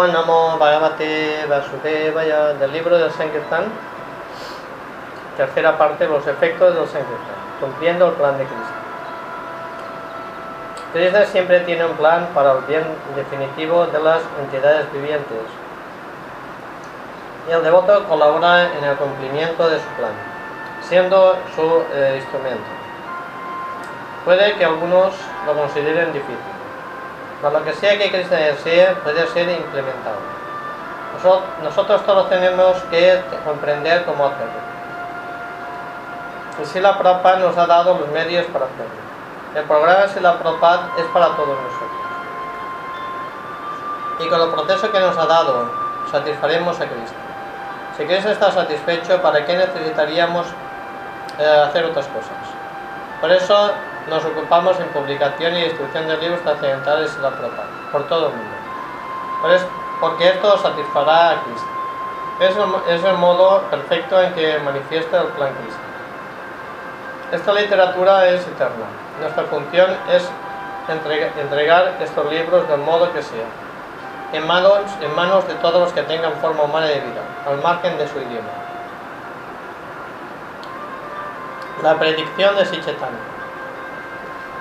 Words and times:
Om 0.00 0.12
Namo 0.12 0.56
Bhagavate 0.56 1.44
Vasudevaya 1.46 2.54
del 2.54 2.72
libro 2.72 2.96
del 2.96 3.10
Sankirtan, 3.12 3.64
tercera 5.36 5.76
parte, 5.76 6.08
los 6.08 6.26
efectos 6.26 6.74
del 6.74 6.86
Sankirtan, 6.88 7.36
cumpliendo 7.60 8.06
el 8.06 8.12
plan 8.14 8.38
de 8.38 8.44
Cristo. 8.44 8.74
Krishna 10.94 11.26
siempre 11.26 11.60
tiene 11.60 11.84
un 11.84 11.92
plan 11.98 12.28
para 12.32 12.52
el 12.52 12.60
bien 12.64 12.84
definitivo 13.14 13.88
de 13.88 14.02
las 14.02 14.22
entidades 14.40 14.90
vivientes 14.90 15.44
y 17.46 17.52
el 17.52 17.62
devoto 17.62 18.02
colabora 18.08 18.72
en 18.72 18.82
el 18.82 18.96
cumplimiento 18.96 19.68
de 19.68 19.76
su 19.76 19.88
plan, 19.98 20.12
siendo 20.80 21.36
su 21.54 21.82
eh, 21.92 22.14
instrumento. 22.16 22.70
Puede 24.24 24.54
que 24.54 24.64
algunos 24.64 25.12
lo 25.44 25.54
consideren 25.54 26.10
difícil, 26.14 26.59
pero 27.40 27.58
lo 27.58 27.64
que 27.64 27.72
sea 27.72 27.98
que 27.98 28.10
Krishna 28.10 28.36
desee 28.36 28.94
puede 29.02 29.26
ser 29.28 29.48
implementado. 29.48 30.40
Nosotros 31.62 32.04
todos 32.06 32.28
tenemos 32.28 32.76
que 32.90 33.20
comprender 33.44 34.04
cómo 34.04 34.26
hacerlo. 34.26 34.70
Y 36.62 36.64
si 36.66 36.80
la 36.80 36.98
Prabhupada 36.98 37.38
nos 37.38 37.56
ha 37.56 37.66
dado 37.66 37.98
los 37.98 38.08
medios 38.08 38.46
para 38.46 38.66
hacerlo. 38.66 39.00
El 39.54 39.64
programa 39.64 40.06
Sila 40.08 40.38
Prabhupada 40.38 40.90
es 40.98 41.04
para 41.06 41.28
todos 41.36 41.48
nosotros. 41.48 41.90
Y 44.20 44.28
con 44.28 44.40
el 44.40 44.50
proceso 44.50 44.92
que 44.92 45.00
nos 45.00 45.16
ha 45.16 45.26
dado, 45.26 45.70
satisfaremos 46.10 46.76
a 46.80 46.86
Cristo. 46.86 47.16
Si 47.96 48.04
Cristo 48.04 48.30
está 48.30 48.52
satisfecho, 48.52 49.20
¿para 49.22 49.44
qué 49.44 49.56
necesitaríamos 49.56 50.46
eh, 51.38 51.64
hacer 51.66 51.84
otras 51.86 52.06
cosas? 52.06 52.30
Por 53.20 53.30
eso 53.30 53.72
nos 54.08 54.24
ocupamos 54.24 54.78
en 54.80 54.86
publicación 54.88 55.56
y 55.56 55.64
distribución 55.64 56.08
de 56.08 56.16
libros 56.18 56.40
trascendentales 56.42 57.14
de 57.16 57.22
la 57.22 57.30
Prabhupada, 57.30 57.68
por 57.92 58.08
todo 58.08 58.28
el 58.28 58.34
mundo. 58.34 58.54
porque 60.00 60.28
esto 60.28 60.58
satisfará 60.58 61.30
a 61.30 61.42
Cristo. 61.42 61.68
Es 62.40 62.56
el, 62.56 62.94
es 62.94 63.04
el 63.04 63.18
modo 63.18 63.62
perfecto 63.70 64.20
en 64.20 64.32
que 64.32 64.58
manifiesta 64.60 65.20
el 65.20 65.28
plan 65.28 65.52
Cristo. 65.62 65.80
Esta 67.32 67.52
literatura 67.52 68.26
es 68.28 68.46
eterna. 68.46 68.86
Nuestra 69.20 69.44
función 69.44 69.96
es 70.10 70.28
entregar 70.88 71.96
estos 72.00 72.32
libros 72.32 72.68
del 72.68 72.80
modo 72.80 73.12
que 73.12 73.22
sea, 73.22 73.46
en 74.32 74.46
manos, 74.46 74.82
en 75.00 75.14
manos 75.14 75.46
de 75.46 75.54
todos 75.54 75.80
los 75.80 75.92
que 75.92 76.02
tengan 76.02 76.32
forma 76.34 76.64
humana 76.64 76.86
de 76.86 77.00
vida, 77.00 77.22
al 77.46 77.62
margen 77.62 77.96
de 77.98 78.08
su 78.08 78.18
idioma. 78.18 78.48
La 81.82 81.98
predicción 81.98 82.56
de 82.56 82.66
Sichetana. 82.66 83.29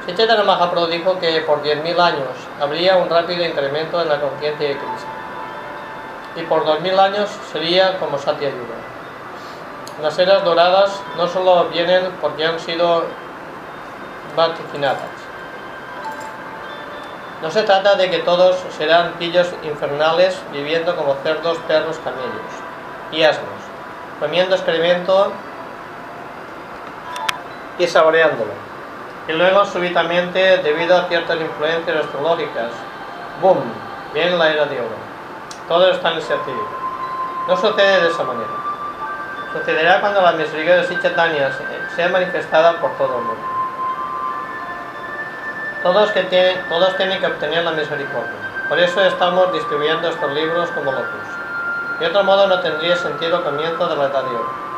Sichetana 0.09 0.43
Mahaprabhu 0.43 0.87
dijo 0.87 1.19
que 1.19 1.41
por 1.41 1.61
10.000 1.61 1.99
años 1.99 2.33
habría 2.59 2.97
un 2.97 3.07
rápido 3.11 3.45
incremento 3.45 4.01
en 4.01 4.09
la 4.09 4.19
conciencia 4.19 4.69
de 4.69 4.73
Cristo. 4.73 5.07
Y 6.35 6.41
por 6.45 6.65
2.000 6.65 6.99
años 6.99 7.29
sería 7.51 7.99
como 7.99 8.17
Satya 8.17 8.49
Yuga. 8.49 8.73
Las 10.01 10.17
eras 10.17 10.43
doradas 10.43 10.99
no 11.15 11.27
solo 11.27 11.65
vienen 11.65 12.09
porque 12.21 12.43
han 12.43 12.59
sido 12.59 13.03
vaticinadas. 14.35 14.97
No 17.43 17.51
se 17.51 17.61
trata 17.61 17.93
de 17.93 18.09
que 18.09 18.17
todos 18.17 18.57
serán 18.75 19.13
pillos 19.19 19.53
infernales 19.61 20.41
viviendo 20.51 20.95
como 20.95 21.13
cerdos, 21.21 21.59
perros, 21.67 21.99
camellos 22.03 22.51
y 23.11 23.21
asnos, 23.21 23.61
comiendo 24.19 24.55
excremento 24.55 25.31
y 27.77 27.85
saboreándolo. 27.85 28.68
Y 29.29 29.31
luego 29.33 29.63
súbitamente, 29.63 30.57
debido 30.63 30.97
a 30.97 31.03
ciertas 31.03 31.39
influencias 31.39 31.97
astrológicas, 31.97 32.71
¡boom!, 33.39 33.61
viene 34.11 34.35
la 34.35 34.51
era 34.51 34.65
de 34.65 34.79
oro. 34.79 34.97
Todo 35.67 35.91
está 35.91 36.13
en 36.13 36.17
ese 36.17 36.33
No 37.47 37.55
sucede 37.55 38.01
de 38.01 38.07
esa 38.07 38.23
manera. 38.23 38.49
Sucederá 39.53 40.01
cuando 40.01 40.23
la 40.23 40.31
misericordia 40.31 40.77
de 40.77 40.87
Sichetania 40.87 41.51
sea 41.95 42.09
manifestada 42.09 42.81
por 42.81 42.89
todo 42.97 43.19
el 43.19 43.23
mundo. 43.25 43.41
Todos, 45.83 46.11
que 46.11 46.23
tienen, 46.23 46.67
todos 46.67 46.97
tienen 46.97 47.19
que 47.19 47.27
obtener 47.27 47.63
la 47.63 47.71
misericordia. 47.71 48.33
Por 48.67 48.79
eso 48.79 48.99
estamos 49.05 49.53
distribuyendo 49.53 50.09
estos 50.09 50.31
libros 50.31 50.71
como 50.71 50.91
locos. 50.91 51.05
De 51.99 52.07
otro 52.07 52.23
modo 52.23 52.47
no 52.47 52.61
tendría 52.61 52.95
sentido 52.95 53.37
el 53.37 53.43
comienzo 53.43 53.87
de 53.89 53.95
la 53.95 54.05
edad 54.05 54.23
de 54.23 54.35
oro. 54.35 54.68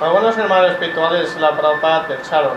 Algunos 0.00 0.38
hermanos 0.38 0.70
espirituales 0.70 1.34
de 1.34 1.40
la 1.40 1.50
Prabhupada 1.56 2.06
pensaron 2.06 2.52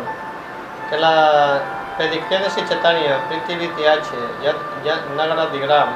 que 0.92 0.98
la 0.98 1.60
predicción 1.98 2.44
de 2.44 2.52
Sichetania, 2.52 3.18
Priti 3.28 3.84
H, 3.84 4.10
Nagara 5.18 5.48
Digram, 5.48 5.90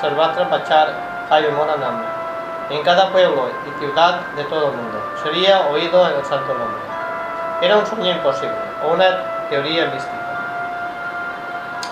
Sarvatra 0.00 0.48
Pachar, 0.48 0.94
Moranam, 1.56 2.00
en 2.70 2.80
cada 2.84 3.10
pueblo 3.10 3.50
y 3.66 3.80
ciudad 3.80 4.20
de 4.36 4.44
todo 4.44 4.68
el 4.68 4.76
mundo, 4.76 5.02
sería 5.24 5.66
oído 5.66 6.08
en 6.08 6.16
el 6.16 6.24
santo 6.24 6.54
nombre. 6.54 6.80
Era 7.60 7.78
un 7.78 7.86
sueño 7.86 8.12
imposible, 8.12 8.54
o 8.84 8.92
una 8.92 9.48
teoría 9.50 9.86
mística. 9.86 10.14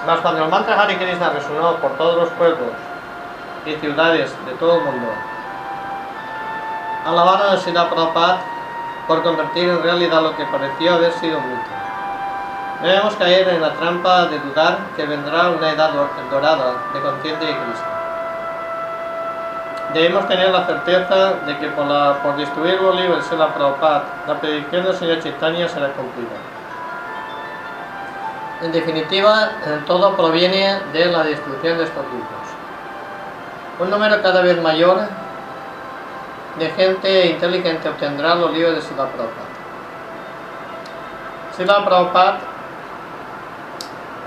Mas 0.07 0.21
cuando 0.21 0.45
el 0.45 0.49
mantra 0.49 0.81
Hare 0.81 0.97
Krishna 0.97 1.31
resonó 1.31 1.75
por 1.79 1.91
todos 1.97 2.19
los 2.19 2.29
pueblos 2.35 2.71
y 3.67 3.75
ciudades 3.75 4.33
de 4.47 4.53
todo 4.61 4.77
el 4.77 4.85
mundo, 4.85 5.09
alabaron 7.05 7.49
a 7.49 7.57
Sila 7.57 7.91
Prabhupada 7.91 8.52
por 9.07 9.23
convertir 9.23 9.69
en 9.69 9.83
realidad 9.83 10.23
lo 10.23 10.37
que 10.37 10.45
pareció 10.47 10.95
haber 10.95 11.13
sido 11.15 11.41
mito. 11.41 11.71
No 12.81 12.89
debemos 12.89 13.15
caer 13.15 13.49
en 13.49 13.61
la 13.61 13.73
trampa 13.75 14.27
de 14.27 14.39
dudar 14.41 14.79
que 14.97 15.07
vendrá 15.07 15.51
una 15.51 15.71
edad 15.71 15.93
dorada 16.31 16.75
de 16.93 17.01
conciencia 17.01 17.49
de 17.49 17.55
Cristo. 17.55 17.87
Debemos 19.95 20.27
tener 20.27 20.51
la 20.51 20.67
certeza 20.67 21.35
de 21.47 21.59
que 21.59 21.69
por, 21.69 21.87
la, 21.87 22.23
por 22.23 22.37
distribuir 22.37 22.81
los 22.81 22.97
libros 22.97 23.31
de 23.31 23.37
la 23.37 23.55
Prabhupada, 23.55 24.05
la 24.27 24.41
predicción 24.41 24.85
del 24.85 24.97
Señor 24.97 25.21
Chaitanya 25.21 25.69
será 25.69 25.93
cumplida. 25.93 26.31
En 28.63 28.73
definitiva, 28.73 29.51
todo 29.87 30.17
proviene 30.17 30.81
de 30.93 31.07
la 31.07 31.25
destrucción 31.25 31.79
de 31.79 31.85
estos 31.85 32.05
libros. 32.07 32.29
Un 33.81 33.91
número 33.91 34.23
cada 34.23 34.41
vez 34.41 34.61
mayor 34.63 35.01
de 36.59 36.71
gente 36.71 37.27
inteligente 37.27 37.89
obtendrá 37.89 38.35
los 38.35 38.53
libros 38.53 38.75
de 38.75 38.83
Sila 38.83 39.07
Prabhupada. 39.07 39.53
Sila 41.57 41.85
Prabhupada 41.85 42.39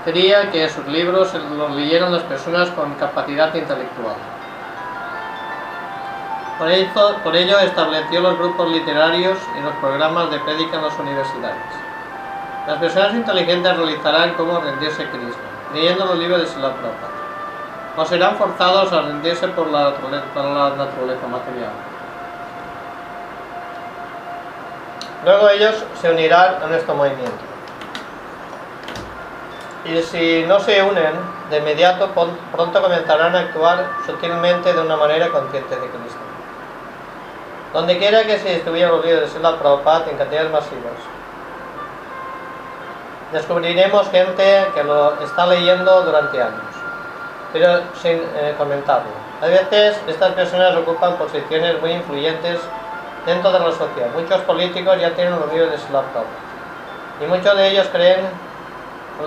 quería 0.04 0.50
que 0.50 0.68
sus 0.68 0.86
libros 0.86 1.32
los 1.34 1.70
leyeran 1.72 2.12
las 2.12 2.22
personas 2.22 2.70
con 2.70 2.94
capacidad 2.94 3.54
intelectual. 3.54 4.16
Por, 6.58 6.70
eso, 6.70 7.16
por 7.22 7.36
ello 7.36 7.58
estableció 7.58 8.20
los 8.20 8.38
grupos 8.38 8.70
literarios 8.70 9.38
y 9.58 9.62
los 9.62 9.74
programas 9.74 10.30
de 10.30 10.38
prédica 10.40 10.76
en 10.76 10.84
las 10.84 10.98
universidades. 10.98 11.62
Las 12.66 12.78
personas 12.78 13.14
inteligentes 13.14 13.76
realizarán 13.76 14.34
cómo 14.34 14.58
rendirse 14.60 15.02
a 15.02 15.10
Cristo, 15.10 15.38
leyendo 15.74 16.06
los 16.06 16.18
libros 16.18 16.40
de 16.40 16.46
Sila 16.46 16.72
Prabhupada, 16.72 17.12
o 17.96 18.04
serán 18.04 18.36
forzados 18.36 18.92
a 18.92 19.02
rendirse 19.02 19.46
por 19.48 19.68
la, 19.68 19.92
la 20.34 20.70
naturaleza 20.76 21.26
material. 21.26 21.95
Luego 25.26 25.48
ellos 25.48 25.74
se 26.00 26.08
unirán 26.08 26.62
a 26.62 26.66
nuestro 26.68 26.94
movimiento. 26.94 27.32
Y 29.84 30.00
si 30.02 30.44
no 30.46 30.60
se 30.60 30.80
unen, 30.80 31.14
de 31.50 31.58
inmediato 31.58 32.10
pronto 32.52 32.80
comenzarán 32.80 33.34
a 33.34 33.40
actuar 33.40 33.88
sutilmente 34.06 34.72
de 34.72 34.80
una 34.80 34.96
manera 34.96 35.28
consciente 35.30 35.74
de 35.74 35.80
Cristo. 35.88 36.20
Donde 37.72 37.98
quiera 37.98 38.22
que 38.22 38.38
se 38.38 38.62
los 38.64 39.04
libros 39.04 39.22
de 39.22 39.26
Sila 39.26 39.58
Prabhupada 39.58 40.06
en 40.08 40.16
cantidades 40.16 40.52
masivas, 40.52 40.94
descubriremos 43.32 44.08
gente 44.10 44.68
que 44.74 44.84
lo 44.84 45.20
está 45.20 45.44
leyendo 45.48 46.02
durante 46.02 46.40
años, 46.40 46.62
pero 47.52 47.80
sin 48.00 48.12
eh, 48.12 48.54
comentarlo. 48.56 49.10
A 49.42 49.46
veces 49.46 50.00
estas 50.06 50.32
personas 50.34 50.76
ocupan 50.76 51.16
posiciones 51.16 51.80
muy 51.80 51.94
influyentes 51.94 52.60
dentro 53.26 53.52
de 53.52 53.58
la 53.58 53.72
sociedad. 53.72 54.08
Muchos 54.14 54.40
políticos 54.42 54.98
ya 55.00 55.10
tienen 55.14 55.38
los 55.38 55.52
libros 55.52 55.72
de 55.72 55.78
su 55.78 55.92
laptop 55.92 56.24
y 57.20 57.26
muchos 57.26 57.56
de 57.56 57.68
ellos 57.68 57.86
creen 57.92 58.20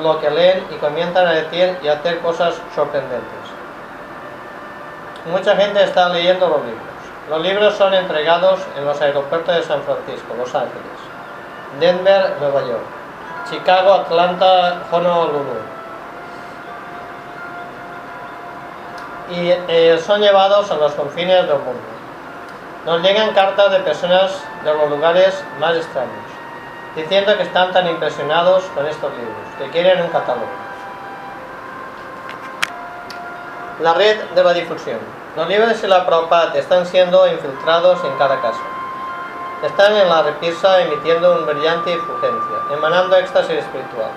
lo 0.01 0.19
que 0.19 0.29
leen 0.29 0.63
y 0.71 0.75
comienzan 0.75 1.27
a 1.27 1.31
decir 1.31 1.77
y 1.83 1.87
hacer 1.87 2.19
cosas 2.19 2.55
sorprendentes. 2.73 3.27
Mucha 5.31 5.55
gente 5.55 5.83
está 5.83 6.09
leyendo 6.09 6.47
los 6.47 6.61
libros. 6.63 6.83
Los 7.29 7.41
libros 7.41 7.75
son 7.75 7.93
entregados 7.93 8.59
en 8.77 8.85
los 8.85 8.99
aeropuertos 9.01 9.55
de 9.55 9.63
San 9.63 9.81
Francisco, 9.83 10.33
Los 10.37 10.55
Ángeles, 10.55 10.81
Denver, 11.79 12.35
Nueva 12.39 12.61
York. 12.61 12.99
Chicago, 13.49 13.93
Atlanta, 13.93 14.83
Honolulu. 14.91 15.43
Y 19.31 19.49
eh, 19.51 19.99
son 20.05 20.21
llevados 20.21 20.71
a 20.71 20.75
los 20.75 20.93
confines 20.93 21.47
del 21.47 21.57
mundo. 21.57 21.98
Nos 22.89 23.03
llegan 23.03 23.35
cartas 23.35 23.69
de 23.69 23.81
personas 23.81 24.31
de 24.63 24.73
los 24.73 24.89
lugares 24.89 25.43
más 25.59 25.75
extraños, 25.75 26.25
diciendo 26.95 27.37
que 27.37 27.43
están 27.43 27.71
tan 27.71 27.87
impresionados 27.87 28.63
con 28.73 28.87
estos 28.87 29.11
libros, 29.11 29.37
que 29.59 29.69
quieren 29.69 30.01
un 30.01 30.07
catálogo. 30.07 30.49
La 33.81 33.93
red 33.93 34.19
de 34.33 34.43
la 34.43 34.53
difusión. 34.53 34.97
Los 35.37 35.47
libros 35.47 35.79
de 35.79 35.87
la 35.87 36.03
Prabhupada 36.07 36.55
están 36.55 36.83
siendo 36.83 37.31
infiltrados 37.31 38.03
en 38.03 38.17
cada 38.17 38.41
caso. 38.41 38.61
Están 39.63 39.95
en 39.95 40.09
la 40.09 40.23
repisa 40.23 40.81
emitiendo 40.81 41.33
un 41.33 41.45
brillante 41.45 41.91
influencia, 41.91 42.57
emanando 42.71 43.17
éxtasis 43.17 43.59
espiritual, 43.59 44.09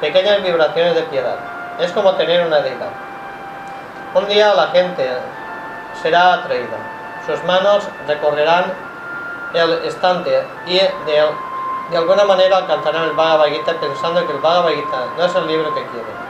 pequeñas 0.00 0.42
vibraciones 0.42 0.94
de 0.94 1.02
piedad. 1.02 1.36
Es 1.78 1.92
como 1.92 2.14
tener 2.14 2.46
una 2.46 2.60
deidad. 2.60 2.88
Un 4.14 4.26
día 4.28 4.54
la 4.54 4.68
gente 4.68 5.06
será 6.00 6.32
atraída. 6.32 6.97
Sus 7.28 7.44
manos 7.44 7.86
recorrerán 8.06 8.72
el 9.52 9.72
estante 9.84 10.42
y 10.66 10.78
de, 10.78 11.94
alguna 11.94 12.24
manera 12.24 12.56
alcanzarán 12.56 13.04
el 13.04 13.12
Bhagavad 13.12 13.48
Gita 13.48 13.74
pensando 13.74 14.26
que 14.26 14.32
el 14.32 14.38
Bhagavad 14.38 14.70
Gita 14.70 15.04
no 15.18 15.24
es 15.26 15.34
el 15.34 15.46
libro 15.46 15.74
que 15.74 15.82
quieren. 15.88 16.28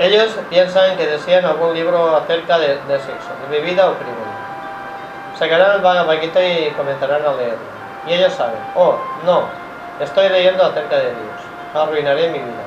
Ellos 0.00 0.36
piensan 0.50 0.96
que 0.96 1.06
desean 1.06 1.44
algún 1.44 1.74
libro 1.74 2.16
acerca 2.16 2.58
de, 2.58 2.74
de 2.88 2.98
sexo, 2.98 3.28
de 3.48 3.60
bebida 3.60 3.88
o 3.88 3.94
crimen. 3.94 4.16
Sacarán 5.38 5.76
el 5.76 5.80
Bhagavad 5.80 6.18
Gita 6.18 6.42
y 6.42 6.72
comenzarán 6.72 7.24
a 7.24 7.34
leerlo. 7.34 7.72
Y 8.08 8.14
ellos 8.14 8.32
saben, 8.32 8.58
oh, 8.74 8.96
no, 9.24 9.44
estoy 10.00 10.28
leyendo 10.28 10.64
acerca 10.64 10.96
de 10.96 11.04
Dios, 11.04 11.40
arruinaré 11.72 12.30
mi 12.30 12.40
vida. 12.40 12.64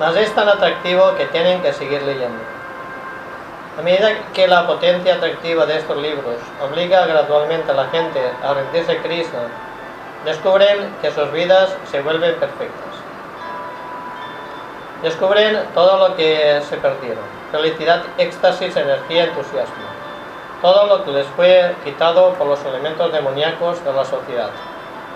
Mas 0.00 0.16
es 0.16 0.34
tan 0.34 0.48
atractivo 0.48 1.14
que 1.16 1.26
tienen 1.26 1.62
que 1.62 1.72
seguir 1.72 2.02
leyendo. 2.02 2.53
A 3.76 3.82
medida 3.82 4.08
que 4.32 4.46
la 4.46 4.68
potencia 4.68 5.16
atractiva 5.16 5.66
de 5.66 5.78
estos 5.78 5.96
libros 5.96 6.36
obliga 6.62 7.06
gradualmente 7.06 7.72
a 7.72 7.74
la 7.74 7.86
gente 7.86 8.20
a 8.40 8.54
rendirse 8.54 8.92
a 8.92 9.02
Krishna, 9.02 9.40
descubren 10.24 10.94
que 11.02 11.10
sus 11.10 11.32
vidas 11.32 11.74
se 11.90 12.00
vuelven 12.00 12.36
perfectas. 12.36 12.94
Descubren 15.02 15.58
todo 15.74 16.08
lo 16.08 16.14
que 16.14 16.62
se 16.68 16.76
perdieron, 16.76 17.24
felicidad, 17.50 18.02
éxtasis, 18.16 18.76
energía, 18.76 19.24
entusiasmo. 19.24 19.84
Todo 20.62 20.86
lo 20.86 21.04
que 21.04 21.10
les 21.10 21.26
fue 21.36 21.74
quitado 21.82 22.32
por 22.34 22.46
los 22.46 22.64
elementos 22.64 23.12
demoníacos 23.12 23.84
de 23.84 23.92
la 23.92 24.04
sociedad. 24.04 24.50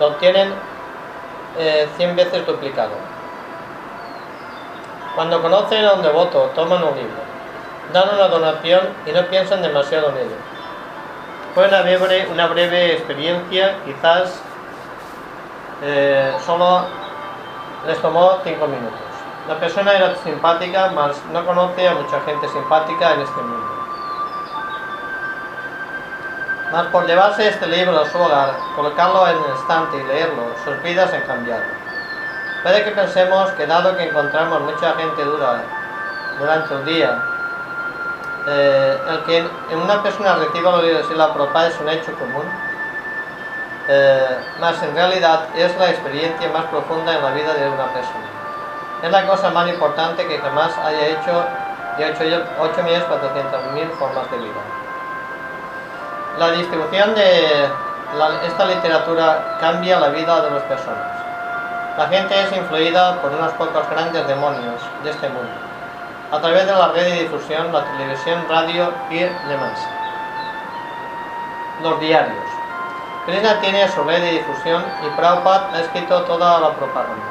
Lo 0.01 0.07
obtienen 0.07 0.53
eh, 1.57 1.87
cien 1.95 2.13
veces 2.13 2.45
duplicado. 2.45 2.91
Cuando 5.15 5.41
conocen 5.41 5.85
a 5.85 5.93
un 5.93 6.01
devoto, 6.03 6.51
toman 6.53 6.83
un 6.83 6.95
libro, 6.95 7.28
dan 7.93 8.09
una 8.13 8.27
donación 8.27 8.81
y 9.05 9.11
no 9.11 9.25
piensan 9.25 9.61
demasiado 9.61 10.09
en 10.09 10.17
ello. 10.17 10.35
Fue 11.55 11.67
una 11.67 11.81
breve, 11.81 12.27
una 12.31 12.47
breve 12.47 12.93
experiencia, 12.93 13.75
quizás 13.85 14.39
eh, 15.81 16.33
solo 16.45 16.85
les 17.87 17.99
tomó 18.01 18.37
cinco 18.43 18.67
minutos. 18.67 18.99
La 19.47 19.59
persona 19.59 19.93
era 19.93 20.15
simpática, 20.17 20.91
mas 20.93 21.17
no 21.31 21.45
conoce 21.45 21.87
a 21.87 21.95
mucha 21.95 22.21
gente 22.21 22.47
simpática 22.49 23.13
en 23.13 23.21
este 23.21 23.41
mundo. 23.41 23.67
Mas 26.71 26.85
por 26.87 27.07
llevarse 27.07 27.47
este 27.47 27.65
libro 27.65 27.99
a 27.99 28.05
su 28.05 28.19
hogar, 28.19 28.53
colocarlo 28.75 29.27
en 29.27 29.37
el 29.37 29.51
estante 29.55 29.97
y 29.97 30.03
leerlo, 30.03 30.43
sus 30.63 30.79
vidas 30.83 31.11
han 31.13 31.21
cambiado. 31.21 31.63
Puede 32.61 32.83
que 32.83 32.91
pensemos 32.91 33.49
que 33.51 33.65
dado 33.65 33.97
que 33.97 34.03
encontramos 34.03 34.61
mucha 34.61 34.93
gente 34.93 35.23
dura 35.23 35.63
durante 36.37 36.75
un 36.75 36.85
día, 36.85 37.19
eh, 38.49 38.97
el 39.09 39.23
que 39.23 39.37
en 39.37 39.79
una 39.79 40.01
persona 40.01 40.35
reciba 40.35 40.81
la 41.15 41.33
propa 41.33 41.67
es 41.67 41.79
un 41.79 41.89
hecho 41.89 42.13
común, 42.13 42.45
eh, 43.87 44.37
más 44.59 44.81
en 44.83 44.95
realidad 44.95 45.45
es 45.55 45.77
la 45.77 45.89
experiencia 45.89 46.49
más 46.49 46.65
profunda 46.65 47.15
en 47.15 47.23
la 47.23 47.31
vida 47.31 47.53
de 47.53 47.69
una 47.69 47.85
persona. 47.93 48.25
Es 49.03 49.11
la 49.11 49.25
cosa 49.27 49.49
más 49.51 49.69
importante 49.69 50.27
que 50.27 50.37
jamás 50.39 50.77
haya 50.77 51.07
hecho 51.07 51.45
hecho 52.03 52.23
8.400.000 52.23 53.89
formas 53.97 54.31
de 54.31 54.37
vida. 54.37 54.61
La 56.37 56.51
distribución 56.51 57.15
de 57.15 57.69
esta 58.47 58.65
literatura 58.65 59.57
cambia 59.59 59.99
la 59.99 60.09
vida 60.09 60.41
de 60.41 60.51
las 60.51 60.63
personas. 60.63 61.19
La 61.97 62.07
gente 62.07 62.39
es 62.41 62.55
influida 62.55 63.21
por 63.21 63.31
unos 63.31 63.51
pocos 63.53 63.89
grandes 63.89 64.25
demonios 64.27 64.81
de 65.03 65.09
este 65.09 65.27
mundo, 65.27 65.51
a 66.31 66.39
través 66.39 66.65
de 66.65 66.71
la 66.71 66.89
red 66.89 67.05
de 67.05 67.21
difusión, 67.23 67.73
la 67.73 67.83
televisión, 67.85 68.45
radio 68.47 68.91
y 69.09 69.19
demás. 69.19 69.79
Los 71.81 71.99
diarios. 71.99 72.43
Krishna 73.25 73.59
tiene 73.61 73.87
su 73.87 74.03
red 74.03 74.21
de 74.21 74.31
difusión 74.31 74.83
y 75.05 75.09
Prabhupada 75.15 75.69
ha 75.73 75.81
escrito 75.81 76.23
toda 76.23 76.59
la 76.59 76.71
propaganda. 76.73 77.25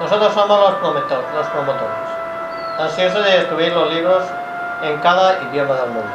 Nosotros 0.00 0.32
somos 0.32 0.58
los, 0.58 0.82
los 0.82 1.46
promotores, 1.48 2.08
ansiosos 2.78 3.24
de 3.24 3.38
distribuir 3.38 3.72
los 3.72 3.92
libros 3.92 4.24
en 4.82 4.98
cada 4.98 5.42
idioma 5.44 5.74
del 5.74 5.90
mundo. 5.90 6.10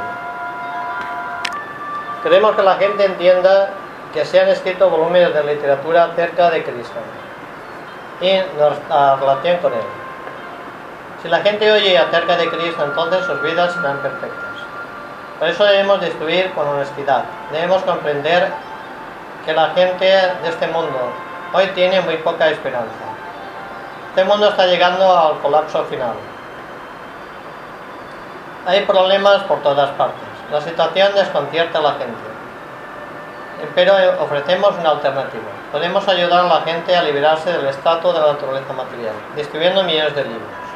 Queremos 2.24 2.56
que 2.56 2.64
la 2.64 2.76
gente 2.76 3.06
entienda 3.06 3.70
que 4.14 4.26
se 4.26 4.40
han 4.40 4.50
escrito 4.50 4.90
volúmenes 4.90 5.34
de 5.34 5.44
literatura 5.44 6.06
acerca 6.06 6.50
de 6.50 6.64
Cristo 6.64 6.96
y 8.20 8.42
nuestra 8.58 9.16
relación 9.16 9.58
con 9.58 9.74
Él. 9.74 10.07
Si 11.22 11.28
la 11.30 11.40
gente 11.40 11.72
oye 11.72 11.98
acerca 11.98 12.38
de 12.38 12.48
Cristo, 12.50 12.84
entonces 12.84 13.26
sus 13.26 13.42
vidas 13.42 13.74
serán 13.74 13.98
perfectas. 13.98 14.46
Por 15.40 15.50
eso 15.50 15.64
debemos 15.66 16.00
destruir 16.02 16.52
con 16.54 16.68
honestidad. 16.68 17.24
Debemos 17.52 17.82
comprender 17.84 18.52
que 19.46 19.54
la 19.54 19.70
gente 19.70 20.06
de 20.06 20.50
este 20.50 20.68
mundo 20.68 21.12
hoy 21.54 21.68
tiene 21.68 22.02
muy 22.02 22.18
poca 22.18 22.50
esperanza. 22.50 22.92
Este 24.10 24.24
mundo 24.26 24.50
está 24.50 24.68
llegando 24.68 25.16
al 25.16 25.40
colapso 25.40 25.86
final. 25.86 26.14
Hay 28.66 28.82
problemas 28.86 29.44
por 29.44 29.62
todas 29.62 29.90
partes. 29.92 30.28
La 30.52 30.62
situación 30.62 31.14
desconcierta 31.16 31.80
a 31.80 31.82
la 31.82 31.92
gente. 31.94 32.14
Pero 33.74 33.94
ofrecemos 34.20 34.76
una 34.80 34.92
alternativa. 34.92 35.44
Podemos 35.72 36.08
ayudar 36.08 36.46
a 36.46 36.48
la 36.48 36.62
gente 36.62 36.96
a 36.96 37.02
liberarse 37.04 37.52
del 37.54 37.68
estatus 37.68 38.14
de 38.14 38.20
la 38.20 38.34
naturaleza 38.34 38.74
material, 38.74 39.14
distribuyendo 39.36 39.84
millones 39.84 40.16
de 40.16 40.24
libros. 40.24 40.67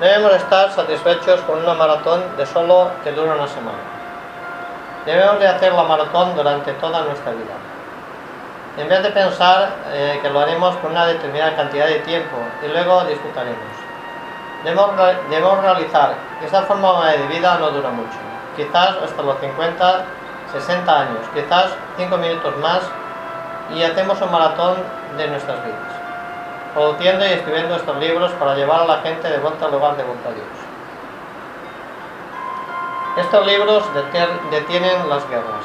Debemos 0.00 0.32
estar 0.32 0.70
satisfechos 0.70 1.40
con 1.40 1.58
una 1.58 1.74
maratón 1.74 2.22
de 2.36 2.46
solo 2.46 2.90
que 3.02 3.10
dura 3.10 3.34
una 3.34 3.48
semana. 3.48 3.78
Debemos 5.04 5.40
de 5.40 5.48
hacer 5.48 5.72
la 5.72 5.82
maratón 5.82 6.36
durante 6.36 6.72
toda 6.74 7.02
nuestra 7.02 7.32
vida. 7.32 7.54
En 8.76 8.88
vez 8.88 9.02
de 9.02 9.10
pensar 9.10 9.70
eh, 9.88 10.20
que 10.22 10.30
lo 10.30 10.38
haremos 10.38 10.76
por 10.76 10.92
una 10.92 11.04
determinada 11.06 11.56
cantidad 11.56 11.86
de 11.86 11.98
tiempo 12.00 12.36
y 12.64 12.68
luego 12.68 13.02
disfrutaremos. 13.06 13.58
Debemos, 14.62 14.90
debemos 15.30 15.62
realizar 15.62 16.14
que 16.38 16.46
esta 16.46 16.62
forma 16.62 17.10
de 17.10 17.26
vida 17.26 17.58
no 17.58 17.70
dura 17.70 17.90
mucho, 17.90 18.18
quizás 18.56 18.96
hasta 19.02 19.22
los 19.22 19.38
50, 19.40 20.04
60 20.52 21.00
años, 21.00 21.18
quizás 21.34 21.70
5 21.96 22.16
minutos 22.18 22.56
más 22.58 22.80
y 23.74 23.82
hacemos 23.82 24.20
un 24.20 24.30
maratón 24.30 24.76
de 25.16 25.28
nuestras 25.28 25.64
vidas, 25.64 25.92
produciendo 26.78 27.26
y 27.26 27.30
escribiendo 27.30 27.74
estos 27.74 27.96
libros 27.96 28.30
para 28.32 28.54
llevar 28.54 28.82
a 28.82 28.86
la 28.86 28.98
gente 28.98 29.28
de 29.28 29.38
vuelta 29.38 29.66
al 29.66 29.72
lugar 29.72 29.96
de 29.96 30.04
vuelta 30.04 30.28
a 30.28 30.32
Dios. 30.32 30.46
Estos 33.16 33.46
libros 33.46 33.84
detienen 34.50 35.08
las 35.08 35.28
guerras, 35.28 35.64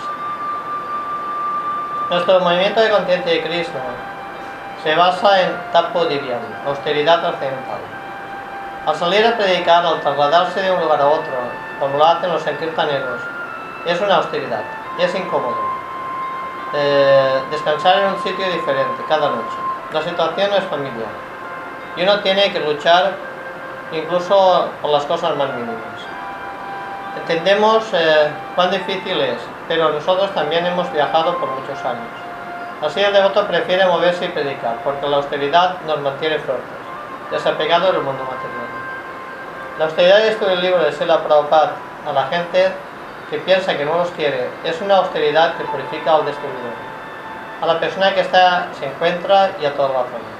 nuestro 2.09 2.39
movimiento 2.41 2.81
de 2.81 2.89
conciencia 2.89 3.31
de 3.31 3.41
Cristo 3.43 3.79
se 4.83 4.95
basa 4.95 5.41
en 5.41 5.71
tapo 5.71 6.05
divian, 6.05 6.41
austeridad 6.67 7.21
trascendental. 7.21 7.79
Al 8.85 8.95
salir 8.95 9.25
a 9.25 9.37
predicar, 9.37 9.85
al 9.85 10.01
trasladarse 10.01 10.61
de 10.61 10.71
un 10.71 10.81
lugar 10.81 10.99
a 11.01 11.07
otro, 11.07 11.33
como 11.79 11.97
lo 11.97 12.05
hacen 12.05 12.33
los 12.33 12.45
encirtaneros, 12.45 13.21
es 13.85 14.01
una 14.01 14.17
austeridad, 14.17 14.63
es 14.99 15.15
incómodo. 15.15 15.57
Eh, 16.73 17.41
descansar 17.51 17.99
en 17.99 18.07
un 18.07 18.23
sitio 18.23 18.45
diferente 18.51 19.03
cada 19.07 19.29
noche. 19.29 19.72
La 19.93 20.01
situación 20.01 20.49
no 20.49 20.57
es 20.57 20.63
familiar. 20.63 21.13
Y 21.95 22.01
uno 22.01 22.19
tiene 22.21 22.51
que 22.51 22.59
luchar 22.59 23.11
incluso 23.91 24.69
por 24.81 24.91
las 24.91 25.05
cosas 25.05 25.35
más 25.35 25.49
mínimas. 25.53 25.77
Entendemos 27.17 27.85
eh, 27.93 28.31
cuán 28.55 28.71
difícil 28.71 29.21
es, 29.21 29.37
pero 29.67 29.89
nosotros 29.91 30.33
también 30.33 30.65
hemos 30.65 30.91
viajado 30.91 31.37
por 31.37 31.47
muchos 31.49 31.77
años. 31.85 32.09
Así 32.81 33.01
el 33.01 33.13
devoto 33.13 33.47
prefiere 33.47 33.85
moverse 33.85 34.25
y 34.25 34.29
predicar, 34.29 34.77
porque 34.83 35.07
la 35.07 35.17
austeridad 35.17 35.77
nos 35.85 36.01
mantiene 36.01 36.39
fuertes, 36.39 36.65
desapegados 37.29 37.93
del 37.93 38.01
mundo 38.01 38.23
material. 38.23 38.67
La 39.77 39.85
austeridad 39.85 40.17
de 40.17 40.29
este 40.29 40.55
libro 40.55 40.83
de 40.83 40.91
Sela 40.91 41.23
Prabhupada 41.23 41.73
a 42.07 42.13
la 42.13 42.25
gente 42.27 42.71
que 43.29 43.37
piensa 43.37 43.77
que 43.77 43.85
no 43.85 43.97
los 43.97 44.09
quiere 44.11 44.49
es 44.63 44.81
una 44.81 44.97
austeridad 44.97 45.55
que 45.55 45.63
purifica 45.65 46.15
al 46.15 46.25
destruidor, 46.25 46.92
a 47.63 47.65
la 47.65 47.79
persona 47.79 48.13
que 48.13 48.21
está, 48.21 48.67
se 48.77 48.85
encuentra 48.85 49.51
y 49.61 49.65
a 49.65 49.73
toda 49.73 49.89
la 49.89 50.03
familia. 50.03 50.33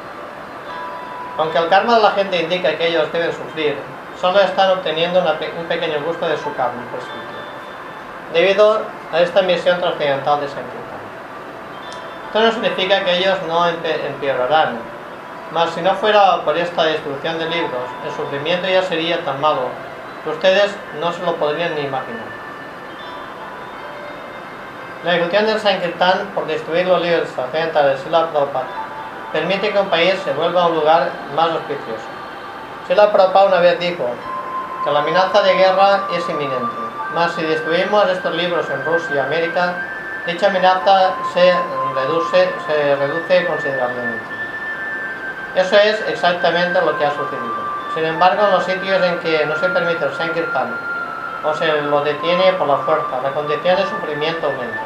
Aunque 1.38 1.58
el 1.58 1.70
karma 1.70 1.96
de 1.96 2.02
la 2.02 2.12
gente 2.12 2.42
indica 2.42 2.78
que 2.78 2.88
ellos 2.90 3.12
deben 3.14 3.32
sufrir, 3.32 3.78
solo 4.20 4.40
están 4.42 4.72
obteniendo 4.72 5.20
un 5.22 5.66
pequeño 5.66 6.02
gusto 6.06 6.28
de 6.28 6.38
su 6.38 6.52
prescrito, 6.52 7.34
debido 8.34 8.82
a 9.12 9.22
esta 9.22 9.42
misión 9.42 9.80
trascendental 9.80 10.42
de 10.42 10.48
Sankirtan. 10.48 11.04
Esto 12.28 12.40
no 12.42 12.52
significa 12.52 13.04
que 13.04 13.18
ellos 13.18 13.38
no 13.48 13.68
empeorarán, 13.68 14.80
Mas 15.52 15.70
si 15.72 15.82
no 15.82 15.94
fuera 15.94 16.42
por 16.44 16.58
esta 16.58 16.84
destrucción 16.84 17.38
de 17.38 17.46
libros, 17.46 17.84
el 18.06 18.12
sufrimiento 18.12 18.68
ya 18.68 18.82
sería 18.82 19.24
tan 19.24 19.40
malo 19.40 19.70
que 20.24 20.32
ustedes 20.32 20.76
no 21.00 21.14
se 21.14 21.24
lo 21.24 21.36
podrían 21.36 21.76
ni 21.76 21.82
imaginar. 21.82 22.33
La 25.04 25.16
ejecución 25.16 25.46
del 25.46 25.60
Sankirtan 25.60 26.32
por 26.34 26.48
destruir 26.48 26.88
los 26.88 27.02
libros 27.02 27.28
occidentales 27.38 27.98
de 27.98 28.04
Sila 28.06 28.32
Prabhupada 28.32 28.68
permite 29.34 29.70
que 29.70 29.78
un 29.78 29.90
país 29.90 30.16
se 30.24 30.32
vuelva 30.32 30.68
un 30.68 30.76
lugar 30.76 31.10
más 31.36 31.52
auspicioso. 31.52 32.08
Sila 32.88 33.12
Prabhupada 33.12 33.48
una 33.48 33.60
vez 33.60 33.78
dijo 33.82 34.06
que 34.86 34.92
la 34.92 35.00
amenaza 35.00 35.42
de 35.42 35.56
guerra 35.56 36.04
es 36.16 36.30
inminente, 36.30 36.78
mas 37.14 37.34
si 37.34 37.42
destruimos 37.44 38.08
estos 38.08 38.34
libros 38.34 38.66
en 38.70 38.86
Rusia 38.86 39.16
y 39.16 39.20
América, 39.20 39.74
dicha 40.26 40.48
amenaza 40.48 41.16
se 41.34 41.54
reduce, 41.94 42.54
se 42.66 42.96
reduce 42.96 43.46
considerablemente. 43.46 44.24
Eso 45.56 45.78
es 45.80 46.02
exactamente 46.08 46.80
lo 46.80 46.98
que 46.98 47.06
ha 47.06 47.12
sucedido. 47.12 47.74
Sin 47.94 48.06
embargo, 48.06 48.46
en 48.46 48.52
los 48.52 48.64
sitios 48.64 49.04
en 49.04 49.20
que 49.20 49.46
no 49.46 49.56
se 49.58 49.68
permite 49.68 50.06
el 50.06 50.14
Sankirtan 50.14 50.93
o 51.44 51.54
se 51.54 51.68
lo 51.82 52.02
detiene 52.02 52.54
por 52.54 52.68
la 52.68 52.78
fuerza, 52.78 53.22
la 53.22 53.32
condición 53.32 53.76
de 53.76 53.84
sufrimiento 53.84 54.48
aumenta. 54.48 54.80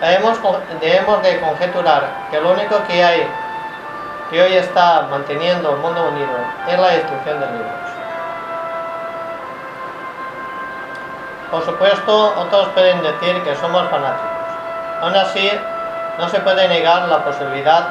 Debemos, 0.00 0.38
debemos 0.80 1.22
de 1.22 1.40
conjeturar 1.40 2.08
que 2.30 2.40
lo 2.40 2.52
único 2.52 2.82
que 2.86 3.04
hay 3.04 3.28
que 4.30 4.42
hoy 4.42 4.54
está 4.54 5.06
manteniendo 5.10 5.70
el 5.70 5.76
mundo 5.78 6.08
unido 6.08 6.36
es 6.68 6.78
la 6.78 6.88
destrucción 6.88 7.40
de 7.40 7.46
libros. 7.46 7.72
Por 11.50 11.64
supuesto, 11.64 12.34
otros 12.38 12.68
pueden 12.68 13.02
decir 13.02 13.42
que 13.42 13.56
somos 13.56 13.88
fanáticos. 13.88 14.28
Aún 15.00 15.16
así, 15.16 15.50
no 16.18 16.28
se 16.28 16.40
puede 16.40 16.68
negar 16.68 17.08
la 17.08 17.24
posibilidad 17.24 17.88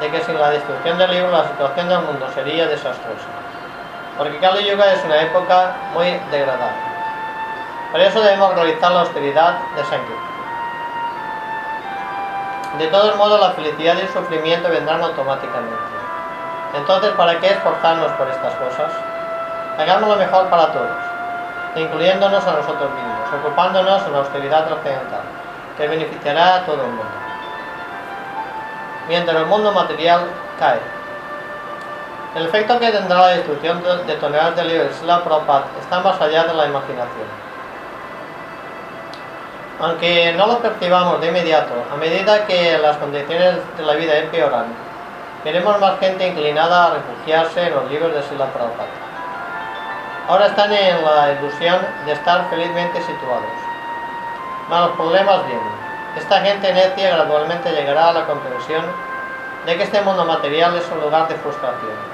de 0.00 0.10
que 0.10 0.20
sin 0.20 0.38
la 0.38 0.50
destrucción 0.50 0.98
del 0.98 1.10
libro 1.10 1.30
la 1.30 1.48
situación 1.48 1.88
del 1.88 2.00
mundo 2.00 2.28
sería 2.34 2.66
desastrosa. 2.66 3.26
Porque 4.18 4.38
Kali 4.38 4.68
Yuga 4.68 4.92
es 4.92 5.04
una 5.04 5.20
época 5.22 5.72
muy 5.94 6.18
degradada. 6.30 6.72
Por 7.90 8.00
eso 8.00 8.20
debemos 8.20 8.54
realizar 8.54 8.92
la 8.92 9.00
austeridad 9.00 9.58
de 9.76 9.84
Sankirtan. 9.84 10.32
De 12.78 12.86
todos 12.86 13.16
modos, 13.16 13.38
la 13.40 13.50
felicidad 13.50 13.96
y 13.96 14.00
el 14.00 14.08
sufrimiento 14.08 14.68
vendrán 14.70 15.02
automáticamente. 15.02 15.76
Entonces, 16.74 17.10
¿para 17.12 17.38
qué 17.38 17.48
esforzarnos 17.48 18.10
por 18.12 18.28
estas 18.28 18.54
cosas? 18.54 18.92
Hagamos 19.78 20.08
lo 20.08 20.16
mejor 20.16 20.48
para 20.48 20.72
todos, 20.72 20.96
incluyéndonos 21.76 22.46
a 22.46 22.52
nosotros 22.52 22.90
mismos, 22.90 23.44
ocupándonos 23.44 24.06
en 24.06 24.12
la 24.12 24.18
austeridad 24.18 24.72
occidental, 24.72 25.20
que 25.76 25.86
beneficiará 25.86 26.56
a 26.56 26.64
todo 26.64 26.82
el 26.82 26.88
mundo. 26.88 27.04
Mientras 29.08 29.36
el 29.36 29.46
mundo 29.46 29.72
material 29.72 30.30
cae. 30.58 31.01
El 32.34 32.46
efecto 32.46 32.78
que 32.78 32.90
tendrá 32.90 33.18
la 33.18 33.28
destrucción 33.28 33.82
de 34.06 34.14
toneladas 34.14 34.56
de 34.56 34.64
libros 34.64 35.02
la 35.02 35.22
Prabhupada 35.22 35.66
está 35.78 36.00
más 36.00 36.18
allá 36.18 36.44
de 36.44 36.54
la 36.54 36.64
imaginación. 36.64 37.28
Aunque 39.78 40.32
no 40.32 40.46
lo 40.46 40.58
percibamos 40.60 41.20
de 41.20 41.28
inmediato, 41.28 41.74
a 41.92 41.96
medida 41.96 42.46
que 42.46 42.78
las 42.78 42.96
condiciones 42.96 43.56
de 43.76 43.82
la 43.82 43.92
vida 43.94 44.16
empeoran, 44.16 44.64
veremos 45.44 45.78
más 45.78 45.98
gente 46.00 46.26
inclinada 46.26 46.86
a 46.86 46.94
refugiarse 46.94 47.66
en 47.66 47.74
los 47.74 47.90
libros 47.90 48.14
de 48.14 48.22
Sila 48.22 48.46
Prabhupada. 48.46 48.88
Ahora 50.28 50.46
están 50.46 50.72
en 50.72 51.04
la 51.04 51.32
ilusión 51.32 51.80
de 52.06 52.12
estar 52.12 52.48
felizmente 52.48 53.02
situados. 53.02 53.52
Mas 54.70 54.86
los 54.86 54.96
problemas 54.96 55.46
vienen. 55.46 55.82
Esta 56.16 56.40
gente 56.40 56.72
necia 56.72 57.16
gradualmente 57.16 57.72
llegará 57.72 58.08
a 58.08 58.12
la 58.12 58.26
comprensión 58.26 58.84
de 59.66 59.76
que 59.76 59.82
este 59.82 60.00
mundo 60.00 60.24
material 60.24 60.74
es 60.76 60.88
un 60.90 61.00
lugar 61.00 61.28
de 61.28 61.34
frustración. 61.34 62.11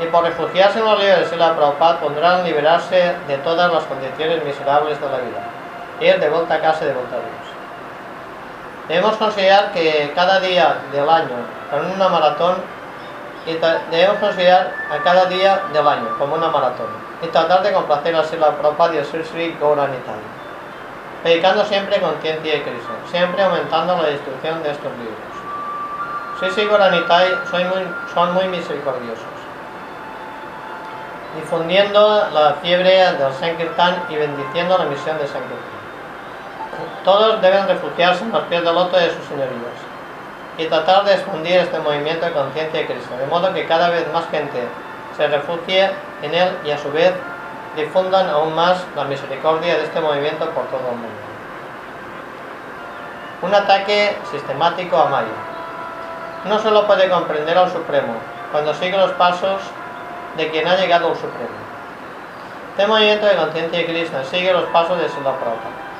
Y 0.00 0.06
por 0.06 0.24
refugiarse 0.24 0.78
en 0.78 0.84
los 0.84 0.98
libros 0.98 1.20
de 1.20 1.26
Sila 1.26 1.54
Prabhupada 1.54 2.00
podrán 2.00 2.44
liberarse 2.44 3.14
de 3.28 3.38
todas 3.38 3.72
las 3.72 3.84
condiciones 3.84 4.44
miserables 4.44 5.00
de 5.00 5.08
la 5.08 5.18
vida 5.18 5.52
ir 6.02 6.18
de 6.18 6.28
vuelta 6.28 6.54
a 6.54 6.60
casa 6.60 6.84
y 6.84 6.88
de 6.88 6.94
vuelta 6.94 7.16
a 7.16 7.18
Dios. 7.18 7.52
Debemos 8.88 9.16
considerar 9.16 9.72
que 9.72 10.12
cada 10.14 10.40
día 10.40 10.76
del 10.92 11.08
año, 11.08 11.36
con 11.70 11.86
una 11.86 12.08
maratón, 12.08 12.56
y 13.46 13.54
debemos 13.90 14.18
considerar 14.18 14.72
a 14.90 14.98
cada 15.02 15.26
día 15.26 15.62
del 15.72 15.86
año 15.86 16.16
como 16.18 16.36
una 16.36 16.48
maratón 16.48 16.86
y 17.22 17.26
tratar 17.26 17.62
de 17.62 17.72
complacer 17.72 18.14
así 18.14 18.36
la 18.36 18.50
propia 18.56 18.94
y 18.94 18.96
el 18.98 19.04
Sri 19.04 19.24
Sri 19.24 19.58
predicando 21.22 21.64
siempre 21.64 22.00
conciencia 22.00 22.52
de 22.52 22.62
Cristo, 22.62 22.92
siempre 23.10 23.42
aumentando 23.42 23.96
la 23.96 24.08
destrucción 24.08 24.62
de 24.62 24.70
estos 24.70 24.92
libros. 24.92 25.32
Sri 26.38 26.50
Sri 26.50 26.66
muy, 26.66 27.94
son 28.14 28.34
muy 28.34 28.46
misericordiosos, 28.48 29.24
difundiendo 31.36 32.28
la 32.32 32.54
fiebre 32.62 32.90
del 32.90 33.32
Sankirtan 33.40 34.04
y 34.08 34.16
bendiciendo 34.16 34.76
la 34.78 34.84
misión 34.84 35.18
de 35.18 35.26
Sankirtan. 35.26 35.82
Todos 37.04 37.40
deben 37.40 37.66
refugiarse 37.68 38.24
en 38.24 38.32
los 38.32 38.42
pies 38.44 38.64
del 38.64 38.74
loto 38.74 38.96
de 38.96 39.10
sus 39.10 39.24
señorías 39.26 39.92
y 40.58 40.66
tratar 40.66 41.04
de 41.04 41.14
expandir 41.14 41.58
este 41.58 41.78
movimiento 41.78 42.26
de 42.26 42.32
conciencia 42.32 42.80
de 42.80 42.86
Cristo, 42.86 43.16
de 43.16 43.26
modo 43.26 43.52
que 43.52 43.66
cada 43.66 43.90
vez 43.90 44.10
más 44.12 44.28
gente 44.30 44.62
se 45.16 45.26
refugie 45.26 45.90
en 46.22 46.34
él 46.34 46.56
y 46.64 46.70
a 46.70 46.78
su 46.78 46.90
vez 46.92 47.12
difundan 47.76 48.28
aún 48.28 48.54
más 48.54 48.84
la 48.94 49.04
misericordia 49.04 49.76
de 49.76 49.84
este 49.84 50.00
movimiento 50.00 50.48
por 50.50 50.64
todo 50.66 50.90
el 50.90 50.96
mundo. 50.96 51.08
Un 53.42 53.54
ataque 53.54 54.16
sistemático 54.30 54.96
a 54.96 55.06
Maya. 55.06 55.28
No 56.44 56.58
solo 56.58 56.86
puede 56.86 57.08
comprender 57.08 57.56
al 57.56 57.70
Supremo 57.70 58.14
cuando 58.52 58.74
sigue 58.74 58.96
los 58.96 59.12
pasos 59.12 59.60
de 60.36 60.50
quien 60.50 60.66
ha 60.66 60.76
llegado 60.76 61.08
al 61.08 61.14
Supremo. 61.16 61.62
Este 62.70 62.86
movimiento 62.86 63.26
de 63.26 63.36
conciencia 63.36 63.78
de 63.80 63.86
Cristo 63.86 64.24
sigue 64.24 64.52
los 64.52 64.64
pasos 64.64 64.98
de 64.98 65.08
Sila 65.08 65.32
Prabhupada 65.38 65.92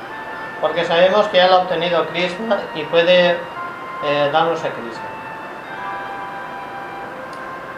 porque 0.63 0.85
sabemos 0.85 1.27
que 1.27 1.41
Él 1.41 1.51
ha 1.51 1.57
obtenido 1.57 2.07
Krishna 2.07 2.57
y 2.73 2.83
puede 2.83 3.31
eh, 3.31 4.29
darnos 4.31 4.63
a 4.63 4.69
Krishna. 4.69 5.09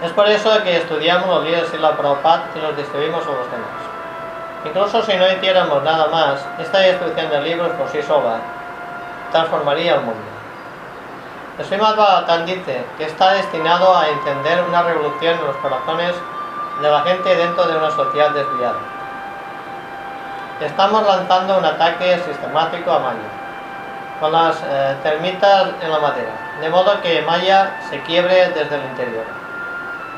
Es 0.04 0.12
por 0.12 0.30
eso 0.30 0.62
que 0.62 0.78
estudiamos 0.78 1.28
los 1.28 1.46
libros 1.46 1.72
de 1.72 1.80
la 1.80 1.98
Prabhupada 1.98 2.44
y 2.54 2.60
los 2.60 2.78
distribuimos 2.78 3.24
a 3.26 3.32
los 3.32 3.50
demás. 3.50 3.82
Incluso 4.66 5.02
si 5.02 5.18
no 5.18 5.32
hiciéramos 5.32 5.82
nada 5.82 6.10
más, 6.10 6.46
esta 6.60 6.78
destrucción 6.78 7.28
de 7.32 7.42
libros 7.42 7.72
por 7.72 7.90
sí 7.90 8.04
sola 8.04 8.38
transformaría 9.32 9.96
el 9.96 10.02
mundo. 10.02 10.22
El 11.58 11.66
Srimad 11.66 11.96
Bhagavatam 11.96 12.46
dice 12.46 12.86
que 13.00 13.06
está 13.06 13.32
destinado 13.32 13.98
a 13.98 14.10
encender 14.10 14.64
una 14.64 14.84
revolución 14.84 15.40
en 15.40 15.46
los 15.48 15.56
corazones 15.56 16.14
de 16.82 16.90
la 16.90 17.02
gente 17.02 17.36
dentro 17.36 17.66
de 17.66 17.78
una 17.78 17.92
sociedad 17.92 18.32
desviada. 18.32 18.80
Estamos 20.60 21.06
lanzando 21.06 21.58
un 21.58 21.66
ataque 21.66 22.18
sistemático 22.26 22.92
a 22.92 23.00
Maya, 23.00 23.30
con 24.20 24.32
las 24.32 24.62
eh, 24.64 24.96
termitas 25.04 25.70
en 25.82 25.92
la 25.92 26.00
madera, 26.00 26.32
de 26.62 26.70
modo 26.70 27.02
que 27.02 27.22
Maya 27.22 27.78
se 27.90 28.02
quiebre 28.02 28.50
desde 28.50 28.76
el 28.76 28.84
interior. 28.86 29.26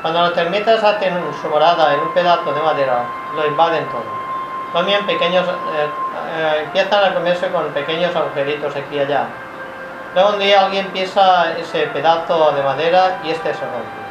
Cuando 0.02 0.22
las 0.22 0.32
termitas 0.34 0.82
hacen 0.84 1.20
su 1.42 1.48
morada 1.48 1.92
en 1.94 2.00
un 2.00 2.14
pedazo 2.14 2.52
de 2.52 2.62
madera, 2.62 3.02
lo 3.34 3.46
invaden 3.46 3.84
todo. 3.88 4.18
También 4.72 5.04
pequeños, 5.06 5.46
eh, 5.48 5.88
eh, 6.36 6.60
empiezan 6.64 7.04
a 7.04 7.14
comerse 7.14 7.48
con 7.48 7.64
pequeños 7.72 8.14
agujeritos 8.14 8.76
aquí 8.76 8.96
y 8.96 9.00
allá. 9.00 9.26
Luego 10.14 10.30
un 10.30 10.38
día 10.38 10.64
alguien 10.64 10.86
pisa 10.88 11.52
ese 11.58 11.86
pedazo 11.88 12.52
de 12.52 12.62
madera 12.62 13.18
y 13.24 13.30
este 13.30 13.52
se 13.54 13.60
rompe. 13.60 14.07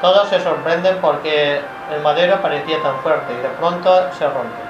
Todos 0.00 0.28
se 0.28 0.40
sorprenden 0.40 0.98
porque 1.00 1.60
el 1.90 2.00
madero 2.02 2.40
parecía 2.42 2.82
tan 2.82 2.98
fuerte 3.00 3.32
y 3.32 3.42
de 3.42 3.48
pronto 3.48 4.12
se 4.12 4.26
rompe. 4.26 4.66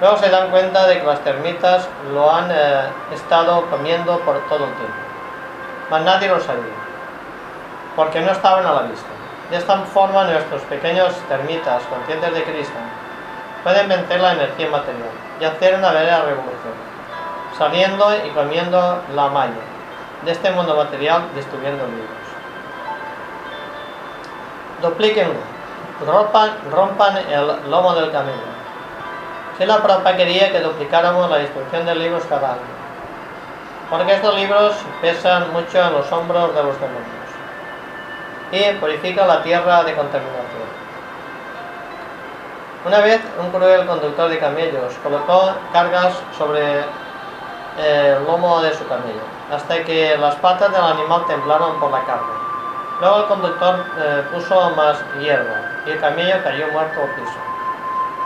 Luego 0.00 0.16
se 0.16 0.30
dan 0.30 0.50
cuenta 0.50 0.86
de 0.86 1.00
que 1.00 1.06
las 1.06 1.20
termitas 1.20 1.88
lo 2.12 2.30
han 2.30 2.50
eh, 2.50 2.88
estado 3.12 3.66
comiendo 3.70 4.18
por 4.20 4.38
todo 4.48 4.64
el 4.64 4.72
tiempo. 4.74 4.94
Mas 5.90 6.02
nadie 6.02 6.28
lo 6.28 6.40
sabía, 6.40 6.74
porque 7.94 8.20
no 8.20 8.32
estaban 8.32 8.66
a 8.66 8.72
la 8.72 8.82
vista. 8.82 9.08
De 9.50 9.56
esta 9.56 9.78
forma 9.82 10.24
nuestros 10.24 10.62
pequeños 10.62 11.14
termitas, 11.28 11.82
conscientes 11.84 12.34
de 12.34 12.42
Cristo, 12.44 12.74
pueden 13.62 13.88
vencer 13.88 14.20
la 14.20 14.32
energía 14.32 14.68
material 14.68 15.10
y 15.40 15.44
hacer 15.44 15.74
una 15.76 15.90
verdadera 15.92 16.24
revolución, 16.24 16.74
saliendo 17.56 18.06
y 18.24 18.30
comiendo 18.30 19.02
la 19.14 19.28
malla 19.28 19.52
de 20.24 20.32
este 20.32 20.50
mundo 20.50 20.76
material, 20.76 21.22
destruyendo 21.34 21.86
libros. 21.86 22.25
Duplíquenlo, 24.82 25.40
rompan, 26.06 26.50
rompan 26.70 27.16
el 27.16 27.70
lomo 27.70 27.94
del 27.94 28.10
camino 28.10 28.56
la 29.64 29.82
Prabhupada 29.82 30.16
quería 30.16 30.52
que 30.52 30.60
duplicáramos 30.60 31.30
la 31.30 31.38
destrucción 31.38 31.86
de 31.86 31.94
libros 31.94 32.24
cada 32.28 32.52
año, 32.52 32.60
porque 33.88 34.12
estos 34.12 34.34
libros 34.34 34.74
pesan 35.00 35.50
mucho 35.52 35.78
en 35.80 35.92
los 35.94 36.12
hombros 36.12 36.54
de 36.54 36.62
los 36.62 36.74
demonios 36.78 37.26
y 38.52 38.78
purifican 38.78 39.26
la 39.26 39.42
tierra 39.42 39.82
de 39.82 39.94
contaminación. 39.94 40.76
Una 42.84 42.98
vez 43.00 43.20
un 43.40 43.50
cruel 43.50 43.86
conductor 43.86 44.28
de 44.28 44.38
camellos 44.38 44.92
colocó 45.02 45.52
cargas 45.72 46.12
sobre 46.36 46.84
el 47.78 48.24
lomo 48.26 48.60
de 48.60 48.74
su 48.74 48.86
camello, 48.86 49.24
hasta 49.50 49.82
que 49.84 50.18
las 50.18 50.34
patas 50.36 50.70
del 50.70 50.82
animal 50.82 51.24
temblaron 51.26 51.80
por 51.80 51.90
la 51.90 52.04
carga. 52.04 52.45
Luego 53.00 53.18
el 53.18 53.26
conductor 53.26 53.84
eh, 53.98 54.22
puso 54.32 54.70
más 54.70 54.98
hierba 55.20 55.60
y 55.84 55.90
el 55.90 56.00
camello 56.00 56.42
cayó 56.42 56.68
muerto 56.68 57.02
al 57.02 57.08
piso. 57.10 57.38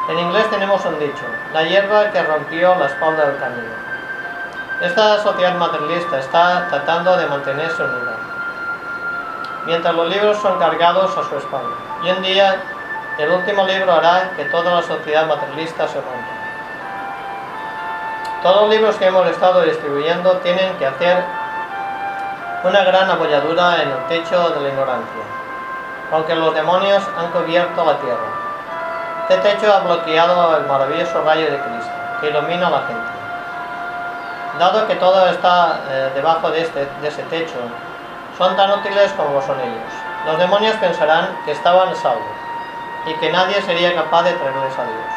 En 0.09 0.19
inglés 0.19 0.49
tenemos 0.51 0.85
un 0.85 0.99
dicho, 0.99 1.25
la 1.53 1.63
hierba 1.65 2.11
que 2.11 2.23
rompió 2.23 2.75
la 2.77 2.87
espalda 2.87 3.27
del 3.27 3.39
camino. 3.39 3.73
Esta 4.81 5.19
sociedad 5.23 5.55
materialista 5.57 6.19
está 6.19 6.69
tratando 6.69 7.17
de 7.17 7.27
mantenerse 7.27 7.83
unida, 7.83 8.17
mientras 9.67 9.95
los 9.95 10.09
libros 10.09 10.39
son 10.39 10.59
cargados 10.59 11.17
a 11.19 11.29
su 11.29 11.37
espalda. 11.37 11.77
Y 12.03 12.11
un 12.11 12.23
día 12.23 12.57
el 13.19 13.31
último 13.31 13.67
libro 13.67 13.93
hará 13.93 14.31
que 14.37 14.45
toda 14.47 14.77
la 14.77 14.83
sociedad 14.83 15.27
materialista 15.27 15.87
se 15.89 16.01
rompa. 16.01 16.41
Todos 18.43 18.63
los 18.63 18.71
libros 18.71 18.97
que 18.97 19.07
hemos 19.07 19.27
estado 19.27 19.63
distribuyendo 19.63 20.39
tienen 20.39 20.75
que 20.79 20.87
hacer 20.87 21.23
una 22.63 22.85
gran 22.85 23.11
abolladura 23.11 23.83
en 23.83 23.89
el 23.89 24.07
techo 24.07 24.51
de 24.51 24.61
la 24.61 24.69
ignorancia, 24.69 25.23
aunque 26.13 26.35
los 26.35 26.55
demonios 26.55 27.03
han 27.19 27.31
cubierto 27.31 27.85
la 27.85 27.97
tierra. 27.99 28.29
Este 29.29 29.37
techo 29.49 29.73
ha 29.73 29.81
bloqueado 29.81 30.57
el 30.57 30.67
maravilloso 30.67 31.23
rayo 31.25 31.51
de 31.51 31.59
Cristo, 31.59 31.93
que 32.21 32.29
ilumina 32.29 32.67
a 32.67 32.71
la 32.71 32.83
gente. 32.83 33.11
Dado 34.59 34.87
que 34.87 34.97
todo 34.97 35.27
está 35.29 35.81
eh, 35.89 36.11
debajo 36.15 36.51
de, 36.51 36.61
este, 36.61 36.87
ese 37.03 37.23
techo, 37.25 37.57
son 38.37 38.55
tan 38.57 38.71
útiles 38.73 39.11
como 39.13 39.41
son 39.41 39.59
ellos. 39.61 39.93
Los 40.27 40.39
demonios 40.39 40.77
pensarán 40.77 41.29
que 41.47 41.53
estaban 41.53 41.97
salvos 41.97 42.37
y 43.07 43.15
que 43.15 43.33
nadie 43.33 43.63
sería 43.63 43.95
capaz 43.95 44.25
de 44.25 44.33
traerles 44.33 44.79
a 44.79 44.85
Dios. 44.85 45.15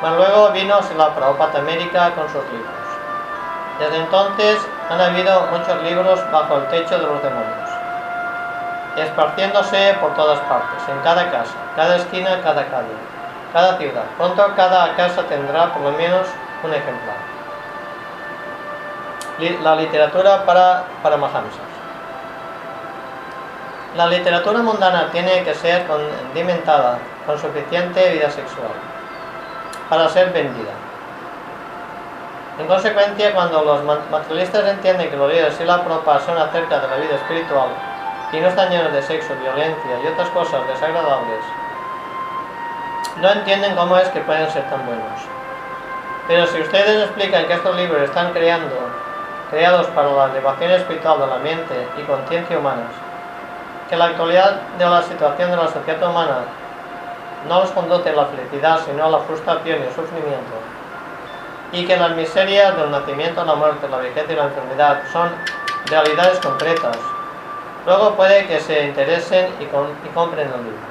Pero 0.00 0.16
luego 0.16 0.50
vino 0.50 0.78
la 0.96 1.14
Prabhupada 1.14 1.58
América 1.58 2.12
con 2.14 2.28
sus 2.28 2.44
libros. 2.52 2.78
Desde 3.80 3.96
entonces 3.96 4.58
han 4.88 5.00
habido 5.00 5.46
muchos 5.52 5.82
libros 5.82 6.20
bajo 6.32 6.56
el 6.56 6.66
techo 6.68 6.98
de 6.98 7.06
los 7.06 7.22
demonios, 7.22 7.70
esparciéndose 8.96 9.96
por 10.00 10.14
todas 10.14 10.38
partes, 10.40 10.88
en 10.88 10.98
cada 11.00 11.30
casa, 11.30 11.54
cada 11.76 11.96
esquina, 11.96 12.40
cada 12.42 12.64
calle, 12.66 12.94
cada 13.52 13.76
ciudad. 13.76 14.04
Pronto 14.16 14.54
cada 14.56 14.94
casa 14.96 15.22
tendrá 15.24 15.72
por 15.72 15.82
lo 15.82 15.92
menos 15.92 16.26
un 16.62 16.72
ejemplar. 16.72 17.16
La 19.62 19.76
literatura 19.76 20.44
para, 20.44 20.84
para 21.02 21.16
Mahamsas. 21.16 21.68
La 23.96 24.06
literatura 24.06 24.60
mundana 24.62 25.10
tiene 25.12 25.44
que 25.44 25.54
ser 25.54 25.86
condimentada 25.86 26.98
con 27.24 27.38
suficiente 27.38 28.10
vida 28.10 28.30
sexual 28.30 28.72
para 29.88 30.08
ser 30.08 30.32
vendida. 30.32 30.87
En 32.58 32.66
consecuencia, 32.66 33.32
cuando 33.32 33.62
los 33.62 33.84
materialistas 34.10 34.66
entienden 34.66 35.10
que 35.10 35.16
los 35.16 35.32
libros 35.32 35.56
de 35.58 35.64
la 35.64 35.84
Propa 35.84 36.18
son 36.20 36.36
acerca 36.36 36.80
de 36.80 36.88
la 36.88 36.96
vida 36.96 37.14
espiritual 37.14 37.68
y 38.32 38.40
no 38.40 38.48
están 38.48 38.70
llenos 38.70 38.92
de 38.92 39.00
sexo, 39.00 39.32
violencia 39.40 40.00
y 40.02 40.06
otras 40.08 40.28
cosas 40.30 40.66
desagradables, 40.66 41.44
no 43.18 43.30
entienden 43.30 43.76
cómo 43.76 43.96
es 43.96 44.08
que 44.08 44.20
pueden 44.20 44.50
ser 44.50 44.68
tan 44.70 44.84
buenos. 44.86 45.20
Pero 46.26 46.46
si 46.46 46.60
ustedes 46.60 47.04
explican 47.04 47.46
que 47.46 47.54
estos 47.54 47.76
libros 47.76 48.02
están 48.02 48.32
creados 48.32 49.86
para 49.88 50.10
la 50.10 50.26
elevación 50.26 50.72
espiritual 50.72 51.20
de 51.20 51.26
la 51.28 51.38
mente 51.38 51.88
y 51.96 52.02
conciencia 52.02 52.58
humanas, 52.58 52.90
que 53.88 53.96
la 53.96 54.06
actualidad 54.06 54.60
de 54.76 54.84
la 54.84 55.02
situación 55.02 55.50
de 55.50 55.56
la 55.56 55.68
sociedad 55.68 56.10
humana 56.10 56.40
no 57.48 57.60
los 57.60 57.70
conduce 57.70 58.10
a 58.10 58.14
la 58.14 58.26
felicidad, 58.26 58.80
sino 58.84 59.06
a 59.06 59.10
la 59.10 59.18
frustración 59.20 59.78
y 59.78 59.86
el 59.86 59.94
sufrimiento, 59.94 60.67
y 61.72 61.86
que 61.86 61.96
las 61.96 62.12
miserias 62.16 62.76
del 62.76 62.90
nacimiento, 62.90 63.44
la 63.44 63.54
muerte, 63.54 63.88
la 63.88 63.98
vejez 63.98 64.24
y 64.28 64.34
la 64.34 64.44
enfermedad 64.44 65.02
son 65.12 65.30
realidades 65.86 66.38
concretas, 66.40 66.96
luego 67.84 68.14
puede 68.14 68.46
que 68.46 68.60
se 68.60 68.84
interesen 68.84 69.50
y, 69.60 69.66
compren 70.14 70.48
el 70.48 70.64
libro. 70.64 70.88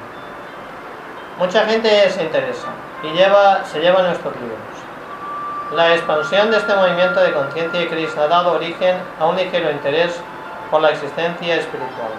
Mucha 1.38 1.64
gente 1.66 2.10
se 2.10 2.22
interesa 2.22 2.68
y 3.02 3.10
lleva, 3.10 3.64
se 3.64 3.80
lleva 3.80 4.02
nuestros 4.02 4.34
libros. 4.36 4.58
La 5.72 5.94
expansión 5.94 6.50
de 6.50 6.56
este 6.56 6.74
movimiento 6.74 7.20
de 7.20 7.32
conciencia 7.32 7.82
y 7.82 7.88
Cristo 7.88 8.22
ha 8.22 8.28
dado 8.28 8.52
origen 8.52 8.96
a 9.20 9.26
un 9.26 9.36
ligero 9.36 9.70
interés 9.70 10.18
por 10.70 10.80
la 10.80 10.90
existencia 10.90 11.56
espiritual. 11.56 12.10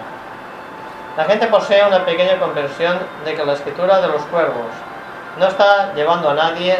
La 1.16 1.24
gente 1.24 1.46
posee 1.48 1.84
una 1.84 2.04
pequeña 2.04 2.38
comprensión 2.38 2.98
de 3.24 3.34
que 3.34 3.44
la 3.44 3.54
escritura 3.54 4.00
de 4.00 4.08
los 4.08 4.22
cuervos 4.26 4.68
no 5.38 5.46
está 5.46 5.92
llevando 5.94 6.30
a 6.30 6.34
nadie 6.34 6.78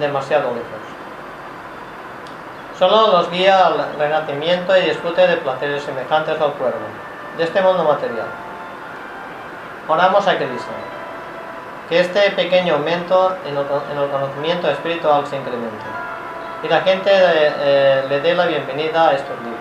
demasiado 0.00 0.48
lejos. 0.50 0.87
Solo 2.78 3.08
los 3.08 3.28
guía 3.32 3.66
al 3.66 3.98
renacimiento 3.98 4.76
y 4.76 4.82
disfrute 4.82 5.26
de 5.26 5.38
placeres 5.38 5.82
semejantes 5.82 6.40
al 6.40 6.52
cuervo, 6.52 6.78
de 7.36 7.42
este 7.42 7.60
mundo 7.60 7.82
material. 7.82 8.28
Oramos 9.88 10.28
a 10.28 10.36
Cristo, 10.36 10.70
que 11.88 11.98
este 11.98 12.30
pequeño 12.30 12.74
aumento 12.74 13.36
en 13.46 13.56
el, 13.56 14.10
conocimiento 14.10 14.70
espiritual 14.70 15.26
se 15.26 15.38
incremente 15.38 15.86
y 16.62 16.68
la 16.68 16.80
gente 16.82 17.10
eh, 17.12 18.04
le 18.08 18.20
dé 18.20 18.34
la 18.34 18.46
bienvenida 18.46 19.08
a 19.08 19.14
estos 19.14 19.36
libros. 19.38 19.58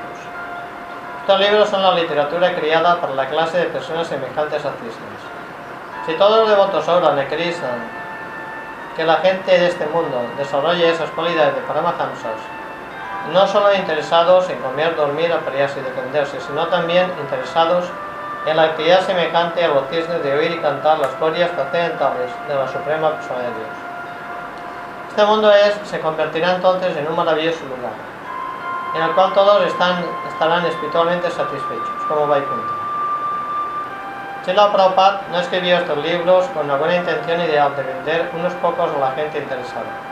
Estos 1.21 1.39
libros 1.39 1.69
son 1.69 1.81
la 1.81 1.95
literatura 1.95 2.53
creada 2.53 3.01
para 3.01 3.15
la 3.15 3.27
clase 3.27 3.57
de 3.57 3.65
personas 3.65 4.05
semejantes 4.05 4.63
a 4.63 4.71
Krishna. 4.73 5.05
Si 6.05 6.13
todos 6.13 6.41
los 6.41 6.49
devotos 6.49 6.87
oran 6.87 7.17
a 7.17 7.27
Krishna, 7.27 7.69
que 8.95 9.03
la 9.03 9.15
gente 9.17 9.57
de 9.57 9.67
este 9.67 9.87
mundo 9.87 10.21
desarrolle 10.37 10.91
esas 10.91 11.09
cualidades 11.11 11.55
de 11.55 11.61
Paramahamsas, 11.61 12.56
no 13.31 13.47
solo 13.47 13.73
interesados 13.73 14.49
en 14.49 14.59
comer, 14.59 14.95
dormir, 14.95 15.31
aparearse 15.31 15.79
y 15.79 15.83
defenderse, 15.83 16.39
sino 16.41 16.67
también 16.67 17.11
interesados 17.19 17.85
en 18.45 18.55
la 18.55 18.63
actividad 18.63 19.01
semejante 19.01 19.63
a 19.63 19.69
los 19.69 19.87
cisnes 19.89 20.23
de 20.23 20.33
oír 20.33 20.51
y 20.51 20.59
cantar 20.59 20.99
las 20.99 21.17
glorias 21.19 21.51
trascendentales 21.51 22.31
de 22.47 22.55
la 22.55 22.67
Suprema 22.67 23.11
Persona 23.11 23.39
de 23.39 23.47
Dios. 23.47 23.75
Este 25.09 25.25
mundo 25.25 25.51
es, 25.51 25.75
se 25.83 25.99
convertirá 25.99 26.55
entonces 26.55 26.95
en 26.95 27.07
un 27.07 27.15
maravilloso 27.15 27.63
lugar 27.65 28.07
en 28.95 29.03
el 29.03 29.11
cual 29.11 29.33
todos 29.33 29.63
estarán 29.65 30.65
espiritualmente 30.65 31.29
satisfechos, 31.29 32.03
como 32.07 32.27
Vaikuntha. 32.27 32.73
Srila 34.43 34.71
Prabhupada 34.71 35.21
no 35.31 35.39
escribió 35.39 35.77
estos 35.77 35.97
libros 35.97 36.45
con 36.47 36.67
la 36.67 36.77
buena 36.77 36.95
intención 36.95 37.41
ideal 37.41 37.75
de 37.75 37.83
vender 37.83 38.31
unos 38.33 38.53
pocos 38.53 38.89
a 38.95 38.99
la 38.99 39.11
gente 39.11 39.39
interesada. 39.39 40.06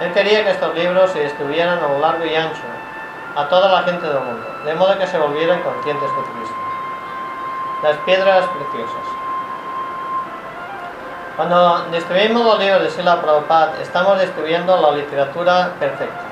Él 0.00 0.12
quería 0.12 0.44
que 0.44 0.50
estos 0.50 0.74
libros 0.74 1.10
se 1.10 1.24
distribuyeran 1.24 1.78
a 1.78 1.88
lo 1.88 1.98
largo 1.98 2.24
y 2.24 2.34
ancho 2.34 2.62
a 3.36 3.48
toda 3.48 3.68
la 3.68 3.82
gente 3.82 4.06
del 4.06 4.20
mundo, 4.20 4.46
de 4.64 4.74
modo 4.74 4.98
que 4.98 5.06
se 5.06 5.18
volvieran 5.18 5.60
conscientes 5.62 6.08
de 6.08 6.22
Cristo. 6.22 6.56
Las 7.82 7.96
piedras 7.98 8.44
preciosas. 8.46 9.06
Cuando 11.36 11.84
distribuimos 11.92 12.44
los 12.44 12.58
libros 12.58 12.82
de 12.82 12.90
Srila 12.90 13.20
Prabhupada, 13.20 13.74
estamos 13.80 14.20
distribuyendo 14.20 14.80
la 14.80 14.92
literatura 14.92 15.70
perfecta 15.78 16.28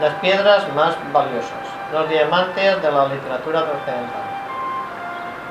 las 0.00 0.12
piedras 0.16 0.62
más 0.74 0.94
valiosas, 1.12 1.66
los 1.92 2.08
diamantes 2.08 2.82
de 2.82 2.92
la 2.92 3.06
literatura 3.06 3.64
trascendental. 3.64 4.26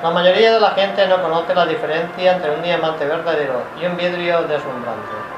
La 0.02 0.10
mayoría 0.10 0.52
de 0.52 0.60
la 0.60 0.70
gente 0.70 1.06
no 1.08 1.20
conoce 1.20 1.54
la 1.54 1.66
diferencia 1.66 2.34
entre 2.34 2.52
un 2.52 2.62
diamante 2.62 3.06
verdadero 3.06 3.62
y 3.80 3.86
un 3.86 3.96
vidrio 3.96 4.42
deslumbrante. 4.42 5.35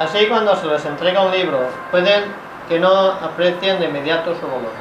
Así 0.00 0.26
cuando 0.28 0.56
se 0.56 0.66
les 0.66 0.82
entrega 0.86 1.20
un 1.20 1.30
libro, 1.30 1.58
pueden 1.90 2.24
que 2.70 2.80
no 2.80 2.88
aprecien 2.88 3.78
de 3.78 3.84
inmediato 3.84 4.34
su 4.34 4.46
valor, 4.46 4.72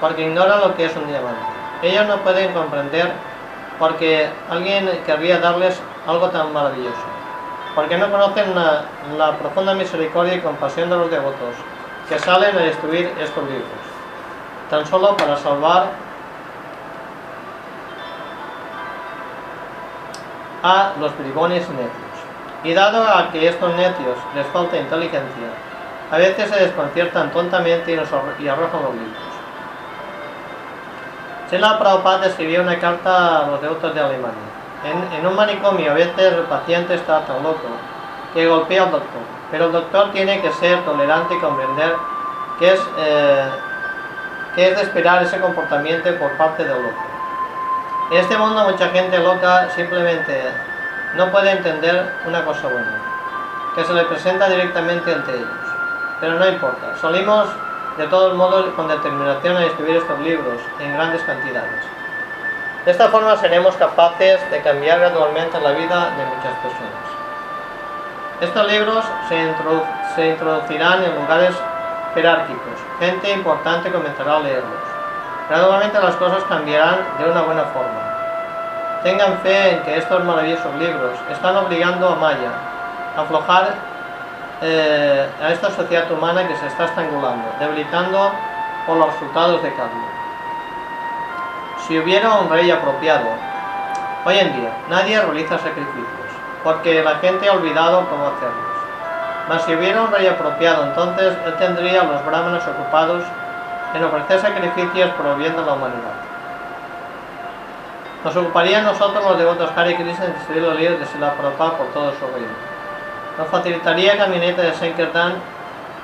porque 0.00 0.22
ignoran 0.22 0.60
lo 0.60 0.76
que 0.76 0.84
es 0.84 0.94
un 0.94 1.08
diamante. 1.08 1.40
Ellos 1.82 2.06
no 2.06 2.18
pueden 2.18 2.52
comprender 2.52 3.10
porque 3.80 4.28
alguien 4.48 4.88
querría 5.04 5.40
darles 5.40 5.80
algo 6.06 6.30
tan 6.30 6.52
maravilloso, 6.52 6.94
porque 7.74 7.98
no 7.98 8.08
conocen 8.08 8.54
la, 8.54 8.84
la 9.18 9.36
profunda 9.36 9.74
misericordia 9.74 10.34
y 10.36 10.40
compasión 10.40 10.90
de 10.90 10.96
los 10.96 11.10
devotos, 11.10 11.56
que 12.08 12.16
salen 12.20 12.56
a 12.56 12.60
destruir 12.60 13.12
estos 13.20 13.42
libros, 13.46 13.66
tan 14.70 14.86
solo 14.86 15.16
para 15.16 15.36
salvar 15.38 15.88
a 20.62 20.92
los 21.00 21.18
bribones 21.18 21.68
necios. 21.70 22.05
Y 22.66 22.74
dado 22.74 23.02
a 23.04 23.30
que 23.30 23.48
estos 23.48 23.74
necios 23.74 24.16
les 24.34 24.46
falta 24.48 24.76
inteligencia, 24.76 25.48
a 26.10 26.18
veces 26.18 26.50
se 26.50 26.60
desconciertan 26.64 27.30
tontamente 27.30 27.92
y, 27.92 28.48
arrojan 28.48 28.82
los 28.82 28.94
libros. 28.94 29.22
Sela 31.48 31.78
Prabhupada 31.78 32.26
escribió 32.26 32.62
una 32.62 32.78
carta 32.78 33.44
a 33.44 33.46
los 33.46 33.62
devotos 33.62 33.94
de 33.94 34.00
Alemania. 34.00 34.34
En, 34.84 35.18
en 35.18 35.26
un 35.26 35.34
manicomio 35.34 35.92
a 35.92 35.94
veces 35.94 36.32
el 36.32 36.42
paciente 36.42 36.94
está 36.94 37.24
tan 37.24 37.42
loco 37.42 37.68
que 38.34 38.46
golpea 38.46 38.82
al 38.82 38.90
doctor 38.90 39.36
pero 39.50 39.66
el 39.66 39.72
doctor 39.72 40.10
tiene 40.12 40.40
que 40.40 40.52
ser 40.52 40.84
tolerante 40.84 41.34
y 41.34 41.38
comprender 41.38 41.94
que 42.58 42.72
es, 42.72 42.80
eh, 42.98 43.48
que 44.54 44.68
es 44.68 44.76
de 44.76 44.82
esperar 44.82 45.22
ese 45.22 45.40
comportamiento 45.40 46.12
por 46.18 46.36
parte 46.36 46.64
del 46.64 46.82
loco. 46.82 47.04
En 48.10 48.18
este 48.18 48.36
mundo 48.36 48.64
mucha 48.64 48.88
gente 48.88 49.18
loca 49.18 49.68
simplemente 49.70 50.42
no 51.16 51.30
puede 51.30 51.50
entender 51.50 52.12
una 52.26 52.44
cosa 52.44 52.68
buena, 52.68 53.00
que 53.74 53.84
se 53.84 53.94
le 53.94 54.04
presenta 54.04 54.48
directamente 54.48 55.12
ante 55.12 55.34
ellos. 55.34 55.48
Pero 56.20 56.34
no 56.34 56.46
importa, 56.48 56.96
salimos 57.00 57.48
de 57.96 58.06
todos 58.08 58.34
modos 58.34 58.66
con 58.74 58.88
determinación 58.88 59.56
a 59.56 59.64
escribir 59.64 59.96
estos 59.96 60.18
libros 60.20 60.60
en 60.78 60.92
grandes 60.92 61.22
cantidades. 61.22 61.82
De 62.84 62.92
esta 62.92 63.08
forma 63.08 63.36
seremos 63.36 63.74
capaces 63.76 64.38
de 64.50 64.62
cambiar 64.62 65.00
gradualmente 65.00 65.60
la 65.60 65.72
vida 65.72 66.10
de 66.16 66.24
muchas 66.26 66.52
personas. 66.62 67.06
Estos 68.40 68.70
libros 68.70 69.04
se, 69.28 70.28
introducirán 70.28 71.02
en 71.02 71.14
lugares 71.16 71.54
jerárquicos. 72.14 72.78
Gente 73.00 73.32
importante 73.32 73.90
comenzará 73.90 74.36
a 74.36 74.40
leerlos. 74.40 74.84
Gradualmente 75.48 75.98
las 75.98 76.16
cosas 76.16 76.44
cambiarán 76.44 76.98
de 77.18 77.30
una 77.30 77.42
buena 77.42 77.64
forma. 77.64 78.05
Tengan 79.06 79.38
fe 79.38 79.70
en 79.70 79.82
que 79.84 79.98
estos 79.98 80.24
maravillosos 80.24 80.74
libros 80.74 81.12
están 81.30 81.56
obligando 81.56 82.08
a 82.08 82.16
Maya 82.16 82.50
a 83.16 83.20
aflojar 83.20 83.68
eh, 84.60 85.28
a 85.40 85.52
esta 85.52 85.70
sociedad 85.70 86.10
humana 86.10 86.48
que 86.48 86.56
se 86.56 86.66
está 86.66 86.86
estrangulando, 86.86 87.44
debilitando 87.60 88.32
por 88.84 88.96
los 88.96 89.06
resultados 89.12 89.62
de 89.62 89.68
cambio. 89.74 90.08
Si 91.86 91.96
hubiera 92.00 92.32
un 92.32 92.50
rey 92.50 92.68
apropiado, 92.68 93.28
hoy 94.24 94.38
en 94.40 94.60
día 94.60 94.72
nadie 94.90 95.20
realiza 95.20 95.56
sacrificios, 95.56 96.28
porque 96.64 97.04
la 97.04 97.14
gente 97.20 97.48
ha 97.48 97.52
olvidado 97.52 98.08
cómo 98.10 98.26
hacerlos. 98.26 98.76
Mas 99.48 99.62
si 99.62 99.74
hubiera 99.76 100.02
un 100.02 100.10
rey 100.10 100.26
apropiado, 100.26 100.82
entonces 100.82 101.32
él 101.46 101.54
tendría 101.60 102.00
a 102.00 102.04
los 102.06 102.26
brahmanos 102.26 102.66
ocupados 102.66 103.22
en 103.94 104.02
ofrecer 104.02 104.40
sacrificios 104.40 105.10
por 105.10 105.26
el 105.26 105.36
bien 105.36 105.54
de 105.54 105.62
la 105.62 105.74
humanidad. 105.74 106.35
Nos 108.26 108.34
ocuparía 108.34 108.82
nosotros 108.82 109.24
los 109.24 109.38
devotos 109.38 109.70
Hare 109.76 109.94
Krishna 109.94 110.24
en 110.24 110.34
distribuir 110.34 110.66
los 110.66 110.76
libros 110.76 110.98
de 110.98 111.06
Sila 111.06 111.34
Prabhupada 111.34 111.78
por 111.78 111.86
todo 111.94 112.10
su 112.10 112.26
reino. 112.26 112.50
Nos 113.38 113.46
facilitaría 113.46 114.18
camioneta 114.18 114.62
de 114.62 114.74
Sankirtan, 114.74 115.34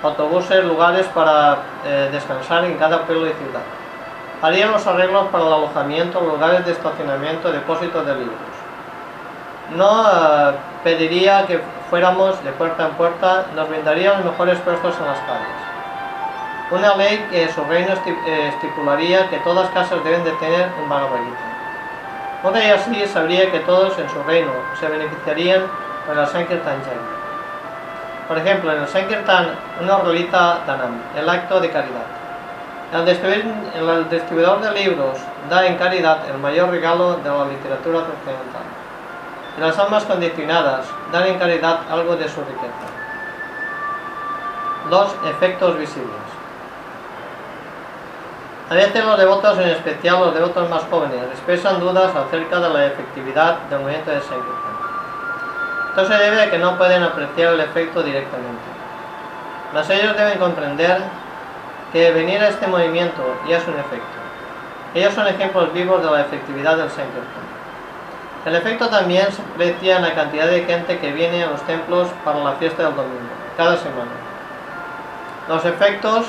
autobuses, 0.04 0.64
lugares 0.64 1.04
para 1.08 1.56
eh, 1.84 2.10
descansar 2.12 2.64
en 2.64 2.78
cada 2.78 3.02
pueblo 3.06 3.26
y 3.26 3.32
ciudad. 3.32 3.62
Haría 4.40 4.66
los 4.68 4.86
arreglos 4.86 5.26
para 5.32 5.48
el 5.48 5.52
alojamiento, 5.52 6.20
lugares 6.20 6.64
de 6.64 6.70
estacionamiento, 6.70 7.50
depósitos 7.50 8.06
de 8.06 8.14
libros. 8.14 8.38
No 9.74 10.04
eh, 10.06 10.54
pediría 10.84 11.44
que 11.48 11.60
fuéramos 11.90 12.40
de 12.44 12.52
puerta 12.52 12.86
en 12.86 12.92
puerta, 12.92 13.46
nos 13.56 13.68
brindaría 13.68 14.14
los 14.14 14.26
mejores 14.26 14.60
puestos 14.60 14.94
en 14.96 15.06
las 15.06 15.18
calles. 15.18 15.58
Una 16.70 16.94
ley 16.94 17.26
que 17.32 17.48
su 17.48 17.64
reino 17.64 17.94
eh, 18.06 18.48
estipularía 18.54 19.28
que 19.28 19.38
todas 19.38 19.68
casas 19.70 20.04
deben 20.04 20.22
de 20.22 20.30
tener 20.34 20.68
un 20.80 20.88
Bhagavad 20.88 21.18
Gita. 22.42 22.64
y 22.64 22.70
así 22.70 23.06
sabría 23.06 23.50
que 23.50 23.60
todos 23.60 23.98
en 23.98 24.08
su 24.08 24.22
reino 24.24 24.52
se 24.78 24.88
beneficiarían 24.88 25.62
de 26.08 26.14
la 26.14 26.26
Sankirtan 26.26 26.82
Jaya. 26.82 27.22
Por 28.26 28.38
ejemplo, 28.38 28.72
en 28.72 28.82
el 28.82 28.88
Sankirtan 28.88 29.50
uno 29.80 30.02
realiza 30.02 30.58
Danam, 30.66 31.00
el 31.16 31.28
acto 31.28 31.60
de 31.60 31.70
caridad. 31.70 32.06
El 32.92 34.08
distribuidor 34.10 34.60
de 34.60 34.72
libros 34.72 35.18
da 35.48 35.66
en 35.66 35.76
caridad 35.76 36.28
el 36.28 36.38
mayor 36.38 36.70
regalo 36.70 37.16
de 37.16 37.28
la 37.28 37.46
literatura 37.46 38.00
occidental. 38.00 38.66
Y 39.56 39.60
las 39.60 39.78
almas 39.78 40.04
condicionadas 40.04 40.86
dan 41.10 41.26
en 41.26 41.38
caridad 41.38 41.80
algo 41.90 42.16
de 42.16 42.28
su 42.28 42.40
riqueza. 42.40 42.88
Dos 44.90 45.14
efectos 45.30 45.78
visibles. 45.78 46.31
A 48.72 48.74
veces 48.74 49.04
los 49.04 49.18
devotos, 49.18 49.58
en 49.58 49.68
especial 49.68 50.20
los 50.20 50.32
devotos 50.32 50.70
más 50.70 50.82
jóvenes, 50.84 51.20
expresan 51.30 51.78
dudas 51.78 52.10
acerca 52.16 52.58
de 52.58 52.70
la 52.70 52.86
efectividad 52.86 53.58
del 53.68 53.80
movimiento 53.80 54.10
de 54.10 54.20
Sankirtan. 54.22 54.72
Esto 55.90 56.06
se 56.06 56.14
debe 56.14 56.40
a 56.40 56.50
que 56.50 56.56
no 56.56 56.78
pueden 56.78 57.02
apreciar 57.02 57.52
el 57.52 57.60
efecto 57.60 58.02
directamente. 58.02 58.64
Mas 59.74 59.90
ellos 59.90 60.16
deben 60.16 60.38
comprender 60.38 61.02
que 61.92 62.12
venir 62.12 62.40
a 62.40 62.48
este 62.48 62.66
movimiento 62.66 63.22
ya 63.46 63.58
es 63.58 63.68
un 63.68 63.74
efecto. 63.74 64.16
Ellos 64.94 65.12
son 65.12 65.26
ejemplos 65.26 65.70
vivos 65.74 66.02
de 66.02 66.10
la 66.10 66.22
efectividad 66.22 66.78
del 66.78 66.88
Sankirtan. 66.88 67.44
El 68.46 68.56
efecto 68.56 68.88
también 68.88 69.30
se 69.32 69.42
aprecia 69.42 69.96
en 69.96 70.02
la 70.02 70.14
cantidad 70.14 70.46
de 70.46 70.64
gente 70.64 70.98
que 70.98 71.12
viene 71.12 71.44
a 71.44 71.50
los 71.50 71.60
templos 71.64 72.08
para 72.24 72.38
la 72.38 72.52
fiesta 72.52 72.84
del 72.84 72.96
domingo, 72.96 73.28
cada 73.54 73.76
semana. 73.76 74.12
Los 75.46 75.62
efectos 75.66 76.24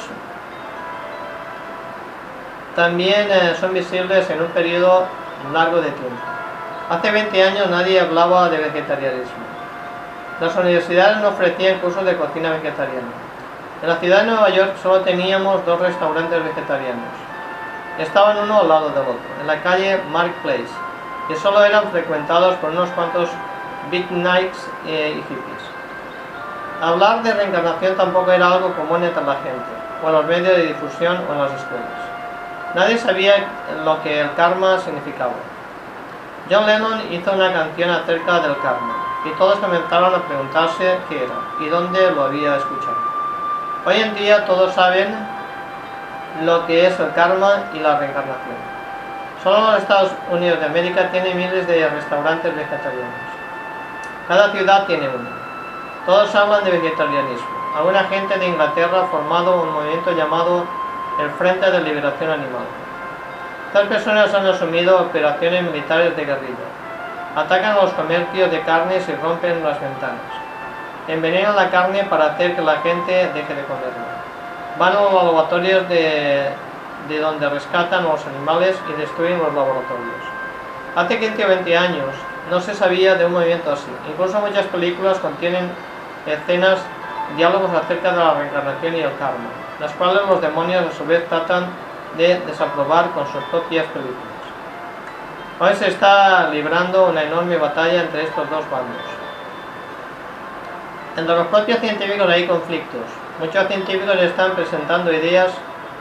también 2.76 3.28
eh, 3.30 3.56
son 3.60 3.74
visibles 3.74 4.30
en 4.30 4.42
un 4.42 4.48
periodo 4.48 5.06
largo 5.52 5.78
de 5.78 5.92
tiempo. 5.92 6.22
Hace 6.90 7.12
20 7.12 7.44
años 7.44 7.70
nadie 7.70 8.00
hablaba 8.00 8.50
de 8.50 8.58
vegetarianismo. 8.58 9.44
Las 10.42 10.56
universidades 10.56 11.18
no 11.18 11.30
ofrecían 11.30 11.80
cursos 11.80 12.04
de 12.04 12.18
cocina 12.18 12.52
vegetariana. 12.52 13.14
En 13.82 13.90
la 13.90 13.98
ciudad 13.98 14.22
de 14.22 14.28
Nueva 14.28 14.50
York 14.50 14.74
solo 14.82 15.02
teníamos 15.02 15.66
dos 15.66 15.80
restaurantes 15.80 16.44
vegetarianos. 16.44 17.14
Estaban 18.00 18.38
uno 18.38 18.62
al 18.62 18.68
lado 18.68 18.90
del 18.90 19.04
otro, 19.04 19.20
en 19.40 19.46
la 19.46 19.62
calle 19.62 20.00
Mark 20.12 20.34
Place, 20.42 20.74
que 21.28 21.36
solo 21.36 21.64
eran 21.64 21.92
frecuentados 21.92 22.56
por 22.56 22.72
unos 22.72 22.90
cuantos 22.92 23.30
big 23.92 24.10
nights 24.12 24.68
eh, 24.88 25.12
y 25.16 25.22
hippies. 25.22 25.64
Hablar 26.82 27.22
de 27.24 27.34
reencarnación 27.34 27.96
tampoco 27.96 28.32
era 28.32 28.48
algo 28.54 28.74
común 28.74 29.04
entre 29.04 29.24
la 29.24 29.36
gente, 29.36 29.72
o 30.04 30.08
en 30.08 30.14
los 30.14 30.26
medios 30.26 30.58
de 30.58 30.68
difusión 30.68 31.20
o 31.30 31.34
en 31.34 31.40
las 31.40 31.52
escuelas. 31.52 32.13
Nadie 32.76 32.98
sabía 32.98 33.36
lo 33.86 34.02
que 34.02 34.22
el 34.22 34.34
karma 34.34 34.80
significaba. 34.80 35.34
John 36.50 36.66
Lennon 36.66 37.02
hizo 37.12 37.32
una 37.32 37.54
canción 37.54 37.90
acerca 37.92 38.40
del 38.40 38.58
karma, 38.62 38.96
y 39.26 39.30
todos 39.38 39.60
comenzaron 39.60 40.16
a 40.16 40.24
preguntarse 40.24 40.98
qué 41.08 41.24
era 41.24 41.36
y 41.60 41.70
dónde 41.70 42.12
lo 42.12 42.24
había 42.24 42.58
escuchado. 42.58 42.98
Hoy 43.86 44.02
en 44.02 44.16
día 44.16 44.46
todos 44.46 44.74
saben 44.74 45.16
lo 46.44 46.66
que 46.66 46.88
es 46.88 47.00
el 47.00 47.14
karma 47.14 47.66
y 47.74 47.80
la 47.80 48.00
reencarnación. 48.00 48.58
Solo 49.44 49.72
los 49.72 49.82
Estados 49.82 50.12
Unidos 50.32 50.60
de 50.60 50.66
América 50.66 51.12
tiene 51.12 51.36
miles 51.36 51.68
de 51.68 51.88
restaurantes 51.90 52.56
vegetarianos. 52.56 53.14
Cada 54.28 54.52
ciudad 54.52 54.86
tiene 54.88 55.10
uno. 55.10 55.30
Todos 56.06 56.34
hablan 56.34 56.64
de 56.64 56.72
vegetarianismo. 56.72 57.48
Alguna 57.78 58.06
gente 58.06 58.38
de 58.38 58.48
Inglaterra 58.48 59.02
ha 59.04 59.08
formado 59.08 59.62
un 59.62 59.74
movimiento 59.74 60.12
llamado 60.12 60.66
el 61.20 61.30
Frente 61.32 61.70
de 61.70 61.82
Liberación 61.82 62.32
Animal. 62.32 62.66
Estas 63.68 63.88
personas 63.88 64.34
han 64.34 64.46
asumido 64.46 65.02
operaciones 65.02 65.64
militares 65.64 66.16
de 66.16 66.26
guerrilla 66.26 66.84
Atacan 67.36 67.76
los 67.76 67.92
comercios 67.94 68.52
de 68.52 68.62
carnes 68.62 69.10
y 69.10 69.14
rompen 69.16 69.64
las 69.64 69.82
ventanas. 69.82 70.22
Envenenan 71.08 71.56
la 71.56 71.72
carne 71.72 72.04
para 72.04 72.26
hacer 72.26 72.56
que 72.56 72.62
la 72.62 72.78
gente 72.82 73.12
deje 73.34 73.56
de 73.56 73.64
comerla. 73.64 74.22
Van 74.78 74.96
a 74.96 75.02
los 75.02 75.14
laboratorios 75.14 75.90
de, 75.90 76.50
de 77.10 77.20
donde 77.20 77.50
rescatan 77.50 78.04
los 78.04 78.24
animales 78.28 78.78
y 78.88 79.02
destruyen 79.02 79.40
los 79.40 79.54
laboratorios. 79.54 80.22
Hace 80.96 81.20
15 81.20 81.44
o 81.44 81.48
20 81.48 81.78
años 81.78 82.10
no 82.52 82.62
se 82.62 82.76
sabía 82.76 83.16
de 83.16 83.26
un 83.26 83.34
movimiento 83.34 83.72
así. 83.72 83.90
Incluso 84.12 84.40
muchas 84.40 84.68
películas 84.68 85.18
contienen 85.18 85.72
escenas, 86.28 86.80
diálogos 87.36 87.72
acerca 87.74 88.12
de 88.12 88.18
la 88.18 88.34
reencarnación 88.36 88.96
y 88.96 89.00
el 89.00 89.18
karma, 89.18 89.50
las 89.80 89.92
cuales 89.94 90.22
los 90.28 90.42
demonios 90.42 90.86
a 90.86 90.98
su 90.98 91.06
vez 91.06 91.28
tratan 91.28 91.68
de 92.18 92.40
desaprobar 92.40 93.12
con 93.12 93.26
sus 93.32 93.44
propias 93.46 93.86
películas. 93.88 94.34
Hoy 95.60 95.74
se 95.76 95.88
está 95.88 96.50
librando 96.50 97.08
una 97.08 97.24
enorme 97.24 97.58
batalla 97.58 98.02
entre 98.02 98.24
estos 98.24 98.50
dos 98.50 98.70
bandos. 98.70 99.02
Entre 101.16 101.36
los 101.36 101.48
propios 101.48 101.80
científicos 101.80 102.28
hay 102.30 102.48
conflictos. 102.48 103.02
Muchos 103.40 103.68
científicos 103.68 104.16
están 104.18 104.52
presentando 104.52 105.12
ideas 105.14 105.52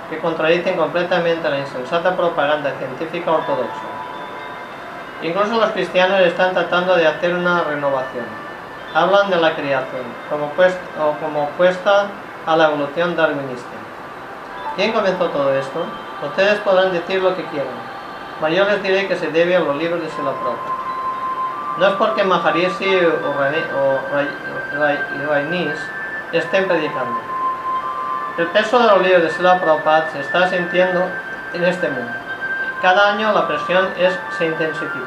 que 0.09 0.19
contradicen 0.19 0.77
completamente 0.77 1.49
la 1.49 1.59
insensata 1.59 2.17
propaganda 2.17 2.73
científica 2.79 3.31
ortodoxa. 3.31 3.93
Incluso 5.23 5.61
los 5.61 5.71
cristianos 5.71 6.21
están 6.21 6.53
tratando 6.53 6.97
de 6.97 7.07
hacer 7.07 7.35
una 7.35 7.63
renovación. 7.63 8.25
Hablan 8.95 9.31
de 9.31 9.37
la 9.37 9.55
creación 9.55 10.03
como, 10.29 11.45
opuesta 11.45 12.07
a 12.47 12.57
la 12.57 12.65
evolución 12.67 13.17
darwinista. 13.17 13.69
¿Quién 14.77 14.93
comenzó 14.93 15.27
todo 15.29 15.53
esto? 15.55 15.85
Ustedes 16.25 16.59
podrán 16.61 16.93
decir 16.93 17.23
lo 17.23 17.37
que 17.37 17.45
quieran, 17.47 17.75
yo 18.51 18.65
les 18.65 18.83
diré 18.83 19.07
que 19.07 19.17
se 19.17 19.29
debe 19.29 19.57
a 19.57 19.61
los 19.61 19.77
libros 19.77 20.01
de 20.01 20.09
Sila 20.11 20.33
No 21.79 21.87
es 21.87 21.95
porque 21.95 22.25
Maharishi 22.25 22.97
o, 22.97 23.99
Rainis 25.29 25.79
estén 26.33 26.67
predicando. 26.67 27.21
El 28.39 28.47
peso 28.49 28.79
de 28.79 28.87
los 28.87 29.03
libros 29.03 29.23
de 29.23 29.31
Sila 29.31 29.61
Prabhupada 29.61 30.11
se 30.11 30.21
está 30.21 30.49
sintiendo 30.49 31.05
en 31.53 31.65
este 31.65 31.89
mundo. 31.89 32.13
Cada 32.81 33.13
año 33.13 33.33
la 33.33 33.47
presión 33.47 33.89
es, 33.99 34.19
se 34.39 34.47
intensifica. 34.47 35.07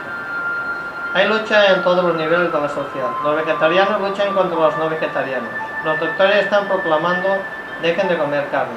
Hay 1.14 1.28
lucha 1.28 1.74
en 1.74 1.84
todos 1.84 2.04
los 2.04 2.16
niveles 2.16 2.52
de 2.52 2.60
la 2.60 2.70
sociedad. 2.70 3.10
Los 3.24 3.36
vegetarianos 3.36 4.02
luchan 4.02 4.34
contra 4.34 4.60
los 4.60 4.78
no 4.78 4.90
vegetarianos. 4.90 5.50
Los 5.86 6.00
doctores 6.00 6.38
están 6.38 6.68
proclamando 6.68 7.38
dejen 7.84 8.08
de 8.08 8.18
comer 8.18 8.50
carne. 8.50 8.74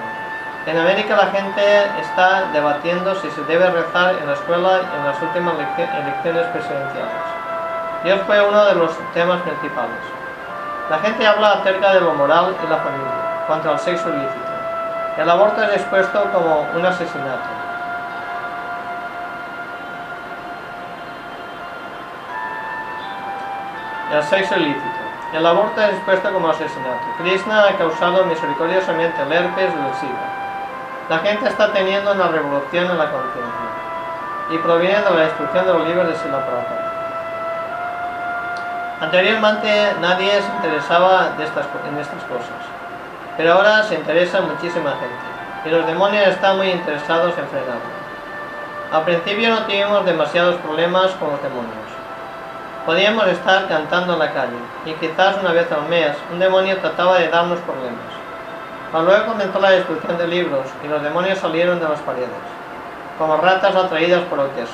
En 0.66 0.77
América 0.77 1.16
la 1.16 1.29
gente 1.29 1.87
está 2.03 2.51
debatiendo 2.53 3.14
si 3.14 3.31
se 3.31 3.42
debe 3.44 3.71
rezar 3.71 4.16
en 4.21 4.27
la 4.27 4.35
escuela 4.35 4.81
en 4.94 5.07
las 5.07 5.23
últimas 5.23 5.55
elecciones 5.55 6.44
presidenciales. 6.53 7.25
Dios 8.05 8.21
fue 8.27 8.47
uno 8.47 8.62
de 8.66 8.75
los 8.75 8.90
temas 9.14 9.40
principales. 9.40 9.97
La 10.90 10.99
gente 10.99 11.27
habla 11.27 11.53
acerca 11.53 11.94
de 11.94 12.01
lo 12.03 12.12
moral 12.12 12.55
y 12.62 12.68
la 12.68 12.77
familia, 12.77 13.47
cuanto 13.47 13.71
al 13.71 13.79
sexo 13.79 14.11
ilícito. 14.11 14.53
El 15.16 15.31
aborto 15.31 15.62
es 15.62 15.77
expuesto 15.77 16.23
como 16.31 16.68
un 16.75 16.85
asesinato. 16.85 17.49
El 24.12 24.23
sexo 24.25 24.57
ilícito. 24.57 25.08
El 25.33 25.45
aborto 25.45 25.81
es 25.83 25.91
expuesto 25.91 26.33
como 26.33 26.49
asesinato. 26.49 27.05
Krishna 27.19 27.64
ha 27.69 27.77
causado 27.77 28.25
misericordiosamente 28.25 29.21
el 29.23 29.33
herpes 29.33 29.73
y 29.75 29.87
el 29.87 29.95
SIDA. 29.95 30.38
La 31.11 31.19
gente 31.19 31.49
está 31.49 31.73
teniendo 31.73 32.12
una 32.12 32.29
revolución 32.29 32.91
en 32.91 32.99
la 32.99 33.11
conciencia 33.11 33.69
y 34.51 34.59
proviene 34.59 35.03
de 35.03 35.11
la 35.11 35.21
destrucción 35.21 35.67
de 35.67 35.73
los 35.75 35.87
libros 35.87 36.09
de 36.09 36.17
Sila. 36.17 36.41
Anteriormente 39.01 39.95
nadie 40.01 40.33
se 40.43 40.49
interesaba 40.49 41.31
de 41.37 41.45
estas, 41.45 41.67
en 41.88 41.99
estas 41.99 42.23
cosas, 42.25 42.61
pero 43.37 43.53
ahora 43.53 43.83
se 43.85 43.95
interesa 43.95 44.41
muchísima 44.41 44.91
gente 44.93 45.67
y 45.67 45.71
los 45.71 45.87
demonios 45.87 46.27
están 46.27 46.57
muy 46.57 46.71
interesados 46.71 47.37
en 47.38 47.47
frenarlo. 47.49 47.99
Al 48.91 49.05
principio 49.05 49.51
no 49.51 49.62
tuvimos 49.64 50.05
demasiados 50.05 50.57
problemas 50.57 51.11
con 51.12 51.31
los 51.31 51.43
demonios. 51.43 51.88
Podíamos 52.88 53.27
estar 53.27 53.68
cantando 53.68 54.14
en 54.14 54.18
la 54.18 54.33
calle 54.33 54.57
y 54.87 54.94
quizás 54.94 55.37
una 55.42 55.53
vez 55.53 55.70
al 55.70 55.87
mes 55.90 56.16
un 56.33 56.38
demonio 56.38 56.79
trataba 56.79 57.18
de 57.18 57.29
darnos 57.29 57.59
problemas. 57.59 58.01
Pero 58.90 59.05
luego 59.05 59.27
comenzó 59.27 59.61
la 59.61 59.72
destrucción 59.72 60.16
de 60.16 60.27
libros 60.27 60.64
y 60.83 60.88
los 60.88 61.03
demonios 61.03 61.38
salieron 61.38 61.79
de 61.81 61.87
las 61.87 62.01
paredes, 62.01 62.31
como 63.18 63.37
ratas 63.37 63.77
atraídas 63.77 64.22
por 64.22 64.40
el 64.40 64.48
queso. 64.53 64.72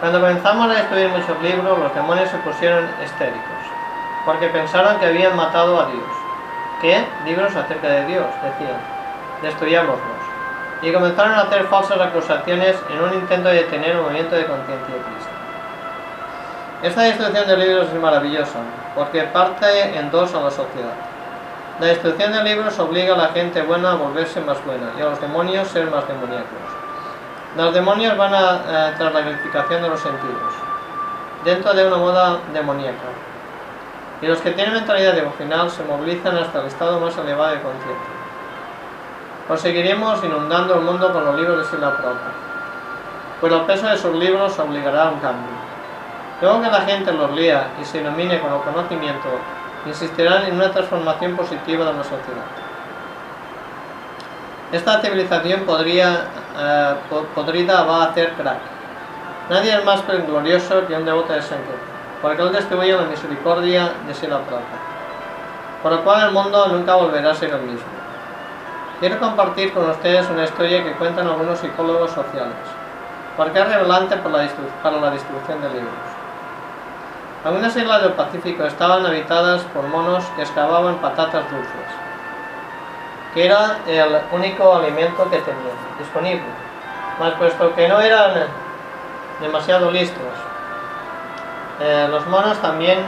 Cuando 0.00 0.18
comenzamos 0.18 0.70
a 0.70 0.74
destruir 0.76 1.10
muchos 1.10 1.42
libros, 1.42 1.78
los 1.78 1.94
demonios 1.94 2.30
se 2.30 2.38
pusieron 2.38 2.88
histéricos, 3.04 3.62
porque 4.24 4.46
pensaron 4.46 4.98
que 4.98 5.04
habían 5.04 5.36
matado 5.36 5.78
a 5.78 5.84
Dios. 5.88 6.10
¿Qué? 6.80 7.04
Libros 7.26 7.54
acerca 7.54 7.86
de 7.86 8.06
Dios, 8.06 8.24
decían. 8.42 8.80
Destruyámoslos. 9.42 10.22
Y 10.80 10.90
comenzaron 10.90 11.34
a 11.34 11.42
hacer 11.42 11.64
falsas 11.64 12.00
acusaciones 12.00 12.76
en 12.88 13.02
un 13.02 13.12
intento 13.12 13.50
de 13.50 13.56
detener 13.56 13.90
el 13.90 14.00
movimiento 14.00 14.36
de 14.36 14.46
conciencia 14.46 14.94
de 14.94 15.02
Cristo. 15.02 15.31
Esta 16.82 17.02
destrucción 17.02 17.46
de 17.46 17.56
libros 17.56 17.86
es 17.94 18.00
maravillosa, 18.00 18.58
porque 18.96 19.22
parte 19.22 19.96
en 19.96 20.10
dos 20.10 20.34
a 20.34 20.40
la 20.40 20.50
sociedad. 20.50 20.94
La 21.78 21.86
destrucción 21.86 22.32
de 22.32 22.42
libros 22.42 22.76
obliga 22.80 23.14
a 23.14 23.18
la 23.18 23.28
gente 23.28 23.62
buena 23.62 23.92
a 23.92 23.94
volverse 23.94 24.40
más 24.40 24.62
buena 24.64 24.90
y 24.98 25.00
a 25.00 25.04
los 25.04 25.20
demonios 25.20 25.68
ser 25.68 25.88
más 25.88 26.08
demoníacos. 26.08 26.82
Los 27.56 27.72
demonios 27.72 28.16
van 28.16 28.34
a, 28.34 28.54
eh, 28.66 28.94
tras 28.98 29.14
la 29.14 29.20
gratificación 29.20 29.82
de 29.82 29.88
los 29.90 30.00
sentidos, 30.00 30.54
dentro 31.44 31.72
de 31.72 31.86
una 31.86 31.98
moda 31.98 32.38
demoníaca. 32.52 33.12
Y 34.20 34.26
los 34.26 34.38
que 34.40 34.50
tienen 34.50 34.74
mentalidad 34.74 35.14
devocional 35.14 35.70
se 35.70 35.84
movilizan 35.84 36.36
hasta 36.36 36.62
el 36.62 36.66
estado 36.66 36.98
más 36.98 37.16
elevado 37.16 37.52
de 37.52 37.60
conciencia. 37.60 38.12
Os 39.48 39.60
seguiremos 39.60 40.24
inundando 40.24 40.74
el 40.74 40.80
mundo 40.80 41.12
con 41.12 41.24
los 41.26 41.36
libros 41.38 41.58
de 41.58 41.64
Sila 41.64 41.96
Prabhupada, 41.96 42.32
pues 43.40 43.52
el 43.52 43.60
peso 43.62 43.86
de 43.86 43.98
sus 43.98 44.14
libros 44.16 44.58
obligará 44.58 45.04
a 45.04 45.10
un 45.10 45.20
cambio. 45.20 45.51
Luego 46.42 46.60
que 46.60 46.70
la 46.70 46.80
gente 46.80 47.12
los 47.12 47.30
lea 47.30 47.68
y 47.80 47.84
se 47.84 48.00
ilumine 48.00 48.40
con 48.40 48.52
el 48.52 48.60
conocimiento, 48.62 49.28
insistirán 49.86 50.46
en 50.46 50.56
una 50.56 50.72
transformación 50.72 51.36
positiva 51.36 51.84
de 51.84 51.92
la 51.92 52.02
sociedad. 52.02 52.46
Esta 54.72 55.00
civilización 55.00 55.60
podría, 55.60 56.26
eh, 56.58 56.94
podrida 57.36 57.84
va 57.84 58.02
a 58.02 58.04
hacer 58.06 58.32
crack. 58.32 58.58
Nadie 59.50 59.72
es 59.72 59.84
más 59.84 60.04
glorioso 60.04 60.84
que 60.88 60.96
un 60.96 61.04
devoto 61.04 61.32
de 61.32 61.42
Sankirtan, 61.42 61.78
porque 62.20 62.42
él 62.42 62.52
distribuye 62.52 62.96
la 62.96 63.02
misericordia 63.02 63.92
de 64.08 64.12
Sila 64.12 64.38
Prabhupada, 64.38 64.80
por 65.80 65.92
lo 65.92 66.02
cual 66.02 66.26
el 66.26 66.32
mundo 66.32 66.66
nunca 66.66 66.96
volverá 66.96 67.30
a 67.30 67.34
ser 67.34 67.50
el 67.50 67.60
mismo. 67.60 67.86
Quiero 68.98 69.20
compartir 69.20 69.72
con 69.72 69.88
ustedes 69.88 70.28
una 70.28 70.42
historia 70.42 70.82
que 70.82 70.94
cuentan 70.94 71.28
algunos 71.28 71.60
psicólogos 71.60 72.10
sociales, 72.10 72.56
porque 73.36 73.60
es 73.60 73.68
revelante 73.68 74.16
para 74.16 75.00
la 75.00 75.10
distribución 75.12 75.60
de 75.60 75.68
libros. 75.68 76.21
Algunas 77.44 77.76
islas 77.76 78.02
del 78.02 78.12
Pacífico 78.12 78.64
estaban 78.64 79.04
habitadas 79.04 79.62
por 79.74 79.84
monos 79.88 80.24
que 80.36 80.42
excavaban 80.42 80.96
patatas 80.96 81.50
dulces 81.50 82.02
que 83.34 83.46
era 83.46 83.78
el 83.86 84.20
único 84.30 84.74
alimento 84.74 85.24
que 85.30 85.38
tenían 85.38 85.76
disponible. 85.98 86.44
Mas 87.18 87.34
puesto 87.34 87.74
que 87.74 87.88
no 87.88 88.00
eran 88.00 88.46
demasiado 89.40 89.90
listos, 89.90 90.22
eh, 91.80 92.06
los 92.10 92.26
monos 92.26 92.58
también 92.58 92.98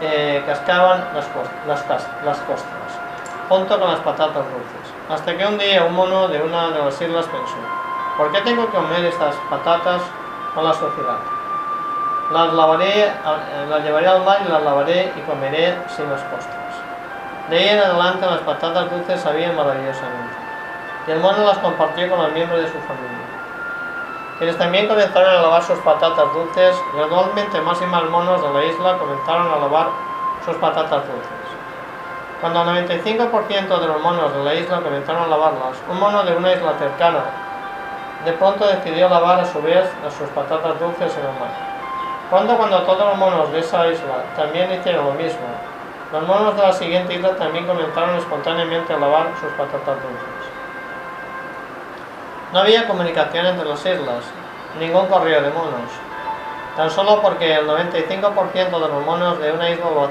eh, 0.00 0.42
cascaban 0.46 1.04
las, 1.14 1.26
las, 1.66 1.82
costras, 1.82 3.00
junto 3.48 3.80
con 3.80 3.90
las 3.90 4.00
patatas 4.00 4.44
dulces. 4.44 4.94
Hasta 5.08 5.36
que 5.36 5.46
un 5.46 5.58
día 5.58 5.84
un 5.84 5.94
mono 5.94 6.28
de 6.28 6.42
una 6.42 6.70
de 6.70 6.78
las 6.84 7.00
islas 7.00 7.26
pensó, 7.26 7.56
¿por 8.16 8.30
qué 8.32 8.40
tengo 8.42 8.66
que 8.66 8.76
comer 8.76 9.04
estas 9.06 9.34
patatas 9.50 10.02
con 10.54 10.64
la 10.64 10.72
sociedad? 10.72 11.33
Las, 12.34 12.52
lavaré, 12.52 13.04
eh, 13.04 13.12
las 13.70 13.84
llevaré 13.84 14.08
al 14.08 14.24
mar 14.24 14.38
y 14.44 14.50
las 14.50 14.60
lavaré 14.60 15.12
y 15.14 15.20
comeré 15.20 15.78
sin 15.86 16.10
las 16.10 16.20
costras. 16.22 16.74
De 17.48 17.56
ahí 17.56 17.68
en 17.68 17.78
adelante 17.78 18.26
las 18.26 18.40
patatas 18.40 18.90
dulces 18.90 19.20
sabían 19.20 19.54
maravillosamente, 19.54 20.34
y 21.06 21.12
el 21.12 21.20
mono 21.20 21.44
las 21.44 21.58
compartió 21.58 22.10
con 22.10 22.20
los 22.20 22.32
miembros 22.32 22.60
de 22.60 22.66
su 22.66 22.78
familia. 22.88 23.22
Quienes 24.38 24.58
también 24.58 24.88
comenzaron 24.88 25.30
a 25.30 25.42
lavar 25.42 25.62
sus 25.62 25.78
patatas 25.78 26.34
dulces, 26.34 26.74
gradualmente 26.92 27.60
más 27.60 27.80
y 27.80 27.86
más 27.86 28.02
monos 28.10 28.42
de 28.42 28.52
la 28.52 28.64
isla 28.64 28.98
comenzaron 28.98 29.52
a 29.52 29.56
lavar 29.60 29.86
sus 30.44 30.56
patatas 30.56 31.06
dulces. 31.06 31.46
Cuando 32.40 32.62
el 32.62 32.88
95% 32.88 33.78
de 33.78 33.86
los 33.86 34.02
monos 34.02 34.34
de 34.34 34.42
la 34.42 34.54
isla 34.54 34.80
comenzaron 34.80 35.22
a 35.22 35.26
lavarlas, 35.28 35.76
un 35.88 36.00
mono 36.00 36.24
de 36.24 36.34
una 36.34 36.52
isla 36.52 36.72
cercana 36.80 37.22
de 38.24 38.32
pronto 38.32 38.66
decidió 38.66 39.08
lavar 39.08 39.38
a 39.38 39.44
su 39.44 39.62
vez 39.62 39.88
sus 40.18 40.28
patatas 40.30 40.80
dulces 40.80 41.16
en 41.16 41.26
el 41.26 41.38
mar. 41.38 41.73
Cuando 42.30 42.56
cuando 42.56 42.82
todos 42.82 43.06
los 43.06 43.16
monos 43.18 43.52
de 43.52 43.60
esa 43.60 43.86
isla 43.88 44.24
también 44.34 44.72
hicieron 44.72 45.06
lo 45.06 45.12
mismo, 45.12 45.46
los 46.12 46.26
monos 46.26 46.56
de 46.56 46.62
la 46.62 46.72
siguiente 46.72 47.14
isla 47.14 47.36
también 47.36 47.66
comenzaron 47.66 48.16
espontáneamente 48.16 48.94
a 48.94 48.98
lavar 48.98 49.28
sus 49.40 49.50
patatas 49.52 49.96
dulces. 50.02 50.44
No 52.52 52.60
había 52.60 52.86
comunicación 52.86 53.46
entre 53.46 53.68
las 53.68 53.80
islas, 53.80 54.24
ningún 54.78 55.06
correo 55.06 55.42
de 55.42 55.50
monos. 55.50 55.90
Tan 56.76 56.90
solo 56.90 57.20
porque 57.20 57.54
el 57.54 57.66
95% 57.66 58.70
de 58.70 58.88
los 58.88 59.04
monos 59.04 59.38
de 59.38 59.52
una 59.52 59.70
isla 59.70 59.84
lo 59.90 60.10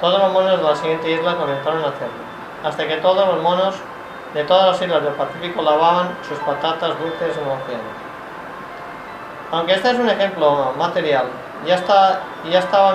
todos 0.00 0.18
los 0.18 0.32
monos 0.32 0.58
de 0.58 0.64
la 0.64 0.74
siguiente 0.74 1.12
isla 1.12 1.36
comenzaron 1.36 1.84
a 1.84 1.88
hacerlo, 1.88 2.22
hasta 2.64 2.88
que 2.88 2.96
todos 2.96 3.24
los 3.28 3.40
monos 3.40 3.76
de 4.34 4.42
todas 4.44 4.72
las 4.72 4.82
islas 4.82 5.04
del 5.04 5.12
Pacífico 5.12 5.62
lavaban 5.62 6.08
sus 6.26 6.38
patatas 6.38 6.98
dulces 6.98 7.36
en 7.36 7.44
el 7.44 7.50
océano. 7.50 8.01
Aunque 9.52 9.74
este 9.74 9.90
es 9.90 9.98
un 9.98 10.08
ejemplo 10.08 10.72
material, 10.76 11.26
ya, 11.66 11.76
está, 11.76 12.20
ya 12.50 12.58
estaba 12.58 12.94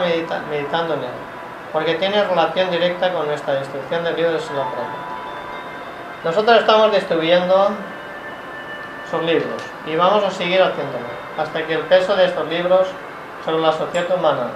meditando 0.50 0.96
en 0.96 1.04
él 1.04 1.28
porque 1.72 1.94
tiene 1.96 2.24
relación 2.24 2.72
directa 2.72 3.12
con 3.14 3.28
nuestra 3.28 3.54
destrucción 3.54 4.04
del 4.04 4.16
libro 4.16 4.32
de 4.32 4.40
Sila 4.40 4.66
Nosotros 6.24 6.58
estamos 6.58 6.92
distribuyendo 6.92 7.70
sus 9.12 9.22
libros 9.22 9.62
y 9.86 9.96
vamos 9.96 10.24
a 10.24 10.32
seguir 10.32 10.62
haciéndolo 10.62 11.06
hasta 11.38 11.66
que 11.66 11.74
el 11.74 11.82
peso 11.82 12.16
de 12.16 12.26
estos 12.26 12.48
libros 12.48 12.88
sobre 13.46 13.60
la 13.60 13.72
sociedad 13.72 14.18
humana 14.18 14.48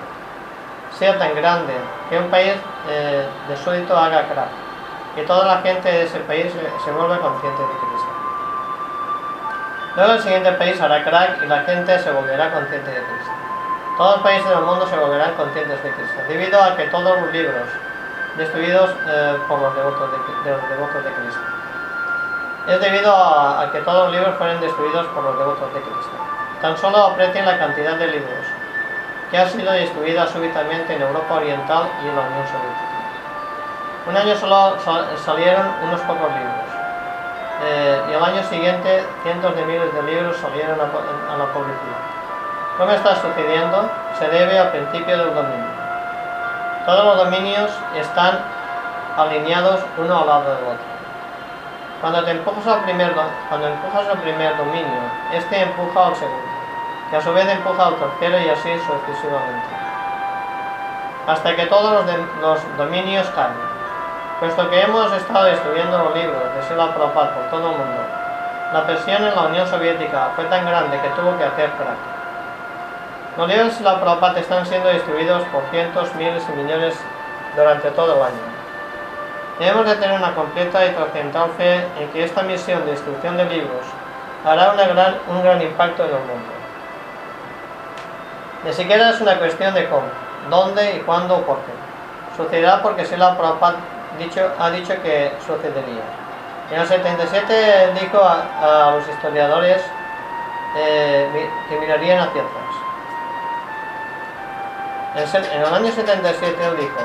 sea 0.97 1.17
tan 1.19 1.35
grande 1.35 1.73
que 2.09 2.17
un 2.17 2.29
país 2.29 2.53
eh, 2.89 3.25
de 3.47 3.57
súbito 3.57 3.95
haga 3.95 4.27
crack 4.27 4.49
y 5.17 5.21
toda 5.27 5.45
la 5.45 5.61
gente 5.61 5.91
de 5.91 6.03
ese 6.03 6.19
país 6.21 6.51
se, 6.51 6.83
se 6.83 6.91
vuelva 6.91 7.19
consciente 7.19 7.61
de 7.61 7.67
Cristo. 7.67 8.20
Luego 9.95 10.13
el 10.13 10.21
siguiente 10.21 10.51
país 10.53 10.79
hará 10.79 11.03
crack 11.03 11.43
y 11.43 11.47
la 11.47 11.63
gente 11.63 11.99
se 11.99 12.11
volverá 12.11 12.51
consciente 12.53 12.89
de 12.89 12.97
Cristo. 12.97 13.31
Todos 13.97 14.15
los 14.15 14.23
países 14.23 14.49
del 14.49 14.61
mundo 14.61 14.87
se 14.87 14.95
volverán 14.95 15.33
conscientes 15.35 15.83
de 15.83 15.91
Cristo, 15.91 16.21
debido 16.29 16.63
a 16.63 16.77
que 16.77 16.85
todos 16.85 17.19
los 17.19 17.31
libros 17.33 17.67
destruidos 18.37 18.89
eh, 19.05 19.37
por 19.49 19.59
los 19.59 19.75
devotos 19.75 20.11
de, 20.11 20.51
los 20.51 20.69
devotos 20.69 21.03
de 21.03 21.11
Cristo. 21.11 21.41
Es 22.67 22.79
debido 22.79 23.13
a, 23.13 23.69
que 23.71 23.79
todos 23.81 24.05
los 24.05 24.13
libros 24.13 24.37
fueron 24.37 24.61
destruidos 24.61 25.07
por 25.07 25.23
los 25.23 25.37
devotos 25.37 25.73
de 25.73 25.81
Cristo. 25.81 26.15
Tan 26.61 26.77
solo 26.77 26.97
aprecien 26.97 27.45
la 27.45 27.59
cantidad 27.59 27.95
de 27.95 28.07
libros 28.07 28.45
que 29.29 29.37
ha 29.37 29.47
sido 29.47 29.71
destruida 29.71 30.27
súbitamente 30.27 30.95
en 30.95 31.01
Europa 31.01 31.35
Oriental 31.35 31.89
y 32.03 32.07
en 32.07 32.15
la 32.15 32.21
Unión 32.21 32.47
Soviética. 32.47 32.91
Un 34.07 34.17
año 34.17 34.35
solo 34.35 34.77
salieron 35.17 35.67
unos 35.83 36.01
pocos 36.01 36.31
libros. 36.31 36.80
Eh, 37.63 38.01
y 38.09 38.13
al 38.15 38.23
año 38.23 38.43
siguiente 38.43 39.05
cientos 39.21 39.55
de 39.55 39.65
miles 39.65 39.93
de 39.93 40.03
libros 40.03 40.35
salieron 40.37 40.79
a 40.79 41.37
la 41.37 41.45
publicidad. 41.53 42.01
¿Cómo 42.77 42.91
está 42.91 43.15
sucediendo? 43.15 43.89
Se 44.17 44.27
debe 44.29 44.57
al 44.57 44.71
principio 44.71 45.17
del 45.17 45.35
dominio. 45.35 45.69
Todos 46.85 47.05
los 47.05 47.17
dominios 47.17 47.69
están 47.95 48.39
alineados 49.15 49.81
uno 49.97 50.21
al 50.21 50.27
lado 50.27 50.55
del 50.55 50.63
otro. 50.63 50.91
Cuando, 52.01 52.27
empujas 52.27 52.65
al 52.65 52.83
primer, 52.83 53.13
cuando 53.49 53.67
empujas 53.67 54.07
al 54.07 54.17
primer 54.21 54.57
dominio, 54.57 55.01
este 55.31 55.61
empuja 55.61 56.07
al 56.07 56.15
segundo, 56.15 56.47
que 57.11 57.17
a 57.17 57.21
su 57.21 57.31
vez 57.31 57.47
empuja 57.47 57.85
al 57.85 57.95
tercero 57.95 58.39
y 58.39 58.49
así 58.49 58.69
sucesivamente. 58.79 59.67
Hasta 61.27 61.55
que 61.55 61.67
todos 61.67 62.03
los 62.41 62.77
dominios 62.77 63.27
caen. 63.35 63.70
Puesto 64.41 64.67
que 64.71 64.81
hemos 64.81 65.13
estado 65.13 65.45
estudiando 65.49 65.99
los 65.99 66.15
libros 66.15 66.41
de 66.55 66.63
Sila 66.63 66.95
Prabhupada 66.95 67.35
por 67.35 67.43
todo 67.51 67.69
el 67.73 67.77
mundo, 67.77 68.01
la 68.73 68.87
presión 68.87 69.23
en 69.23 69.35
la 69.35 69.43
Unión 69.43 69.67
Soviética 69.67 70.31
fue 70.35 70.45
tan 70.45 70.65
grande 70.65 70.99
que 70.99 71.09
tuvo 71.09 71.37
que 71.37 71.43
hacer 71.43 71.69
crack. 71.73 73.37
Los 73.37 73.47
libros 73.47 73.77
de 73.77 73.83
la 73.83 74.01
Prabhupada 74.01 74.39
están 74.39 74.65
siendo 74.65 74.89
distribuidos 74.89 75.43
por 75.53 75.61
cientos, 75.69 76.15
miles 76.15 76.43
y 76.49 76.57
millones 76.57 76.95
durante 77.55 77.91
todo 77.91 78.15
el 78.15 78.23
año. 78.23 78.41
Debemos 79.59 79.85
de 79.85 79.95
tener 79.97 80.17
una 80.17 80.33
completa 80.33 80.87
y 80.87 80.89
trascendental 80.89 81.51
fe 81.55 81.85
en 81.99 82.09
que 82.09 82.23
esta 82.23 82.41
misión 82.41 82.83
de 82.83 82.93
distribución 82.93 83.37
de 83.37 83.45
libros 83.45 83.85
hará 84.43 84.71
una 84.71 84.87
gran, 84.87 85.17
un 85.27 85.43
gran 85.43 85.61
impacto 85.61 86.03
en 86.03 86.09
el 86.09 86.15
mundo. 86.15 86.49
Ni 88.65 88.73
siquiera 88.73 89.11
es 89.11 89.21
una 89.21 89.37
cuestión 89.37 89.75
de 89.75 89.87
cómo, 89.87 90.07
dónde 90.49 90.95
y 90.95 90.99
cuándo 91.01 91.35
o 91.37 91.41
por 91.43 91.57
qué. 91.57 91.73
Sucederá 92.35 92.81
porque 92.81 93.05
Sila 93.05 93.37
Prabhupada 93.37 93.75
dicho, 94.17 94.51
ha 94.59 94.69
dicho 94.71 94.93
que 95.01 95.31
sucedería. 95.45 96.03
En 96.71 96.81
el 96.81 96.87
77 96.87 97.93
dijo 97.99 98.19
a, 98.23 98.87
a 98.87 98.91
los 98.95 99.07
historiadores 99.07 99.81
eh, 100.75 101.49
que 101.69 101.79
mirarían 101.79 102.19
hacia 102.19 102.41
atrás. 102.41 102.81
En 105.13 105.61
el 105.61 105.73
año 105.73 105.91
77 105.91 106.65
él 106.65 106.77
dijo 106.77 107.01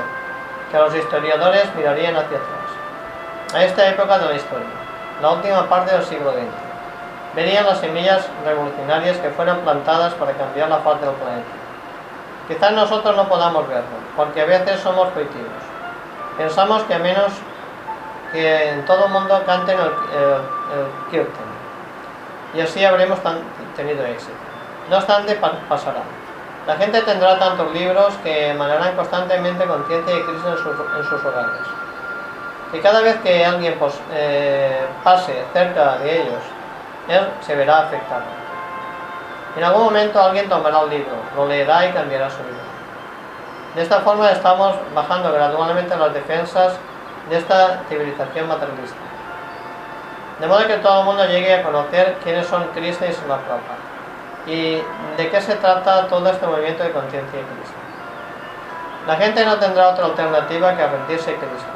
que 0.71 0.77
los 0.77 0.95
historiadores 0.95 1.75
mirarían 1.75 2.15
hacia 2.15 2.37
atrás, 2.37 3.53
a 3.53 3.63
esta 3.65 3.89
época 3.89 4.17
de 4.19 4.25
la 4.27 4.35
historia, 4.35 4.67
la 5.21 5.31
última 5.31 5.67
parte 5.67 5.91
del 5.93 6.05
siglo 6.05 6.31
XX. 6.31 6.43
Verían 7.35 7.65
las 7.65 7.79
semillas 7.79 8.25
revolucionarias 8.45 9.17
que 9.17 9.29
fueron 9.31 9.59
plantadas 9.59 10.13
para 10.13 10.31
cambiar 10.31 10.69
la 10.69 10.77
faz 10.77 11.01
del 11.01 11.11
planeta. 11.11 11.47
Quizás 12.47 12.71
nosotros 12.71 13.15
no 13.17 13.27
podamos 13.27 13.67
verlo, 13.67 13.97
porque 14.15 14.41
a 14.41 14.45
veces 14.45 14.79
somos 14.79 15.09
coitivos. 15.09 15.51
Pensamos 16.37 16.83
que 16.83 16.93
a 16.93 16.99
menos 16.99 17.31
que 18.31 18.69
en 18.69 18.85
todo 18.85 19.05
el 19.05 19.11
mundo 19.11 19.41
canten 19.45 19.79
el, 19.79 19.87
el, 19.87 21.09
kirtan, 21.09 21.47
y 22.53 22.61
así 22.61 22.83
habremos 22.85 23.19
tenido 23.75 24.05
éxito. 24.05 24.33
No 24.89 24.97
obstante, 24.97 25.39
pasará. 25.67 26.01
La 26.67 26.75
gente 26.75 27.01
tendrá 27.01 27.39
tantos 27.39 27.73
libros 27.73 28.13
que 28.23 28.49
emanarán 28.49 28.95
constantemente 28.95 29.65
conciencia 29.65 30.15
y 30.15 30.21
crisis 30.23 30.45
en 30.45 31.03
sus, 31.03 31.25
hogares. 31.25 31.67
Y 32.73 32.79
cada 32.79 33.01
vez 33.01 33.15
que 33.21 33.45
alguien 33.45 33.75
eh, 34.13 34.85
pase 35.03 35.45
cerca 35.53 35.97
de 35.99 36.21
ellos, 36.21 36.43
él 37.07 37.27
se 37.41 37.55
verá 37.55 37.79
afectado. 37.79 38.23
En 39.55 39.63
algún 39.63 39.85
momento 39.85 40.21
alguien 40.21 40.49
tomará 40.49 40.81
el 40.81 40.89
libro, 40.89 41.13
lo 41.35 41.47
leerá 41.47 41.87
y 41.87 41.91
cambiará 41.93 42.29
su 42.29 42.37
vida. 42.37 42.76
De 43.77 43.83
esta 43.83 43.99
forma 43.99 44.31
estamos 44.31 44.73
bajando 44.95 45.31
gradualmente 45.31 45.95
las 45.95 46.11
defensas 46.11 46.73
de 47.29 47.37
esta 47.37 47.83
civilización 47.87 48.47
materialista. 48.47 48.97
De 50.39 50.47
modo 50.47 50.65
que 50.65 50.77
todo 50.77 51.01
el 51.01 51.05
mundo 51.05 51.23
llegue 51.27 51.53
a 51.53 51.61
conocer 51.61 52.17
quiénes 52.23 52.47
son 52.47 52.65
Cristo 52.73 53.05
y 53.05 53.09
la 53.09 53.37
Prabhupada 53.37 53.77
y 54.47 54.81
de 55.15 55.29
qué 55.29 55.39
se 55.39 55.53
trata 55.57 56.07
todo 56.07 56.27
este 56.27 56.47
movimiento 56.47 56.85
de 56.85 56.91
conciencia 56.91 57.39
y 57.39 57.43
Cristo. 57.43 57.75
La 59.05 59.15
gente 59.15 59.45
no 59.45 59.57
tendrá 59.57 59.89
otra 59.89 60.05
alternativa 60.05 60.75
que 60.75 60.81
arrepentirse 60.81 61.31
de 61.33 61.37
Cristo. 61.37 61.69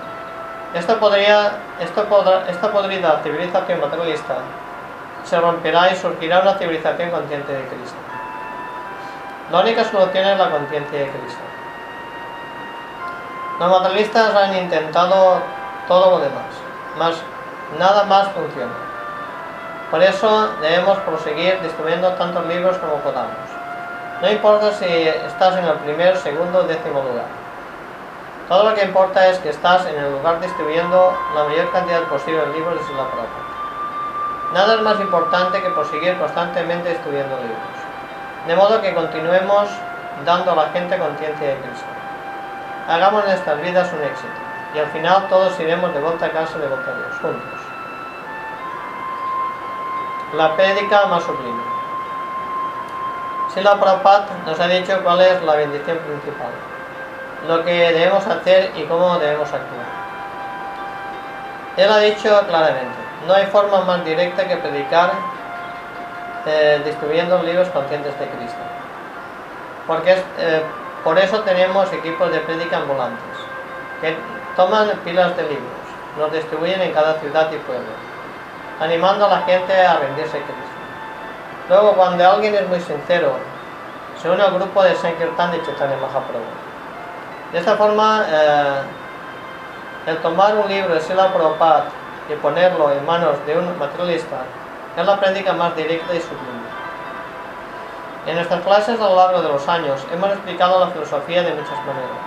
Esto 0.74 0.98
podría, 0.98 1.52
esto 1.80 2.06
podrá, 2.06 2.50
esta 2.50 2.72
podrida 2.72 3.22
civilización 3.22 3.80
materialista 3.80 4.38
se 5.24 5.40
romperá 5.40 5.92
y 5.92 5.96
surgirá 5.96 6.40
una 6.40 6.58
civilización 6.58 7.12
consciente 7.12 7.54
de 7.54 7.64
Cristo. 7.68 7.98
La 9.52 9.60
única 9.60 9.84
solución 9.84 10.26
es 10.26 10.38
la 10.40 10.50
conciencia 10.50 10.98
de 10.98 11.08
Cristo. 11.08 11.51
Los 13.62 13.69
materialistas 13.69 14.34
han 14.34 14.58
intentado 14.58 15.38
todo 15.88 16.10
lo 16.10 16.17
demás, 16.17 16.50
mas 16.97 17.13
nada 17.78 18.06
más 18.06 18.28
funciona. 18.30 18.74
Por 19.91 20.02
eso 20.02 20.50
debemos 20.62 20.97
proseguir 21.02 21.62
distribuyendo 21.62 22.10
tantos 22.13 22.43
libros 22.47 22.76
como 22.80 22.95
podamos. 23.04 23.38
No 24.19 24.32
importa 24.32 24.71
si 24.71 24.88
estás 24.88 25.58
en 25.58 25.65
el 25.65 25.74
primer, 25.74 26.17
segundo 26.17 26.62
o 26.62 26.63
décimo 26.63 27.04
lugar. 27.04 27.28
Todo 28.50 28.67
lo 28.67 28.74
que 28.74 28.84
importa 28.84 29.28
es 29.28 29.38
que 29.38 29.50
estás 29.50 29.86
en 29.86 29.95
el 29.95 30.12
lugar 30.12 30.39
distribuyendo 30.39 31.15
la 31.36 31.43
mayor 31.43 31.71
cantidad 31.71 32.02
posible 32.06 32.39
de 32.39 32.54
libros 32.54 32.88
de 32.88 32.95
la 32.95 33.04
propia. 33.12 33.43
Nada 34.56 34.74
es 34.74 34.82
más 34.82 35.00
importante 35.00 35.62
que 35.62 35.69
proseguir 35.69 36.17
constantemente 36.17 36.89
distribuyendo 36.89 37.36
libros. 37.36 37.78
De 38.47 38.56
modo 38.56 38.82
que 38.82 38.95
continuemos 38.95 39.69
dando 40.26 40.54
a 40.54 40.56
la 40.56 40.69
gente 40.69 40.97
conciencia 40.97 41.47
de 41.47 41.58
Cristo. 41.58 41.91
Hagamos 42.92 43.26
de 43.26 43.34
estas 43.34 43.62
vidas 43.62 43.92
un 43.94 44.04
éxito 44.04 44.28
y 44.76 44.80
al 44.80 44.88
final 44.88 45.28
todos 45.30 45.58
iremos 45.60 45.94
de 45.94 46.02
vuelta 46.02 46.26
a 46.26 46.32
casa 46.32 46.58
de 46.60 46.68
vuelta 46.68 46.92
a 46.92 46.96
Dios, 46.96 47.20
juntos 47.22 47.62
la 50.34 50.56
prédica 50.56 51.06
más 51.08 51.24
sublime. 51.24 51.62
Sila 53.54 53.80
Prabhupada 53.80 54.28
nos 54.46 54.60
ha 54.60 54.68
dicho 54.68 54.98
cuál 55.04 55.22
es 55.22 55.42
la 55.44 55.56
bendición 55.56 55.98
principal, 55.98 56.52
lo 57.48 57.66
que 57.66 57.92
debemos 57.92 58.26
hacer 58.26 58.72
y 58.76 58.84
cómo 58.84 59.20
debemos 59.20 59.48
actuar. 59.48 59.92
Él 61.76 61.92
ha 61.92 61.98
dicho 62.00 62.42
claramente, 62.48 62.98
no 63.28 63.34
hay 63.34 63.46
forma 63.48 63.82
más 63.82 64.06
directa 64.06 64.48
que 64.48 64.56
predicar 64.58 65.12
eh, 66.46 66.82
distribuyendo 66.86 67.44
libros 67.44 67.68
conscientes 67.70 68.18
de 68.20 68.28
Cristo. 68.28 68.60
Porque 69.86 70.14
es, 70.14 70.20
eh, 70.40 70.64
por 71.04 71.18
eso 71.18 71.42
tenemos 71.42 71.92
equipos 71.94 72.32
de 72.32 72.40
prédica 72.40 72.78
ambulantes, 72.78 73.38
que 74.02 74.16
toman 74.56 74.90
pilas 75.04 75.36
de 75.38 75.44
libros, 75.44 75.82
los 76.18 76.32
distribuyen 76.32 76.82
en 76.82 76.94
cada 76.94 77.20
ciudad 77.20 77.52
y 77.52 77.58
pueblo 77.58 78.12
animando 78.82 79.28
a 79.28 79.30
la 79.30 79.42
gente 79.44 79.74
a 79.74 80.00
rendirse 80.00 80.38
a 80.38 80.42
Cristo. 80.42 80.82
Luego, 81.70 81.94
cuando 81.94 82.28
alguien 82.28 82.56
es 82.56 82.68
muy 82.68 82.80
sincero, 82.80 83.34
se 84.20 84.30
une 84.30 84.42
al 84.42 84.54
grupo 84.54 84.84
de 84.84 84.96
Sankirtan 84.96 85.52
de 85.52 85.64
Chaitanya 85.64 85.98
Mahaprabhu. 85.98 86.50
De 87.54 87.60
esta 87.60 87.76
forma, 87.76 88.26
eh, 88.28 88.82
el 90.08 90.18
tomar 90.18 90.56
un 90.56 90.68
libro 90.68 90.96
de 90.96 91.02
Sila 91.02 91.32
Prabhupada 91.32 91.86
y 92.28 92.34
ponerlo 92.36 92.92
en 92.92 93.06
manos 93.06 93.36
de 93.46 93.58
un 93.58 93.78
materialista 93.78 94.38
es 94.98 95.06
la 95.06 95.20
práctica 95.20 95.54
más 95.54 95.76
directa 95.76 96.16
y 96.16 96.20
sublime. 96.20 96.71
En 98.28 98.36
nuestras 98.36 98.62
clases 98.62 99.00
a 99.00 99.10
lo 99.10 99.16
largo 99.16 99.42
de 99.42 99.50
los 99.50 99.68
años 99.68 100.06
hemos 100.14 100.30
explicado 100.30 100.80
la 100.80 100.92
filosofía 100.92 101.42
de 101.42 101.54
muchas 101.54 101.78
maneras, 101.80 102.22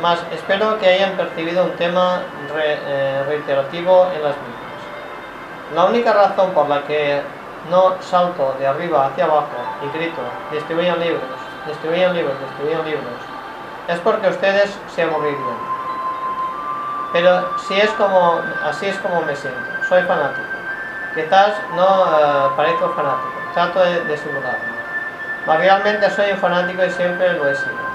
mas 0.00 0.18
espero 0.32 0.78
que 0.78 0.88
hayan 0.88 1.12
percibido 1.12 1.64
un 1.64 1.72
tema 1.72 2.22
eh, 2.56 3.22
reiterativo 3.28 4.06
en 4.14 4.22
las 4.22 4.34
mismas. 4.36 5.74
La 5.74 5.84
única 5.84 6.14
razón 6.14 6.52
por 6.52 6.68
la 6.70 6.82
que 6.84 7.20
no 7.70 7.94
salto 8.00 8.54
de 8.58 8.66
arriba 8.66 9.06
hacia 9.06 9.24
abajo 9.24 9.48
y 9.84 9.98
grito, 9.98 10.22
distribuyan 10.50 10.98
libros, 10.98 11.24
distribuyan 11.66 12.14
libros, 12.14 12.34
distribuyan 12.40 12.84
libros, 12.86 13.20
es 13.88 13.98
porque 14.00 14.28
ustedes 14.28 14.78
se 14.94 15.02
aburrirían. 15.02 15.76
Pero 17.12 17.58
si 17.58 17.74
es 17.78 17.90
como, 17.90 18.40
así 18.64 18.86
es 18.86 18.96
como 18.98 19.20
me 19.22 19.36
siento, 19.36 19.60
soy 19.88 20.02
fanático. 20.04 20.46
Quizás 21.14 21.52
no 21.74 21.84
uh, 21.84 22.56
parezco 22.56 22.90
fanático, 22.90 23.32
trato 23.54 23.80
de, 23.80 24.04
de. 24.04 24.16
Realmente 25.46 26.10
soy 26.10 26.32
un 26.32 26.38
fanático 26.38 26.84
y 26.84 26.90
siempre 26.90 27.32
lo 27.34 27.48
he 27.48 27.54
sido. 27.54 27.86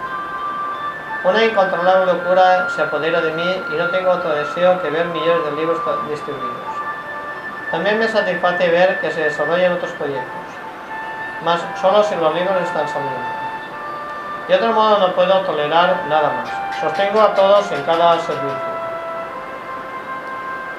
Una 1.25 1.43
incontrolable 1.43 2.13
locura 2.13 2.69
se 2.69 2.81
apodera 2.81 3.19
de 3.21 3.31
mí 3.31 3.63
y 3.71 3.75
no 3.75 3.89
tengo 3.89 4.11
otro 4.11 4.29
deseo 4.33 4.81
que 4.81 4.89
ver 4.89 5.05
millones 5.07 5.45
de 5.45 5.51
libros 5.51 5.79
distribuidos. 6.09 6.55
También 7.69 7.99
me 7.99 8.07
satisface 8.07 8.69
ver 8.69 8.99
que 9.01 9.11
se 9.11 9.23
desarrollan 9.25 9.73
otros 9.73 9.91
proyectos, 9.91 10.25
más 11.43 11.61
solo 11.79 12.03
si 12.03 12.15
los 12.15 12.33
libros 12.33 12.61
están 12.63 12.87
saliendo. 12.87 13.19
De 14.47 14.55
otro 14.55 14.73
modo 14.73 14.97
no 14.99 15.13
puedo 15.13 15.41
tolerar 15.41 16.05
nada 16.07 16.31
más. 16.31 16.79
Sostengo 16.79 17.21
a 17.21 17.35
todos 17.35 17.71
en 17.71 17.83
cada 17.83 18.19
servicio. 18.19 18.71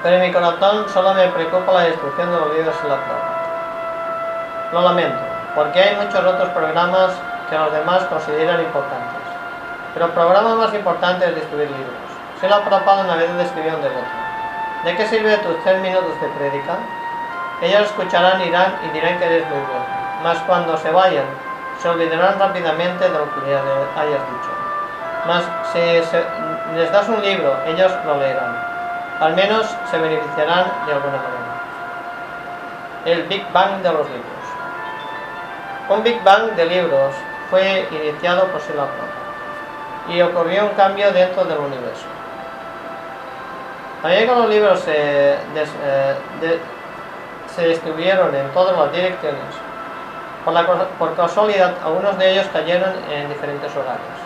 Pero 0.03 0.15
en 0.15 0.21
mi 0.23 0.33
corazón 0.33 0.89
solo 0.89 1.13
me 1.13 1.27
preocupa 1.29 1.71
la 1.71 1.81
destrucción 1.81 2.31
de 2.31 2.39
los 2.39 2.53
libros 2.53 2.75
en 2.83 2.89
la 2.89 2.95
prueba. 2.95 4.69
Lo 4.73 4.81
lamento, 4.81 5.32
porque 5.55 5.79
hay 5.79 5.95
muchos 5.95 6.23
otros 6.23 6.49
programas 6.49 7.11
que 7.49 7.57
los 7.57 7.71
demás 7.71 8.03
consideran 8.05 8.61
importantes. 8.61 9.21
Pero 9.93 10.05
el 10.07 10.11
programa 10.11 10.55
más 10.55 10.73
importante 10.73 11.25
es 11.25 11.35
distribuir 11.35 11.69
libros. 11.69 11.93
Se 12.41 12.49
lo 12.49 12.55
ha 12.55 12.61
propado 12.61 13.01
una 13.01 13.15
vez 13.15 13.33
describió 13.37 13.75
un 13.75 13.81
devoto. 13.81 14.07
¿De 14.83 14.95
qué 14.95 15.07
sirve 15.07 15.37
tus 15.37 15.63
tres 15.63 15.79
minutos 15.81 16.19
de 16.19 16.27
prédica? 16.29 16.77
Ellos 17.61 17.83
escucharán, 17.83 18.41
irán 18.41 18.75
y 18.85 18.89
dirán 18.89 19.17
que 19.19 19.25
eres 19.25 19.47
muy 19.47 19.59
bueno. 19.59 19.85
Mas 20.23 20.37
cuando 20.39 20.75
se 20.77 20.91
vayan, 20.91 21.25
se 21.81 21.89
olvidarán 21.89 22.39
rápidamente 22.39 23.03
de 23.03 23.17
lo 23.17 23.33
que 23.33 23.55
hayas 23.55 24.21
dicho. 24.27 24.51
Mas 25.25 25.43
si 25.71 25.79
les 26.75 26.91
das 26.91 27.07
un 27.07 27.21
libro, 27.21 27.55
ellos 27.65 27.91
lo 28.05 28.17
leerán. 28.17 28.57
Al 29.21 29.35
menos 29.35 29.65
se 29.89 29.97
beneficiarán 29.97 30.65
de 30.85 30.93
alguna 30.93 31.17
manera. 31.17 31.53
El 33.05 33.23
Big 33.23 33.49
Bang 33.53 33.81
de 33.81 33.93
los 33.93 34.09
libros. 34.09 34.32
Un 35.89 36.01
Big 36.01 36.23
Bang 36.23 36.51
de 36.55 36.65
libros 36.65 37.13
fue 37.49 37.87
iniciado 37.91 38.47
por 38.47 38.61
Sila 38.61 38.87
y 40.07 40.21
ocurrió 40.21 40.65
un 40.65 40.71
cambio 40.75 41.11
dentro 41.11 41.43
del 41.45 41.57
universo. 41.57 42.05
También 44.01 44.27
que 44.27 44.35
los 44.35 44.49
libros 44.49 44.79
se, 44.79 45.33
eh, 45.33 45.37
se 47.53 47.67
distribuyeron 47.67 48.33
en 48.35 48.49
todas 48.51 48.77
las 48.77 48.91
direcciones, 48.91 49.39
Por, 50.43 50.53
la, 50.53 50.65
por 50.99 51.15
casualidad, 51.15 51.73
algunos 51.83 52.17
de 52.17 52.31
ellos 52.31 52.47
cayeron 52.51 52.93
en 53.09 53.29
diferentes 53.29 53.71
hogares, 53.75 54.17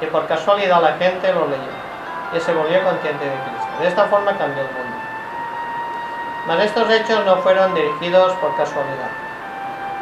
y 0.00 0.06
por 0.06 0.26
casualidad 0.26 0.80
la 0.80 0.94
gente 0.94 1.32
lo 1.32 1.46
leyó, 1.46 1.74
y 2.34 2.40
se 2.40 2.54
volvió 2.54 2.82
consciente 2.82 3.24
de 3.24 3.30
Cristo. 3.30 3.82
De 3.82 3.88
esta 3.88 4.04
forma 4.04 4.32
cambió 4.38 4.62
el 4.62 4.70
mundo. 4.70 4.96
Mas 6.46 6.60
estos 6.60 6.90
hechos 6.90 7.24
no 7.26 7.36
fueron 7.38 7.74
dirigidos 7.74 8.32
por 8.34 8.56
casualidad. 8.56 9.25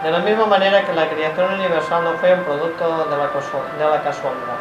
De 0.05 0.11
la 0.11 0.19
misma 0.19 0.45
manera 0.45 0.85
que 0.85 0.93
la 0.93 1.09
creación 1.09 1.55
universal 1.55 2.05
no 2.05 2.13
fue 2.19 2.35
un 2.35 2.45
producto 2.45 3.07
de 3.09 3.17
la, 3.17 4.03
casualidad. 4.03 4.59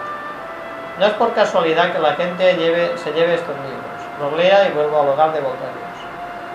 No 0.98 1.06
es 1.06 1.12
por 1.16 1.34
casualidad 1.34 1.92
que 1.92 2.00
la 2.00 2.14
gente 2.14 2.56
lleve, 2.56 2.98
se 2.98 3.12
lleve 3.12 3.34
estos 3.34 3.54
libros, 3.58 4.00
los 4.22 4.34
lea 4.38 4.70
y 4.70 4.72
vuelva 4.72 5.02
al 5.02 5.10
hogar 5.10 5.34
de 5.34 5.42
volunarios. 5.42 5.98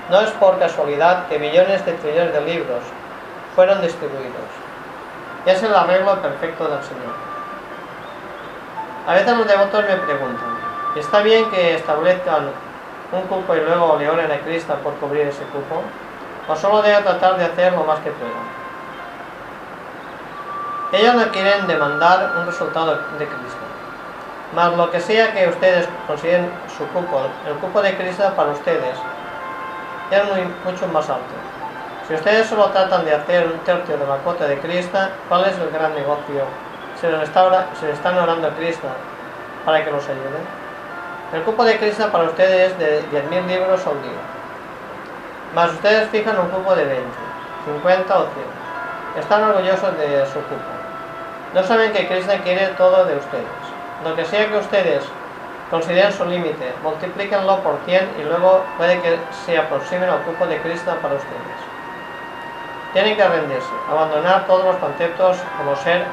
No 0.08 0.22
es 0.22 0.30
por 0.30 0.58
casualidad 0.58 1.26
que 1.26 1.38
millones 1.38 1.84
de 1.84 1.92
trillones 1.92 2.32
de 2.32 2.40
libros 2.40 2.80
fueron 3.54 3.82
distribuidos. 3.82 4.48
Es 5.44 5.62
el 5.62 5.74
arreglo 5.74 6.22
perfecto 6.22 6.66
del 6.66 6.82
Señor. 6.82 7.12
A 9.06 9.12
veces 9.12 9.36
los 9.36 9.46
devotos 9.46 9.84
me 9.86 9.96
preguntan, 9.96 10.48
¿está 10.96 11.20
bien 11.20 11.50
que 11.50 11.74
establezcan 11.74 12.52
un 13.12 13.22
cupo 13.24 13.54
y 13.54 13.60
luego 13.60 13.98
le 13.98 14.08
oren 14.08 14.32
a 14.32 14.38
Cristo 14.38 14.74
por 14.82 14.94
cubrir 14.94 15.26
ese 15.26 15.44
cupo? 15.52 15.82
¿O 16.48 16.56
solo 16.56 16.80
debe 16.80 17.02
tratar 17.02 17.36
de 17.36 17.44
hacer 17.44 17.74
lo 17.74 17.84
más 17.84 17.98
que 17.98 18.12
puedan? 18.12 18.67
Ellos 20.90 21.14
no 21.14 21.28
quieren 21.30 21.66
demandar 21.66 22.32
un 22.38 22.46
resultado 22.46 22.94
de 23.18 23.26
Cristo. 23.26 23.68
Mas 24.54 24.74
lo 24.74 24.90
que 24.90 25.00
sea 25.00 25.34
que 25.34 25.46
ustedes 25.46 25.86
consideren 26.06 26.50
su 26.76 26.86
cupo, 26.88 27.20
el 27.46 27.54
cupo 27.56 27.82
de 27.82 27.94
Cristo 27.94 28.32
para 28.34 28.52
ustedes 28.52 28.96
es 30.10 30.24
muy, 30.24 30.40
mucho 30.64 30.86
más 30.88 31.10
alto. 31.10 31.34
Si 32.08 32.14
ustedes 32.14 32.46
solo 32.46 32.70
tratan 32.70 33.04
de 33.04 33.14
hacer 33.14 33.46
un 33.46 33.58
tercio 33.58 33.98
de 33.98 34.06
la 34.06 34.16
cuota 34.16 34.46
de 34.46 34.58
Cristo, 34.60 34.98
¿cuál 35.28 35.44
es 35.44 35.58
el 35.58 35.68
gran 35.68 35.94
negocio? 35.94 36.44
Se 36.98 37.10
les, 37.10 37.28
están 37.28 38.16
orando 38.16 38.48
a 38.48 38.50
Cristo 38.52 38.88
para 39.66 39.84
que 39.84 39.90
los 39.90 40.02
ayude. 40.04 40.40
El 41.34 41.42
cupo 41.42 41.64
de 41.64 41.78
Cristo 41.78 42.10
para 42.10 42.24
ustedes 42.24 42.72
es 42.72 42.78
de 42.78 43.02
10.000 43.10 43.46
libros 43.46 43.86
al 43.86 44.00
día. 44.00 44.22
Más 45.54 45.72
ustedes 45.72 46.08
fijan 46.08 46.38
un 46.38 46.48
cupo 46.48 46.74
de 46.74 46.86
20, 46.86 47.04
50 47.66 48.18
o 48.18 48.22
100. 48.22 49.22
Están 49.22 49.44
orgullosos 49.44 49.98
de 49.98 50.24
su 50.24 50.40
cupo. 50.40 50.77
No 51.54 51.62
saben 51.62 51.92
que 51.92 52.06
Cristo 52.06 52.32
quiere 52.44 52.66
todo 52.76 53.04
de 53.06 53.16
ustedes. 53.16 53.46
Lo 54.04 54.14
que 54.14 54.24
sea 54.24 54.48
que 54.48 54.58
ustedes 54.58 55.02
consideren 55.70 56.12
su 56.12 56.24
límite, 56.24 56.74
multiplíquenlo 56.82 57.58
por 57.60 57.78
100 57.84 58.10
y 58.20 58.24
luego 58.24 58.64
puede 58.76 59.00
que 59.00 59.18
se 59.46 59.56
aproximen 59.56 60.08
al 60.08 60.20
cupo 60.22 60.46
de 60.46 60.60
Cristo 60.60 60.94
para 61.02 61.14
ustedes. 61.14 61.58
Tienen 62.92 63.16
que 63.16 63.28
rendirse, 63.28 63.72
abandonar 63.90 64.46
todos 64.46 64.64
los 64.64 64.76
conceptos 64.76 65.38
como 65.56 65.76
ser, 65.76 66.04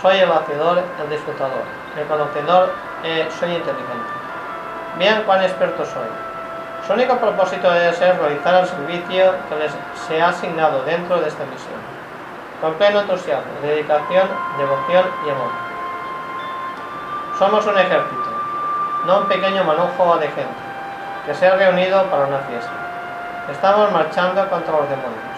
soy 0.00 0.18
el 0.18 0.30
hacedor, 0.30 0.82
el 1.02 1.10
disfrutador, 1.10 1.62
el 1.96 2.06
conocedor, 2.06 2.72
eh, 3.04 3.28
soy 3.38 3.50
inteligente. 3.52 4.12
Vean 4.98 5.22
cuán 5.24 5.42
experto 5.42 5.84
soy. 5.84 6.08
Su 6.86 6.92
único 6.92 7.16
propósito 7.16 7.70
debe 7.70 7.92
ser 7.94 8.18
realizar 8.18 8.62
el 8.62 8.68
servicio 8.68 9.34
que 9.48 9.56
les 9.56 9.72
se 10.06 10.22
ha 10.22 10.28
asignado 10.28 10.82
dentro 10.84 11.20
de 11.20 11.28
esta 11.28 11.44
misión, 11.44 11.95
con 12.60 12.74
pleno 12.74 13.00
entusiasmo, 13.00 13.52
dedicación, 13.62 14.28
devoción 14.56 15.04
y 15.26 15.30
amor. 15.30 15.50
Somos 17.38 17.66
un 17.66 17.78
ejército, 17.78 18.30
no 19.04 19.18
un 19.18 19.28
pequeño 19.28 19.62
manojo 19.64 20.16
de 20.18 20.28
gente, 20.28 20.66
que 21.26 21.34
se 21.34 21.46
ha 21.46 21.56
reunido 21.56 22.02
para 22.04 22.26
una 22.26 22.38
fiesta. 22.38 22.72
Estamos 23.50 23.92
marchando 23.92 24.48
contra 24.48 24.72
los 24.72 24.88
demonios. 24.88 25.36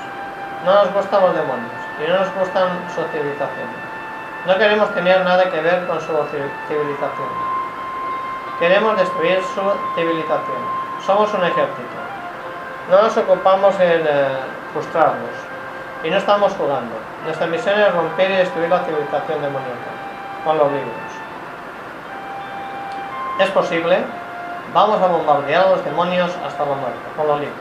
No 0.64 0.74
nos 0.74 0.92
gustan 0.92 1.22
los 1.22 1.34
demonios 1.34 1.72
y 1.98 2.10
no 2.10 2.18
nos 2.18 2.34
gustan 2.34 2.68
su 2.94 3.02
civilización. 3.12 3.68
No 4.46 4.56
queremos 4.56 4.94
tener 4.94 5.24
nada 5.24 5.50
que 5.50 5.60
ver 5.60 5.86
con 5.86 6.00
su 6.00 6.12
civilización. 6.68 7.28
Queremos 8.58 8.96
destruir 8.96 9.42
su 9.54 9.62
civilización. 9.94 10.62
Somos 11.04 11.32
un 11.34 11.44
ejército. 11.44 11.98
No 12.90 13.02
nos 13.02 13.16
ocupamos 13.16 13.78
en 13.80 14.06
eh, 14.06 14.28
frustrarlos. 14.72 15.47
Y 16.05 16.11
no 16.11 16.16
estamos 16.16 16.53
jugando. 16.53 16.94
Nuestra 17.24 17.46
misión 17.46 17.80
es 17.80 17.92
romper 17.92 18.30
y 18.30 18.36
destruir 18.36 18.68
la 18.68 18.84
civilización 18.84 19.42
demoníaca 19.42 19.90
con 20.44 20.57
los 20.57 20.70
libros. 20.70 21.11
¿Es 23.40 23.51
posible? 23.51 23.99
Vamos 24.72 25.01
a 25.03 25.07
bombardear 25.07 25.66
a 25.66 25.70
los 25.70 25.84
demonios 25.84 26.30
hasta 26.46 26.64
la 26.64 26.74
muerte 26.74 26.99
con 27.16 27.26
los 27.26 27.40
libros. 27.40 27.57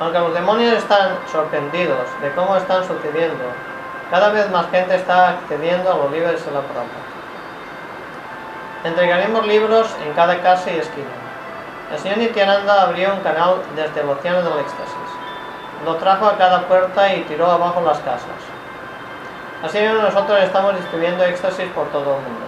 Aunque 0.00 0.18
los 0.18 0.34
demonios 0.34 0.74
están 0.74 1.16
sorprendidos 1.30 2.06
de 2.20 2.30
cómo 2.32 2.56
están 2.56 2.86
sucediendo, 2.86 3.44
cada 4.10 4.28
vez 4.30 4.50
más 4.50 4.70
gente 4.70 4.94
está 4.94 5.30
accediendo 5.30 5.92
a 5.92 5.96
los 5.96 6.12
libros 6.12 6.44
de 6.44 6.52
la 6.52 6.60
prueba. 6.60 6.86
Entregaremos 8.84 9.46
libros 9.46 9.96
en 10.04 10.12
cada 10.14 10.40
casa 10.42 10.70
y 10.70 10.78
esquina. 10.78 11.06
El 11.92 11.98
señor 11.98 12.18
Nityananda 12.18 12.82
abrió 12.82 13.14
un 13.14 13.20
canal 13.20 13.56
desde 13.74 14.00
el 14.00 14.08
océano 14.08 14.42
del 14.42 14.58
éxtasis. 14.60 15.05
Lo 15.84 15.96
trajo 15.96 16.26
a 16.26 16.36
cada 16.36 16.62
puerta 16.62 17.14
y 17.14 17.22
tiró 17.22 17.50
abajo 17.50 17.80
las 17.82 17.98
casas. 17.98 18.56
Así 19.62 19.78
mismo 19.78 20.02
nosotros 20.02 20.38
estamos 20.42 20.76
distribuyendo 20.76 21.24
éxtasis 21.24 21.66
por 21.72 21.86
todo 21.88 22.16
el 22.16 22.22
mundo. 22.22 22.46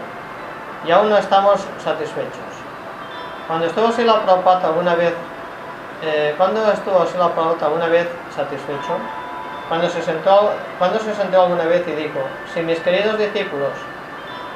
Y 0.87 0.91
aún 0.91 1.09
no 1.09 1.17
estamos 1.17 1.61
satisfechos. 1.83 2.49
Cuando 3.47 3.67
estuvo 3.67 3.91
Sila 3.93 4.23
Prabhupada 4.23 4.69
alguna 4.69 4.95
vez, 4.95 5.15
eh, 6.03 6.35
¿cuándo 6.37 6.71
estuvo 6.71 7.05
Sila 7.07 7.29
Prabhupada 7.29 7.67
alguna 7.67 7.89
vez 7.89 8.09
satisfecho? 8.35 8.97
Cuando 9.69 9.89
se, 9.89 10.03
sentó, 10.03 10.53
cuando 10.79 10.99
se 10.99 11.15
sentó 11.15 11.43
alguna 11.43 11.65
vez 11.65 11.87
y 11.89 11.93
dijo, 11.93 12.21
si 12.55 12.61
mis 12.63 12.79
queridos 12.81 13.19
discípulos 13.19 13.73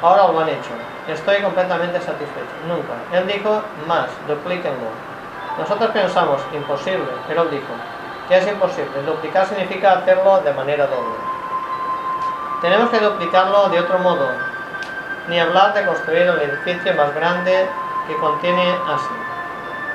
ahora 0.02 0.28
lo 0.28 0.40
han 0.40 0.48
hecho, 0.48 0.70
estoy 1.08 1.42
completamente 1.42 1.98
satisfecho. 2.00 2.54
Nunca. 2.68 2.94
Él 3.12 3.26
dijo, 3.26 3.62
más, 3.86 4.08
duplíquenlo. 4.28 4.88
Nosotros 5.58 5.90
pensamos, 5.90 6.40
imposible, 6.54 7.08
pero 7.28 7.42
él 7.42 7.50
dijo, 7.50 7.72
es 8.38 8.46
imposible. 8.46 9.02
Duplicar 9.06 9.46
significa 9.46 9.92
hacerlo 9.92 10.40
de 10.40 10.52
manera 10.52 10.86
doble. 10.86 11.16
Tenemos 12.60 12.90
que 12.90 13.00
duplicarlo 13.00 13.68
de 13.68 13.80
otro 13.80 13.98
modo. 13.98 14.28
Ni 15.28 15.38
hablar 15.38 15.74
de 15.74 15.84
construir 15.86 16.22
el 16.22 16.40
edificio 16.40 16.94
más 16.94 17.14
grande 17.14 17.66
que 18.06 18.16
contiene 18.16 18.74
así. 18.88 19.14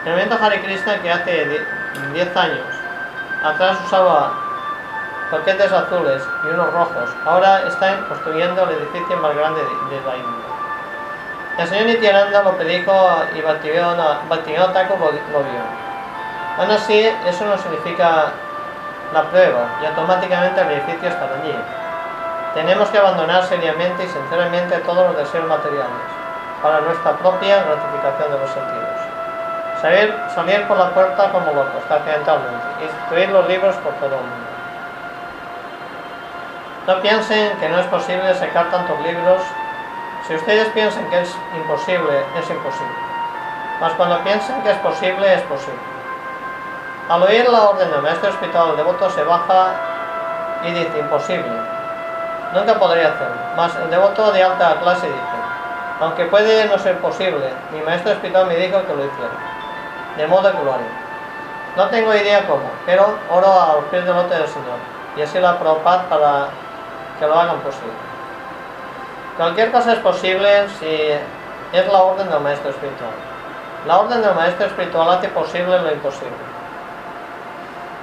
El 0.06 0.12
movimiento 0.12 0.38
Hare 0.42 0.62
Krishna 0.62 1.02
que 1.02 1.12
hace 1.12 1.66
10 2.14 2.38
años 2.38 2.66
atrás 3.44 3.78
usaba 3.86 4.32
paquetes 5.32 5.72
azules 5.72 6.24
y 6.44 6.48
unos 6.48 6.74
rojos, 6.74 7.10
ahora 7.26 7.68
están 7.68 8.04
construyendo 8.08 8.64
el 8.64 8.78
edificio 8.78 9.18
más 9.18 9.36
grande 9.36 9.62
de 9.62 10.02
la 10.06 10.16
India. 10.16 10.48
El 11.58 11.68
señor 11.68 11.86
Nityananda 11.88 12.44
lo 12.44 12.56
predijo 12.56 12.94
y 13.36 13.42
Bhaktivinoda 13.42 14.22
lo 14.30 15.40
vio. 15.44 15.87
Aún 16.58 16.72
así, 16.72 17.08
eso 17.26 17.46
no 17.46 17.58
significa 17.58 18.32
la 19.14 19.24
prueba 19.30 19.78
y 19.82 19.86
automáticamente 19.86 20.60
el 20.62 20.72
edificio 20.72 21.10
está 21.10 21.26
allí. 21.26 21.56
Tenemos 22.54 22.90
que 22.90 22.98
abandonar 22.98 23.44
seriamente 23.44 24.04
y 24.04 24.08
sinceramente 24.08 24.78
todos 24.80 25.08
los 25.08 25.18
deseos 25.18 25.48
materiales 25.48 26.10
para 26.62 26.82
nuestra 26.82 27.12
propia 27.18 27.64
gratificación 27.64 28.32
de 28.32 28.40
los 28.40 28.50
sentidos. 28.50 28.98
Salir, 30.34 30.68
por 30.68 30.78
la 30.78 30.90
puerta 30.90 31.32
como 31.32 31.54
locos, 31.54 31.84
accidentalmente, 31.88 32.66
y 32.82 32.86
destruir 32.86 33.30
los 33.30 33.48
libros 33.48 33.76
por 33.78 33.94
todo 33.94 34.16
el 34.16 34.22
mundo. 34.22 34.48
No 36.88 37.02
piensen 37.02 37.58
que 37.60 37.70
no 37.70 37.80
es 37.80 37.86
posible 37.86 38.34
sacar 38.34 38.72
tantos 38.72 39.00
libros 39.02 39.42
si 40.28 40.36
ustedes 40.36 40.68
piensan 40.70 41.10
que 41.10 41.22
es 41.22 41.38
imposible, 41.56 42.26
es 42.38 42.50
imposible. 42.50 42.96
Mas 43.80 43.94
cuando 43.94 44.20
piensan 44.24 44.62
que 44.64 44.72
es 44.72 44.78
posible, 44.80 45.34
es 45.34 45.42
posible. 45.44 45.97
Al 47.10 47.24
oír 47.24 47.50
la 47.50 47.70
orden 47.70 47.90
del 47.90 48.02
maestro 48.02 48.30
espiritual, 48.30 48.72
el 48.72 48.78
devoto 48.78 49.10
se 49.10 49.24
baja 49.24 49.72
y 50.66 50.72
dice, 50.72 51.00
imposible. 51.00 51.52
Nunca 52.54 52.74
podría 52.76 53.10
hacerlo. 53.10 53.36
Mas 53.56 53.76
el 53.78 53.90
devoto 53.90 54.32
de 54.32 54.44
alta 54.44 54.76
clase 54.82 55.08
dice, 55.08 55.38
aunque 56.02 56.26
puede 56.26 56.66
no 56.66 56.78
ser 56.78 56.98
posible, 56.98 57.50
mi 57.72 57.80
maestro 57.82 58.12
espiritual 58.12 58.48
me 58.48 58.58
dijo 58.58 58.86
que 58.86 58.94
lo 58.94 59.06
hiciera. 59.06 59.32
De 60.18 60.28
modo 60.28 60.52
que 60.52 60.64
lo 60.64 60.74
haré. 60.74 60.84
No 61.78 61.88
tengo 61.88 62.14
idea 62.14 62.46
cómo, 62.46 62.70
pero 62.86 63.18
oro 63.30 63.48
a 63.48 63.76
los 63.76 63.86
pies 63.86 64.04
del 64.04 64.16
lote 64.16 64.36
del 64.36 64.48
Señor. 64.48 64.78
Y 65.16 65.22
así 65.22 65.40
la 65.40 65.58
Prabhupada 65.58 66.10
para 66.10 66.48
que 67.20 67.26
lo 67.26 67.40
hagan 67.40 67.60
posible. 67.60 67.94
Cualquier 69.38 69.72
cosa 69.72 69.94
es 69.94 70.00
posible 70.00 70.68
si 70.80 71.12
es 71.72 71.88
la 71.92 72.02
orden 72.02 72.30
del 72.30 72.40
maestro 72.42 72.72
espiritual. 72.72 73.12
La 73.86 74.00
orden 74.00 74.22
del 74.22 74.36
maestro 74.36 74.66
espiritual 74.66 75.10
hace 75.10 75.30
posible 75.30 75.80
lo 75.80 75.92
imposible. 75.92 76.57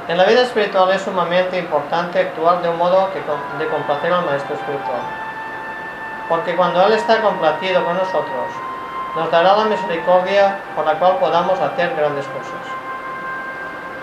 En 0.07 0.19
la 0.19 0.25
vida 0.25 0.43
espiritual 0.43 0.91
es 0.91 1.01
sumamente 1.01 1.59
importante 1.59 2.19
actuar 2.19 2.61
de 2.61 2.69
un 2.69 2.77
modo 2.77 3.09
que, 3.13 3.21
de 3.59 3.71
complacer 3.71 4.13
al 4.13 4.27
maestro 4.27 4.55
espiritual. 4.55 5.01
Porque 6.29 6.55
cuando 6.57 6.87
Él 6.87 6.93
está 6.93 7.23
complacido 7.23 7.83
con 7.83 7.97
nosotros, 7.97 8.49
nos 9.17 9.31
dará 9.31 9.57
la 9.57 9.65
misericordia 9.65 10.59
por 10.77 10.85
la 10.85 10.99
cual 10.99 11.17
podamos 11.17 11.59
hacer 11.59 11.97
grandes 11.97 12.27
cosas. 12.27 12.65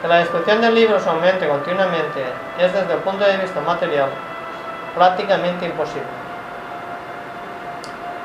Que 0.01 0.07
la 0.07 0.15
destrucción 0.17 0.61
de 0.61 0.71
libros 0.71 1.05
aumente 1.05 1.47
continuamente 1.47 2.25
es 2.57 2.73
desde 2.73 2.93
el 2.93 2.99
punto 3.01 3.23
de 3.23 3.37
vista 3.37 3.61
material 3.61 4.09
prácticamente 4.95 5.65
imposible. 5.65 6.01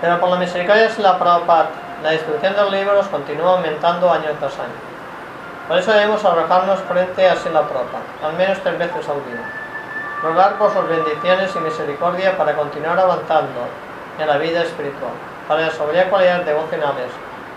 Pero 0.00 0.18
por 0.18 0.30
la 0.30 0.36
misericordia 0.36 0.88
de 0.88 1.02
la 1.02 1.18
Prabhupada, 1.18 1.68
la 2.02 2.12
distribución 2.12 2.56
de 2.56 2.70
libros 2.70 3.06
continúa 3.08 3.52
aumentando 3.52 4.10
año 4.10 4.30
tras 4.38 4.58
año. 4.58 4.95
Por 5.68 5.78
eso 5.78 5.92
debemos 5.92 6.24
arrojarnos 6.24 6.78
frente 6.82 7.28
a 7.28 7.34
Sila 7.34 7.62
Prabhupada, 7.62 8.04
al 8.22 8.34
menos 8.34 8.58
tres 8.62 8.78
veces 8.78 9.08
al 9.08 9.24
día. 9.24 9.42
Rogar 10.22 10.58
por 10.58 10.72
sus 10.72 10.88
bendiciones 10.88 11.54
y 11.56 11.58
misericordia 11.58 12.36
para 12.36 12.54
continuar 12.54 12.98
avanzando 13.00 13.66
en 14.20 14.28
la 14.28 14.38
vida 14.38 14.62
espiritual, 14.62 15.10
para 15.48 15.62
desarrollar 15.62 16.08
cualidades 16.08 16.46
devocionales 16.46 17.10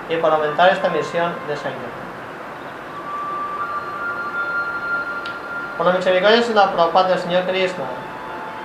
y 0.09 0.17
para 0.17 0.35
aumentar 0.35 0.71
esta 0.71 0.89
misión 0.89 1.33
de 1.47 1.55
Señor. 1.55 2.09
Por 5.77 5.85
la 5.85 5.93
misericordia 5.93 6.41
de 6.41 6.53
la 6.55 6.71
Prabhupada 6.71 7.09
del 7.09 7.19
Señor 7.19 7.43
Krishna, 7.43 7.85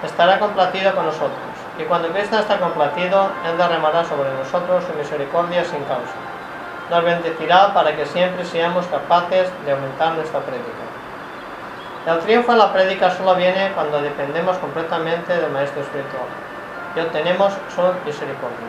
estará 0.03 0.38
complacido 0.38 0.95
con 0.95 1.05
nosotros. 1.05 1.38
Y 1.78 1.82
cuando 1.82 2.09
Krishna 2.09 2.40
está 2.40 2.59
complacido, 2.59 3.30
Él 3.47 3.59
derramará 3.59 4.05
sobre 4.05 4.32
nosotros 4.32 4.84
su 4.84 4.99
misericordia 4.99 5.64
sin 5.64 5.84
causa. 5.84 6.23
Nos 6.95 7.03
bendecirá 7.03 7.74
para 7.74 7.97
que 7.97 8.07
siempre 8.07 8.45
seamos 8.45 8.86
capaces 8.86 9.51
de 9.66 9.72
aumentar 9.72 10.14
nuestra 10.14 10.38
prédica. 10.38 10.84
El 12.07 12.20
triunfo 12.20 12.53
en 12.53 12.59
la 12.59 12.72
prédica 12.72 13.11
solo 13.11 13.34
viene 13.34 13.72
cuando 13.74 14.01
dependemos 14.01 14.57
completamente 14.59 15.36
del 15.36 15.51
Maestro 15.51 15.82
Espiritual 15.82 16.22
y 16.95 17.01
obtenemos 17.01 17.53
su 17.74 17.82
misericordia. 18.07 18.68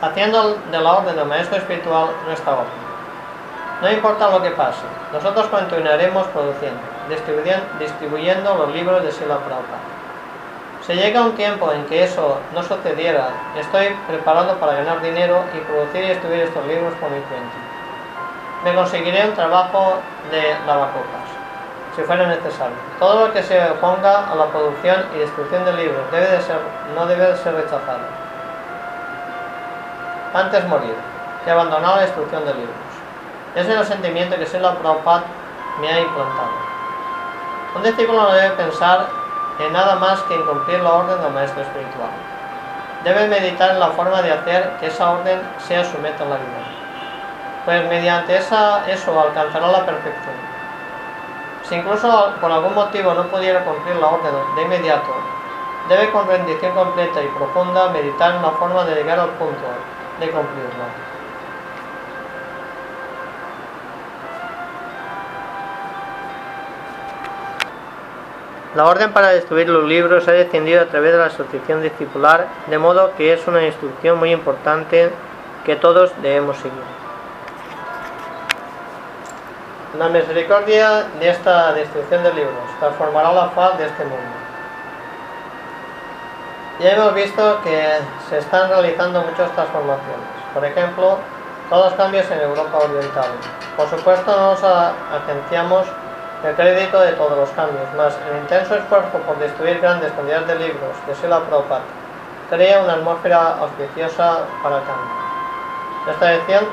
Haciendo 0.00 0.58
de 0.72 0.80
la 0.80 0.92
orden 0.92 1.14
del 1.14 1.26
Maestro 1.26 1.58
Espiritual 1.58 2.08
nuestra 2.26 2.52
orden. 2.52 2.82
No 3.80 3.88
importa 3.88 4.28
lo 4.28 4.42
que 4.42 4.50
pase, 4.50 4.82
nosotros 5.12 5.46
continuaremos 5.46 6.26
produciendo, 6.26 6.80
distribuyendo 7.78 8.54
los 8.56 8.72
libros 8.74 9.04
de 9.04 9.12
Sila 9.12 9.36
Prabhupada. 9.36 9.91
Si 10.86 10.94
llega 10.94 11.22
un 11.22 11.36
tiempo 11.36 11.70
en 11.70 11.84
que 11.86 12.02
eso 12.02 12.40
no 12.52 12.60
sucediera, 12.60 13.28
estoy 13.56 13.94
preparado 14.08 14.56
para 14.58 14.74
ganar 14.74 15.00
dinero 15.00 15.44
y 15.54 15.58
producir 15.60 16.02
y 16.02 16.08
distribuir 16.08 16.40
estos 16.40 16.66
libros 16.66 16.92
por 16.94 17.08
mi 17.08 17.20
cuenta. 17.20 17.54
Me 18.64 18.74
conseguiré 18.74 19.28
un 19.28 19.34
trabajo 19.34 20.00
de 20.32 20.42
lavacopas, 20.66 21.28
si 21.94 22.02
fuera 22.02 22.26
necesario. 22.26 22.74
Todo 22.98 23.28
lo 23.28 23.32
que 23.32 23.44
se 23.44 23.64
oponga 23.70 24.28
a 24.28 24.34
la 24.34 24.46
producción 24.46 25.06
y 25.14 25.20
distribución 25.20 25.64
de 25.66 25.72
libros 25.74 26.10
debe 26.10 26.26
de 26.26 26.42
ser, 26.42 26.58
no 26.96 27.06
debe 27.06 27.26
de 27.26 27.36
ser 27.36 27.54
rechazado. 27.54 28.00
Antes 30.34 30.66
morir 30.66 30.96
que 31.44 31.50
abandonar 31.52 31.96
la 31.96 32.02
destrucción 32.02 32.44
de 32.44 32.54
libros. 32.54 32.92
Ese 33.54 33.72
es 33.72 33.78
el 33.78 33.86
sentimiento 33.86 34.36
que 34.36 34.46
Sela 34.46 34.74
Prabhupada 34.74 35.22
me 35.80 35.88
ha 35.88 36.00
implantado. 36.00 36.50
Un 37.76 37.82
discípulo 37.84 38.22
no 38.22 38.32
debe 38.32 38.50
pensar 38.56 39.21
en 39.66 39.72
nada 39.72 39.96
más 39.96 40.20
que 40.22 40.34
en 40.34 40.42
cumplir 40.42 40.80
la 40.80 40.92
orden 40.92 41.20
del 41.20 41.32
maestro 41.32 41.62
espiritual. 41.62 42.10
Debe 43.04 43.28
meditar 43.28 43.70
en 43.70 43.80
la 43.80 43.88
forma 43.88 44.22
de 44.22 44.32
hacer 44.32 44.76
que 44.78 44.86
esa 44.86 45.10
orden 45.10 45.40
sea 45.58 45.84
su 45.84 45.98
meta 45.98 46.24
en 46.24 46.30
la 46.30 46.36
vida. 46.36 46.62
Pues 47.64 47.88
mediante 47.88 48.36
esa, 48.36 48.84
eso 48.90 49.20
alcanzará 49.20 49.68
la 49.68 49.84
perfección. 49.84 50.34
Si 51.64 51.76
incluso 51.76 52.32
por 52.40 52.50
algún 52.50 52.74
motivo 52.74 53.14
no 53.14 53.24
pudiera 53.24 53.64
cumplir 53.64 53.96
la 53.96 54.08
orden 54.08 54.34
de 54.56 54.62
inmediato, 54.62 55.12
debe 55.88 56.10
con 56.10 56.26
rendición 56.26 56.74
completa 56.74 57.22
y 57.22 57.28
profunda 57.28 57.88
meditar 57.88 58.34
en 58.34 58.42
la 58.42 58.50
forma 58.50 58.84
de 58.84 58.94
llegar 58.96 59.18
al 59.18 59.30
punto 59.30 59.66
de 60.20 60.30
cumplirla. 60.30 61.11
La 68.74 68.86
orden 68.86 69.12
para 69.12 69.28
destruir 69.28 69.68
los 69.68 69.84
libros 69.84 70.26
ha 70.28 70.32
descendido 70.32 70.80
a 70.80 70.86
través 70.86 71.12
de 71.12 71.18
la 71.18 71.26
asociación 71.26 71.82
discipular, 71.82 72.46
de 72.68 72.78
modo 72.78 73.12
que 73.16 73.34
es 73.34 73.46
una 73.46 73.66
instrucción 73.66 74.18
muy 74.18 74.32
importante 74.32 75.10
que 75.66 75.76
todos 75.76 76.10
debemos 76.22 76.56
seguir. 76.56 76.82
La 79.98 80.08
misericordia 80.08 81.04
de 81.20 81.28
esta 81.28 81.74
destrucción 81.74 82.22
de 82.22 82.32
libros 82.32 82.64
transformará 82.80 83.30
la 83.32 83.50
faz 83.50 83.76
de 83.76 83.84
este 83.84 84.04
mundo. 84.04 84.42
Ya 86.80 86.92
hemos 86.92 87.14
visto 87.14 87.60
que 87.62 87.98
se 88.30 88.38
están 88.38 88.70
realizando 88.70 89.20
muchas 89.20 89.52
transformaciones. 89.52 90.26
Por 90.54 90.64
ejemplo, 90.64 91.18
todos 91.68 91.90
los 91.90 91.94
cambios 91.94 92.30
en 92.30 92.40
Europa 92.40 92.78
Oriental. 92.78 93.28
Por 93.76 93.88
supuesto, 93.90 94.34
no 94.34 94.52
nos 94.52 94.64
agenciamos 94.64 95.86
el 96.44 96.54
crédito 96.54 97.00
de 97.00 97.12
todos 97.12 97.36
los 97.36 97.50
cambios, 97.50 97.92
más 97.96 98.16
el 98.30 98.38
intenso 98.38 98.74
esfuerzo 98.74 99.18
por 99.26 99.38
destruir 99.38 99.80
grandes 99.80 100.12
cantidades 100.12 100.48
de 100.48 100.54
libros 100.56 101.06
de 101.06 101.14
Sila 101.14 101.40
Prabhupada 101.40 101.82
crea 102.52 102.80
una 102.82 102.94
atmósfera 102.94 103.56
auspiciosa 103.60 104.40
para 104.62 104.76
el 104.76 104.82
cambio. 104.84 105.22
Nuestra 106.04 106.32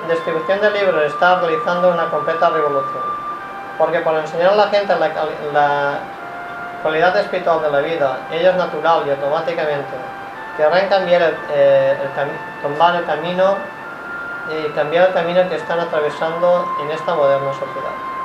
distribución 0.10 0.60
de 0.60 0.72
libros 0.72 1.04
está 1.06 1.40
realizando 1.40 1.92
una 1.92 2.10
completa 2.10 2.50
revolución, 2.50 3.04
porque 3.78 4.00
por 4.00 4.16
enseñar 4.16 4.52
a 4.54 4.56
la 4.56 4.68
gente 4.68 4.94
la, 4.94 5.08
la 5.54 6.00
cualidad 6.84 7.16
espiritual 7.16 7.62
de 7.62 7.72
la 7.72 7.80
vida, 7.80 8.18
ella 8.30 8.50
es 8.50 8.56
natural 8.58 9.04
y 9.08 9.12
automáticamente 9.12 9.96
querrán 10.58 10.90
cambiar 10.90 11.22
el, 11.22 11.38
eh, 11.54 11.98
tomar 12.62 12.96
el 12.96 13.06
camino 13.06 13.56
y 14.50 14.70
cambiar 14.72 15.08
el 15.08 15.14
camino 15.14 15.48
que 15.48 15.56
están 15.56 15.80
atravesando 15.80 16.68
en 16.82 16.92
esta 16.92 17.16
moderna 17.16 17.54
sociedad. 17.54 18.19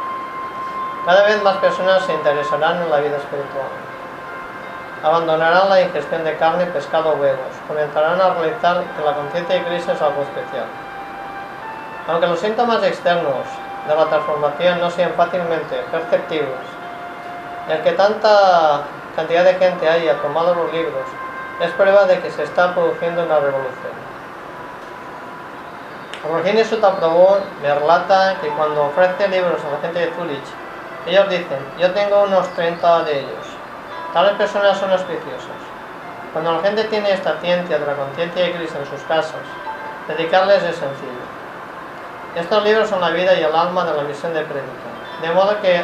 Cada 1.04 1.24
vez 1.24 1.42
más 1.42 1.56
personas 1.58 2.02
se 2.06 2.14
interesarán 2.14 2.82
en 2.82 2.90
la 2.90 2.96
vida 2.96 3.18
espiritual. 3.18 3.68
Abandonarán 5.02 5.68
la 5.68 5.82
ingestión 5.82 6.24
de 6.24 6.34
carne, 6.38 6.64
pescado 6.66 7.10
o 7.10 7.16
huevos. 7.16 7.52
Comenzarán 7.68 8.18
a 8.18 8.32
realizar 8.32 8.82
que 8.96 9.04
la 9.04 9.12
conciencia 9.12 9.56
de 9.56 9.64
Cristo 9.64 9.92
es 9.92 10.00
algo 10.00 10.22
especial. 10.22 10.64
Aunque 12.08 12.26
los 12.26 12.40
síntomas 12.40 12.82
externos 12.82 13.44
de 13.86 13.94
la 13.94 14.06
transformación 14.06 14.80
no 14.80 14.90
sean 14.90 15.12
fácilmente 15.12 15.76
perceptibles, 15.92 16.64
el 17.68 17.82
que 17.82 17.92
tanta 17.92 18.84
cantidad 19.14 19.44
de 19.44 19.54
gente 19.54 19.86
haya 19.86 20.22
tomado 20.22 20.54
los 20.54 20.72
libros 20.72 21.04
es 21.60 21.70
prueba 21.72 22.04
de 22.04 22.18
que 22.20 22.30
se 22.30 22.44
está 22.44 22.74
produciendo 22.74 23.24
una 23.24 23.40
revolución. 23.40 23.92
Rohini 26.30 26.64
Sutta 26.64 26.96
Prabhu 26.96 27.36
me 27.60 27.74
relata 27.74 28.36
que 28.40 28.48
cuando 28.48 28.86
ofrece 28.86 29.28
libros 29.28 29.60
a 29.62 29.72
la 29.72 29.78
gente 29.82 29.98
de 29.98 30.12
Zurich, 30.14 30.63
ellos 31.06 31.28
dicen, 31.28 31.58
yo 31.78 31.90
tengo 31.92 32.22
unos 32.22 32.48
30 32.54 33.04
de 33.04 33.20
ellos. 33.20 33.46
Tales 34.12 34.32
personas 34.34 34.78
son 34.78 34.90
auspiciosas. 34.90 35.60
Cuando 36.32 36.52
la 36.52 36.60
gente 36.60 36.84
tiene 36.84 37.12
esta 37.12 37.38
ciencia 37.40 37.78
de 37.78 37.86
la 37.86 37.94
conciencia 37.94 38.42
de 38.42 38.52
Cristo 38.52 38.78
en 38.78 38.86
sus 38.86 39.06
casas, 39.06 39.42
dedicarles 40.08 40.62
es 40.62 40.76
sencillo. 40.76 41.24
Estos 42.34 42.64
libros 42.64 42.88
son 42.88 43.00
la 43.00 43.10
vida 43.10 43.34
y 43.34 43.42
el 43.42 43.54
alma 43.54 43.84
de 43.84 43.96
la 43.96 44.02
misión 44.02 44.34
de 44.34 44.42
prédica, 44.42 44.90
de 45.22 45.30
modo 45.30 45.60
que 45.60 45.82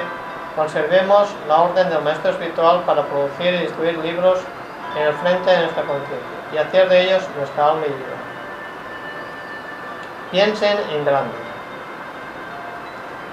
conservemos 0.57 1.29
la 1.47 1.63
orden 1.63 1.89
del 1.91 2.03
maestro 2.03 2.31
espiritual 2.33 2.81
para 2.81 3.03
producir 3.05 3.55
y 3.55 3.59
distribuir 3.59 3.99
libros 3.99 4.41
en 4.97 5.03
el 5.03 5.15
frente 5.15 5.51
de 5.51 5.59
nuestra 5.59 5.83
conciencia 5.85 6.41
y 6.53 6.59
hacer 6.59 6.89
de 6.89 7.03
ellos 7.03 7.23
nuestra 7.37 7.69
alma 7.69 7.87
y 7.87 7.91
vida. 7.91 8.17
Piensen 10.33 10.79
en 10.91 11.05
grande. 11.05 11.50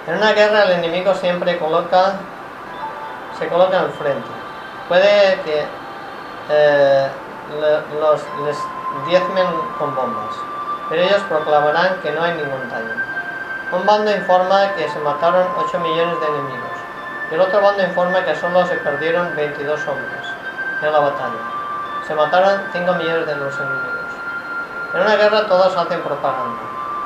En 0.07 0.15
una 0.15 0.31
guerra 0.31 0.63
el 0.63 0.71
enemigo 0.71 1.13
siempre 1.15 1.59
coloca, 1.59 2.13
se 3.37 3.49
coloca 3.49 3.81
al 3.81 3.91
frente. 3.91 4.29
Puede 4.87 5.41
que 5.41 5.65
eh, 6.49 7.07
los 7.99 8.21
les 8.45 8.57
diezmen 9.05 9.47
con 9.77 9.93
bombas, 9.93 10.33
pero 10.87 11.01
ellos 11.01 11.21
proclamarán 11.27 11.99
que 12.01 12.11
no 12.11 12.23
hay 12.23 12.31
ningún 12.35 12.69
daño. 12.69 12.95
Un 13.73 13.85
bando 13.85 14.09
informa 14.15 14.73
que 14.75 14.87
se 14.87 14.97
mataron 14.99 15.45
8 15.57 15.77
millones 15.79 16.17
de 16.21 16.25
enemigos 16.25 16.77
y 17.29 17.33
el 17.33 17.41
otro 17.41 17.61
bando 17.61 17.83
informa 17.83 18.23
que 18.23 18.33
solo 18.37 18.65
se 18.65 18.75
perdieron 18.75 19.35
22 19.35 19.87
hombres 19.89 20.25
en 20.83 20.93
la 20.93 20.99
batalla. 20.99 21.43
Se 22.07 22.15
mataron 22.15 22.61
5 22.71 22.93
millones 22.93 23.27
de 23.27 23.35
los 23.35 23.53
enemigos. 23.59 24.11
En 24.93 25.01
una 25.01 25.17
guerra 25.17 25.47
todos 25.47 25.75
hacen 25.75 26.01
propaganda. 26.01 26.61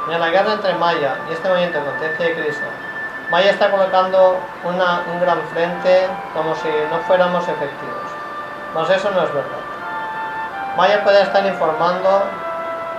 en 0.07 0.19
la 0.19 0.29
guerra 0.29 0.53
entre 0.53 0.75
Maya 0.75 1.15
y 1.27 1.33
este 1.33 1.49
movimiento 1.49 1.79
de 1.79 1.85
conciencia 1.85 2.25
de 2.27 2.35
Cristo, 2.35 2.65
Maya 3.31 3.51
está 3.51 3.71
colocando 3.71 4.41
un 4.65 5.21
gran 5.21 5.41
frente 5.53 6.05
como 6.35 6.53
si 6.53 6.67
no 6.91 6.99
fuéramos 7.07 7.41
efectivos. 7.47 8.11
Mas 8.75 8.89
eso 8.89 9.09
no 9.09 9.23
es 9.23 9.33
verdad. 9.33 9.63
Maya 10.75 11.01
puede 11.01 11.21
estar 11.21 11.45
informando 11.45 12.23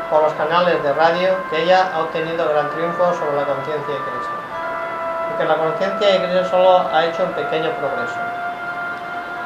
por 0.08 0.22
los 0.22 0.32
canales 0.32 0.82
de 0.82 0.94
radio 0.94 1.36
que 1.50 1.64
ella 1.64 1.86
ha 1.94 2.00
obtenido 2.00 2.48
gran 2.48 2.70
triunfo 2.70 3.12
sobre 3.12 3.36
la 3.36 3.44
conciencia 3.44 3.92
de 3.92 4.00
Cristo. 4.00 4.32
Y 5.28 5.36
que 5.36 5.44
la 5.44 5.54
conciencia 5.56 6.08
de 6.08 6.22
Cristo 6.22 6.48
solo 6.48 6.88
ha 6.90 7.04
hecho 7.04 7.24
un 7.24 7.32
pequeño 7.32 7.70
progreso. 7.72 8.16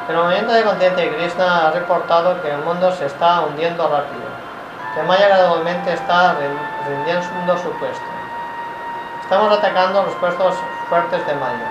Pero 0.07 0.19
el 0.19 0.23
movimiento 0.23 0.53
de 0.53 0.63
conciencia 0.63 1.03
de 1.03 1.15
Cristo 1.17 1.43
ha 1.43 1.71
reportado 1.71 2.41
que 2.41 2.49
el 2.49 2.59
mundo 2.59 2.93
se 2.93 3.07
está 3.07 3.41
hundiendo 3.41 3.83
rápido, 3.89 4.23
que 4.95 5.03
Maya 5.03 5.27
gradualmente 5.27 5.91
está 5.91 6.37
rindiendo 6.87 7.57
su 7.57 7.71
puesto 7.71 8.16
Estamos 9.27 9.57
atacando 9.57 10.03
los 10.03 10.15
puestos 10.15 10.55
fuertes 10.87 11.27
de 11.27 11.33
Maya. 11.33 11.67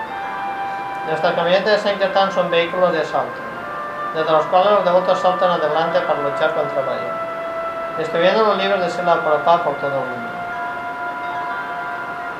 Nuestras 1.09 1.35
camionetas 1.35 1.73
de 1.73 1.79
Sankirtan 1.79 2.31
son 2.31 2.51
vehículos 2.51 2.93
de 2.93 3.01
asalto. 3.01 3.41
desde 4.13 4.31
los 4.31 4.45
cuales 4.47 4.73
los 4.73 4.85
devotos 4.85 5.19
saltan 5.21 5.53
adelante 5.53 6.01
para 6.01 6.21
luchar 6.21 6.55
contra 6.55 6.83
Maya, 6.83 7.97
distribuyendo 7.97 8.45
los 8.45 8.59
libros 8.59 8.81
de 8.81 8.91
Sila 8.91 9.23
Prabhupada 9.23 9.65
por 9.65 9.75
todo 9.77 9.89
el 9.89 10.07
mundo. 10.07 10.31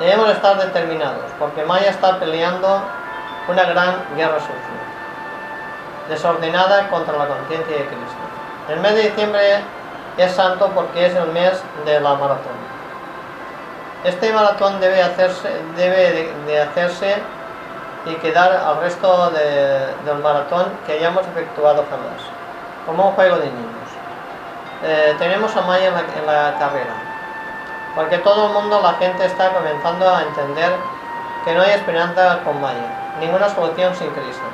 Debemos 0.01 0.29
estar 0.33 0.59
determinados, 0.59 1.31
porque 1.39 1.65
Maya 1.65 1.89
está 1.89 2.19
peleando 2.19 2.83
una 3.49 3.65
gran 3.65 4.05
guerra 4.17 4.39
sucia, 4.39 4.79
desordenada 6.11 6.89
contra 6.89 7.17
la 7.17 7.27
conciencia 7.27 7.75
de 7.75 7.87
Cristo. 7.87 8.25
El 8.69 8.81
mes 8.81 8.95
de 8.95 9.03
diciembre 9.05 9.63
es 10.19 10.33
santo 10.33 10.71
porque 10.75 11.07
es 11.07 11.15
el 11.15 11.29
mes 11.29 11.63
de 11.87 12.01
la 12.01 12.15
maratón. 12.17 12.66
Este 14.05 14.33
maratón 14.33 14.81
debe 14.81 15.03
hacerse, 15.03 15.49
debe 15.77 16.33
de, 16.47 16.63
hacerse 16.63 17.17
y 18.05 18.15
quedar 18.17 18.53
al 18.53 18.81
resto 18.81 19.31
del 19.31 20.19
maratón 20.23 20.67
que 20.87 20.93
hayamos 20.93 21.27
efectuado 21.27 21.85
jamás, 21.91 22.23
como 22.87 23.09
un 23.09 23.15
juego 23.15 23.37
de 23.37 23.47
niños. 23.47 23.89
Eh, 24.85 25.15
tenemos 25.19 25.57
a 25.57 25.63
Maya 25.63 25.89
en 25.89 25.95
la, 25.95 26.01
en 26.01 26.27
la 26.27 26.59
carrera, 26.59 26.95
porque 27.95 28.19
todo 28.19 28.47
el 28.47 28.53
mundo, 28.53 28.81
la 28.83 28.95
gente 28.95 29.25
está 29.25 29.53
comenzando 29.53 30.09
a 30.09 30.23
entender 30.23 30.73
que 31.45 31.55
no 31.55 31.63
hay 31.63 31.71
esperanza 31.71 32.41
con 32.45 32.61
Maya, 32.61 33.17
ninguna 33.19 33.49
solución 33.49 33.95
sin 33.97 34.11
Cristo. 34.11 34.45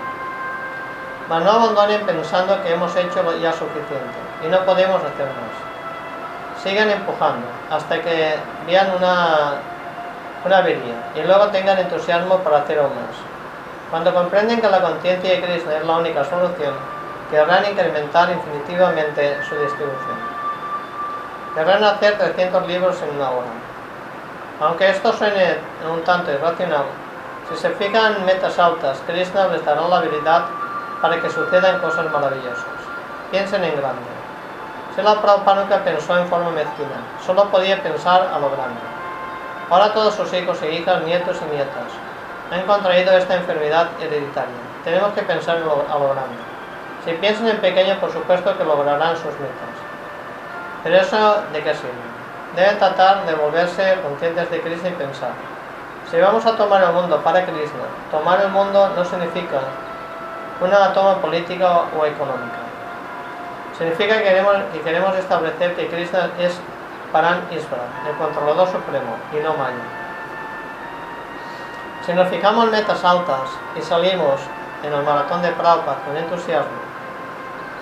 Mas 1.29 1.43
no 1.43 1.51
abandonen 1.51 2.07
pensando 2.07 2.63
que 2.63 2.73
hemos 2.73 2.95
hecho 2.97 3.39
ya 3.39 3.53
suficiente 3.53 4.19
y 4.45 4.49
no 4.49 4.65
podemos 4.65 4.97
hacer 5.03 5.27
más. 5.27 5.72
Sigan 6.63 6.91
empujando 6.91 7.47
hasta 7.71 8.01
que 8.01 8.37
vean 8.67 8.93
una, 8.97 9.55
una 10.45 10.59
avería 10.59 11.11
y 11.15 11.23
luego 11.23 11.49
tengan 11.49 11.79
entusiasmo 11.79 12.39
para 12.39 12.59
hacer 12.59 12.79
aún 12.79 12.91
más. 12.95 13.17
Cuando 13.91 14.15
comprenden 14.15 14.61
que 14.61 14.69
la 14.69 14.81
conciencia 14.81 15.31
de 15.31 15.43
Cristo 15.43 15.71
es 15.71 15.85
la 15.85 15.97
única 15.97 16.25
solución, 16.25 16.75
querrán 17.31 17.65
incrementar 17.69 18.31
infinitivamente 18.31 19.43
su 19.49 19.57
distribución. 19.57 20.19
Querrán 21.55 21.83
hacer 21.83 22.17
300 22.17 22.67
libros 22.67 23.03
en 23.03 23.17
una 23.17 23.31
hora. 23.31 23.49
Aunque 24.61 24.89
esto 24.89 25.13
suene 25.13 25.57
un 25.93 26.03
tanto 26.05 26.31
irracional, 26.31 26.85
si 27.49 27.57
se 27.57 27.71
fijan 27.71 28.17
en 28.17 28.25
metas 28.25 28.59
altas, 28.59 29.03
Krishna 29.07 29.49
les 29.49 29.65
dará 29.65 29.81
la 29.83 29.99
habilidad 29.99 30.45
para 31.01 31.21
que 31.21 31.29
sucedan 31.29 31.81
cosas 31.81 32.11
maravillosas. 32.13 32.65
Piensen 33.31 33.65
en 33.65 33.77
grande. 33.77 34.12
La 35.01 35.23
Prabhupada 35.23 35.85
pensó 35.85 36.19
en 36.19 36.27
forma 36.27 36.51
mezquina, 36.51 37.01
solo 37.25 37.49
podía 37.49 37.83
pensar 37.83 38.29
a 38.35 38.39
lo 38.39 38.51
grande. 38.51 38.81
Ahora 39.71 39.95
todos 39.95 40.15
sus 40.15 40.31
hijos 40.35 40.61
e 40.61 40.73
hijas, 40.75 41.03
nietos 41.03 41.39
y 41.41 41.55
nietas, 41.55 41.89
han 42.51 42.67
contraído 42.67 43.17
esta 43.17 43.37
enfermedad 43.37 43.89
hereditaria. 43.99 44.53
Tenemos 44.85 45.15
que 45.15 45.23
pensar 45.23 45.57
a 45.57 45.99
lo 45.99 46.09
grande. 46.11 46.37
Si 47.05 47.13
piensan 47.15 47.49
en 47.49 47.57
pequeño, 47.57 47.99
por 48.01 48.13
supuesto 48.13 48.57
que 48.59 48.65
lograrán 48.65 49.17
sus 49.17 49.33
metas. 49.41 49.73
Pero 50.85 50.97
eso, 50.97 51.43
¿de 51.53 51.63
qué 51.63 51.75
sirve? 51.75 52.13
Deben 52.55 52.79
tratar 52.79 53.25
de 53.25 53.35
volverse 53.35 53.99
conscientes 54.03 54.51
de 54.51 54.61
Krishna 54.61 54.91
y 54.91 54.93
pensar. 54.93 55.31
Si 56.11 56.21
vamos 56.21 56.45
a 56.45 56.57
tomar 56.57 56.83
el 56.83 56.93
mundo 56.93 57.19
para 57.23 57.45
Krishna, 57.45 57.89
tomar 58.11 58.43
el 58.43 58.51
mundo 58.51 58.91
no 58.95 59.05
significa 59.05 59.61
una 60.61 60.93
toma 60.93 61.17
política 61.17 61.85
o 61.99 62.05
económica. 62.05 62.62
Significa 63.77 64.19
que 64.19 64.25
queremos, 64.25 64.57
que 64.73 64.81
queremos 64.81 65.17
establecer 65.17 65.75
que 65.75 65.89
Krishna 65.89 66.31
es 66.39 66.59
Paran 67.13 67.43
Isvara, 67.51 67.85
el 68.09 68.17
controlador 68.17 68.69
supremo, 68.69 69.17
y 69.33 69.37
no 69.37 69.55
Maya. 69.55 69.77
Si 72.07 72.13
nos 72.13 72.29
fijamos 72.29 72.71
metas 72.71 73.05
altas 73.05 73.51
y 73.77 73.83
salimos 73.83 74.41
en 74.83 74.93
el 74.93 75.03
maratón 75.03 75.43
de 75.43 75.53
Prabhupada 75.53 75.99
con 76.05 76.17
entusiasmo, 76.17 76.83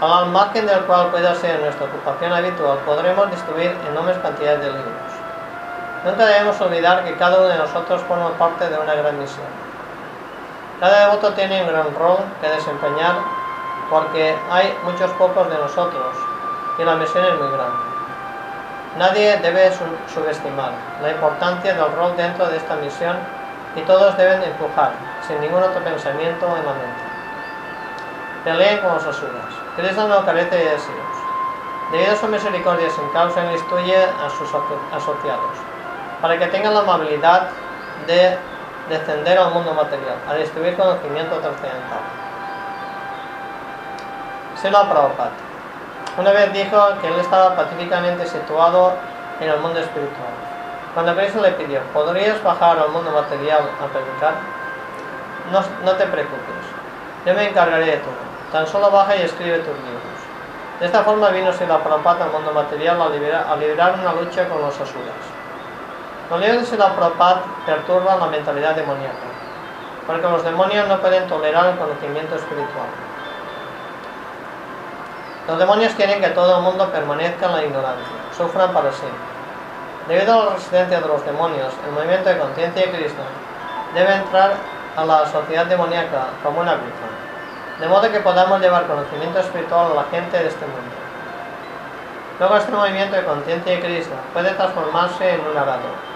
al 0.01 0.27
margen 0.27 0.67
del 0.67 0.81
cual 0.85 1.09
pueda 1.09 1.35
ser 1.35 1.61
nuestra 1.61 1.87
ocupación 1.87 2.33
habitual, 2.33 2.79
podremos 2.87 3.31
distribuir 3.31 3.77
enormes 3.91 4.17
cantidades 4.19 4.61
de 4.61 4.71
libros. 4.71 5.13
Nunca 6.05 6.25
debemos 6.25 6.61
olvidar 6.61 7.05
que 7.05 7.15
cada 7.17 7.39
uno 7.39 7.49
de 7.49 7.59
nosotros 7.59 8.01
forma 8.03 8.31
parte 8.39 8.69
de 8.69 8.79
una 8.79 8.95
gran 8.95 9.19
misión. 9.19 9.47
Cada 10.81 11.07
devoto 11.07 11.35
tiene 11.35 11.61
un 11.63 11.69
gran 11.69 11.95
rol 11.95 12.19
que 12.41 12.49
desempeñar 12.49 13.17
porque 13.91 14.39
hay 14.51 14.79
muchos 14.85 15.11
pocos 15.13 15.51
de 15.51 15.59
nosotros 15.59 16.17
y 16.79 16.85
la 16.85 16.95
misión 16.95 17.25
es 17.25 17.35
muy 17.35 17.49
grande. 17.51 17.91
Nadie 18.97 19.37
debe 19.39 19.71
subestimar 20.13 20.73
la 21.03 21.11
importancia 21.11 21.75
del 21.75 21.93
rol 21.93 22.17
dentro 22.17 22.47
de 22.47 22.57
esta 22.57 22.77
misión 22.77 23.17
y 23.77 23.81
todos 23.83 24.17
deben 24.17 24.43
empujar, 24.43 24.93
sin 25.27 25.41
ningún 25.41 25.63
otro 25.63 25.83
pensamiento 25.85 26.47
en 26.57 26.65
la 26.65 26.73
mente. 26.73 27.03
Peleen 28.45 28.79
con 28.79 28.95
los 28.95 29.05
asuras. 29.05 29.53
Krishna 29.77 30.07
no 30.07 30.25
carece 30.25 30.57
de 30.57 30.65
deseos. 30.65 31.21
Debido 31.93 32.13
a 32.13 32.17
su 32.17 32.27
misericordia 32.29 32.89
sin 32.91 33.09
causa, 33.11 33.43
él 33.43 33.53
instruye 33.53 33.97
a 33.97 34.31
sus 34.31 34.49
asociados 34.93 35.71
para 36.21 36.39
que 36.39 36.47
tengan 36.47 36.75
la 36.75 36.81
amabilidad 36.81 37.49
de 38.07 38.37
descender 38.89 39.39
al 39.39 39.53
mundo 39.53 39.73
material, 39.75 40.17
a 40.29 40.35
distribuir 40.35 40.77
conocimiento 40.77 41.37
trascendental. 41.37 42.30
Sila 44.61 44.89
Prabhupada 44.91 45.31
una 46.19 46.33
vez 46.33 46.53
dijo 46.53 46.77
que 47.01 47.07
él 47.07 47.15
estaba 47.19 47.57
pacíficamente 47.57 48.27
situado 48.27 48.93
en 49.41 49.49
el 49.49 49.59
mundo 49.61 49.79
espiritual. 49.79 50.35
Cuando 50.93 51.15
Cristo 51.17 51.41
le 51.41 51.53
pidió, 51.53 51.81
¿podrías 51.95 52.43
bajar 52.43 52.79
al 52.79 52.91
mundo 52.91 53.11
material 53.13 53.63
a 53.63 53.87
predicar? 53.87 54.35
No, 55.53 55.63
no 55.85 55.97
te 55.97 56.05
preocupes, 56.05 56.65
yo 57.25 57.35
me 57.35 57.49
encargaré 57.49 57.87
de 57.87 57.97
todo. 57.99 58.21
Tan 58.53 58.67
solo 58.67 58.91
baja 58.91 59.17
y 59.17 59.23
escribe 59.23 59.59
tus 59.59 59.69
libros. 59.69 60.19
De 60.81 60.87
esta 60.87 61.05
forma 61.05 61.29
vino 61.31 61.53
Sila 61.53 61.79
Prabhupada 61.79 62.25
al 62.25 62.33
mundo 62.33 62.53
material 62.53 63.01
a 63.01 63.57
liberar, 63.57 63.95
una 63.99 64.13
lucha 64.13 64.49
con 64.49 64.61
los 64.61 64.75
asuras. 64.75 65.23
Los 66.29 66.41
libros 66.41 66.71
de 66.71 66.77
la 66.77 66.95
Prabhupada 66.95 67.43
perturban 67.65 68.21
la 68.21 68.27
mentalidad 68.27 68.75
demoníaca, 68.75 69.31
porque 70.07 70.29
los 70.29 70.45
demonios 70.45 70.87
no 70.89 70.99
pueden 70.99 71.27
tolerar 71.29 71.67
el 71.67 71.79
conocimiento 71.79 72.35
espiritual. 72.35 73.10
Los 75.49 75.59
demonios 75.59 75.95
quieren 75.95 76.21
que 76.21 76.29
todo 76.31 76.59
el 76.59 76.63
mundo 76.63 76.91
permanezca 76.91 77.47
en 77.47 77.53
la 77.53 77.65
ignorancia, 77.65 78.17
sufran 78.37 78.73
para 78.73 78.93
siempre. 78.93 79.19
Debido 80.09 80.33
a 80.33 80.45
la 80.45 80.51
resistencia 80.53 81.01
de 81.01 81.09
los 81.09 81.25
demonios, 81.25 81.73
el 81.87 81.93
movimiento 81.93 82.29
de 82.29 82.39
conciencia 82.39 82.87
de 82.87 82.91
Cristo 82.93 83.23
debe 83.95 84.15
entrar 84.15 84.55
a 84.97 85.05
la 85.05 85.27
sociedad 85.27 85.67
demoníaca 85.67 86.29
como 86.43 86.61
una 86.61 86.73
aguja, 86.73 87.09
de 87.81 87.89
modo 87.89 88.11
que 88.11 88.21
podamos 88.21 88.61
llevar 88.61 88.87
conocimiento 88.87 89.39
espiritual 89.41 89.93
a 89.93 89.95
la 89.95 90.05
gente 90.05 90.37
de 90.37 90.49
este 90.49 90.67
mundo. 90.67 90.95
Luego 92.39 92.57
este 92.57 92.73
movimiento 92.73 93.17
de 93.17 93.25
conciencia 93.25 93.73
de 93.73 93.81
Cristo 93.81 94.15
puede 94.33 94.51
transformarse 94.51 95.35
en 95.35 95.41
un 95.47 95.57
arado, 95.57 96.11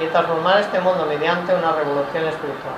y 0.00 0.06
transformar 0.06 0.60
este 0.60 0.80
mundo 0.80 1.06
mediante 1.06 1.54
una 1.54 1.72
revolución 1.72 2.24
espiritual. 2.26 2.74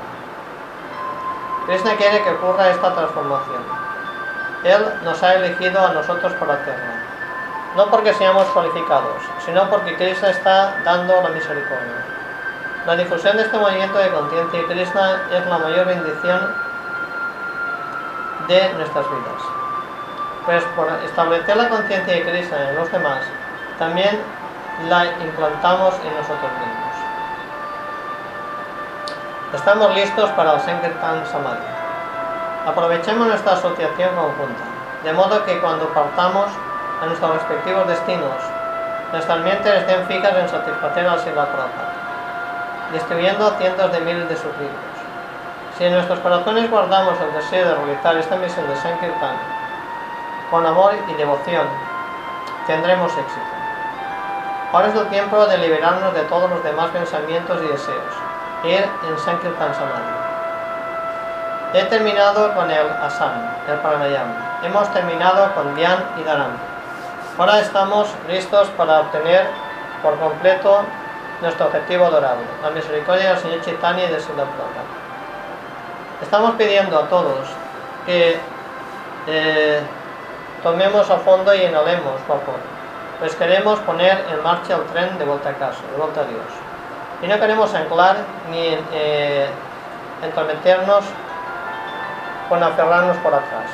Krishna 1.66 1.97
quiere 1.97 2.22
que 2.22 2.30
ocurra 2.30 2.70
esta 2.70 2.94
transformación. 2.94 3.86
Él 4.64 4.84
nos 5.04 5.22
ha 5.22 5.34
elegido 5.34 5.84
a 5.84 5.92
nosotros 5.92 6.32
para 6.34 6.54
hacerla. 6.54 6.94
No 7.76 7.90
porque 7.90 8.14
seamos 8.14 8.46
cualificados, 8.46 9.22
sino 9.44 9.68
porque 9.68 9.96
Krishna 9.96 10.30
está 10.30 10.76
dando 10.84 11.20
la 11.20 11.28
misericordia. 11.28 12.04
La 12.86 12.96
difusión 12.96 13.36
de 13.36 13.42
este 13.42 13.59
movimiento 13.59 13.98
de 13.98 14.11
conciencia 14.11 14.61
de 14.61 14.66
Krishna 14.66 15.22
es 15.32 15.46
la 15.46 15.59
mayor 15.59 15.86
bendición 15.86 16.54
de 18.48 18.72
nuestras 18.74 19.04
vidas. 19.11 19.42
Pues 20.46 20.64
por 20.76 20.88
establecer 21.04 21.57
la 21.57 21.68
conciencia 21.68 22.14
de 22.14 22.22
Krishna 22.22 22.70
en 22.70 22.76
los 22.76 22.90
demás, 22.90 23.20
también 23.78 24.20
la 24.88 25.04
implantamos 25.07 25.94
en 26.04 26.14
nosotros 26.16 26.50
mismos. 26.61 26.86
Estamos 29.52 29.94
listos 29.94 30.30
para 30.30 30.54
el 30.54 30.61
Sankirtan 30.61 31.26
Samadhi. 31.26 31.75
Aprovechemos 32.66 33.28
nuestra 33.28 33.52
asociación 33.52 34.10
conjunta, 34.16 34.64
de 35.04 35.12
modo 35.12 35.44
que 35.44 35.60
cuando 35.60 35.86
partamos 35.90 36.46
a 37.00 37.06
nuestros 37.06 37.34
respectivos 37.34 37.86
destinos, 37.86 38.42
nuestras 39.12 39.38
mentes 39.38 39.72
estén 39.72 40.04
fijas 40.06 40.34
en 40.34 40.48
satisfacer 40.48 41.06
al 41.06 41.20
Sila 41.20 41.46
Prabhupada, 41.46 41.92
distribuyendo 42.92 43.50
cientos 43.58 43.92
de 43.92 44.00
miles 44.00 44.28
de 44.28 44.34
sus 44.34 44.50
libros. 44.58 44.96
Si 45.78 45.84
en 45.84 45.94
nuestros 45.94 46.18
corazones 46.18 46.68
guardamos 46.68 47.14
el 47.20 47.32
deseo 47.34 47.68
de 47.68 47.74
realizar 47.76 48.16
esta 48.16 48.34
misión 48.34 48.66
de 48.68 48.76
Sankirtan 48.76 49.36
con 50.50 50.66
amor 50.66 50.94
y 51.06 51.12
devoción, 51.14 51.68
tendremos 52.66 53.12
éxito. 53.12 53.46
Ahora 54.72 54.88
es 54.88 54.94
el 54.96 55.06
tiempo 55.06 55.46
de 55.46 55.58
liberarnos 55.58 56.12
de 56.14 56.22
todos 56.22 56.50
los 56.50 56.64
demás 56.64 56.90
pensamientos 56.90 57.62
y 57.62 57.68
deseos 57.68 58.14
ir 58.64 58.84
en 59.08 59.18
Sankirtan 59.18 59.72
Samadhi. 59.72 60.25
He 61.74 61.82
terminado 61.86 62.54
con 62.54 62.70
el 62.70 62.86
Asam, 63.02 63.32
el 63.68 63.78
Pranayama. 63.80 64.60
Hemos 64.62 64.88
terminado 64.92 65.52
con 65.54 65.74
Dhyan 65.74 65.98
y 66.18 66.22
Dharam. 66.22 66.52
Ahora 67.38 67.60
estamos 67.60 68.08
listos 68.28 68.68
para 68.76 69.00
obtener 69.00 69.46
por 70.00 70.16
completo 70.18 70.82
nuestro 71.42 71.66
objetivo 71.66 72.08
dorado, 72.08 72.38
la 72.62 72.70
misericordia 72.70 73.30
del 73.30 73.38
Señor 73.38 73.60
Chaitanya 73.62 74.04
y 74.04 74.12
de 74.12 74.20
Sila 74.20 74.44
Estamos 76.22 76.54
pidiendo 76.54 76.98
a 76.98 77.08
todos 77.08 77.48
que 78.06 78.38
eh, 79.26 79.80
tomemos 80.62 81.10
a 81.10 81.18
fondo 81.18 81.52
y 81.52 81.62
inhalemos 81.62 82.14
vapor, 82.28 82.60
pues 83.18 83.34
queremos 83.34 83.78
poner 83.80 84.24
en 84.32 84.42
marcha 84.42 84.76
el 84.76 84.84
tren 84.84 85.18
de 85.18 85.24
vuelta 85.24 85.50
a 85.50 85.54
casa, 85.54 85.80
de 85.90 85.98
vuelta 85.98 86.20
a 86.20 86.24
Dios. 86.24 86.46
Y 87.22 87.26
no 87.26 87.38
queremos 87.38 87.74
anclar 87.74 88.16
ni 88.50 88.78
eh, 88.94 89.48
entrometernos 90.22 91.04
con 92.49 92.62
aferrarnos 92.62 93.16
por 93.18 93.34
atrás. 93.34 93.70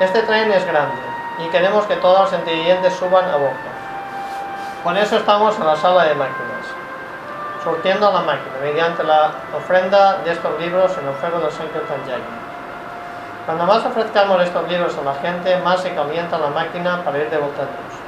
Este 0.00 0.22
tren 0.22 0.52
es 0.52 0.66
grande 0.66 1.00
y 1.38 1.48
queremos 1.48 1.86
que 1.86 1.96
todos 1.96 2.30
los 2.30 2.40
inteligentes 2.40 2.94
suban 2.94 3.24
a 3.30 3.36
boca. 3.36 3.56
Con 4.84 4.96
eso 4.96 5.16
estamos 5.16 5.58
en 5.58 5.66
la 5.66 5.76
sala 5.76 6.04
de 6.04 6.14
máquinas, 6.14 6.66
surtiendo 7.64 8.12
la 8.12 8.20
máquina 8.20 8.56
mediante 8.62 9.02
la 9.02 9.32
ofrenda 9.56 10.18
de 10.18 10.32
estos 10.32 10.60
libros 10.60 10.92
en 10.98 11.14
fuego 11.14 11.40
del 11.40 11.50
Sankirtan 11.50 12.06
Yagna. 12.06 12.46
Cuando 13.46 13.64
más 13.64 13.84
ofrezcamos 13.84 14.42
estos 14.42 14.68
libros 14.68 14.96
a 14.98 15.02
la 15.02 15.14
gente, 15.14 15.56
más 15.58 15.80
se 15.80 15.94
calienta 15.94 16.38
la 16.38 16.48
máquina 16.48 17.02
para 17.04 17.18
ir 17.18 17.30
de 17.30 17.38
vuelta 17.38 17.62
a 17.62 17.66
Dios. 17.66 18.00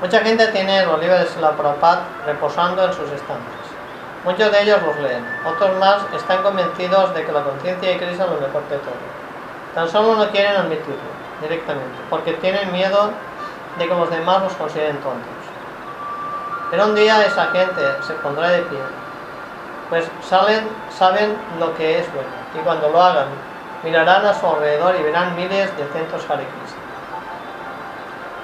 Mucha 0.00 0.20
gente 0.20 0.48
tiene 0.48 0.84
los 0.84 1.00
libros 1.00 1.20
de 1.20 1.26
Sila 1.26 1.52
Prabhupada 1.52 2.02
reposando 2.26 2.84
en 2.84 2.92
sus 2.92 3.10
estantes. 3.10 3.65
Muchos 4.26 4.50
de 4.50 4.60
ellos 4.60 4.82
los 4.82 4.96
leen, 4.96 5.24
otros 5.46 5.78
más 5.78 5.98
están 6.12 6.42
convencidos 6.42 7.14
de 7.14 7.24
que 7.24 7.30
la 7.30 7.44
conciencia 7.44 7.90
de 7.90 7.96
Cristo 7.96 8.24
es 8.24 8.30
lo 8.30 8.40
mejor 8.40 8.60
que 8.64 8.74
todo. 8.74 9.06
Tan 9.72 9.88
solo 9.88 10.16
no 10.16 10.28
quieren 10.32 10.56
admitirlo 10.56 10.96
directamente, 11.40 11.96
porque 12.10 12.32
tienen 12.32 12.72
miedo 12.72 13.10
de 13.78 13.86
que 13.86 13.94
los 13.94 14.10
demás 14.10 14.42
los 14.42 14.52
consideren 14.54 14.96
tontos. 14.96 15.30
Pero 16.72 16.86
un 16.86 16.96
día 16.96 17.24
esa 17.24 17.46
gente 17.52 17.80
se 18.02 18.14
pondrá 18.14 18.48
de 18.48 18.62
pie, 18.62 18.80
pues 19.90 20.10
salen, 20.28 20.68
saben 20.90 21.36
lo 21.60 21.72
que 21.76 22.00
es 22.00 22.12
bueno, 22.12 22.28
y 22.52 22.58
cuando 22.64 22.88
lo 22.88 23.00
hagan, 23.00 23.28
mirarán 23.84 24.26
a 24.26 24.34
su 24.34 24.44
alrededor 24.44 24.96
y 24.96 25.04
verán 25.04 25.36
miles 25.36 25.70
de 25.76 25.84
centros 25.92 26.28
Hare 26.28 26.42
Krishna. 26.42 26.82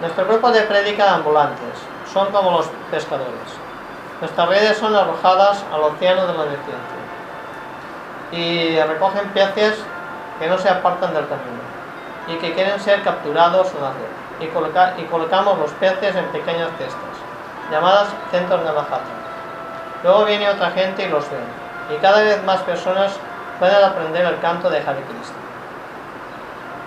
Nuestro 0.01 0.26
grupo 0.26 0.53
de 0.53 0.62
prédica 0.62 1.12
ambulantes 1.12 1.74
son 2.12 2.30
como 2.30 2.53
los 2.53 2.66
pescadores. 2.89 3.62
Nuestras 4.23 4.49
redes 4.49 4.79
son 4.79 4.95
arrojadas 4.95 5.64
al 5.75 5.81
océano 5.83 6.29
de 6.29 6.33
la 6.33 6.45
neciencia 6.45 7.03
y 8.31 8.81
recogen 8.81 9.29
peces 9.31 9.75
que 10.39 10.47
no 10.47 10.57
se 10.59 10.68
apartan 10.68 11.12
del 11.12 11.27
camino 11.27 11.61
y 12.29 12.37
que 12.37 12.55
quieren 12.55 12.79
ser 12.79 13.03
capturados 13.03 13.75
en 13.75 13.83
la 13.83 13.91
red. 13.91 14.97
Y, 15.03 15.05
colocamos 15.07 15.59
los 15.59 15.73
peces 15.73 16.14
en 16.14 16.25
pequeñas 16.27 16.68
cestas, 16.79 17.16
llamadas 17.73 18.11
centros 18.31 18.62
de 18.62 18.68
jata. 18.68 19.01
Luego 20.05 20.25
viene 20.25 20.49
otra 20.51 20.70
gente 20.70 21.05
y 21.05 21.09
los 21.09 21.29
ve. 21.29 21.97
Y 21.97 21.99
cada 21.99 22.23
vez 22.23 22.45
más 22.45 22.61
personas 22.61 23.14
pueden 23.59 23.85
aprender 23.85 24.25
el 24.25 24.39
canto 24.39 24.70
de 24.70 24.79
Hare 24.79 25.03
Krishna. 25.03 25.37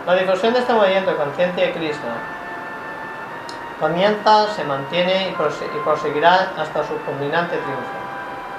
La 0.08 0.14
difusión 0.14 0.54
de 0.54 0.60
este 0.60 0.72
movimiento 0.72 1.12
de 1.12 1.18
conciencia 1.18 1.66
de 1.66 1.74
Krishna 1.74 2.16
comienza, 3.80 4.48
se 4.48 4.64
mantiene 4.64 5.30
y, 5.30 5.80
proseguirá 5.84 6.52
hasta 6.58 6.84
su 6.84 6.96
culminante 7.06 7.58
triunfo, 7.58 7.92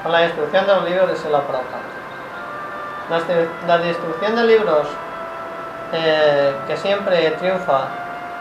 con 0.03 0.13
la 0.13 0.19
destrucción 0.21 0.67
de 0.67 0.75
los 0.75 0.85
libros 0.85 1.09
de 1.09 1.17
Sela 1.17 1.41
Prabhupada. 1.41 1.97
La, 3.67 3.79
destrucción 3.79 4.37
de 4.37 4.45
libros 4.45 4.89
eh, 5.93 6.55
que 6.67 6.77
siempre 6.77 7.31
triunfa, 7.33 7.89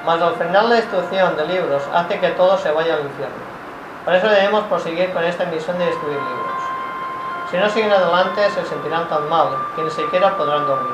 más 0.05 0.21
al 0.21 0.36
final 0.36 0.69
la 0.69 0.76
destrucción 0.76 1.36
de 1.38 1.45
libros 1.45 1.84
hace 1.93 2.19
que 2.19 2.30
todo 2.30 2.57
se 2.57 2.71
vaya 2.71 2.95
al 2.95 3.01
infierno. 3.01 3.36
Por 4.03 4.13
eso 4.15 4.28
debemos 4.28 4.63
proseguir 4.65 5.11
con 5.13 5.23
esta 5.23 5.45
misión 5.45 5.78
de 5.78 5.86
destruir 5.86 6.17
libros. 6.17 6.45
Si 7.49 7.57
no 7.57 7.69
siguen 7.69 7.91
adelante, 7.91 8.49
se 8.49 8.65
sentirán 8.65 9.07
tan 9.07 9.30
mal 9.30 9.49
que 9.76 9.84
ni 9.84 9.89
siquiera 9.89 10.36
podrán 10.36 10.65
dormir. 10.65 10.93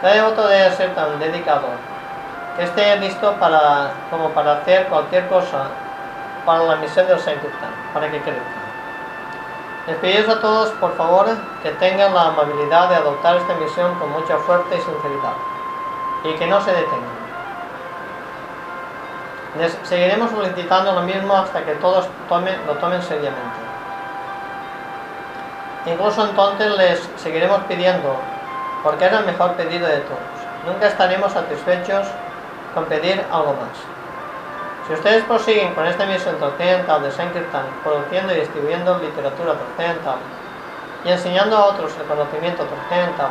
Cada 0.00 0.14
devoto 0.14 0.46
debe 0.48 0.70
ser 0.74 0.94
tan 0.94 1.18
dedicado 1.18 1.68
que 2.56 2.64
esté 2.64 2.96
listo 2.96 3.32
para, 3.34 3.92
como 4.10 4.30
para 4.30 4.52
hacer 4.52 4.86
cualquier 4.86 5.28
cosa 5.28 5.68
para 6.44 6.64
la 6.64 6.76
misión 6.76 7.06
del 7.06 7.20
Sankirtan, 7.20 7.70
para 7.92 8.10
que 8.10 8.20
crezca. 8.20 8.42
Les 9.86 9.96
pedimos 9.96 10.28
a 10.28 10.40
todos, 10.40 10.70
por 10.72 10.96
favor, 10.96 11.26
que 11.62 11.70
tengan 11.72 12.14
la 12.14 12.28
amabilidad 12.28 12.88
de 12.88 12.96
adoptar 12.96 13.36
esta 13.36 13.54
misión 13.54 13.94
con 13.98 14.10
mucha 14.10 14.36
fuerza 14.38 14.74
y 14.74 14.80
sinceridad, 14.80 15.32
y 16.24 16.34
que 16.34 16.46
no 16.46 16.60
se 16.60 16.72
detengan. 16.72 17.20
Les 19.58 19.76
seguiremos 19.82 20.30
solicitando 20.30 20.92
lo 20.92 21.02
mismo 21.02 21.34
hasta 21.34 21.64
que 21.64 21.72
todos 21.74 22.06
lo 22.28 22.74
tomen 22.74 23.02
seriamente. 23.02 23.70
Incluso 25.86 26.24
entonces 26.24 26.76
les 26.76 27.10
seguiremos 27.16 27.62
pidiendo, 27.62 28.16
porque 28.82 29.06
es 29.06 29.12
el 29.12 29.24
mejor 29.24 29.52
pedido 29.54 29.88
de 29.88 29.98
todos. 29.98 30.18
Nunca 30.66 30.86
estaremos 30.88 31.32
satisfechos 31.32 32.06
con 32.74 32.84
pedir 32.86 33.24
algo 33.30 33.54
más. 33.54 33.76
Si 34.86 34.94
ustedes 34.94 35.22
prosiguen 35.24 35.72
con 35.74 35.86
esta 35.86 36.04
misión 36.06 36.36
trascendental 36.38 37.02
de 37.02 37.12
Sankirtan, 37.12 37.66
produciendo 37.84 38.32
y 38.32 38.40
distribuyendo 38.40 38.98
literatura 38.98 39.54
trascendental 39.54 40.18
y 41.04 41.10
enseñando 41.10 41.56
a 41.56 41.66
otros 41.66 41.92
el 41.96 42.06
conocimiento 42.06 42.64
trascendental, 42.64 43.30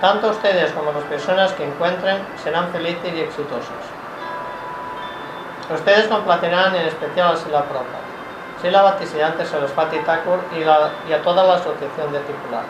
tanto 0.00 0.30
ustedes 0.30 0.70
como 0.72 0.92
las 0.92 1.02
personas 1.04 1.52
que 1.54 1.64
encuentren 1.64 2.24
serán 2.42 2.70
felices 2.70 3.12
y 3.12 3.20
exitosos. 3.20 3.82
Ustedes 5.74 6.06
complacerán 6.06 6.74
en 6.76 6.86
especial 6.86 7.34
a 7.34 7.36
Sila 7.36 7.64
Prabhupada, 7.64 8.06
Sila 8.62 8.82
Bhaktisiddhanta 8.82 9.44
Saraswati 9.44 9.98
Thakur 9.98 10.38
y, 10.56 10.60
y 10.60 11.12
a 11.12 11.22
toda 11.22 11.44
la 11.44 11.54
asociación 11.54 12.12
de 12.12 12.20
circular. 12.20 12.64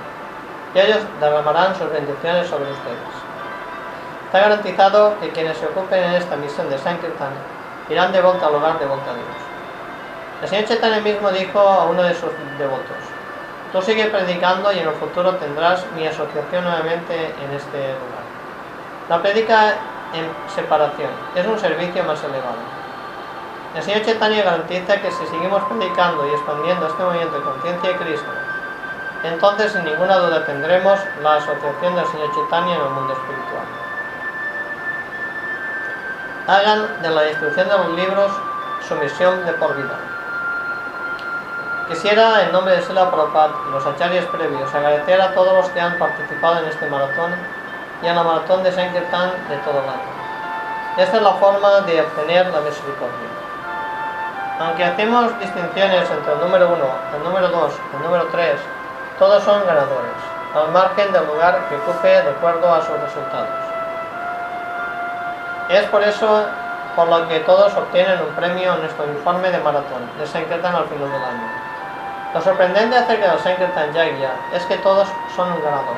Y 0.74 0.78
ellos 0.80 1.02
derramarán 1.20 1.74
sus 1.76 1.92
bendiciones 1.92 2.48
sobre 2.48 2.72
ustedes. 2.72 3.27
Está 4.28 4.40
garantizado 4.40 5.18
que 5.20 5.30
quienes 5.30 5.56
se 5.56 5.64
ocupen 5.64 6.04
en 6.04 6.12
esta 6.12 6.36
misión 6.36 6.68
de 6.68 6.76
Sankirtan 6.76 7.32
irán 7.88 8.12
de 8.12 8.20
vuelta 8.20 8.46
al 8.46 8.56
hogar 8.56 8.78
de 8.78 8.84
vuelta 8.84 9.10
a 9.10 9.14
Dios. 9.14 9.26
El 10.42 10.48
Señor 10.48 10.64
Chaitanya 10.66 11.00
mismo 11.00 11.30
dijo 11.30 11.58
a 11.58 11.86
uno 11.86 12.02
de 12.02 12.12
sus 12.12 12.28
devotos, 12.58 13.00
tú 13.72 13.80
sigue 13.80 14.04
predicando 14.08 14.70
y 14.70 14.80
en 14.80 14.88
el 14.88 14.94
futuro 14.96 15.34
tendrás 15.36 15.86
mi 15.96 16.06
asociación 16.06 16.62
nuevamente 16.62 17.14
en 17.42 17.56
este 17.56 17.78
lugar. 17.78 18.24
La 19.08 19.22
predica 19.22 19.68
en 20.12 20.28
separación 20.54 21.08
es 21.34 21.46
un 21.46 21.58
servicio 21.58 22.04
más 22.04 22.22
elevado. 22.22 22.60
El 23.76 23.82
Señor 23.82 24.02
Chaitanya 24.02 24.42
garantiza 24.42 25.00
que 25.00 25.10
si 25.10 25.26
seguimos 25.28 25.62
predicando 25.64 26.28
y 26.28 26.34
expandiendo 26.34 26.86
este 26.86 27.02
movimiento 27.02 27.38
de 27.38 27.44
conciencia 27.44 27.90
de 27.92 27.96
Cristo, 27.96 28.30
entonces 29.24 29.72
sin 29.72 29.86
ninguna 29.86 30.18
duda 30.18 30.44
tendremos 30.44 31.00
la 31.22 31.36
asociación 31.36 31.96
del 31.96 32.06
Señor 32.08 32.30
Chaitanya 32.34 32.74
en 32.74 32.82
el 32.82 32.90
mundo 32.90 33.14
espiritual 33.14 33.77
hagan 36.48 37.02
de 37.02 37.10
la 37.10 37.20
destrucción 37.22 37.68
de 37.68 37.76
los 37.76 37.90
libros 37.90 38.32
su 38.80 38.94
misión 38.96 39.44
de 39.44 39.52
por 39.52 39.76
vida. 39.76 39.94
Quisiera, 41.88 42.42
en 42.42 42.52
nombre 42.52 42.74
de 42.74 42.82
Sela 42.82 43.10
Prabhupada 43.10 43.52
y 43.68 43.70
los 43.70 43.84
acharyas 43.84 44.24
previos, 44.26 44.74
agradecer 44.74 45.20
a 45.20 45.34
todos 45.34 45.52
los 45.52 45.68
que 45.68 45.80
han 45.80 45.98
participado 45.98 46.60
en 46.60 46.64
este 46.68 46.86
maratón 46.86 47.34
y 48.02 48.06
en 48.06 48.16
la 48.16 48.22
maratón 48.22 48.62
de 48.62 48.72
Sankirtan 48.72 49.30
de 49.50 49.56
todo 49.58 49.82
el 49.82 49.88
año. 49.88 50.18
Esta 50.96 51.18
es 51.18 51.22
la 51.22 51.34
forma 51.34 51.82
de 51.82 52.00
obtener 52.00 52.46
la 52.46 52.60
misericordia. 52.60 53.28
Aunque 54.60 54.84
hacemos 54.84 55.38
distinciones 55.38 56.10
entre 56.10 56.32
el 56.32 56.40
número 56.40 56.68
1, 56.68 56.76
el 57.16 57.24
número 57.24 57.48
2 57.48 57.72
y 57.92 57.96
el 57.96 58.02
número 58.02 58.26
3, 58.32 58.56
todos 59.18 59.44
son 59.44 59.66
ganadores, 59.66 60.16
al 60.54 60.72
margen 60.72 61.12
del 61.12 61.26
lugar 61.26 61.68
que 61.68 61.76
ocupe 61.76 62.08
de 62.08 62.30
acuerdo 62.30 62.72
a 62.72 62.80
sus 62.80 62.98
resultados. 63.00 63.67
Es 65.68 65.84
por 65.88 66.02
eso 66.02 66.46
por 66.96 67.08
lo 67.08 67.28
que 67.28 67.40
todos 67.40 67.74
obtienen 67.74 68.18
un 68.22 68.34
premio 68.34 68.74
en 68.74 68.80
nuestro 68.80 69.04
informe 69.06 69.50
de 69.50 69.58
maratón 69.58 70.00
de 70.18 70.26
Sankirtan 70.26 70.74
al 70.74 70.86
final 70.86 71.12
del 71.12 71.22
año. 71.22 71.48
Lo 72.32 72.40
sorprendente 72.40 72.96
acerca 72.96 73.32
del 73.32 73.38
Sankirtan 73.38 73.92
Yagya 73.92 74.30
es 74.54 74.64
que 74.64 74.78
todos 74.78 75.06
son 75.36 75.52
un 75.52 75.62
ganador. 75.62 75.96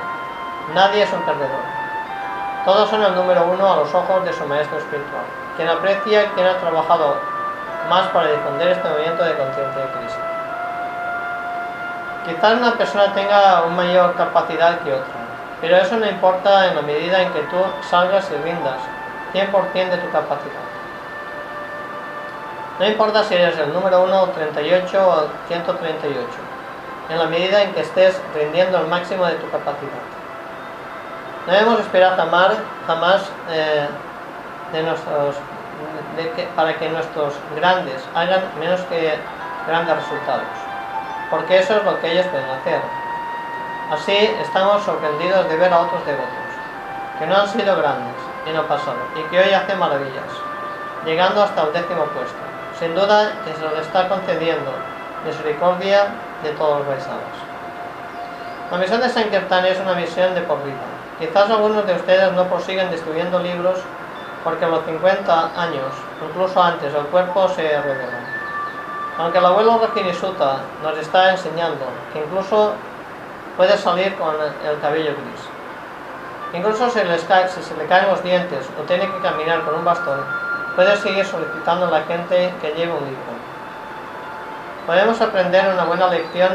Nadie 0.75 1.05
es 1.05 1.12
un 1.12 1.23
perdedor. 1.23 1.62
Todos 2.64 2.91
son 2.91 3.03
el 3.05 3.14
número 3.14 3.45
uno 3.45 3.73
a 3.73 3.77
los 3.77 3.95
ojos 3.95 4.25
de 4.25 4.33
su 4.33 4.45
maestro 4.45 4.79
espiritual, 4.79 5.23
quien 5.57 5.68
aprecia 5.68 6.31
quien 6.35 6.47
ha 6.47 6.59
trabajado 6.59 7.16
más 7.89 8.09
para 8.09 8.29
difundir 8.29 8.68
este 8.68 8.89
movimiento 8.89 9.25
de 9.25 9.37
conciencia 9.37 9.83
de 9.83 9.93
Cristo. 9.99 10.21
Quizás 12.27 12.55
una 12.55 12.73
persona 12.73 13.14
tenga 13.14 13.62
una 13.62 13.77
mayor 13.77 14.14
capacidad 14.16 14.81
que 14.81 14.95
otra, 14.95 15.21
pero 15.61 15.77
eso 15.77 15.97
no 15.97 16.07
importa 16.07 16.66
en 16.66 16.75
la 16.75 16.83
medida 16.83 17.23
en 17.23 17.33
que 17.33 17.41
tú 17.43 17.57
salgas 17.89 18.31
y 18.33 18.35
rindas 18.43 18.81
100% 19.33 19.91
de 19.91 19.97
tu 19.99 20.11
capacidad. 20.11 20.70
No 22.78 22.87
importa 22.87 23.24
si 23.24 23.35
eres 23.35 23.59
el 23.59 23.72
número 23.72 24.03
1, 24.05 24.28
38 24.31 25.09
o 25.09 25.28
138, 25.49 26.26
en 27.11 27.18
la 27.18 27.26
medida 27.26 27.62
en 27.62 27.72
que 27.72 27.81
estés 27.81 28.20
rindiendo 28.35 28.78
el 28.78 28.87
máximo 28.87 29.26
de 29.26 29.35
tu 29.35 29.51
capacidad. 29.51 30.01
No 31.47 31.53
debemos 31.53 31.81
esperar 31.81 32.16
jamás, 32.16 32.55
jamás 32.87 33.22
eh, 33.51 33.87
de 34.72 34.83
nuestros, 34.83 35.37
para 36.57 36.74
que 36.78 36.89
nuestros 36.89 37.35
grandes 37.57 38.03
hagan 38.14 38.43
menos 38.59 38.81
que 38.83 39.14
grandes 39.66 39.97
resultados, 39.97 40.45
porque 41.31 41.59
eso 41.59 41.76
es 41.76 41.85
lo 41.85 42.01
que 42.01 42.12
ellos 42.12 42.26
pueden 42.26 42.49
hacer. 42.51 42.81
Así 43.91 44.16
estamos 44.41 44.83
sorprendidos 44.85 45.49
de 45.49 45.57
ver 45.57 45.72
a 45.72 45.81
otros 45.81 46.05
devotos 46.07 46.28
que 47.18 47.26
no 47.26 47.37
han 47.37 47.49
sido 47.49 47.76
grandes 47.76 48.20
en 48.47 48.57
pasado 48.64 48.99
y 49.16 49.22
que 49.30 49.38
hoy 49.38 49.53
hace 49.53 49.74
maravillas, 49.74 50.30
llegando 51.05 51.43
hasta 51.43 51.62
el 51.62 51.72
décimo 51.72 52.05
puesto. 52.07 52.38
Sin 52.78 52.95
duda 52.95 53.32
que 53.45 53.53
se 53.55 53.62
lo 53.62 53.78
está 53.80 54.09
concediendo 54.09 54.72
misericordia 55.26 56.07
de 56.43 56.51
todos 56.53 56.78
los 56.78 56.88
baisados. 56.88 57.51
La 58.70 58.78
misión 58.78 59.01
de 59.01 59.09
Sankirtan 59.09 59.66
es 59.66 59.78
una 59.80 59.95
misión 59.95 60.34
de 60.34 60.43
por 60.43 60.62
vida. 60.64 60.76
Quizás 61.18 61.51
algunos 61.51 61.86
de 61.86 61.95
ustedes 61.95 62.32
no 62.32 62.45
prosiguen 62.45 62.91
distribuyendo 62.91 63.38
libros 63.41 63.80
porque 64.43 64.64
a 64.64 64.68
los 64.68 64.84
50 64.86 65.61
años, 65.61 65.93
incluso 66.26 66.62
antes, 66.62 66.95
el 66.95 67.05
cuerpo 67.07 67.49
se 67.49 67.62
revela. 67.62 68.20
Aunque 69.18 69.38
el 69.38 69.45
abuelo 69.45 69.78
Rakinisuta 69.78 70.61
nos 70.82 70.97
está 70.97 71.32
enseñando 71.32 71.84
que 72.12 72.20
incluso 72.20 72.72
puede 73.57 73.76
salir 73.76 74.14
con 74.14 74.34
el 74.66 74.80
cabello 74.80 75.12
gris. 75.12 75.60
Incluso 76.53 76.91
si, 76.91 76.99
si 76.99 77.63
se 77.63 77.77
le 77.77 77.87
caen 77.87 78.09
los 78.09 78.23
dientes 78.23 78.69
o 78.79 78.83
tiene 78.83 79.09
que 79.09 79.19
caminar 79.21 79.63
con 79.63 79.77
un 79.77 79.85
bastón, 79.85 80.21
puede 80.75 80.97
seguir 80.97 81.25
solicitando 81.25 81.87
a 81.87 81.91
la 81.91 82.03
gente 82.03 82.53
que 82.61 82.69
lleve 82.73 82.93
un 82.93 83.05
libro. 83.05 83.33
Podemos 84.87 85.21
aprender 85.21 85.73
una 85.73 85.85
buena 85.85 86.09
lección 86.09 86.51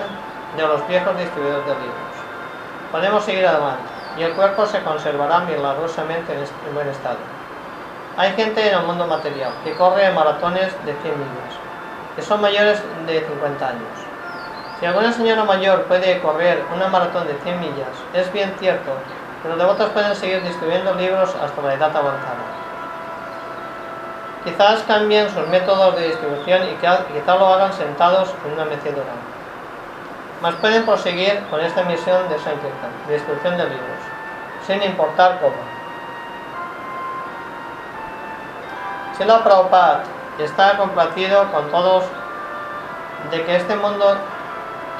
de 0.57 0.67
los 0.67 0.85
viejos 0.87 1.17
distribuidores 1.17 1.65
de 1.65 1.73
libros. 1.73 2.15
Podemos 2.91 3.23
seguir 3.23 3.45
adelante 3.47 3.83
y 4.17 4.23
el 4.23 4.33
cuerpo 4.33 4.65
se 4.65 4.81
conservará 4.81 5.39
milagrosamente 5.41 6.33
en 6.33 6.73
buen 6.73 6.87
estado. 6.89 7.17
Hay 8.17 8.31
gente 8.33 8.67
en 8.67 8.77
el 8.77 8.85
mundo 8.85 9.07
material 9.07 9.51
que 9.63 9.73
corre 9.75 10.11
maratones 10.11 10.73
de 10.85 10.93
100 10.93 11.19
millas, 11.19 11.53
que 12.15 12.21
son 12.21 12.41
mayores 12.41 12.81
de 13.05 13.19
50 13.19 13.67
años. 13.67 14.05
Si 14.79 14.85
alguna 14.85 15.11
señora 15.11 15.43
mayor 15.43 15.83
puede 15.83 16.19
correr 16.21 16.63
una 16.73 16.87
maratón 16.87 17.27
de 17.27 17.35
100 17.43 17.59
millas, 17.59 17.89
es 18.13 18.31
bien 18.33 18.53
cierto 18.59 18.91
los 19.47 19.57
devotos 19.57 19.89
pueden 19.89 20.15
seguir 20.15 20.41
distribuyendo 20.43 20.93
libros 20.95 21.35
hasta 21.35 21.61
la 21.61 21.73
edad 21.73 21.95
avanzada. 21.95 22.45
Quizás 24.43 24.83
cambien 24.83 25.29
sus 25.29 25.47
métodos 25.47 25.95
de 25.95 26.07
distribución 26.07 26.63
y 26.63 26.75
quizás 26.75 27.39
lo 27.39 27.47
hagan 27.47 27.73
sentados 27.73 28.33
en 28.45 28.53
una 28.53 28.65
mecedora. 28.65 29.13
Mas 30.41 30.55
pueden 30.55 30.85
proseguir 30.85 31.39
con 31.49 31.59
esta 31.61 31.83
misión 31.83 32.27
de 32.29 32.37
Sankirtan, 32.37 32.91
distribución 33.07 33.57
de 33.57 33.63
libros, 33.63 33.99
sin 34.67 34.83
importar 34.83 35.39
cómo. 35.39 35.55
Sila 39.17 39.43
Prabhupada 39.43 40.03
está 40.39 40.77
complacido 40.77 41.51
con 41.51 41.71
todos 41.71 42.03
de 43.31 43.43
que 43.45 43.55
este 43.55 43.75
mundo 43.75 44.17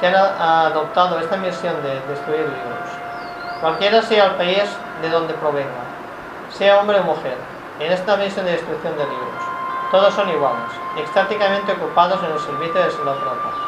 que 0.00 0.06
ha 0.08 0.66
adoptado 0.66 1.18
esta 1.18 1.36
misión 1.36 1.74
de 1.82 2.00
destruir 2.08 2.40
libros, 2.40 2.85
cualquiera 3.60 4.02
sea 4.02 4.26
el 4.26 4.34
país 4.36 4.64
de 5.02 5.08
donde 5.08 5.34
provenga, 5.34 5.84
sea 6.50 6.80
hombre 6.80 7.00
o 7.00 7.04
mujer, 7.04 7.36
en 7.80 7.92
esta 7.92 8.16
misión 8.16 8.46
de 8.46 8.52
destrucción 8.52 8.96
de 8.96 9.04
libros, 9.04 9.42
todos 9.90 10.14
son 10.14 10.28
iguales, 10.30 10.70
extáticamente 10.96 11.72
ocupados 11.72 12.22
en 12.24 12.32
el 12.32 12.40
servicio 12.40 12.80
de 12.80 12.90
Prabhupada. 12.90 13.66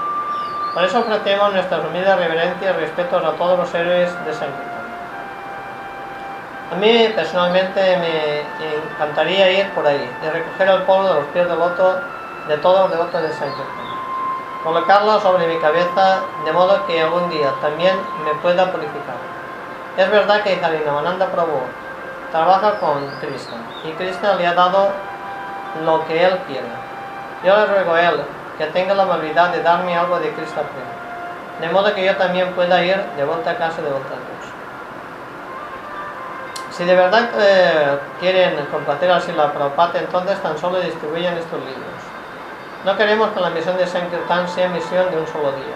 Por 0.74 0.84
eso 0.84 1.00
ofrecemos 1.00 1.52
nuestras 1.52 1.84
humildes 1.84 2.16
reverencias 2.16 2.76
y 2.76 2.80
respetos 2.80 3.24
a 3.24 3.32
todos 3.32 3.58
los 3.58 3.74
héroes 3.74 4.12
de 4.24 4.32
San 4.32 4.48
a 6.70 6.74
mí 6.74 7.10
personalmente 7.16 7.80
me 7.96 8.40
encantaría 8.92 9.50
ir 9.52 9.70
por 9.70 9.86
ahí 9.86 10.10
y 10.22 10.28
recoger 10.28 10.68
el 10.68 10.82
polvo 10.82 11.08
de 11.08 11.14
los 11.14 11.24
pies 11.28 11.48
de 11.48 11.54
voto 11.54 11.98
de 12.46 12.58
todos 12.58 12.80
los 12.80 12.90
devotos 12.90 13.22
de 13.22 13.32
San 13.32 13.48
Colocarlo 14.62 15.18
sobre 15.20 15.46
mi 15.46 15.58
cabeza 15.60 16.20
de 16.44 16.52
modo 16.52 16.86
que 16.86 17.00
algún 17.00 17.30
día 17.30 17.54
también 17.62 17.96
me 18.22 18.34
pueda 18.42 18.70
purificar. 18.70 19.37
Es 19.98 20.10
verdad 20.10 20.42
que 20.42 20.56
Mananda 20.90 21.26
Prabhu 21.26 21.60
trabaja 22.30 22.78
con 22.78 23.04
Krishna 23.20 23.58
y 23.84 23.90
Krishna 23.92 24.34
le 24.34 24.46
ha 24.46 24.54
dado 24.54 24.90
lo 25.84 26.06
que 26.06 26.24
él 26.24 26.38
quiere. 26.46 26.68
Yo 27.44 27.56
le 27.56 27.66
ruego 27.66 27.92
a 27.94 28.02
él 28.02 28.22
que 28.56 28.66
tenga 28.66 28.94
la 28.94 29.02
amabilidad 29.02 29.50
de 29.50 29.62
darme 29.62 29.96
algo 29.96 30.18
de 30.20 30.30
Krishna 30.30 30.62
de 31.60 31.68
modo 31.70 31.92
que 31.92 32.04
yo 32.04 32.16
también 32.16 32.52
pueda 32.52 32.82
ir 32.84 32.96
de 33.16 33.24
vuelta 33.24 33.50
a 33.50 33.56
casa 33.56 33.82
de 33.82 33.90
vuelta 33.90 34.14
a 34.14 34.38
si 36.78 36.84
de 36.84 36.94
verdad 36.94 37.28
eh, 37.40 37.98
quieren 38.20 38.54
complacer 38.66 39.10
a 39.10 39.20
Sila 39.20 39.52
Prabhupada, 39.52 39.98
entonces 39.98 40.40
tan 40.40 40.56
solo 40.56 40.78
distribuyen 40.78 41.34
estos 41.34 41.58
libros. 41.58 41.98
No 42.84 42.96
queremos 42.96 43.30
que 43.30 43.40
la 43.40 43.50
misión 43.50 43.76
de 43.76 43.84
Sankirtan 43.84 44.48
sea 44.48 44.68
misión 44.68 45.10
de 45.10 45.18
un 45.18 45.26
solo 45.26 45.50
día, 45.50 45.74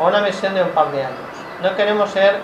o 0.00 0.08
una 0.08 0.20
misión 0.20 0.52
de 0.56 0.64
un 0.64 0.70
par 0.70 0.90
de 0.90 1.04
años. 1.04 1.30
No 1.62 1.76
queremos 1.76 2.10
ser 2.10 2.40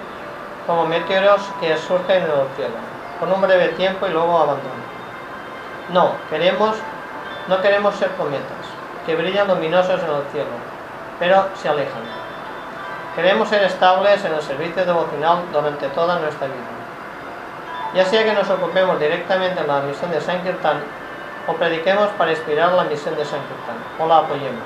como 0.69 0.87
meteoros 0.87 1.41
que 1.61 1.77
surgen 1.77 2.19
en 2.19 2.31
el 2.31 2.47
cielo, 2.55 2.77
con 3.19 3.33
un 3.33 3.41
breve 3.41 3.71
tiempo 3.71 4.07
y 4.07 4.11
luego 4.11 4.39
abandonan. 4.39 4.87
No, 5.93 6.13
queremos, 6.31 6.77
no 7.49 7.61
queremos 7.61 7.97
ser 7.97 8.11
cometas, 8.13 8.65
que 9.05 9.17
brillan 9.17 9.49
luminosos 9.49 10.01
en 10.01 10.11
el 10.11 10.23
cielo, 10.31 10.55
pero 11.19 11.49
se 11.57 11.69
alejan. 11.69 12.03
Queremos 13.17 13.49
ser 13.49 13.65
estables 13.65 14.25
en 14.25 14.35
el 14.35 14.43
servicio 14.43 14.85
devocional 14.85 15.43
durante 15.53 15.89
toda 15.89 16.21
nuestra 16.21 16.47
vida 16.47 16.79
ya 17.95 18.05
sea 18.05 18.25
que 18.25 18.33
nos 18.33 18.49
ocupemos 18.51 19.01
directamente 19.01 19.61
en 19.61 19.67
la 19.67 19.81
misión 19.81 20.11
de 20.11 20.21
Sankirtan 20.21 20.79
o 21.47 21.55
prediquemos 21.55 22.09
para 22.19 22.33
inspirar 22.33 22.73
la 22.73 22.85
misión 22.85 23.17
de 23.17 23.25
Sankirtan 23.25 23.77
o 23.99 24.07
la 24.07 24.19
apoyemos. 24.19 24.63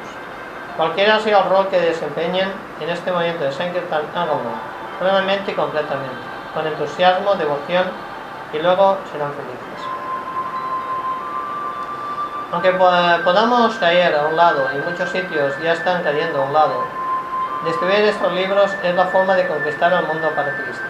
Cualquiera 0.76 1.20
sea 1.20 1.38
el 1.38 1.48
rol 1.48 1.68
que 1.68 1.80
desempeñen 1.80 2.50
en 2.80 2.88
este 2.88 3.12
momento 3.12 3.44
de 3.44 3.52
Sankirtan, 3.52 4.02
háganlo, 4.14 4.71
plenamente 5.02 5.50
y 5.50 5.54
completamente, 5.54 6.14
con 6.54 6.66
entusiasmo, 6.66 7.34
devoción 7.34 7.84
y 8.52 8.58
luego 8.58 8.96
serán 9.10 9.32
felices. 9.32 9.58
Aunque 12.52 12.70
podamos 12.72 13.74
caer 13.76 14.14
a 14.14 14.26
un 14.26 14.36
lado, 14.36 14.68
y 14.74 14.78
muchos 14.88 15.08
sitios 15.10 15.58
ya 15.62 15.72
están 15.72 16.02
cayendo 16.02 16.42
a 16.42 16.44
un 16.44 16.52
lado, 16.52 16.84
destruir 17.64 18.04
estos 18.04 18.32
libros 18.32 18.70
es 18.82 18.94
la 18.94 19.06
forma 19.06 19.34
de 19.34 19.46
conquistar 19.48 19.92
el 19.92 20.06
mundo 20.06 20.30
para 20.36 20.54
Cristo. 20.56 20.84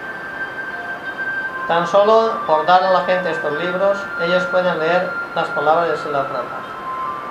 Tan 1.69 1.87
solo 1.87 2.41
por 2.47 2.67
dar 2.67 2.83
a 2.83 2.91
la 2.91 3.05
gente 3.05 3.31
estos 3.31 3.53
libros, 3.59 3.97
ellos 4.21 4.45
pueden 4.47 4.79
leer 4.79 5.09
las 5.35 5.49
palabras 5.49 5.91
de 5.91 5.97
Sila 5.99 6.25
Prabhupada, 6.25 6.63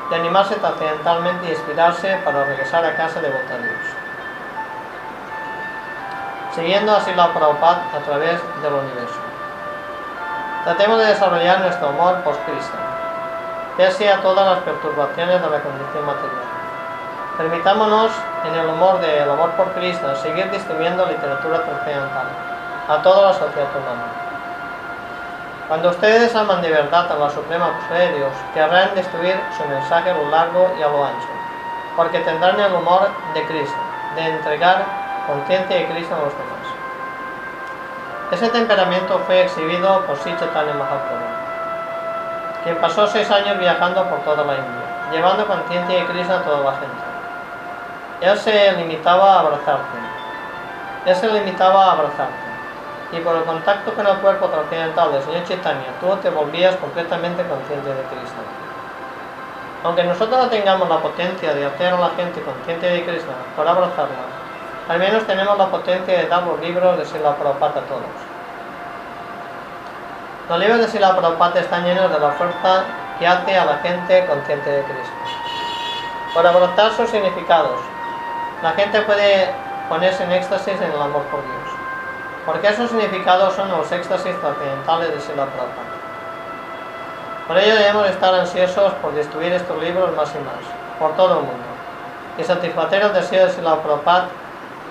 de 0.09 0.15
animarse 0.15 0.55
trascendentalmente 0.55 1.47
y 1.47 1.51
inspirarse 1.51 2.17
para 2.23 2.45
regresar 2.45 2.85
a 2.85 2.95
casa 2.95 3.19
de 3.19 3.27
Dios. 3.27 4.00
Siguiendo 6.55 6.93
a 6.93 6.99
Sila 6.99 7.33
Prabhupada 7.33 7.85
a 7.95 7.99
través 7.99 8.41
del 8.61 8.73
universo. 8.73 9.19
Tratemos 10.65 10.99
de 10.99 11.05
desarrollar 11.05 11.61
nuestro 11.61 11.87
amor 11.87 12.15
por 12.23 12.37
Cristo, 12.39 12.77
pese 13.77 14.11
a 14.11 14.21
todas 14.21 14.45
las 14.45 14.59
perturbaciones 14.59 15.41
de 15.41 15.49
la 15.49 15.61
condición 15.61 16.05
material. 16.05 16.43
Permitámonos, 17.37 18.11
en 18.45 18.53
el 18.53 18.67
humor 18.67 18.99
del 18.99 19.29
amor 19.29 19.51
por 19.51 19.71
Cristo, 19.71 20.13
seguir 20.17 20.51
distribuyendo 20.51 21.05
literatura 21.05 21.63
trascendental 21.63 22.27
a 22.89 23.01
toda 23.01 23.27
la 23.27 23.33
sociedad 23.33 23.69
humana. 23.71 24.03
Cuando 25.69 25.89
ustedes 25.89 26.35
aman 26.35 26.61
de 26.61 26.69
verdad 26.69 27.09
a 27.09 27.15
la 27.15 27.29
Suprema 27.29 27.71
de 27.89 28.11
Dios, 28.11 28.33
querrán 28.53 28.93
destruir 28.93 29.39
su 29.57 29.63
mensaje 29.69 30.11
a 30.11 30.15
lo 30.15 30.29
largo 30.29 30.69
y 30.77 30.83
a 30.83 30.89
lo 30.89 31.05
ancho, 31.05 31.29
porque 31.95 32.19
tendrán 32.19 32.59
el 32.59 32.73
humor 32.73 33.07
de 33.33 33.45
Cristo, 33.45 33.79
de 34.15 34.27
entregar 34.27 35.00
conciencia 35.31 35.77
de 35.77 35.87
Cristo 35.87 36.13
a 36.13 36.25
los 36.25 36.33
demás. 36.33 36.65
Ese 38.31 38.49
temperamento 38.49 39.19
fue 39.25 39.43
exhibido 39.43 40.05
por 40.05 40.21
Chaitanya 40.21 40.73
Mahaprabhu, 40.73 41.27
quien 42.63 42.77
pasó 42.77 43.07
seis 43.07 43.31
años 43.31 43.57
viajando 43.57 44.03
por 44.09 44.19
toda 44.19 44.43
la 44.43 44.55
India, 44.55 45.09
llevando 45.11 45.47
conciencia 45.47 45.99
de 45.99 46.05
Cristo 46.05 46.33
a 46.33 46.43
toda 46.43 46.71
la 46.71 46.77
gente. 46.79 47.03
Él 48.21 48.37
se 48.37 48.71
limitaba 48.73 49.35
a 49.35 49.39
abrazarte. 49.39 49.97
Él 51.05 51.15
se 51.15 51.31
limitaba 51.31 51.85
a 51.85 51.91
abrazarte 51.93 52.51
y 53.11 53.19
por 53.19 53.35
el 53.35 53.43
contacto 53.43 53.93
con 53.93 54.07
el 54.07 54.17
cuerpo 54.17 54.47
trascendental 54.47 55.11
del 55.11 55.23
Señor 55.23 55.43
Chaitanya, 55.43 55.87
tú 55.99 56.15
te 56.21 56.29
volvías 56.29 56.75
completamente 56.77 57.43
consciente 57.43 57.89
de 57.89 58.03
Cristo. 58.03 58.41
Aunque 59.83 60.03
nosotros 60.03 60.39
no 60.39 60.47
tengamos 60.47 60.87
la 60.87 60.99
potencia 60.99 61.53
de 61.53 61.65
hacer 61.65 61.93
a 61.93 61.99
la 61.99 62.09
gente 62.11 62.41
consciente 62.41 62.87
de 62.87 63.03
Cristo 63.03 63.31
por 63.55 63.67
abrazarla, 63.67 64.40
al 64.91 64.99
menos 64.99 65.25
tenemos 65.25 65.57
la 65.57 65.67
potencia 65.67 66.17
de 66.17 66.27
dar 66.27 66.43
los 66.43 66.59
libros 66.59 66.97
de 66.97 67.05
Sila 67.05 67.33
Prabhupada 67.37 67.79
a 67.79 67.85
todos. 67.85 68.01
Los 70.49 70.59
libros 70.59 70.79
de 70.79 70.87
Sila 70.89 71.15
Prabhupada 71.15 71.61
están 71.61 71.85
llenos 71.85 72.11
de 72.11 72.19
la 72.19 72.31
fuerza 72.31 72.83
que 73.17 73.25
hace 73.25 73.57
a 73.57 73.63
la 73.63 73.77
gente 73.77 74.25
consciente 74.25 74.69
de 74.69 74.83
Cristo. 74.83 75.13
Por 76.33 76.45
abrazar 76.45 76.91
sus 76.91 77.09
significados, 77.09 77.79
la 78.61 78.71
gente 78.71 79.01
puede 79.03 79.53
ponerse 79.87 80.25
en 80.25 80.33
éxtasis 80.33 80.75
en 80.81 80.91
el 80.91 81.01
amor 81.01 81.23
por 81.31 81.41
Dios 81.41 81.81
porque 82.45 82.67
esos 82.67 82.89
significados 82.89 83.53
son 83.53 83.69
los 83.69 83.89
éxtasis 83.91 84.35
trascendentales 84.41 85.13
de 85.13 85.21
Sila 85.21 85.45
Prabhupada. 85.45 85.91
Por 87.47 87.57
ello 87.57 87.75
debemos 87.75 88.09
estar 88.09 88.33
ansiosos 88.33 88.91
por 88.95 89.13
destruir 89.13 89.53
estos 89.53 89.81
libros 89.81 90.13
más 90.17 90.33
y 90.35 90.39
más, 90.39 90.99
por 90.99 91.15
todo 91.15 91.39
el 91.39 91.45
mundo, 91.45 91.63
y 92.37 92.43
satisfacer 92.43 93.03
el 93.03 93.13
deseo 93.13 93.45
de 93.45 93.53
Sila 93.53 93.75
Prabhupada 93.81 94.27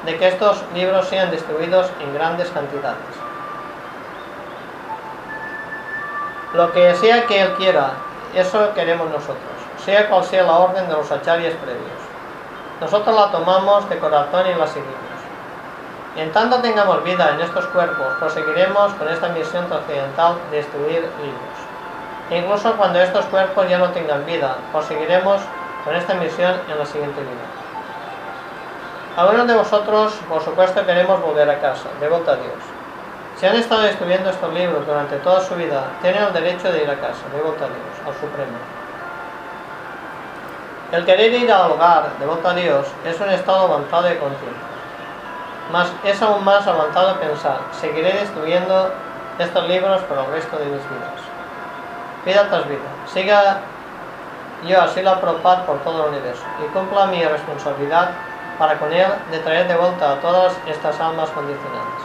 de 0.04 0.16
que 0.18 0.28
estos 0.28 0.62
libros 0.74 1.06
sean 1.08 1.30
distribuidos 1.30 1.90
en 2.00 2.14
grandes 2.14 2.48
cantidades. 2.50 2.98
Lo 6.54 6.72
que 6.72 6.94
sea 6.96 7.26
que 7.26 7.42
Él 7.42 7.54
quiera, 7.54 7.92
eso 8.34 8.72
queremos 8.74 9.08
nosotros, 9.10 9.36
sea 9.84 10.08
cual 10.08 10.24
sea 10.24 10.42
la 10.42 10.58
orden 10.58 10.88
de 10.88 10.94
los 10.94 11.10
acharyas 11.12 11.54
previos. 11.54 12.00
Nosotros 12.80 13.14
la 13.14 13.30
tomamos 13.30 13.88
de 13.88 13.98
corazón 13.98 14.46
y 14.48 14.58
la 14.58 14.66
seguimos. 14.66 14.96
En 16.16 16.32
tanto 16.32 16.60
tengamos 16.60 17.04
vida 17.04 17.30
en 17.34 17.40
estos 17.40 17.66
cuerpos, 17.66 18.14
proseguiremos 18.18 18.92
con 18.94 19.08
esta 19.08 19.28
misión 19.28 19.68
trascendental 19.68 20.38
de 20.50 20.56
destruir 20.56 21.02
libros. 21.22 21.56
E 22.30 22.38
incluso 22.38 22.72
cuando 22.76 23.00
estos 23.00 23.24
cuerpos 23.26 23.68
ya 23.68 23.78
no 23.78 23.90
tengan 23.90 24.26
vida, 24.26 24.56
proseguiremos 24.72 25.40
con 25.84 25.94
esta 25.94 26.14
misión 26.14 26.54
en 26.68 26.78
la 26.78 26.86
siguiente 26.86 27.20
vida. 27.20 27.59
Algunos 29.20 29.46
de 29.46 29.54
vosotros, 29.54 30.14
por 30.30 30.42
supuesto, 30.42 30.86
queremos 30.86 31.20
volver 31.20 31.50
a 31.50 31.60
casa, 31.60 31.90
de 32.00 32.08
vuelta 32.08 32.32
a 32.32 32.36
Dios. 32.36 32.56
Si 33.36 33.44
han 33.44 33.54
estado 33.54 33.84
estudiando 33.84 34.30
estos 34.30 34.50
libros 34.54 34.86
durante 34.86 35.16
toda 35.16 35.42
su 35.42 35.56
vida, 35.56 35.88
tienen 36.00 36.22
el 36.22 36.32
derecho 36.32 36.72
de 36.72 36.84
ir 36.84 36.90
a 36.90 36.94
casa, 36.94 37.28
de 37.30 37.42
vuelta 37.42 37.66
a 37.66 37.68
Dios, 37.68 38.06
al 38.06 38.14
Supremo. 38.14 38.56
El 40.92 41.04
querer 41.04 41.34
ir 41.34 41.52
al 41.52 41.70
hogar, 41.70 42.08
de 42.18 42.24
vuelta 42.24 42.52
a 42.52 42.54
Dios, 42.54 42.86
es 43.04 43.20
un 43.20 43.28
estado 43.28 43.66
avanzado 43.66 44.04
de 44.04 44.16
conciencia. 44.16 44.62
Mas 45.70 45.88
es 46.02 46.22
aún 46.22 46.42
más 46.42 46.66
avanzado 46.66 47.20
pensar, 47.20 47.58
seguiré 47.78 48.14
destruyendo 48.14 48.90
estos 49.38 49.68
libros 49.68 50.00
por 50.04 50.16
el 50.16 50.26
resto 50.32 50.56
de 50.56 50.64
mis 50.64 50.82
vidas. 50.88 51.20
Vida 52.24 52.48
tras 52.48 52.66
vida. 52.66 52.88
Siga 53.04 53.58
yo 54.66 54.80
así 54.80 55.02
la 55.02 55.20
propad 55.20 55.66
por 55.66 55.76
todo 55.80 56.04
el 56.04 56.14
universo 56.14 56.44
y 56.64 56.72
cumpla 56.72 57.04
mi 57.04 57.22
responsabilidad 57.22 58.12
para 58.60 58.78
con 58.78 58.92
él 58.92 59.08
de 59.30 59.38
traer 59.38 59.66
de 59.66 59.74
vuelta 59.74 60.12
a 60.12 60.20
todas 60.20 60.52
estas 60.66 61.00
almas 61.00 61.30
condicionadas. 61.30 62.02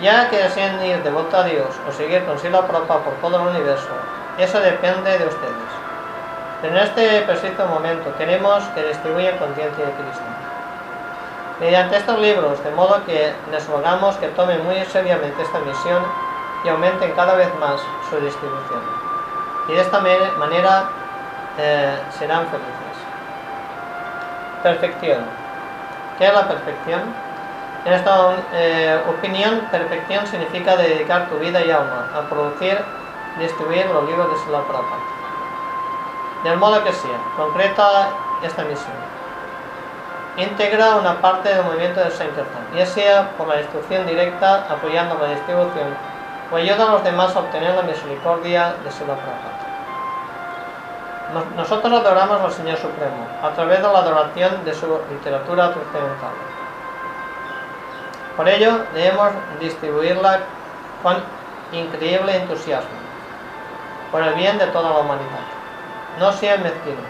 Ya 0.00 0.30
que 0.30 0.36
deseen 0.44 0.80
ir 0.80 1.02
de 1.02 1.10
vuelta 1.10 1.40
a 1.40 1.44
Dios 1.44 1.74
o 1.88 1.90
seguir 1.90 2.24
con 2.24 2.38
Sila 2.38 2.64
Prabhupada 2.68 3.00
por 3.00 3.14
todo 3.14 3.42
el 3.42 3.48
universo, 3.48 3.90
eso 4.38 4.60
depende 4.60 5.18
de 5.18 5.26
ustedes. 5.26 5.70
En 6.62 6.76
este 6.76 7.22
preciso 7.22 7.66
momento 7.66 8.16
queremos 8.16 8.62
que 8.76 8.84
distribuyan 8.84 9.36
conciencia 9.38 9.86
de 9.86 9.92
Cristo. 9.92 10.24
Mediante 11.58 11.96
estos 11.96 12.18
libros, 12.20 12.62
de 12.62 12.70
modo 12.70 13.04
que 13.04 13.34
les 13.50 13.66
rogamos 13.66 14.14
que 14.18 14.28
tomen 14.28 14.64
muy 14.64 14.84
seriamente 14.84 15.42
esta 15.42 15.58
misión 15.58 16.04
y 16.62 16.68
aumenten 16.68 17.10
cada 17.16 17.34
vez 17.34 17.52
más 17.58 17.80
su 18.08 18.20
distribución. 18.20 18.82
Y 19.66 19.72
de 19.72 19.80
esta 19.80 19.98
manera 20.38 20.90
eh, 21.58 21.98
serán 22.16 22.46
felices. 22.46 22.87
Perfección. 24.62 25.24
¿Qué 26.18 26.26
es 26.26 26.34
la 26.34 26.48
perfección? 26.48 27.02
En 27.84 27.92
esta 27.92 28.34
eh, 28.52 29.00
opinión, 29.08 29.60
perfección 29.70 30.26
significa 30.26 30.76
dedicar 30.76 31.28
tu 31.28 31.38
vida 31.38 31.64
y 31.64 31.70
alma 31.70 32.08
a 32.14 32.28
producir 32.28 32.76
y 33.36 33.42
distribuir 33.42 33.86
los 33.86 34.04
libros 34.04 34.30
de 34.30 34.38
Sila 34.44 34.62
Prabhupada. 34.66 35.00
Del 36.42 36.56
modo 36.56 36.82
que 36.82 36.92
sea, 36.92 37.18
concreta 37.36 38.08
esta 38.42 38.62
misión. 38.64 38.96
Integra 40.36 40.96
una 40.96 41.20
parte 41.20 41.48
del 41.48 41.64
movimiento 41.64 42.00
de 42.00 42.10
Sankirtan, 42.10 42.66
ya 42.74 42.86
sea 42.86 43.30
por 43.36 43.48
la 43.48 43.60
instrucción 43.60 44.06
directa 44.06 44.66
apoyando 44.68 45.16
la 45.20 45.28
distribución 45.28 45.96
o 46.50 46.56
ayuda 46.56 46.88
a 46.88 46.92
los 46.92 47.04
demás 47.04 47.34
a 47.34 47.40
obtener 47.40 47.74
la 47.74 47.82
misericordia 47.82 48.74
de 48.84 48.90
Sila 48.90 49.14
Prabhupada. 49.14 49.67
Nosotros 51.56 51.92
adoramos 51.92 52.40
al 52.40 52.52
Señor 52.52 52.78
Supremo 52.78 53.26
a 53.42 53.50
través 53.50 53.82
de 53.82 53.88
la 53.88 53.98
adoración 53.98 54.64
de 54.64 54.72
su 54.72 54.86
literatura 55.10 55.74
trascendental. 55.74 56.32
Por 58.34 58.48
ello, 58.48 58.80
debemos 58.94 59.32
distribuirla 59.60 60.40
con 61.02 61.16
increíble 61.72 62.34
entusiasmo, 62.34 62.88
por 64.10 64.22
el 64.22 64.32
bien 64.34 64.56
de 64.56 64.68
toda 64.68 64.88
la 64.88 65.00
humanidad. 65.00 65.44
No 66.18 66.32
sean 66.32 66.62
mezquinos, 66.62 67.04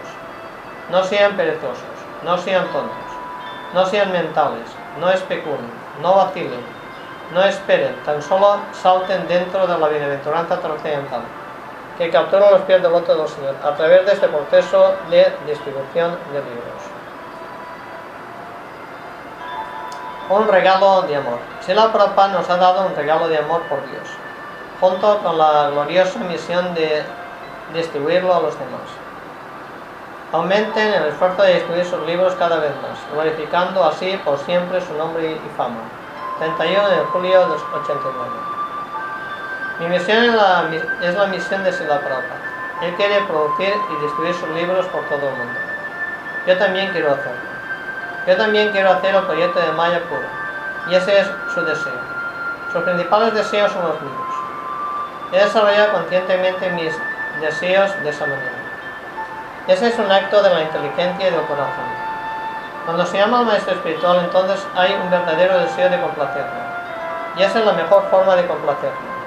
no 0.91 1.01
sean 1.05 1.37
perezosos, 1.37 1.83
no 2.25 2.37
sean 2.37 2.65
tontos, 2.73 2.91
no 3.73 3.85
sean 3.85 4.11
mentales, 4.11 4.67
no 4.99 5.09
especulen, 5.11 5.71
no 6.01 6.15
vacilen, 6.15 6.65
no 7.33 7.41
esperen, 7.41 7.95
tan 8.03 8.21
solo 8.21 8.57
salten 8.73 9.29
dentro 9.29 9.65
de 9.65 9.77
la 9.77 9.87
bienaventuranza 9.87 10.59
trascendental 10.59 11.21
que 11.99 12.09
captura 12.09 12.49
los 12.51 12.61
pies 12.61 12.81
del 12.81 12.93
loto 12.93 13.13
del 13.13 13.27
Señor 13.27 13.55
a 13.61 13.75
través 13.75 14.05
de 14.05 14.13
este 14.13 14.29
proceso 14.29 14.95
de 15.09 15.33
distribución 15.45 16.17
de 16.31 16.39
libros. 16.39 16.81
Un 20.29 20.47
regalo 20.47 21.01
de 21.01 21.17
amor. 21.17 21.39
Sila 21.59 21.91
Prabhupada 21.91 22.29
nos 22.29 22.49
ha 22.49 22.55
dado 22.55 22.87
un 22.87 22.95
regalo 22.95 23.27
de 23.27 23.39
amor 23.39 23.63
por 23.63 23.85
Dios, 23.89 24.07
junto 24.79 25.17
con 25.17 25.37
la 25.37 25.71
gloriosa 25.71 26.19
misión 26.19 26.73
de 26.73 27.03
distribuirlo 27.73 28.33
a 28.33 28.39
los 28.39 28.57
demás. 28.57 28.87
Aumenten 30.31 30.93
el 30.93 31.07
esfuerzo 31.07 31.41
de 31.41 31.55
distribuir 31.55 31.85
sus 31.85 32.07
libros 32.07 32.33
cada 32.35 32.59
vez 32.59 32.71
más, 32.81 32.97
glorificando 33.11 33.83
así 33.83 34.17
por 34.23 34.37
siempre 34.37 34.79
su 34.79 34.93
nombre 34.93 35.31
y 35.31 35.57
fama. 35.57 35.81
31 36.39 36.89
de 36.89 36.97
julio 37.11 37.39
de 37.49 37.55
89. 37.55 38.58
Mi 39.79 39.87
misión 39.87 40.25
es 40.25 40.35
la, 41.15 41.25
misión 41.27 41.63
de 41.63 41.71
Sila 41.71 42.01
Prabhupada. 42.01 42.35
Él 42.81 42.93
quiere 42.95 43.21
producir 43.21 43.73
y 43.89 44.03
distribuir 44.03 44.35
sus 44.35 44.49
libros 44.49 44.85
por 44.87 45.05
todo 45.05 45.29
el 45.29 45.35
mundo. 45.35 45.59
Yo 46.45 46.57
también 46.57 46.91
quiero 46.91 47.13
hacerlo. 47.13 47.39
Yo 48.27 48.35
también 48.35 48.73
quiero 48.73 48.89
hacer 48.89 49.15
el 49.15 49.23
proyecto 49.23 49.57
de 49.61 49.71
Maya 49.71 50.01
Pura. 50.09 50.27
Y 50.89 50.95
ese 50.95 51.19
es 51.19 51.31
su 51.53 51.61
deseo. 51.61 51.93
Sus 52.73 52.83
principales 52.83 53.33
deseos 53.33 53.71
son 53.71 53.87
los 53.87 54.01
míos. 54.01 54.35
He 55.31 55.37
desarrollado 55.37 55.93
conscientemente 55.93 56.69
mis 56.71 56.93
deseos 57.39 57.89
de 58.03 58.09
esa 58.09 58.25
manera. 58.25 58.51
Ese 59.67 59.87
es 59.87 59.97
un 59.97 60.11
acto 60.11 60.43
de 60.43 60.49
la 60.49 60.61
inteligencia 60.61 61.29
y 61.29 61.31
del 61.31 61.41
corazón. 61.43 61.87
Cuando 62.83 63.05
se 63.05 63.17
llama 63.17 63.39
al 63.39 63.45
maestro 63.45 63.75
espiritual, 63.75 64.19
entonces 64.25 64.61
hay 64.75 64.93
un 65.01 65.09
verdadero 65.09 65.57
deseo 65.59 65.89
de 65.89 66.01
complacerlo. 66.01 66.59
Y 67.37 67.43
esa 67.43 67.59
es 67.59 67.65
la 67.65 67.73
mejor 67.73 68.03
forma 68.11 68.35
de 68.35 68.45
complacerlo 68.45 69.18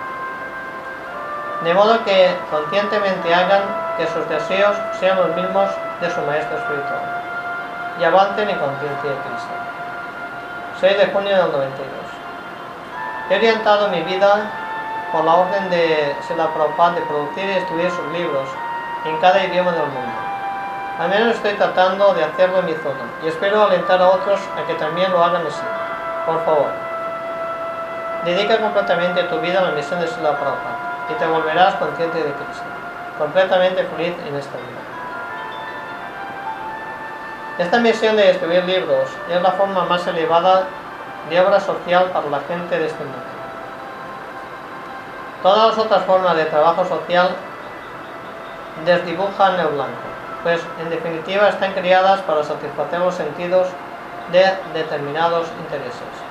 de 1.65 1.75
modo 1.75 2.03
que 2.05 2.37
conscientemente 2.51 3.33
hagan 3.33 3.63
que 3.97 4.07
sus 4.09 4.29
deseos 4.29 4.77
sean 4.99 5.17
los 5.17 5.37
mismos 5.37 5.69
de 6.01 6.11
su 6.11 6.21
maestro 6.23 6.59
espiritual 6.59 7.23
y 8.01 8.05
avancen 8.05 8.51
en 8.51 8.59
conciencia 8.59 9.11
de 9.11 9.17
Cristo. 9.17 9.55
6 10.81 10.99
de 10.99 11.07
junio 11.13 11.31
del 11.31 11.53
92. 11.53 11.87
He 13.31 13.37
orientado 13.37 13.89
mi 13.89 14.01
vida 14.03 14.51
por 15.13 15.25
la 15.25 15.35
orden 15.35 15.71
de 15.71 16.17
Sela 16.27 16.49
Prabhupada 16.49 16.95
de 16.95 17.03
producir 17.03 17.45
y 17.45 17.59
estudiar 17.59 17.91
sus 17.93 18.07
libros 18.07 18.49
en 19.05 19.17
cada 19.19 19.45
idioma 19.45 19.71
del 19.71 19.87
mundo. 19.87 20.13
Al 20.99 21.09
menos 21.11 21.37
estoy 21.37 21.55
tratando 21.55 22.13
de 22.15 22.25
hacerlo 22.25 22.59
en 22.59 22.67
mi 22.67 22.75
zona 22.75 23.07
y 23.23 23.29
espero 23.29 23.63
alentar 23.63 24.01
a 24.03 24.09
otros 24.09 24.41
a 24.59 24.67
que 24.67 24.75
también 24.75 25.13
lo 25.13 25.23
hagan 25.23 25.47
así. 25.47 25.63
Por 26.27 26.45
favor, 26.45 26.71
dedica 28.25 28.59
completamente 28.59 29.23
tu 29.25 29.39
vida 29.39 29.61
a 29.61 29.63
la 29.63 29.71
misión 29.71 30.01
de 30.01 30.09
Sela 30.09 30.37
Prabhupada 30.37 30.92
y 31.11 31.15
te 31.15 31.27
volverás 31.27 31.75
consciente 31.77 32.19
de 32.19 32.33
Cristo, 32.33 32.65
completamente 33.19 33.85
feliz 33.85 34.15
en 34.27 34.37
esta 34.37 34.57
vida. 34.57 34.83
Esta 37.59 37.79
misión 37.79 38.17
de 38.17 38.31
escribir 38.31 38.65
libros 38.65 39.09
es 39.31 39.43
la 39.43 39.53
forma 39.53 39.85
más 39.85 40.07
elevada 40.07 40.65
de 41.29 41.41
obra 41.41 41.61
social 41.61 42.07
para 42.07 42.29
la 42.29 42.41
gente 42.41 42.79
de 42.79 42.87
este 42.87 43.05
mundo. 43.05 43.19
Todas 45.43 45.69
las 45.69 45.79
otras 45.85 46.05
formas 46.05 46.37
de 46.37 46.45
trabajo 46.47 46.85
social 46.85 47.31
desdibujan 48.85 49.61
el 49.61 49.67
blanco, 49.69 50.09
pues 50.43 50.61
en 50.81 50.91
definitiva 50.91 51.49
están 51.49 51.73
creadas 51.73 52.21
para 52.23 52.43
satisfacer 52.43 53.01
los 53.01 53.15
sentidos 53.15 53.69
de 54.31 54.45
determinados 54.73 55.47
intereses. 55.61 56.22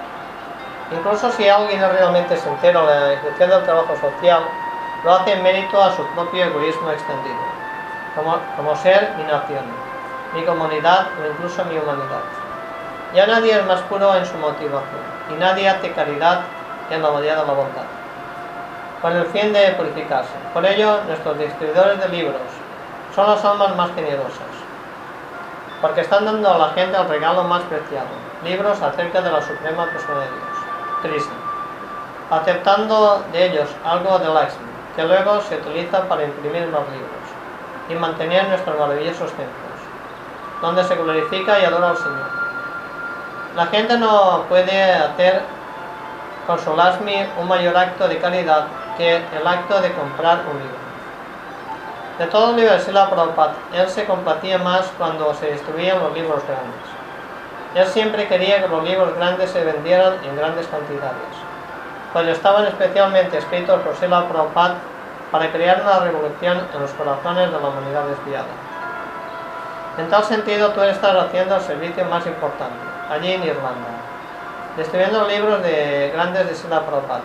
Incluso 0.92 1.32
si 1.32 1.48
alguien 1.48 1.82
es 1.82 1.92
realmente 1.92 2.36
sincero 2.36 2.82
en 2.82 2.86
la 2.88 3.14
ejecución 3.14 3.50
del 3.50 3.64
trabajo 3.64 3.96
social, 3.96 4.44
lo 5.06 5.14
hace 5.14 5.34
en 5.34 5.44
mérito 5.44 5.82
a 5.82 5.96
su 5.96 6.06
propio 6.08 6.44
egoísmo 6.44 6.92
extendido, 6.92 7.40
como, 8.16 8.38
como 8.58 8.76
ser 8.76 9.14
mi 9.18 9.24
nación, 9.24 9.64
mi 10.36 10.44
comunidad 10.44 11.08
o 11.18 11.32
incluso 11.32 11.64
mi 11.66 11.78
humanidad. 11.78 12.22
Ya 13.16 13.26
nadie 13.26 13.58
es 13.58 13.66
más 13.66 13.82
puro 13.84 14.16
en 14.16 14.26
su 14.26 14.36
motivación 14.38 15.02
y 15.30 15.34
nadie 15.40 15.70
hace 15.70 15.92
caridad 15.94 16.42
en 16.90 17.02
la 17.02 17.12
medida 17.12 17.42
de 17.42 17.48
la 17.48 17.54
bondad, 17.54 17.88
con 19.02 19.16
el 19.16 19.26
fin 19.28 19.54
de 19.54 19.72
purificarse. 19.72 20.34
Por 20.54 20.66
ello, 20.66 21.00
nuestros 21.08 21.38
distribuidores 21.40 22.00
de 22.00 22.10
libros 22.10 22.42
son 23.16 23.28
las 23.28 23.44
almas 23.46 23.76
más 23.78 23.92
generosas, 23.96 24.54
porque 25.82 26.02
están 26.02 26.26
dando 26.26 26.54
a 26.54 26.58
la 26.58 26.70
gente 26.70 26.98
el 26.98 27.08
regalo 27.08 27.44
más 27.46 27.62
preciado, 27.64 28.08
libros 28.44 28.82
acerca 28.82 29.22
de 29.22 29.32
la 29.32 29.42
Suprema 29.42 29.86
Persona 29.86 30.20
de 30.20 30.28
Dios. 30.28 30.51
Krishna, 31.02 31.34
aceptando 32.30 33.24
de 33.32 33.46
ellos 33.48 33.70
algo 33.84 34.20
de 34.20 34.30
Lakshmi, 34.30 34.72
que 34.96 35.04
luego 35.04 35.42
se 35.42 35.56
utiliza 35.56 36.08
para 36.08 36.24
imprimir 36.24 36.68
más 36.68 36.82
libros 36.90 37.22
y 37.90 37.96
mantener 37.96 38.48
nuestros 38.48 38.78
maravillosos 38.78 39.32
templos, 39.32 39.80
donde 40.62 40.84
se 40.84 40.96
glorifica 40.96 41.60
y 41.60 41.66
adora 41.66 41.90
al 41.90 41.98
Señor. 41.98 42.30
La 43.56 43.66
gente 43.68 43.98
no 43.98 44.46
puede 44.48 44.94
hacer 44.94 45.42
con 46.48 46.60
su 46.60 46.76
Lakshmi 46.76 47.28
un 47.40 47.48
mayor 47.48 47.76
acto 47.76 48.08
de 48.08 48.18
caridad 48.18 48.68
que 48.98 49.18
el 49.18 49.48
acto 49.48 49.82
de 49.82 49.92
comprar 49.94 50.40
un 50.50 50.58
libro. 50.58 50.82
De 52.18 52.26
los 52.28 52.56
libros 52.56 52.78
de 52.78 52.80
Sila 52.82 53.10
Prabhupada, 53.10 53.56
él 53.74 53.90
se 53.90 54.06
complacía 54.06 54.58
más 54.58 54.92
cuando 54.98 55.34
se 55.34 55.54
distribuían 55.54 56.00
los 56.00 56.14
libros 56.14 56.44
grandes. 56.46 56.91
Él 57.74 57.88
siempre 57.88 58.28
quería 58.28 58.62
que 58.62 58.68
los 58.68 58.84
libros 58.84 59.16
grandes 59.16 59.50
se 59.52 59.64
vendieran 59.64 60.16
en 60.26 60.36
grandes 60.36 60.68
cantidades, 60.68 61.32
pues 62.12 62.28
estaban 62.28 62.66
especialmente 62.66 63.38
escritos 63.38 63.80
por 63.82 63.96
Sila 63.96 64.28
Prabhupada 64.28 64.76
para 65.32 65.50
crear 65.52 65.82
una 65.82 66.00
revolución 66.00 66.68
en 66.74 66.82
los 66.82 66.92
corazones 66.92 67.50
de 67.50 67.60
la 67.60 67.68
humanidad 67.70 68.04
desviada. 68.04 68.52
En 69.98 70.10
tal 70.10 70.24
sentido, 70.26 70.72
tú 70.72 70.82
estás 70.82 71.16
haciendo 71.16 71.56
el 71.56 71.62
servicio 71.62 72.04
más 72.06 72.26
importante, 72.28 72.76
allí 73.10 73.32
en 73.32 73.44
Irlanda, 73.44 73.88
distribuyendo 74.76 75.28
libros 75.28 75.64
de 75.64 76.12
grandes 76.14 76.50
de 76.50 76.56
Sila 76.56 76.82
Prabhupada. 76.82 77.22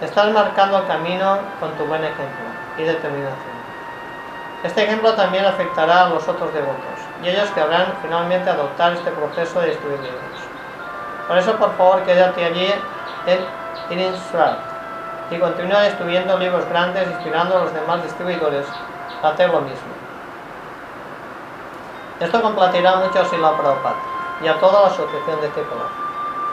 Estás 0.00 0.32
marcando 0.32 0.78
el 0.78 0.86
camino 0.88 1.38
con 1.60 1.70
tu 1.72 1.84
buen 1.84 2.02
ejemplo 2.02 2.46
y 2.78 2.82
determinación. 2.82 3.62
Este 4.64 4.82
ejemplo 4.82 5.12
también 5.14 5.44
afectará 5.44 6.06
a 6.06 6.08
los 6.08 6.26
otros 6.26 6.52
devotos, 6.52 7.01
y 7.22 7.28
ellos 7.28 7.48
querrán 7.50 7.94
finalmente 8.02 8.50
adoptar 8.50 8.92
este 8.92 9.10
proceso 9.12 9.60
de 9.60 9.68
distribuir 9.68 10.00
libros. 10.00 10.22
Por 11.28 11.38
eso, 11.38 11.56
por 11.56 11.76
favor, 11.76 12.02
quédate 12.02 12.44
allí 12.44 12.74
en 13.26 13.98
Innsbruck 14.00 14.56
y 15.30 15.38
continúa 15.38 15.84
distribuyendo 15.84 16.38
libros 16.38 16.68
grandes, 16.68 17.08
inspirando 17.08 17.56
a 17.56 17.60
los 17.60 17.74
demás 17.74 18.02
distribuidores 18.02 18.66
a 19.22 19.28
hacer 19.28 19.50
lo 19.50 19.60
mismo. 19.60 19.92
Esto 22.20 22.42
complatirá 22.42 22.96
mucho 22.96 23.20
a 23.20 23.24
Sila 23.24 23.56
Prabhupada 23.56 23.96
y 24.42 24.48
a 24.48 24.58
toda 24.58 24.82
la 24.82 24.86
asociación 24.88 25.40
de 25.40 25.46
este 25.46 25.62
color. 25.62 25.88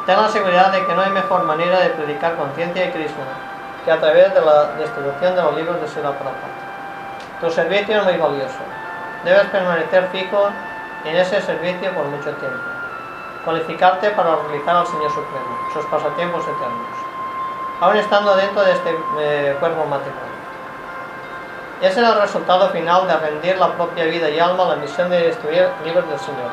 Ten 0.06 0.22
la 0.22 0.30
seguridad 0.30 0.72
de 0.72 0.86
que 0.86 0.94
no 0.94 1.02
hay 1.02 1.12
mejor 1.12 1.44
manera 1.44 1.80
de 1.80 1.90
predicar 1.90 2.36
conciencia 2.36 2.86
y 2.86 2.92
Krishna 2.92 3.26
que 3.86 3.92
a 3.92 4.00
través 4.00 4.34
de 4.34 4.42
la 4.42 4.76
distribución 4.78 5.36
de 5.36 5.42
los 5.42 5.56
libros 5.56 5.82
de 5.82 5.88
Sila 5.88 6.12
Prabhupada. 6.12 6.70
Tu 7.42 7.50
servicio 7.50 7.98
es 7.98 8.04
muy 8.04 8.18
valioso. 8.18 8.79
Debes 9.24 9.48
permanecer 9.48 10.08
fijo 10.14 10.50
en 11.04 11.16
ese 11.16 11.42
servicio 11.42 11.94
por 11.94 12.06
mucho 12.06 12.32
tiempo. 12.36 12.60
Cualificarte 13.44 14.12
para 14.12 14.36
realizar 14.36 14.78
al 14.78 14.88
Señor 14.88 15.10
Supremo, 15.10 15.58
sus 15.74 15.86
pasatiempos 15.86 16.44
eternos, 16.44 16.88
aún 17.82 17.98
estando 17.98 18.36
dentro 18.36 18.64
de 18.64 18.72
este 18.72 18.96
eh, 19.20 19.56
cuerpo 19.60 19.86
material. 19.86 20.30
Ese 21.82 22.02
es 22.02 22.08
el 22.08 22.22
resultado 22.22 22.70
final 22.70 23.08
de 23.08 23.18
rendir 23.18 23.58
la 23.58 23.74
propia 23.74 24.06
vida 24.06 24.30
y 24.30 24.40
alma 24.40 24.66
a 24.66 24.70
la 24.70 24.76
misión 24.76 25.10
de 25.10 25.22
destruir 25.22 25.70
libros 25.84 26.08
del 26.10 26.20
Señor. 26.20 26.52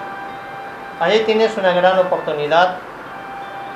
Allí 1.00 1.20
tienes 1.20 1.56
una 1.56 1.72
gran 1.72 1.98
oportunidad 1.98 2.76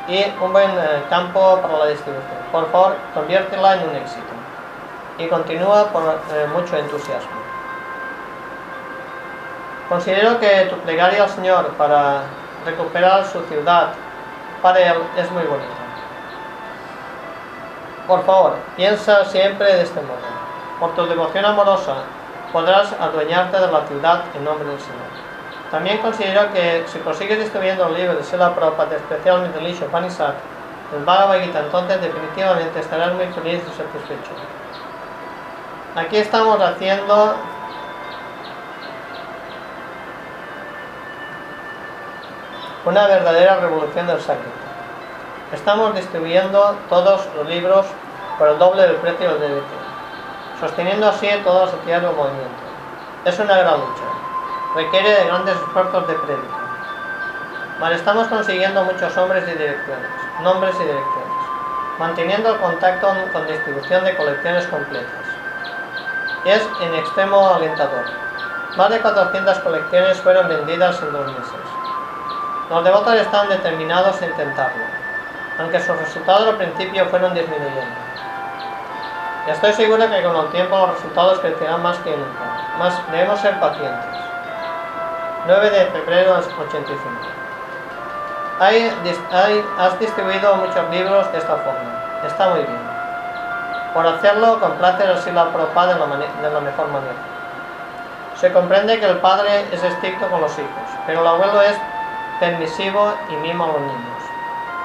y 0.08 0.24
un 0.40 0.52
buen 0.52 0.70
eh, 0.70 1.04
campo 1.10 1.60
para 1.60 1.78
la 1.78 1.86
distribución. 1.86 2.38
Por 2.50 2.70
favor, 2.70 2.96
conviértela 3.14 3.74
en 3.74 3.88
un 3.88 3.96
éxito 3.96 4.32
y 5.18 5.28
continúa 5.28 5.92
con 5.92 6.04
eh, 6.04 6.46
mucho 6.52 6.76
entusiasmo. 6.76 7.49
Considero 9.90 10.38
que 10.38 10.66
tu 10.70 10.76
plegaria 10.76 11.24
al 11.24 11.28
Señor 11.30 11.70
para 11.70 12.22
recuperar 12.64 13.26
su 13.26 13.40
ciudad 13.46 13.88
para 14.62 14.78
Él 14.78 14.98
es 15.16 15.28
muy 15.32 15.42
bonita. 15.42 15.74
Por 18.06 18.24
favor, 18.24 18.54
piensa 18.76 19.24
siempre 19.24 19.66
de 19.66 19.82
este 19.82 20.00
modo. 20.00 20.30
Por 20.78 20.94
tu 20.94 21.06
devoción 21.06 21.44
amorosa 21.44 22.04
podrás 22.52 22.92
adueñarte 23.00 23.58
de 23.58 23.66
la 23.66 23.84
ciudad 23.88 24.22
en 24.36 24.44
nombre 24.44 24.68
del 24.68 24.78
Señor. 24.78 25.10
También 25.72 25.98
considero 25.98 26.52
que 26.52 26.84
si 26.86 27.00
prosigues 27.00 27.40
distribuyendo 27.40 27.88
el 27.88 27.94
libro 27.94 28.14
de 28.14 28.22
Sela 28.22 28.54
Prabhupada, 28.54 28.94
especialmente 28.94 29.58
el 29.58 29.66
Isho 29.66 29.86
Panisat, 29.86 30.36
el 30.96 31.04
Bhagavad 31.04 31.40
Gita, 31.40 31.58
entonces 31.58 32.00
definitivamente 32.00 32.78
estarás 32.78 33.12
muy 33.14 33.26
feliz 33.26 33.60
y 33.60 33.76
satisfecho. 33.76 34.30
Aquí 35.96 36.16
estamos 36.16 36.60
haciendo 36.60 37.34
una 42.84 43.06
verdadera 43.06 43.56
revolución 43.56 44.06
del 44.06 44.20
Sánscrito. 44.20 44.58
Estamos 45.52 45.94
distribuyendo 45.94 46.76
todos 46.88 47.28
los 47.36 47.48
libros 47.48 47.86
por 48.38 48.48
el 48.48 48.58
doble 48.58 48.82
del 48.82 48.96
precio 48.96 49.30
del 49.30 49.40
débito, 49.40 49.66
sosteniendo 50.60 51.08
así 51.08 51.28
toda 51.44 51.66
la 51.66 51.70
sociedad 51.72 52.02
del 52.02 52.16
movimiento. 52.16 52.62
Es 53.24 53.38
una 53.38 53.58
gran 53.58 53.80
lucha. 53.80 54.04
Requiere 54.74 55.10
de 55.10 55.24
grandes 55.26 55.56
esfuerzos 55.56 56.06
de 56.08 56.14
crédito. 56.14 56.56
Pero 57.80 57.94
estamos 57.94 58.28
consiguiendo 58.28 58.84
muchos 58.84 59.16
hombres 59.16 59.44
y 59.44 59.52
direcciones, 59.52 60.10
nombres 60.42 60.74
y 60.76 60.84
direcciones, 60.84 61.44
manteniendo 61.98 62.50
el 62.50 62.60
contacto 62.60 63.08
con 63.32 63.46
distribución 63.46 64.04
de 64.04 64.16
colecciones 64.16 64.66
completas 64.68 65.30
es 66.44 66.66
en 66.80 66.94
extremo 66.94 67.54
alentador. 67.54 68.04
Más 68.76 68.88
de 68.88 69.00
400 69.00 69.58
colecciones 69.58 70.20
fueron 70.20 70.48
vendidas 70.48 71.00
en 71.02 71.12
dos 71.12 71.26
meses. 71.26 71.79
Los 72.70 72.84
devotos 72.84 73.14
están 73.14 73.48
determinados 73.48 74.22
a 74.22 74.26
intentarlo, 74.26 74.84
aunque 75.58 75.80
sus 75.80 75.96
resultados 75.98 76.46
al 76.50 76.56
principio 76.56 77.04
fueron 77.06 77.34
disminuyendo. 77.34 77.96
Y 79.44 79.50
estoy 79.50 79.72
seguro 79.72 80.08
que 80.08 80.22
con 80.22 80.36
el 80.36 80.48
tiempo 80.52 80.78
los 80.78 80.94
resultados 80.94 81.40
crecerán 81.40 81.82
más 81.82 81.98
que 81.98 82.10
nunca. 82.10 82.76
Más 82.78 83.10
debemos 83.10 83.40
ser 83.40 83.58
pacientes. 83.58 84.20
9 85.48 85.70
de 85.70 85.86
febrero 85.86 86.34
del 86.34 86.44
85. 86.44 87.10
has 89.78 89.98
distribuido 89.98 90.54
muchos 90.54 90.90
libros 90.90 91.32
de 91.32 91.38
esta 91.38 91.56
forma. 91.56 92.22
Está 92.24 92.50
muy 92.50 92.60
bien. 92.60 92.90
Por 93.94 94.06
hacerlo, 94.06 94.60
complace 94.60 95.02
así 95.08 95.32
la 95.32 95.52
propa 95.52 95.88
de 95.88 95.94
de 95.94 96.50
la 96.54 96.60
mejor 96.60 96.86
manera. 96.86 97.18
Se 98.36 98.52
comprende 98.52 99.00
que 99.00 99.06
el 99.06 99.18
padre 99.18 99.66
es 99.72 99.82
estricto 99.82 100.28
con 100.28 100.40
los 100.40 100.56
hijos, 100.56 100.70
pero 101.04 101.22
el 101.22 101.26
abuelo 101.26 101.62
es 101.62 101.76
permisivo 102.40 103.12
y 103.28 103.36
mima 103.36 103.64
a 103.66 103.68
los 103.68 103.80
niños. 103.82 104.22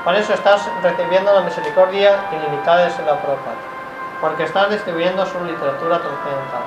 Por 0.04 0.14
eso 0.14 0.34
estás 0.34 0.70
recibiendo 0.84 1.34
la 1.34 1.42
misericordia 1.42 2.26
ilimitada 2.32 2.86
de 2.86 2.92
Sila 2.92 3.18
Prabhupada, 3.22 3.56
porque 4.22 4.44
estás 4.44 4.70
distribuyendo 4.70 5.26
su 5.26 5.44
literatura 5.44 5.98
trascendental. 5.98 6.62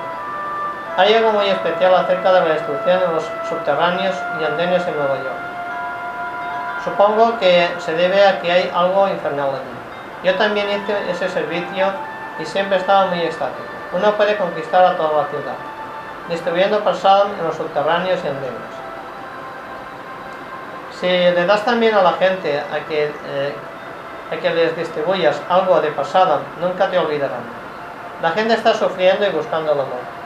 Hay 0.97 1.13
algo 1.13 1.31
muy 1.31 1.47
especial 1.47 1.95
acerca 1.95 2.33
de 2.33 2.39
la 2.41 2.53
destrucción 2.55 2.99
de 2.99 3.07
los 3.07 3.23
subterráneos 3.47 4.15
y 4.41 4.43
andenes 4.43 4.85
en 4.85 4.97
Nueva 4.97 5.15
York. 5.15 5.39
Supongo 6.83 7.39
que 7.39 7.69
se 7.77 7.93
debe 7.93 8.25
a 8.25 8.41
que 8.41 8.51
hay 8.51 8.71
algo 8.75 9.07
infernal 9.07 9.49
allí. 9.49 10.23
Yo 10.23 10.35
también 10.35 10.67
hice 10.69 11.11
ese 11.11 11.29
servicio 11.29 11.87
y 12.39 12.45
siempre 12.45 12.77
estaba 12.77 13.05
muy 13.05 13.21
estático. 13.21 13.63
Uno 13.93 14.13
puede 14.15 14.35
conquistar 14.35 14.83
a 14.83 14.97
toda 14.97 15.23
la 15.23 15.29
ciudad, 15.29 15.55
distribuyendo 16.27 16.83
prasad 16.83 17.27
en 17.39 17.45
los 17.45 17.55
subterráneos 17.55 18.19
y 18.23 18.27
andenes. 18.27 18.78
Si 20.99 21.07
le 21.07 21.45
das 21.45 21.63
también 21.63 21.95
a 21.95 22.01
la 22.01 22.13
gente 22.13 22.59
a 22.59 22.85
que, 22.87 23.05
eh, 23.05 23.53
a 24.31 24.35
que 24.35 24.49
les 24.49 24.75
distribuyas 24.75 25.41
algo 25.49 25.79
de 25.79 25.91
pasada, 25.91 26.41
nunca 26.59 26.89
te 26.89 26.99
olvidarán. 26.99 27.43
La 28.21 28.31
gente 28.31 28.53
está 28.53 28.73
sufriendo 28.73 29.25
y 29.25 29.29
buscando 29.29 29.71
el 29.71 29.79
amor. 29.79 30.19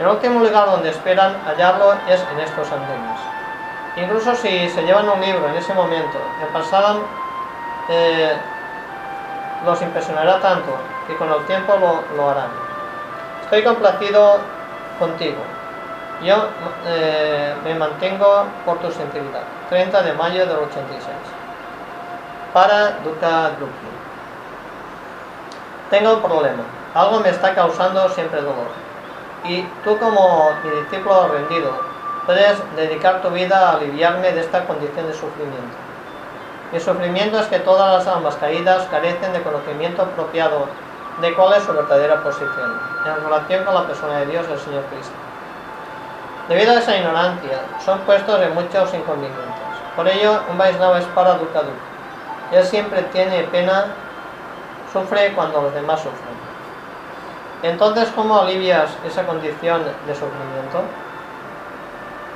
El 0.00 0.08
último 0.08 0.40
lugar 0.40 0.66
donde 0.66 0.90
esperan 0.90 1.36
hallarlo 1.46 1.92
es 2.08 2.20
en 2.32 2.40
estos 2.40 2.72
andenes. 2.72 3.20
Incluso 3.96 4.34
si 4.34 4.68
se 4.68 4.82
llevan 4.82 5.08
un 5.08 5.20
libro 5.20 5.48
en 5.48 5.54
ese 5.54 5.72
momento, 5.72 6.18
el 6.42 6.48
pasado 6.48 7.02
eh, 7.88 8.32
los 9.64 9.80
impresionará 9.80 10.40
tanto 10.40 10.76
que 11.06 11.16
con 11.16 11.30
el 11.30 11.44
tiempo 11.46 11.74
lo, 12.16 12.30
harán. 12.30 12.50
Estoy 13.44 13.62
complacido 13.62 14.40
contigo. 14.98 15.53
Yo 16.22 16.48
eh, 16.86 17.54
me 17.64 17.74
mantengo 17.74 18.44
por 18.64 18.78
tu 18.78 18.90
sensibilidad. 18.90 19.42
30 19.68 20.02
de 20.02 20.12
mayo 20.12 20.46
del 20.46 20.56
86. 20.56 21.02
Para 22.52 22.90
Duca 23.04 23.50
Drupi. 23.56 23.86
Tengo 25.90 26.14
un 26.14 26.22
problema. 26.22 26.62
Algo 26.94 27.20
me 27.20 27.30
está 27.30 27.54
causando 27.54 28.08
siempre 28.10 28.40
dolor. 28.40 28.68
Y 29.44 29.62
tú 29.82 29.98
como 29.98 30.50
mi 30.62 30.70
discípulo 30.82 31.28
rendido, 31.28 31.70
puedes 32.24 32.58
dedicar 32.76 33.20
tu 33.20 33.30
vida 33.30 33.70
a 33.70 33.76
aliviarme 33.76 34.32
de 34.32 34.40
esta 34.40 34.64
condición 34.64 35.06
de 35.06 35.12
sufrimiento. 35.12 35.76
Mi 36.72 36.80
sufrimiento 36.80 37.38
es 37.38 37.46
que 37.46 37.58
todas 37.58 37.98
las 37.98 38.14
almas 38.14 38.36
caídas 38.36 38.86
carecen 38.90 39.32
de 39.32 39.42
conocimiento 39.42 40.02
apropiado 40.02 40.66
de 41.20 41.34
cuál 41.34 41.54
es 41.54 41.64
su 41.64 41.72
verdadera 41.72 42.22
posición 42.22 42.80
en 43.06 43.24
relación 43.24 43.64
con 43.64 43.74
la 43.74 43.86
persona 43.86 44.20
de 44.20 44.26
Dios, 44.26 44.46
el 44.50 44.58
Señor 44.58 44.82
Cristo. 44.90 45.23
Debido 46.48 46.72
a 46.72 46.78
esa 46.78 46.96
ignorancia, 46.96 47.60
son 47.82 48.00
puestos 48.00 48.38
en 48.42 48.52
muchos 48.52 48.92
inconvenientes. 48.92 49.44
Por 49.96 50.06
ello, 50.06 50.40
un 50.50 50.58
Vaisnava 50.58 50.98
es 50.98 51.06
para 51.06 51.34
Dukkha 51.34 51.62
Él 52.52 52.64
siempre 52.64 53.02
tiene 53.04 53.44
pena, 53.44 53.86
sufre 54.92 55.32
cuando 55.32 55.62
los 55.62 55.72
demás 55.72 56.00
sufren. 56.00 56.34
Entonces, 57.62 58.10
¿cómo 58.14 58.38
alivias 58.38 58.90
esa 59.06 59.24
condición 59.24 59.84
de 59.84 60.14
sufrimiento? 60.14 60.82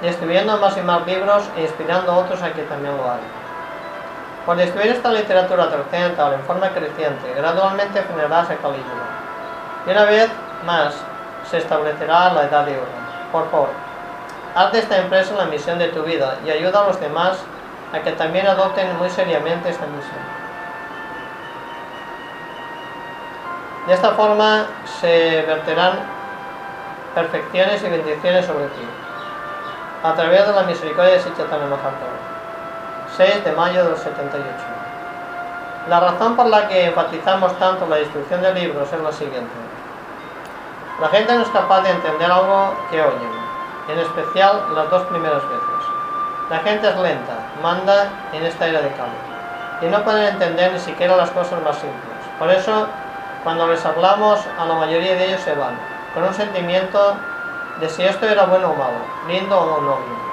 Distribuyendo 0.01 0.57
más 0.57 0.75
y 0.79 0.81
más 0.81 1.07
libros 1.07 1.43
e 1.57 1.63
inspirando 1.63 2.13
a 2.13 2.17
otros 2.17 2.41
a 2.41 2.53
que 2.53 2.63
también 2.63 2.97
lo 2.97 3.05
hagan. 3.05 3.39
Por 4.47 4.57
distribuir 4.57 4.93
esta 4.93 5.11
literatura 5.11 5.65
occidental 5.65 6.33
en 6.33 6.41
forma 6.45 6.71
creciente, 6.71 7.35
gradualmente 7.37 8.01
frenarás 8.01 8.49
el 8.49 8.59
Calígula. 8.59 9.05
Y 9.87 9.91
una 9.91 10.05
vez 10.05 10.31
más 10.65 10.95
se 11.51 11.59
establecerá 11.59 12.33
la 12.33 12.45
edad 12.45 12.65
de 12.65 12.73
oro. 12.79 12.87
Por 13.31 13.51
favor, 13.51 13.88
haz 14.55 14.73
de 14.73 14.79
esta 14.81 14.99
empresa 14.99 15.35
la 15.35 15.47
misión 15.47 15.79
de 15.79 15.89
tu 15.89 16.03
vida 16.03 16.39
y 16.45 16.51
ayuda 16.51 16.81
a 16.81 16.87
los 16.89 17.01
demás 17.01 17.39
a 17.93 18.01
que 18.01 18.13
también 18.13 18.47
adopten 18.47 18.97
muy 18.99 19.11
seriamente 19.11 19.71
esta 19.71 19.87
misión. 19.87 20.39
De 23.87 23.95
esta 23.95 24.11
forma 24.11 24.67
se 25.01 25.43
verterán 25.47 26.01
perfecciones 27.15 27.83
y 27.83 27.89
bendiciones 27.89 28.45
sobre 28.45 28.67
ti, 28.67 28.87
a 30.03 30.15
través 30.15 30.47
de 30.47 30.53
la 30.53 30.63
misericordia 30.63 31.15
de 31.15 31.21
Sichaitanya 31.21 31.67
Mahaprabhu. 31.67 32.29
6 33.17 33.45
de 33.45 33.53
mayo 33.53 33.85
del 33.85 33.97
78. 33.97 34.45
La 35.89 36.01
razón 36.01 36.37
por 36.37 36.47
la 36.47 36.69
que 36.69 36.87
enfatizamos 36.87 37.59
tanto 37.59 37.87
la 37.87 37.97
distribución 37.97 38.43
de 38.43 38.55
libros 38.55 38.93
es 38.93 39.01
la 39.01 39.11
siguiente. 39.11 39.51
La 41.01 41.09
gente 41.09 41.35
no 41.35 41.43
es 41.43 41.49
capaz 41.49 41.81
de 41.81 41.91
entender 41.91 42.31
algo 42.31 42.75
que 42.91 43.01
oyen, 43.03 43.38
en 43.89 43.99
especial 43.99 44.63
las 44.75 44.91
dos 44.91 45.03
primeras 45.05 45.43
veces. 45.43 45.69
La 46.51 46.59
gente 46.61 46.89
es 46.89 46.97
lenta, 46.97 47.39
manda 47.63 48.09
en 48.33 48.45
esta 48.45 48.67
era 48.67 48.81
de 48.81 48.89
cambio, 48.91 49.21
y 49.83 49.87
no 49.87 50.03
pueden 50.05 50.25
entender 50.25 50.73
ni 50.73 50.79
siquiera 50.79 51.17
las 51.17 51.31
cosas 51.31 51.63
más 51.63 51.77
simples. 51.77 52.19
Por 52.39 52.51
eso 52.51 52.87
cuando 53.45 53.67
les 53.69 53.85
hablamos, 53.85 54.41
a 54.59 54.65
la 54.65 54.75
mayoría 54.75 55.15
de 55.15 55.27
ellos 55.27 55.41
se 55.41 55.55
van, 55.55 55.79
con 56.15 56.25
un 56.25 56.35
sentimiento 56.35 57.17
de 57.81 57.89
si 57.89 58.03
esto 58.03 58.27
era 58.27 58.45
bueno 58.45 58.71
o 58.71 58.75
malo, 58.75 58.99
lindo 59.29 59.59
o 59.59 59.81
no 59.81 59.99
lindo. 60.01 60.29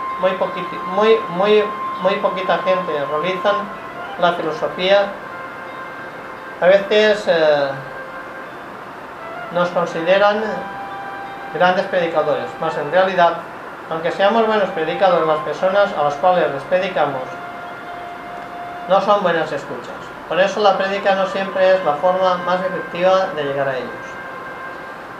Muy, 2.01 2.17
poquita 2.17 2.57
gente 2.59 3.05
realizan 3.05 3.55
la 4.19 4.33
filosofía. 4.33 5.07
A 6.61 6.65
veces 6.67 7.25
eh, 7.27 7.69
nos 9.53 9.69
consideran 9.69 10.43
grandes 11.55 11.85
predicadores, 11.85 12.45
mas 12.59 12.77
en 12.77 12.91
realidad, 12.91 13.33
aunque 13.89 14.11
seamos 14.11 14.45
buenos 14.45 14.69
predicadores, 14.69 15.27
las 15.27 15.39
personas 15.39 15.91
a 15.97 16.03
las 16.03 16.15
cuales 16.15 16.51
les 16.51 16.63
predicamos 16.63 17.23
no 18.87 19.01
son 19.01 19.23
buenas 19.23 19.51
escuchas. 19.51 19.95
Por 20.27 20.39
eso 20.39 20.59
la 20.59 20.77
prédica 20.77 21.15
no 21.15 21.27
siempre 21.27 21.75
es 21.75 21.83
la 21.85 21.93
forma 21.93 22.37
más 22.45 22.59
efectiva 22.61 23.27
de 23.35 23.43
llegar 23.43 23.67
a 23.67 23.77
ellos. 23.77 23.89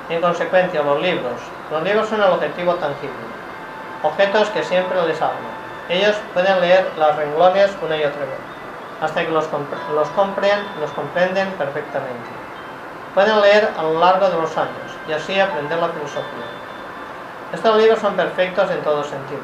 En 0.10 0.22
consecuencia, 0.22 0.84
los 0.84 1.02
libros. 1.02 1.40
Los 1.72 1.84
libros 1.84 2.08
son 2.10 2.22
el 2.22 2.30
objetivo 2.30 2.76
tangible, 2.76 3.26
objetos 4.04 4.50
que 4.50 4.64
siempre 4.64 5.02
les 5.08 5.20
hablan. 5.22 5.56
Ellos 5.90 6.16
pueden 6.34 6.62
leer 6.62 6.92
las 6.98 7.16
renglones 7.16 7.72
una 7.82 7.98
y 7.98 8.04
otra 8.04 8.22
vez, 8.22 8.40
hasta 9.02 9.26
que 9.26 9.32
los, 9.32 9.48
los, 9.94 10.10
compren, 10.10 10.60
los 10.80 10.92
comprenden 10.92 11.50
perfectamente. 11.54 12.30
Pueden 13.14 13.42
leer 13.42 13.72
a 13.78 13.84
lo 13.84 14.00
largo 14.00 14.30
de 14.30 14.36
los 14.42 14.58
años 14.58 14.95
y 15.08 15.14
así 15.14 15.40
aprender 15.40 15.78
la 15.80 15.90
filosofía. 15.90 16.48
Estos 17.54 17.78
libros 17.78 18.00
son 18.00 18.16
perfectos 18.16 18.70
en 18.72 18.82
todo 18.82 19.04
sentido, 19.04 19.44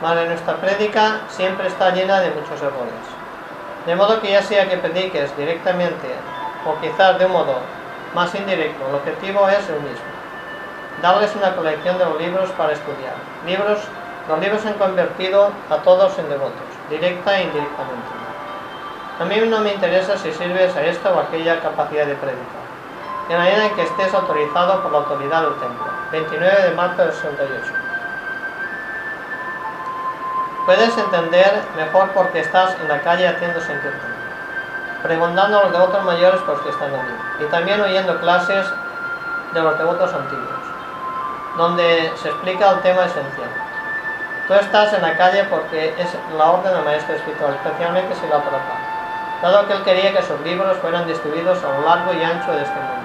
pero 0.00 0.24
nuestra 0.24 0.56
prédica 0.56 1.20
siempre 1.28 1.68
está 1.68 1.90
llena 1.90 2.20
de 2.20 2.30
muchos 2.30 2.60
errores. 2.60 3.04
De 3.86 3.94
modo 3.94 4.20
que 4.20 4.32
ya 4.32 4.42
sea 4.42 4.68
que 4.68 4.76
prediques 4.76 5.36
directamente 5.36 6.08
o 6.66 6.78
quizás 6.80 7.18
de 7.18 7.26
un 7.26 7.32
modo 7.32 7.56
más 8.14 8.34
indirecto, 8.34 8.86
el 8.88 8.94
objetivo 8.94 9.48
es 9.48 9.68
el 9.68 9.80
mismo. 9.80 10.10
Darles 11.02 11.34
una 11.36 11.54
colección 11.54 11.96
de 11.98 12.04
los 12.04 12.20
libros 12.20 12.50
para 12.52 12.72
estudiar. 12.72 13.14
Libros, 13.46 13.78
los 14.28 14.38
libros 14.38 14.66
han 14.66 14.74
convertido 14.74 15.50
a 15.70 15.76
todos 15.76 16.18
en 16.18 16.28
devotos, 16.28 16.68
directa 16.90 17.38
e 17.38 17.44
indirectamente. 17.44 18.20
A 19.18 19.24
mí 19.24 19.36
no 19.48 19.60
me 19.60 19.72
interesa 19.72 20.16
si 20.18 20.32
sirves 20.32 20.74
a 20.76 20.84
esta 20.84 21.12
o 21.12 21.20
aquella 21.20 21.60
capacidad 21.60 22.06
de 22.06 22.14
predicar. 22.14 22.59
En 23.30 23.38
la 23.38 23.44
medida 23.44 23.66
en 23.66 23.74
que 23.76 23.82
estés 23.82 24.12
autorizado 24.12 24.82
por 24.82 24.90
la 24.90 24.98
autoridad 24.98 25.42
del 25.42 25.54
templo. 25.54 25.86
29 26.10 26.62
de 26.62 26.70
marzo 26.72 27.02
del 27.02 27.12
68. 27.12 27.72
Puedes 30.66 30.98
entender 30.98 31.62
mejor 31.76 32.10
porque 32.10 32.40
estás 32.40 32.74
en 32.80 32.88
la 32.88 33.00
calle 33.02 33.28
haciendo 33.28 33.60
Sankirtan, 33.60 34.10
preguntando 35.04 35.60
a 35.60 35.62
los 35.62 35.72
devotos 35.72 36.04
mayores 36.04 36.40
por 36.40 36.60
que 36.64 36.70
están 36.70 36.92
allí, 36.92 37.14
y 37.38 37.44
también 37.44 37.80
oyendo 37.80 38.18
clases 38.18 38.66
de 39.52 39.60
los 39.60 39.78
devotos 39.78 40.12
antiguos, 40.12 40.48
donde 41.56 42.12
se 42.16 42.30
explica 42.30 42.70
el 42.70 42.80
tema 42.80 43.04
esencial. 43.04 43.50
Tú 44.48 44.54
estás 44.54 44.92
en 44.92 45.02
la 45.02 45.16
calle 45.16 45.44
porque 45.44 45.94
es 45.96 46.16
la 46.36 46.50
orden 46.50 46.74
del 46.74 46.84
maestro 46.84 47.14
espiritual, 47.14 47.54
especialmente 47.54 48.12
si 48.16 48.22
la 48.26 48.42
Prabhupada, 48.42 48.80
dado 49.40 49.68
que 49.68 49.74
él 49.74 49.82
quería 49.84 50.12
que 50.12 50.22
sus 50.22 50.40
libros 50.40 50.76
fueran 50.78 51.06
distribuidos 51.06 51.62
a 51.62 51.68
lo 51.78 51.86
largo 51.86 52.12
y 52.12 52.24
ancho 52.24 52.50
de 52.50 52.62
este 52.62 52.74
mundo. 52.74 52.99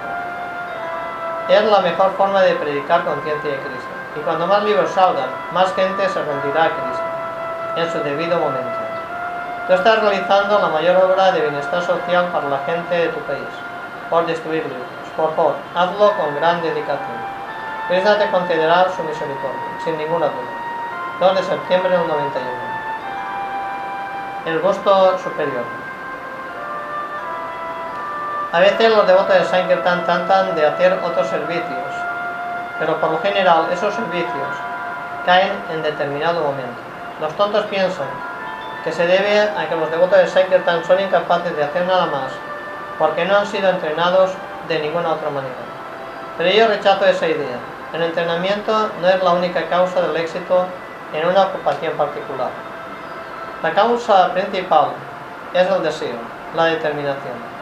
Es 1.48 1.64
la 1.64 1.78
mejor 1.78 2.10
forma 2.16 2.42
de 2.42 2.56
predicar 2.56 3.04
conciencia 3.04 3.52
de 3.52 3.58
Cristo, 3.58 3.88
y 4.16 4.20
cuando 4.20 4.48
más 4.48 4.64
libros 4.64 4.90
salgan, 4.90 5.30
más 5.52 5.72
gente 5.74 6.08
se 6.08 6.20
rendirá 6.20 6.64
a 6.64 6.70
Cristo 6.70 7.04
en 7.76 7.92
su 7.92 7.98
debido 8.00 8.40
momento. 8.40 8.78
Tú 9.68 9.74
estás 9.74 10.00
realizando 10.00 10.58
la 10.58 10.68
mayor 10.68 10.96
obra 10.96 11.30
de 11.30 11.42
bienestar 11.42 11.82
social 11.82 12.26
para 12.32 12.48
la 12.48 12.58
gente 12.66 12.94
de 12.96 13.08
tu 13.10 13.20
país, 13.20 13.46
por 14.10 14.26
destruir 14.26 14.64
libros. 14.64 14.86
Por 15.16 15.36
favor, 15.36 15.54
hazlo 15.74 16.12
con 16.16 16.34
gran 16.34 16.60
dedicación. 16.62 17.18
Krishna 17.86 18.18
te 18.18 18.28
concederá 18.30 18.86
su 18.96 19.04
misericordia, 19.04 19.62
sin 19.84 19.96
ninguna 19.98 20.26
duda. 20.26 20.56
2 21.20 21.36
de 21.36 21.42
septiembre 21.44 21.96
del 21.96 22.08
91. 22.08 22.50
El 24.46 24.60
gusto 24.60 25.18
superior. 25.18 25.85
A 28.56 28.60
veces 28.60 28.88
los 28.88 29.06
devotos 29.06 29.36
de 29.36 29.44
Sankirtan 29.44 30.06
tratan 30.06 30.54
de 30.54 30.64
hacer 30.64 30.98
otros 31.04 31.26
servicios, 31.26 31.92
pero 32.78 32.98
por 32.98 33.10
lo 33.10 33.18
general 33.18 33.66
esos 33.70 33.92
servicios 33.92 34.48
caen 35.26 35.52
en 35.70 35.82
determinado 35.82 36.40
momento. 36.40 36.80
Los 37.20 37.34
tontos 37.34 37.66
piensan 37.66 38.06
que 38.82 38.92
se 38.92 39.06
debe 39.06 39.42
a 39.42 39.68
que 39.68 39.76
los 39.76 39.90
devotos 39.90 40.16
de 40.20 40.26
Sankirtan 40.26 40.82
son 40.86 40.98
incapaces 40.98 41.54
de 41.54 41.64
hacer 41.64 41.84
nada 41.84 42.06
más, 42.06 42.32
porque 42.98 43.26
no 43.26 43.36
han 43.36 43.46
sido 43.46 43.68
entrenados 43.68 44.30
de 44.68 44.78
ninguna 44.78 45.12
otra 45.12 45.28
manera. 45.28 45.52
Pero 46.38 46.48
yo 46.48 46.66
rechazo 46.66 47.04
esa 47.04 47.28
idea. 47.28 47.58
El 47.92 48.04
entrenamiento 48.04 48.88
no 49.02 49.08
es 49.10 49.22
la 49.22 49.32
única 49.32 49.68
causa 49.68 50.00
del 50.00 50.16
éxito 50.16 50.64
en 51.12 51.28
una 51.28 51.42
ocupación 51.42 51.92
particular. 51.92 52.48
La 53.62 53.72
causa 53.72 54.32
principal 54.32 54.92
es 55.52 55.70
el 55.70 55.82
deseo, 55.82 56.16
la 56.54 56.64
determinación. 56.64 57.55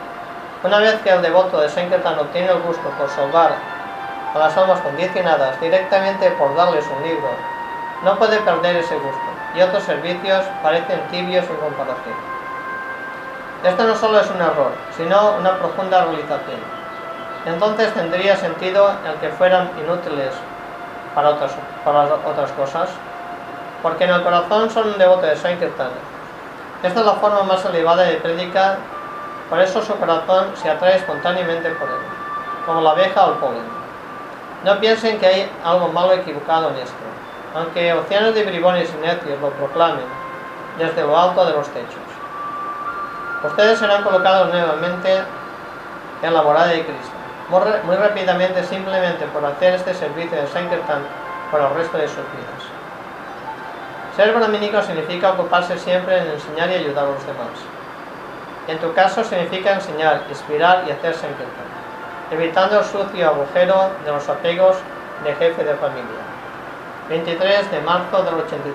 Una 0.65 0.79
vez 0.79 0.95
que 1.03 1.11
el 1.11 1.21
devoto 1.21 1.61
de 1.61 1.69
Sankirtan 1.69 2.19
obtiene 2.19 2.49
el 2.49 2.63
gusto 2.63 2.89
por 2.99 3.11
salvar 3.11 3.53
a 4.35 4.39
las 4.39 4.57
almas 4.57 4.81
condicionadas 4.81 5.61
directamente 5.61 6.31
por 6.31 6.57
darles 6.57 6.87
un 6.89 7.07
libro, 7.07 7.29
no 8.03 8.17
puede 8.17 8.39
perder 8.39 8.77
ese 8.77 8.95
gusto 8.95 9.21
y 9.55 9.61
otros 9.61 9.83
servicios 9.83 10.43
parecen 10.63 11.01
tibios 11.11 11.45
en 11.45 11.57
comparación. 11.57 12.15
Esto 13.63 13.85
no 13.85 13.95
solo 13.95 14.21
es 14.21 14.31
un 14.31 14.41
error, 14.41 14.73
sino 14.97 15.33
una 15.39 15.59
profunda 15.59 16.07
realización. 16.07 16.61
Entonces 17.45 17.93
tendría 17.93 18.35
sentido 18.35 18.91
el 19.07 19.21
que 19.21 19.29
fueran 19.37 19.69
inútiles 19.85 20.33
para 21.15 21.29
otras, 21.29 21.53
para 21.85 22.05
otras 22.05 22.51
cosas, 22.53 22.89
porque 23.83 24.05
en 24.05 24.11
el 24.11 24.23
corazón 24.23 24.71
son 24.71 24.89
un 24.89 24.99
devoto 24.99 25.27
de 25.27 25.37
Sankirtan. 25.37 25.91
Esta 26.83 27.01
es 27.01 27.07
la 27.07 27.13
forma 27.13 27.43
más 27.43 27.63
elevada 27.67 28.05
de 28.05 28.17
predicar, 28.17 28.79
por 29.55 29.63
eso 29.63 29.81
su 29.83 29.95
corazón 29.95 30.49
se 30.57 30.69
atrae 30.69 30.97
espontáneamente 30.97 31.71
por 31.71 31.89
él, 31.89 31.95
como 32.67 32.81
la 32.81 32.91
abeja 32.91 33.25
el 33.25 33.35
polen. 33.35 33.63
No 34.65 34.81
piensen 34.81 35.21
que 35.21 35.27
hay 35.27 35.53
algo 35.63 35.87
malo 35.93 36.13
equivocado 36.13 36.71
en 36.71 36.79
esto 36.79 37.05
aunque 37.55 37.93
océanos 37.93 38.35
de 38.35 38.43
bribones 38.43 38.91
y 38.93 39.07
necios 39.07 39.41
lo 39.41 39.51
proclamen 39.51 40.05
desde 40.77 41.03
lo 41.03 41.17
alto 41.17 41.47
de 41.47 41.53
los 41.53 41.69
techos. 41.69 41.95
Ustedes 43.45 43.79
serán 43.79 44.03
colocados 44.03 44.53
nuevamente 44.53 45.23
en 46.21 46.35
la 46.35 46.43
morada 46.43 46.67
de 46.67 46.83
Cristo, 46.83 47.15
muy, 47.87 47.95
rápidamente 47.95 48.65
simplemente 48.65 49.25
por 49.27 49.45
hacer 49.45 49.75
este 49.75 49.95
servicio 49.95 50.37
de 50.37 50.49
Sankirtan 50.49 51.03
por 51.53 51.61
el 51.61 51.71
resto 51.75 51.97
de 51.97 52.09
sus 52.09 52.17
vidas. 52.17 52.65
Ser 54.17 54.35
brahminico 54.35 54.83
significa 54.83 55.31
ocuparse 55.31 55.79
siempre 55.79 56.19
en 56.19 56.33
enseñar 56.33 56.71
y 56.71 56.75
ayudar 56.75 57.05
a 57.05 57.11
los 57.11 57.25
demás. 57.25 57.74
En 58.67 58.79
tu 58.79 58.95
caso 58.95 59.23
significa 59.23 59.75
enseñar, 59.75 60.23
inspirar 60.29 60.85
y 60.87 60.91
hacer 60.91 61.15
Sankirtan, 61.15 61.69
evitando 62.31 62.79
el 62.79 62.85
sucio 62.85 63.29
agujero 63.29 63.91
de 64.05 64.13
los 64.13 64.27
apegos 64.29 64.77
de 65.23 65.35
jefe 65.35 65.65
de 65.65 65.75
familia. 65.75 66.25
23 67.11 67.71
de 67.71 67.81
marzo 67.83 68.23
del 68.23 68.35
85. 68.35 68.75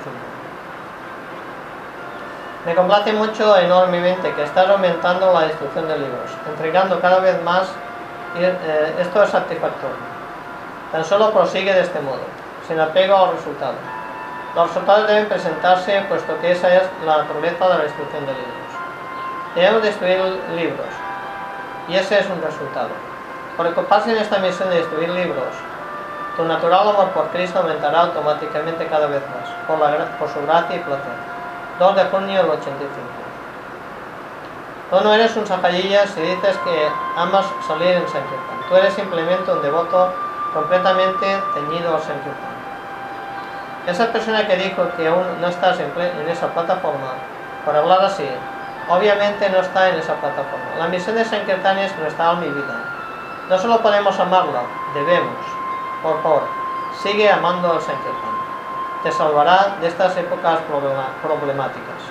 Me 2.65 2.75
complace 2.75 3.13
mucho 3.13 3.57
enormemente 3.57 4.31
que 4.33 4.43
estás 4.43 4.69
aumentando 4.69 5.33
la 5.33 5.47
destrucción 5.47 5.87
de 5.87 5.97
libros, 5.97 6.29
entregando 6.47 6.99
cada 6.99 7.19
vez 7.19 7.41
más, 7.41 7.69
y, 8.37 8.43
eh, 8.43 8.93
esto 8.99 9.23
es 9.23 9.29
satisfactorio. 9.31 9.95
Tan 10.91 11.03
solo 11.03 11.31
prosigue 11.31 11.73
de 11.73 11.81
este 11.81 11.99
modo, 12.01 12.21
sin 12.67 12.79
apego 12.79 13.15
al 13.15 13.31
resultado. 13.31 13.73
Los 14.55 14.67
resultados 14.67 15.07
deben 15.07 15.27
presentarse 15.27 16.01
puesto 16.07 16.39
que 16.41 16.51
esa 16.51 16.75
es 16.75 16.83
la 17.05 17.19
naturaleza 17.19 17.69
de 17.69 17.77
la 17.77 17.83
destrucción 17.85 18.25
de 18.27 18.33
libros. 18.33 18.58
Debemos 19.55 19.81
destruir 19.81 20.19
libros. 20.55 20.87
Y 21.87 21.95
ese 21.95 22.19
es 22.19 22.29
un 22.29 22.41
resultado. 22.41 22.89
Por 23.57 23.65
ocuparse 23.67 24.11
en 24.11 24.17
esta 24.17 24.37
misión 24.37 24.69
de 24.69 24.77
destruir 24.77 25.09
libros, 25.09 25.55
tu 26.37 26.45
natural 26.45 26.87
amor 26.87 27.09
por 27.09 27.27
Cristo 27.29 27.59
aumentará 27.59 28.01
automáticamente 28.01 28.85
cada 28.87 29.07
vez 29.07 29.21
más, 29.27 29.49
por, 29.67 29.79
la, 29.79 30.17
por 30.17 30.29
su 30.29 30.41
gracia 30.43 30.75
y 30.75 30.79
placer. 30.79 31.11
2 31.79 31.95
de 31.95 32.03
junio 32.05 32.43
del 32.43 32.51
85. 32.51 32.79
Tú 34.91 35.01
no 35.03 35.13
eres 35.13 35.35
un 35.35 35.45
sacallillas 35.45 36.09
si 36.11 36.21
dices 36.21 36.57
que 36.63 36.89
amas 37.17 37.45
salir 37.67 37.89
en 37.89 38.07
Sankirtan. 38.07 38.69
Tú 38.69 38.75
eres 38.75 38.93
simplemente 38.93 39.51
un 39.51 39.61
devoto 39.61 40.13
completamente 40.53 41.41
teñido 41.53 41.95
a 41.95 41.99
Sankirtan. 41.99 42.59
Esa 43.87 44.11
persona 44.11 44.47
que 44.47 44.55
dijo 44.57 44.87
que 44.95 45.07
aún 45.07 45.41
no 45.41 45.47
estás 45.47 45.79
en, 45.79 45.91
en 45.99 46.29
esa 46.29 46.47
plataforma, 46.53 47.13
por 47.65 47.75
hablar 47.75 48.05
así, 48.05 48.27
obviamente 48.89 49.49
no 49.49 49.59
está 49.59 49.89
en 49.89 49.95
esa 49.95 50.15
plataforma. 50.15 50.75
La 50.77 50.87
misión 50.87 51.15
de 51.15 51.23
Sankirtan 51.23 51.77
es 51.77 51.95
nuestra 51.97 52.31
alma 52.31 52.45
y 52.45 52.49
vida. 52.49 52.83
No 53.47 53.57
solo 53.57 53.79
podemos 53.81 54.19
amarla, 54.19 54.61
debemos. 54.93 55.37
Por 56.03 56.21
favor, 56.21 56.43
sigue 57.01 57.31
amando 57.31 57.71
al 57.73 57.81
Sankirtan. 57.81 58.39
Te 59.03 59.11
salvará 59.11 59.77
de 59.79 59.87
estas 59.87 60.17
épocas 60.17 60.59
problemáticas. 61.21 62.01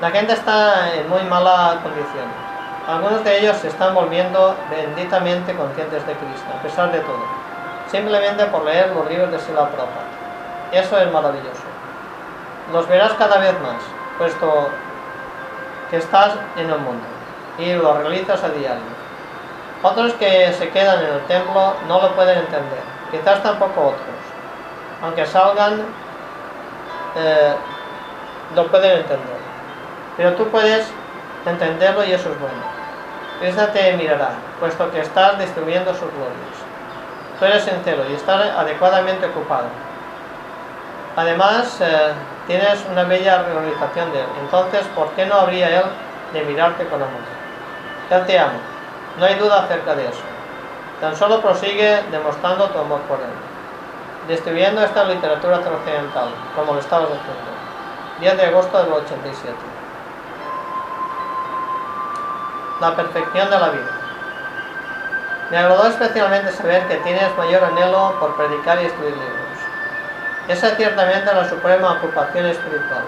La 0.00 0.10
gente 0.10 0.32
está 0.32 0.94
en 0.94 1.08
muy 1.08 1.22
mala 1.22 1.78
condición. 1.82 2.50
Algunos 2.88 3.22
de 3.22 3.38
ellos 3.38 3.56
se 3.58 3.68
están 3.68 3.94
volviendo 3.94 4.56
benditamente 4.70 5.54
conscientes 5.54 6.04
de 6.06 6.14
Cristo, 6.14 6.46
a 6.58 6.62
pesar 6.62 6.90
de 6.90 7.00
todo, 7.00 7.22
simplemente 7.88 8.46
por 8.46 8.64
leer 8.64 8.90
los 8.96 9.08
libros 9.08 9.30
de 9.30 9.38
Sila 9.38 9.68
Prabhupada. 9.68 10.08
Eso 10.72 10.98
es 10.98 11.12
maravilloso. 11.12 11.62
Los 12.72 12.88
verás 12.88 13.12
cada 13.12 13.38
vez 13.38 13.52
más, 13.60 13.82
puesto 14.18 14.70
que 15.90 15.96
estás 15.96 16.34
en 16.56 16.70
el 16.70 16.78
mundo 16.78 17.04
y 17.58 17.72
lo 17.74 17.98
realizas 17.98 18.42
a 18.42 18.48
diario. 18.48 19.00
Otros 19.82 20.12
que 20.14 20.52
se 20.52 20.68
quedan 20.70 21.04
en 21.04 21.14
el 21.14 21.20
templo 21.22 21.74
no 21.88 22.00
lo 22.00 22.14
pueden 22.14 22.38
entender, 22.38 22.80
quizás 23.10 23.42
tampoco 23.42 23.88
otros. 23.88 24.20
Aunque 25.02 25.26
salgan, 25.26 25.80
eh, 27.16 27.54
lo 28.54 28.66
pueden 28.68 28.98
entender. 28.98 29.40
Pero 30.16 30.34
tú 30.34 30.46
puedes 30.48 30.86
entenderlo 31.46 32.04
y 32.04 32.12
eso 32.12 32.30
es 32.30 32.40
bueno. 32.40 32.80
Cristo 33.40 33.66
te 33.72 33.94
mirará, 33.94 34.32
puesto 34.58 34.90
que 34.90 35.00
estás 35.00 35.38
destruyendo 35.38 35.92
sus 35.92 36.12
glorias. 36.12 36.60
Tú 37.38 37.46
eres 37.46 37.64
sincero 37.64 38.02
y 38.10 38.14
estás 38.14 38.50
adecuadamente 38.54 39.24
ocupado. 39.26 39.68
Además, 41.16 41.80
eh, 41.80 42.12
tienes 42.50 42.84
una 42.90 43.04
bella 43.04 43.44
realización 43.44 44.12
de 44.12 44.22
él. 44.22 44.26
Entonces, 44.40 44.84
¿por 44.96 45.08
qué 45.10 45.24
no 45.24 45.36
habría 45.36 45.68
él 45.68 45.84
de 46.32 46.42
mirarte 46.42 46.84
con 46.86 47.00
amor? 47.00 47.22
Él 48.10 48.26
te 48.26 48.36
ama. 48.40 48.58
No 49.20 49.24
hay 49.24 49.36
duda 49.36 49.62
acerca 49.62 49.94
de 49.94 50.08
eso. 50.08 50.22
Tan 51.00 51.14
solo 51.14 51.40
prosigue 51.40 52.02
demostrando 52.10 52.68
tu 52.70 52.78
amor 52.80 53.02
por 53.02 53.20
él. 53.20 53.30
Destruyendo 54.26 54.82
esta 54.82 55.04
literatura 55.04 55.60
trascendental, 55.60 56.30
como 56.56 56.74
lo 56.74 56.80
estabas 56.80 57.06
haciendo. 57.06 57.50
10 58.18 58.36
de 58.36 58.46
agosto 58.46 58.82
del 58.82 58.92
87 58.94 59.54
la 62.80 62.96
perfección 62.96 63.50
de 63.50 63.60
la 63.60 63.68
vida. 63.68 63.90
Me 65.50 65.58
agradó 65.58 65.86
especialmente 65.86 66.50
saber 66.50 66.82
que 66.88 66.96
tienes 66.96 67.36
mayor 67.36 67.62
anhelo 67.62 68.14
por 68.18 68.34
predicar 68.36 68.82
y 68.82 68.86
escribir 68.86 69.12
libros. 69.12 69.39
Esa 70.50 70.68
es 70.68 70.76
ciertamente 70.76 71.32
la 71.32 71.48
suprema 71.48 71.92
ocupación 71.92 72.46
espiritual. 72.46 73.04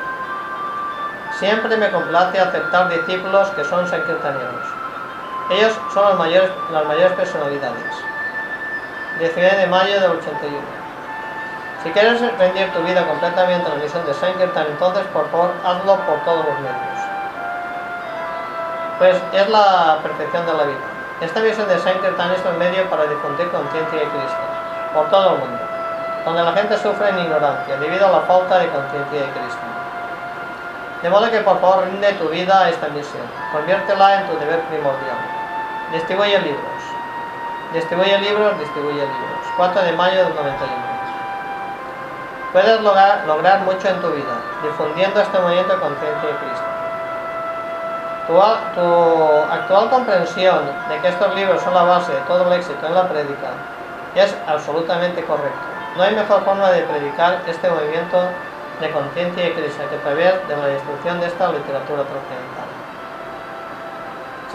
Siempre 1.38 1.76
me 1.76 1.90
complace 1.90 2.38
aceptar 2.38 2.88
discípulos 2.88 3.48
que 3.50 3.64
son 3.64 3.86
sankirtanianos. 3.88 4.66
Ellos 5.50 5.72
son 5.92 6.04
las 6.08 6.18
mayores, 6.18 6.50
las 6.72 6.84
mayores 6.86 7.12
personalidades. 7.12 7.94
19 9.18 9.56
de 9.56 9.66
mayo 9.66 10.00
del 10.00 10.10
81. 10.12 10.58
Si 11.82 11.90
quieres 11.90 12.20
rendir 12.38 12.72
tu 12.72 12.80
vida 12.82 13.04
completamente 13.06 13.66
a 13.66 13.74
la 13.74 13.82
misión 13.82 14.06
de 14.06 14.14
Sankirtan, 14.14 14.66
entonces 14.68 15.04
por 15.12 15.28
favor 15.30 15.52
hazlo 15.64 15.96
por 16.06 16.24
todos 16.24 16.46
los 16.46 16.60
medios 16.60 16.92
pues 19.02 19.16
es 19.32 19.48
la 19.48 19.98
perfección 20.00 20.46
de 20.46 20.54
la 20.54 20.62
vida. 20.62 20.86
Esta 21.20 21.40
visión 21.40 21.66
de 21.66 21.76
Sankirtan 21.76 22.30
es 22.30 22.40
un 22.46 22.56
medio 22.56 22.88
para 22.88 23.02
difundir 23.06 23.50
conciencia 23.50 23.98
de 23.98 24.06
Cristo 24.06 24.44
por 24.94 25.10
todo 25.10 25.34
el 25.34 25.38
mundo, 25.40 25.58
donde 26.24 26.42
la 26.42 26.52
gente 26.52 26.76
sufre 26.78 27.08
en 27.08 27.18
ignorancia 27.18 27.76
debido 27.76 28.06
a 28.06 28.12
la 28.12 28.20
falta 28.20 28.58
de 28.58 28.68
conciencia 28.68 29.20
de 29.20 29.32
Cristo. 29.32 29.66
De 31.02 31.10
modo 31.10 31.30
que 31.30 31.40
por 31.40 31.60
favor 31.60 31.84
rinde 31.84 32.12
tu 32.14 32.28
vida 32.28 32.60
a 32.60 32.70
esta 32.70 32.88
misión, 32.88 33.26
conviértela 33.52 34.20
en 34.20 34.28
tu 34.28 34.38
deber 34.38 34.60
primordial. 34.70 35.18
Distribuye 35.92 36.38
libros. 36.38 36.82
Distribuye 37.72 38.18
libros, 38.18 38.58
distribuye 38.58 39.02
libros. 39.02 39.46
4 39.56 39.82
de 39.82 39.92
mayo 39.92 40.24
del 40.24 40.34
91. 40.34 40.92
Puedes 42.52 42.80
lograr, 42.82 43.60
mucho 43.60 43.88
en 43.88 44.00
tu 44.00 44.10
vida, 44.10 44.34
difundiendo 44.62 45.20
este 45.20 45.38
movimiento 45.38 45.72
de 45.72 45.80
conciencia 45.80 46.28
de 46.28 46.36
Cristo. 46.36 46.72
Tu, 48.26 48.40
actual 49.50 49.90
comprensión 49.90 50.60
de 50.88 50.98
que 51.00 51.08
estos 51.08 51.34
libros 51.34 51.62
son 51.62 51.74
la 51.74 51.82
base 51.82 52.12
de 52.12 52.20
todo 52.20 52.46
el 52.46 52.52
éxito 52.52 52.86
en 52.86 52.94
la 52.94 53.08
prédica 53.08 53.48
es 54.14 54.36
absolutamente 54.46 55.24
correcto. 55.24 55.71
No 55.96 56.02
hay 56.02 56.14
mejor 56.14 56.42
forma 56.44 56.70
de 56.70 56.82
predicar 56.82 57.42
este 57.46 57.68
movimiento 57.68 58.18
de 58.80 58.90
conciencia 58.90 59.46
y 59.46 59.52
crisis 59.52 59.76
que 59.90 59.96
través 59.96 60.48
de 60.48 60.56
la 60.56 60.66
destrucción 60.66 61.20
de 61.20 61.26
esta 61.26 61.52
literatura 61.52 62.02
trascendental. 62.02 62.68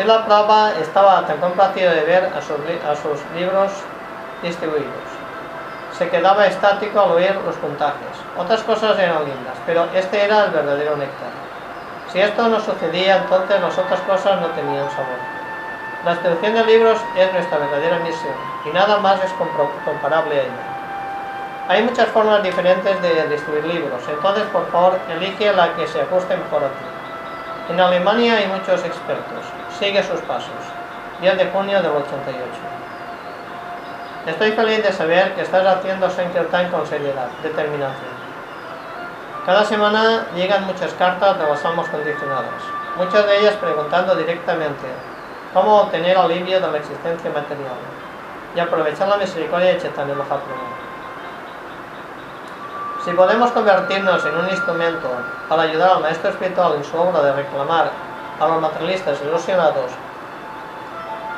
la 0.07 0.25
Prabhupada 0.25 0.79
estaba 0.79 1.27
tan 1.27 1.37
complacido 1.37 1.91
de 1.91 2.01
ver 2.01 2.25
a 2.35 2.41
sus, 2.41 2.57
a 2.57 2.95
sus 2.95 3.21
libros 3.35 3.71
distribuidos. 4.41 5.09
Se 5.97 6.09
quedaba 6.09 6.47
estático 6.47 6.99
al 6.99 7.11
oír 7.11 7.35
los 7.45 7.55
puntajes. 7.55 8.17
Otras 8.37 8.61
cosas 8.63 8.97
eran 8.97 9.25
lindas, 9.25 9.57
pero 9.65 9.85
este 9.93 10.25
era 10.25 10.45
el 10.45 10.51
verdadero 10.51 10.97
néctar. 10.97 11.29
Si 12.11 12.19
esto 12.19 12.47
no 12.47 12.59
sucedía, 12.59 13.17
entonces 13.17 13.61
las 13.61 13.77
otras 13.77 13.99
cosas 14.01 14.41
no 14.41 14.47
tenían 14.47 14.89
sabor. 14.91 15.21
La 16.03 16.11
distribución 16.13 16.53
de 16.53 16.65
libros 16.65 16.99
es 17.15 17.33
nuestra 17.33 17.57
verdadera 17.57 17.99
misión 17.99 18.33
y 18.65 18.69
nada 18.69 18.97
más 18.97 19.23
es 19.23 19.31
comparable 19.33 20.35
a 20.35 20.43
ella. 20.43 20.76
Hay 21.69 21.83
muchas 21.83 22.07
formas 22.07 22.41
diferentes 22.43 23.01
de 23.01 23.27
distribuir 23.27 23.65
libros, 23.65 24.01
entonces 24.07 24.45
por 24.53 24.71
favor 24.71 24.97
elige 25.09 25.51
la 25.51 25.73
que 25.73 25.85
se 25.85 25.99
ajuste 25.99 26.37
mejor 26.37 26.63
a 26.63 26.67
ti. 26.67 27.73
En 27.73 27.79
Alemania 27.79 28.37
hay 28.37 28.47
muchos 28.47 28.85
expertos, 28.85 29.43
sigue 29.77 30.01
sus 30.01 30.21
pasos. 30.21 30.53
10 31.19 31.37
de 31.37 31.47
junio 31.47 31.81
del 31.81 31.91
88. 31.91 32.37
Estoy 34.27 34.51
feliz 34.51 34.83
de 34.83 34.93
saber 34.93 35.33
que 35.33 35.41
estás 35.41 35.65
haciendo 35.65 36.09
Sankirtan 36.09 36.69
con 36.69 36.85
seriedad, 36.85 37.27
determinación. 37.43 38.15
Cada 39.45 39.65
semana 39.65 40.27
llegan 40.35 40.65
muchas 40.65 40.93
cartas 40.93 41.37
de 41.39 41.47
las 41.47 41.65
almas 41.65 41.89
condicionadas, 41.89 42.61
muchas 42.95 43.25
de 43.25 43.39
ellas 43.39 43.55
preguntando 43.55 44.15
directamente 44.15 44.85
cómo 45.53 45.81
obtener 45.81 46.17
alivio 46.17 46.61
de 46.61 46.71
la 46.71 46.77
existencia 46.77 47.29
material 47.29 47.75
y 48.55 48.59
aprovechar 48.59 49.07
la 49.07 49.17
misericordia 49.17 49.73
de 49.73 49.81
Chaitanya 49.81 50.13
Mahaprabhu. 50.13 50.86
Si 53.07 53.13
podemos 53.13 53.51
convertirnos 53.53 54.25
en 54.25 54.37
un 54.37 54.49
instrumento 54.49 55.07
para 55.47 55.61
ayudar 55.61 55.91
al 55.91 56.01
maestro 56.01 56.29
espiritual 56.29 56.73
en 56.75 56.83
su 56.83 56.97
obra 56.97 57.21
de 57.21 57.31
reclamar 57.31 57.89
a 58.37 58.47
los 58.49 58.61
materialistas 58.61 59.21
ilusionados, 59.21 59.91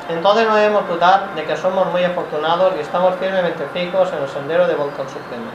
entonces 0.09 0.47
no 0.47 0.55
debemos 0.55 0.87
dudar 0.87 1.29
de 1.35 1.45
que 1.45 1.55
somos 1.55 1.85
muy 1.91 2.03
afortunados 2.03 2.73
y 2.75 2.79
estamos 2.79 3.13
firmemente 3.17 3.63
fijos 3.71 4.11
en 4.11 4.23
el 4.23 4.29
sendero 4.29 4.65
de 4.65 4.73
al 4.73 4.79
Supremo. 4.79 5.51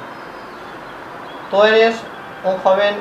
Tú 1.50 1.64
eres 1.64 1.96
un 2.44 2.58
joven 2.58 2.94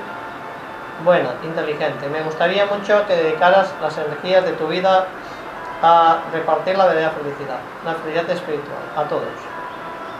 bueno, 1.06 1.30
inteligente. 1.44 2.10
Me 2.10 2.24
gustaría 2.24 2.66
mucho 2.66 3.06
que 3.06 3.16
dedicaras 3.16 3.72
las 3.80 3.96
energías 3.96 4.44
de 4.44 4.54
tu 4.54 4.66
vida 4.66 5.06
a 5.84 6.18
repartir 6.34 6.76
la 6.76 6.88
verdadera 6.88 7.12
felicidad, 7.12 7.60
la 7.86 7.94
felicidad 7.94 8.28
espiritual, 8.32 8.82
a 8.98 9.04
todos. 9.04 9.53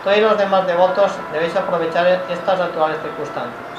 Y 0.06 0.20
los 0.20 0.36
demás 0.36 0.66
devotos 0.66 1.12
debéis 1.32 1.56
aprovechar 1.56 2.06
estas 2.28 2.60
actuales 2.60 2.98
circunstancias, 3.00 3.78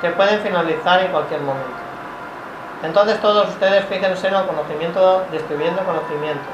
que 0.00 0.10
pueden 0.10 0.40
finalizar 0.40 1.00
en 1.00 1.12
cualquier 1.12 1.40
momento. 1.40 1.84
Entonces 2.82 3.20
todos 3.20 3.48
ustedes 3.48 3.84
fíjense 3.86 4.26
en 4.28 4.34
el 4.34 4.44
conocimiento, 4.44 5.24
distribuyendo 5.30 5.84
conocimiento, 5.84 6.48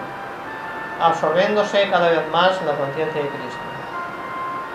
absorbiéndose 1.01 1.89
cada 1.91 2.11
vez 2.11 2.29
más 2.31 2.61
en 2.61 2.67
la 2.67 2.75
conciencia 2.75 3.23
de 3.23 3.29
Cristo. 3.29 3.61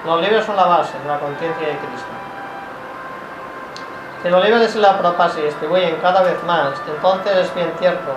Los 0.05 0.21
libros 0.21 0.45
son 0.45 0.55
la 0.55 0.65
base 0.65 0.97
de 0.99 1.07
la 1.07 1.19
conciencia 1.19 1.67
de 1.67 1.77
Cristo. 1.77 2.15
Si 4.23 4.29
los 4.29 4.43
libros 4.43 4.73
de 4.73 4.79
la 4.81 4.97
Prabhupada 4.97 5.29
se 5.29 5.43
distribuyen 5.43 5.97
cada 6.01 6.23
vez 6.23 6.43
más, 6.43 6.73
entonces 6.87 7.37
es 7.37 7.53
bien 7.53 7.71
cierto 7.77 8.11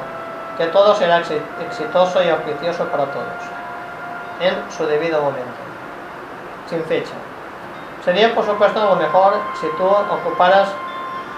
que 0.57 0.67
todo 0.69 0.95
será 0.95 1.19
exitoso 1.19 2.23
y 2.23 2.31
auspicioso 2.31 2.87
para 2.87 3.05
todos, 3.05 3.27
en 4.41 4.55
su 4.71 4.87
debido 4.87 5.21
momento, 5.21 5.58
sin 6.69 6.85
fecha. 6.85 7.15
Sería 8.05 8.35
por 8.35 8.45
supuesto 8.45 8.83
lo 8.83 8.97
mejor 8.97 9.35
si 9.61 9.67
tú 9.77 9.85
ocuparas, 9.85 10.69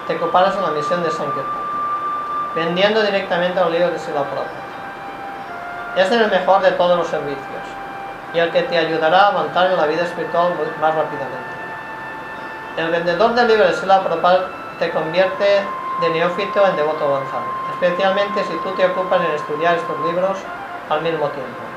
te 0.06 0.16
ocuparas 0.16 0.54
en 0.56 0.62
la 0.62 0.70
misión 0.70 1.02
de 1.02 1.10
Sankirtan. 1.10 1.60
vendiendo 2.54 3.02
directamente 3.02 3.60
los 3.60 3.70
libros 3.70 3.92
de 3.92 3.98
Sila 3.98 4.22
Prabhupada. 4.22 4.50
Es 5.96 6.10
el 6.10 6.30
mejor 6.30 6.62
de 6.62 6.72
todos 6.72 6.98
los 6.98 7.06
servicios 7.06 7.64
y 8.34 8.38
el 8.38 8.50
que 8.50 8.62
te 8.62 8.76
ayudará 8.76 9.18
a 9.18 9.28
avanzar 9.28 9.70
en 9.70 9.76
la 9.76 9.86
vida 9.86 10.02
espiritual 10.02 10.52
más 10.80 10.94
rápidamente. 10.94 11.50
El 12.76 12.90
vendedor 12.90 13.34
del 13.34 13.48
libro 13.48 13.66
de 13.66 13.74
Sila 13.74 14.00
Prabhupada 14.02 14.48
te 14.78 14.90
convierte 14.90 15.62
de 16.00 16.10
neófito 16.10 16.66
en 16.66 16.76
devoto 16.76 17.04
avanzado, 17.04 17.44
especialmente 17.74 18.42
si 18.44 18.56
tú 18.58 18.70
te 18.72 18.86
ocupas 18.86 19.20
en 19.20 19.32
estudiar 19.32 19.76
estos 19.76 19.98
libros 20.00 20.38
al 20.88 21.02
mismo 21.02 21.28
tiempo. 21.28 21.69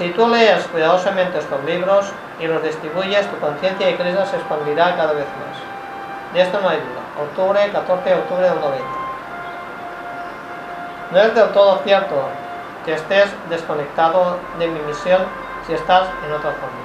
Si 0.00 0.08
tú 0.12 0.26
lees 0.28 0.66
cuidadosamente 0.68 1.38
estos 1.38 1.62
libros 1.64 2.06
y 2.38 2.46
los 2.46 2.62
distribuyes, 2.62 3.30
tu 3.30 3.38
conciencia 3.38 3.86
de 3.86 3.96
Krishna 3.98 4.24
se 4.24 4.36
expandirá 4.36 4.96
cada 4.96 5.12
vez 5.12 5.26
más. 5.26 6.32
De 6.32 6.40
esto 6.40 6.58
no 6.58 6.70
hay 6.70 6.78
duda. 6.78 7.22
Octubre, 7.22 7.70
14 7.70 8.08
de 8.08 8.14
octubre 8.14 8.48
del 8.48 8.60
90. 8.60 8.84
No 11.10 11.20
es 11.20 11.34
del 11.34 11.48
todo 11.50 11.80
cierto 11.84 12.14
que 12.86 12.94
estés 12.94 13.26
desconectado 13.50 14.38
de 14.58 14.68
mi 14.68 14.80
misión 14.80 15.20
si 15.66 15.74
estás 15.74 16.08
en 16.26 16.32
otra 16.32 16.52
zona. 16.52 16.80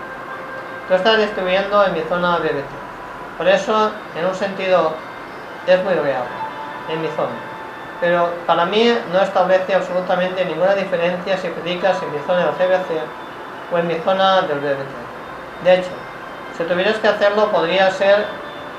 Tú 0.89 0.95
estás 0.95 1.17
distribuyendo 1.17 1.85
en 1.85 1.93
mi 1.93 2.01
zona 2.01 2.39
BBT. 2.39 3.37
Por 3.37 3.47
eso, 3.47 3.91
en 4.17 4.25
un 4.25 4.35
sentido, 4.35 4.91
es 5.65 5.81
muy 5.85 5.93
real, 5.93 6.25
en 6.89 7.01
mi 7.01 7.07
zona. 7.15 7.44
Pero 8.05 8.29
para 8.45 8.67
mí 8.67 8.95
no 9.11 9.19
establece 9.19 9.73
absolutamente 9.73 10.45
ninguna 10.45 10.75
diferencia 10.75 11.35
si 11.39 11.47
predicas 11.47 11.97
en 12.03 12.13
mi 12.13 12.19
zona 12.27 12.45
del 12.45 12.49
GBC 12.49 13.01
o 13.73 13.77
en 13.79 13.87
mi 13.87 13.95
zona 13.95 14.41
del 14.41 14.59
BBT. 14.59 15.63
De 15.63 15.73
hecho, 15.73 15.89
si 16.55 16.63
tuvieras 16.65 16.97
que 16.97 17.07
hacerlo, 17.07 17.49
podría 17.49 17.89
ser 17.89 18.27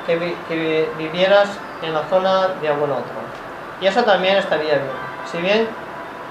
que, 0.06 0.36
que 0.46 0.88
vivieras 0.96 1.48
en 1.82 1.94
la 1.94 2.04
zona 2.04 2.50
de 2.62 2.68
algún 2.68 2.92
otro. 2.92 3.16
Y 3.80 3.88
eso 3.88 4.04
también 4.04 4.36
estaría 4.36 4.74
bien. 4.74 4.92
Si 5.32 5.38
bien 5.38 5.68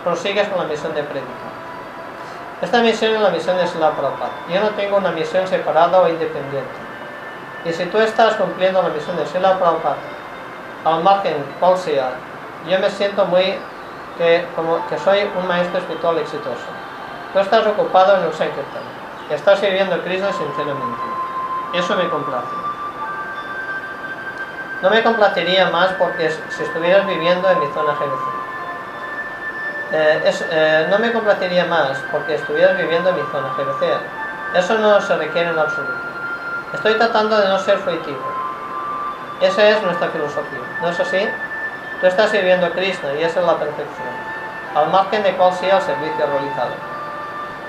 prosigues 0.06 0.48
con 0.48 0.60
la 0.60 0.64
misión 0.64 0.94
de 0.94 1.04
predicar. 1.04 1.52
Esta 2.62 2.82
misión 2.82 3.14
es 3.14 3.20
la 3.20 3.30
misión 3.30 3.58
de 3.58 3.68
Sila 3.68 3.92
Prabhupada. 3.92 4.32
Yo 4.48 4.62
no 4.62 4.70
tengo 4.70 4.96
una 4.96 5.12
misión 5.12 5.46
separada 5.46 6.02
o 6.02 6.08
independiente. 6.08 6.72
Y 7.66 7.74
si 7.74 7.88
tú 7.88 7.98
estás 7.98 8.36
cumpliendo 8.36 8.82
la 8.82 8.88
misión 8.88 9.18
de 9.18 9.26
Sila 9.26 9.60
Prabhupada, 9.60 9.98
al 10.86 11.04
margen 11.04 11.44
cual 11.60 11.78
sea, 11.78 12.14
yo 12.70 12.80
me 12.80 12.90
siento 12.90 13.26
muy 13.26 13.56
que, 14.18 14.46
como 14.56 14.86
que 14.88 14.98
soy 14.98 15.30
un 15.38 15.48
maestro 15.48 15.80
espiritual 15.80 16.18
exitoso. 16.18 16.66
Tú 17.34 17.40
estás 17.40 17.66
ocupado 17.68 18.18
en 18.18 18.26
un 18.26 18.34
Sankirtan, 18.34 18.84
estás 19.30 19.60
sirviendo 19.60 19.96
a 19.96 20.00
Krishna 20.00 20.32
sinceramente. 20.32 21.02
Eso 21.74 21.96
me 21.96 22.10
complace. 22.10 22.56
No 24.82 24.90
me 24.90 25.04
complacería 25.04 25.70
más 25.70 25.92
porque 25.94 26.30
si 26.30 26.64
estuvieras 26.64 27.08
viviendo 27.08 27.50
en 27.50 27.60
mi 27.60 27.68
zona 27.74 27.94
GBC. 27.94 28.36
Eh, 29.92 30.32
eh, 30.52 30.88
no 30.90 31.00
me 31.00 31.12
complacería 31.12 31.66
más 31.66 31.98
porque 32.12 32.36
estuvieras 32.36 32.78
viviendo 32.78 33.10
en 33.10 33.16
mi 33.16 33.24
zona 33.32 33.50
GBC. 33.58 34.58
Eso 34.58 34.78
no 34.78 35.02
se 35.02 35.16
requiere 35.18 35.50
en 35.50 35.60
absoluto. 35.60 35.94
Estoy 36.74 36.96
tratando 36.96 37.38
de 37.38 37.48
no 37.48 37.60
ser 37.60 37.78
fruitivo. 37.80 38.20
Esa 39.42 39.70
es 39.70 39.82
nuestra 39.84 40.10
filosofía. 40.10 40.60
¿No 40.82 40.90
es 40.90 41.00
así? 41.00 41.28
Tú 42.06 42.10
estás 42.10 42.30
sirviendo 42.30 42.68
a 42.68 42.70
Krishna 42.70 43.16
y 43.16 43.24
esa 43.24 43.40
es 43.40 43.48
la 43.48 43.58
perfección. 43.58 44.14
Al 44.76 44.92
margen 44.92 45.24
de 45.24 45.34
cuál 45.38 45.52
sea 45.54 45.78
el 45.78 45.82
servicio 45.82 46.28
realizado. 46.28 46.70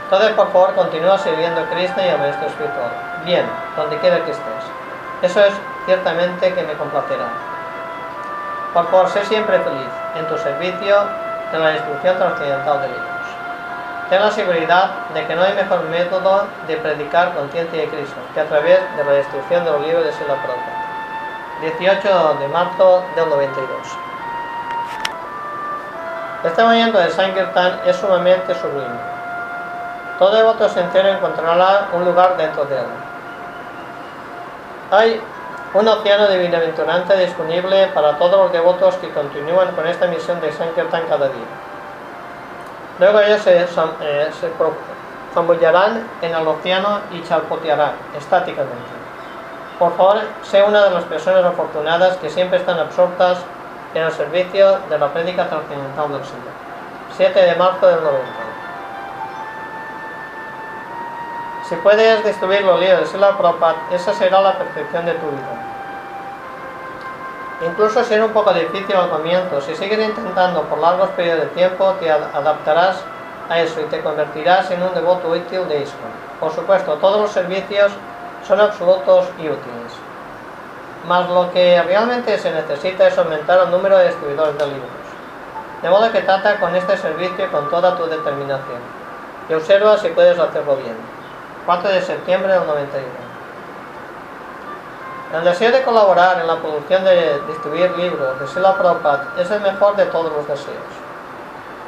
Entonces, 0.04 0.30
por 0.32 0.52
favor, 0.52 0.74
continúa 0.74 1.16
sirviendo 1.16 1.62
a 1.62 1.64
Krishna 1.70 2.04
y 2.04 2.10
al 2.10 2.18
Maestro 2.18 2.48
Espiritual. 2.48 2.90
Bien, 3.24 3.46
donde 3.74 3.96
quiera 3.96 4.22
que 4.26 4.32
estés. 4.32 4.64
Eso 5.22 5.42
es 5.42 5.54
ciertamente 5.86 6.52
que 6.52 6.62
me 6.64 6.74
complacerá. 6.74 7.28
Por 8.74 8.90
favor, 8.90 9.08
sé 9.08 9.24
siempre 9.24 9.58
feliz 9.58 9.88
en 10.16 10.26
tu 10.26 10.36
servicio 10.36 10.96
de 11.50 11.58
la 11.58 11.70
distribución 11.70 12.18
trascendental 12.18 12.82
de 12.82 12.88
libros. 12.88 13.26
Ten 14.10 14.20
la 14.20 14.30
seguridad 14.30 14.90
de 15.14 15.26
que 15.26 15.34
no 15.34 15.44
hay 15.44 15.54
mejor 15.54 15.80
método 15.84 16.44
de 16.68 16.76
predicar 16.76 17.32
conciencia 17.32 17.80
de 17.80 17.88
Cristo 17.88 18.20
que 18.34 18.40
a 18.40 18.44
través 18.44 18.80
de 18.98 19.02
la 19.02 19.12
distribución 19.12 19.64
de 19.64 19.70
los 19.70 19.80
libros 19.80 20.04
de 20.04 20.12
Sila 20.12 20.34
Prabhupada. 20.34 20.76
18 21.62 22.34
de 22.38 22.48
marzo 22.48 23.02
del 23.16 23.30
92. 23.30 24.05
Este 26.47 26.62
movimiento 26.62 26.98
de 26.98 27.10
Sankirtan 27.10 27.81
es 27.85 27.97
sumamente 27.97 28.55
sublime. 28.55 29.01
Todo 30.16 30.36
devoto 30.36 30.68
sincero 30.68 31.09
encontrará 31.09 31.89
un 31.93 32.05
lugar 32.05 32.36
dentro 32.36 32.64
de 32.66 32.77
él. 32.77 32.86
Hay 34.93 35.20
un 35.74 35.89
océano 35.89 36.28
de 36.28 36.39
bienaventuranza 36.39 37.14
disponible 37.14 37.89
para 37.89 38.16
todos 38.16 38.44
los 38.44 38.52
devotos 38.52 38.94
que 38.97 39.10
continúan 39.10 39.74
con 39.74 39.89
esta 39.89 40.06
misión 40.06 40.40
de 40.40 40.52
Sankirtan 40.52 41.02
cada 41.09 41.27
día. 41.27 41.47
Luego 43.01 43.20
ellos 43.20 43.43
se, 43.43 43.62
eh, 43.62 44.31
se 44.40 44.51
zambullarán 45.35 46.06
en 46.23 46.32
el 46.32 46.47
océano 46.47 47.01
y 47.10 47.24
charpotearán 47.24 47.93
estáticamente. 48.16 48.94
Por 49.81 49.97
favor, 49.97 50.20
sé 50.44 50.62
una 50.62 50.85
de 50.85 50.90
las 50.90 51.05
personas 51.05 51.44
afortunadas 51.44 52.16
que 52.18 52.31
siempre 52.31 52.59
están 52.59 52.78
absortas 52.78 53.39
en 53.97 54.02
el 54.02 54.12
servicio 54.12 54.78
de 54.90 54.98
la 54.98 55.12
prédica 55.12 55.48
trascendental 55.48 56.12
del 56.12 56.24
Señor. 56.24 56.52
7 57.16 57.40
de 57.40 57.55
marzo 57.55 57.86
del 57.86 58.05
90. 58.05 58.23
Si 61.68 61.74
puedes 61.77 62.23
destruir 62.23 62.62
los 62.62 62.78
líos 62.78 63.01
de 63.01 63.06
Sila 63.06 63.36
Prabhupada, 63.39 63.77
esa 63.90 64.12
será 64.12 64.40
la 64.40 64.59
perfección 64.59 65.06
de 65.06 65.14
tu 65.14 65.27
vida. 65.27 65.66
Incluso 67.66 68.05
si 68.05 68.14
un 68.14 68.32
poco 68.32 68.52
difícil 68.52 68.94
al 68.94 69.09
comienzo, 69.09 69.62
si 69.62 69.74
sigues 69.74 69.98
intentando 69.98 70.62
por 70.64 70.78
largos 70.78 71.09
periodos 71.10 71.40
de 71.40 71.47
tiempo, 71.48 71.93
te 71.98 72.10
adaptarás 72.10 73.02
a 73.48 73.60
eso 73.60 73.81
y 73.81 73.85
te 73.85 74.01
convertirás 74.02 74.70
en 74.70 74.82
un 74.82 74.93
devoto 74.93 75.28
útil 75.31 75.66
de 75.68 75.81
ISKCON. 75.81 76.10
Por 76.39 76.52
supuesto, 76.52 76.93
todos 76.94 77.18
los 77.18 77.31
servicios 77.31 77.93
son 78.47 78.60
absolutos 78.60 79.27
y 79.39 79.48
útiles. 79.48 79.85
Mas 81.06 81.28
lo 81.28 81.52
que 81.52 81.82
realmente 81.82 82.36
se 82.38 82.50
necesita 82.50 83.06
es 83.06 83.16
aumentar 83.16 83.60
el 83.60 83.70
número 83.70 83.96
de 83.98 84.08
distribuidores 84.08 84.58
de 84.58 84.66
libros. 84.66 84.90
De 85.82 85.90
modo 85.90 86.10
que 86.10 86.22
trata 86.22 86.58
con 86.58 86.74
este 86.74 86.96
servicio 86.96 87.50
con 87.52 87.70
toda 87.70 87.96
tu 87.96 88.06
determinación 88.06 88.80
y 89.48 89.54
observa 89.54 89.96
si 89.98 90.08
puedes 90.08 90.38
hacerlo 90.38 90.76
bien. 90.76 90.96
4 91.66 91.90
de 91.90 92.02
septiembre 92.02 92.52
del 92.52 92.66
91. 92.66 93.26
El 95.34 95.44
deseo 95.44 95.72
de 95.72 95.82
colaborar 95.82 96.40
en 96.40 96.46
la 96.46 96.56
producción 96.56 97.04
de 97.04 97.40
distribuir 97.48 97.90
libros 97.98 98.38
de 98.38 98.46
Sila 98.46 98.76
Prabhupada 98.78 99.34
es 99.38 99.50
el 99.50 99.60
mejor 99.60 99.96
de 99.96 100.06
todos 100.06 100.32
los 100.32 100.46
deseos, 100.46 100.76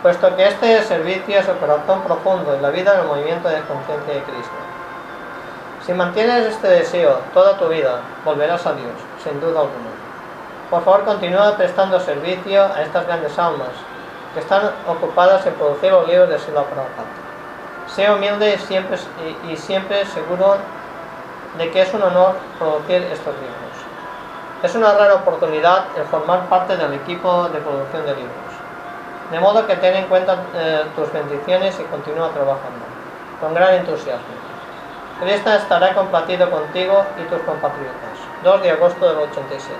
puesto 0.02 0.34
que 0.34 0.48
este 0.48 0.82
servicio 0.82 1.38
es 1.38 1.48
el 1.48 1.56
corazón 1.58 2.02
profundo 2.02 2.52
en 2.54 2.62
la 2.62 2.70
vida 2.70 2.94
del 2.94 3.06
movimiento 3.06 3.48
de 3.48 3.60
conciencia 3.62 4.14
de 4.14 4.22
Cristo. 4.22 4.56
Si 5.86 5.92
mantienes 5.92 6.46
este 6.46 6.66
deseo 6.66 7.20
toda 7.32 7.56
tu 7.56 7.68
vida, 7.68 8.00
volverás 8.24 8.66
a 8.66 8.72
Dios, 8.72 8.92
sin 9.28 9.40
duda 9.40 9.60
alguna. 9.60 9.90
Por 10.70 10.84
favor, 10.84 11.04
continúa 11.04 11.56
prestando 11.56 12.00
servicio 12.00 12.64
a 12.64 12.82
estas 12.82 13.06
grandes 13.06 13.38
almas 13.38 13.70
que 14.34 14.40
están 14.40 14.70
ocupadas 14.86 15.46
en 15.46 15.54
producir 15.54 15.92
los 15.92 16.06
libros 16.06 16.28
de 16.28 16.38
Sila 16.38 16.62
Prabhupada. 16.64 17.08
Sea 17.86 18.14
humilde 18.14 18.54
y 18.54 18.58
siempre, 18.58 18.98
y, 19.46 19.52
y 19.52 19.56
siempre 19.56 20.04
seguro 20.06 20.56
de 21.56 21.70
que 21.70 21.82
es 21.82 21.94
un 21.94 22.02
honor 22.02 22.34
producir 22.58 23.02
estos 23.04 23.34
libros. 23.34 23.68
Es 24.62 24.74
una 24.74 24.92
rara 24.92 25.14
oportunidad 25.14 25.86
el 25.96 26.04
formar 26.04 26.48
parte 26.48 26.76
del 26.76 26.92
equipo 26.94 27.48
de 27.48 27.60
producción 27.60 28.04
de 28.04 28.16
libros. 28.16 28.52
De 29.30 29.40
modo 29.40 29.66
que 29.66 29.76
ten 29.76 29.94
en 29.94 30.06
cuenta 30.06 30.36
eh, 30.54 30.82
tus 30.96 31.12
bendiciones 31.12 31.78
y 31.78 31.84
continúa 31.84 32.28
trabajando, 32.30 32.84
con 33.40 33.54
gran 33.54 33.74
entusiasmo. 33.74 34.36
Cristo 35.20 35.52
estará 35.52 35.94
compartido 35.94 36.50
contigo 36.50 37.04
y 37.18 37.22
tus 37.28 37.40
compatriotas. 37.42 38.17
2 38.44 38.62
de 38.62 38.70
agosto 38.70 39.08
del 39.08 39.18
87. 39.18 39.74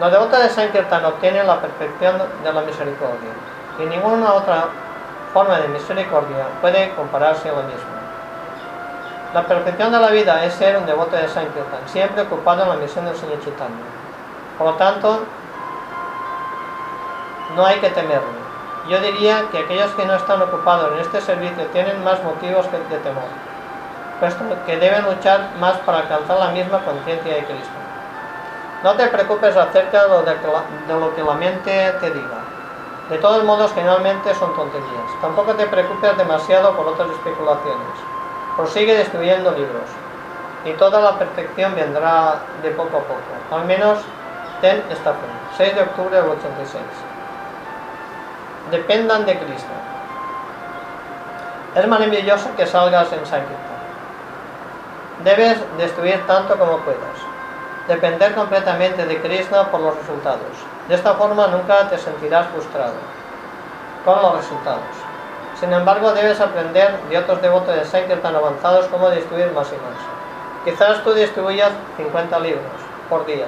Los 0.00 0.12
devotos 0.12 0.38
de 0.40 0.48
Sankirtan 0.48 1.04
obtienen 1.04 1.46
la 1.46 1.60
perfección 1.60 2.20
de 2.42 2.52
la 2.52 2.60
misericordia, 2.62 3.30
y 3.78 3.82
ninguna 3.86 4.34
otra 4.34 4.66
forma 5.32 5.58
de 5.58 5.68
misericordia 5.68 6.46
puede 6.60 6.90
compararse 6.94 7.48
a 7.48 7.52
la 7.52 7.62
misma. 7.62 7.94
La 9.32 9.42
perfección 9.42 9.90
de 9.92 10.00
la 10.00 10.08
vida 10.10 10.44
es 10.44 10.54
ser 10.54 10.76
un 10.76 10.86
devoto 10.86 11.16
de 11.16 11.28
Sankirtan, 11.28 11.80
siempre 11.86 12.22
ocupado 12.22 12.64
en 12.64 12.68
la 12.68 12.76
misión 12.76 13.04
del 13.04 13.16
Señor 13.16 13.40
Chaitanya. 13.42 13.84
Por 14.58 14.68
lo 14.68 14.74
tanto, 14.74 15.20
no 17.56 17.64
hay 17.64 17.78
que 17.78 17.90
temerlo. 17.90 18.44
Yo 18.88 19.00
diría 19.00 19.44
que 19.50 19.58
aquellos 19.58 19.90
que 19.92 20.04
no 20.04 20.14
están 20.14 20.42
ocupados 20.42 20.92
en 20.92 21.00
este 21.00 21.20
servicio 21.20 21.66
tienen 21.72 22.04
más 22.04 22.22
motivos 22.22 22.70
de 22.70 22.98
temor, 22.98 23.24
que 24.66 24.76
deben 24.76 25.04
luchar 25.04 25.50
más 25.58 25.76
para 25.78 25.98
alcanzar 25.98 26.38
la 26.38 26.48
misma 26.50 26.78
conciencia 26.84 27.34
de 27.34 27.44
Cristo. 27.44 27.78
No 28.82 28.94
te 28.94 29.06
preocupes 29.08 29.56
acerca 29.56 30.04
de 30.04 31.00
lo 31.00 31.14
que 31.14 31.22
la 31.22 31.34
mente 31.34 31.92
te 32.00 32.10
diga. 32.10 32.44
De 33.08 33.18
todos 33.18 33.44
modos, 33.44 33.72
generalmente 33.74 34.34
son 34.34 34.54
tonterías. 34.54 35.20
Tampoco 35.20 35.54
te 35.54 35.66
preocupes 35.66 36.16
demasiado 36.16 36.74
por 36.74 36.86
otras 36.86 37.10
especulaciones. 37.10 37.96
Prosigue 38.56 38.96
destruyendo 38.96 39.50
libros. 39.50 39.90
Y 40.64 40.72
toda 40.72 41.00
la 41.00 41.18
perfección 41.18 41.74
vendrá 41.74 42.36
de 42.62 42.70
poco 42.70 42.96
a 42.96 43.00
poco. 43.00 43.20
Al 43.50 43.66
menos 43.66 43.98
ten 44.60 44.82
esta 44.90 45.12
fe. 45.12 45.26
6 45.58 45.74
de 45.74 45.82
octubre 45.82 46.16
del 46.16 46.30
86. 46.30 46.82
Dependan 48.70 49.26
de 49.26 49.38
Cristo. 49.38 49.72
Es 51.74 51.86
maravilloso 51.86 52.48
que 52.56 52.66
salgas 52.66 53.12
en 53.12 53.26
Sankirtan. 53.26 53.73
Debes 55.22 55.58
destruir 55.78 56.26
tanto 56.26 56.58
como 56.58 56.78
puedas. 56.78 56.98
Depender 57.86 58.34
completamente 58.34 59.06
de 59.06 59.20
Krishna 59.20 59.70
por 59.70 59.80
los 59.80 59.96
resultados. 59.96 60.40
De 60.88 60.94
esta 60.96 61.14
forma 61.14 61.46
nunca 61.46 61.88
te 61.88 61.98
sentirás 61.98 62.48
frustrado 62.48 62.94
con 64.04 64.20
los 64.20 64.36
resultados. 64.36 64.82
Sin 65.60 65.72
embargo, 65.72 66.12
debes 66.12 66.40
aprender 66.40 66.98
de 67.08 67.18
otros 67.18 67.40
devotos 67.40 67.74
de 67.74 67.84
Sankirtan 67.84 68.34
avanzados 68.34 68.86
cómo 68.86 69.08
destruir 69.08 69.52
más 69.52 69.68
y 69.68 69.76
más. 69.76 70.64
Quizás 70.64 71.04
tú 71.04 71.12
distribuyas 71.14 71.70
50 71.96 72.38
libros 72.40 72.64
por 73.08 73.24
día. 73.24 73.46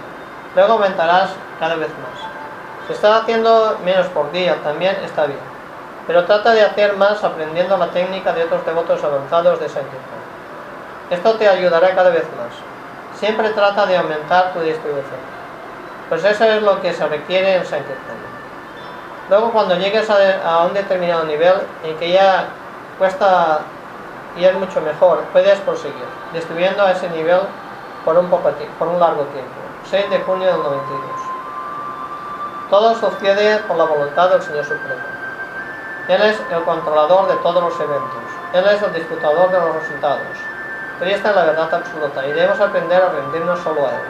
Luego 0.54 0.74
aumentarás 0.74 1.30
cada 1.58 1.74
vez 1.74 1.88
más. 1.88 2.86
Si 2.86 2.92
estás 2.92 3.22
haciendo 3.22 3.76
menos 3.84 4.06
por 4.08 4.30
día, 4.30 4.56
también 4.62 4.96
está 5.04 5.26
bien. 5.26 5.40
Pero 6.06 6.24
trata 6.24 6.52
de 6.52 6.62
hacer 6.62 6.96
más 6.96 7.24
aprendiendo 7.24 7.76
la 7.76 7.88
técnica 7.88 8.32
de 8.32 8.44
otros 8.44 8.64
devotos 8.64 9.02
avanzados 9.02 9.58
de 9.58 9.68
Sankirtan. 9.68 10.25
Esto 11.10 11.34
te 11.34 11.48
ayudará 11.48 11.94
cada 11.94 12.10
vez 12.10 12.24
más. 12.36 13.18
Siempre 13.18 13.50
trata 13.50 13.86
de 13.86 13.96
aumentar 13.96 14.52
tu 14.52 14.60
distribución. 14.60 15.20
Pues 16.08 16.24
eso 16.24 16.44
es 16.44 16.62
lo 16.62 16.80
que 16.80 16.92
se 16.92 17.06
requiere 17.06 17.56
en 17.56 17.64
Sankirtan. 17.64 18.16
Luego 19.28 19.50
cuando 19.52 19.76
llegues 19.76 20.08
a, 20.10 20.64
un 20.66 20.74
determinado 20.74 21.24
nivel 21.24 21.54
en 21.84 21.96
que 21.98 22.12
ya 22.12 22.46
cuesta 22.98 23.60
y 24.36 24.44
es 24.44 24.54
mucho 24.54 24.80
mejor, 24.80 25.24
puedes 25.32 25.58
proseguir, 25.60 26.04
distribuyendo 26.32 26.82
a 26.82 26.92
ese 26.92 27.08
nivel 27.10 27.40
por 28.04 28.18
un, 28.18 28.28
poco, 28.28 28.50
por 28.78 28.88
un 28.88 29.00
largo 29.00 29.22
tiempo. 29.24 29.50
6 29.90 30.10
de 30.10 30.20
junio 30.20 30.46
del 30.46 30.58
92. 30.58 31.10
Todo 32.70 32.94
sucede 32.96 33.58
por 33.68 33.76
la 33.76 33.84
voluntad 33.84 34.30
del 34.30 34.42
Señor 34.42 34.64
Supremo. 34.64 35.02
Él 36.08 36.22
es 36.22 36.40
el 36.52 36.62
controlador 36.64 37.28
de 37.28 37.34
todos 37.36 37.62
los 37.62 37.80
eventos. 37.80 38.22
Él 38.52 38.64
es 38.66 38.82
el 38.82 38.92
disputador 38.92 39.50
de 39.50 39.58
los 39.58 39.74
resultados. 39.74 40.55
Cristo 40.98 41.28
es 41.28 41.36
la 41.36 41.44
verdad 41.44 41.74
absoluta 41.74 42.26
y 42.26 42.32
debemos 42.32 42.58
aprender 42.58 43.02
a 43.02 43.10
rendirnos 43.10 43.60
solo 43.60 43.86
a 43.86 43.90
Él. 43.90 44.02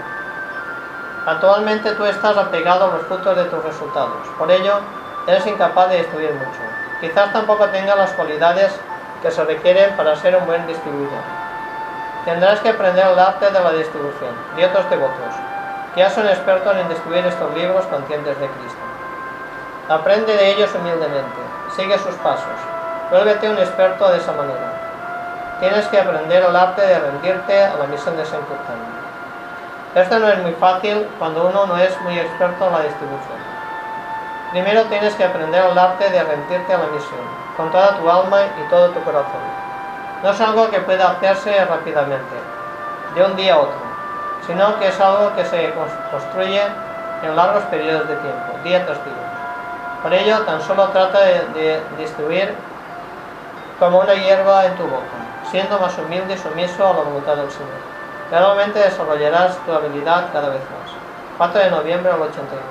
Actualmente 1.27 1.91
tú 1.93 2.05
estás 2.05 2.37
apegado 2.37 2.85
a 2.85 2.95
los 2.95 3.07
frutos 3.07 3.37
de 3.37 3.45
tus 3.47 3.65
resultados. 3.65 4.29
Por 4.39 4.49
ello, 4.49 4.75
eres 5.27 5.45
incapaz 5.47 5.91
de 5.91 5.99
distribuir 5.99 6.33
mucho. 6.35 6.61
Quizás 7.01 7.33
tampoco 7.33 7.67
tengas 7.71 7.97
las 7.97 8.13
cualidades 8.13 8.73
que 9.21 9.33
se 9.33 9.45
requieren 9.45 9.97
para 9.97 10.15
ser 10.15 10.37
un 10.37 10.47
buen 10.47 10.65
distribuidor. 10.69 11.23
Tendrás 12.25 12.61
que 12.61 12.69
aprender 12.69 13.05
el 13.05 13.19
arte 13.19 13.51
de 13.51 13.61
la 13.61 13.73
distribución 13.73 14.31
de 14.55 14.67
otros 14.67 14.89
devotos, 14.89 15.35
que 15.95 16.01
ya 16.01 16.11
son 16.11 16.29
expertos 16.29 16.77
en 16.77 16.89
distribuir 16.89 17.27
estos 17.27 17.53
libros 17.55 17.85
conscientes 17.87 18.39
de 18.39 18.47
Cristo. 18.47 18.79
Aprende 19.89 20.37
de 20.37 20.53
ellos 20.53 20.71
humildemente, 20.75 21.41
sigue 21.75 21.99
sus 21.99 22.15
pasos, 22.17 22.47
vuélvete 23.11 23.51
un 23.51 23.59
experto 23.59 24.09
de 24.11 24.19
esa 24.19 24.33
manera. 24.33 24.86
Tienes 25.61 25.87
que 25.89 25.99
aprender 25.99 26.45
el 26.45 26.55
arte 26.55 26.83
de 26.87 26.99
rendirte 26.99 27.65
a 27.65 27.77
la 27.77 27.87
misión 27.87 28.17
de 28.17 28.25
Sankirtan. 28.27 28.77
Esto 29.95 30.19
no 30.19 30.29
es 30.29 30.39
muy 30.41 30.53
fácil 30.53 31.09
cuando 31.19 31.49
uno 31.49 31.67
no 31.67 31.79
es 31.79 31.99
muy 32.03 32.19
experto 32.19 32.67
en 32.67 32.73
la 32.73 32.81
distribución. 32.81 33.39
Primero 34.53 34.85
tienes 34.85 35.15
que 35.15 35.25
aprender 35.25 35.65
el 35.65 35.79
arte 35.79 36.11
de 36.11 36.23
rendirte 36.23 36.75
a 36.75 36.79
la 36.79 36.87
misión, 36.89 37.21
con 37.57 37.71
toda 37.71 37.97
tu 37.97 38.11
alma 38.11 38.41
y 38.59 38.69
todo 38.69 38.91
tu 38.91 39.03
corazón. 39.03 39.41
No 40.23 40.31
es 40.31 40.41
algo 40.41 40.71
que 40.71 40.81
pueda 40.81 41.13
hacerse 41.13 41.65
rápidamente, 41.65 42.37
de 43.15 43.25
un 43.25 43.37
día 43.37 43.55
a 43.55 43.59
otro, 43.59 43.81
sino 44.47 44.79
que 44.79 44.89
es 44.89 45.01
algo 45.01 45.35
que 45.35 45.45
se 45.45 45.73
construye 46.11 46.63
en 47.23 47.35
largos 47.35 47.65
periodos 47.65 48.09
de 48.09 48.17
tiempo, 48.17 48.59
día 48.63 48.85
tras 48.85 49.05
día. 49.05 49.15
Por 50.03 50.13
ello, 50.13 50.41
tan 50.43 50.61
solo 50.61 50.89
trata 50.89 51.21
de, 51.21 51.81
distribuir 51.99 52.55
como 53.79 54.01
una 54.01 54.15
hierba 54.15 54.67
en 54.67 54.77
tu 54.77 54.85
boca, 54.85 55.26
siendo 55.51 55.79
más 55.79 55.97
humilde 55.99 56.35
y 56.35 56.39
sumiso 56.39 56.87
a 56.87 56.95
la 56.95 57.01
voluntad 57.03 57.37
del 57.37 57.51
Señor. 57.51 57.97
Gradualmente 58.31 58.79
desarrollarás 58.79 59.57
tu 59.65 59.73
habilidad 59.73 60.33
cada 60.33 60.49
vez 60.49 60.61
más. 60.61 60.93
4 61.39 61.61
de 61.61 61.71
noviembre 61.71 62.13
del 62.13 62.23
89. 62.23 62.63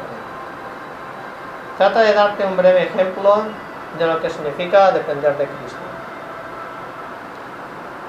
Trata 1.77 2.01
de 2.01 2.13
darte 2.13 2.45
un 2.45 2.57
breve 2.57 2.83
ejemplo 2.83 3.43
de 3.97 4.07
lo 4.07 4.21
que 4.21 4.29
significa 4.29 4.91
depender 4.91 5.37
de 5.37 5.45
Cristo. 5.45 5.79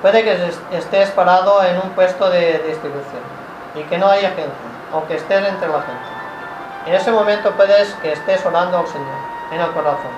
Puede 0.02 0.24
que 0.24 0.50
estés 0.72 1.10
parado 1.10 1.62
en 1.64 1.76
un 1.80 1.90
puesto 1.90 2.28
de 2.30 2.58
distribución 2.66 3.22
y 3.74 3.82
que 3.84 3.98
no 3.98 4.08
haya 4.08 4.28
gente, 4.30 4.52
aunque 4.92 5.16
estés 5.16 5.48
entre 5.48 5.68
la 5.68 5.82
gente. 5.82 6.06
En 6.86 6.94
ese 6.94 7.10
momento 7.10 7.50
puedes 7.52 7.92
que 7.94 8.12
estés 8.12 8.44
orando 8.46 8.78
al 8.78 8.86
Señor 8.86 9.16
en 9.50 9.60
el 9.60 9.70
corazón, 9.72 10.12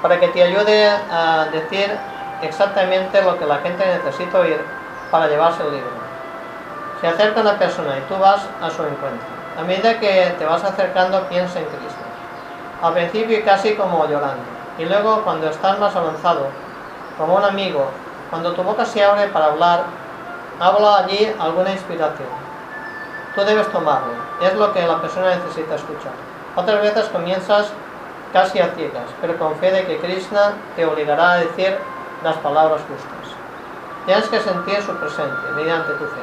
para 0.00 0.18
que 0.20 0.28
te 0.28 0.42
ayude 0.42 0.88
a 1.10 1.46
decir 1.52 1.98
exactamente 2.44 3.22
lo 3.22 3.38
que 3.38 3.46
la 3.46 3.58
gente 3.58 3.84
necesita 3.86 4.38
oír 4.38 4.60
para 5.10 5.28
llevarse 5.28 5.62
el 5.62 5.72
libro. 5.72 5.90
Se 7.00 7.08
acerca 7.08 7.40
una 7.40 7.58
persona 7.58 7.98
y 7.98 8.00
tú 8.02 8.16
vas 8.18 8.46
a 8.62 8.70
su 8.70 8.82
encuentro. 8.82 9.26
A 9.58 9.62
medida 9.62 10.00
que 10.00 10.34
te 10.38 10.44
vas 10.44 10.64
acercando, 10.64 11.28
piensa 11.28 11.58
en 11.58 11.66
Cristo. 11.66 12.02
Al 12.82 12.94
principio 12.94 13.44
casi 13.44 13.74
como 13.74 14.06
llorando, 14.06 14.42
y 14.78 14.84
luego 14.84 15.22
cuando 15.22 15.48
estás 15.48 15.78
más 15.78 15.94
avanzado, 15.94 16.48
como 17.16 17.36
un 17.36 17.44
amigo, 17.44 17.86
cuando 18.30 18.52
tu 18.52 18.62
boca 18.62 18.84
se 18.84 19.04
abre 19.04 19.28
para 19.28 19.46
hablar, 19.46 19.84
habla 20.58 20.98
allí 20.98 21.32
alguna 21.38 21.70
inspiración. 21.70 22.28
Tú 23.34 23.42
debes 23.42 23.70
tomarlo, 23.70 24.12
es 24.42 24.54
lo 24.54 24.72
que 24.72 24.86
la 24.86 25.00
persona 25.00 25.36
necesita 25.36 25.76
escuchar. 25.76 26.12
Otras 26.56 26.80
veces 26.82 27.04
comienzas 27.06 27.72
casi 28.32 28.58
a 28.58 28.68
ciegas, 28.74 29.06
pero 29.20 29.38
con 29.38 29.56
fe 29.56 29.70
de 29.70 29.86
que 29.86 29.98
Krishna 29.98 30.54
te 30.74 30.84
obligará 30.84 31.32
a 31.32 31.36
decir 31.38 31.78
las 32.24 32.36
palabras 32.36 32.80
justas. 32.88 33.36
Tienes 34.06 34.28
que 34.28 34.40
sentir 34.40 34.82
su 34.82 34.96
presencia 34.96 35.50
mediante 35.54 35.92
tu 35.92 36.04
fe. 36.04 36.22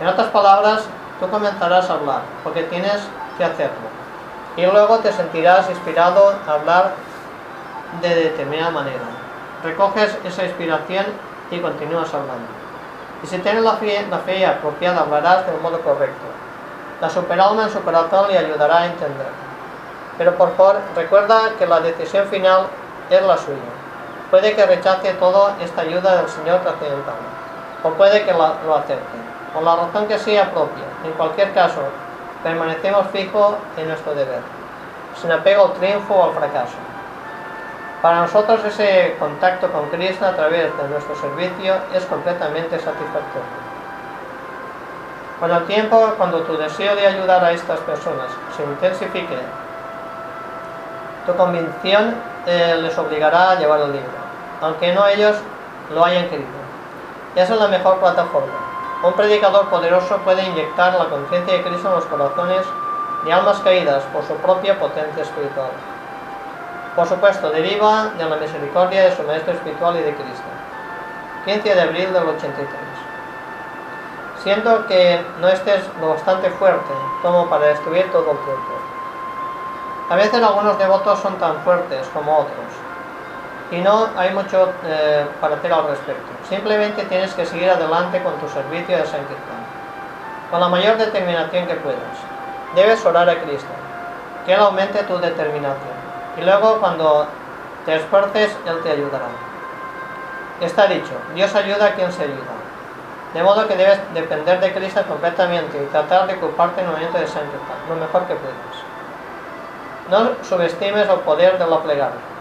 En 0.00 0.08
otras 0.08 0.28
palabras, 0.28 0.84
tú 1.20 1.30
comenzarás 1.30 1.88
a 1.88 1.94
hablar, 1.94 2.22
porque 2.42 2.64
tienes 2.64 3.00
que 3.38 3.44
hacerlo. 3.44 3.88
Y 4.56 4.66
luego 4.66 4.98
te 4.98 5.12
sentirás 5.12 5.70
inspirado 5.70 6.34
a 6.46 6.52
hablar 6.52 6.92
de 8.00 8.14
determinada 8.14 8.70
manera. 8.70 9.04
Recoges 9.64 10.18
esa 10.24 10.44
inspiración 10.44 11.06
y 11.50 11.60
continúas 11.60 12.12
hablando. 12.12 12.48
Y 13.22 13.26
si 13.28 13.38
tienes 13.38 13.62
la 13.62 13.74
fe, 13.74 14.04
la 14.10 14.18
fe 14.18 14.44
apropiada, 14.44 15.02
hablarás 15.02 15.46
de 15.46 15.54
un 15.54 15.62
modo 15.62 15.80
correcto. 15.80 16.26
La 17.00 17.08
superalma 17.08 17.64
en 17.64 17.70
su 17.70 17.80
corazón 17.82 18.28
le 18.28 18.38
ayudará 18.38 18.78
a 18.78 18.86
entender. 18.86 19.30
Pero 20.18 20.34
por 20.36 20.54
favor, 20.56 20.80
recuerda 20.96 21.52
que 21.58 21.66
la 21.66 21.80
decisión 21.80 22.26
final 22.26 22.66
es 23.10 23.22
la 23.22 23.38
suya. 23.38 23.81
Puede 24.32 24.56
que 24.56 24.64
rechace 24.64 25.12
toda 25.20 25.56
esta 25.60 25.82
ayuda 25.82 26.16
del 26.16 26.26
Señor 26.30 26.60
trascendental, 26.60 27.16
o 27.82 27.90
puede 27.90 28.24
que 28.24 28.32
lo 28.32 28.74
acepte, 28.74 29.18
por 29.52 29.62
la 29.62 29.76
razón 29.76 30.08
que 30.08 30.18
sea 30.18 30.50
propia. 30.50 30.84
En 31.04 31.12
cualquier 31.12 31.52
caso, 31.52 31.82
permanecemos 32.42 33.08
fijos 33.08 33.56
en 33.76 33.88
nuestro 33.88 34.14
deber, 34.14 34.40
sin 35.20 35.30
apego 35.30 35.66
al 35.66 35.72
triunfo 35.74 36.14
o 36.14 36.24
al 36.24 36.32
fracaso. 36.32 36.78
Para 38.00 38.22
nosotros 38.22 38.64
ese 38.64 39.16
contacto 39.18 39.70
con 39.70 39.90
Cristo 39.90 40.24
a 40.24 40.32
través 40.32 40.74
de 40.78 40.88
nuestro 40.88 41.14
servicio 41.14 41.74
es 41.92 42.06
completamente 42.06 42.78
satisfactorio. 42.78 43.60
Con 45.40 45.50
el 45.50 45.66
tiempo, 45.66 46.14
cuando 46.16 46.40
tu 46.40 46.56
deseo 46.56 46.96
de 46.96 47.06
ayudar 47.06 47.44
a 47.44 47.52
estas 47.52 47.80
personas 47.80 48.30
se 48.56 48.62
intensifique, 48.62 49.36
tu 51.26 51.36
convicción 51.36 52.14
eh, 52.46 52.78
les 52.80 52.96
obligará 52.96 53.50
a 53.50 53.54
llevar 53.56 53.82
el 53.82 53.92
libro, 53.92 54.21
aunque 54.62 54.94
no 54.94 55.06
ellos 55.06 55.36
lo 55.92 56.04
hayan 56.04 56.28
querido. 56.30 56.48
Esa 57.34 57.54
es 57.54 57.60
la 57.60 57.68
mejor 57.68 57.98
plataforma. 57.98 58.54
Un 59.02 59.12
predicador 59.14 59.68
poderoso 59.68 60.16
puede 60.18 60.44
inyectar 60.44 60.94
la 60.94 61.06
conciencia 61.06 61.54
de 61.54 61.64
Cristo 61.64 61.88
en 61.88 61.94
los 61.96 62.04
corazones 62.06 62.64
de 63.24 63.32
almas 63.32 63.58
caídas 63.60 64.04
por 64.12 64.24
su 64.24 64.34
propia 64.36 64.78
potencia 64.78 65.24
espiritual. 65.24 65.70
Por 66.94 67.06
supuesto, 67.08 67.50
deriva 67.50 68.10
de 68.16 68.24
la 68.24 68.36
misericordia 68.36 69.04
de 69.04 69.16
su 69.16 69.22
Maestro 69.24 69.54
Espiritual 69.54 69.96
y 69.96 70.02
de 70.02 70.14
Cristo. 70.14 70.44
15 71.44 71.74
de 71.74 71.80
abril 71.80 72.12
del 72.12 72.28
83. 72.28 72.68
Siento 74.44 74.86
que 74.86 75.24
no 75.40 75.48
estés 75.48 75.82
lo 76.00 76.10
bastante 76.10 76.50
fuerte 76.50 76.92
como 77.22 77.48
para 77.48 77.66
destruir 77.66 78.10
todo 78.12 78.30
el 78.30 78.38
tiempo. 78.38 78.72
A 80.10 80.16
veces 80.16 80.42
algunos 80.42 80.78
devotos 80.78 81.18
son 81.20 81.38
tan 81.38 81.56
fuertes 81.62 82.06
como 82.12 82.38
otros 82.38 82.81
y 83.72 83.78
no 83.80 84.10
hay 84.18 84.30
mucho 84.30 84.70
eh, 84.84 85.24
para 85.40 85.56
hacer 85.56 85.72
al 85.72 85.88
respecto. 85.88 86.30
Simplemente 86.46 87.04
tienes 87.04 87.32
que 87.32 87.46
seguir 87.46 87.70
adelante 87.70 88.22
con 88.22 88.34
tu 88.34 88.46
servicio 88.48 88.98
de 88.98 89.04
Sankirtan, 89.04 89.64
con 90.50 90.60
la 90.60 90.68
mayor 90.68 90.98
determinación 90.98 91.66
que 91.66 91.74
puedas. 91.76 91.98
Debes 92.74 93.04
orar 93.06 93.28
a 93.30 93.40
Cristo, 93.40 93.72
que 94.44 94.52
Él 94.52 94.60
aumente 94.60 95.02
tu 95.04 95.18
determinación 95.18 96.02
y 96.36 96.42
luego 96.42 96.78
cuando 96.80 97.26
te 97.86 97.96
esfuerces, 97.96 98.54
Él 98.66 98.80
te 98.82 98.90
ayudará. 98.90 99.26
Está 100.60 100.86
dicho, 100.86 101.12
Dios 101.34 101.54
ayuda 101.54 101.86
a 101.86 101.94
quien 101.94 102.12
se 102.12 102.24
ayuda. 102.24 102.52
De 103.32 103.42
modo 103.42 103.66
que 103.66 103.76
debes 103.76 103.98
depender 104.12 104.60
de 104.60 104.74
Cristo 104.74 105.02
completamente 105.08 105.82
y 105.82 105.86
tratar 105.86 106.26
de 106.26 106.34
ocuparte 106.34 106.82
en 106.82 106.88
el 106.88 106.92
momento 106.92 107.18
de 107.18 107.26
Sankirtan, 107.26 107.88
lo 107.88 107.96
mejor 107.96 108.26
que 108.26 108.34
puedas. 108.34 108.82
No 110.10 110.44
subestimes 110.44 111.08
el 111.08 111.20
poder 111.20 111.58
de 111.58 111.66
la 111.66 111.82
plegaria. 111.82 112.31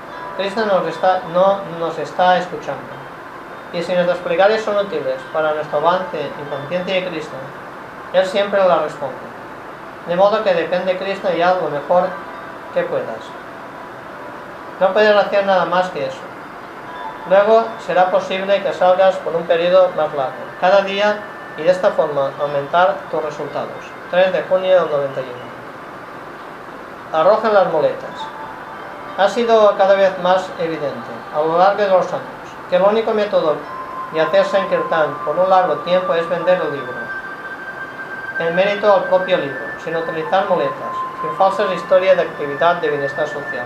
Cristo 0.42 0.66
nos 0.66 0.88
está, 0.88 1.22
no 1.32 1.60
nos 1.80 2.00
está 2.00 2.40
escuchando. 2.40 2.82
Y 3.74 3.84
si 3.84 3.94
nuestras 3.94 4.18
plegarias 4.20 4.62
son 4.62 4.76
útiles 4.76 5.22
para 5.32 5.54
nuestro 5.54 5.78
avance 5.78 6.20
en 6.20 6.46
conciencia 6.50 6.96
de 6.96 7.08
Cristo, 7.10 7.36
Él 8.12 8.26
siempre 8.26 8.60
la 8.68 8.80
responde. 8.80 9.16
De 10.08 10.16
modo 10.16 10.44
que 10.44 10.56
depende 10.56 10.94
de 10.94 11.00
Cristo 11.00 11.30
y 11.32 11.44
algo 11.44 11.70
mejor 11.70 12.08
que 12.74 12.82
puedas. 12.82 13.22
No 14.80 14.92
puedes 14.94 15.16
hacer 15.16 15.46
nada 15.46 15.66
más 15.66 15.90
que 15.92 16.08
eso. 16.08 16.18
Luego 17.30 17.66
será 17.86 18.10
posible 18.10 18.64
que 18.64 18.74
salgas 18.74 19.18
por 19.18 19.36
un 19.36 19.44
periodo 19.44 19.90
más 19.90 20.12
largo, 20.16 20.34
cada 20.60 20.82
día 20.82 21.20
y 21.56 21.62
de 21.62 21.70
esta 21.70 21.92
forma 21.92 22.32
aumentar 22.42 22.96
tus 23.12 23.24
resultados. 23.24 23.70
3 24.10 24.34
de 24.34 24.42
junio 24.42 24.82
del 24.82 24.92
91. 24.92 25.32
Arrojan 27.14 27.54
las 27.54 27.68
muletas. 27.72 28.41
Ha 29.18 29.28
sido 29.28 29.76
cada 29.78 29.96
vez 29.96 30.18
más 30.20 30.50
evidente 30.60 31.12
a 31.36 31.42
lo 31.42 31.58
largo 31.58 31.82
de 31.82 31.90
los 31.90 32.08
años 32.14 32.42
que 32.70 32.78
el 32.78 32.84
único 32.84 33.14
método 33.14 33.58
de 34.14 34.22
hacer 34.22 34.46
Sankirtan 34.46 35.14
por 35.26 35.38
un 35.38 35.50
largo 35.50 35.76
tiempo 35.80 36.14
es 36.14 36.28
vender 36.30 36.62
el 36.62 36.72
libro. 36.72 36.94
En 38.40 38.56
mérito 38.56 38.94
al 38.94 39.04
propio 39.04 39.38
libro, 39.38 39.66
sin 39.84 39.96
utilizar 39.96 40.48
muletas, 40.48 40.96
sin 41.22 41.36
falsas 41.36 41.74
historias 41.74 42.16
de 42.16 42.24
actividad 42.24 42.76
de 42.78 42.90
bienestar 42.90 43.28
social. 43.28 43.66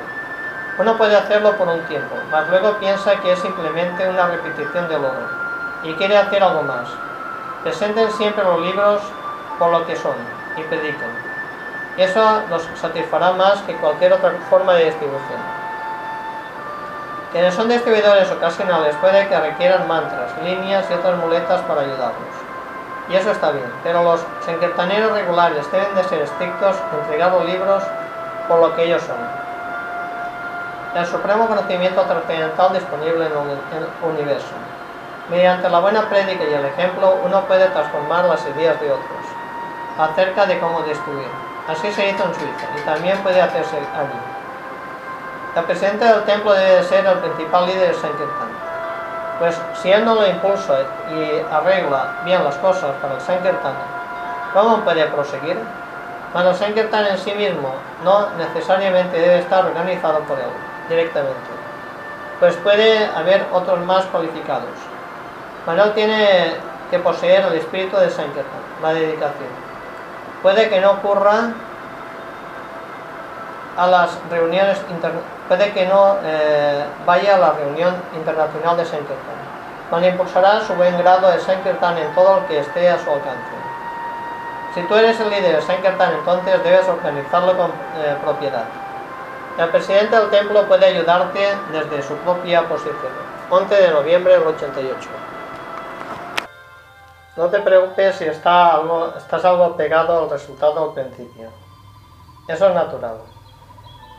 Uno 0.80 0.98
puede 0.98 1.16
hacerlo 1.16 1.56
por 1.56 1.68
un 1.68 1.82
tiempo, 1.82 2.16
mas 2.32 2.50
luego 2.50 2.78
piensa 2.80 3.16
que 3.22 3.32
es 3.34 3.40
simplemente 3.40 4.10
una 4.10 4.28
repetición 4.28 4.90
del 4.90 5.06
oro 5.06 5.30
y 5.84 5.94
quiere 5.94 6.18
hacer 6.18 6.44
algo 6.44 6.64
más. 6.64 6.90
Presenten 7.64 8.12
siempre 8.12 8.44
los 8.44 8.60
libros 8.62 9.02
por 9.60 9.72
lo 9.72 9.86
que 9.86 9.96
son 9.96 10.16
y 10.58 10.62
prediquen. 11.96 12.10
Eso 12.10 12.42
los 12.50 12.68
satisfará 12.80 13.32
más 13.34 13.62
que 13.62 13.76
cualquier 13.76 14.14
otra 14.14 14.32
forma 14.50 14.74
de 14.74 14.86
distribución. 14.86 15.40
Quienes 17.32 17.54
son 17.54 17.68
distribuidores 17.68 18.32
ocasionales 18.32 18.96
puede 19.02 19.28
que 19.28 19.40
requieran 19.40 19.88
mantras, 19.88 20.32
líneas 20.44 20.86
y 20.90 20.94
otras 20.94 21.18
muletas 21.18 21.62
para 21.62 21.82
ayudarlos. 21.82 22.36
Y 23.10 23.16
eso 23.16 23.32
está 23.32 23.52
bien, 23.52 23.72
pero 23.84 24.04
los 24.04 24.26
sankirtaneros 24.46 25.12
regulares 25.12 25.70
deben 25.72 25.94
de 25.96 26.04
ser 26.06 26.22
estrictos 26.22 26.76
en 26.92 27.00
entregar 27.00 27.32
los 27.34 27.46
libros 27.46 27.84
por 28.48 28.60
lo 28.60 28.76
que 28.76 28.84
ellos 28.84 29.02
son 29.04 29.18
el 30.96 31.06
supremo 31.06 31.46
conocimiento 31.48 32.02
trascendental 32.04 32.72
disponible 32.72 33.26
en 33.26 33.32
el 33.34 34.14
universo. 34.14 34.54
Mediante 35.30 35.70
la 35.70 35.80
buena 35.80 36.08
prédica 36.08 36.44
y 36.46 36.54
el 36.54 36.66
ejemplo, 36.66 37.18
uno 37.26 37.42
puede 37.42 37.66
transformar 37.68 38.26
las 38.26 38.46
ideas 38.48 38.80
de 38.80 38.92
otros 38.92 39.26
acerca 39.98 40.46
de 40.46 40.58
cómo 40.60 40.82
destruir. 40.84 41.28
Así 41.68 41.92
se 41.92 42.10
hizo 42.10 42.24
en 42.24 42.36
Suiza 42.36 42.68
y 42.78 42.82
también 42.86 43.18
puede 43.24 43.42
hacerse 43.42 43.78
allí. 43.78 44.20
El 45.56 45.64
presidente 45.64 46.06
del 46.06 46.24
templo 46.26 46.54
debe 46.54 46.84
ser 46.84 47.06
el 47.06 47.18
principal 47.20 47.66
líder 47.66 47.88
de 47.88 47.94
Sankirtan. 47.94 48.50
Pues 49.40 49.60
si 49.82 49.92
él 49.92 50.06
no 50.06 50.14
lo 50.16 50.28
impulsa 50.28 50.80
y 51.10 51.42
arregla 51.52 52.18
bien 52.24 52.44
las 52.44 52.56
cosas 52.58 52.92
para 53.02 53.16
el 53.16 53.22
Sankirtan, 53.22 53.74
¿cómo 54.54 54.82
puede 54.82 55.06
proseguir? 55.08 55.58
Cuando 56.32 56.52
el 56.52 56.56
Sankirtan 56.56 57.08
en 57.08 57.18
sí 57.18 57.32
mismo 57.34 57.74
no 58.04 58.30
necesariamente 58.38 59.20
debe 59.20 59.40
estar 59.40 59.66
organizado 59.66 60.20
por 60.20 60.38
él 60.38 60.52
directamente. 60.88 61.50
Pues 62.40 62.56
puede 62.58 63.08
haber 63.08 63.44
otros 63.52 63.80
más 63.80 64.06
cualificados. 64.06 64.70
Manuel 65.66 65.94
tiene 65.94 66.58
que 66.92 67.00
poseer 67.00 67.44
el 67.46 67.54
espíritu 67.54 67.98
de 67.98 68.12
Sankirtan, 68.12 68.62
la 68.84 68.94
dedicación. 68.94 69.65
Puede 70.46 70.70
que 70.70 70.80
no 70.80 70.92
ocurra 70.92 71.54
a 73.76 73.88
las 73.88 74.12
reuniones 74.30 74.80
puede 75.48 75.74
que 75.74 75.88
no 75.88 76.18
eh, 76.24 76.86
vaya 77.04 77.38
a 77.38 77.40
la 77.40 77.52
reunión 77.54 77.96
internacional 78.16 78.78
de 78.78 78.86
Sankirtan. 78.86 79.40
Cuando 79.90 80.08
impulsará 80.08 80.62
su 80.62 80.76
buen 80.76 80.96
grado 81.00 81.32
de 81.32 81.40
Sankirtan 81.40 81.98
en 81.98 82.14
todo 82.14 82.42
lo 82.42 82.48
que 82.48 82.60
esté 82.60 82.88
a 82.88 83.00
su 83.00 83.10
alcance. 83.10 83.56
Si 84.76 84.82
tú 84.84 84.94
eres 84.94 85.20
el 85.20 85.32
líder 85.32 85.56
de 85.56 85.62
Sankirtan, 85.64 86.14
entonces 86.14 86.64
debes 86.64 86.88
organizarlo 86.88 87.58
con 87.58 87.72
eh, 87.72 88.16
propiedad. 88.24 88.66
El 89.58 89.70
presidente 89.70 90.16
del 90.16 90.30
templo 90.30 90.68
puede 90.68 90.86
ayudarte 90.86 91.58
desde 91.72 92.04
su 92.04 92.16
propia 92.18 92.62
posición. 92.70 92.94
11 93.50 93.76
de 93.82 93.90
noviembre 93.90 94.34
del 94.38 94.44
88. 94.44 95.25
No 97.36 97.48
te 97.50 97.60
preocupes 97.60 98.16
si 98.16 98.26
está 98.26 98.82
estás 99.18 99.44
algo 99.44 99.76
pegado 99.76 100.24
al 100.24 100.30
resultado 100.30 100.86
al 100.86 100.94
principio. 100.94 101.50
Eso 102.48 102.70
es 102.70 102.76
natural. 102.76 103.18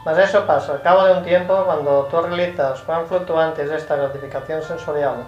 Mas 0.04 0.18
eso 0.18 0.44
pasa. 0.46 0.72
Al 0.72 0.82
cabo 0.82 1.04
de 1.04 1.12
un 1.14 1.24
tiempo, 1.24 1.64
cuando 1.64 2.04
tú 2.10 2.20
realizas 2.20 2.82
cuán 2.82 3.06
fluctuante 3.06 3.62
es 3.62 3.70
esta 3.70 3.96
gratificación 3.96 4.62
sensorial, 4.62 5.24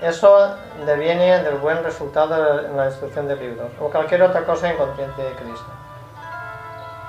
eso 0.00 0.54
deviene 0.84 1.42
del 1.42 1.56
buen 1.56 1.82
resultado 1.82 2.60
en 2.60 2.76
la 2.76 2.84
destrucción 2.84 3.28
de 3.28 3.36
libros 3.36 3.70
o 3.80 3.90
cualquier 3.90 4.22
otra 4.22 4.44
cosa 4.44 4.70
en 4.70 4.76
conciencia 4.76 5.24
de 5.24 5.32
Cristo. 5.32 5.70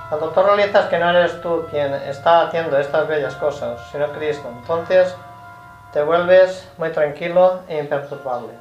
Cuando 0.09 0.29
tú 0.29 0.41
realizas 0.41 0.87
que 0.87 0.99
no 0.99 1.09
eres 1.09 1.41
tú 1.41 1.65
quien 1.69 1.93
está 1.93 2.41
haciendo 2.41 2.77
estas 2.77 3.07
bellas 3.07 3.35
cosas, 3.35 3.79
sino 3.91 4.07
Cristo, 4.13 4.47
entonces 4.49 5.15
te 5.93 6.01
vuelves 6.01 6.67
muy 6.77 6.91
tranquilo 6.91 7.59
e 7.67 7.79
imperturbable. 7.79 8.60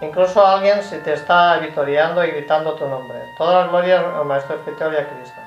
Incluso 0.00 0.44
alguien 0.44 0.82
si 0.82 0.98
te 0.98 1.12
está 1.12 1.58
victoriando 1.58 2.24
y 2.24 2.30
gritando 2.30 2.74
tu 2.74 2.86
nombre. 2.86 3.18
Todas 3.38 3.62
las 3.62 3.70
glorias 3.70 4.04
al 4.04 4.24
Maestro 4.24 4.56
Espiritual 4.56 4.92
y 4.92 4.96
a 4.96 5.08
Cristo. 5.08 5.40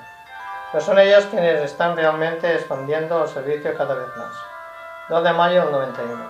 Pues 0.72 0.84
son 0.84 1.00
ellos 1.00 1.26
quienes 1.26 1.62
están 1.62 1.96
realmente 1.96 2.54
expandiendo 2.54 3.24
el 3.24 3.30
servicio 3.30 3.76
cada 3.78 3.96
vez 3.96 4.08
más. 4.18 4.32
2 5.10 5.24
de 5.24 5.34
mayo 5.34 5.62
del 5.62 5.72
91. 5.72 6.26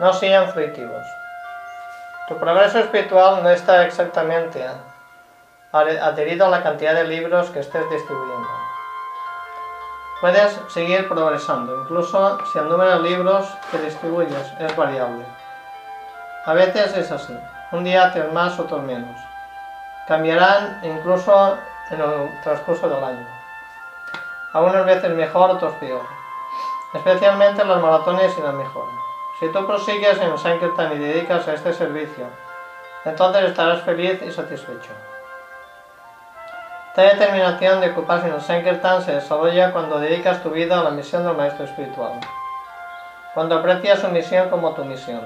No 0.00 0.12
sean 0.12 0.48
fruitivos. 0.52 1.06
Tu 2.28 2.36
progreso 2.36 2.78
espiritual 2.78 3.42
no 3.42 3.50
está 3.50 3.84
exactamente 3.86 4.64
adherido 5.72 6.46
a 6.46 6.50
la 6.50 6.62
cantidad 6.62 6.94
de 6.94 7.04
libros 7.04 7.50
que 7.50 7.60
estés 7.60 7.88
distribuyendo. 7.90 8.48
Puedes 10.20 10.60
seguir 10.68 11.08
progresando, 11.08 11.82
incluso 11.82 12.38
si 12.52 12.58
el 12.58 12.68
número 12.68 13.00
de 13.00 13.08
libros 13.08 13.46
que 13.70 13.78
distribuyes 13.78 14.52
es 14.60 14.76
variable. 14.76 15.24
A 16.48 16.54
veces 16.54 16.96
es 16.96 17.12
así, 17.12 17.38
un 17.72 17.84
día 17.84 18.04
haces 18.04 18.32
más, 18.32 18.58
otros 18.58 18.80
menos. 18.80 19.14
Cambiarán 20.06 20.80
incluso 20.82 21.58
en 21.90 22.00
el 22.00 22.40
transcurso 22.42 22.88
del 22.88 23.04
año. 23.04 23.26
Algunas 24.54 24.86
veces 24.86 25.10
mejor, 25.10 25.50
otros 25.50 25.74
peor. 25.74 26.06
Especialmente 26.94 27.62
las 27.66 27.82
maratones 27.82 28.34
y 28.38 28.40
las 28.40 28.54
mejor. 28.54 28.86
Si 29.38 29.52
tú 29.52 29.66
prosigues 29.66 30.18
en 30.22 30.38
Sankirtan 30.38 30.94
y 30.94 30.98
dedicas 30.98 31.46
a 31.48 31.52
este 31.52 31.74
servicio, 31.74 32.24
entonces 33.04 33.42
estarás 33.42 33.82
feliz 33.82 34.18
y 34.22 34.32
satisfecho. 34.32 34.92
Esta 36.88 37.02
determinación 37.02 37.82
de 37.82 37.90
ocuparse 37.90 38.26
en 38.26 38.32
el 38.32 38.40
Sankirtan 38.40 39.02
se 39.02 39.16
desarrolla 39.16 39.70
cuando 39.72 39.98
dedicas 39.98 40.42
tu 40.42 40.48
vida 40.48 40.80
a 40.80 40.84
la 40.84 40.90
misión 40.92 41.26
del 41.26 41.36
Maestro 41.36 41.66
Espiritual, 41.66 42.12
cuando 43.34 43.58
aprecias 43.58 43.98
su 43.98 44.08
misión 44.08 44.48
como 44.48 44.72
tu 44.72 44.86
misión, 44.86 45.20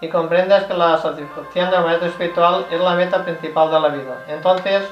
y 0.00 0.08
comprendes 0.08 0.64
que 0.64 0.74
la 0.74 0.98
satisfacción 0.98 1.70
del 1.70 1.82
Maestro 1.82 2.08
Espiritual 2.08 2.66
es 2.70 2.80
la 2.80 2.94
meta 2.94 3.22
principal 3.24 3.70
de 3.70 3.80
la 3.80 3.88
vida. 3.88 4.24
Entonces, 4.28 4.82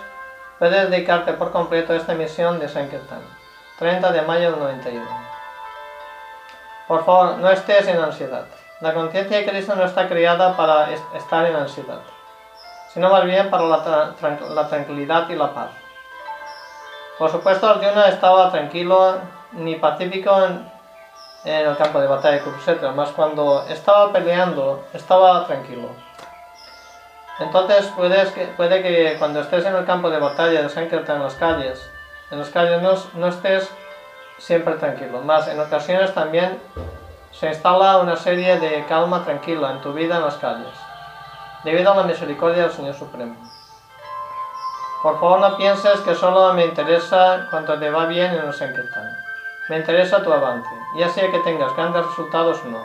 puedes 0.59 0.91
dedicarte 0.91 1.33
por 1.33 1.51
completo 1.51 1.93
a 1.93 1.97
esta 1.97 2.15
misión 2.15 2.59
de 2.59 2.69
Sankirtan. 2.69 3.23
30 3.79 4.13
de 4.13 4.23
mayo 4.23 4.51
del 4.51 4.61
91. 4.61 5.07
Por 6.87 7.05
favor, 7.05 7.39
no 7.39 7.51
estés 7.51 7.87
en 7.89 7.99
ansiedad. 8.01 8.47
La 8.81 8.95
conciencia 8.95 9.39
de 9.39 9.47
Cristo 9.47 9.75
no 9.77 9.85
está 9.85 10.09
creada 10.09 10.57
para 10.57 10.91
estar 11.15 11.47
en 11.47 11.57
ansiedad 11.57 12.01
sino 12.93 13.11
más 13.11 13.25
bien 13.25 13.51
para 13.51 13.65
la, 13.65 14.69
tranquilidad 14.69 15.29
y 15.29 15.37
la 15.37 15.53
paz. 15.53 15.71
Por 17.19 17.31
supuesto, 17.31 17.69
Arjuna 17.69 18.09
estaba 18.09 18.51
tranquilo 18.51 19.17
ni 19.53 19.77
pacífico 19.77 20.31
el 21.45 21.77
campo 21.77 22.01
de 22.01 22.07
batalla 22.07 22.37
de 22.37 22.43
Kurukshetra, 22.43 22.93
más 22.93 23.11
cuando 23.11 23.65
estaba 23.69 24.13
peleando, 24.13 24.85
estaba 24.93 25.47
tranquilo. 25.47 25.89
Entonces 27.39 27.93
puedes 27.97 28.31
que, 28.33 28.47
puede 28.57 28.83
que 28.83 29.17
cuando 29.19 29.41
estés 29.41 29.65
en 29.65 29.77
el 29.77 29.85
campo 29.85 30.11
de 30.11 30.19
batalla 30.19 30.63
de 30.63 30.69
Sankirtan 30.69 31.17
en 31.17 31.23
las 31.23 31.35
calles, 31.35 31.91
en 32.31 32.39
las 32.41 32.51
calles 32.51 32.83
no, 32.83 32.95
no 33.15 33.29
estés 33.29 33.71
siempre 34.39 34.75
tranquilo, 34.75 35.21
más 35.23 35.47
en 35.49 35.61
ocasiones 35.61 36.13
también 36.15 36.61
se 37.31 37.49
instala 37.49 37.99
una 37.99 38.17
serie 38.17 38.59
de 38.59 38.85
calma 38.87 39.25
tranquila 39.25 39.71
en 39.73 39.81
tu 39.81 39.93
vida 39.93 40.17
en 40.17 40.25
las 40.25 40.37
calles 40.37 40.75
debido 41.65 41.93
a 41.93 41.97
la 41.97 42.03
misericordia 42.05 42.65
del 42.65 42.73
Señor 42.73 42.95
Supremo. 42.95 43.37
Por 45.03 45.21
favor 45.21 45.41
no 45.41 45.57
pienses 45.57 46.01
que 46.01 46.15
solo 46.15 46.53
me 46.55 46.65
interesa 46.65 47.47
cuando 47.51 47.79
te 47.79 47.91
va 47.91 48.07
bien 48.07 48.33
en 48.33 48.47
el 48.47 48.53
Sankirtan. 48.53 49.13
Me 49.69 49.77
interesa 49.77 50.23
tu 50.23 50.33
avance, 50.33 50.71
ya 50.97 51.09
sea 51.09 51.31
que 51.31 51.39
tengas 51.41 51.75
grandes 51.77 52.07
resultados 52.07 52.61
o 52.65 52.69
no. 52.69 52.85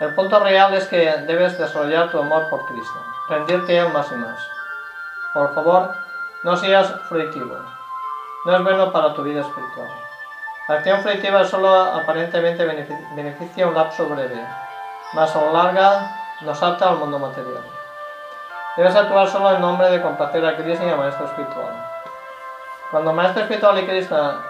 El 0.00 0.14
punto 0.14 0.40
real 0.40 0.74
es 0.74 0.86
que 0.88 1.10
debes 1.26 1.58
desarrollar 1.58 2.10
tu 2.10 2.18
amor 2.18 2.48
por 2.50 2.64
Cristo, 2.66 3.04
rendirte 3.28 3.78
a 3.78 3.86
Él 3.86 3.92
más 3.92 4.10
y 4.10 4.16
más. 4.16 4.38
Por 5.32 5.54
favor, 5.54 5.94
no 6.42 6.56
seas 6.56 6.92
fruitivo. 7.08 7.56
No 8.44 8.56
es 8.56 8.62
bueno 8.62 8.92
para 8.92 9.14
tu 9.14 9.22
vida 9.22 9.40
espiritual. 9.40 9.88
La 10.68 10.76
acción 10.76 11.02
fruitiva 11.02 11.44
solo 11.44 11.68
aparentemente 11.74 12.64
beneficia 13.14 13.66
un 13.66 13.74
lapso 13.74 14.06
breve, 14.06 14.46
más 15.12 15.34
a 15.36 15.40
lo 15.40 15.52
larga 15.52 16.10
nos 16.40 16.62
ata 16.62 16.88
al 16.88 16.96
mundo 16.96 17.18
material. 17.18 17.62
Debes 18.76 18.96
actuar 18.96 19.28
solo 19.28 19.52
en 19.52 19.60
nombre 19.60 19.90
de 19.90 20.02
complacer 20.02 20.44
a 20.44 20.56
Cristo 20.56 20.84
y 20.84 20.90
al 20.90 20.98
Maestro 20.98 21.26
Espiritual. 21.26 21.86
Cuando 22.90 23.12
Maestro 23.12 23.42
Espiritual 23.42 23.78
y 23.78 23.86
Krishna 23.86 24.40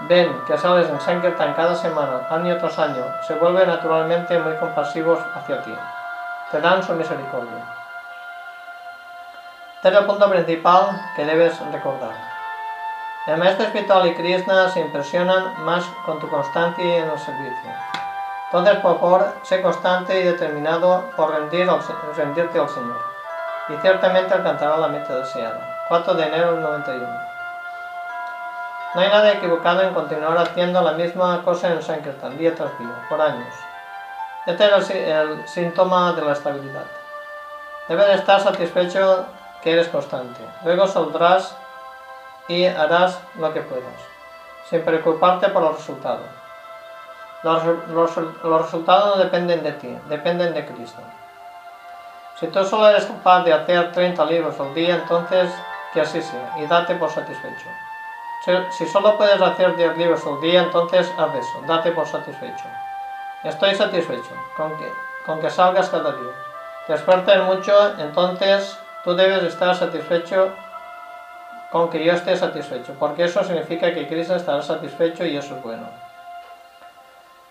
ven 0.00 0.40
que 0.46 0.58
sales 0.58 0.88
en 0.88 1.00
Sankirtan 1.00 1.54
cada 1.54 1.74
semana, 1.74 2.26
año 2.30 2.56
tras 2.58 2.78
año, 2.78 3.04
se 3.26 3.34
vuelven 3.34 3.68
naturalmente 3.68 4.38
muy 4.38 4.54
compasivos 4.56 5.18
hacia 5.34 5.62
ti. 5.62 5.74
Te 6.50 6.60
dan 6.60 6.82
su 6.82 6.92
misericordia. 6.92 7.64
Tercer 9.82 10.06
punto 10.06 10.28
principal 10.28 11.00
que 11.14 11.24
debes 11.24 11.58
recordar. 11.72 12.12
El 13.26 13.38
Maestro 13.38 13.66
Espiritual 13.66 14.06
y 14.06 14.14
Krishna 14.14 14.68
se 14.68 14.80
impresionan 14.80 15.64
más 15.64 15.84
con 16.04 16.20
tu 16.20 16.28
constancia 16.28 16.98
en 16.98 17.10
el 17.10 17.18
servicio. 17.18 17.70
Entonces, 18.46 18.76
por 18.76 19.00
favor, 19.00 19.34
sé 19.42 19.60
constante 19.60 20.20
y 20.20 20.22
determinado 20.22 21.10
por 21.16 21.32
rendir 21.32 21.68
rendirte 22.16 22.58
al 22.58 22.68
Señor. 22.68 23.00
Y 23.68 23.76
ciertamente 23.78 24.32
alcanzará 24.32 24.76
la 24.76 24.88
meta 24.88 25.16
deseada. 25.16 25.58
4 25.88 26.14
de 26.14 26.26
enero 26.26 26.52
del 26.52 26.62
91. 26.62 27.35
No 28.96 29.02
hay 29.02 29.10
nada 29.10 29.30
equivocado 29.30 29.82
en 29.82 29.92
continuar 29.92 30.38
haciendo 30.38 30.80
la 30.80 30.92
misma 30.92 31.42
cosa 31.42 31.70
en 31.70 31.82
Sankirtan, 31.82 32.38
día 32.38 32.54
tras 32.54 32.78
día, 32.78 33.06
por 33.10 33.20
años. 33.20 33.54
Este 34.46 34.64
es 34.64 34.88
el, 34.88 35.46
síntoma 35.46 36.14
de 36.14 36.22
la 36.22 36.32
estabilidad. 36.32 36.86
Debes 37.88 38.20
estar 38.20 38.40
satisfecho 38.40 39.26
que 39.60 39.74
eres 39.74 39.88
constante. 39.88 40.40
Luego 40.64 40.86
saldrás 40.86 41.54
y 42.48 42.64
harás 42.64 43.20
lo 43.38 43.52
que 43.52 43.60
puedas, 43.60 43.84
sin 44.70 44.82
preocuparte 44.82 45.50
por 45.50 45.60
los 45.60 45.76
resultados. 45.76 46.30
Los, 47.42 47.62
los, 47.88 48.16
resultados 48.62 49.16
no 49.16 49.22
dependen 49.22 49.62
de 49.62 49.72
ti, 49.72 49.94
dependen 50.08 50.54
de 50.54 50.64
Cristo. 50.64 51.02
Si 52.40 52.46
tú 52.46 52.64
solo 52.64 52.88
eres 52.88 53.04
capaz 53.04 53.44
de 53.44 53.52
hacer 53.52 53.92
30 53.92 54.24
libros 54.24 54.58
al 54.58 54.72
día, 54.72 54.94
entonces 54.94 55.52
que 55.92 56.00
así 56.00 56.22
sea, 56.22 56.54
y 56.56 56.66
date 56.66 56.94
por 56.94 57.10
satisfecho. 57.10 57.66
Si 58.70 58.86
solo 58.86 59.16
puedes 59.18 59.40
hacer 59.42 59.74
10 59.74 59.96
libros 59.96 60.24
al 60.24 60.40
día, 60.40 60.62
entonces 60.62 61.12
haz 61.18 61.34
eso, 61.34 61.62
date 61.66 61.90
por 61.90 62.06
satisfecho. 62.06 62.64
Estoy 63.42 63.74
satisfecho 63.74 64.30
con 64.56 65.40
que, 65.40 65.50
salgas 65.50 65.88
cada 65.90 66.12
día. 66.12 66.32
Te 66.86 66.94
esfuerces 66.94 67.42
mucho, 67.42 67.72
entonces 67.98 68.78
tú 69.02 69.16
debes 69.16 69.42
estar 69.42 69.74
satisfecho 69.74 70.52
con 71.72 71.90
que 71.90 72.04
yo 72.04 72.12
esté 72.12 72.36
satisfecho, 72.36 72.94
porque 73.00 73.24
eso 73.24 73.42
significa 73.42 73.92
que 73.92 74.06
Cristo 74.06 74.36
estará 74.36 74.62
satisfecho 74.62 75.24
y 75.24 75.36
eso 75.36 75.56
es 75.56 75.62
bueno. 75.64 75.88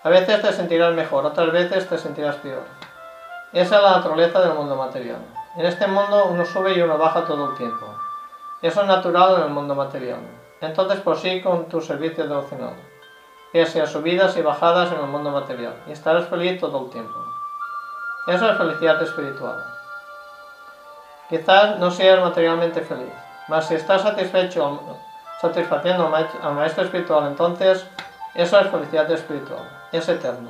A 0.03 0.09
veces 0.09 0.41
te 0.41 0.53
sentirás 0.53 0.93
mejor, 0.93 1.26
otras 1.26 1.51
veces 1.51 1.89
te 1.89 1.97
sentirás 1.97 2.38
peor. 2.38 2.63
Esa 3.51 3.76
es 3.76 3.84
la 3.84 3.97
naturaleza 3.97 4.39
del 4.39 4.53
mundo 4.53 4.77
material. 4.77 5.19
En 5.57 5.65
este 5.65 5.88
mundo 5.88 6.26
uno 6.26 6.45
sube 6.45 6.73
y 6.73 6.81
uno 6.81 6.97
baja 6.97 7.26
todo 7.26 7.51
el 7.51 7.57
tiempo. 7.57 7.85
Eso 8.61 8.81
es 8.81 8.88
natural 8.88 9.35
en 9.35 9.41
el 9.43 9.49
mundo 9.49 9.76
material. 9.76 10.44
Entonces 10.66 11.00
prosigue 11.02 11.44
con 11.44 11.70
tu 11.70 11.80
servicio 11.80 12.28
devocional, 12.28 12.76
pese 13.54 13.82
a 13.82 13.88
subidas 13.88 14.36
y 14.38 14.42
bajadas 14.42 14.92
en 14.92 15.00
el 15.00 15.08
mundo 15.08 15.32
material, 15.32 15.76
y 15.88 15.92
estarás 15.92 16.28
feliz 16.28 16.60
todo 16.60 16.86
el 16.86 16.90
tiempo. 16.92 17.18
Eso 18.28 18.50
es 18.50 18.58
felicidad 18.58 19.02
espiritual. 19.02 19.64
Quizás 21.30 21.78
no 21.78 21.92
seas 21.92 22.20
materialmente 22.20 22.82
feliz, 22.82 23.14
mas 23.48 23.68
si 23.68 23.76
estás 23.76 24.02
satisfecho 24.02 24.80
satisfaciendo 25.42 26.12
al 26.42 26.54
maestro 26.54 26.84
espiritual, 26.84 27.28
entonces 27.28 27.86
eso 28.34 28.60
es 28.60 28.70
felicidad 28.70 29.10
espiritual, 29.12 29.70
es 29.92 30.10
eterno. 30.10 30.50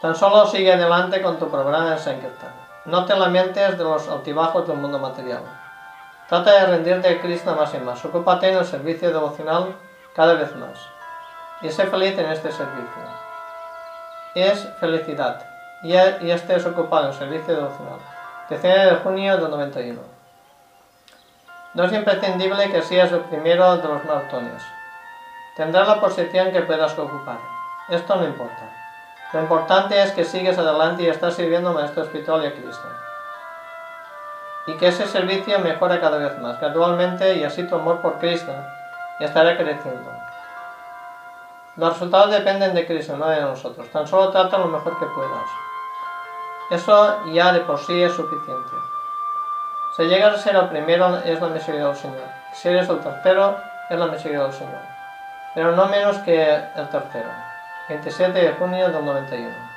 Tan 0.00 0.14
solo 0.14 0.46
sigue 0.46 0.72
adelante 0.72 1.20
con 1.20 1.38
tu 1.38 1.50
programa 1.50 1.90
de 1.90 1.98
Sankirtan. 1.98 2.54
No 2.86 3.04
te 3.04 3.14
lamentes 3.14 3.76
de 3.76 3.84
los 3.84 4.08
altibajos 4.08 4.66
del 4.66 4.78
mundo 4.78 4.98
material. 4.98 5.59
Trata 6.30 6.60
de 6.60 6.66
rendirte 6.66 7.08
a 7.08 7.20
Cristo 7.20 7.56
más 7.56 7.74
y 7.74 7.78
más. 7.78 8.04
Ocúpate 8.04 8.48
en 8.48 8.58
el 8.58 8.64
servicio 8.64 9.10
devocional 9.10 9.74
cada 10.14 10.34
vez 10.34 10.54
más. 10.54 10.78
Y 11.60 11.70
sé 11.70 11.88
feliz 11.88 12.16
en 12.16 12.30
este 12.30 12.52
servicio. 12.52 13.02
Es 14.36 14.68
felicidad. 14.78 15.44
Y, 15.82 15.92
estés 16.30 16.64
ocupado 16.66 17.06
en 17.06 17.08
el 17.08 17.18
servicio 17.18 17.56
devocional. 17.56 17.98
19 18.48 18.84
de 18.84 18.96
junio 18.98 19.38
del 19.38 19.50
91. 19.50 20.00
No 21.74 21.84
es 21.84 21.92
imprescindible 21.92 22.70
que 22.70 22.82
seas 22.82 23.10
el 23.10 23.22
primero 23.22 23.78
de 23.78 23.88
los 23.88 24.04
maratones. 24.04 24.62
Tendrás 25.56 25.88
la 25.88 26.00
posición 26.00 26.52
que 26.52 26.62
puedas 26.62 26.96
ocupar. 26.96 27.38
Esto 27.88 28.14
no 28.14 28.24
importa. 28.24 28.70
Lo 29.32 29.40
importante 29.40 30.00
es 30.00 30.12
que 30.12 30.24
sigues 30.24 30.56
adelante 30.56 31.02
y 31.02 31.08
estás 31.08 31.34
sirviendo 31.34 31.70
a 31.70 31.72
Maestro 31.72 32.04
Espiritual 32.04 32.44
y 32.44 32.46
a 32.46 32.52
Cristo 32.52 32.88
y 34.70 34.76
que 34.76 34.88
ese 34.88 35.06
servicio 35.06 35.58
mejore 35.58 36.00
cada 36.00 36.18
vez 36.18 36.38
más, 36.38 36.60
gradualmente, 36.60 37.34
y 37.34 37.44
así 37.44 37.64
tu 37.64 37.74
amor 37.74 38.00
por 38.00 38.18
Cristo 38.18 38.52
estará 39.18 39.56
creciendo. 39.56 40.10
Los 41.76 41.92
resultados 41.94 42.30
dependen 42.30 42.74
de 42.74 42.86
Cristo, 42.86 43.16
no 43.16 43.26
de 43.28 43.40
nosotros. 43.40 43.88
Tan 43.90 44.06
solo 44.06 44.30
trata 44.30 44.58
lo 44.58 44.66
mejor 44.66 44.98
que 44.98 45.06
puedas. 45.06 45.48
Eso 46.70 47.24
ya 47.32 47.52
de 47.52 47.60
por 47.60 47.78
sí 47.78 48.02
es 48.02 48.12
suficiente. 48.12 48.76
Si 49.96 50.04
llegas 50.04 50.34
a 50.34 50.38
ser 50.38 50.56
el 50.56 50.68
primero, 50.68 51.16
es 51.24 51.40
la 51.40 51.48
misericordia 51.48 51.88
del 51.88 51.96
Señor. 51.96 52.28
Si 52.52 52.68
eres 52.68 52.88
el 52.88 53.00
tercero, 53.00 53.56
es 53.88 53.98
la 53.98 54.06
misericordia 54.06 54.48
del 54.48 54.52
Señor. 54.52 54.82
Pero 55.54 55.72
no 55.74 55.86
menos 55.86 56.16
que 56.18 56.42
el 56.42 56.88
tercero. 56.90 57.28
27 57.88 58.38
de 58.38 58.52
junio 58.52 58.88
del 58.88 59.04
91. 59.04 59.69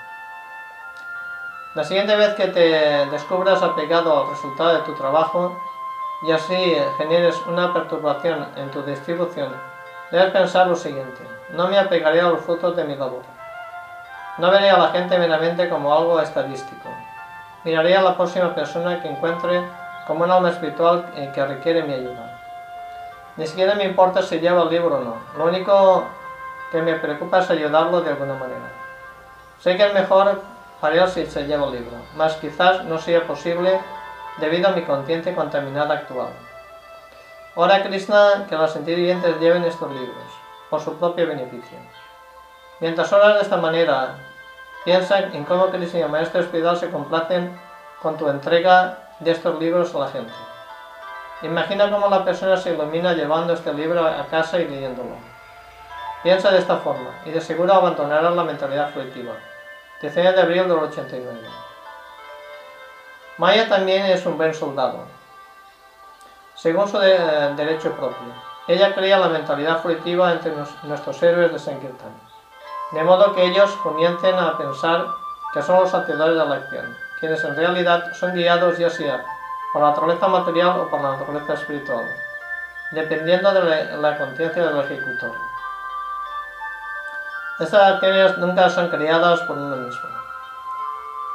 La 1.75 1.83
siguiente 1.83 2.15
vez 2.15 2.35
que 2.35 2.49
te 2.49 3.07
descubras 3.07 3.63
apegado 3.63 4.21
al 4.21 4.29
resultado 4.29 4.75
de 4.75 4.81
tu 4.81 4.93
trabajo 4.93 5.59
y 6.21 6.31
así 6.31 6.77
generes 6.99 7.35
una 7.47 7.73
perturbación 7.73 8.47
en 8.55 8.69
tu 8.69 8.83
distribución, 8.83 9.51
debes 10.11 10.31
pensar 10.31 10.67
lo 10.67 10.75
siguiente. 10.75 11.27
No 11.49 11.67
me 11.67 11.79
apegaré 11.79 12.21
a 12.21 12.29
los 12.29 12.41
frutos 12.41 12.75
de 12.75 12.83
mi 12.83 12.95
labor. 12.95 13.23
No 14.37 14.51
veré 14.51 14.69
a 14.69 14.77
la 14.77 14.89
gente 14.89 15.17
meramente 15.17 15.67
como 15.67 15.91
algo 15.91 16.21
estadístico. 16.21 16.89
Miraré 17.63 17.97
a 17.97 18.03
la 18.03 18.15
próxima 18.15 18.53
persona 18.53 19.01
que 19.01 19.09
encuentre 19.09 19.63
como 20.05 20.25
un 20.25 20.31
alma 20.31 20.49
espiritual 20.49 21.11
que 21.33 21.43
requiere 21.43 21.81
mi 21.81 21.95
ayuda. 21.95 22.39
Ni 23.35 23.47
siquiera 23.47 23.73
me 23.73 23.85
importa 23.85 24.21
si 24.21 24.39
lleva 24.39 24.61
el 24.61 24.69
libro 24.69 24.97
o 24.97 25.01
no. 25.01 25.15
Lo 25.39 25.45
único 25.45 26.03
que 26.71 26.83
me 26.83 26.93
preocupa 26.93 27.39
es 27.39 27.49
ayudarlo 27.49 28.01
de 28.01 28.11
alguna 28.11 28.35
manera. 28.35 28.69
Sé 29.59 29.75
que 29.75 29.87
es 29.87 29.93
mejor 29.95 30.52
para 30.83 31.07
si 31.07 31.25
se 31.25 31.47
lleva 31.47 31.67
el 31.67 31.71
libro, 31.71 31.95
mas 32.17 32.35
quizás 32.35 32.83
no 32.83 32.97
sea 32.97 33.25
posible 33.25 33.79
debido 34.35 34.67
a 34.67 34.73
mi 34.73 34.81
consciente 34.81 35.33
contaminada 35.33 35.93
actual. 35.93 36.27
Ora 37.55 37.81
Krishna 37.83 38.45
que 38.49 38.57
los 38.57 38.69
sentidientes 38.69 39.39
lleven 39.39 39.63
estos 39.63 39.89
libros, 39.89 40.27
por 40.69 40.81
su 40.81 40.93
propio 40.95 41.25
beneficio. 41.25 41.77
Mientras 42.81 43.13
oras 43.13 43.35
de 43.35 43.43
esta 43.43 43.55
manera, 43.55 44.15
piensa 44.83 45.19
en 45.19 45.45
cómo 45.45 45.67
Krishna 45.67 46.01
y 46.01 46.09
Maestro 46.09 46.41
Espiritual 46.41 46.75
se 46.75 46.91
complacen 46.91 47.57
con 48.01 48.17
tu 48.17 48.27
entrega 48.27 48.97
de 49.21 49.31
estos 49.31 49.57
libros 49.61 49.95
a 49.95 49.99
la 49.99 50.07
gente. 50.09 50.33
Imagina 51.43 51.89
cómo 51.89 52.09
la 52.09 52.25
persona 52.25 52.57
se 52.57 52.73
ilumina 52.73 53.13
llevando 53.13 53.53
este 53.53 53.73
libro 53.73 54.05
a 54.05 54.25
casa 54.25 54.59
y 54.59 54.67
leyéndolo. 54.67 55.15
Piensa 56.23 56.51
de 56.51 56.57
esta 56.59 56.75
forma, 56.75 57.11
y 57.25 57.31
de 57.31 57.39
seguro 57.39 57.73
abandonarás 57.73 58.35
la 58.35 58.43
mentalidad 58.43 58.93
colectiva. 58.93 59.31
19 60.03 60.33
de 60.33 60.41
abril 60.41 60.67
del 60.67 60.79
89. 60.79 61.39
Maya 63.37 63.69
también 63.69 64.05
es 64.07 64.25
un 64.25 64.35
buen 64.35 64.53
soldado, 64.53 65.05
según 66.55 66.89
su 66.89 66.99
derecho 66.99 67.93
propio. 67.93 68.33
Ella 68.67 68.93
crea 68.93 69.17
la 69.17 69.29
mentalidad 69.29 69.81
furtiva 69.81 70.33
entre 70.33 70.51
nuestros 70.83 71.23
héroes 71.23 71.53
de 71.53 71.57
Sankirtan, 71.57 72.11
de 72.91 73.01
modo 73.01 73.33
que 73.33 73.45
ellos 73.45 73.71
comiencen 73.81 74.35
a 74.35 74.57
pensar 74.57 75.07
que 75.53 75.61
son 75.61 75.79
los 75.79 75.93
hacedores 75.93 76.37
de 76.37 76.45
la 76.45 76.55
acción, 76.55 76.97
quienes 77.21 77.41
en 77.45 77.55
realidad 77.55 78.03
son 78.19 78.33
guiados 78.33 78.77
ya 78.77 78.89
sea 78.89 79.23
por 79.71 79.83
la 79.83 79.91
naturaleza 79.91 80.27
material 80.27 80.81
o 80.81 80.89
por 80.89 81.01
la 81.01 81.11
naturaleza 81.13 81.53
espiritual, 81.53 82.05
dependiendo 82.91 83.53
de 83.53 83.97
la 83.99 84.17
conciencia 84.17 84.65
del 84.65 84.81
ejecutor. 84.81 85.52
Estas 87.59 87.93
acciones 87.93 88.37
nunca 88.39 88.67
son 88.69 88.89
creadas 88.89 89.41
por 89.41 89.57
uno 89.57 89.75
mismo. 89.75 90.09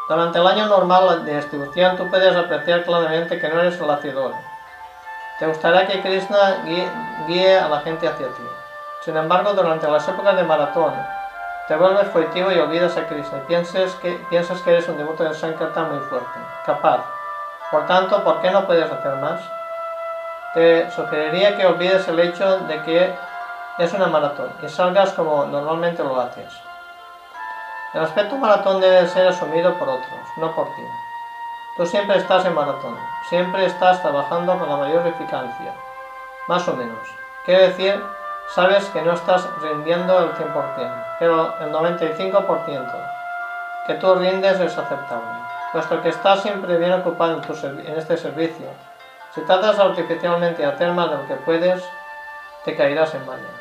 Durante 0.08 0.38
el 0.38 0.46
año 0.46 0.66
normal 0.66 1.24
de 1.24 1.36
distribución 1.36 1.96
tú 1.96 2.10
puedes 2.10 2.34
apreciar 2.34 2.84
claramente 2.84 3.38
que 3.38 3.48
no 3.48 3.60
eres 3.60 3.80
el 3.80 3.88
hacedor. 3.88 4.32
Te 5.38 5.46
gustará 5.46 5.86
que 5.86 6.02
Krishna 6.02 6.64
guíe, 7.26 7.58
a 7.58 7.68
la 7.68 7.80
gente 7.80 8.08
hacia 8.08 8.26
ti. 8.26 8.42
Sin 9.04 9.16
embargo, 9.16 9.52
durante 9.52 9.86
las 9.86 10.08
épocas 10.08 10.34
de 10.34 10.42
maratón, 10.42 10.92
te 11.68 11.76
vuelves 11.76 12.08
fuitivo 12.08 12.50
y 12.50 12.58
olvidas 12.58 12.96
a 12.96 13.06
Krishna. 13.06 13.38
Piensas 13.46 13.94
que, 13.96 14.12
piensas 14.28 14.60
que 14.62 14.72
eres 14.72 14.88
un 14.88 14.96
devoto 14.96 15.22
de 15.22 15.34
Sankirtan 15.34 15.90
muy 15.90 16.00
fuerte, 16.00 16.38
capaz. 16.66 17.04
Por 17.70 17.86
tanto, 17.86 18.24
¿por 18.24 18.40
qué 18.40 18.50
no 18.50 18.66
puedes 18.66 18.90
hacer 18.90 19.14
más? 19.16 19.40
Te 20.54 20.90
sugeriría 20.90 21.56
que 21.56 21.66
olvides 21.66 22.08
el 22.08 22.18
hecho 22.18 22.58
de 22.60 22.82
que 22.82 23.14
es 23.78 23.92
una 23.92 24.06
maratón 24.06 24.52
y 24.62 24.68
salgas 24.68 25.12
como 25.12 25.44
normalmente 25.44 26.02
lo 26.02 26.20
haces. 26.20 26.52
El 27.94 28.02
aspecto 28.02 28.36
maratón 28.36 28.80
debe 28.80 29.08
ser 29.08 29.28
asumido 29.28 29.72
por 29.78 29.88
otros, 29.88 30.20
no 30.36 30.54
por 30.54 30.66
ti. 30.74 30.82
Tú 31.76 31.86
siempre 31.86 32.18
estás 32.18 32.44
en 32.44 32.54
maratón, 32.54 32.98
siempre 33.28 33.66
estás 33.66 34.02
trabajando 34.02 34.58
con 34.58 34.68
la 34.68 34.76
mayor 34.76 35.06
eficacia, 35.06 35.74
más 36.48 36.66
o 36.68 36.74
menos. 36.74 36.98
Quiere 37.44 37.68
decir, 37.68 38.04
sabes 38.54 38.84
que 38.86 39.00
no 39.00 39.12
estás 39.12 39.48
rindiendo 39.62 40.18
el 40.18 40.34
100%, 40.34 41.16
pero 41.18 41.54
el 41.60 41.72
95% 41.72 43.08
que 43.86 43.94
tú 43.94 44.14
rindes 44.16 44.60
es 44.60 44.76
aceptable, 44.76 45.40
puesto 45.72 46.02
que 46.02 46.10
estás 46.10 46.42
siempre 46.42 46.76
bien 46.76 46.92
ocupado 46.92 47.40
en, 47.40 47.96
este 47.96 48.16
servicio. 48.16 48.66
Si 49.34 49.40
tratas 49.42 49.78
artificialmente 49.78 50.62
de 50.62 50.68
hacer 50.68 50.92
más 50.92 51.10
de 51.10 51.16
lo 51.16 51.26
que 51.26 51.36
puedes, 51.36 51.82
te 52.64 52.76
caerás 52.76 53.14
en 53.14 53.24
vano. 53.24 53.57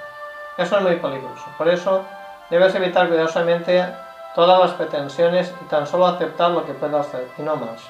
Eso 0.58 0.78
es 0.78 0.82
muy 0.82 0.96
peligroso. 0.96 1.46
Por 1.58 1.68
eso 1.70 2.04
debes 2.50 2.74
evitar 2.76 3.08
cuidadosamente 3.08 3.86
todas 4.36 4.60
las 4.60 4.72
pretensiones 4.72 5.54
y 5.62 5.66
tan 5.66 5.88
solo 5.88 6.08
aceptar 6.08 6.52
lo 6.52 6.66
que 6.66 6.74
puedas 6.74 7.08
hacer 7.08 7.28
y 7.38 7.42
no 7.42 7.56
más 7.56 7.82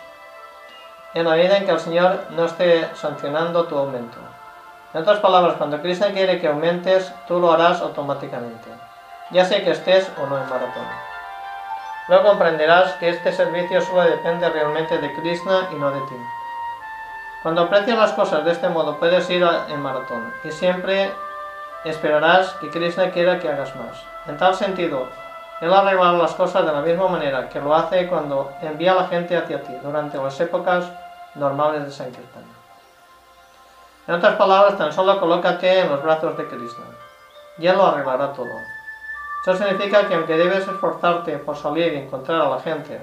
en 1.14 1.26
la 1.26 1.32
medida 1.32 1.58
en 1.58 1.66
que 1.66 1.72
el 1.72 1.80
Señor 1.80 2.26
no 2.32 2.46
esté 2.46 2.88
sancionando 2.96 3.66
tu 3.66 3.78
aumento. 3.78 4.18
En 4.94 5.02
otras 5.02 5.20
palabras, 5.20 5.56
cuando 5.58 5.82
Krishna 5.82 6.12
quiere 6.12 6.40
que 6.40 6.48
aumentes, 6.48 7.12
tú 7.28 7.40
lo 7.40 7.52
harás 7.52 7.82
automáticamente, 7.82 8.70
ya 9.32 9.46
sea 9.46 9.64
que 9.64 9.72
estés 9.72 10.10
o 10.22 10.28
no 10.28 10.38
en 10.38 10.50
maratón. 10.50 10.86
Luego 12.08 12.30
comprenderás 12.30 12.94
que 12.94 13.10
este 13.10 13.34
servicio 13.34 13.82
solo 13.82 14.04
depende 14.04 14.50
realmente 14.50 14.98
de 14.98 15.14
Krishna 15.14 15.68
y 15.72 15.76
no 15.76 15.92
de 15.92 16.00
ti. 16.02 16.16
Cuando 17.44 17.64
aprecias 17.64 17.98
las 17.98 18.14
cosas 18.14 18.46
de 18.46 18.52
este 18.52 18.70
modo, 18.70 18.98
puedes 18.98 19.30
ir 19.30 19.46
en 19.70 19.82
maratón 19.82 20.34
y 20.44 20.52
siempre 20.52 21.12
esperarás 21.88 22.54
que 22.56 22.70
Krishna 22.70 23.12
quiera 23.12 23.40
que 23.40 23.50
hagas 23.50 23.76
más. 23.76 24.04
En 24.28 24.38
tal 24.38 24.56
sentido, 24.56 25.08
él 25.62 25.74
arreglará 25.74 26.14
las 26.14 26.36
cosas 26.36 26.66
de 26.66 26.72
la 26.72 26.82
misma 26.82 27.08
manera 27.08 27.50
que 27.50 27.60
lo 27.60 27.74
hace 27.74 28.08
cuando 28.08 28.52
envía 28.62 28.92
a 28.92 28.96
la 28.96 29.08
gente 29.08 29.36
hacia 29.36 29.64
ti 29.64 29.74
durante 29.82 30.18
las 30.18 30.40
épocas 30.40 30.86
normales 31.36 31.86
de 31.86 31.92
Sankirtan. 31.92 32.44
En 34.08 34.16
otras 34.16 34.36
palabras, 34.36 34.78
tan 34.78 34.94
solo 34.94 35.20
colócate 35.20 35.80
en 35.80 35.90
los 35.90 36.04
brazos 36.04 36.38
de 36.38 36.48
Krishna. 36.48 36.86
Y 37.58 37.68
Él 37.68 37.76
lo 37.76 37.88
arreglará 37.88 38.32
todo. 38.34 38.48
Eso 39.42 39.56
significa 39.56 40.08
que 40.08 40.16
aunque 40.16 40.38
debes 40.38 40.68
esforzarte 40.68 41.38
por 41.40 41.56
salir 41.56 41.94
y 41.94 41.98
encontrar 41.98 42.42
a 42.42 42.50
la 42.50 42.60
gente, 42.60 43.02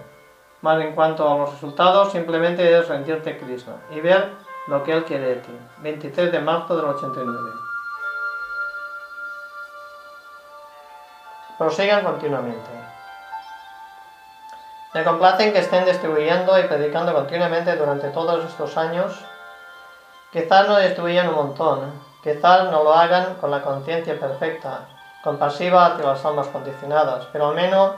más 0.62 0.80
en 0.80 0.94
cuanto 0.94 1.30
a 1.30 1.36
los 1.38 1.52
resultados, 1.52 2.12
simplemente 2.12 2.62
debes 2.62 2.88
rendirte 2.88 3.30
a 3.30 3.38
Krishna 3.38 3.74
y 3.90 4.00
ver 4.00 4.30
lo 4.66 4.82
que 4.84 4.92
Él 4.92 5.04
quiere 5.04 5.26
de 5.26 5.36
ti. 5.36 5.58
23 5.78 6.32
de 6.32 6.40
marzo 6.40 6.76
del 6.76 6.86
89. 6.86 7.63
Prosigan 11.58 12.02
continuamente. 12.02 12.70
Me 14.92 15.04
complacen 15.04 15.52
que 15.52 15.60
estén 15.60 15.84
distribuyendo 15.84 16.58
y 16.58 16.64
predicando 16.64 17.14
continuamente 17.14 17.76
durante 17.76 18.08
todos 18.08 18.44
estos 18.44 18.76
años. 18.76 19.24
Quizás 20.32 20.68
no 20.68 20.78
distribuyan 20.78 21.28
un 21.28 21.36
montón, 21.36 21.92
quizás 22.24 22.70
no 22.72 22.82
lo 22.82 22.92
hagan 22.92 23.34
con 23.36 23.52
la 23.52 23.62
conciencia 23.62 24.18
perfecta, 24.18 24.80
compasiva 25.22 25.86
hacia 25.86 26.06
las 26.06 26.24
almas 26.24 26.48
condicionadas, 26.48 27.26
pero 27.32 27.48
al 27.48 27.54
menos 27.54 27.92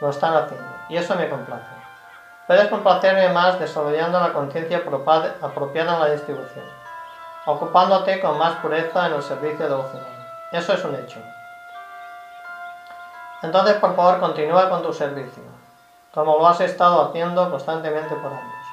lo 0.00 0.10
están 0.10 0.34
haciendo, 0.34 0.68
y 0.88 0.96
eso 0.96 1.14
me 1.14 1.28
complace. 1.28 1.64
Puedes 2.48 2.68
complacerme 2.68 3.28
más 3.28 3.60
desarrollando 3.60 4.18
la 4.18 4.32
conciencia 4.32 4.78
apropiada 4.78 5.94
en 5.94 6.00
la 6.00 6.10
distribución, 6.10 6.64
ocupándote 7.46 8.20
con 8.20 8.36
más 8.36 8.56
pureza 8.56 9.06
en 9.06 9.14
el 9.14 9.22
servicio 9.22 9.68
devocional. 9.68 10.28
Eso 10.50 10.72
es 10.72 10.84
un 10.84 10.96
hecho. 10.96 11.20
Entonces, 13.42 13.74
por 13.76 13.94
favor, 13.94 14.18
continúa 14.20 14.68
con 14.68 14.82
tu 14.82 14.92
servicio 14.92 15.56
como 16.16 16.38
lo 16.38 16.48
has 16.48 16.62
estado 16.62 17.02
haciendo 17.02 17.50
constantemente 17.50 18.14
por 18.14 18.32
años. 18.32 18.66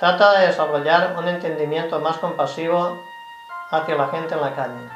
Trata 0.00 0.32
de 0.32 0.48
desarrollar 0.48 1.14
un 1.16 1.28
entendimiento 1.28 2.00
más 2.00 2.18
compasivo 2.18 2.98
hacia 3.70 3.94
la 3.94 4.08
gente 4.08 4.34
en 4.34 4.40
la 4.40 4.52
calle. 4.56 4.90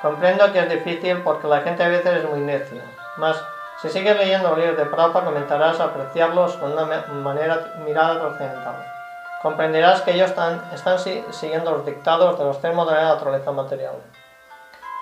Comprendo 0.00 0.52
que 0.52 0.60
es 0.60 0.70
difícil 0.70 1.18
porque 1.18 1.48
la 1.48 1.60
gente 1.60 1.84
a 1.84 1.88
veces 1.88 2.24
es 2.24 2.30
muy 2.30 2.40
necia, 2.40 2.82
mas 3.18 3.36
si 3.82 3.90
sigues 3.90 4.16
leyendo 4.16 4.56
libros 4.56 4.78
de 4.78 4.86
Prabhupada 4.86 5.26
comenzarás 5.26 5.78
a 5.80 5.84
apreciarlos 5.84 6.54
con 6.54 6.72
una 6.72 6.86
manera, 7.12 7.74
mirada 7.84 8.18
trascendental. 8.18 8.86
Comprenderás 9.42 10.00
que 10.00 10.12
ellos 10.12 10.30
están, 10.30 10.62
están 10.72 10.98
siguiendo 10.98 11.72
los 11.72 11.84
dictados 11.84 12.38
de 12.38 12.44
los 12.44 12.58
termos 12.62 12.88
de 12.88 12.94
la 12.94 13.04
naturaleza 13.04 13.52
material. 13.52 13.96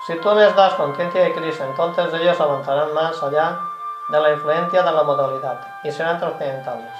Si 0.05 0.15
tú 0.19 0.35
les 0.35 0.53
das 0.53 0.73
conciencia 0.73 1.23
de 1.23 1.33
Cristo, 1.33 1.63
entonces 1.63 2.13
ellos 2.15 2.39
avanzarán 2.41 2.93
más 2.93 3.23
allá 3.23 3.57
de 4.09 4.19
la 4.19 4.31
influencia 4.31 4.83
de 4.83 4.91
la 4.91 5.03
modalidad 5.03 5.65
y 5.81 5.91
serán 5.91 6.19
trascendentales. 6.19 6.91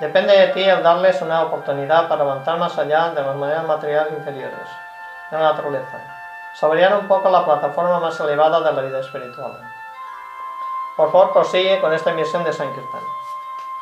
Depende 0.00 0.34
de 0.34 0.46
ti 0.48 0.62
el 0.64 0.82
darles 0.82 1.20
una 1.20 1.42
oportunidad 1.42 2.08
para 2.08 2.22
avanzar 2.22 2.58
más 2.58 2.78
allá 2.78 3.10
de 3.10 3.22
las 3.22 3.36
maneras 3.36 3.66
materiales 3.66 4.14
inferiores 4.14 4.66
de 5.30 5.36
la 5.36 5.50
naturaleza, 5.50 5.98
saborear 6.54 6.94
un 6.94 7.06
poco 7.06 7.28
la 7.28 7.44
plataforma 7.44 8.00
más 8.00 8.18
elevada 8.18 8.60
de 8.60 8.72
la 8.72 8.80
vida 8.80 9.00
espiritual. 9.00 9.60
Por 10.96 11.12
favor, 11.12 11.34
prosigue 11.34 11.82
con 11.82 11.92
esta 11.92 12.12
misión 12.12 12.44
de 12.44 12.52
Sankirtan. 12.54 13.02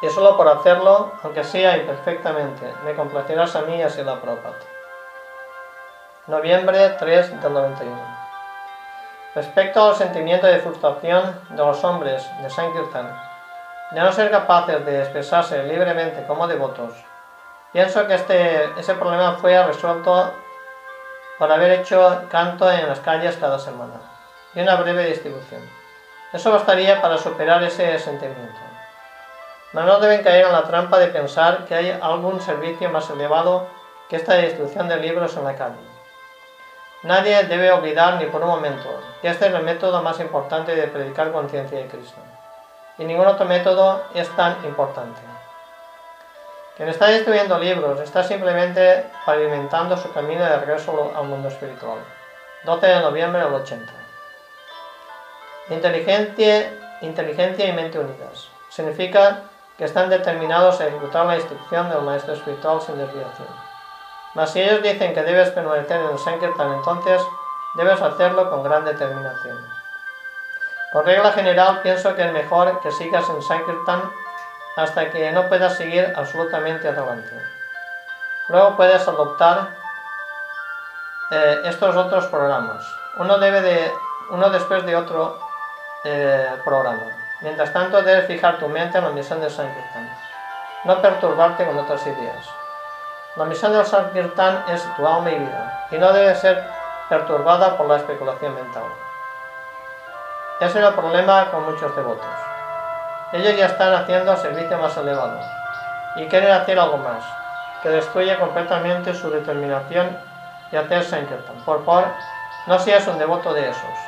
Y 0.03 0.09
solo 0.11 0.37
por 0.37 0.49
hacerlo, 0.49 1.13
aunque 1.23 1.45
sea 1.45 1.77
imperfectamente, 1.77 2.75
me 2.85 2.95
complacerás 2.95 3.55
a 3.55 3.63
mí 3.63 3.77
y 3.77 3.83
así 3.83 4.03
la 4.03 4.21
Prabhupada. 4.21 4.57
Noviembre 6.29 6.91
3 6.99 7.41
del 7.43 7.55
91. 7.55 7.91
Respecto 9.35 9.83
al 9.83 9.97
sentimiento 9.97 10.47
de 10.47 10.59
frustración 10.59 11.41
de 11.49 11.57
los 11.57 11.83
hombres 11.83 12.23
de 12.43 12.51
Sankirtan, 12.51 13.19
de 13.93 14.01
no 14.03 14.13
ser 14.13 14.31
capaces 14.31 14.85
de 14.85 15.01
expresarse 15.01 15.63
libremente 15.63 16.27
como 16.27 16.47
devotos, 16.47 16.93
pienso 17.73 18.07
que 18.07 18.17
este, 18.17 18.65
ese 18.79 18.93
problema 18.97 19.39
fue 19.41 19.67
resuelto 19.67 20.31
por 21.39 21.51
haber 21.51 21.81
hecho 21.81 22.25
canto 22.31 22.71
en 22.71 22.87
las 22.87 23.01
calles 23.01 23.39
cada 23.39 23.59
semana 23.59 23.95
y 24.55 24.61
una 24.61 24.77
breve 24.77 25.07
distribución. 25.07 25.63
Eso 26.35 26.53
bastaría 26.53 27.01
para 27.01 27.17
superar 27.17 27.63
ese 27.63 27.99
sentimiento. 27.99 28.61
Pero 29.73 29.87
no 29.87 29.99
deben 29.99 30.23
caer 30.23 30.45
en 30.45 30.53
la 30.53 30.65
trampa 30.65 30.99
de 30.99 31.07
pensar 31.07 31.65
que 31.65 31.75
hay 31.75 31.99
algún 32.03 32.39
servicio 32.43 32.91
más 32.91 33.09
elevado 33.09 33.67
que 34.11 34.17
esta 34.17 34.35
distribución 34.35 34.89
de 34.89 34.99
libros 34.99 35.35
en 35.35 35.45
la 35.45 35.57
calle. 35.57 35.88
Nadie 37.03 37.45
debe 37.45 37.71
olvidar 37.71 38.15
ni 38.15 38.27
por 38.27 38.43
un 38.43 38.49
momento 38.49 38.89
que 39.23 39.29
este 39.29 39.47
es 39.47 39.55
el 39.55 39.63
método 39.63 40.03
más 40.03 40.19
importante 40.19 40.75
de 40.75 40.89
predicar 40.89 41.31
conciencia 41.31 41.79
de 41.79 41.87
Cristo. 41.87 42.21
Y 42.99 43.05
ningún 43.05 43.27
otro 43.27 43.47
método 43.47 44.03
es 44.15 44.29
tan 44.35 44.65
importante. 44.65 45.21
Quien 46.77 46.89
está 46.89 47.07
distribuyendo 47.09 47.59
libros 47.59 48.01
está 48.01 48.25
simplemente 48.25 49.07
pavimentando 49.25 49.97
su 49.97 50.13
camino 50.13 50.45
de 50.45 50.59
regreso 50.59 51.13
al 51.17 51.25
mundo 51.25 51.49
espiritual. 51.49 51.99
12 52.65 52.87
de 52.87 53.01
noviembre 53.01 53.43
del 53.43 53.55
80. 53.55 53.93
Inteligencia, 55.71 56.97
inteligencia 57.01 57.67
y 57.67 57.73
mente 57.73 57.99
unidas. 57.99 58.49
Significa 58.71 59.43
que 59.77 59.85
están 59.85 60.11
determinados 60.11 60.81
a 60.81 60.89
ejecutar 60.89 61.27
la 61.27 61.37
instrucción 61.37 61.89
del 61.91 62.03
maestro 62.03 62.35
espiritual 62.35 62.81
sin 62.81 62.99
desviación. 62.99 63.68
Mas 64.39 64.51
si 64.53 64.61
ellos 64.61 64.81
dicen 64.85 65.13
que 65.15 65.25
debes 65.25 65.51
permanecer 65.51 66.01
en 66.01 66.11
el 66.13 66.19
Sankirtan, 66.21 66.75
entonces 66.75 67.21
debes 67.75 68.01
hacerlo 68.01 68.49
con 68.49 68.63
gran 68.63 68.85
determinación. 68.85 69.59
Por 70.93 71.05
regla 71.05 71.33
general, 71.33 71.81
pienso 71.83 72.15
que 72.15 72.25
es 72.25 72.33
mejor 72.33 72.79
que 72.79 72.93
sigas 72.93 73.29
en 73.31 73.43
Sankirtan 73.43 74.01
hasta 74.77 75.11
que 75.11 75.33
no 75.33 75.49
puedas 75.49 75.77
seguir 75.77 76.15
absolutamente 76.17 76.87
adelante. 76.87 77.33
Luego 78.47 78.77
puedes 78.77 79.09
adoptar 79.09 79.71
eh, 81.33 81.63
estos 81.65 81.97
otros 81.97 82.27
programas, 82.27 82.87
uno, 83.17 83.39
debe 83.39 83.61
de, 83.61 83.93
uno 84.31 84.51
después 84.51 84.87
de 84.87 84.95
otro 84.95 85.37
eh, 86.05 86.49
programa. 86.65 87.11
Mientras 87.41 87.73
tanto, 87.73 88.03
debes 88.03 88.29
fijar 88.29 88.61
tu 88.61 88.69
mente 88.69 88.99
en 88.99 89.05
la 89.05 89.11
misión 89.11 89.41
de 89.41 89.51
Sankirtan, 89.51 90.09
no 90.85 91.03
perturbarte 91.03 91.67
con 91.67 91.77
otras 91.77 92.07
ideas. 92.07 92.58
La 93.39 93.45
misión 93.45 93.73
del 93.73 93.87
Sankirtan 93.87 94.65
es 94.67 94.83
tu 94.97 95.07
alma 95.07 95.31
y 95.31 95.39
vida, 95.39 95.87
y 95.93 95.99
no 95.99 96.13
debe 96.13 96.35
ser 96.35 96.69
perturbada 97.09 97.77
por 97.77 97.87
la 97.87 97.99
especulación 97.99 98.53
mental. 98.53 98.83
Ese 100.59 100.81
es 100.81 100.85
el 100.85 100.95
problema 100.95 101.49
con 101.53 101.65
muchos 101.67 101.95
devotos. 101.95 102.27
Ellos 103.31 103.57
ya 103.57 103.67
están 103.67 103.95
haciendo 103.95 104.37
servicio 104.37 104.77
más 104.79 104.97
elevado, 104.97 105.39
y 106.17 106.27
quieren 106.27 106.51
hacer 106.51 106.81
algo 106.81 106.97
más, 106.97 107.23
que 107.81 107.91
destruye 107.91 108.37
completamente 108.41 109.15
su 109.15 109.31
determinación 109.31 110.19
y 110.73 110.77
hacer 110.77 111.05
Sankirtan. 111.05 111.59
Por 111.65 111.85
favor, 111.85 112.07
no 112.67 112.77
seas 112.81 113.07
un 113.07 113.19
devoto 113.19 113.55
de 113.55 113.69
esos. 113.69 113.99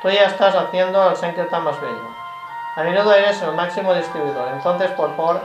Tú 0.00 0.08
ya 0.08 0.24
estás 0.24 0.54
haciendo 0.54 1.10
el 1.10 1.16
Sankirtan 1.16 1.64
más 1.64 1.78
bello. 1.82 2.08
A 2.76 2.82
menudo 2.82 3.12
eres 3.12 3.42
el 3.42 3.52
máximo 3.52 3.92
distribuidor, 3.92 4.48
entonces 4.54 4.90
por 4.92 5.14
favor 5.16 5.42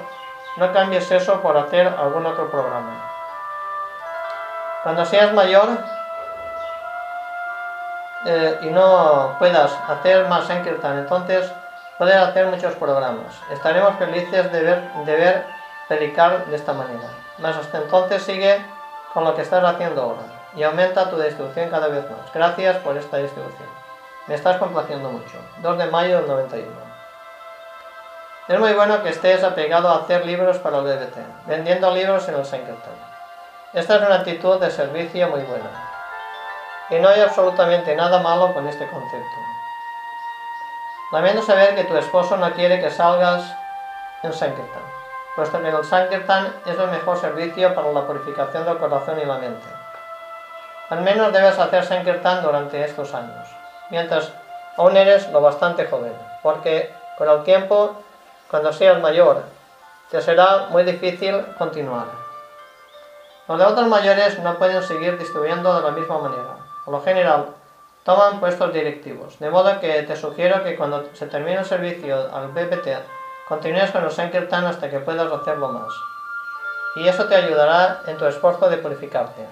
no 0.58 0.74
cambies 0.74 1.10
eso 1.12 1.42
por 1.42 1.58
hacer 1.58 1.88
algún 1.88 2.26
otro 2.26 2.50
programa. 2.50 2.92
Cuando 4.84 5.06
seas 5.06 5.34
mayor 5.34 5.70
eh, 8.26 8.60
y 8.62 8.68
no 8.68 9.36
puedas 9.40 9.72
hacer 9.88 10.28
más 10.28 10.46
Sankirtan, 10.46 11.00
entonces 11.00 11.52
puedes 11.98 12.16
hacer 12.16 12.48
muchos 12.48 12.74
programas. 12.76 13.40
Estaremos 13.52 13.96
felices 13.98 14.52
de 14.52 14.62
ver, 14.62 14.94
de 15.06 15.16
ver 15.16 15.46
predicar 15.88 16.46
de 16.46 16.56
esta 16.56 16.74
manera. 16.74 17.08
Mas 17.38 17.56
hasta 17.56 17.78
entonces 17.78 18.24
sigue 18.24 18.66
con 19.14 19.24
lo 19.24 19.36
que 19.36 19.42
estás 19.42 19.64
haciendo 19.64 20.02
ahora 20.02 20.24
y 20.56 20.64
aumenta 20.64 21.10
tu 21.10 21.18
distribución 21.18 21.70
cada 21.70 21.88
vez 21.88 22.04
más. 22.10 22.34
Gracias 22.34 22.78
por 22.78 22.98
esta 22.98 23.18
distribución. 23.18 23.70
Me 24.28 24.36
estás 24.36 24.58
complaciendo 24.58 25.10
mucho. 25.10 25.38
2 25.62 25.78
de 25.78 25.86
mayo 25.86 26.18
del 26.18 26.28
91. 26.28 26.87
Es 28.48 28.60
muy 28.60 28.74
bueno 28.74 29.04
que 29.04 29.10
estés 29.10 29.44
apegado 29.44 29.90
a 29.90 29.98
hacer 29.98 30.26
libros 30.26 30.58
para 30.60 30.78
el 30.78 30.84
BBT, 30.84 31.18
vendiendo 31.48 31.92
libros 31.92 32.28
en 32.30 32.36
el 32.36 32.46
Sankirtan. 32.46 32.94
Esta 33.74 33.96
es 33.96 34.02
una 34.02 34.16
actitud 34.16 34.60
de 34.60 34.72
servicio 34.72 35.28
muy 35.28 35.42
buena. 35.42 35.70
Y 36.90 36.96
no 36.96 37.10
hay 37.10 37.22
absolutamente 37.22 37.96
nada 37.96 38.20
malo 38.20 38.54
con 38.54 38.68
este 38.68 38.88
concepto. 38.88 39.38
Lamento 41.12 41.42
saber 41.42 41.76
que 41.76 41.84
tu 41.84 41.98
esposo 41.98 42.38
no 42.38 42.52
quiere 42.54 42.80
que 42.80 42.90
salgas 42.90 43.44
en 44.24 44.34
Sankirtan, 44.34 44.84
puesto 45.36 45.62
que 45.62 45.70
el 45.70 45.84
Sankirtan 45.84 46.54
es 46.66 46.80
el 46.80 46.88
mejor 46.88 47.20
servicio 47.20 47.76
para 47.76 47.92
la 47.92 48.08
purificación 48.08 48.66
del 48.66 48.78
corazón 48.78 49.20
y 49.20 49.26
la 49.26 49.38
mente. 49.38 49.68
Al 50.90 51.02
menos 51.02 51.34
debes 51.34 51.60
hacer 51.60 51.86
Sankirtan 51.86 52.42
durante 52.44 52.84
estos 52.84 53.14
años 53.14 53.58
mientras 53.90 54.32
aún 54.78 54.96
eres 54.98 55.30
lo 55.32 55.42
bastante 55.42 55.86
joven, 55.86 56.14
porque 56.42 56.94
con 57.18 57.30
el 57.30 57.44
tiempo, 57.44 57.96
cuando 58.50 58.72
seas 58.72 59.02
mayor, 59.02 59.44
te 60.10 60.22
será 60.22 60.68
muy 60.70 60.84
difícil 60.84 61.46
continuar. 61.58 62.06
Los 63.48 63.62
otros 63.62 63.88
mayores 63.88 64.40
no 64.40 64.58
pueden 64.58 64.82
seguir 64.84 65.18
distribuyendo 65.18 65.74
de 65.76 65.82
la 65.82 65.92
misma 65.92 66.18
manera. 66.20 66.56
Por 66.86 66.94
lo 66.94 67.02
general, 67.02 67.48
toman 68.04 68.40
puestos 68.40 68.74
directivos, 68.74 69.38
de 69.40 69.50
modo 69.50 69.80
que 69.82 70.04
te 70.04 70.16
sugiero 70.16 70.64
que 70.64 70.78
cuando 70.78 71.06
se 71.14 71.28
termine 71.28 71.60
el 71.60 71.66
servicio 71.66 72.30
al 72.34 72.48
BPT, 72.50 72.88
continúes 73.50 73.92
con 73.92 74.04
los 74.04 74.16
Sankirtan 74.16 74.66
hasta 74.66 74.90
que 74.90 75.00
puedas 75.00 75.32
hacerlo 75.32 75.70
más. 75.70 75.94
Y 76.96 77.08
eso 77.08 77.26
te 77.26 77.36
ayudará 77.36 78.02
en 78.08 78.18
tu 78.18 78.26
esfuerzo 78.26 78.70
de 78.70 78.78
purificarte. 78.78 79.46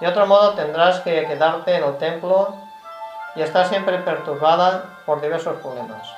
De 0.00 0.06
otro 0.08 0.26
modo, 0.26 0.54
tendrás 0.54 1.00
que 1.00 1.26
quedarte 1.26 1.76
en 1.76 1.84
el 1.84 1.96
templo 1.98 2.54
y 3.36 3.42
está 3.42 3.64
siempre 3.64 3.98
perturbada 3.98 4.84
por 5.06 5.20
diversos 5.20 5.56
problemas 5.60 6.17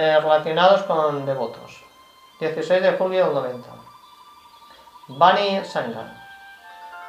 eh, 0.00 0.20
relacionados 0.20 0.84
con 0.84 1.26
devotos. 1.26 1.82
16 2.38 2.82
de 2.82 2.92
julio 2.92 3.24
del 3.24 3.34
90. 3.34 3.68
Bani 5.08 5.64
Sangar. 5.64 6.06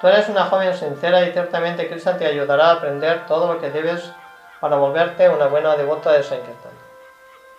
Tú 0.02 0.08
eres 0.08 0.28
una 0.28 0.46
joven 0.46 0.76
sincera 0.76 1.22
y 1.22 1.32
ciertamente 1.32 1.88
Krishna 1.88 2.18
te 2.18 2.26
ayudará 2.26 2.70
a 2.70 2.74
aprender 2.74 3.28
todo 3.28 3.54
lo 3.54 3.62
que 3.62 3.70
debes 3.70 4.12
para 4.60 4.78
volverte 4.78 5.30
una 5.30 5.46
buena 5.46 5.76
devota 5.76 6.14
de 6.14 6.24
Sankirtan. 6.24 6.72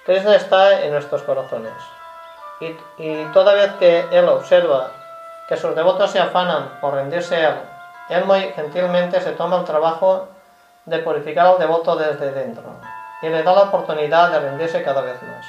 Krishna 0.04 0.34
está 0.34 0.82
en 0.82 0.90
nuestros 0.90 1.22
corazones. 1.22 1.74
Y, 2.58 2.76
y, 2.98 3.24
toda 3.32 3.54
vez 3.54 3.72
que 3.74 4.06
Él 4.10 4.28
observa 4.28 4.90
que 5.48 5.56
sus 5.56 5.76
devotos 5.76 6.10
se 6.10 6.18
afanan 6.18 6.80
por 6.80 6.94
rendirse 6.94 7.36
a 7.36 7.50
Él, 7.50 7.56
Él 8.08 8.24
muy 8.24 8.40
gentilmente 8.54 9.20
se 9.20 9.30
toma 9.30 9.60
el 9.60 9.64
trabajo 9.64 10.26
de 10.86 10.98
purificar 10.98 11.46
al 11.46 11.58
devoto 11.60 11.94
desde 11.94 12.32
dentro 12.32 12.74
y 13.22 13.28
le 13.28 13.42
da 13.42 13.52
la 13.52 13.62
oportunidad 13.62 14.30
de 14.30 14.40
rendirse 14.40 14.82
cada 14.82 15.02
vez 15.02 15.22
más. 15.22 15.46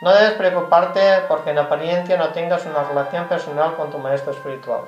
No 0.00 0.12
debes 0.12 0.32
preocuparte 0.32 1.24
porque 1.28 1.50
en 1.50 1.58
apariencia 1.58 2.16
no 2.16 2.30
tengas 2.30 2.64
una 2.64 2.84
relación 2.84 3.26
personal 3.26 3.76
con 3.76 3.90
tu 3.90 3.98
maestro 3.98 4.32
espiritual. 4.32 4.82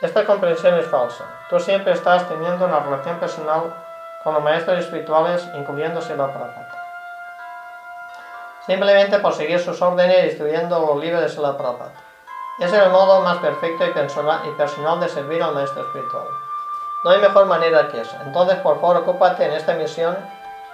Esta 0.00 0.24
comprensión 0.24 0.74
es 0.78 0.86
falsa. 0.86 1.24
Tú 1.50 1.60
siempre 1.60 1.92
estás 1.92 2.26
teniendo 2.28 2.64
una 2.64 2.80
relación 2.80 3.18
personal 3.18 3.74
con 4.24 4.34
los 4.34 4.42
maestros 4.42 4.78
espirituales, 4.78 5.46
incluyéndose 5.54 6.16
la 6.16 6.28
Prabhupada. 6.28 6.82
Simplemente 8.66 9.18
por 9.18 9.34
seguir 9.34 9.60
sus 9.60 9.82
órdenes 9.82 10.24
y 10.24 10.28
estudiando 10.28 10.78
los 10.80 10.96
libros 10.96 11.22
de 11.22 11.28
Sila 11.28 11.56
Prabhupada. 11.58 11.92
Es 12.58 12.72
el 12.72 12.90
modo 12.90 13.20
más 13.20 13.38
perfecto 13.38 13.84
y 13.84 13.90
personal 13.90 15.00
de 15.00 15.08
servir 15.08 15.42
al 15.42 15.54
maestro 15.54 15.82
espiritual. 15.82 16.26
No 17.04 17.10
hay 17.10 17.18
mejor 17.18 17.46
manera 17.46 17.88
que 17.88 18.00
esa. 18.00 18.22
Entonces, 18.22 18.56
por 18.58 18.80
favor, 18.80 18.98
ocúpate 18.98 19.44
en 19.44 19.52
esta 19.52 19.74
misión 19.74 20.16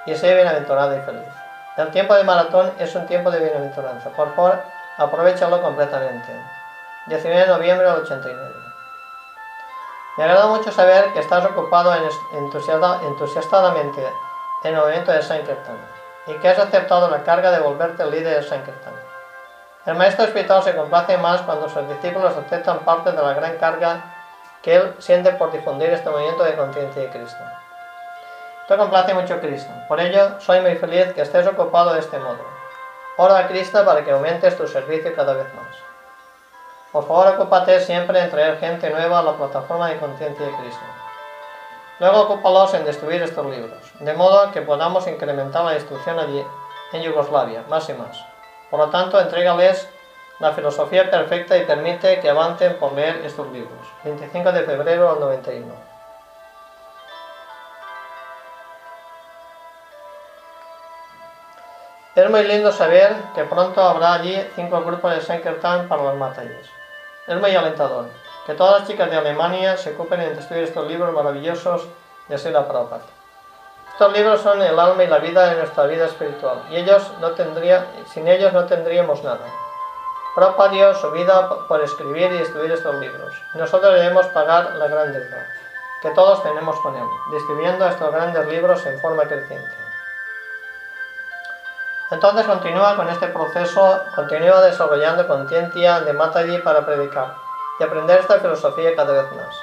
y 0.06 0.14
sé 0.14 0.34
bienaventurado 0.34 0.96
y 0.96 1.00
feliz. 1.00 1.28
El 1.76 1.90
tiempo 1.90 2.14
de 2.14 2.24
maratón 2.24 2.72
es 2.78 2.94
un 2.94 3.06
tiempo 3.06 3.30
de 3.30 3.40
bienaventuranza. 3.40 4.10
Por 4.10 4.34
favor, 4.34 4.60
aprovechalo 4.98 5.62
completamente. 5.62 6.32
19 7.06 7.40
de 7.40 7.46
noviembre 7.46 7.86
del 7.86 8.02
89. 8.02 8.54
Me 10.18 10.24
agrada 10.24 10.48
mucho 10.48 10.72
saber 10.72 11.12
que 11.12 11.20
estás 11.20 11.44
ocupado 11.44 11.94
entusiastamente 12.32 14.04
en 14.64 14.74
el 14.74 14.80
movimiento 14.80 15.12
de 15.12 15.22
Sankirtan 15.22 15.78
y 16.26 16.34
que 16.34 16.48
has 16.48 16.58
aceptado 16.58 17.08
la 17.08 17.22
carga 17.22 17.52
de 17.52 17.60
volverte 17.60 18.02
el 18.02 18.10
líder 18.10 18.42
de 18.42 18.48
Sankirtan. 18.48 18.94
El 19.86 19.94
maestro 19.94 20.24
espiritual 20.24 20.62
se 20.62 20.76
complace 20.76 21.16
más 21.16 21.40
cuando 21.42 21.68
sus 21.68 21.88
discípulos 21.88 22.36
aceptan 22.36 22.80
parte 22.80 23.12
de 23.12 23.22
la 23.22 23.32
gran 23.32 23.56
carga 23.58 24.17
que 24.62 24.76
él 24.76 24.94
siente 24.98 25.32
por 25.32 25.52
difundir 25.52 25.90
este 25.90 26.10
movimiento 26.10 26.44
de 26.44 26.56
conciencia 26.56 27.02
de 27.02 27.10
Cristo. 27.10 27.42
Esto 28.62 28.76
complace 28.76 29.14
mucho 29.14 29.40
Cristo, 29.40 29.72
por 29.88 30.00
ello 30.00 30.40
soy 30.40 30.60
muy 30.60 30.76
feliz 30.76 31.12
que 31.14 31.22
estés 31.22 31.46
ocupado 31.46 31.94
de 31.94 32.00
este 32.00 32.18
modo. 32.18 32.44
Ora 33.16 33.38
a 33.38 33.48
Cristo 33.48 33.84
para 33.84 34.04
que 34.04 34.12
aumentes 34.12 34.56
tu 34.56 34.68
servicio 34.68 35.14
cada 35.16 35.32
vez 35.32 35.46
más. 35.54 35.76
Por 36.92 37.06
favor, 37.06 37.28
ocúpate 37.28 37.80
siempre 37.80 38.20
en 38.20 38.30
traer 38.30 38.58
gente 38.58 38.90
nueva 38.90 39.18
a 39.18 39.22
la 39.22 39.32
plataforma 39.32 39.88
de 39.88 39.98
conciencia 39.98 40.46
de 40.46 40.52
Cristo. 40.52 40.84
Luego 41.98 42.20
ocúpalos 42.22 42.72
en 42.74 42.84
destruir 42.84 43.20
estos 43.22 43.44
libros, 43.46 43.92
de 43.98 44.14
modo 44.14 44.52
que 44.52 44.62
podamos 44.62 45.06
incrementar 45.08 45.64
la 45.64 45.72
destrucción 45.72 46.18
allí, 46.18 46.44
en 46.92 47.02
Yugoslavia, 47.02 47.64
más 47.68 47.88
y 47.88 47.94
más. 47.94 48.24
Por 48.70 48.78
lo 48.78 48.88
tanto, 48.88 49.20
entrégales 49.20 49.88
la 50.38 50.52
filosofía 50.52 51.10
perfecta 51.10 51.56
y 51.56 51.64
permite 51.64 52.20
que 52.20 52.30
avancen 52.30 52.76
por 52.76 52.92
leer 52.92 53.22
estos 53.24 53.50
libros. 53.50 53.86
25 54.04 54.52
de 54.52 54.62
febrero 54.62 55.10
del 55.12 55.20
91. 55.20 55.74
Es 62.14 62.30
muy 62.30 62.44
lindo 62.44 62.72
saber 62.72 63.14
que 63.34 63.44
pronto 63.44 63.80
habrá 63.80 64.14
allí 64.14 64.36
cinco 64.56 64.80
grupos 64.82 65.14
de 65.14 65.20
Sankirtan 65.20 65.88
para 65.88 66.02
las 66.02 66.18
batallas. 66.18 66.66
Es 67.26 67.40
muy 67.40 67.54
alentador 67.54 68.06
que 68.46 68.54
todas 68.54 68.80
las 68.80 68.88
chicas 68.88 69.10
de 69.10 69.18
Alemania 69.18 69.76
se 69.76 69.94
ocupen 69.94 70.20
en 70.20 70.34
destruir 70.34 70.64
estos 70.64 70.86
libros 70.88 71.12
maravillosos 71.12 71.86
de 72.28 72.38
Sila 72.38 72.66
Prabhupada. 72.66 73.02
Estos 73.92 74.12
libros 74.12 74.40
son 74.40 74.62
el 74.62 74.78
alma 74.78 75.04
y 75.04 75.06
la 75.06 75.18
vida 75.18 75.48
de 75.48 75.56
nuestra 75.56 75.84
vida 75.84 76.06
espiritual 76.06 76.62
y 76.70 76.76
ellos 76.76 77.12
no 77.20 77.32
tendría, 77.32 77.86
sin 78.12 78.26
ellos 78.26 78.52
no 78.52 78.64
tendríamos 78.64 79.22
nada. 79.22 79.46
Prabhupada 80.38 80.70
dio 80.70 80.94
su 80.94 81.10
vida 81.10 81.48
por 81.66 81.82
escribir 81.82 82.30
y 82.32 82.36
escribir 82.36 82.70
estos 82.70 82.94
libros. 83.00 83.34
Nosotros 83.54 83.92
debemos 83.92 84.24
pagar 84.26 84.76
la 84.76 84.86
gran 84.86 85.12
deuda 85.12 85.44
que 86.00 86.10
todos 86.10 86.44
tenemos 86.44 86.78
con 86.78 86.94
él, 86.94 87.02
distribuyendo 87.32 87.84
estos 87.88 88.12
grandes 88.12 88.46
libros 88.46 88.86
en 88.86 89.00
forma 89.00 89.24
creciente. 89.24 89.74
Entonces 92.12 92.46
continúa 92.46 92.94
con 92.94 93.08
este 93.08 93.26
proceso, 93.26 94.00
continúa 94.14 94.60
desarrollando 94.60 95.26
conciencia 95.26 96.02
de 96.02 96.12
Mataji 96.12 96.58
para 96.58 96.86
predicar 96.86 97.34
y 97.80 97.82
aprender 97.82 98.20
esta 98.20 98.38
filosofía 98.38 98.94
cada 98.94 99.20
vez 99.20 99.32
más. 99.32 99.56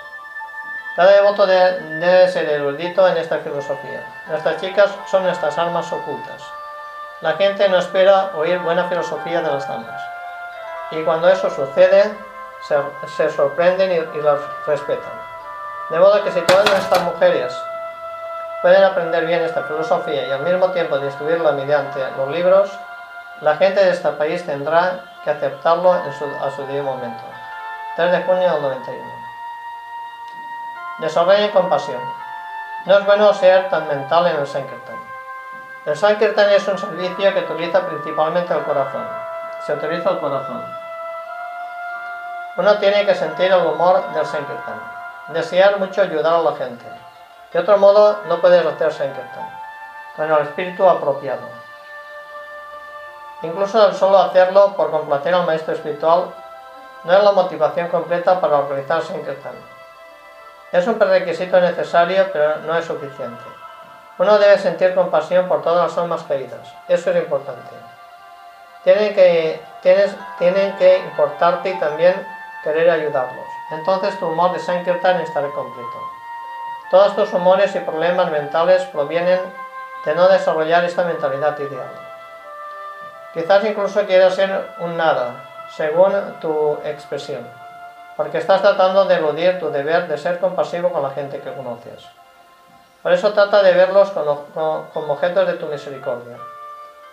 Cada 0.98 1.14
devoto 1.14 1.46
debe 1.46 2.28
ser 2.28 2.50
erudito 2.50 3.08
en 3.08 3.16
esta 3.16 3.38
filosofía. 3.38 4.06
Nuestras 4.28 4.60
chicas 4.60 4.94
son 5.10 5.24
nuestras 5.24 5.58
almas 5.58 5.90
ocultas. 5.94 6.44
La 7.22 7.32
gente 7.38 7.70
no 7.70 7.78
espera 7.78 8.32
oír 8.36 8.60
buena 8.60 8.90
filosofía 8.90 9.42
de 9.42 9.52
las 9.52 9.66
damas 9.70 10.15
y 10.92 11.04
cuando 11.04 11.30
eso 11.30 11.50
sucede 11.50 12.18
se, 12.62 13.30
sorprenden 13.30 13.92
y, 13.92 14.22
las 14.22 14.40
respetan. 14.66 15.14
De 15.90 16.00
modo 16.00 16.24
que 16.24 16.32
si 16.32 16.42
todas 16.42 16.70
nuestras 16.70 17.02
mujeres 17.04 17.54
pueden 18.62 18.84
aprender 18.84 19.26
bien 19.26 19.42
esta 19.42 19.64
filosofía 19.64 20.28
y 20.28 20.32
al 20.32 20.42
mismo 20.42 20.72
tiempo 20.72 20.98
distribuirla 20.98 21.52
mediante 21.52 22.00
los 22.18 22.30
libros, 22.30 22.72
la 23.42 23.56
gente 23.58 23.84
de 23.84 23.92
este 23.92 24.10
país 24.10 24.46
tendrá 24.46 25.00
que 25.24 25.30
aceptarlo 25.30 25.92
a 25.94 26.52
su 26.52 26.66
debido 26.66 26.84
momento. 26.84 27.24
3 27.98 28.12
de 28.12 28.24
junio 28.24 28.54
del 28.54 28.62
91. 28.62 29.04
Desarrollen 31.00 31.52
compasión. 31.52 32.02
No 32.86 33.00
es 33.00 33.06
bueno 33.06 33.34
ser 33.34 33.70
tan 33.70 33.88
mental 33.88 34.28
en 34.28 34.38
el 34.38 34.48
Sankirtan. 34.48 34.96
El 35.86 35.96
Sankirtan 35.96 36.50
es 36.52 36.68
un 36.68 36.78
servicio 36.78 37.34
que 37.34 37.40
utiliza 37.40 37.86
principalmente 37.86 38.54
el 38.54 38.64
corazón 38.64 39.25
se 39.66 39.74
utiliza 39.74 40.12
el 40.12 40.20
corazón. 40.20 40.64
Uno 42.58 42.78
tiene 42.78 43.06
que 43.06 43.16
sentir 43.16 43.52
el 43.52 43.66
humor 43.66 44.14
del 44.14 44.26
Sankirtan, 44.26 44.80
desear 45.30 45.80
mucho 45.80 46.02
ayudar 46.02 46.36
a 46.36 46.42
la 46.42 46.56
gente, 46.56 46.86
De 47.52 47.60
otro 47.60 47.78
modo, 47.78 48.20
no 48.28 48.40
puedes 48.42 48.66
hacer 48.66 48.94
Sankirtan 48.94 49.50
con 50.16 50.32
el 50.32 50.42
espíritu 50.44 50.88
apropiado. 50.88 51.48
Incluso 53.42 53.88
el 53.88 53.96
solo 53.96 54.20
hacerlo 54.20 54.74
por 54.76 54.92
complacer 54.92 55.34
al 55.34 55.46
maestro 55.46 55.74
espiritual 55.74 56.34
no 57.04 57.14
es 57.14 57.24
la 57.24 57.32
motivación 57.32 57.90
completa 57.90 58.40
para 58.40 58.62
realizar 58.62 59.02
Sankirtan. 59.02 59.56
Es 60.72 60.88
un 60.88 60.98
prerequisito 60.98 61.60
necesario, 61.60 62.28
pero 62.32 62.58
no 62.58 62.76
es 62.78 62.86
suficiente. 62.86 63.44
Uno 64.18 64.38
debe 64.38 64.58
sentir 64.58 64.96
compasión 64.96 65.48
por 65.48 65.62
todas 65.62 65.90
las 65.90 65.98
almas 65.98 66.24
caídas. 66.24 66.74
Eso 66.88 67.12
es 67.12 67.18
importante. 67.18 67.85
Tienen 68.86 69.14
que, 69.14 69.62
tienes, 69.82 70.16
tienen 70.40 70.78
que 70.78 71.00
importarte 71.00 71.72
y 71.72 71.80
también 71.80 72.16
querer 72.64 72.90
ayudarlos. 72.90 73.46
Entonces 73.72 74.18
tu 74.18 74.28
humor 74.28 74.54
de 74.54 74.60
Sankirtan 74.60 75.20
estará 75.20 75.50
completo. 75.50 76.02
Todos 76.90 77.16
tus 77.16 77.34
humores 77.34 77.76
y 77.76 77.80
problemas 77.80 78.32
mentales 78.32 78.84
provienen 78.86 79.40
de 80.06 80.16
no 80.16 80.28
desarrollar 80.30 80.86
esta 80.86 81.04
mentalidad 81.04 81.58
ideal. 81.60 81.90
Quizás 83.34 83.66
incluso 83.66 84.06
quieras 84.06 84.36
ser 84.36 84.70
un 84.80 84.96
nada, 84.96 85.44
según 85.76 86.14
tu 86.40 86.78
expresión, 86.86 87.46
porque 88.16 88.38
estás 88.38 88.62
tratando 88.62 89.06
de 89.06 89.16
eludir 89.16 89.60
tu 89.60 89.72
deber 89.72 90.08
de 90.08 90.18
ser 90.18 90.40
compasivo 90.40 90.90
con 90.92 91.04
la 91.04 91.10
gente 91.10 91.42
que 91.42 91.54
conoces. 91.54 92.08
Por 93.04 93.12
eso 93.12 93.34
trata 93.34 93.62
de 93.62 93.74
verlos 93.74 94.10
como, 94.12 94.88
objetos 95.12 95.48
de 95.48 95.54
tu 95.54 95.66
misericordia. 95.66 96.38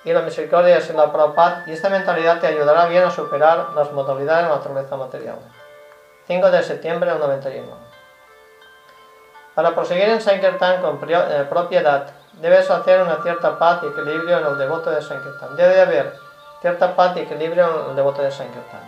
Y 0.05 0.13
la 0.13 0.23
misericordia 0.23 0.79
es 0.79 0.93
la 0.95 1.13
Prabhupada 1.13 1.65
y 1.67 1.73
esta 1.73 1.89
mentalidad 1.89 2.41
te 2.41 2.49
ayudará 2.49 2.87
bien 2.87 3.05
a 3.05 3.11
superar 3.11 3.71
las 3.75 3.93
modalidades 3.93 4.45
de 4.45 4.51
la 4.51 4.57
naturaleza 4.57 4.97
material. 4.97 5.37
5 6.27 6.51
de 6.51 6.63
septiembre 6.63 7.11
del 7.11 7.21
91. 7.21 7.93
Para 9.55 9.75
proseguir 9.75 10.09
en 10.09 10.21
Sankirtan 10.21 10.81
con 10.81 10.99
eh, 11.09 11.47
propiedad, 11.49 12.07
debes 12.41 12.71
hacer 12.71 13.03
una 13.03 13.23
cierta 13.23 13.59
paz 13.59 13.81
y 13.83 13.87
equilibrio 13.87 14.39
en 14.39 14.47
el 14.47 14.59
devoto 14.59 14.91
de 14.91 15.03
Sankirtan. 15.03 15.57
Debe 15.57 15.81
haber 15.81 16.15
cierta 16.61 16.97
paz 16.97 17.17
y 17.17 17.21
equilibrio 17.21 17.85
en 17.85 17.91
el 17.91 17.97
devoto 17.97 18.23
de 18.23 18.31
Sankirtan. 18.31 18.81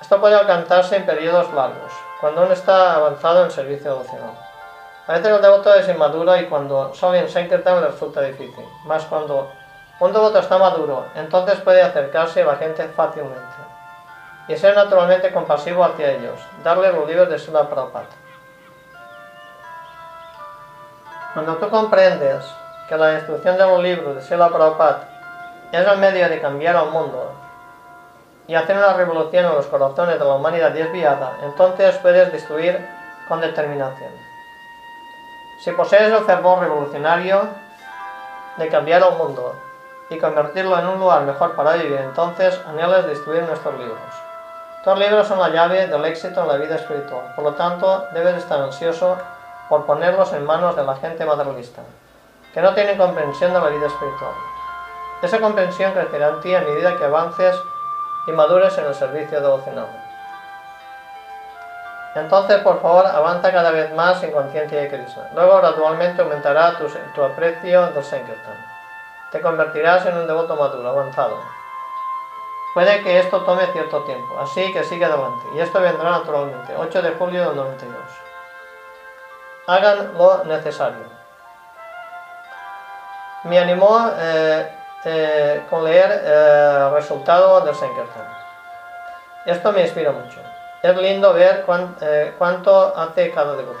Esto 0.00 0.20
puede 0.20 0.34
alcanzarse 0.34 0.96
en 0.96 1.06
periodos 1.06 1.52
largos, 1.52 1.92
cuando 2.20 2.42
uno 2.42 2.52
está 2.52 2.94
avanzado 2.94 3.44
en 3.44 3.50
servicio 3.50 3.92
devocional. 3.92 4.34
A 5.06 5.12
veces 5.12 5.28
el 5.28 5.42
devoto 5.42 5.74
es 5.74 5.88
inmaduro 5.88 6.36
y 6.36 6.44
cuando 6.44 6.94
sale 6.94 7.18
en 7.18 7.28
Sankirtan 7.28 7.80
le 7.80 7.88
resulta 7.88 8.20
difícil. 8.20 8.64
Más 8.84 9.04
cuando 9.06 9.50
un 10.00 10.14
devoto 10.14 10.38
está 10.38 10.56
maduro, 10.56 11.04
entonces 11.14 11.60
puede 11.60 11.82
acercarse 11.82 12.42
a 12.42 12.46
la 12.46 12.56
gente 12.56 12.88
fácilmente. 12.88 13.44
Y 14.48 14.56
ser 14.56 14.74
naturalmente 14.74 15.30
compasivo 15.30 15.84
hacia 15.84 16.12
ellos, 16.12 16.40
darle 16.64 16.90
los 16.90 17.06
libros 17.06 17.28
de 17.28 17.38
Sila 17.38 17.68
Prabhupada. 17.68 18.06
Cuando 21.34 21.56
tú 21.56 21.68
comprendes 21.68 22.44
que 22.88 22.96
la 22.96 23.14
instrucción 23.14 23.58
de 23.58 23.66
los 23.66 23.82
libros 23.82 24.16
de 24.16 24.22
Sila 24.22 24.48
Prabhupada 24.48 25.06
es 25.70 25.86
el 25.86 25.98
medio 25.98 26.28
de 26.30 26.40
cambiar 26.40 26.76
al 26.76 26.90
mundo 26.90 27.32
y 28.48 28.54
hacer 28.54 28.78
una 28.78 28.94
revolución 28.94 29.44
en 29.44 29.52
los 29.52 29.66
corazones 29.66 30.18
de 30.18 30.24
la 30.24 30.34
humanidad 30.34 30.72
desviada, 30.72 31.36
entonces 31.42 31.96
puedes 31.98 32.32
destruir 32.32 32.84
con 33.28 33.42
determinación. 33.42 34.10
Si 35.62 35.70
posees 35.72 36.10
el 36.10 36.24
fervor 36.24 36.60
revolucionario 36.60 37.48
de 38.56 38.68
cambiar 38.68 39.02
el 39.02 39.16
mundo 39.18 39.54
y 40.10 40.18
convertirlo 40.18 40.78
en 40.78 40.88
un 40.88 40.98
lugar 41.00 41.22
mejor 41.22 41.54
para 41.54 41.74
vivir, 41.74 41.98
entonces 41.98 42.60
anhelas 42.66 43.06
destruir 43.06 43.44
nuestros 43.44 43.78
libros. 43.78 43.98
Estos 44.78 44.98
libros 44.98 45.26
son 45.26 45.38
la 45.38 45.48
llave 45.48 45.86
del 45.86 46.04
éxito 46.04 46.42
en 46.42 46.48
la 46.48 46.56
vida 46.56 46.74
espiritual, 46.74 47.32
por 47.36 47.44
lo 47.44 47.54
tanto 47.54 48.06
debes 48.12 48.36
estar 48.36 48.60
ansioso 48.60 49.16
por 49.68 49.86
ponerlos 49.86 50.32
en 50.32 50.44
manos 50.44 50.74
de 50.74 50.82
la 50.82 50.96
gente 50.96 51.24
materialista, 51.24 51.82
que 52.52 52.60
no 52.60 52.74
tiene 52.74 52.96
comprensión 52.96 53.52
de 53.52 53.60
la 53.60 53.68
vida 53.68 53.86
espiritual. 53.86 54.32
Esa 55.22 55.38
comprensión 55.38 55.92
crecerá 55.92 56.28
en 56.28 56.40
ti 56.40 56.54
a 56.54 56.62
medida 56.62 56.96
que 56.96 57.04
avances 57.04 57.56
y 58.26 58.32
madures 58.32 58.76
en 58.78 58.86
el 58.86 58.94
servicio 58.94 59.40
devocional. 59.40 59.86
Entonces, 62.14 62.58
por 62.60 62.80
favor, 62.82 63.06
avanza 63.06 63.52
cada 63.52 63.70
vez 63.70 63.94
más 63.94 64.20
en 64.24 64.32
conciencia 64.32 64.80
de 64.80 64.88
Krishna. 64.88 65.30
Luego, 65.34 65.58
gradualmente 65.58 66.22
aumentará 66.22 66.76
tu, 66.76 67.22
aprecio 67.22 67.86
del 67.92 68.02
Sankirtan. 68.02 68.69
Te 69.30 69.40
convertirás 69.40 70.04
en 70.06 70.16
un 70.16 70.26
devoto 70.26 70.56
maduro, 70.56 70.88
avanzado. 70.88 71.36
Puede 72.74 73.02
que 73.02 73.18
esto 73.18 73.42
tome 73.42 73.66
cierto 73.72 74.02
tiempo, 74.04 74.38
así 74.38 74.72
que 74.72 74.84
sigue 74.84 75.04
adelante. 75.04 75.46
Y 75.54 75.60
esto 75.60 75.80
vendrá 75.80 76.10
naturalmente, 76.10 76.74
8 76.76 77.02
de 77.02 77.10
julio 77.12 77.46
del 77.46 77.56
92. 77.56 77.98
Hagan 79.66 80.16
lo 80.16 80.44
necesario. 80.44 81.04
Me 83.44 83.58
animó 83.58 84.10
eh, 84.16 84.76
eh, 85.04 85.62
con 85.70 85.84
leer 85.84 86.22
eh, 86.24 86.86
el 86.86 86.92
resultado 86.92 87.60
del 87.62 87.74
Sankirtan. 87.74 88.40
Esto 89.46 89.72
me 89.72 89.82
inspira 89.82 90.12
mucho. 90.12 90.40
Es 90.82 90.96
lindo 90.96 91.32
ver 91.32 91.64
eh, 92.00 92.34
cuánto 92.36 92.96
hace 92.96 93.30
cada 93.32 93.54
devoto. 93.54 93.78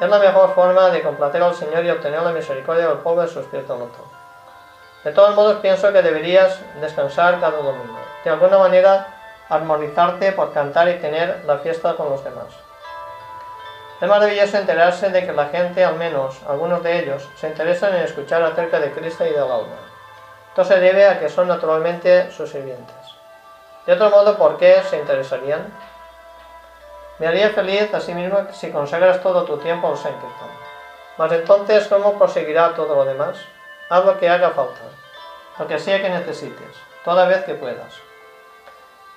Es 0.00 0.08
la 0.08 0.18
mejor 0.18 0.54
forma 0.54 0.88
de 0.90 1.02
complacer 1.02 1.42
al 1.42 1.54
Señor 1.54 1.84
y 1.84 1.90
obtener 1.90 2.22
la 2.22 2.30
misericordia 2.30 2.88
del 2.88 2.98
pueblo 2.98 3.22
de 3.22 3.28
su 3.28 3.40
espíritu 3.40 3.74
loto. 3.74 4.09
De 5.04 5.12
todos 5.12 5.34
modos, 5.34 5.60
pienso 5.60 5.92
que 5.92 6.02
deberías 6.02 6.58
descansar 6.80 7.40
cada 7.40 7.56
domingo. 7.56 7.98
De 8.22 8.30
alguna 8.30 8.58
manera, 8.58 9.06
armonizarte 9.48 10.32
por 10.32 10.52
cantar 10.52 10.88
y 10.88 10.98
tener 10.98 11.42
la 11.46 11.58
fiesta 11.58 11.94
con 11.94 12.10
los 12.10 12.22
demás. 12.22 12.48
Es 14.00 14.08
maravilloso 14.08 14.56
enterarse 14.56 15.10
de 15.10 15.26
que 15.26 15.32
la 15.32 15.46
gente, 15.46 15.84
al 15.84 15.96
menos 15.96 16.36
algunos 16.48 16.82
de 16.82 17.00
ellos, 17.00 17.28
se 17.36 17.48
interesan 17.48 17.94
en 17.94 18.02
escuchar 18.02 18.42
acerca 18.42 18.78
de 18.78 18.92
Cristo 18.92 19.26
y 19.26 19.30
del 19.30 19.42
alma. 19.42 19.76
Esto 20.48 20.64
se 20.64 20.80
debe 20.80 21.06
a 21.06 21.18
que 21.18 21.28
son 21.28 21.48
naturalmente 21.48 22.30
sus 22.30 22.50
sirvientes. 22.50 22.96
De 23.86 23.94
otro 23.94 24.10
modo, 24.10 24.36
¿por 24.36 24.58
qué 24.58 24.82
se 24.88 24.98
interesarían? 24.98 25.72
Me 27.18 27.26
haría 27.26 27.50
feliz 27.50 27.92
asimismo 27.92 28.38
si 28.52 28.70
consagras 28.70 29.22
todo 29.22 29.44
tu 29.44 29.58
tiempo 29.58 29.88
al 29.88 29.96
Sankirtan. 29.96 30.48
Mas 31.18 31.32
entonces, 31.32 31.86
¿cómo 31.88 32.18
proseguirá 32.18 32.74
todo 32.74 32.94
lo 32.94 33.04
demás? 33.04 33.36
Haz 33.90 34.04
lo 34.04 34.18
que 34.18 34.28
haga 34.28 34.50
falta, 34.50 34.80
lo 35.60 35.68
que 35.68 35.78
sea 35.78 36.00
que 36.00 36.08
necesites, 36.08 36.74
toda 37.04 37.26
vez 37.26 37.44
que 37.44 37.54
puedas. 37.54 37.94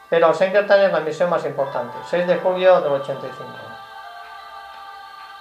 Pero 0.10 0.28
el 0.28 0.36
Sankirtan 0.36 0.82
es 0.82 0.92
la 0.92 1.00
misión 1.00 1.30
más 1.30 1.46
importante, 1.46 1.98
6 2.10 2.28
de 2.28 2.36
julio 2.36 2.82
del 2.82 2.92
85. 2.92 3.32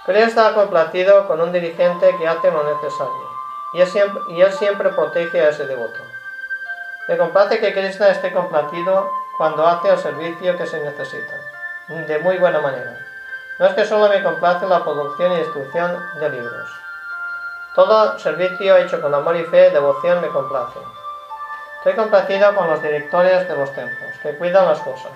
Krishna 0.05 0.25
está 0.25 0.53
complacido 0.53 1.27
con 1.27 1.41
un 1.41 1.51
dirigente 1.51 2.15
que 2.17 2.25
hace 2.25 2.49
lo 2.49 2.63
necesario, 2.63 3.29
y 3.73 4.41
él, 4.41 4.53
siempre, 4.53 4.89
protege 4.91 5.41
a 5.41 5.49
ese 5.49 5.67
devoto. 5.67 5.99
Me 7.09 7.17
complace 7.17 7.59
que 7.59 7.73
Krishna 7.73 8.07
esté 8.07 8.31
complacido 8.31 9.11
cuando 9.37 9.67
hace 9.67 9.89
el 9.89 9.97
servicio 9.97 10.57
que 10.57 10.65
se 10.65 10.79
necesita 10.79 11.33
de 11.89 12.19
muy 12.19 12.37
buena 12.37 12.61
manera. 12.61 12.97
No 13.59 13.65
es 13.65 13.73
que 13.73 13.85
solo 13.85 14.07
me 14.07 14.23
complace 14.23 14.65
la 14.67 14.81
producción 14.85 15.33
y 15.33 15.35
destrucción 15.35 16.01
de 16.21 16.29
libros. 16.29 16.82
Todo 17.75 18.19
servicio 18.19 18.77
hecho 18.77 19.01
con 19.01 19.15
amor 19.15 19.35
y 19.35 19.43
fe, 19.45 19.71
devoción 19.71 20.21
me 20.21 20.27
complace. 20.27 20.77
Estoy 21.77 21.95
complacido 21.95 22.53
con 22.53 22.69
los 22.69 22.79
directores 22.83 23.47
de 23.47 23.57
los 23.57 23.73
templos, 23.73 24.11
que 24.21 24.37
cuidan 24.37 24.67
las 24.67 24.79
cosas, 24.81 25.11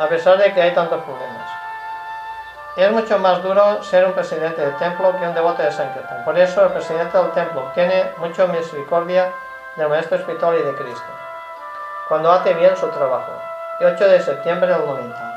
a 0.00 0.08
pesar 0.08 0.36
de 0.38 0.52
que 0.52 0.60
hay 0.60 0.74
tantos 0.74 1.00
problemas. 1.04 1.48
Es 2.76 2.90
mucho 2.90 3.16
más 3.20 3.40
duro 3.44 3.80
ser 3.84 4.04
un 4.06 4.12
presidente 4.12 4.60
del 4.60 4.76
templo 4.76 5.16
que 5.16 5.28
un 5.28 5.34
devoto 5.34 5.62
de 5.62 5.70
Sankirtan. 5.70 6.24
Por 6.24 6.36
eso 6.36 6.64
el 6.64 6.72
presidente 6.72 7.16
del 7.16 7.30
templo 7.30 7.70
tiene 7.74 8.10
mucha 8.16 8.48
misericordia 8.48 9.32
del 9.76 9.88
maestro 9.88 10.16
espiritual 10.16 10.58
y 10.58 10.62
de 10.64 10.74
Cristo, 10.74 11.12
cuando 12.08 12.32
hace 12.32 12.54
bien 12.54 12.76
su 12.76 12.88
trabajo. 12.88 13.30
Y 13.78 13.84
8 13.84 14.08
de 14.08 14.20
septiembre 14.20 14.68
del 14.68 14.84
90. 14.84 15.33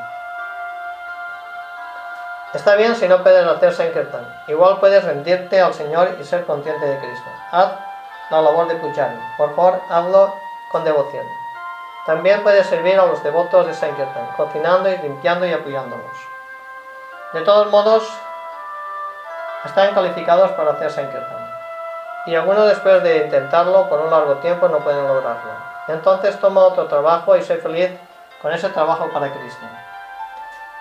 Está 2.54 2.76
bien 2.76 2.96
si 2.96 3.08
no 3.10 3.24
puedes 3.24 3.46
hacer 3.46 3.74
Sankirtan. 3.74 4.26
Igual 4.48 4.80
puedes 4.80 5.04
rendirte 5.04 5.60
al 5.60 5.74
Señor 5.74 6.16
y 6.20 6.24
ser 6.24 6.46
consciente 6.46 6.86
de 6.86 6.98
Cristo. 6.98 7.30
Haz 7.52 7.72
la 8.30 8.42
labor 8.42 8.68
de 8.68 8.76
Pujari. 8.76 9.20
Por 9.38 9.54
favor, 9.54 9.82
hazlo 9.90 10.34
con 10.72 10.86
devoción. 10.86 11.26
También 12.06 12.44
puedes 12.44 12.66
servir 12.68 12.98
a 12.98 13.06
los 13.06 13.22
devotos 13.22 13.68
de 13.68 13.74
Sankirtan, 13.74 14.28
cocinando 14.38 14.90
y 14.90 14.98
limpiando 14.98 15.46
y 15.46 15.52
apoyándolos. 15.52 16.18
De 17.34 17.42
todos 17.42 17.70
modos, 17.70 18.10
están 19.66 19.94
calificados 19.94 20.52
para 20.52 20.72
hacer 20.72 20.90
Sankirtan. 20.90 21.52
Y 22.28 22.36
algunos 22.36 22.70
después 22.70 23.04
de 23.04 23.26
intentarlo 23.26 23.90
por 23.90 24.00
un 24.00 24.10
largo 24.10 24.36
tiempo 24.36 24.70
no 24.70 24.80
pueden 24.80 25.06
lograrlo. 25.06 25.52
Entonces 25.90 26.40
toma 26.40 26.62
otro 26.62 26.86
trabajo 26.86 27.36
y 27.36 27.44
sé 27.44 27.58
feliz 27.58 27.92
con 28.42 28.54
ese 28.54 28.70
trabajo 28.70 29.10
para 29.12 29.32
Cristo. 29.32 29.66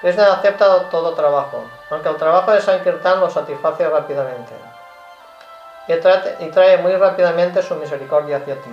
Krishna 0.00 0.32
acepta 0.32 0.88
todo 0.90 1.14
trabajo, 1.14 1.64
aunque 1.90 2.08
el 2.08 2.16
trabajo 2.16 2.52
de 2.52 2.60
Sankirtan 2.60 3.20
lo 3.20 3.30
satisface 3.30 3.88
rápidamente 3.88 4.54
y 5.88 6.46
trae, 6.50 6.78
muy 6.78 6.92
rápidamente 6.96 7.62
su 7.62 7.74
misericordia 7.76 8.38
hacia 8.38 8.60
ti. 8.60 8.70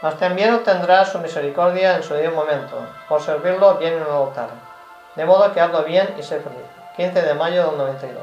Mas 0.00 0.16
también 0.16 0.54
obtendrás 0.54 1.10
su 1.10 1.18
misericordia 1.18 1.96
en 1.96 2.02
su 2.02 2.14
debido 2.14 2.32
momento, 2.32 2.86
por 3.08 3.20
servirlo 3.20 3.74
bien 3.74 3.94
en 3.94 4.02
el 4.02 4.08
altar. 4.08 4.48
De 5.16 5.24
modo 5.24 5.52
que 5.52 5.60
hazlo 5.60 5.82
bien 5.82 6.14
y 6.16 6.22
sé 6.22 6.40
feliz. 6.40 6.64
15 6.96 7.22
de 7.22 7.34
mayo 7.34 7.66
del 7.66 7.78
92. 7.78 8.22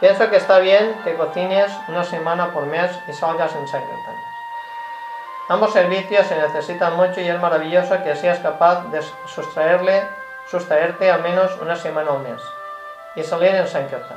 Pienso 0.00 0.28
que 0.30 0.36
está 0.36 0.58
bien 0.58 1.00
que 1.04 1.14
cocines 1.14 1.72
una 1.88 2.04
semana 2.04 2.52
por 2.52 2.66
mes 2.66 2.90
y 3.08 3.12
salgas 3.12 3.54
en 3.54 3.66
Sankirtan. 3.66 4.31
Ambos 5.52 5.74
servicios 5.74 6.26
se 6.26 6.34
necesitan 6.34 6.96
mucho 6.96 7.20
y 7.20 7.28
es 7.28 7.38
maravilloso 7.38 8.02
que 8.02 8.16
seas 8.16 8.38
capaz 8.38 8.90
de 8.90 9.02
sustraerle, 9.26 10.02
sustraerte 10.50 11.10
al 11.10 11.20
menos 11.20 11.50
una 11.60 11.76
semana 11.76 12.12
al 12.12 12.20
mes 12.20 12.40
y 13.16 13.22
salir 13.22 13.54
en 13.54 13.68
Sankirtan. 13.68 14.16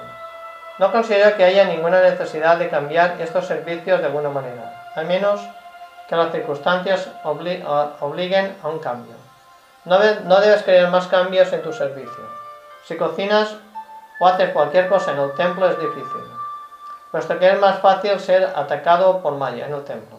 No 0.79 0.93
considero 0.93 1.35
que 1.35 1.43
haya 1.43 1.65
ninguna 1.65 1.99
necesidad 1.99 2.55
de 2.55 2.69
cambiar 2.69 3.19
estos 3.19 3.47
servicios 3.47 3.99
de 3.99 4.05
alguna 4.05 4.29
manera, 4.29 4.81
al 4.95 5.07
menos 5.07 5.41
que 6.07 6.15
las 6.15 6.31
circunstancias 6.31 7.09
obliguen 7.25 8.55
a 8.63 8.69
un 8.69 8.79
cambio. 8.79 9.15
No, 9.83 9.99
debes 9.99 10.63
querer 10.63 10.87
más 10.87 11.07
cambios 11.07 11.51
en 11.51 11.61
tu 11.61 11.73
servicio. 11.73 12.23
Si 12.85 12.95
cocinas 12.95 13.53
o 14.21 14.25
hacer 14.25 14.53
cualquier 14.53 14.87
cosa 14.87 15.11
en 15.11 15.19
el 15.19 15.33
templo 15.33 15.67
es 15.67 15.77
difícil, 15.77 16.23
puesto 17.11 17.37
que 17.37 17.49
es 17.49 17.59
más 17.59 17.79
fácil 17.79 18.21
ser 18.21 18.53
atacado 18.55 19.21
por 19.21 19.33
Maya 19.33 19.65
en 19.65 19.73
el 19.73 19.83
templo, 19.83 20.14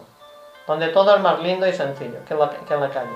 donde 0.67 0.89
todo 0.89 1.15
es 1.15 1.21
más 1.21 1.39
lindo 1.39 1.65
y 1.65 1.73
sencillo 1.73 2.19
que, 2.25 2.33
en 2.33 2.81
la 2.81 2.89
calle. 2.89 3.15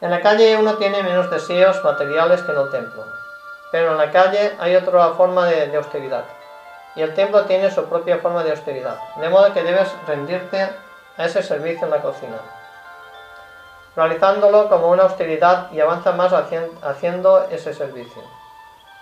En 0.00 0.10
la 0.10 0.20
calle 0.20 0.56
uno 0.56 0.74
tiene 0.74 1.02
menos 1.02 1.30
deseos 1.30 1.82
materiales 1.84 2.42
que 2.42 2.52
en 2.52 2.58
el 2.58 2.70
templo, 2.70 3.04
pero 3.70 3.92
en 3.92 3.98
la 3.98 4.10
calle 4.10 4.56
hay 4.58 4.74
otra 4.74 5.10
forma 5.10 5.46
de, 5.46 5.68
de 5.68 5.76
austeridad, 5.76 6.24
y 6.96 7.02
el 7.02 7.14
templo 7.14 7.44
tiene 7.44 7.70
su 7.70 7.84
propia 7.86 8.18
forma 8.18 8.42
de 8.42 8.50
austeridad, 8.50 8.98
de 9.16 9.28
modo 9.28 9.52
que 9.54 9.62
debes 9.62 9.88
rendirte 10.06 10.68
a 11.16 11.24
ese 11.24 11.42
servicio 11.42 11.84
en 11.84 11.92
la 11.92 12.02
cocina, 12.02 12.36
realizándolo 13.94 14.68
como 14.68 14.88
una 14.88 15.04
austeridad 15.04 15.70
y 15.70 15.80
avanza 15.80 16.12
más 16.12 16.32
haciendo 16.32 17.44
ese 17.50 17.72
servicio. 17.72 18.22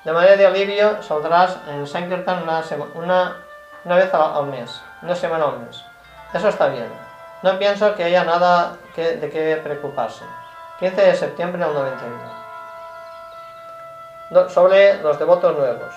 De 0.04 0.12
manera 0.12 0.36
de 0.36 0.46
alivio 0.46 1.02
saldrás 1.02 1.58
en 1.68 1.86
Sankirtan 1.86 2.42
una, 2.42 2.62
una, 2.94 3.36
una 3.84 3.96
vez 3.96 4.12
al 4.14 4.46
mes, 4.46 4.80
una 5.02 5.14
semana 5.14 5.44
al 5.44 5.58
mes. 5.60 5.89
Eso 6.32 6.48
está 6.48 6.68
bien. 6.68 6.90
No 7.42 7.58
pienso 7.58 7.94
que 7.94 8.04
haya 8.04 8.24
nada 8.24 8.76
de 8.96 9.30
qué 9.30 9.60
preocuparse. 9.62 10.24
15 10.78 11.00
de 11.00 11.14
septiembre 11.14 11.64
del 11.64 11.74
91. 11.74 12.40
sobre 14.48 15.02
los 15.02 15.18
devotos 15.18 15.56
nuevos. 15.56 15.94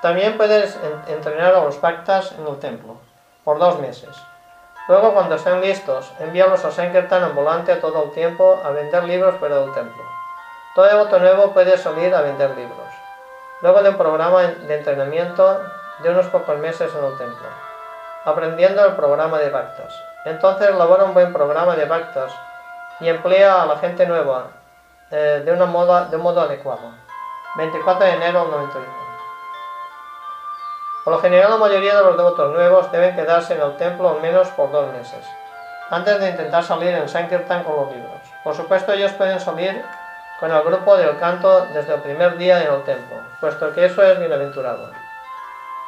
También 0.00 0.36
puedes 0.36 0.78
entrenar 1.08 1.54
a 1.54 1.64
los 1.64 1.80
bhaktas 1.80 2.32
en 2.32 2.46
el 2.46 2.58
templo, 2.58 2.96
por 3.44 3.58
dos 3.58 3.78
meses. 3.80 4.16
Luego, 4.88 5.12
cuando 5.12 5.34
estén 5.34 5.60
listos, 5.60 6.10
envíalos 6.18 6.64
a 6.64 6.70
Sankirtan 6.70 7.24
en 7.24 7.34
volante 7.34 7.76
todo 7.76 8.04
el 8.04 8.12
tiempo 8.12 8.58
a 8.64 8.70
vender 8.70 9.04
libros 9.04 9.36
fuera 9.36 9.58
del 9.58 9.74
templo. 9.74 10.02
Todo 10.74 10.86
devoto 10.86 11.18
nuevo 11.18 11.52
puede 11.52 11.76
salir 11.76 12.14
a 12.14 12.22
vender 12.22 12.56
libros 12.56 12.88
luego 13.60 13.82
de 13.82 13.90
un 13.90 13.96
programa 13.96 14.42
de 14.42 14.78
entrenamiento 14.78 15.60
de 16.02 16.10
unos 16.10 16.26
pocos 16.26 16.58
meses 16.58 16.92
en 16.94 17.04
el 17.04 17.18
templo, 17.18 17.48
aprendiendo 18.24 18.84
el 18.84 18.94
programa 18.94 19.38
de 19.38 19.50
Bhaktas. 19.50 19.94
Entonces 20.24 20.68
elabora 20.68 21.04
un 21.04 21.14
buen 21.14 21.32
programa 21.32 21.76
de 21.76 21.84
Bhaktas 21.84 22.32
y 23.00 23.08
emplea 23.08 23.62
a 23.62 23.66
la 23.66 23.78
gente 23.78 24.06
nueva 24.06 24.48
eh, 25.10 25.42
de, 25.44 25.52
una 25.52 25.66
moda, 25.66 26.06
de 26.06 26.16
un 26.16 26.22
modo 26.22 26.40
adecuado. 26.40 26.90
24 27.56 28.04
de 28.04 28.12
enero 28.12 28.42
del 28.42 28.50
91. 28.50 29.08
Por 31.04 31.14
lo 31.14 31.20
general, 31.20 31.50
la 31.50 31.56
mayoría 31.56 31.96
de 31.96 32.02
los 32.02 32.16
devotos 32.16 32.52
nuevos 32.52 32.92
deben 32.92 33.16
quedarse 33.16 33.54
en 33.54 33.62
el 33.62 33.76
templo 33.78 34.10
al 34.10 34.20
menos 34.20 34.48
por 34.48 34.70
dos 34.70 34.92
meses, 34.92 35.26
antes 35.88 36.20
de 36.20 36.28
intentar 36.28 36.62
salir 36.62 36.90
en 36.90 37.08
Sankirtan 37.08 37.64
con 37.64 37.76
los 37.76 37.90
libros. 37.92 38.20
Por 38.44 38.54
supuesto, 38.54 38.92
ellos 38.92 39.12
pueden 39.12 39.40
salir 39.40 39.82
con 40.38 40.52
el 40.52 40.62
grupo 40.62 40.96
del 40.96 41.18
canto 41.18 41.64
desde 41.72 41.94
el 41.94 42.02
primer 42.02 42.36
día 42.36 42.62
en 42.62 42.74
el 42.74 42.84
templo, 42.84 43.16
puesto 43.40 43.72
que 43.72 43.86
eso 43.86 44.02
es 44.02 44.18
bienaventurado. 44.18 44.90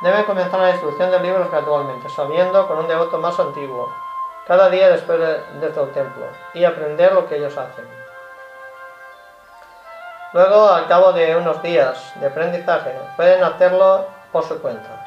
Debe 0.01 0.25
comenzar 0.25 0.59
la 0.61 0.71
instrucción 0.71 1.11
de 1.11 1.21
libros 1.21 1.51
gradualmente, 1.51 2.09
saliendo 2.09 2.67
con 2.67 2.79
un 2.79 2.89
devoto 2.89 3.19
más 3.19 3.39
antiguo, 3.39 3.93
cada 4.47 4.71
día 4.71 4.89
después 4.89 5.19
de, 5.19 5.43
desde 5.61 5.83
el 5.83 5.93
templo, 5.93 6.25
y 6.55 6.65
aprender 6.65 7.13
lo 7.13 7.29
que 7.29 7.37
ellos 7.37 7.57
hacen. 7.59 7.87
Luego, 10.33 10.71
al 10.71 10.87
cabo 10.87 11.13
de 11.13 11.37
unos 11.37 11.61
días 11.63 12.13
de 12.21 12.29
aprendizaje, 12.29 12.99
pueden 13.17 13.45
hacerlo 13.45 14.07
por 14.33 14.45
su 14.45 14.61
cuenta, 14.63 15.05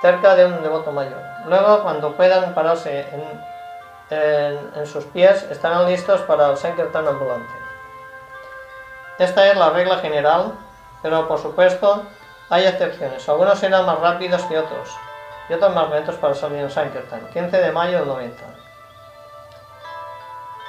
cerca 0.00 0.36
de 0.36 0.44
un 0.46 0.62
devoto 0.62 0.92
mayor. 0.92 1.18
Luego, 1.46 1.82
cuando 1.82 2.12
puedan 2.12 2.54
pararse 2.54 3.08
en, 4.10 4.70
en, 4.76 4.86
sus 4.86 5.04
pies, 5.06 5.42
estarán 5.50 5.86
listos 5.86 6.20
para 6.22 6.50
el 6.50 6.56
Sankirtan 6.56 7.08
ambulante. 7.08 7.52
Esta 9.18 9.48
es 9.48 9.56
la 9.56 9.70
regla 9.70 9.98
general, 9.98 10.52
pero 11.02 11.26
por 11.26 11.38
supuesto 11.38 12.02
hay 12.50 12.66
excepciones. 12.66 13.28
Algunos 13.28 13.58
serán 13.58 13.86
más 13.86 13.98
rápidos 14.00 14.42
que 14.44 14.58
otros, 14.58 14.88
y 15.48 15.54
otros 15.54 15.74
más 15.74 15.90
lentos 15.90 16.16
para 16.16 16.34
salir 16.34 16.58
en 16.58 16.70
Sankirtan, 16.70 17.28
15 17.32 17.56
de 17.56 17.72
mayo 17.72 17.98
del 17.98 18.08
90. 18.08 18.44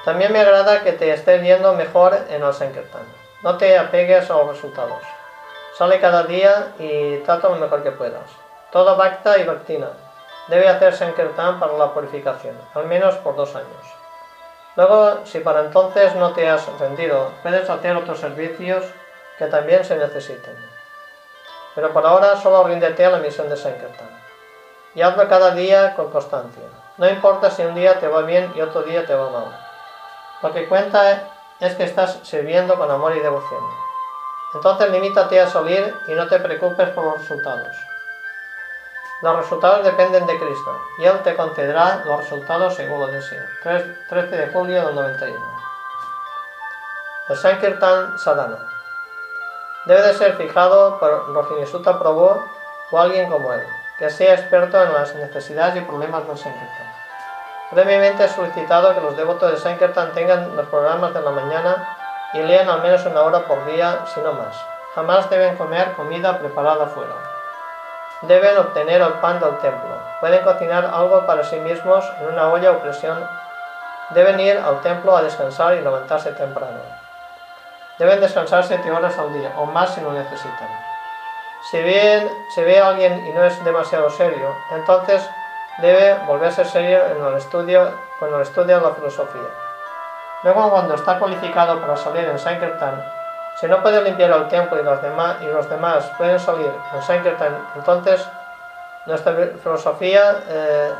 También 0.05 0.33
me 0.33 0.39
agrada 0.39 0.83
que 0.83 0.91
te 0.93 1.11
estés 1.11 1.41
viendo 1.41 1.73
mejor 1.73 2.17
en 2.29 2.43
el 2.43 2.53
Sankirtan. 2.53 3.03
No 3.41 3.57
te 3.57 3.77
apegues 3.77 4.29
a 4.29 4.33
los 4.33 4.47
resultados. 4.49 5.01
Sale 5.77 5.99
cada 5.99 6.23
día 6.23 6.73
y 6.77 7.17
trata 7.19 7.49
lo 7.49 7.55
mejor 7.55 7.83
que 7.83 7.91
puedas. 7.91 8.29
Todo 8.71 8.95
Bhakta 8.95 9.37
y 9.37 9.43
Bhaktina 9.43 9.89
debe 10.47 10.67
hacer 10.67 10.93
Sankirtan 10.93 11.59
para 11.59 11.73
la 11.73 11.93
purificación, 11.93 12.57
al 12.73 12.85
menos 12.85 13.15
por 13.15 13.35
dos 13.35 13.55
años. 13.55 14.03
Luego, 14.75 15.25
si 15.25 15.39
para 15.39 15.61
entonces 15.61 16.15
no 16.15 16.33
te 16.33 16.49
has 16.49 16.67
rendido, 16.79 17.31
puedes 17.43 17.69
hacer 17.69 17.95
otros 17.95 18.19
servicios 18.19 18.83
que 19.37 19.45
también 19.45 19.85
se 19.85 19.95
necesiten. 19.95 20.72
Pero 21.75 21.91
por 21.91 22.05
ahora 22.05 22.35
solo 22.37 22.63
ríndete 22.65 23.05
a 23.05 23.09
la 23.09 23.17
misión 23.19 23.49
de 23.49 23.57
Sankirtan. 23.57 24.09
Y 24.95 25.01
hazlo 25.01 25.27
cada 25.27 25.51
día 25.55 25.95
con 25.95 26.11
constancia. 26.11 26.63
No 26.97 27.09
importa 27.09 27.49
si 27.49 27.63
un 27.63 27.73
día 27.73 27.99
te 27.99 28.07
va 28.07 28.21
bien 28.21 28.51
y 28.55 28.61
otro 28.61 28.83
día 28.83 29.05
te 29.05 29.15
va 29.15 29.29
mal. 29.29 29.45
Lo 30.43 30.53
que 30.53 30.67
cuenta 30.67 31.23
es 31.59 31.75
que 31.75 31.83
estás 31.83 32.19
sirviendo 32.23 32.75
con 32.77 32.91
amor 32.91 33.15
y 33.15 33.19
devoción. 33.19 33.63
Entonces 34.53 34.91
limítate 34.91 35.39
a 35.39 35.47
salir 35.47 35.95
y 36.07 36.13
no 36.13 36.27
te 36.27 36.39
preocupes 36.39 36.89
por 36.89 37.05
los 37.05 37.17
resultados. 37.19 37.75
Los 39.23 39.37
resultados 39.37 39.85
dependen 39.85 40.27
de 40.27 40.37
Cristo 40.37 40.81
y 40.99 41.05
Él 41.05 41.19
te 41.23 41.35
concederá 41.35 42.03
los 42.05 42.19
resultados 42.19 42.75
según 42.75 42.99
lo 42.99 43.07
desee. 43.07 43.41
13 43.63 44.35
de 44.35 44.47
julio 44.51 44.85
del 44.85 44.95
91. 44.95 45.63
El 47.29 47.37
Sankirtan 47.37 48.19
Sadhana 48.19 48.72
debe 49.85 50.01
de 50.01 50.13
ser 50.13 50.35
fijado 50.35 50.97
por 50.99 51.33
Rohinisuta 51.33 51.99
Prabhu 51.99 52.41
o 52.91 52.99
alguien 52.99 53.29
como 53.29 53.53
él, 53.53 53.63
que 53.97 54.09
sea 54.09 54.33
experto 54.33 54.81
en 54.81 54.93
las 54.93 55.13
necesidades 55.15 55.75
y 55.75 55.81
problemas 55.81 56.25
del 56.27 56.37
Sankirtan. 56.37 56.93
Previamente 57.71 58.25
he 58.25 58.29
solicitado 58.29 58.93
que 58.93 59.01
los 59.01 59.17
devotos 59.17 59.51
de 59.51 59.57
Sankirtan 59.57 60.13
tengan 60.13 60.55
los 60.55 60.67
programas 60.67 61.13
de 61.13 61.21
la 61.21 61.31
mañana 61.31 61.97
y 62.33 62.39
lean 62.39 62.69
al 62.69 62.81
menos 62.81 63.05
una 63.05 63.21
hora 63.21 63.39
por 63.39 63.65
día, 63.65 64.05
si 64.13 64.19
no 64.21 64.33
más. 64.33 64.55
Jamás 64.95 65.29
deben 65.29 65.57
comer 65.57 65.93
comida 65.93 66.37
preparada 66.37 66.85
fuera. 66.87 67.15
Deben 68.21 68.57
obtener 68.57 69.01
el 69.01 69.13
pan 69.13 69.39
del 69.39 69.57
templo. 69.57 69.97
Pueden 70.19 70.43
cocinar 70.43 70.85
algo 70.85 71.25
para 71.25 71.43
sí 71.43 71.57
mismos 71.57 72.05
en 72.21 72.27
una 72.27 72.47
olla 72.49 72.71
o 72.71 72.79
presión. 72.79 73.27
Deben 74.11 74.39
ir 74.39 74.57
al 74.57 74.81
templo 74.81 75.17
a 75.17 75.23
descansar 75.23 75.73
y 75.73 75.81
levantarse 75.81 76.31
temprano. 76.31 77.02
Deben 78.03 78.19
descansar 78.19 78.65
7 78.65 78.91
horas 78.91 79.17
al 79.17 79.31
día 79.31 79.53
o 79.55 79.65
más 79.65 79.95
si 79.95 80.01
lo 80.01 80.11
necesitan. 80.11 80.67
Si, 81.71 81.81
bien, 81.81 82.29
si 82.53 82.61
ve 82.61 82.77
a 82.77 82.89
alguien 82.89 83.25
y 83.25 83.29
no 83.29 83.45
es 83.45 83.63
demasiado 83.63 84.09
serio, 84.09 84.53
entonces 84.71 85.25
debe 85.77 86.15
volverse 86.27 86.65
serio 86.65 86.99
en 87.07 87.25
el 87.25 87.35
estudio, 87.35 87.93
con 88.19 88.33
el 88.33 88.41
estudio 88.41 88.77
de 88.77 88.85
la 88.85 88.93
filosofía. 88.93 89.47
Luego, 90.43 90.69
cuando 90.69 90.95
está 90.95 91.17
cualificado 91.17 91.79
para 91.79 91.95
salir 91.95 92.25
en 92.25 92.37
Sankirtan, 92.37 93.01
si 93.61 93.67
no 93.67 93.81
puede 93.81 94.01
limpiar 94.01 94.31
el 94.31 94.49
templo 94.49 94.81
y 94.81 94.83
los 94.83 95.01
demás, 95.01 95.37
y 95.41 95.45
los 95.45 95.69
demás 95.69 96.03
pueden 96.17 96.41
salir 96.41 96.73
en 96.93 97.01
Sankirtan, 97.01 97.57
entonces 97.73 98.27
nuestra 99.05 99.33
filosofía, 99.63 100.43
eh, 100.49 100.93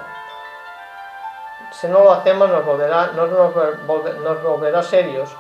si 1.70 1.88
no 1.88 2.00
lo 2.00 2.14
hacemos, 2.14 2.50
nos 2.50 2.64
volverá, 2.64 3.08
nos, 3.08 3.30
nos 3.30 4.42
volverá 4.42 4.82
serios 4.82 5.36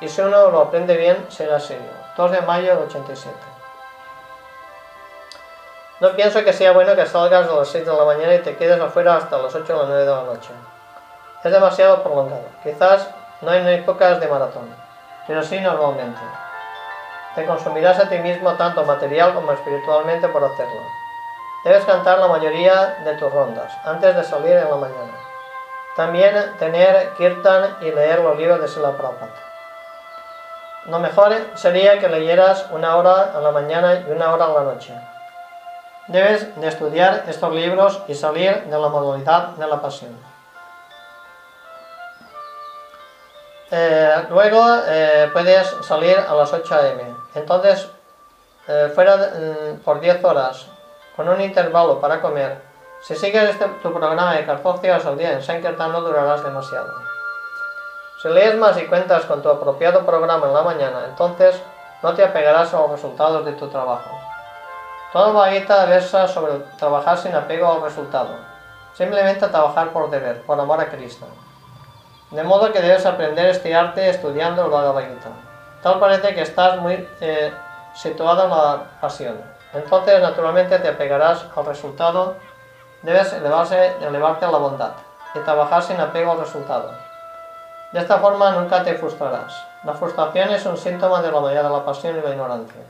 y 0.00 0.08
si 0.08 0.20
uno 0.20 0.50
lo 0.50 0.60
aprende 0.60 0.96
bien, 0.96 1.26
será 1.30 1.58
serio. 1.58 1.90
2 2.16 2.30
de 2.30 2.40
mayo 2.42 2.74
del 2.74 2.84
87. 2.84 3.34
No 6.00 6.10
pienso 6.12 6.44
que 6.44 6.52
sea 6.52 6.72
bueno 6.72 6.94
que 6.94 7.06
salgas 7.06 7.48
a 7.48 7.54
las 7.54 7.68
6 7.68 7.86
de 7.86 7.92
la 7.92 8.04
mañana 8.04 8.34
y 8.34 8.40
te 8.40 8.56
quedes 8.56 8.80
afuera 8.80 9.16
hasta 9.16 9.38
las 9.38 9.54
8 9.54 9.74
o 9.74 9.78
las 9.78 9.88
9 9.88 10.04
de 10.04 10.10
la 10.10 10.22
noche. 10.22 10.50
Es 11.42 11.50
demasiado 11.50 12.02
prolongado. 12.02 12.44
Quizás 12.62 13.08
no 13.40 13.50
hay 13.50 13.66
épocas 13.74 14.20
de 14.20 14.28
maratón, 14.28 14.74
pero 15.26 15.42
sí 15.42 15.58
normalmente. 15.58 16.20
Te 17.34 17.46
consumirás 17.46 17.98
a 17.98 18.08
ti 18.08 18.18
mismo 18.18 18.54
tanto 18.54 18.84
material 18.84 19.34
como 19.34 19.52
espiritualmente 19.52 20.28
por 20.28 20.44
hacerlo. 20.44 20.80
Debes 21.64 21.84
cantar 21.84 22.18
la 22.18 22.28
mayoría 22.28 22.98
de 23.04 23.14
tus 23.14 23.32
rondas 23.32 23.72
antes 23.84 24.14
de 24.14 24.24
salir 24.24 24.52
en 24.52 24.70
la 24.70 24.76
mañana. 24.76 25.12
También 25.96 26.56
tener 26.58 27.14
kirtan 27.14 27.76
y 27.80 27.90
leer 27.90 28.20
los 28.20 28.36
libros 28.36 28.60
de 28.60 28.68
Sila 28.68 28.92
Prabhupada. 28.92 29.45
Lo 30.88 31.00
mejor 31.00 31.34
sería 31.54 31.98
que 31.98 32.08
leyeras 32.08 32.66
una 32.70 32.96
hora 32.96 33.32
a 33.34 33.40
la 33.40 33.50
mañana 33.50 34.04
y 34.06 34.10
una 34.10 34.32
hora 34.32 34.44
a 34.44 34.48
la 34.48 34.62
noche. 34.62 34.94
debes 36.08 36.54
de 36.60 36.68
estudiar 36.68 37.24
estos 37.26 37.52
libros 37.52 38.00
y 38.06 38.14
salir 38.14 38.62
de 38.64 38.78
la 38.78 38.88
modalidad 38.88 39.48
de 39.56 39.66
la 39.66 39.80
pasión. 39.80 40.16
Eh, 43.72 44.26
luego 44.30 44.62
eh, 44.86 45.28
puedes 45.32 45.66
salir 45.82 46.16
a 46.16 46.32
las 46.34 46.52
8 46.52 46.74
am. 46.74 47.16
Entonces, 47.34 47.88
eh, 48.68 48.92
fuera 48.94 49.16
mm, 49.16 49.80
por 49.80 49.98
10 49.98 50.22
horas, 50.24 50.66
con 51.16 51.28
un 51.28 51.40
intervalo 51.40 52.00
para 52.00 52.20
comer. 52.20 52.60
Si 53.02 53.16
sigues 53.16 53.50
este, 53.50 53.66
tu 53.82 53.92
programa 53.92 54.34
de 54.34 54.46
14 54.46 54.90
horas 54.90 55.06
al 55.06 55.18
día 55.18 55.32
en 55.32 55.42
Sankirtan 55.42 55.90
no 55.90 56.00
durarás 56.00 56.44
demasiado. 56.44 57.15
Si 58.26 58.32
lees 58.32 58.56
más 58.56 58.76
y 58.76 58.86
cuentas 58.86 59.24
con 59.26 59.40
tu 59.40 59.48
apropiado 59.48 60.04
programa 60.04 60.48
en 60.48 60.54
la 60.54 60.62
mañana, 60.62 61.04
entonces 61.08 61.62
no 62.02 62.12
te 62.12 62.24
apegarás 62.24 62.74
a 62.74 62.78
los 62.78 62.90
resultados 62.90 63.44
de 63.44 63.52
tu 63.52 63.68
trabajo. 63.68 64.10
Toda 65.12 65.30
Bhagavad 65.30 65.86
versa 65.86 66.26
sobre 66.26 66.54
trabajar 66.76 67.16
sin 67.18 67.32
apego 67.36 67.70
al 67.70 67.82
resultado, 67.82 68.30
simplemente 68.94 69.46
trabajar 69.46 69.90
por 69.90 70.10
deber, 70.10 70.42
por 70.42 70.58
amor 70.58 70.80
a 70.80 70.88
Cristo. 70.88 71.24
De 72.32 72.42
modo 72.42 72.72
que 72.72 72.80
debes 72.80 73.06
aprender 73.06 73.46
este 73.46 73.72
arte 73.72 74.10
estudiando 74.10 74.64
el 74.64 74.72
Bhagavad. 74.72 75.04
Tal 75.84 76.00
parece 76.00 76.34
que 76.34 76.42
estás 76.42 76.78
muy 76.80 77.08
eh, 77.20 77.52
situado 77.94 78.42
en 78.46 78.50
la 78.50 78.82
pasión. 79.00 79.40
Entonces, 79.72 80.20
naturalmente, 80.20 80.80
te 80.80 80.88
apegarás 80.88 81.46
al 81.54 81.64
resultado. 81.64 82.34
Debes 83.02 83.32
elevarse, 83.34 83.94
elevarte 84.00 84.46
a 84.46 84.50
la 84.50 84.58
bondad 84.58 84.92
y 85.32 85.38
trabajar 85.38 85.80
sin 85.80 86.00
apego 86.00 86.32
al 86.32 86.40
resultado. 86.40 87.05
De 87.96 88.02
esta 88.02 88.18
forma 88.18 88.50
nunca 88.50 88.82
te 88.82 88.94
frustrarás. 88.96 89.54
La 89.82 89.94
frustración 89.94 90.50
es 90.50 90.66
un 90.66 90.76
síntoma 90.76 91.22
de 91.22 91.32
la 91.32 91.40
mayoría 91.40 91.62
de 91.62 91.70
la 91.70 91.82
pasión 91.82 92.14
y 92.14 92.20
la 92.20 92.28
ignorancia. 92.28 92.82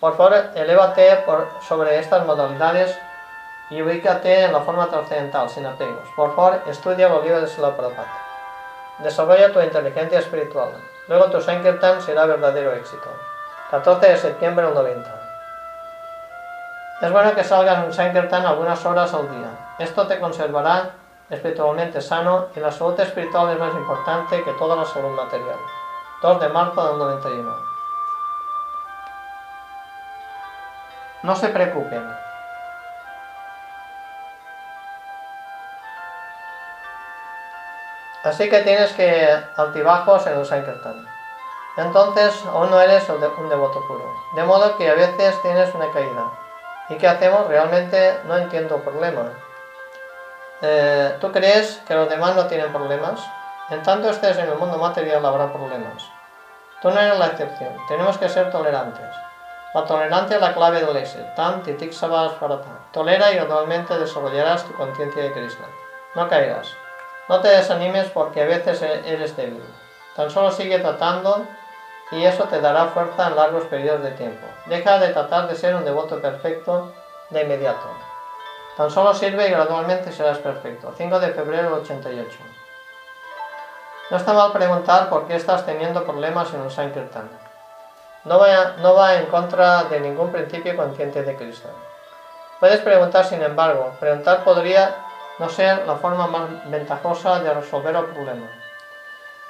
Por 0.00 0.16
favor, 0.16 0.34
elévate 0.54 1.16
por 1.26 1.46
sobre 1.68 1.98
estas 1.98 2.24
modalidades 2.24 2.98
y 3.68 3.82
ubícate 3.82 4.44
en 4.44 4.52
la 4.54 4.60
forma 4.60 4.88
trascendental, 4.88 5.50
sin 5.50 5.66
apegos. 5.66 6.08
Por 6.16 6.34
favor, 6.34 6.62
estudia 6.68 7.10
los 7.10 7.22
libros 7.22 7.42
de 7.42 7.48
Sila 7.48 7.76
Prabhupada. 7.76 8.08
Desarrolla 9.00 9.52
tu 9.52 9.60
inteligencia 9.60 10.20
espiritual. 10.20 10.70
Luego 11.08 11.26
tu 11.26 11.42
Sankirtan 11.42 12.00
será 12.00 12.24
verdadero 12.24 12.72
éxito. 12.72 13.10
14 13.72 14.08
de 14.08 14.16
septiembre 14.16 14.64
del 14.64 14.74
90. 14.74 15.10
Es 17.02 17.12
bueno 17.12 17.34
que 17.34 17.44
salgas 17.44 17.84
un 17.84 17.92
Sankirtan 17.92 18.46
algunas 18.46 18.86
horas 18.86 19.12
al 19.12 19.30
día. 19.30 19.50
Esto 19.78 20.06
te 20.06 20.18
conservará 20.18 20.92
espiritualmente 21.32 22.00
sano 22.02 22.48
y 22.54 22.60
la 22.60 22.70
salud 22.70 22.98
espiritual 23.00 23.50
es 23.52 23.58
más 23.58 23.74
importante 23.74 24.44
que 24.44 24.52
toda 24.52 24.76
la 24.76 24.84
salud 24.84 25.10
material. 25.16 25.58
2 26.20 26.40
de 26.40 26.48
marzo 26.50 26.88
del 26.88 26.98
91. 26.98 27.56
No 31.22 31.34
se 31.34 31.48
preocupen. 31.48 32.06
Así 38.24 38.48
que 38.48 38.60
tienes 38.60 38.92
que 38.92 39.28
altibajos 39.56 40.26
en 40.26 40.38
el 40.38 40.46
Sankirtan. 40.46 41.06
Entonces 41.76 42.44
aún 42.46 42.70
no 42.70 42.78
eres 42.78 43.08
un 43.08 43.48
devoto 43.48 43.80
puro. 43.88 44.04
De 44.34 44.44
modo 44.44 44.76
que 44.76 44.88
a 44.88 44.94
veces 44.94 45.40
tienes 45.40 45.74
una 45.74 45.90
caída. 45.90 46.30
¿Y 46.90 46.98
qué 46.98 47.08
hacemos? 47.08 47.48
Realmente 47.48 48.20
no 48.26 48.36
entiendo 48.36 48.76
el 48.76 48.82
problema. 48.82 49.22
Eh, 50.62 51.16
¿Tú 51.20 51.32
crees 51.32 51.82
que 51.86 51.94
los 51.94 52.08
demás 52.08 52.36
no 52.36 52.46
tienen 52.46 52.72
problemas? 52.72 53.20
En 53.70 53.82
tanto 53.82 54.08
estés 54.08 54.38
en 54.38 54.48
el 54.48 54.54
mundo 54.54 54.78
material 54.78 55.24
habrá 55.26 55.52
problemas. 55.52 56.04
Tú 56.80 56.90
no 56.90 57.00
eres 57.00 57.18
la 57.18 57.26
excepción. 57.26 57.76
Tenemos 57.88 58.16
que 58.16 58.28
ser 58.28 58.50
tolerantes. 58.50 59.08
La 59.74 59.84
tolerancia 59.84 60.36
es 60.36 60.42
la 60.42 60.54
clave 60.54 60.84
del 60.84 60.96
éxito. 60.96 61.24
Tam 61.34 61.62
titik 61.62 61.92
Tolera 62.92 63.32
y 63.32 63.36
gradualmente 63.36 63.98
desarrollarás 63.98 64.64
tu 64.64 64.72
conciencia 64.74 65.22
de 65.22 65.32
Krishna. 65.32 65.66
No 66.14 66.28
caerás. 66.28 66.68
No 67.28 67.40
te 67.40 67.48
desanimes 67.48 68.10
porque 68.10 68.42
a 68.42 68.46
veces 68.46 68.82
e-, 68.82 69.12
eres 69.12 69.36
débil. 69.36 69.64
Tan 70.14 70.30
solo 70.30 70.52
sigue 70.52 70.78
tratando 70.78 71.46
y 72.10 72.24
eso 72.24 72.44
te 72.44 72.60
dará 72.60 72.86
fuerza 72.86 73.28
en 73.28 73.36
largos 73.36 73.64
periodos 73.64 74.02
de 74.02 74.10
tiempo. 74.10 74.46
Deja 74.66 74.98
de 74.98 75.08
tratar 75.08 75.48
de 75.48 75.56
ser 75.56 75.74
un 75.74 75.84
devoto 75.84 76.20
perfecto 76.20 76.92
de 77.30 77.42
inmediato. 77.42 78.11
Tan 78.76 78.90
solo 78.90 79.12
sirve 79.12 79.48
y 79.48 79.50
gradualmente 79.50 80.12
serás 80.12 80.38
perfecto. 80.38 80.92
5 80.96 81.20
de 81.20 81.32
febrero 81.32 81.64
del 81.64 81.80
88. 81.82 82.38
No 84.10 84.16
está 84.16 84.32
mal 84.32 84.52
preguntar 84.52 85.08
por 85.08 85.26
qué 85.26 85.36
estás 85.36 85.64
teniendo 85.66 86.04
problemas 86.04 86.52
en 86.54 86.60
un 86.62 86.70
Sankirtan. 86.70 87.28
No 88.24 88.38
va, 88.38 88.74
no 88.78 88.94
va 88.94 89.14
en 89.16 89.26
contra 89.26 89.84
de 89.84 90.00
ningún 90.00 90.30
principio 90.30 90.76
consciente 90.76 91.22
de 91.22 91.36
Cristo. 91.36 91.68
Puedes 92.60 92.80
preguntar, 92.80 93.24
sin 93.24 93.42
embargo, 93.42 93.92
preguntar 93.98 94.44
podría 94.44 94.96
no 95.38 95.48
ser 95.48 95.86
la 95.86 95.96
forma 95.96 96.26
más 96.26 96.70
ventajosa 96.70 97.40
de 97.40 97.52
resolver 97.52 97.96
el 97.96 98.04
problema. 98.06 98.46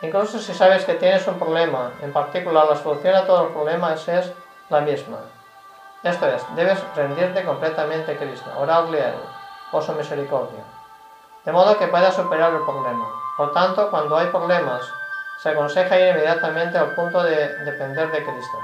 Incluso 0.00 0.38
si 0.38 0.54
sabes 0.54 0.84
que 0.84 0.94
tienes 0.94 1.26
un 1.28 1.38
problema, 1.38 1.92
en 2.00 2.12
particular 2.12 2.66
la 2.68 2.76
solución 2.76 3.14
a 3.14 3.24
todos 3.24 3.44
los 3.44 3.52
problemas 3.52 4.08
es 4.08 4.32
la 4.68 4.80
misma. 4.80 5.18
Esto 6.02 6.26
es, 6.26 6.44
debes 6.56 6.82
rendirte 6.96 7.44
completamente 7.44 8.12
a 8.12 8.18
Cristo, 8.18 8.50
orarle 8.58 9.00
a 9.00 9.08
Él, 9.10 9.20
por 9.70 9.84
su 9.84 9.92
misericordia, 9.92 10.64
de 11.44 11.52
modo 11.52 11.78
que 11.78 11.86
puedas 11.86 12.16
superar 12.16 12.52
el 12.52 12.62
problema. 12.62 13.06
Por 13.36 13.52
tanto, 13.52 13.88
cuando 13.88 14.16
hay 14.16 14.26
problemas, 14.26 14.84
se 15.38 15.50
aconseja 15.50 16.00
ir 16.00 16.08
inmediatamente 16.08 16.76
al 16.76 16.94
punto 16.96 17.22
de 17.22 17.54
depender 17.64 18.10
de 18.10 18.24
Cristo. 18.24 18.58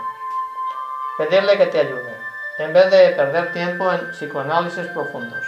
Pedirle 1.16 1.56
que 1.56 1.66
te 1.66 1.78
ayude, 1.78 2.18
en 2.58 2.72
vez 2.72 2.90
de 2.90 3.10
perder 3.10 3.52
tiempo 3.52 3.92
en 3.92 4.10
psicoanálisis 4.10 4.88
profundos. 4.88 5.46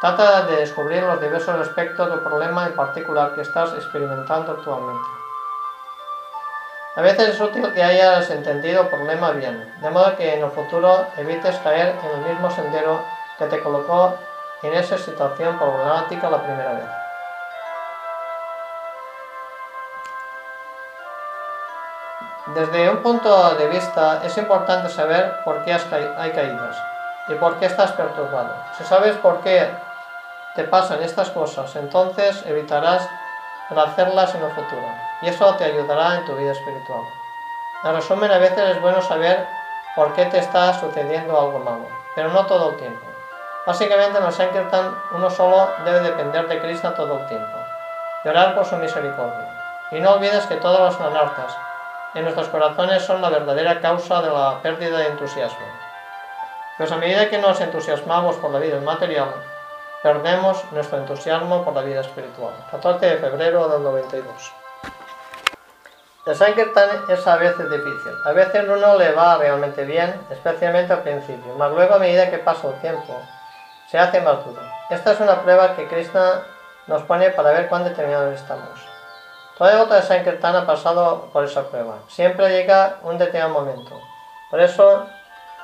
Trata 0.00 0.42
de 0.42 0.56
descubrir 0.58 1.02
los 1.02 1.20
diversos 1.20 1.60
aspectos 1.60 2.08
del 2.10 2.20
problema 2.20 2.66
en 2.66 2.76
particular 2.76 3.34
que 3.34 3.40
estás 3.40 3.72
experimentando 3.72 4.52
actualmente. 4.52 5.08
A 6.98 7.00
veces 7.00 7.28
es 7.28 7.40
útil 7.40 7.72
que 7.72 7.80
hayas 7.80 8.28
entendido 8.28 8.82
el 8.82 8.88
problema 8.88 9.30
bien, 9.30 9.72
de 9.80 9.88
modo 9.88 10.16
que 10.16 10.34
en 10.34 10.42
el 10.42 10.50
futuro 10.50 11.06
evites 11.16 11.56
caer 11.58 11.94
en 12.02 12.10
el 12.10 12.32
mismo 12.32 12.50
sendero 12.50 13.04
que 13.38 13.46
te 13.46 13.60
colocó 13.60 14.16
en 14.64 14.74
esa 14.74 14.98
situación 14.98 15.56
problemática 15.60 16.28
la 16.28 16.42
primera 16.42 16.72
vez. 16.72 16.90
Desde 22.56 22.90
un 22.90 22.96
punto 23.00 23.54
de 23.54 23.68
vista 23.68 24.20
es 24.24 24.36
importante 24.36 24.88
saber 24.88 25.36
por 25.44 25.64
qué 25.64 25.74
hay 25.74 26.32
caídas 26.32 26.82
y 27.28 27.34
por 27.34 27.60
qué 27.60 27.66
estás 27.66 27.92
perturbado. 27.92 28.56
Si 28.76 28.82
sabes 28.82 29.14
por 29.18 29.40
qué 29.42 29.70
te 30.56 30.64
pasan 30.64 31.00
estas 31.04 31.30
cosas, 31.30 31.76
entonces 31.76 32.44
evitarás 32.44 33.08
hacerlas 33.70 34.34
en 34.34 34.42
el 34.42 34.50
futuro 34.50 35.07
y 35.22 35.28
eso 35.28 35.54
te 35.56 35.64
ayudará 35.64 36.16
en 36.16 36.24
tu 36.24 36.34
vida 36.34 36.52
espiritual. 36.52 37.02
En 37.84 37.94
resumen, 37.94 38.30
a 38.30 38.38
veces 38.38 38.76
es 38.76 38.80
bueno 38.80 39.00
saber 39.02 39.46
por 39.94 40.12
qué 40.14 40.26
te 40.26 40.38
está 40.38 40.74
sucediendo 40.74 41.38
algo 41.38 41.58
malo, 41.58 41.88
pero 42.14 42.28
no 42.30 42.46
todo 42.46 42.70
el 42.70 42.76
tiempo. 42.76 43.06
Básicamente 43.66 44.18
en 44.18 44.24
el 44.24 44.32
Sankirtan 44.32 44.96
uno 45.12 45.30
solo 45.30 45.68
debe 45.84 46.00
depender 46.00 46.48
de 46.48 46.58
Krishna 46.60 46.94
todo 46.94 47.18
el 47.18 47.26
tiempo 47.26 47.58
y 48.24 48.28
orar 48.28 48.54
por 48.54 48.64
su 48.64 48.76
misericordia. 48.76 49.46
Y 49.90 50.00
no 50.00 50.14
olvides 50.14 50.46
que 50.46 50.56
todas 50.56 50.80
las 50.80 51.00
manartas 51.00 51.56
en 52.14 52.22
nuestros 52.22 52.48
corazones 52.48 53.04
son 53.04 53.20
la 53.20 53.28
verdadera 53.28 53.80
causa 53.80 54.22
de 54.22 54.30
la 54.30 54.60
pérdida 54.62 54.98
de 54.98 55.08
entusiasmo. 55.08 55.66
Pues 56.78 56.90
a 56.92 56.96
medida 56.96 57.28
que 57.28 57.38
nos 57.38 57.60
entusiasmamos 57.60 58.36
por 58.36 58.50
la 58.50 58.58
vida 58.58 58.80
material, 58.80 59.34
perdemos 60.02 60.64
nuestro 60.72 60.98
entusiasmo 60.98 61.64
por 61.64 61.74
la 61.74 61.82
vida 61.82 62.00
espiritual. 62.00 62.54
14 62.70 63.04
de 63.04 63.16
febrero 63.18 63.68
del 63.68 63.82
92. 63.82 64.52
El 66.28 66.36
Sankirtan 66.36 66.90
es 67.08 67.26
a 67.26 67.36
veces 67.36 67.70
difícil. 67.70 68.12
A 68.26 68.32
veces 68.32 68.68
uno 68.68 68.98
le 68.98 69.12
va 69.12 69.38
realmente 69.38 69.82
bien, 69.86 70.14
especialmente 70.28 70.92
al 70.92 71.00
principio, 71.00 71.54
mas 71.56 71.72
luego 71.72 71.94
a 71.94 71.98
medida 71.98 72.28
que 72.28 72.36
pasa 72.36 72.68
el 72.68 72.74
tiempo, 72.82 73.18
se 73.90 73.98
hace 73.98 74.20
más 74.20 74.44
duro. 74.44 74.60
Esta 74.90 75.12
es 75.12 75.20
una 75.20 75.40
prueba 75.40 75.74
que 75.74 75.88
Krishna 75.88 76.42
nos 76.86 77.02
pone 77.04 77.30
para 77.30 77.52
ver 77.52 77.70
cuán 77.70 77.84
determinados 77.84 78.34
estamos. 78.34 78.78
Toda 79.56 79.70
devota 79.70 79.94
de 79.94 80.02
Sankirtan 80.02 80.54
ha 80.54 80.66
pasado 80.66 81.30
por 81.32 81.44
esa 81.44 81.62
prueba. 81.62 81.96
Siempre 82.08 82.50
llega 82.50 82.96
un 83.04 83.16
determinado 83.16 83.54
momento. 83.54 83.98
Por 84.50 84.60
eso 84.60 85.06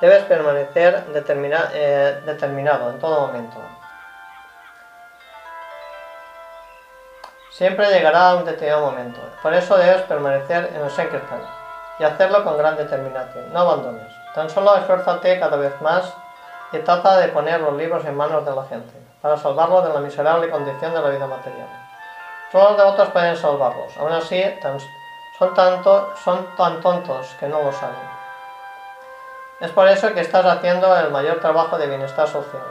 debes 0.01 0.23
permanecer 0.23 1.05
eh, 1.75 2.21
determinado 2.25 2.89
en 2.89 2.97
todo 2.97 3.27
momento. 3.27 3.59
Siempre 7.57 7.87
llegará 7.87 8.35
un 8.35 8.43
determinado 8.43 8.87
momento. 8.87 9.21
Por 9.41 9.53
eso 9.53 9.77
debes 9.77 10.01
permanecer 10.01 10.73
en 10.75 10.81
el 10.81 10.91
Sankirtan 10.91 11.41
y 11.97 12.03
hacerlo 12.03 12.43
con 12.43 12.57
gran 12.57 12.75
determinación. 12.75 13.53
No 13.53 13.61
abandones. 13.61 14.11
Tan 14.33 14.49
solo 14.49 14.75
esfuérzate 14.75 15.39
cada 15.39 15.55
vez 15.55 15.79
más 15.79 16.13
y 16.73 16.79
trata 16.79 17.15
de 17.15 17.29
poner 17.29 17.61
los 17.61 17.73
libros 17.75 18.03
en 18.03 18.17
manos 18.17 18.45
de 18.45 18.53
la 18.53 18.65
gente 18.65 18.93
para 19.21 19.37
salvarlos 19.37 19.87
de 19.87 19.93
la 19.93 20.01
miserable 20.01 20.49
condición 20.49 20.93
de 20.93 20.99
la 20.99 21.07
vida 21.07 21.27
material. 21.27 21.69
Solo 22.51 22.71
los 22.71 22.77
devotos 22.77 23.09
pueden 23.11 23.37
salvarlos. 23.37 23.95
Aún 23.99 24.11
así, 24.11 24.43
son, 25.39 25.53
tanto, 25.53 26.13
son 26.25 26.53
tan 26.57 26.81
tontos 26.81 27.37
que 27.39 27.47
no 27.47 27.63
lo 27.63 27.71
saben. 27.71 27.95
Es 29.61 29.71
por 29.71 29.87
eso 29.87 30.13
que 30.13 30.19
estás 30.19 30.45
haciendo 30.45 30.93
el 30.97 31.09
mayor 31.09 31.39
trabajo 31.39 31.77
de 31.77 31.87
bienestar 31.87 32.27
social. 32.27 32.67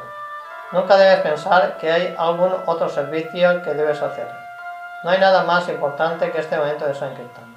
Nunca 0.73 0.98
debes 0.98 1.20
pensar 1.20 1.78
que 1.78 1.90
hay 1.90 2.15
algún 2.19 2.55
otro 2.66 2.90
servicio 2.90 3.62
que 3.62 3.73
debes 3.73 4.02
hacer. 4.02 4.44
No 5.05 5.10
hay 5.10 5.18
nada 5.18 5.43
más 5.44 5.68
importante 5.68 6.32
que 6.32 6.40
este 6.40 6.56
momento 6.56 6.86
de 6.86 6.94
Sankirtan. 6.94 7.55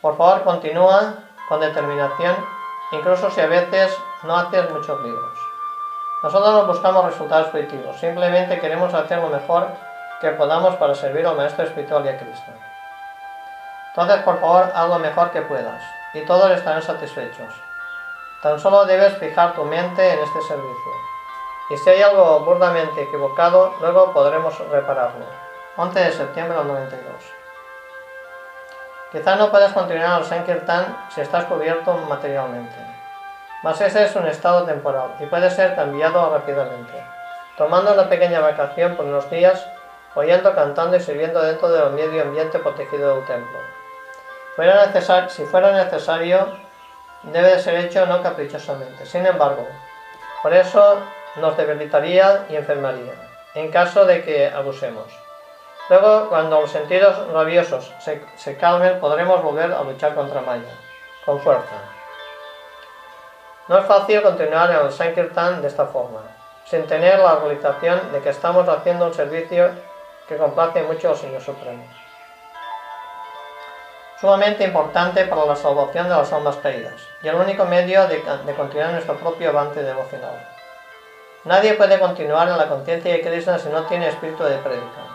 Por 0.00 0.16
favor, 0.16 0.42
continúa 0.42 1.14
con 1.48 1.60
determinación, 1.60 2.34
incluso 2.90 3.30
si 3.30 3.40
a 3.40 3.46
veces 3.46 3.96
no 4.24 4.36
haces 4.36 4.68
muchos 4.72 5.00
libros. 5.02 5.38
Nosotros 6.24 6.52
no 6.52 6.66
buscamos 6.66 7.04
resultados 7.04 7.46
positivos, 7.50 8.00
simplemente 8.00 8.58
queremos 8.58 8.92
hacer 8.92 9.18
lo 9.18 9.28
mejor 9.28 9.68
que 10.20 10.30
podamos 10.32 10.74
para 10.74 10.96
servir 10.96 11.24
al 11.24 11.36
Maestro 11.36 11.64
Espiritual 11.64 12.04
y 12.04 12.08
a 12.08 12.18
Cristo. 12.18 12.50
Entonces, 13.90 14.24
por 14.24 14.40
favor, 14.40 14.72
haz 14.74 14.88
lo 14.88 14.98
mejor 14.98 15.30
que 15.30 15.42
puedas, 15.42 15.80
y 16.12 16.22
todos 16.26 16.50
estarán 16.50 16.82
satisfechos. 16.82 17.54
Tan 18.42 18.58
solo 18.58 18.84
debes 18.84 19.16
fijar 19.18 19.54
tu 19.54 19.64
mente 19.64 20.12
en 20.12 20.18
este 20.18 20.42
servicio. 20.42 20.92
Y 21.70 21.76
si 21.76 21.90
hay 21.90 22.02
algo 22.02 22.40
burdamente 22.40 23.02
equivocado, 23.02 23.74
luego 23.80 24.12
podremos 24.12 24.58
repararlo. 24.70 25.45
11 25.78 26.00
de 26.00 26.12
septiembre 26.12 26.56
del 26.56 26.68
92. 26.68 27.14
Quizá 29.12 29.36
no 29.36 29.50
puedas 29.50 29.72
continuar 29.72 30.20
el 30.20 30.26
Sankirtan 30.26 30.96
si 31.14 31.20
estás 31.20 31.44
cubierto 31.44 31.94
materialmente. 32.08 32.74
Mas 33.62 33.80
ese 33.80 34.04
es 34.04 34.16
un 34.16 34.26
estado 34.26 34.64
temporal 34.64 35.16
y 35.20 35.26
puede 35.26 35.50
ser 35.50 35.74
cambiado 35.74 36.32
rápidamente. 36.32 36.92
Tomando 37.58 37.92
una 37.92 38.08
pequeña 38.08 38.40
vacación 38.40 38.96
por 38.96 39.04
unos 39.04 39.28
días, 39.30 39.66
oyendo, 40.14 40.54
cantando 40.54 40.96
y 40.96 41.00
sirviendo 41.00 41.42
dentro 41.42 41.68
del 41.68 41.90
medio 41.90 42.22
ambiente 42.22 42.58
protegido 42.58 43.16
del 43.16 43.26
templo. 43.26 43.58
si 45.28 45.44
fuera 45.44 45.72
necesario, 45.72 46.56
debe 47.22 47.50
de 47.50 47.58
ser 47.60 47.74
hecho 47.76 48.06
no 48.06 48.22
caprichosamente. 48.22 49.04
Sin 49.04 49.26
embargo, 49.26 49.66
por 50.42 50.54
eso 50.54 51.00
nos 51.36 51.56
debilitaría 51.56 52.46
y 52.48 52.56
enfermaría, 52.56 53.12
en 53.54 53.70
caso 53.70 54.06
de 54.06 54.24
que 54.24 54.48
abusemos. 54.48 55.25
Luego, 55.88 56.28
cuando 56.28 56.60
los 56.60 56.70
sentidos 56.70 57.32
rabiosos 57.32 57.92
se, 58.00 58.24
se 58.36 58.56
calmen, 58.56 58.98
podremos 58.98 59.42
volver 59.42 59.72
a 59.72 59.82
luchar 59.82 60.14
contra 60.14 60.40
Maya, 60.40 60.74
con 61.24 61.40
fuerza. 61.40 61.76
No 63.68 63.78
es 63.78 63.86
fácil 63.86 64.22
continuar 64.22 64.70
en 64.70 64.86
el 64.86 64.92
Sankirtan 64.92 65.60
de 65.60 65.68
esta 65.68 65.86
forma, 65.86 66.20
sin 66.64 66.86
tener 66.86 67.18
la 67.18 67.36
realización 67.36 68.12
de 68.12 68.20
que 68.20 68.30
estamos 68.30 68.68
haciendo 68.68 69.06
un 69.06 69.14
servicio 69.14 69.70
que 70.28 70.36
complace 70.36 70.82
mucho 70.82 71.10
al 71.10 71.16
Señor 71.16 71.40
Supremo. 71.40 71.84
Sumamente 74.20 74.64
importante 74.64 75.24
para 75.26 75.44
la 75.44 75.56
salvación 75.56 76.08
de 76.08 76.16
las 76.16 76.32
almas 76.32 76.56
caídas 76.56 76.94
y 77.22 77.28
el 77.28 77.34
único 77.34 77.64
medio 77.64 78.06
de, 78.08 78.22
continuar 78.56 78.92
nuestro 78.92 79.16
propio 79.16 79.50
avance 79.50 79.82
devocional. 79.82 80.48
Nadie 81.44 81.74
puede 81.74 81.98
continuar 82.00 82.48
en 82.48 82.56
la 82.56 82.66
conciencia 82.66 83.12
de 83.12 83.20
Krishna 83.20 83.58
si 83.58 83.68
no 83.68 83.82
tiene 83.82 84.08
espíritu 84.08 84.42
de 84.44 84.56
prédica. 84.58 85.05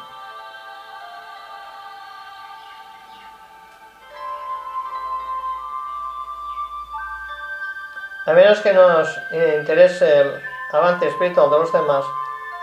A 8.32 8.34
menos 8.34 8.62
que 8.62 8.72
nos 8.72 9.20
interese 9.30 10.22
el 10.22 10.42
avance 10.72 11.06
espiritual 11.06 11.50
de 11.50 11.60
los 11.60 11.74
demás, 11.74 12.06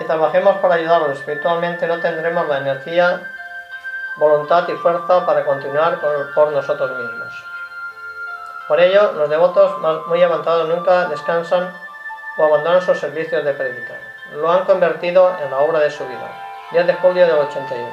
y 0.00 0.04
trabajemos 0.04 0.56
para 0.60 0.76
ayudarlos 0.76 1.18
espiritualmente, 1.18 1.86
no 1.86 2.00
tendremos 2.00 2.48
la 2.48 2.56
energía, 2.56 3.20
voluntad 4.16 4.66
y 4.66 4.72
fuerza 4.76 5.26
para 5.26 5.44
continuar 5.44 6.00
por 6.34 6.52
nosotros 6.52 6.90
mismos. 6.92 7.44
Por 8.66 8.80
ello, 8.80 9.12
los 9.12 9.28
devotos 9.28 9.76
muy 10.06 10.22
avanzados 10.22 10.70
nunca 10.70 11.04
descansan 11.04 11.70
o 12.38 12.44
abandonan 12.46 12.80
sus 12.80 12.98
servicios 12.98 13.44
de 13.44 13.52
predicar. 13.52 13.98
Lo 14.36 14.50
han 14.50 14.64
convertido 14.64 15.36
en 15.38 15.50
la 15.50 15.58
obra 15.58 15.80
de 15.80 15.90
su 15.90 16.02
vida. 16.06 16.30
10 16.70 16.86
de 16.86 16.94
julio 16.94 17.26
del 17.26 17.36
81. 17.40 17.88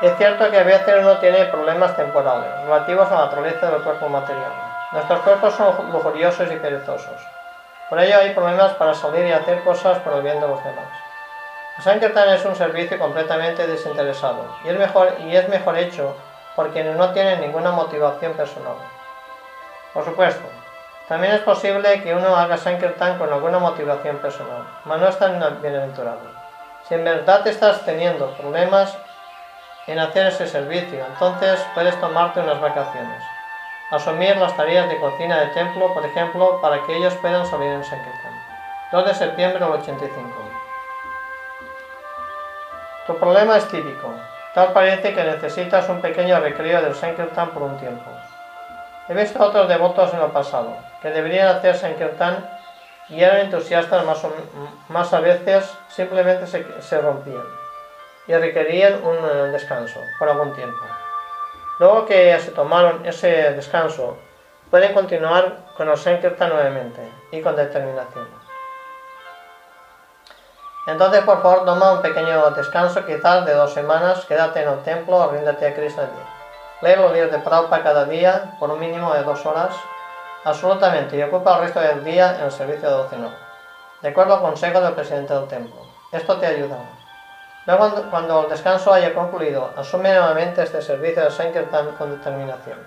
Es 0.00 0.16
cierto 0.16 0.50
que 0.50 0.60
a 0.60 0.64
veces 0.64 0.94
uno 0.98 1.18
tiene 1.18 1.44
problemas 1.44 1.94
temporales 1.94 2.64
relativos 2.64 3.06
a 3.10 3.16
la 3.16 3.24
naturaleza 3.26 3.70
del 3.70 3.82
cuerpo 3.82 4.08
material. 4.08 4.69
Nuestros 4.92 5.20
cuerpos 5.20 5.54
son 5.54 5.92
lujuriosos 5.92 6.50
y 6.50 6.56
perezosos. 6.56 7.20
Por 7.88 8.00
ello 8.00 8.18
hay 8.18 8.30
problemas 8.30 8.72
para 8.72 8.92
salir 8.92 9.24
y 9.24 9.30
hacer 9.30 9.62
cosas 9.62 9.98
por 9.98 10.14
el 10.14 10.22
bien 10.22 10.40
de 10.40 10.48
los 10.48 10.64
demás. 10.64 10.88
El 11.78 11.84
Sankirtan 11.84 12.28
es 12.30 12.44
un 12.44 12.56
servicio 12.56 12.98
completamente 12.98 13.68
desinteresado 13.68 14.44
y 14.64 14.68
es 14.68 14.76
mejor, 14.76 15.14
y 15.20 15.36
es 15.36 15.48
mejor 15.48 15.78
hecho 15.78 16.16
por 16.56 16.72
quienes 16.72 16.96
no 16.96 17.12
tienen 17.12 17.40
ninguna 17.40 17.70
motivación 17.70 18.32
personal. 18.32 18.74
Por 19.94 20.04
supuesto, 20.04 20.48
también 21.06 21.34
es 21.34 21.40
posible 21.42 22.02
que 22.02 22.12
uno 22.12 22.34
haga 22.34 22.56
Sankirtan 22.56 23.16
con 23.16 23.32
alguna 23.32 23.60
motivación 23.60 24.16
personal, 24.16 24.66
pero 24.82 24.96
no 24.96 25.06
es 25.06 25.18
tan 25.20 25.62
bienaventurado. 25.62 26.18
Si 26.88 26.94
en 26.94 27.04
verdad 27.04 27.46
estás 27.46 27.84
teniendo 27.84 28.32
problemas 28.32 28.98
en 29.86 30.00
hacer 30.00 30.26
ese 30.26 30.48
servicio, 30.48 31.06
entonces 31.06 31.64
puedes 31.74 31.98
tomarte 32.00 32.40
unas 32.40 32.60
vacaciones 32.60 33.22
asumir 33.90 34.36
las 34.36 34.56
tareas 34.56 34.88
de 34.88 34.98
cocina 34.98 35.40
de 35.40 35.46
templo, 35.48 35.92
por 35.92 36.04
ejemplo, 36.04 36.60
para 36.60 36.82
que 36.84 36.96
ellos 36.96 37.14
puedan 37.16 37.46
salir 37.46 37.72
en 37.72 37.84
Sankirtan. 37.84 38.32
2 38.92 39.06
de 39.06 39.14
septiembre 39.14 39.64
del 39.64 39.72
85. 39.72 40.50
Tu 43.06 43.16
problema 43.18 43.56
es 43.56 43.68
típico. 43.68 44.14
Tal 44.54 44.72
parece 44.72 45.14
que 45.14 45.24
necesitas 45.24 45.88
un 45.88 46.00
pequeño 46.00 46.40
recreo 46.40 46.82
del 46.82 46.94
Sankirtan 46.94 47.50
por 47.50 47.62
un 47.62 47.76
tiempo. 47.78 48.10
He 49.08 49.14
visto 49.14 49.42
a 49.42 49.46
otros 49.46 49.68
devotos 49.68 50.12
en 50.14 50.20
el 50.20 50.30
pasado 50.30 50.76
que 51.02 51.10
deberían 51.10 51.48
hacer 51.48 51.76
Sankirtan 51.76 52.48
y 53.08 53.22
eran 53.22 53.40
entusiastas 53.40 54.04
más, 54.88 55.12
a 55.12 55.20
veces 55.20 55.68
simplemente 55.88 56.46
se, 56.46 56.80
se 56.80 57.00
rompían 57.00 57.42
y 58.28 58.34
requerían 58.34 59.02
un 59.04 59.16
eh, 59.16 59.50
descanso 59.50 60.00
por 60.18 60.28
algún 60.28 60.54
tiempo. 60.54 60.78
Luego 61.80 62.04
que 62.04 62.38
se 62.40 62.50
tomaron 62.50 63.06
ese 63.06 63.54
descanso, 63.54 64.18
pueden 64.70 64.92
continuar 64.92 65.72
con 65.78 65.88
el 65.88 65.96
Sankirtan 65.96 66.50
nuevamente 66.50 67.00
y 67.32 67.40
con 67.40 67.56
determinación. 67.56 68.28
Entonces, 70.86 71.22
por 71.22 71.40
favor, 71.40 71.64
toma 71.64 71.92
un 71.92 72.02
pequeño 72.02 72.50
descanso, 72.50 73.06
quizás 73.06 73.46
de 73.46 73.54
dos 73.54 73.72
semanas, 73.72 74.26
quédate 74.26 74.60
en 74.60 74.68
el 74.68 74.82
templo, 74.82 75.30
ríndete 75.30 75.68
a 75.68 75.74
Krishna 75.74 76.02
allí. 76.02 76.82
Lee 76.82 77.00
los 77.00 77.14
libros 77.14 77.32
de 77.32 77.38
Prabhupada 77.38 77.82
cada 77.82 78.04
día, 78.04 78.56
por 78.60 78.68
un 78.68 78.78
mínimo 78.78 79.14
de 79.14 79.22
dos 79.22 79.46
horas, 79.46 79.74
absolutamente, 80.44 81.16
y 81.16 81.22
ocupa 81.22 81.54
el 81.54 81.62
resto 81.62 81.80
del 81.80 82.04
día 82.04 82.36
en 82.36 82.44
el 82.44 82.52
servicio 82.52 82.90
de 82.90 82.94
devocional, 82.94 83.34
de 84.02 84.08
acuerdo 84.10 84.34
al 84.34 84.42
consejo 84.42 84.82
del 84.82 84.92
presidente 84.92 85.32
del 85.32 85.48
templo. 85.48 85.80
Esto 86.12 86.36
te 86.36 86.44
ayudará. 86.44 86.99
Luego, 87.66 88.10
cuando 88.10 88.44
el 88.44 88.48
descanso 88.48 88.92
haya 88.92 89.14
concluido, 89.14 89.72
asume 89.76 90.10
nuevamente 90.10 90.62
este 90.62 90.80
servicio 90.80 91.24
de 91.24 91.30
Sankirtan 91.30 91.92
con 91.96 92.10
determinación. 92.10 92.78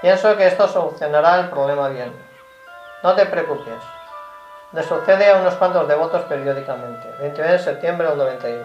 Pienso 0.00 0.36
que 0.36 0.46
esto 0.46 0.66
solucionará 0.66 1.40
el 1.40 1.50
problema 1.50 1.88
bien. 1.88 2.12
No 3.02 3.14
te 3.14 3.26
preocupes. 3.26 3.82
Le 4.72 4.82
sucede 4.82 5.30
a 5.30 5.36
unos 5.36 5.54
cuantos 5.54 5.86
devotos 5.86 6.22
periódicamente. 6.22 7.06
29 7.20 7.52
de 7.52 7.58
septiembre 7.58 8.08
del 8.08 8.18
91. 8.18 8.64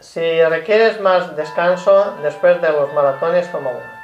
Si 0.00 0.42
requieres 0.44 1.00
más 1.00 1.36
descanso 1.36 2.16
después 2.22 2.60
de 2.62 2.72
los 2.72 2.92
maratones, 2.94 3.52
toma 3.52 3.70
uno. 3.70 4.00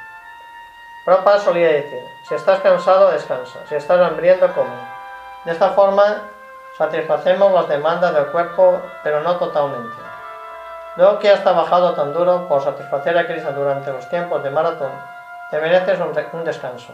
Prabhupada 1.05 1.39
solía 1.39 1.69
decir, 1.69 2.03
si 2.29 2.35
estás 2.35 2.59
cansado, 2.59 3.11
descansa. 3.11 3.59
Si 3.67 3.75
estás 3.75 3.99
hambriento, 3.99 4.53
come. 4.53 4.96
De 5.47 5.53
esta 5.53 5.69
forma 5.69 6.03
satisfacemos 6.77 7.53
las 7.53 7.69
demandas 7.69 8.13
del 8.13 8.25
cuerpo, 8.27 8.81
pero 9.01 9.21
no 9.21 9.37
totalmente. 9.37 9.95
Luego 10.97 11.19
que 11.19 11.31
has 11.31 11.41
trabajado 11.41 11.93
tan 11.93 12.13
duro 12.13 12.49
por 12.49 12.61
satisfacer 12.61 13.17
a 13.17 13.25
Krishna 13.25 13.51
durante 13.51 13.93
los 13.93 14.09
tiempos 14.09 14.43
de 14.43 14.49
maratón, 14.49 14.91
te 15.49 15.61
mereces 15.61 16.01
un, 16.01 16.43
descanso. 16.43 16.91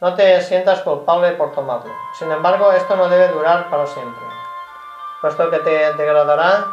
No 0.00 0.12
te 0.16 0.40
sientas 0.40 0.80
culpable 0.80 1.30
por 1.34 1.52
tomarlo. 1.52 1.92
Sin 2.18 2.32
embargo, 2.32 2.72
esto 2.72 2.96
no 2.96 3.08
debe 3.08 3.28
durar 3.28 3.70
para 3.70 3.86
siempre, 3.86 4.26
puesto 5.20 5.48
que 5.48 5.60
te 5.60 5.92
degradará 5.92 6.64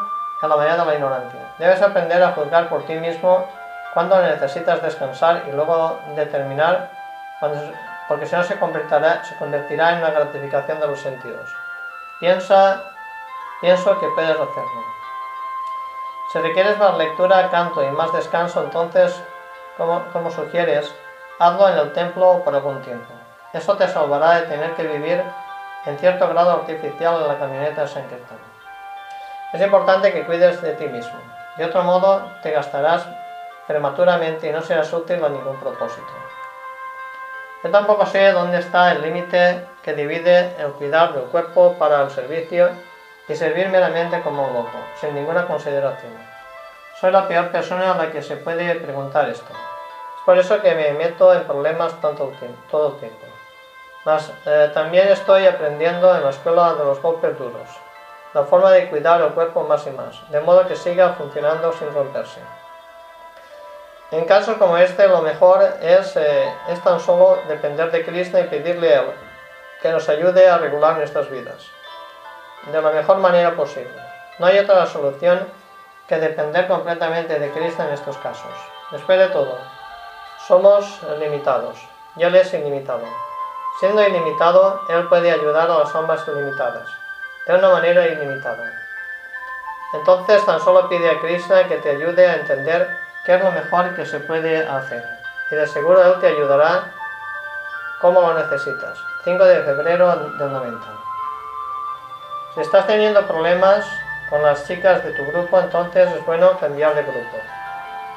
a 0.41 0.47
la 0.47 0.55
manera 0.55 0.77
de 0.77 0.85
la 0.87 0.95
ignorancia. 0.95 1.53
Debes 1.59 1.83
aprender 1.83 2.23
a 2.23 2.31
juzgar 2.31 2.67
por 2.67 2.81
ti 2.87 2.95
mismo 2.95 3.45
cuándo 3.93 4.19
necesitas 4.23 4.81
descansar 4.81 5.43
y 5.47 5.51
luego 5.51 5.99
determinar 6.15 6.89
cuándo 7.39 7.59
porque 8.09 8.25
si 8.25 8.35
no 8.35 8.43
se 8.43 8.57
convertirá, 8.57 9.21
en 9.29 9.99
una 9.99 10.09
gratificación 10.09 10.79
de 10.79 10.87
los 10.87 10.99
sentidos. 10.99 11.55
Piensa, 12.19 12.81
pienso 13.61 13.99
que 13.99 14.07
puedes 14.07 14.31
hacerlo. 14.31 14.83
Si 16.33 16.39
requieres 16.39 16.79
más 16.79 16.97
lectura, 16.97 17.49
canto 17.51 17.83
y 17.83 17.91
más 17.91 18.11
descanso, 18.11 18.63
entonces, 18.63 19.21
como, 19.77 20.03
como 20.11 20.31
sugieres, 20.31 20.91
hazlo 21.37 21.69
en 21.69 21.77
el 21.77 21.93
templo 21.93 22.43
por 22.43 22.55
algún 22.55 22.81
tiempo. 22.81 23.13
Eso 23.53 23.77
te 23.77 23.87
salvará 23.87 24.41
de 24.41 24.47
tener 24.47 24.73
que 24.73 24.87
vivir 24.87 25.23
en 25.85 25.97
cierto 25.99 26.27
grado 26.29 26.51
artificial 26.51 27.21
en 27.21 27.27
la 27.27 27.37
camioneta 27.37 27.85
de 27.85 28.09
Es 29.53 29.61
importante 29.61 30.11
que 30.11 30.25
cuides 30.25 30.59
de 30.63 30.73
ti 30.73 30.87
mismo. 30.87 31.19
De 31.57 31.65
otro 31.65 31.83
modo, 31.83 32.27
te 32.41 32.51
gastarás 32.51 33.07
prematuramente 33.67 34.49
y 34.49 34.51
no 34.51 34.63
serás 34.63 34.91
útil 34.93 35.23
a 35.23 35.29
ningún 35.29 35.59
propósito. 35.59 36.28
Yo 37.61 37.71
tampoco 37.71 38.05
sé 38.05 38.31
dónde 38.31 38.59
está 38.59 38.93
el 38.93 39.01
límite 39.01 39.65
que 39.83 39.93
divide 39.93 40.55
el 40.59 40.71
cuidar 40.73 41.13
del 41.13 41.25
cuerpo 41.25 41.75
para 41.77 42.03
el 42.03 42.09
servicio 42.09 42.69
y 43.27 43.35
servir 43.35 43.67
meramente 43.67 44.21
como 44.21 44.47
un 44.47 44.53
loco, 44.53 44.77
sin 44.99 45.13
ninguna 45.13 45.45
consideración. 45.45 46.13
Soy 47.01 47.11
la 47.11 47.27
peor 47.27 47.51
persona 47.51 47.91
a 47.91 47.97
la 47.97 48.11
que 48.11 48.21
se 48.21 48.37
puede 48.37 48.75
preguntar 48.75 49.27
esto. 49.27 49.51
Es 49.51 50.23
por 50.25 50.37
eso 50.37 50.61
que 50.61 50.73
me 50.73 50.93
meto 50.93 51.33
en 51.33 51.43
problemas 51.43 51.99
tanto 51.99 52.31
todo 52.71 52.93
el 52.93 52.99
tiempo. 52.99 53.25
Mas 54.05 54.31
eh, 54.45 54.71
también 54.73 55.09
estoy 55.09 55.45
aprendiendo 55.45 56.15
en 56.15 56.23
la 56.23 56.29
escuela 56.29 56.75
de 56.75 56.85
los 56.85 57.01
golpes 57.01 57.37
duros, 57.37 57.67
la 58.33 58.43
forma 58.43 58.71
de 58.71 58.89
cuidar 58.89 59.21
el 59.21 59.33
cuerpo 59.33 59.63
más 59.63 59.85
y 59.85 59.91
más, 59.91 60.31
de 60.31 60.39
modo 60.39 60.65
que 60.65 60.77
siga 60.77 61.09
funcionando 61.09 61.73
sin 61.73 61.93
romperse. 61.93 62.39
En 64.11 64.25
casos 64.25 64.57
como 64.57 64.75
este, 64.77 65.07
lo 65.07 65.21
mejor 65.21 65.61
es, 65.81 66.15
eh, 66.15 66.51
es 66.69 66.83
tan 66.83 66.99
solo 66.99 67.37
depender 67.47 67.91
de 67.91 68.03
Cristo 68.03 68.39
y 68.39 68.43
pedirle 68.43 68.95
a 68.95 69.01
Él 69.01 69.11
que 69.81 69.91
nos 69.91 70.09
ayude 70.09 70.49
a 70.49 70.57
regular 70.57 70.97
nuestras 70.97 71.29
vidas 71.29 71.67
de 72.65 72.81
la 72.81 72.91
mejor 72.91 73.17
manera 73.17 73.55
posible. 73.55 73.93
No 74.39 74.47
hay 74.47 74.59
otra 74.59 74.85
solución 74.85 75.47
que 76.07 76.17
depender 76.17 76.67
completamente 76.67 77.39
de 77.39 77.51
Cristo 77.51 77.83
en 77.83 77.89
estos 77.89 78.17
casos. 78.17 78.51
Después 78.91 79.19
de 79.19 79.27
todo, 79.27 79.57
somos 80.47 81.01
limitados 81.19 81.77
y 82.15 82.23
Él 82.23 82.35
es 82.35 82.53
ilimitado. 82.53 83.03
Siendo 83.79 84.05
ilimitado, 84.05 84.81
Él 84.89 85.07
puede 85.07 85.31
ayudar 85.31 85.69
a 85.69 85.79
las 85.79 85.95
almas 85.95 86.27
ilimitadas, 86.27 86.89
de 87.47 87.55
una 87.55 87.69
manera 87.69 88.07
ilimitada. 88.07 88.73
Entonces 89.93 90.45
tan 90.45 90.59
solo 90.59 90.89
pide 90.89 91.09
a 91.09 91.19
Cristo 91.19 91.55
que 91.67 91.77
te 91.77 91.91
ayude 91.91 92.27
a 92.27 92.35
entender 92.35 93.08
qué 93.25 93.35
es 93.35 93.43
lo 93.43 93.51
mejor 93.51 93.95
que 93.95 94.05
se 94.05 94.19
puede 94.19 94.67
hacer. 94.67 95.03
Y 95.51 95.55
de 95.55 95.67
seguro 95.67 96.03
Él 96.03 96.19
te 96.19 96.27
ayudará 96.27 96.91
como 97.99 98.21
lo 98.21 98.33
necesitas. 98.33 98.97
5 99.23 99.43
de 99.43 99.63
febrero 99.63 100.15
del 100.37 100.51
90. 100.51 100.85
Si 102.55 102.61
estás 102.61 102.87
teniendo 102.87 103.25
problemas 103.27 103.85
con 104.29 104.41
las 104.41 104.65
chicas 104.65 105.03
de 105.03 105.11
tu 105.11 105.25
grupo, 105.25 105.59
entonces 105.59 106.09
es 106.11 106.25
bueno 106.25 106.57
cambiar 106.59 106.95
de 106.95 107.03
grupo 107.03 107.37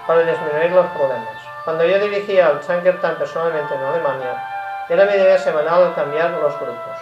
para 0.06 0.22
disminuir 0.22 0.70
los 0.72 0.86
problemas. 0.86 1.36
Cuando 1.64 1.84
yo 1.84 1.98
dirigía 1.98 2.48
al 2.48 2.62
Sankirtan 2.62 3.16
personalmente 3.16 3.74
en 3.74 3.82
Alemania, 3.82 4.42
era 4.88 5.04
mi 5.04 5.12
deber 5.12 5.38
semanal 5.38 5.94
cambiar 5.94 6.30
los 6.30 6.58
grupos, 6.58 6.98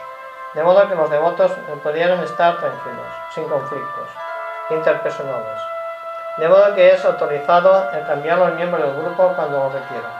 de 0.55 0.62
modo 0.62 0.89
que 0.89 0.94
los 0.94 1.10
devotos 1.10 1.52
pudieran 1.82 2.22
estar 2.22 2.59
tranquilos, 2.59 3.06
sin 3.35 3.48
conflictos 3.48 4.09
interpersonales. 4.70 5.80
De 6.36 6.48
modo 6.48 6.74
que 6.74 6.93
es 6.93 7.05
autorizado 7.05 7.90
el 7.93 8.07
cambiar 8.07 8.39
los 8.39 8.55
miembros 8.55 8.82
del 8.82 9.02
grupo 9.02 9.32
cuando 9.36 9.59
lo 9.59 9.70
requieran. 9.70 10.12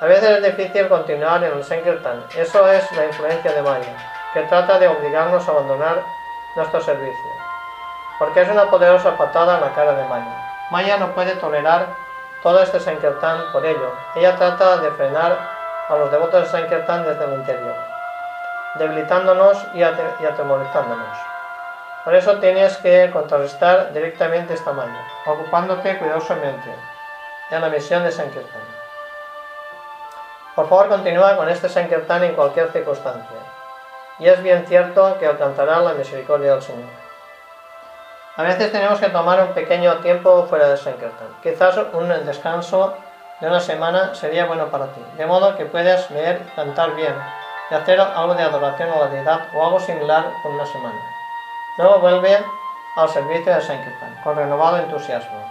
A 0.00 0.06
veces 0.06 0.30
es 0.30 0.56
difícil 0.56 0.88
continuar 0.88 1.44
en 1.44 1.52
el 1.52 1.64
Sankirtan, 1.64 2.24
eso 2.34 2.68
es 2.70 2.90
la 2.92 3.04
influencia 3.06 3.52
de 3.52 3.62
Maya 3.62 3.96
que 4.32 4.42
trata 4.42 4.78
de 4.78 4.88
obligarnos 4.88 5.46
a 5.46 5.50
abandonar 5.50 6.02
nuestro 6.54 6.80
servicio, 6.80 7.30
porque 8.18 8.42
es 8.42 8.48
una 8.48 8.70
poderosa 8.70 9.16
patada 9.16 9.56
en 9.56 9.60
la 9.62 9.74
cara 9.74 9.92
de 9.92 10.04
Maya. 10.04 10.68
Maya 10.70 10.96
no 10.98 11.12
puede 11.12 11.34
tolerar 11.36 11.88
todo 12.42 12.62
este 12.62 12.78
Sankirtan 12.78 13.52
por 13.52 13.66
ello. 13.66 13.92
Ella 14.14 14.36
trata 14.36 14.78
de 14.78 14.90
frenar 14.92 15.36
a 15.88 15.96
los 15.96 16.10
devotos 16.12 16.44
de 16.44 16.48
Sankirtan 16.48 17.04
desde 17.04 17.24
el 17.24 17.34
interior, 17.34 17.74
debilitándonos 18.76 19.66
y, 19.74 19.82
atemorizándonos. 19.82 21.29
Por 22.04 22.14
eso 22.14 22.38
tienes 22.38 22.76
que 22.78 23.10
contrarrestar 23.12 23.92
directamente 23.92 24.54
esta 24.54 24.72
Maya, 24.72 25.04
ocupándote 25.26 25.98
cuidadosamente 25.98 26.74
en 27.50 27.60
la 27.60 27.68
misión 27.68 28.02
de 28.04 28.10
Sankirtan. 28.10 28.62
Por 30.54 30.68
favor, 30.68 30.88
continúa 30.88 31.36
con 31.36 31.48
este 31.48 31.68
Sankirtan 31.68 32.24
en 32.24 32.34
cualquier 32.34 32.72
circunstancia 32.72 33.36
y 34.18 34.28
es 34.28 34.42
bien 34.42 34.66
cierto 34.66 35.18
que 35.18 35.26
alcanzará 35.26 35.80
la 35.80 35.94
misericordia 35.94 36.52
del 36.52 36.62
Señor. 36.62 36.88
A 38.36 38.42
veces 38.44 38.72
tenemos 38.72 38.98
que 39.00 39.08
tomar 39.08 39.40
un 39.40 39.52
pequeño 39.54 39.98
tiempo 39.98 40.46
fuera 40.46 40.68
de 40.68 40.76
Sankirtan. 40.76 41.28
Quizás 41.42 41.78
un 41.92 42.08
descanso 42.24 42.94
de 43.40 43.46
una 43.46 43.60
semana 43.60 44.14
sería 44.14 44.46
bueno 44.46 44.68
para 44.68 44.86
ti, 44.86 45.02
de 45.16 45.26
modo 45.26 45.56
que 45.56 45.66
puedas 45.66 46.10
leer 46.10 46.40
cantar 46.56 46.94
bien 46.94 47.14
y 47.70 47.74
hacer 47.74 48.00
algo 48.00 48.34
de 48.34 48.42
adoración 48.42 48.90
a 48.90 48.98
la 49.00 49.06
deidad 49.08 49.48
o 49.54 49.64
algo 49.64 49.80
similar 49.80 50.24
por 50.42 50.52
una 50.52 50.66
semana. 50.66 51.19
Luego 51.80 51.98
vuelve 52.00 52.44
al 52.96 53.08
servicio 53.08 53.54
de 53.54 53.60
Sankirtan 53.62 54.14
con 54.22 54.36
renovado 54.36 54.76
entusiasmo. 54.76 55.50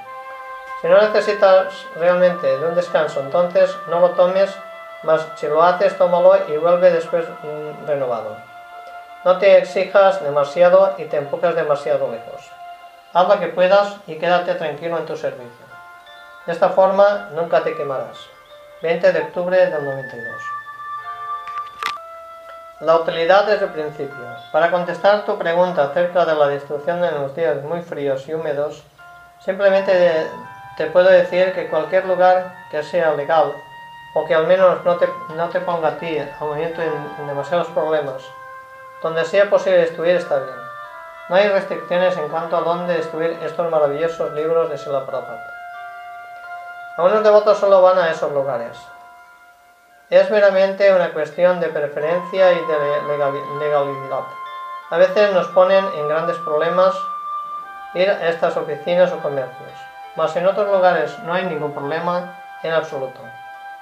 Si 0.80 0.88
no 0.88 1.01
necesitas 1.01 1.88
realmente 1.95 2.45
de 2.45 2.68
un 2.68 2.76
descanso, 2.76 3.22
entonces 3.22 3.76
no 3.88 3.99
lo 3.99 4.11
tomes, 4.11 4.56
mas 5.01 5.26
si 5.38 5.47
lo 5.47 5.64
haces, 5.64 5.97
tómalo 5.97 6.47
y 6.47 6.57
vuelve 6.57 6.91
después 6.91 7.26
renovado. 7.88 8.38
No 9.26 9.39
te 9.39 9.57
exijas 9.57 10.23
demasiado 10.23 10.93
y 10.99 11.06
te 11.06 11.18
empujes 11.18 11.56
demasiado 11.56 12.11
lejos. 12.11 12.47
Haz 13.11 13.27
lo 13.27 13.39
que 13.39 13.47
puedas 13.47 13.95
y 14.06 14.19
quédate 14.19 14.53
tranquilo 14.53 14.99
en 14.99 15.07
tu 15.07 15.18
servicio. 15.18 15.65
De 16.45 16.53
esta 16.53 16.69
forma 16.69 17.30
nunca 17.31 17.64
te 17.64 17.76
quemarás. 17.76 18.19
20 18.84 19.14
de 19.14 19.19
octubre 19.19 19.57
del 19.57 19.84
92. 19.84 20.59
La 22.81 22.95
utilidad 22.95 23.45
desde 23.45 23.68
principio. 23.68 24.15
Para 24.53 24.72
contestar 24.72 25.26
tu 25.26 25.38
pregunta 25.38 25.84
acerca 25.84 26.23
de 26.26 26.34
la 26.34 26.47
destrucción 26.47 27.03
en 27.03 27.14
los 27.15 27.35
días 27.35 27.61
muy 27.64 27.81
fríos 27.81 28.26
y 28.30 28.34
húmedos, 28.34 28.84
simplemente 29.39 30.27
te 30.77 30.85
puedo 30.85 31.10
decir 31.10 31.51
que 31.51 31.68
cualquier 31.68 32.06
lugar 32.06 32.56
que 32.72 32.81
sea 32.81 33.14
legal 33.15 33.53
o 34.15 34.26
que 34.26 34.34
al 34.34 34.47
menos 34.47 34.85
no 34.85 34.95
te, 34.95 35.10
no 35.35 35.49
te 35.49 35.60
ponga 35.60 35.89
a 35.89 35.97
ti 35.97 36.19
al 36.19 36.31
momento 36.39 36.81
en 36.81 37.27
demasiados 37.27 37.68
problemas, 37.68 38.23
donde 39.03 39.26
sea 39.26 39.49
posible 39.49 39.80
destruir 39.80 40.15
está 40.15 40.38
bien. 40.38 40.56
No 41.27 41.35
hay 41.35 41.49
restricciones 41.49 42.15
en 42.15 42.30
cuanto 42.30 42.56
a 42.56 42.61
dónde 42.61 42.93
destruir 42.93 43.38
estos 43.43 43.69
maravillosos 43.69 44.31
libros 44.31 44.69
de 44.69 44.77
Sila 44.77 45.06
Prabhupada. 45.06 45.53
Algunos 46.95 47.23
devotos 47.26 47.57
solo 47.57 47.81
van 47.81 47.99
a 47.99 48.10
esos 48.10 48.31
lugares. 48.31 48.77
Es 50.10 50.31
meramente 50.31 50.91
una 50.91 51.14
cuestión 51.14 51.60
de 51.60 51.68
preferencia 51.68 52.52
y 52.53 52.65
de 52.65 53.60
legalidad. 53.60 54.23
A 54.90 54.98
veces 54.98 55.34
nos 55.34 55.48
ponen 55.49 55.86
en 55.95 56.07
grandes 56.07 56.38
problemas 56.38 56.95
ir 57.94 58.10
a 58.10 58.30
estas 58.30 58.57
oficinas 58.57 59.11
o 59.11 59.19
comercios, 59.19 59.72
mas 60.15 60.36
en 60.36 60.48
otros 60.48 60.68
lugares 60.68 61.18
no 61.19 61.34
hay 61.34 61.45
ningún 61.45 61.73
problema 61.73 62.36
en 62.64 62.73
absoluto. 62.73 63.22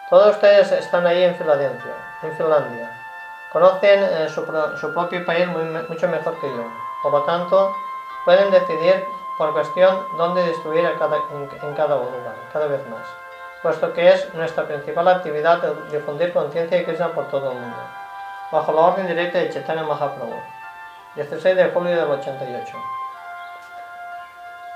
Todos 0.09 0.35
ustedes 0.35 0.71
están 0.73 1.07
ahí 1.07 1.23
en 1.23 1.35
Filadelfia, 1.35 1.93
en 2.23 2.35
Finlandia, 2.35 2.91
Conocen 3.53 4.03
eh, 4.03 4.27
su, 4.27 4.45
propio 4.93 5.25
país 5.25 5.47
mucho 5.47 6.07
mejor 6.09 6.37
que 6.41 6.47
yo. 6.49 6.63
Por 7.01 7.13
lo 7.13 7.23
tanto, 7.23 7.73
pueden 8.25 8.51
decidir 8.51 9.07
por 9.37 9.53
cuestión 9.53 10.05
dónde 10.17 10.43
destruir 10.43 10.85
en, 10.85 11.73
cada 11.73 11.95
lugar, 11.95 12.35
cada 12.51 12.67
vez 12.67 12.85
más. 12.89 13.26
Puesto 13.67 13.91
que 13.91 14.07
es 14.07 14.33
nuestra 14.33 14.63
principal 14.63 15.05
actividad 15.09 15.61
difundir 15.91 16.31
conciencia 16.31 16.77
y 16.77 16.85
crisis 16.85 17.05
por 17.07 17.27
todo 17.27 17.51
el 17.51 17.57
mundo. 17.57 17.75
Bajo 18.49 18.71
la 18.71 18.79
orden 18.79 19.07
directa 19.07 19.39
de 19.39 19.49
Chaitanya 19.49 19.83
Mahaprabhu. 19.83 20.41
16 21.15 21.53
de 21.53 21.69
julio 21.71 21.97
del 21.97 22.09
88. 22.09 22.77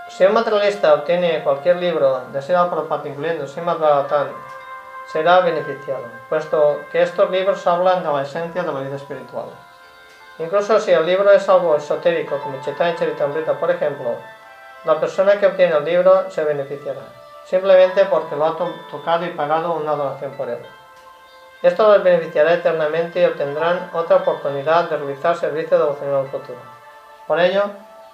Si 0.10 0.26
un 0.26 0.34
materialista 0.34 0.94
obtiene 0.94 1.42
cualquier 1.42 1.78
libro 1.78 2.26
de 2.34 2.42
Sri 2.42 2.54
Prabhupada, 2.54 3.08
incluyendo 3.08 3.48
Srimad 3.48 3.78
Bhagavatam, 3.78 4.28
será 5.10 5.40
beneficiado, 5.40 6.04
puesto 6.28 6.82
que 6.92 7.04
estos 7.04 7.32
libros 7.32 7.66
hablan 7.66 8.04
de 8.04 8.12
la 8.12 8.24
esencia 8.24 8.62
de 8.62 8.74
la 8.74 8.82
vida 8.82 8.98
espiritual. 8.98 9.46
Incluso 10.38 10.82
si 10.82 10.92
el 10.92 11.06
libro 11.06 11.32
es 11.32 11.48
algo 11.48 11.78
esotérico, 11.78 12.38
como 12.40 12.62
Chaitanya 12.62 12.98
Charitamrita, 12.98 13.54
por 13.54 13.72
ejemplo, 13.72 14.18
la 14.84 15.00
persona 15.00 15.40
que 15.40 15.48
obtiene 15.48 15.78
el 15.78 15.86
libro 15.86 16.30
se 16.30 16.44
beneficiará, 16.44 17.21
simplemente 17.52 18.06
porque 18.06 18.38
lo 18.38 18.46
ha 18.46 18.56
tocado 18.90 19.26
y 19.26 19.30
pagado 19.32 19.74
una 19.74 19.92
donación 19.92 20.32
por 20.32 20.50
él. 20.50 20.60
Esto 21.62 21.92
les 21.92 22.02
beneficiará 22.02 22.54
eternamente 22.54 23.22
y 23.22 23.26
obtendrán 23.26 23.90
otra 23.94 24.16
oportunidad 24.16 24.90
de 24.90 24.96
realizar 24.96 25.36
servicio 25.36 25.78
devocional 25.78 26.30
futuro. 26.30 26.60
Por 27.28 27.42
ello, 27.42 27.64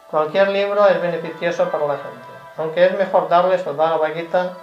cualquier 0.10 0.50
libro 0.50 0.88
es 0.88 1.00
beneficioso 1.00 1.70
para 1.70 1.86
la 1.86 1.98
gente, 1.98 2.28
aunque 2.58 2.86
es 2.86 2.98
mejor 2.98 3.30
darles 3.30 3.66
el 3.68 3.76
Bhagavad 3.76 4.16
Gita 4.16 4.54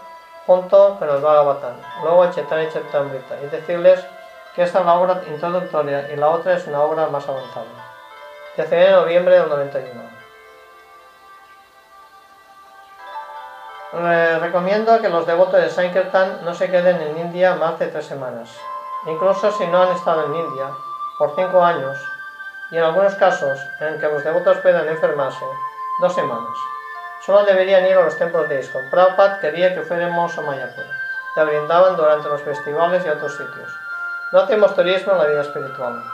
junto 0.45 0.99
con 0.99 1.09
el 1.09 1.21
Bhagavatam, 1.23 1.77
luego 2.03 2.33
Chaitanya 2.33 2.69
Charitamrita, 2.69 3.37
y 3.45 3.47
decirles 3.47 4.05
que 4.57 4.65
esta 4.65 4.81
es 4.81 4.87
la 4.87 4.95
obra 4.95 5.23
introductoria 5.29 6.11
y 6.13 6.17
la 6.17 6.31
otra 6.31 6.55
es 6.55 6.67
una 6.67 6.83
obra 6.83 7.07
más 7.07 7.29
avanzada. 7.29 7.67
19 8.57 8.87
de 8.87 8.93
noviembre 8.93 9.39
del 9.39 9.49
91. 9.49 10.14
Recomiendo 14.41 15.01
que 15.01 15.09
los 15.09 15.27
devotos 15.27 15.61
de 15.61 15.71
Sankirtan 15.71 16.45
no 16.45 16.55
se 16.55 16.71
queden 16.71 17.01
en 17.01 17.19
India 17.19 17.55
más 17.55 17.79
de 17.79 17.87
tres 17.89 18.07
semanas, 18.07 18.51
incluso 19.07 19.53
si 19.53 19.67
no 19.67 19.83
han 19.83 19.93
estado 19.93 20.27
en 20.27 20.35
India 20.35 20.67
por 21.19 21.35
cinco 21.37 21.63
años, 21.63 21.97
y 22.71 22.77
en 22.77 22.85
algunos 22.85 23.15
casos 23.15 23.59
en 23.81 24.01
que 24.01 24.09
los 24.09 24.25
devotos 24.25 24.59
puedan 24.59 24.89
enfermarse, 24.89 25.45
dos 26.01 26.15
semanas. 26.15 26.57
Solo 27.25 27.45
deberían 27.45 27.87
ir 27.87 27.97
a 27.97 28.03
los 28.03 28.19
templos 28.19 28.49
de 28.49 28.61
ISKCON. 28.61 28.91
Prabhupada 28.91 29.41
quería 29.41 29.75
que 29.75 29.83
fuéramos 29.83 30.37
a 30.37 30.43
Mayapur. 30.43 30.85
La 31.37 31.45
brindaban 31.45 31.97
durante 31.97 32.29
los 32.29 32.43
festivales 32.43 33.05
y 33.07 33.09
otros 33.09 33.33
sitios. 33.33 33.71
No 34.33 34.41
hacemos 34.41 34.75
turismo 34.75 35.13
en 35.13 35.19
la 35.19 35.27
vida 35.27 35.41
espiritual. 35.41 36.05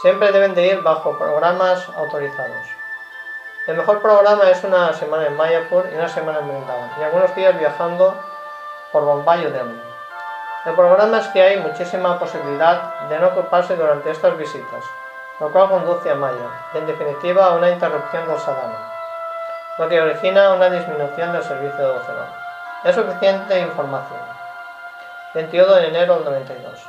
Siempre 0.00 0.32
deben 0.32 0.54
de 0.54 0.66
ir 0.68 0.82
bajo 0.82 1.18
programas 1.18 1.86
autorizados. 1.96 2.75
El 3.66 3.76
mejor 3.76 4.00
programa 4.00 4.48
es 4.48 4.62
una 4.62 4.92
semana 4.92 5.26
en 5.26 5.36
Mayapur 5.36 5.88
y 5.90 5.96
una 5.96 6.08
semana 6.08 6.38
en 6.38 6.46
Vrindavan, 6.46 6.88
y 7.00 7.02
algunos 7.02 7.34
días 7.34 7.58
viajando 7.58 8.14
por 8.92 9.04
Bombay 9.04 9.44
o 9.44 9.50
Delhi. 9.50 9.82
El 10.66 10.74
programa 10.74 11.18
es 11.18 11.26
que 11.28 11.42
hay 11.42 11.56
muchísima 11.56 12.16
posibilidad 12.16 13.00
de 13.08 13.18
no 13.18 13.26
ocuparse 13.26 13.74
durante 13.74 14.12
estas 14.12 14.38
visitas, 14.38 14.84
lo 15.40 15.50
cual 15.50 15.68
conduce 15.68 16.08
a 16.08 16.14
Maya, 16.14 16.48
y 16.74 16.78
en 16.78 16.86
definitiva 16.86 17.46
a 17.46 17.54
una 17.54 17.70
interrupción 17.70 18.28
del 18.28 18.38
sadhana, 18.38 18.92
lo 19.78 19.88
que 19.88 20.00
origina 20.00 20.52
una 20.52 20.70
disminución 20.70 21.32
del 21.32 21.42
servicio 21.42 21.76
de 21.76 21.86
devocional. 21.86 22.28
Es 22.84 22.94
suficiente 22.94 23.58
información. 23.58 24.20
21 25.34 25.74
de 25.74 25.88
enero 25.88 26.14
del 26.14 26.24
92. 26.24 26.86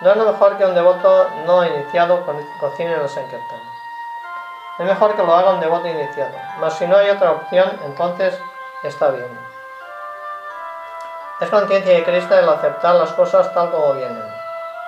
No 0.00 0.10
es 0.10 0.16
lo 0.16 0.24
mejor 0.24 0.58
que 0.58 0.66
un 0.66 0.74
devoto 0.74 1.28
no 1.46 1.64
iniciado 1.64 2.26
cocine 2.58 2.94
en 2.94 3.00
el 3.00 3.08
Sankirtan. 3.08 3.75
Es 4.78 4.86
mejor 4.86 5.16
que 5.16 5.22
lo 5.22 5.34
haga 5.34 5.50
un 5.52 5.60
devoto 5.60 5.88
iniciado, 5.88 6.34
mas 6.58 6.76
si 6.76 6.86
no 6.86 6.96
hay 6.96 7.08
otra 7.08 7.32
opción, 7.32 7.80
entonces 7.84 8.38
está 8.82 9.08
bien. 9.08 9.38
Es 11.40 11.48
conciencia 11.48 11.92
de 11.92 12.04
Cristo 12.04 12.38
el 12.38 12.48
aceptar 12.48 12.94
las 12.94 13.12
cosas 13.12 13.52
tal 13.54 13.70
como 13.70 13.94
vienen, 13.94 14.24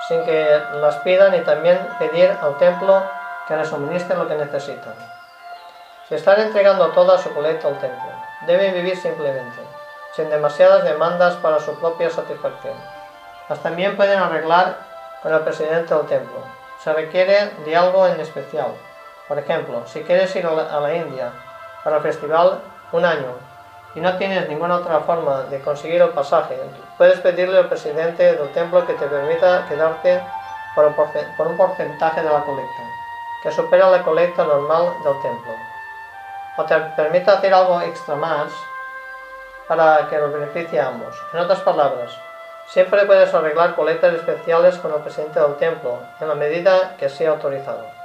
sin 0.09 0.25
que 0.25 0.63
las 0.75 0.97
pidan 0.97 1.35
y 1.35 1.41
también 1.41 1.79
pedir 1.99 2.37
al 2.41 2.57
templo 2.59 3.03
que 3.47 3.57
les 3.57 3.69
suministre 3.69 4.17
lo 4.17 4.29
que 4.29 4.35
necesitan. 4.35 4.95
Si 6.09 6.15
están 6.15 6.41
entregando 6.41 6.89
toda 6.93 7.19
su 7.19 7.33
colecta 7.35 7.69
al 7.69 7.79
templo, 7.79 8.11
deben 8.47 8.75
vivir 8.75 8.97
simplemente, 8.97 9.63
sin 10.15 10.31
demasiadas 10.31 10.85
demandas 10.85 11.35
para 11.37 11.61
su 11.61 11.79
propia 11.79 12.11
satisfacción. 12.11 12.75
Mas 13.49 13.59
también 13.61 13.97
pueden 13.97 14.19
arreglar 14.19 14.77
con 15.23 15.33
el 15.33 15.41
presidente 15.41 15.95
del 15.95 16.07
templo. 16.07 16.41
Se 16.83 16.93
requiere 16.93 17.51
de 17.65 17.77
algo 17.77 18.07
en 18.07 18.21
especial. 18.21 18.73
Por 19.29 19.39
ejemplo, 19.39 19.83
si 19.87 20.03
quieres 20.03 20.35
ir 20.35 20.47
a 20.47 20.81
la 20.81 20.95
India 20.95 21.31
para 21.85 21.97
el 21.97 22.03
festival 22.03 22.61
un 22.93 23.05
año 23.05 23.33
y 23.95 24.01
no 24.01 24.17
tienes 24.17 24.49
ninguna 24.49 24.77
otra 24.77 25.01
forma 25.01 25.43
de 25.43 25.61
conseguir 25.61 26.01
el 26.01 26.11
pasaje, 26.11 26.59
puedes 26.97 27.21
pedirle 27.21 27.59
al 27.59 27.69
presidente 27.69 28.35
del 28.35 28.53
templo 28.53 28.87
que 28.87 28.95
te 28.95 29.07
permita 29.07 29.67
quedarte 29.69 30.23
por 30.75 31.47
un 31.47 31.57
porcentaje 31.57 32.23
de 32.23 32.31
la 32.31 32.45
colecta, 32.45 32.83
que 33.43 33.53
supera 33.53 33.91
la 33.91 34.03
colecta 34.03 34.45
normal 34.45 34.95
del 35.05 35.21
templo. 35.23 35.53
O 36.57 36.65
te 36.65 36.77
permita 36.97 37.35
hacer 37.35 37.53
algo 37.53 37.81
extra 37.83 38.15
más 38.17 38.51
para 39.67 40.09
que 40.09 40.19
nos 40.19 40.33
beneficie 40.33 40.81
a 40.81 40.89
ambos. 40.89 41.15
En 41.33 41.41
otras 41.41 41.61
palabras, 41.61 42.11
Siempre 42.69 43.07
puedes 43.07 43.33
arreglar 43.33 43.75
colectas 43.75 44.13
especiales 44.13 44.77
con 44.77 44.93
el 44.93 45.01
presidente 45.01 45.41
del 45.41 45.57
templo, 45.57 46.01
en 46.21 46.29
la 46.29 46.35
medida 46.35 46.97
que 46.99 47.09
sea 47.09 47.31
autorizado. 47.31 47.98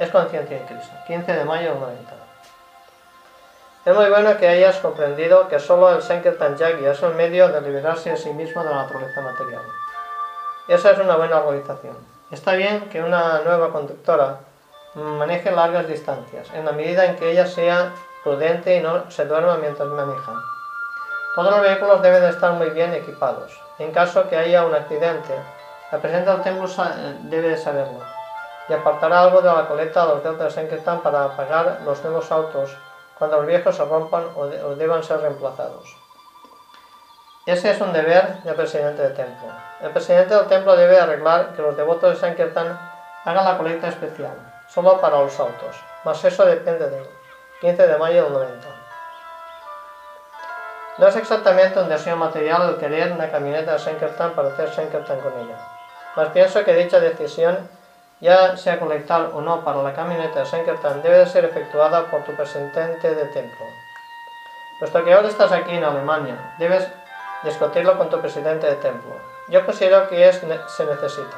Es 0.00 0.08
conciencia 0.08 0.58
de 0.58 0.64
Cristo. 0.64 0.94
15 1.06 1.30
de 1.30 1.44
mayo 1.44 1.72
del 1.72 1.80
90. 1.80 2.12
Es 3.84 3.94
muy 3.94 4.08
bueno 4.08 4.34
que 4.38 4.48
hayas 4.48 4.78
comprendido 4.78 5.46
que 5.46 5.60
solo 5.60 5.94
el 5.94 6.00
Sankirtan 6.00 6.56
es 6.58 7.02
el 7.02 7.14
medio 7.16 7.50
de 7.50 7.60
liberarse 7.60 8.10
a 8.10 8.16
sí 8.16 8.30
mismo 8.32 8.64
de 8.64 8.70
la 8.70 8.76
naturaleza 8.76 9.20
material. 9.20 9.62
Esa 10.68 10.92
es 10.92 10.98
una 11.00 11.16
buena 11.16 11.40
organización. 11.40 11.98
Está 12.30 12.54
bien 12.54 12.88
que 12.88 13.02
una 13.02 13.40
nueva 13.40 13.72
conductora 13.72 14.40
maneje 14.94 15.50
largas 15.50 15.86
distancias, 15.86 16.48
en 16.54 16.64
la 16.64 16.72
medida 16.72 17.04
en 17.04 17.16
que 17.16 17.30
ella 17.30 17.46
sea 17.46 17.92
prudente 18.24 18.76
y 18.76 18.80
no 18.80 19.10
se 19.10 19.26
duerma 19.26 19.58
mientras 19.58 19.86
maneja. 19.86 20.32
Todos 21.34 21.50
los 21.50 21.60
vehículos 21.60 22.00
deben 22.00 22.24
estar 22.24 22.54
muy 22.54 22.70
bien 22.70 22.94
equipados. 22.94 23.52
En 23.78 23.92
caso 23.92 24.26
que 24.30 24.36
haya 24.36 24.64
un 24.64 24.74
accidente, 24.74 25.34
la 25.92 25.98
presidenta 25.98 26.36
del 26.36 26.42
templo 26.42 26.68
debe 27.24 27.58
saberlo 27.58 28.19
y 28.70 28.72
apartará 28.72 29.22
algo 29.22 29.42
de 29.42 29.52
la 29.52 29.66
colecta 29.66 30.04
a 30.04 30.06
los 30.06 30.22
deltas 30.22 30.56
en 30.56 30.68
que 30.68 30.76
están 30.76 31.00
para 31.00 31.36
pagar 31.36 31.80
los 31.84 32.00
nuevos 32.04 32.30
autos 32.30 32.70
cuando 33.18 33.38
los 33.38 33.46
viejos 33.46 33.74
se 33.74 33.84
rompan 33.84 34.28
o, 34.36 34.46
deban 34.76 35.02
ser 35.02 35.20
reemplazados. 35.20 35.96
Ese 37.46 37.72
es 37.72 37.80
un 37.80 37.92
deber 37.92 38.44
del 38.44 38.54
presidente 38.54 39.02
del 39.02 39.14
templo. 39.14 39.48
El 39.80 39.90
presidente 39.90 40.34
del 40.34 40.46
templo 40.46 40.76
debe 40.76 41.00
arreglar 41.00 41.52
que 41.54 41.62
los 41.62 41.76
devotos 41.76 42.14
de 42.14 42.20
Sankirtan 42.20 42.78
hagan 43.24 43.44
la 43.44 43.58
colecta 43.58 43.88
especial, 43.88 44.36
solo 44.68 45.00
para 45.00 45.18
los 45.18 45.38
autos, 45.40 45.76
mas 46.04 46.24
eso 46.24 46.44
depende 46.44 46.88
de 46.88 46.98
él. 46.98 47.10
15 47.60 47.88
de 47.88 47.98
mayo 47.98 48.24
del 48.24 48.32
90. 48.32 48.68
No 50.98 51.08
es 51.08 51.16
exactamente 51.16 51.80
un 51.80 51.88
deseo 51.88 52.16
material 52.16 52.68
el 52.68 52.76
querer 52.76 53.10
una 53.10 53.30
camioneta 53.30 53.72
de 53.72 53.78
Sankirtan 53.80 54.30
para 54.32 54.48
hacer 54.48 54.72
Sankirtan 54.72 55.20
con 55.20 55.32
ella. 55.40 55.56
Mas 56.14 56.28
pienso 56.28 56.64
que 56.64 56.74
dicha 56.74 57.00
decisión, 57.00 57.68
ya 58.20 58.56
sea 58.56 58.78
colectar 58.78 59.30
o 59.32 59.40
no 59.40 59.64
para 59.64 59.82
la 59.82 59.94
camioneta 59.94 60.40
de 60.40 60.46
Sankirtan, 60.46 61.02
debe 61.02 61.18
de 61.18 61.26
ser 61.26 61.44
efectuada 61.44 62.10
por 62.10 62.22
tu 62.24 62.32
presidente 62.32 63.14
de 63.14 63.24
templo. 63.26 63.66
Puesto 64.78 65.04
que 65.04 65.12
ahora 65.12 65.28
estás 65.28 65.52
aquí 65.52 65.74
en 65.74 65.84
Alemania, 65.84 66.54
debes 66.58 66.88
discutirlo 67.42 67.96
con 67.96 68.10
tu 68.10 68.20
presidente 68.20 68.66
de 68.66 68.76
templo. 68.76 69.16
Yo 69.48 69.64
considero 69.64 70.08
que 70.08 70.28
es, 70.28 70.36
se 70.36 70.84
necesita, 70.86 71.36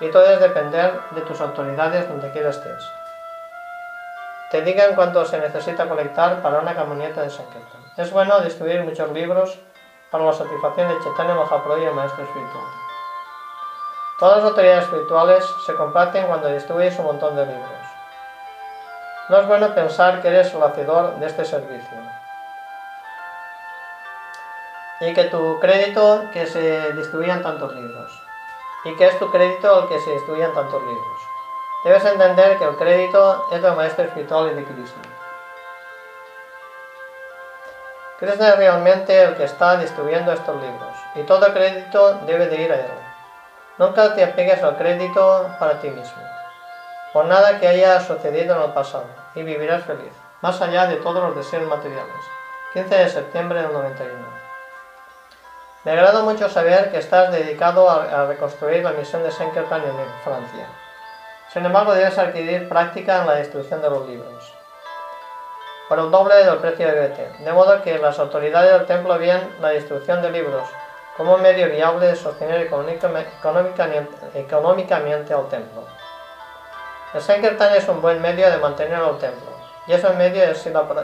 y 0.00 0.10
todo 0.10 0.22
debe 0.22 0.48
depender 0.48 1.00
de 1.10 1.20
tus 1.22 1.40
autoridades 1.40 2.08
donde 2.08 2.30
quiera 2.32 2.50
estés. 2.50 2.90
Te 4.50 4.62
digan 4.62 4.94
cuánto 4.94 5.24
se 5.24 5.38
necesita 5.38 5.88
colectar 5.88 6.40
para 6.40 6.60
una 6.60 6.74
camioneta 6.74 7.22
de 7.22 7.30
Sankirtan. 7.30 7.82
Es 7.96 8.10
bueno 8.10 8.40
distribuir 8.40 8.82
muchos 8.82 9.10
libros 9.12 9.58
para 10.10 10.24
la 10.24 10.32
satisfacción 10.32 10.88
de 10.88 11.02
Chaitanya 11.02 11.34
Mahaprabhu 11.34 11.82
y 11.82 11.84
el 11.84 11.94
maestro 11.94 12.24
espiritual. 12.24 12.83
Todas 14.18 14.38
las 14.38 14.46
autoridades 14.46 14.84
espirituales 14.84 15.44
se 15.66 15.74
comparten 15.74 16.26
cuando 16.26 16.48
distribuyes 16.48 16.96
un 17.00 17.06
montón 17.06 17.34
de 17.34 17.46
libros. 17.46 17.84
No 19.28 19.40
es 19.40 19.48
bueno 19.48 19.74
pensar 19.74 20.22
que 20.22 20.28
eres 20.28 20.54
el 20.54 20.62
hacedor 20.62 21.16
de 21.16 21.26
este 21.26 21.44
servicio 21.44 21.98
y 25.00 25.12
que 25.12 25.24
tu 25.24 25.58
crédito 25.58 26.26
que 26.32 26.46
se 26.46 26.92
distribuyan 26.92 27.42
tantos 27.42 27.74
libros 27.74 28.22
y 28.84 28.94
que 28.96 29.06
es 29.06 29.18
tu 29.18 29.30
crédito 29.30 29.82
el 29.82 29.88
que 29.88 29.98
se 29.98 30.12
distribuyan 30.12 30.54
tantos 30.54 30.80
libros. 30.80 31.20
Debes 31.84 32.04
entender 32.04 32.58
que 32.58 32.64
el 32.64 32.76
crédito 32.76 33.48
es 33.50 33.60
del 33.60 33.74
maestro 33.74 34.04
espiritual 34.04 34.52
y 34.52 34.54
de 34.54 34.64
Cristo. 34.64 35.00
Krishna 38.20 38.50
es 38.50 38.56
realmente 38.58 39.22
el 39.22 39.34
que 39.34 39.44
está 39.44 39.76
distribuyendo 39.76 40.32
estos 40.32 40.54
libros 40.62 40.96
y 41.16 41.22
todo 41.22 41.52
crédito 41.52 42.20
debe 42.26 42.46
de 42.46 42.62
ir 42.62 42.72
a 42.72 42.76
él. 42.76 43.03
Nunca 43.76 44.14
te 44.14 44.22
apegues 44.22 44.62
al 44.62 44.76
crédito 44.76 45.50
para 45.58 45.80
ti 45.80 45.88
mismo, 45.88 46.22
por 47.12 47.24
nada 47.24 47.58
que 47.58 47.66
haya 47.66 48.00
sucedido 48.00 48.54
en 48.56 48.62
el 48.62 48.72
pasado, 48.72 49.06
y 49.34 49.42
vivirás 49.42 49.84
feliz, 49.84 50.12
más 50.42 50.60
allá 50.62 50.86
de 50.86 50.96
todos 50.96 51.22
los 51.22 51.36
deseos 51.36 51.68
materiales. 51.68 52.14
15 52.72 52.94
de 52.94 53.08
septiembre 53.08 53.62
del 53.62 53.72
91. 53.72 54.14
Me 55.84 55.92
agrada 55.92 56.22
mucho 56.22 56.48
saber 56.48 56.90
que 56.90 56.98
estás 56.98 57.32
dedicado 57.32 57.90
a, 57.90 58.26
reconstruir 58.26 58.84
la 58.84 58.92
misión 58.92 59.22
de 59.22 59.32
Sankirtan 59.32 59.82
en 59.82 59.96
Francia. 60.22 60.66
Sin 61.52 61.66
embargo, 61.66 61.94
debes 61.94 62.16
adquirir 62.16 62.68
práctica 62.68 63.22
en 63.22 63.26
la 63.26 63.34
destrucción 63.34 63.82
de 63.82 63.90
los 63.90 64.08
libros 64.08 64.54
por 65.88 65.98
el 65.98 66.10
doble 66.10 66.36
del 66.44 66.56
precio 66.56 66.86
de 66.86 67.08
BT, 67.08 67.44
de 67.44 67.52
modo 67.52 67.82
que 67.82 67.98
las 67.98 68.18
autoridades 68.18 68.72
del 68.72 68.86
templo 68.86 69.18
vean 69.18 69.54
la 69.60 69.68
destrucción 69.68 70.22
de 70.22 70.30
libros 70.30 70.66
como 71.16 71.38
medio 71.38 71.70
viable 71.70 72.08
de 72.08 72.16
sostener 72.16 72.62
económicamente 72.62 73.30
al 75.34 75.48
templo. 75.48 75.84
El 77.12 77.22
Sankirtan 77.22 77.76
es 77.76 77.88
un 77.88 78.02
buen 78.02 78.20
medio 78.20 78.50
de 78.50 78.56
mantener 78.56 78.96
al 78.96 79.16
templo, 79.18 79.52
y 79.86 79.92
es 79.92 80.02
el 80.02 80.16
medio 80.16 80.42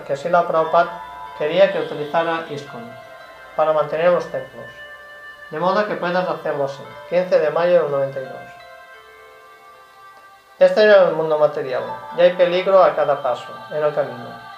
que 0.05 0.17
Sila 0.17 0.49
Prabhupada 0.49 1.01
quería 1.39 1.73
que 1.73 1.79
utilizara 1.79 2.47
ISKCON 2.51 2.93
para 3.55 3.73
mantener 3.73 4.11
los 4.11 4.27
templos, 4.27 4.67
de 5.51 5.61
modo 5.61 5.87
que 5.87 5.95
puedas 5.95 6.29
hacerlo 6.29 6.65
así. 6.65 6.83
15 7.11 7.39
de 7.39 7.51
mayo 7.51 7.85
del 7.85 7.93
92. 7.93 8.33
Este 10.59 10.91
es 10.91 10.97
el 10.97 11.13
mundo 11.13 11.39
material, 11.39 11.85
y 12.19 12.21
hay 12.21 12.35
peligro 12.35 12.83
a 12.83 12.97
cada 12.97 13.23
paso 13.23 13.47
en 13.71 13.85
el 13.85 13.95
camino. 13.95 14.51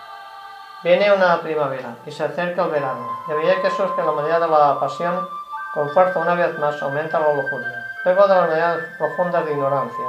Viene 0.82 1.12
una 1.12 1.40
primavera 1.40 1.94
y 2.04 2.10
se 2.10 2.24
acerca 2.24 2.64
el 2.64 2.70
verano. 2.70 3.08
De 3.28 3.36
medida 3.36 3.62
que 3.62 3.70
surge 3.70 4.02
la 4.02 4.10
humanidad 4.10 4.40
de 4.40 4.48
la 4.48 4.80
pasión, 4.80 5.28
con 5.72 5.90
fuerza 5.90 6.18
una 6.18 6.34
vez 6.34 6.58
más 6.58 6.80
aumenta 6.82 7.18
la 7.18 7.32
lujuria. 7.32 7.84
Luego 8.04 8.28
de 8.28 8.34
las 8.34 8.48
medidas 8.48 8.78
profundas 8.98 9.44
de 9.44 9.52
ignorancia, 9.52 10.06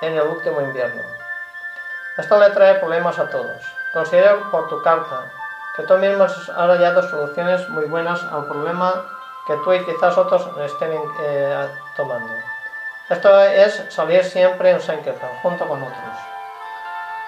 en 0.00 0.14
el 0.14 0.22
último 0.22 0.60
invierno. 0.60 1.02
Esto 2.18 2.38
le 2.38 2.50
trae 2.50 2.74
problemas 2.74 3.18
a 3.18 3.30
todos. 3.30 3.62
Considero 3.92 4.50
por 4.50 4.68
tu 4.68 4.82
carta 4.82 5.30
que 5.76 5.82
tú 5.84 5.96
mismo 5.96 6.24
has 6.24 6.48
hallado 6.48 7.02
soluciones 7.02 7.68
muy 7.70 7.86
buenas 7.86 8.22
al 8.24 8.46
problema 8.46 9.04
que 9.46 9.56
tú 9.56 9.72
y 9.72 9.84
quizás 9.84 10.16
otros 10.18 10.48
estén 10.58 10.92
eh, 11.20 11.68
tomando. 11.96 12.34
Esto 13.08 13.40
es 13.42 13.84
salir 13.88 14.24
siempre 14.24 14.70
en 14.70 14.80
Sankirtan, 14.80 15.30
junto 15.42 15.66
con 15.66 15.82
otros. 15.82 16.18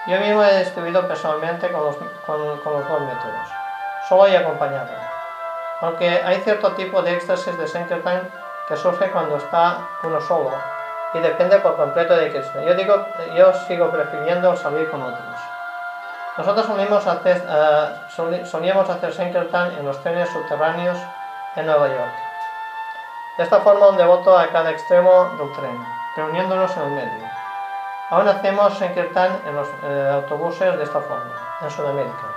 Yo 0.07 0.19
mismo 0.19 0.43
he 0.43 0.59
distribuido 0.59 1.07
personalmente 1.07 1.71
con 1.71 1.83
los, 1.83 1.95
con, 2.25 2.39
los 2.39 2.63
dos 2.63 3.01
métodos, 3.01 3.47
solo 4.07 4.27
y 4.27 4.35
acompañado. 4.35 5.04
Aunque 5.81 6.09
hay 6.09 6.41
cierto 6.41 6.71
tipo 6.73 7.01
de 7.01 7.13
éxtasis 7.13 7.57
de 7.57 7.67
Sankirtan 7.67 8.29
que 8.67 8.77
surge 8.77 9.11
cuando 9.11 9.37
está 9.37 9.79
uno 10.03 10.19
solo 10.21 10.51
y 11.13 11.19
depende 11.19 11.57
por 11.59 11.77
completo 11.77 12.15
de 12.15 12.29
Krishna. 12.29 12.63
Yo, 12.63 12.73
digo, 12.75 13.07
yo 13.35 13.53
sigo 13.67 13.89
prefiriendo 13.89 14.55
salir 14.55 14.89
con 14.91 15.01
otros. 15.01 15.39
Nosotros 16.37 16.65
solíamos 16.65 17.07
hacer, 17.07 17.41
uh, 17.47 18.45
solíamos 18.45 18.89
hacer 18.89 19.13
Sankirtan 19.13 19.71
en 19.73 19.85
los 19.85 20.01
trenes 20.03 20.29
subterráneos 20.29 20.97
en 21.55 21.65
Nueva 21.65 21.87
York. 21.87 22.13
De 23.37 23.43
esta 23.43 23.59
forma 23.59 23.87
un 23.87 23.97
devoto 23.97 24.37
a 24.37 24.47
cada 24.47 24.71
extremo 24.71 25.29
del 25.37 25.51
tren, 25.53 25.85
reuniéndonos 26.17 26.75
en 26.75 26.83
el 26.83 26.89
medio. 26.89 27.27
Aún 28.09 28.27
hacemos 28.27 28.77
Sankirtan 28.77 29.41
en 29.45 29.55
los 29.55 29.67
eh, 29.83 30.11
autobuses 30.13 30.77
de 30.77 30.83
esta 30.83 30.99
forma, 30.99 31.31
en 31.61 31.71
Sudamérica. 31.71 32.27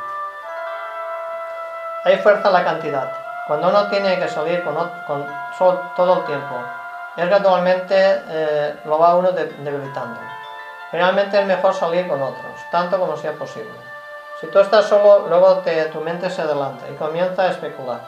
Hay 2.05 2.19
fuerza 2.19 2.49
en 2.49 2.55
la 2.55 2.65
cantidad. 2.65 3.28
Cuando 3.49 3.69
uno 3.69 3.89
tiene 3.89 4.19
que 4.19 4.29
salir 4.29 4.63
con, 4.63 4.77
con 5.07 5.27
todo 5.97 6.19
el 6.19 6.25
tiempo, 6.27 6.55
es 7.17 7.27
gradualmente 7.27 7.95
eh, 8.29 8.77
lo 8.85 8.99
va 8.99 9.17
uno 9.17 9.33
debilitando. 9.33 10.21
Generalmente 10.91 11.41
es 11.41 11.47
mejor 11.47 11.75
salir 11.75 12.07
con 12.07 12.23
otros, 12.23 12.53
tanto 12.71 13.01
como 13.01 13.17
sea 13.17 13.33
posible. 13.33 13.73
Si 14.41 14.47
tú 14.49 14.61
estás 14.61 14.85
solo, 14.85 15.27
luego 15.29 15.63
tu 15.93 16.01
mente 16.01 16.29
se 16.29 16.43
adelanta 16.43 16.89
y 16.89 16.95
comienza 16.95 17.43
a 17.43 17.51
especular. 17.51 18.01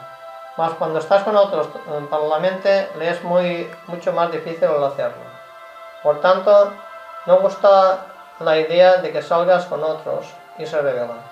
Mas 0.57 0.73
cuando 0.73 0.99
estás 0.99 1.23
con 1.23 1.35
otros, 1.35 1.67
eh, 1.67 2.07
para 2.09 2.23
la 2.23 2.37
mente 2.37 2.89
le 2.99 3.09
es 3.09 3.23
muy, 3.23 3.69
mucho 3.87 4.13
más 4.13 4.31
difícil 4.31 4.69
hacerlo. 4.83 5.23
Por 6.03 6.21
tanto, 6.21 6.71
no 7.25 7.39
gusta 7.39 8.05
la 8.39 8.57
idea 8.57 8.97
de 8.97 9.11
que 9.11 9.21
salgas 9.23 9.65
con 9.65 9.83
otros 9.83 10.27
y 10.57 10.65
se 10.67 10.79
revela. 10.79 11.30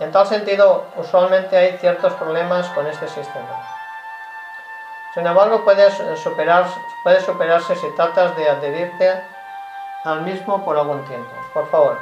En 0.00 0.10
tal 0.12 0.26
sentido, 0.26 0.86
usualmente 0.96 1.56
hay 1.58 1.76
ciertos 1.76 2.14
problemas 2.14 2.66
con 2.70 2.86
este 2.86 3.06
sistema. 3.06 3.62
Sin 5.12 5.26
embargo, 5.26 5.62
puedes, 5.62 5.92
superar, 6.18 6.64
superarse 7.24 7.76
si 7.76 7.94
tratas 7.94 8.34
de 8.34 8.48
adherirte 8.48 9.22
al 10.04 10.22
mismo 10.22 10.64
por 10.64 10.78
algún 10.78 11.04
tiempo. 11.04 11.30
Por 11.52 11.70
favor, 11.70 11.98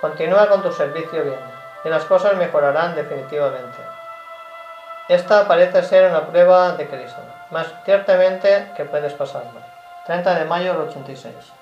continúa 0.00 0.48
con 0.48 0.62
tu 0.62 0.72
servicio 0.72 1.24
bien 1.24 1.40
y 1.84 1.90
las 1.90 2.06
cosas 2.06 2.36
mejorarán 2.36 2.94
definitivamente. 2.94 3.78
Esta 5.08 5.46
parece 5.46 5.82
ser 5.82 6.08
una 6.08 6.26
prueba 6.26 6.72
de 6.72 6.88
Cristo, 6.88 7.20
más 7.50 7.66
ciertamente 7.84 8.72
que 8.74 8.86
puedes 8.86 9.12
pasarlo. 9.12 9.60
30 10.06 10.38
de 10.38 10.44
mayo 10.46 10.72
del 10.72 10.88
86. 10.88 11.61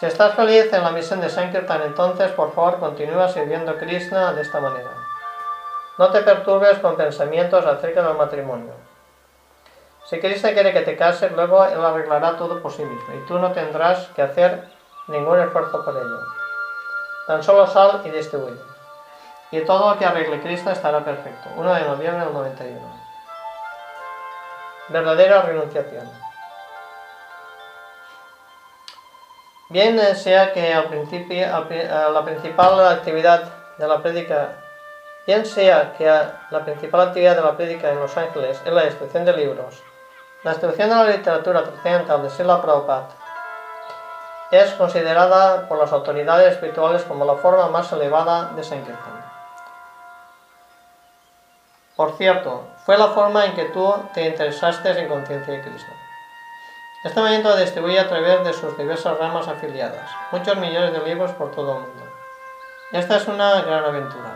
Si 0.00 0.06
estás 0.06 0.34
feliz 0.34 0.72
en 0.72 0.82
la 0.82 0.92
misión 0.92 1.20
de 1.20 1.28
Sankirtan, 1.28 1.82
entonces 1.82 2.32
por 2.32 2.54
favor 2.54 2.80
continúa 2.80 3.28
sirviendo 3.28 3.72
a 3.72 3.76
Krishna 3.76 4.32
de 4.32 4.40
esta 4.40 4.58
manera. 4.58 4.88
No 5.98 6.10
te 6.10 6.22
perturbes 6.22 6.78
con 6.78 6.96
pensamientos 6.96 7.66
acerca 7.66 8.02
del 8.02 8.16
matrimonio. 8.16 8.72
Si 10.06 10.18
Krishna 10.18 10.54
quiere 10.54 10.72
que 10.72 10.80
te 10.80 10.96
cases, 10.96 11.32
luego 11.32 11.62
Él 11.66 11.84
arreglará 11.84 12.38
todo 12.38 12.62
por 12.62 12.72
sí 12.72 12.82
mismo 12.82 13.14
y 13.14 13.26
tú 13.26 13.38
no 13.38 13.52
tendrás 13.52 14.06
que 14.16 14.22
hacer 14.22 14.64
ningún 15.08 15.38
esfuerzo 15.38 15.84
por 15.84 15.94
ello. 15.94 16.18
Tan 17.26 17.42
solo 17.42 17.66
sal 17.66 18.00
y 18.06 18.08
distribuye. 18.08 18.58
Y 19.50 19.60
todo 19.66 19.90
lo 19.90 19.98
que 19.98 20.06
arregle 20.06 20.40
Krishna 20.40 20.72
estará 20.72 21.04
perfecto. 21.04 21.50
1 21.58 21.74
de 21.74 21.82
noviembre 21.82 22.24
del 22.24 22.32
91. 22.32 22.80
Verdadera 24.88 25.42
renunciación. 25.42 26.19
Bien 29.70 29.98
sea 30.16 30.52
que 30.52 30.76
principio, 30.88 31.46
la 31.46 32.24
principal 32.24 32.88
actividad 32.88 33.44
de 33.78 33.86
la 33.86 34.02
prédica, 34.02 34.56
bien 35.24 35.46
sea 35.46 35.92
que 35.92 36.04
la 36.06 36.64
principal 36.64 37.02
actividad 37.02 37.36
de 37.36 37.42
la 37.42 37.56
prédica 37.56 37.88
en 37.88 38.00
Los 38.00 38.16
Ángeles 38.16 38.60
es 38.64 38.72
la 38.72 38.82
destrucción 38.82 39.24
de 39.24 39.32
libros, 39.32 39.80
la 40.42 40.50
destrucción 40.50 40.90
de 40.90 40.96
la 40.96 41.04
literatura 41.04 41.62
trascendental 41.62 42.20
de 42.20 42.30
Sila 42.30 42.60
Prabhupada 42.60 43.10
es 44.50 44.72
considerada 44.72 45.68
por 45.68 45.78
las 45.78 45.92
autoridades 45.92 46.54
espirituales 46.54 47.04
como 47.04 47.24
la 47.24 47.36
forma 47.36 47.68
más 47.68 47.92
elevada 47.92 48.46
de 48.56 48.64
Sankirtan. 48.64 49.24
Por 51.94 52.16
cierto, 52.16 52.64
fue 52.84 52.98
la 52.98 53.08
forma 53.08 53.46
en 53.46 53.54
que 53.54 53.66
tú 53.66 53.94
te 54.12 54.26
interesaste 54.26 54.98
en 54.98 55.06
conciencia 55.06 55.54
de 55.54 55.62
Cristo. 55.62 55.92
Este 57.02 57.18
movimiento 57.18 57.56
distribuye 57.56 57.98
a 57.98 58.08
través 58.08 58.44
de 58.44 58.52
sus 58.52 58.76
diversas 58.76 59.16
ramas 59.16 59.48
afiliadas, 59.48 60.10
muchos 60.32 60.54
millones 60.58 60.92
de 60.92 61.00
libros 61.00 61.30
por 61.32 61.50
todo 61.50 61.72
el 61.72 61.80
mundo. 61.80 62.04
Esta 62.92 63.16
es 63.16 63.26
una 63.26 63.62
gran 63.62 63.84
aventura. 63.84 64.34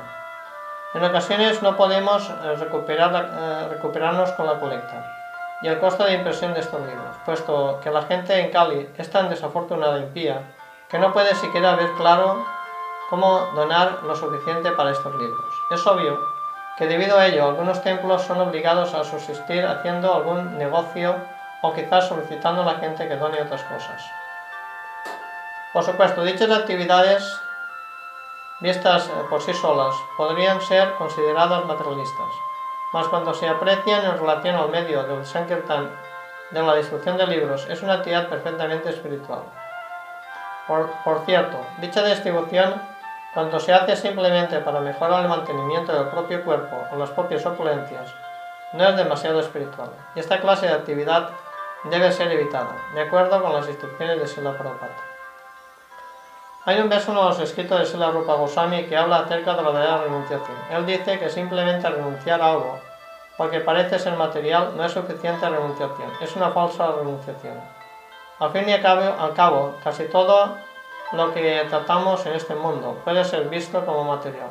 En 0.95 1.05
ocasiones 1.05 1.61
no 1.61 1.77
podemos 1.77 2.27
eh, 2.31 2.57
recuperar 2.59 3.13
eh, 3.15 3.69
recuperarnos 3.69 4.33
con 4.33 4.47
la 4.47 4.59
colecta 4.59 5.05
y 5.61 5.69
el 5.69 5.79
costo 5.79 6.05
de 6.05 6.15
impresión 6.15 6.55
de 6.55 6.61
estos 6.61 6.81
libros, 6.87 7.15
puesto 7.27 7.81
que 7.83 7.91
la 7.91 8.01
gente 8.05 8.41
en 8.41 8.51
Cali 8.51 8.89
es 8.97 9.11
tan 9.11 9.29
desafortunada 9.29 9.99
y 9.99 10.05
impía 10.05 10.41
que 10.89 10.99
no 10.99 11.13
puede 11.13 11.35
siquiera 11.35 11.77
ver 11.77 11.91
claro 11.99 12.47
cómo 13.11 13.41
donar 13.55 14.05
lo 14.05 14.17
suficiente 14.17 14.71
para 14.71 14.93
estos 14.93 15.15
libros. 15.17 15.55
Es 15.71 15.87
obvio 15.87 16.19
que 16.79 16.87
debido 16.87 17.19
a 17.19 17.27
ello 17.27 17.45
algunos 17.45 17.83
templos 17.83 18.23
son 18.23 18.41
obligados 18.41 18.95
a 18.95 19.05
subsistir 19.05 19.67
haciendo 19.67 20.15
algún 20.15 20.57
negocio 20.57 21.15
o 21.65 21.73
quizás 21.73 22.09
solicitando 22.09 22.61
a 22.61 22.67
la 22.67 22.79
gente 22.79 23.09
que 23.09 23.17
done 23.17 23.41
otras 23.41 23.63
cosas. 23.65 24.05
Por 25.73 25.83
supuesto, 25.83 26.23
dichas 26.23 26.51
actividades, 26.51 27.41
vistas 28.61 29.09
eh, 29.09 29.13
por 29.31 29.41
sí 29.41 29.55
solas, 29.55 29.95
podrían 30.19 30.61
ser 30.61 30.93
consideradas 30.97 31.65
materialistas, 31.65 32.29
mas 32.93 33.09
cuando 33.09 33.33
se 33.33 33.49
aprecian 33.49 34.05
en 34.05 34.19
relación 34.19 34.57
al 34.57 34.69
medio 34.69 35.05
del 35.05 35.25
Sankirtan 35.25 35.91
de 36.51 36.63
la 36.63 36.75
destrucción 36.75 37.17
de 37.17 37.27
libros, 37.27 37.67
es 37.71 37.83
una 37.83 37.95
actividad 37.95 38.29
perfectamente 38.29 38.91
espiritual. 38.91 39.45
Por, 40.69 40.91
por 41.03 41.25
cierto, 41.25 41.57
dicha 41.79 42.05
distribución, 42.05 42.75
cuando 43.33 43.59
se 43.59 43.73
hace 43.73 43.97
simplemente 43.97 44.59
para 44.59 44.81
mejorar 44.81 45.23
el 45.23 45.31
mantenimiento 45.31 45.95
del 45.95 46.09
propio 46.09 46.45
cuerpo 46.45 46.77
o 46.93 46.97
las 46.97 47.11
propias 47.11 47.45
opulencias, 47.47 48.15
no 48.75 48.87
es 48.87 48.97
demasiado 48.97 49.41
espiritual. 49.41 49.89
Y 50.15 50.21
esta 50.21 50.41
clase 50.41 50.67
de 50.67 50.75
actividad 50.75 51.31
debe 51.85 52.13
ser 52.13 52.33
evitada, 52.33 52.77
de 52.95 53.03
acuerdo 53.03 53.43
con 53.43 53.53
las 53.53 53.69
instrucciones 53.69 54.19
de 54.21 54.27
Sila 54.27 54.57
Prabhupada. 54.57 54.97
Hay 56.67 56.81
un 56.81 56.89
verso 56.89 57.11
en 57.11 57.17
los 57.17 57.39
escritos 57.41 57.79
de 57.79 57.85
Sila 57.85 58.11
Rupa 58.11 58.35
Goswami 58.35 58.85
que 58.85 58.97
habla 58.97 59.19
acerca 59.19 59.55
de 59.55 59.63
la 59.63 59.69
verdadera 59.69 59.99
renunciación. 60.05 60.57
Él 60.71 60.87
dice 60.87 61.19
que 61.19 61.29
simplemente 61.29 61.87
renunciar 61.91 62.41
a 62.41 62.53
algo, 62.53 62.79
porque 63.37 63.61
parece 63.61 63.99
ser 63.99 64.17
material, 64.17 64.75
no 64.75 64.85
es 64.85 64.93
suficiente 64.93 65.47
renunciación, 65.49 66.11
es 66.23 66.35
una 66.37 66.51
falsa 66.53 66.93
renunciación. 66.93 67.61
Al 68.39 68.51
fin 68.51 68.67
y 68.67 68.73
al 68.73 68.81
cabo, 68.81 69.15
al 69.21 69.35
cabo, 69.35 69.75
casi 69.85 70.05
todo 70.05 70.57
lo 71.13 71.35
que 71.35 71.67
tratamos 71.69 72.25
en 72.25 72.33
este 72.33 72.55
mundo 72.55 72.99
puede 73.05 73.25
ser 73.25 73.49
visto 73.51 73.85
como 73.85 74.05
material, 74.05 74.49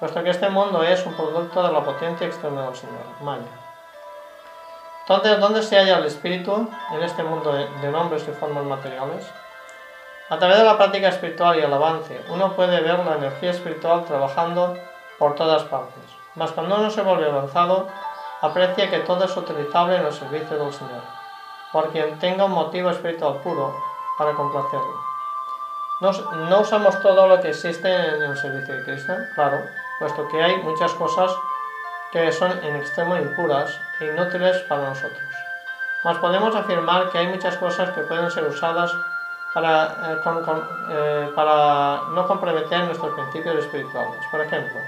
puesto 0.00 0.24
que 0.24 0.30
este 0.30 0.48
mundo 0.48 0.82
es 0.82 1.04
un 1.04 1.12
producto 1.12 1.62
de 1.62 1.72
la 1.72 1.84
potencia 1.84 2.26
externa 2.26 2.62
del 2.62 2.74
Señor, 2.74 3.04
Maya. 3.20 3.67
Entonces, 5.08 5.40
¿dónde 5.40 5.62
se 5.62 5.78
halla 5.78 5.96
el 5.96 6.04
espíritu 6.04 6.68
en 6.92 7.02
este 7.02 7.22
mundo 7.22 7.50
de 7.50 7.90
nombres 7.90 8.28
y 8.28 8.32
formas 8.32 8.62
materiales? 8.64 9.26
A 10.28 10.38
través 10.38 10.58
de 10.58 10.64
la 10.64 10.76
práctica 10.76 11.08
espiritual 11.08 11.58
y 11.58 11.62
el 11.62 11.72
avance, 11.72 12.22
uno 12.28 12.52
puede 12.52 12.82
ver 12.82 12.98
la 12.98 13.16
energía 13.16 13.52
espiritual 13.52 14.04
trabajando 14.04 14.76
por 15.18 15.34
todas 15.34 15.62
partes. 15.62 16.04
Mas 16.34 16.52
cuando 16.52 16.76
uno 16.76 16.90
se 16.90 17.00
vuelve 17.00 17.24
avanzado, 17.24 17.88
aprecia 18.42 18.90
que 18.90 18.98
todo 18.98 19.24
es 19.24 19.34
utilizable 19.34 19.96
en 19.96 20.04
el 20.04 20.12
servicio 20.12 20.62
del 20.62 20.74
Señor, 20.74 21.02
por 21.72 21.88
quien 21.90 22.18
tenga 22.18 22.44
un 22.44 22.52
motivo 22.52 22.90
espiritual 22.90 23.40
puro 23.42 23.74
para 24.18 24.34
complacerlo. 24.34 24.94
No, 26.02 26.12
no 26.50 26.60
usamos 26.60 27.00
todo 27.00 27.26
lo 27.26 27.40
que 27.40 27.48
existe 27.48 27.88
en 27.88 28.24
el 28.24 28.36
servicio 28.36 28.76
de 28.76 28.84
Cristo, 28.84 29.14
claro, 29.34 29.58
puesto 30.00 30.28
que 30.28 30.42
hay 30.42 30.58
muchas 30.58 30.92
cosas 30.92 31.34
que 32.12 32.32
son 32.32 32.52
en 32.64 32.76
extremo 32.76 33.16
impuras 33.16 33.80
e 34.00 34.06
inútiles 34.06 34.58
para 34.68 34.88
nosotros. 34.88 35.28
Mas 36.04 36.18
podemos 36.18 36.54
afirmar 36.54 37.10
que 37.10 37.18
hay 37.18 37.26
muchas 37.26 37.56
cosas 37.56 37.90
que 37.90 38.02
pueden 38.02 38.30
ser 38.30 38.44
usadas 38.44 38.94
para, 39.52 39.96
eh, 40.08 40.20
eh, 40.90 41.32
para 41.34 42.02
no 42.10 42.26
comprometer 42.26 42.84
nuestros 42.84 43.14
principios 43.14 43.56
espirituales. 43.56 44.20
Por 44.30 44.40
ejemplo, 44.40 44.80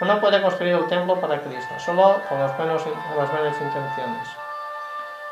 uno 0.00 0.20
puede 0.20 0.40
construir 0.40 0.74
el 0.74 0.86
templo 0.86 1.20
para 1.20 1.40
Cristo, 1.40 1.74
solo 1.78 2.22
con 2.28 2.38
las 2.40 2.56
buenas 2.56 3.60
intenciones. 3.60 4.28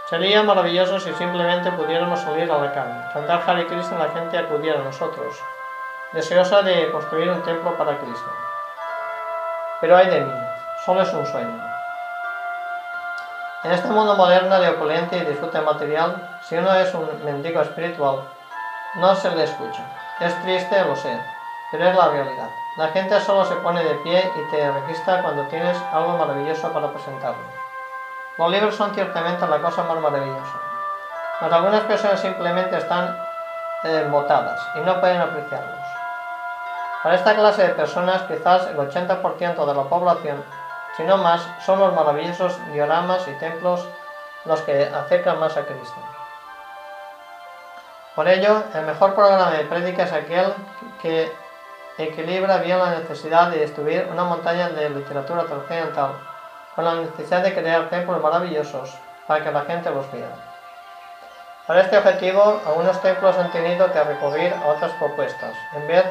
Sería 0.09 0.43
maravilloso 0.43 0.99
si 0.99 1.13
simplemente 1.15 1.71
pudiéramos 1.73 2.21
salir 2.21 2.51
a 2.51 2.59
la 2.59 2.73
calle, 2.73 3.13
cantar 3.13 3.43
Hare 3.47 3.67
Krishna 3.67 3.97
y 3.97 3.99
la 3.99 4.09
gente 4.09 4.39
acudiera 4.39 4.81
a 4.81 4.85
nosotros, 4.85 5.37
deseosa 6.13 6.63
de 6.63 6.91
construir 6.91 7.31
un 7.31 7.43
templo 7.43 7.77
para 7.77 7.99
Cristo. 7.99 8.31
Pero 9.81 9.97
hay 9.97 10.09
de 10.09 10.21
mí, 10.23 10.33
solo 10.85 11.03
es 11.03 11.13
un 11.13 11.27
sueño. 11.27 11.61
En 13.65 13.73
este 13.73 13.89
mundo 13.89 14.15
moderno 14.15 14.61
de 14.61 14.69
opulencia 14.71 15.19
y 15.19 15.27
disfrute 15.27 15.61
material, 15.61 16.39
si 16.43 16.57
uno 16.57 16.75
es 16.75 16.95
un 16.95 17.09
mendigo 17.25 17.61
espiritual, 17.61 18.21
no 18.95 19.15
se 19.17 19.31
le 19.31 19.45
escucha. 19.45 19.83
Es 20.21 20.41
triste, 20.43 20.85
lo 20.85 20.95
sé, 20.95 21.21
pero 21.71 21.89
es 21.89 21.97
la 21.97 22.09
realidad. 22.09 22.49
La 22.77 22.89
gente 22.89 23.21
solo 23.21 23.45
se 23.45 23.57
pone 23.57 23.83
de 23.83 23.95
pie 23.97 24.31
y 24.37 24.51
te 24.51 24.71
registra 24.71 25.23
cuando 25.23 25.43
tienes 25.49 25.77
algo 25.93 26.17
maravilloso 26.17 26.73
para 26.73 26.93
presentarle. 26.93 27.45
Los 28.39 28.51
libros 28.53 28.77
son 28.77 28.95
ciertamente 28.95 29.47
la 29.49 29.59
cosa 29.59 29.83
más 29.83 29.99
maravillosa, 29.99 30.61
pero 31.41 31.57
algunas 31.57 31.83
personas 31.83 32.21
simplemente 32.21 32.77
están 32.77 33.19
embotadas 33.83 34.61
eh, 34.61 34.79
y 34.79 34.81
no 34.83 35.01
pueden 35.01 35.21
apreciarlos. 35.21 35.79
Para 37.03 37.15
esta 37.17 37.35
clase 37.35 37.63
de 37.63 37.75
personas, 37.75 38.23
quizás 38.23 38.69
el 38.69 38.77
80% 38.77 39.67
de 39.67 39.75
la 39.75 39.83
población, 39.85 40.45
si 40.99 41.05
no 41.05 41.17
más, 41.17 41.41
son 41.65 41.79
los 41.79 41.95
maravillosos 41.95 42.59
dioramas 42.73 43.27
y 43.29 43.31
templos 43.39 43.87
los 44.45 44.61
que 44.63 44.85
acercan 44.85 45.39
más 45.39 45.57
a 45.57 45.65
Cristo. 45.65 45.97
Por 48.17 48.29
ello, 48.29 48.65
el 48.75 48.85
mejor 48.85 49.15
programa 49.15 49.53
de 49.53 49.65
prédica 49.65 50.03
es 50.03 50.13
aquel 50.13 50.53
que 51.01 51.33
equilibra 51.99 52.59
bien 52.59 52.81
la 52.81 52.91
necesidad 52.91 53.49
de 53.49 53.61
destruir 53.61 54.09
una 54.11 54.25
montaña 54.25 54.71
de 54.71 54.91
literatura 54.91 55.45
trascendental 55.45 56.19
con 56.75 56.85
la 56.85 56.95
necesidad 56.97 57.45
de 57.45 57.55
crear 57.55 57.89
templos 57.91 58.21
maravillosos 58.21 58.93
para 59.29 59.45
que 59.45 59.53
la 59.53 59.61
gente 59.63 59.91
los 59.93 60.11
vea. 60.11 60.31
Para 61.69 61.83
este 61.83 61.97
objetivo, 61.97 62.61
algunos 62.67 63.01
templos 63.03 63.39
han 63.39 63.53
tenido 63.53 63.93
que 63.93 64.03
recurrir 64.03 64.53
a 64.53 64.67
otras 64.67 64.91
propuestas, 64.95 65.55
en 65.75 65.87
vez 65.87 66.05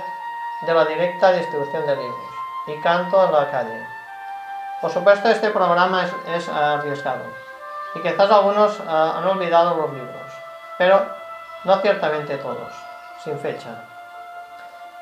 de 0.65 0.73
la 0.73 0.85
directa 0.85 1.33
distribución 1.33 1.85
de 1.85 1.95
libros 1.97 2.29
y 2.67 2.79
canto 2.79 3.25
en 3.25 3.33
la 3.33 3.51
calle. 3.51 3.96
Por 4.81 4.91
supuesto, 4.91 5.27
este 5.29 5.49
programa 5.49 6.05
es, 6.27 6.49
arriesgado 6.49 7.23
y 7.95 8.01
quizás 8.01 8.29
algunos 8.29 8.79
ah, 8.87 9.15
han 9.17 9.27
olvidado 9.27 9.75
los 9.75 9.91
libros, 9.91 10.31
pero 10.77 11.03
no 11.63 11.77
ciertamente 11.79 12.37
todos, 12.37 12.71
sin 13.23 13.39
fecha. 13.39 13.69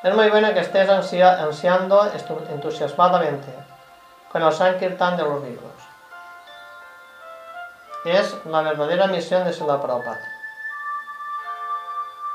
Es 0.02 0.14
muy 0.14 0.30
bueno 0.30 0.54
que 0.54 0.60
estés 0.60 0.88
ansiando 0.88 2.10
entusiasmadamente 2.50 3.52
con 4.32 4.42
el 4.42 4.52
Sankirtan 4.52 5.16
de 5.16 5.22
los 5.24 5.42
libros. 5.42 5.72
Es 8.04 8.36
la 8.46 8.62
verdadera 8.62 9.08
misión 9.08 9.44
de 9.44 9.52
Sila 9.52 9.80
Prabhupada. 9.80 10.20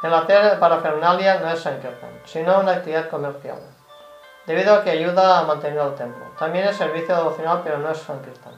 El 0.04 0.14
hacer 0.14 0.60
parafernalia 0.60 1.40
no 1.40 1.50
es 1.50 1.62
Sankirtan, 1.62 2.22
sino 2.26 2.60
una 2.60 2.74
actividad 2.74 3.10
comercial, 3.10 3.60
debido 4.46 4.76
a 4.76 4.84
que 4.84 4.92
ayuda 4.92 5.40
a 5.40 5.44
mantener 5.44 5.80
el 5.80 5.96
templo. 5.96 6.26
También 6.38 6.68
es 6.68 6.78
servicio 6.78 7.16
devocional, 7.16 7.62
pero 7.64 7.78
no 7.78 7.92
es 7.92 7.98
Sankirtan. 8.00 8.54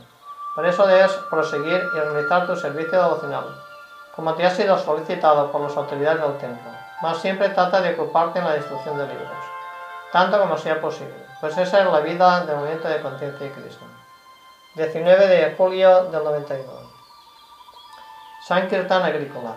Por 0.56 0.66
eso 0.66 0.86
debes 0.88 1.12
proseguir 1.30 1.82
y 1.96 2.00
realizar 2.00 2.46
tu 2.46 2.56
servicio 2.56 3.02
devocional, 3.02 3.46
como 4.16 4.34
te 4.36 4.46
ha 4.46 4.52
sido 4.52 4.78
solicitado 4.78 5.52
por 5.52 5.62
las 5.62 5.76
autoridades 5.76 6.22
del 6.22 6.38
templo 6.38 6.84
mas 7.04 7.18
siempre 7.18 7.50
trata 7.50 7.82
de 7.82 7.96
ocuparte 7.96 8.40
en 8.40 8.46
la 8.46 8.54
destrucción 8.54 8.98
de 8.98 9.06
libros, 9.06 9.28
tanto 10.14 10.40
como 10.40 10.58
sea 10.58 10.80
posible, 10.80 11.14
pues 11.42 11.58
esa 11.58 11.80
es 11.82 11.86
la 11.86 12.00
vida 12.00 12.46
del 12.46 12.56
movimiento 12.56 12.88
de 12.88 13.02
conciencia 13.02 13.46
de 13.46 13.52
Cristo. 13.52 13.84
19 14.76 15.28
de 15.28 15.54
julio 15.58 16.06
del 16.06 16.24
99. 16.24 16.80
Sankirtan 18.48 19.04
agrícola. 19.04 19.54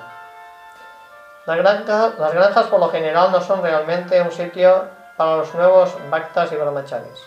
Las 1.47 1.57
granjas, 1.57 2.19
las 2.19 2.35
granjas 2.35 2.67
por 2.67 2.81
lo 2.81 2.89
general 2.89 3.31
no 3.31 3.41
son 3.41 3.63
realmente 3.63 4.21
un 4.21 4.33
sitio 4.33 4.89
para 5.17 5.37
los 5.37 5.55
nuevos 5.55 5.97
bhaktas 6.11 6.53
y 6.53 6.57
brahmacharis. 6.57 7.21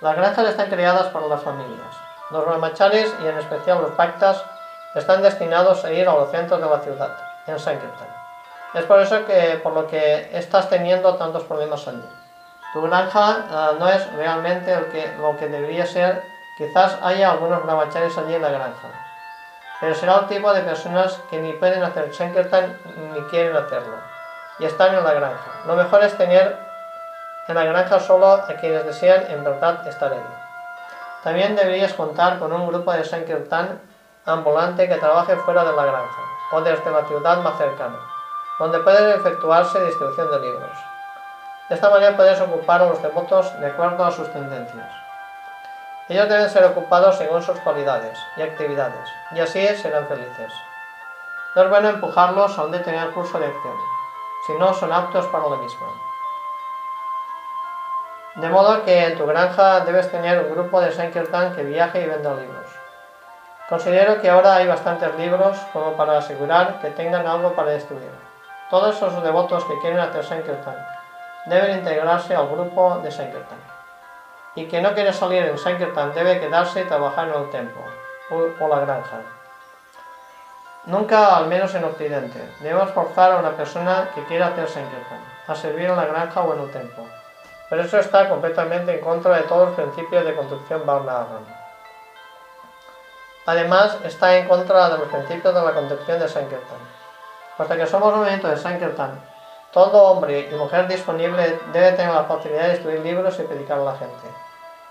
Las 0.00 0.16
granjas 0.16 0.48
están 0.48 0.70
creadas 0.70 1.08
para 1.08 1.26
las 1.26 1.42
familias. 1.42 1.96
Los 2.30 2.46
brahmacharis 2.46 3.14
y 3.22 3.26
en 3.26 3.38
especial 3.38 3.82
los 3.82 3.96
bhaktas 3.96 4.42
están 4.94 5.22
destinados 5.22 5.84
a 5.84 5.92
ir 5.92 6.08
a 6.08 6.14
los 6.14 6.30
centros 6.30 6.60
de 6.60 6.68
la 6.68 6.80
ciudad, 6.80 7.16
en 7.46 7.58
Sankirtan. 7.58 8.08
Es 8.74 8.84
por 8.84 9.00
eso 9.00 9.26
que 9.26 9.60
por 9.62 9.72
lo 9.72 9.86
que 9.86 10.30
estás 10.32 10.70
teniendo 10.70 11.16
tantos 11.16 11.44
problemas 11.44 11.86
allí. 11.86 12.08
Tu 12.72 12.80
granja 12.82 13.44
ah, 13.50 13.72
no 13.78 13.88
es 13.88 14.12
realmente 14.14 14.74
lo 14.74 14.88
que, 14.90 15.12
lo 15.18 15.36
que 15.36 15.48
debería 15.48 15.86
ser. 15.86 16.22
Quizás 16.56 16.98
haya 17.02 17.32
algunos 17.32 17.62
brahmacharis 17.64 18.16
allí 18.16 18.34
en 18.34 18.42
la 18.42 18.50
granja. 18.50 18.88
Pero 19.80 19.94
será 19.94 20.18
el 20.18 20.26
tipo 20.28 20.52
de 20.52 20.60
personas 20.60 21.18
que 21.30 21.38
ni 21.38 21.52
pueden 21.54 21.82
hacer 21.82 22.14
Sankirtan 22.14 22.78
ni 23.12 23.20
quieren 23.24 23.56
hacerlo. 23.56 23.96
Y 24.58 24.66
están 24.66 24.94
en 24.94 25.02
la 25.02 25.14
granja. 25.14 25.50
Lo 25.66 25.74
mejor 25.74 26.04
es 26.04 26.16
tener 26.16 26.69
en 27.50 27.56
la 27.56 27.64
granja 27.64 28.00
solo 28.00 28.32
a 28.32 28.46
quienes 28.46 28.86
desean 28.86 29.30
en 29.30 29.44
verdad 29.44 29.86
estar 29.86 30.12
allí. 30.12 30.20
También 31.22 31.54
deberías 31.54 31.92
contar 31.94 32.38
con 32.38 32.52
un 32.52 32.66
grupo 32.66 32.92
de 32.92 33.04
Sankirtan 33.04 33.80
ambulante 34.24 34.88
que 34.88 34.96
trabaje 34.96 35.36
fuera 35.36 35.64
de 35.64 35.72
la 35.76 35.84
granja 35.84 36.22
o 36.52 36.60
desde 36.62 36.90
la 36.90 37.04
ciudad 37.04 37.42
más 37.42 37.58
cercana 37.58 37.98
donde 38.60 38.78
puede 38.80 39.14
efectuarse 39.14 39.82
distribución 39.86 40.30
de 40.30 40.38
libros. 40.38 40.78
De 41.70 41.76
esta 41.76 41.88
manera 41.88 42.14
puedes 42.14 42.38
ocupar 42.42 42.82
a 42.82 42.86
los 42.86 43.00
devotos 43.00 43.58
de 43.58 43.66
acuerdo 43.68 44.04
a 44.04 44.10
sus 44.10 44.30
tendencias. 44.34 44.92
Ellos 46.10 46.28
deben 46.28 46.50
ser 46.50 46.66
ocupados 46.66 47.16
según 47.16 47.40
sus 47.40 47.58
cualidades 47.60 48.18
y 48.36 48.42
actividades, 48.42 49.08
y 49.32 49.40
así 49.40 49.66
serán 49.76 50.06
felices. 50.08 50.52
No 51.56 51.62
es 51.62 51.70
bueno 51.70 51.88
empujarlos 51.88 52.58
a 52.58 52.64
un 52.64 52.72
determinado 52.72 53.14
curso 53.14 53.38
de 53.38 53.46
acción, 53.46 53.76
si 54.46 54.52
no 54.54 54.74
son 54.74 54.92
aptos 54.92 55.26
para 55.28 55.48
lo 55.48 55.56
mismo. 55.56 56.09
De 58.36 58.48
modo 58.48 58.84
que 58.84 59.06
en 59.06 59.18
tu 59.18 59.26
granja 59.26 59.80
debes 59.80 60.10
tener 60.10 60.38
un 60.38 60.52
grupo 60.52 60.80
de 60.80 60.92
Sankirtan 60.92 61.54
que 61.54 61.64
viaje 61.64 62.00
y 62.00 62.06
venda 62.06 62.32
libros. 62.34 62.70
Considero 63.68 64.20
que 64.20 64.30
ahora 64.30 64.56
hay 64.56 64.68
bastantes 64.68 65.14
libros 65.16 65.56
como 65.72 65.92
para 65.96 66.18
asegurar 66.18 66.80
que 66.80 66.90
tengan 66.90 67.26
algo 67.26 67.54
para 67.54 67.72
distribuir. 67.72 68.10
Todos 68.70 68.96
esos 68.96 69.22
devotos 69.24 69.64
que 69.64 69.78
quieren 69.80 69.98
hacer 69.98 70.24
Sankirtan 70.24 70.76
deben 71.46 71.78
integrarse 71.78 72.36
al 72.36 72.48
grupo 72.48 72.98
de 73.02 73.10
Sankirtan. 73.10 73.58
Y 74.54 74.66
que 74.66 74.80
no 74.80 74.94
quiere 74.94 75.12
salir 75.12 75.44
en 75.44 75.58
Sankirtan 75.58 76.14
debe 76.14 76.38
quedarse 76.38 76.82
y 76.82 76.84
trabajar 76.84 77.28
en 77.28 77.34
el 77.34 77.50
templo 77.50 77.82
o, 78.30 78.68
la 78.68 78.80
granja. 78.80 79.22
Nunca, 80.86 81.36
al 81.36 81.46
menos 81.46 81.74
en 81.74 81.84
Occidente, 81.84 82.48
debemos 82.60 82.90
forzar 82.90 83.32
a 83.32 83.38
una 83.38 83.50
persona 83.50 84.08
que 84.14 84.24
quiera 84.24 84.48
hacer 84.48 84.68
Sankirtan 84.68 85.20
a 85.48 85.54
servir 85.56 85.90
en 85.90 85.96
la 85.96 86.06
granja 86.06 86.42
o 86.42 86.54
en 86.54 86.60
el 86.60 86.70
templo. 86.70 87.19
Pero 87.70 87.82
eso 87.82 87.98
está 87.98 88.28
completamente 88.28 88.92
en 88.92 89.00
contra 89.00 89.36
de 89.36 89.44
todos 89.44 89.68
los 89.68 89.76
principios 89.76 90.24
de 90.24 90.34
construcción 90.34 90.84
Varnavaram. 90.84 91.46
Además, 93.46 93.96
está 94.04 94.36
en 94.36 94.48
contra 94.48 94.90
de 94.90 94.98
los 94.98 95.08
principios 95.08 95.54
de 95.54 95.62
la 95.62 95.72
construcción 95.72 96.18
de 96.18 96.28
Sankirtan. 96.28 96.78
Puesto 97.56 97.76
que 97.76 97.86
somos 97.86 98.12
un 98.12 98.18
movimiento 98.18 98.48
de 98.48 98.56
Sankirtan, 98.56 99.20
todo 99.72 100.02
hombre 100.02 100.48
y 100.50 100.54
mujer 100.56 100.88
disponible 100.88 101.60
debe 101.72 101.92
tener 101.92 102.12
la 102.12 102.24
facilidad 102.24 102.66
de 102.66 102.72
escribir 102.72 103.00
libros 103.00 103.38
y 103.38 103.44
predicar 103.44 103.78
a 103.78 103.84
la 103.84 103.96
gente. 103.96 104.26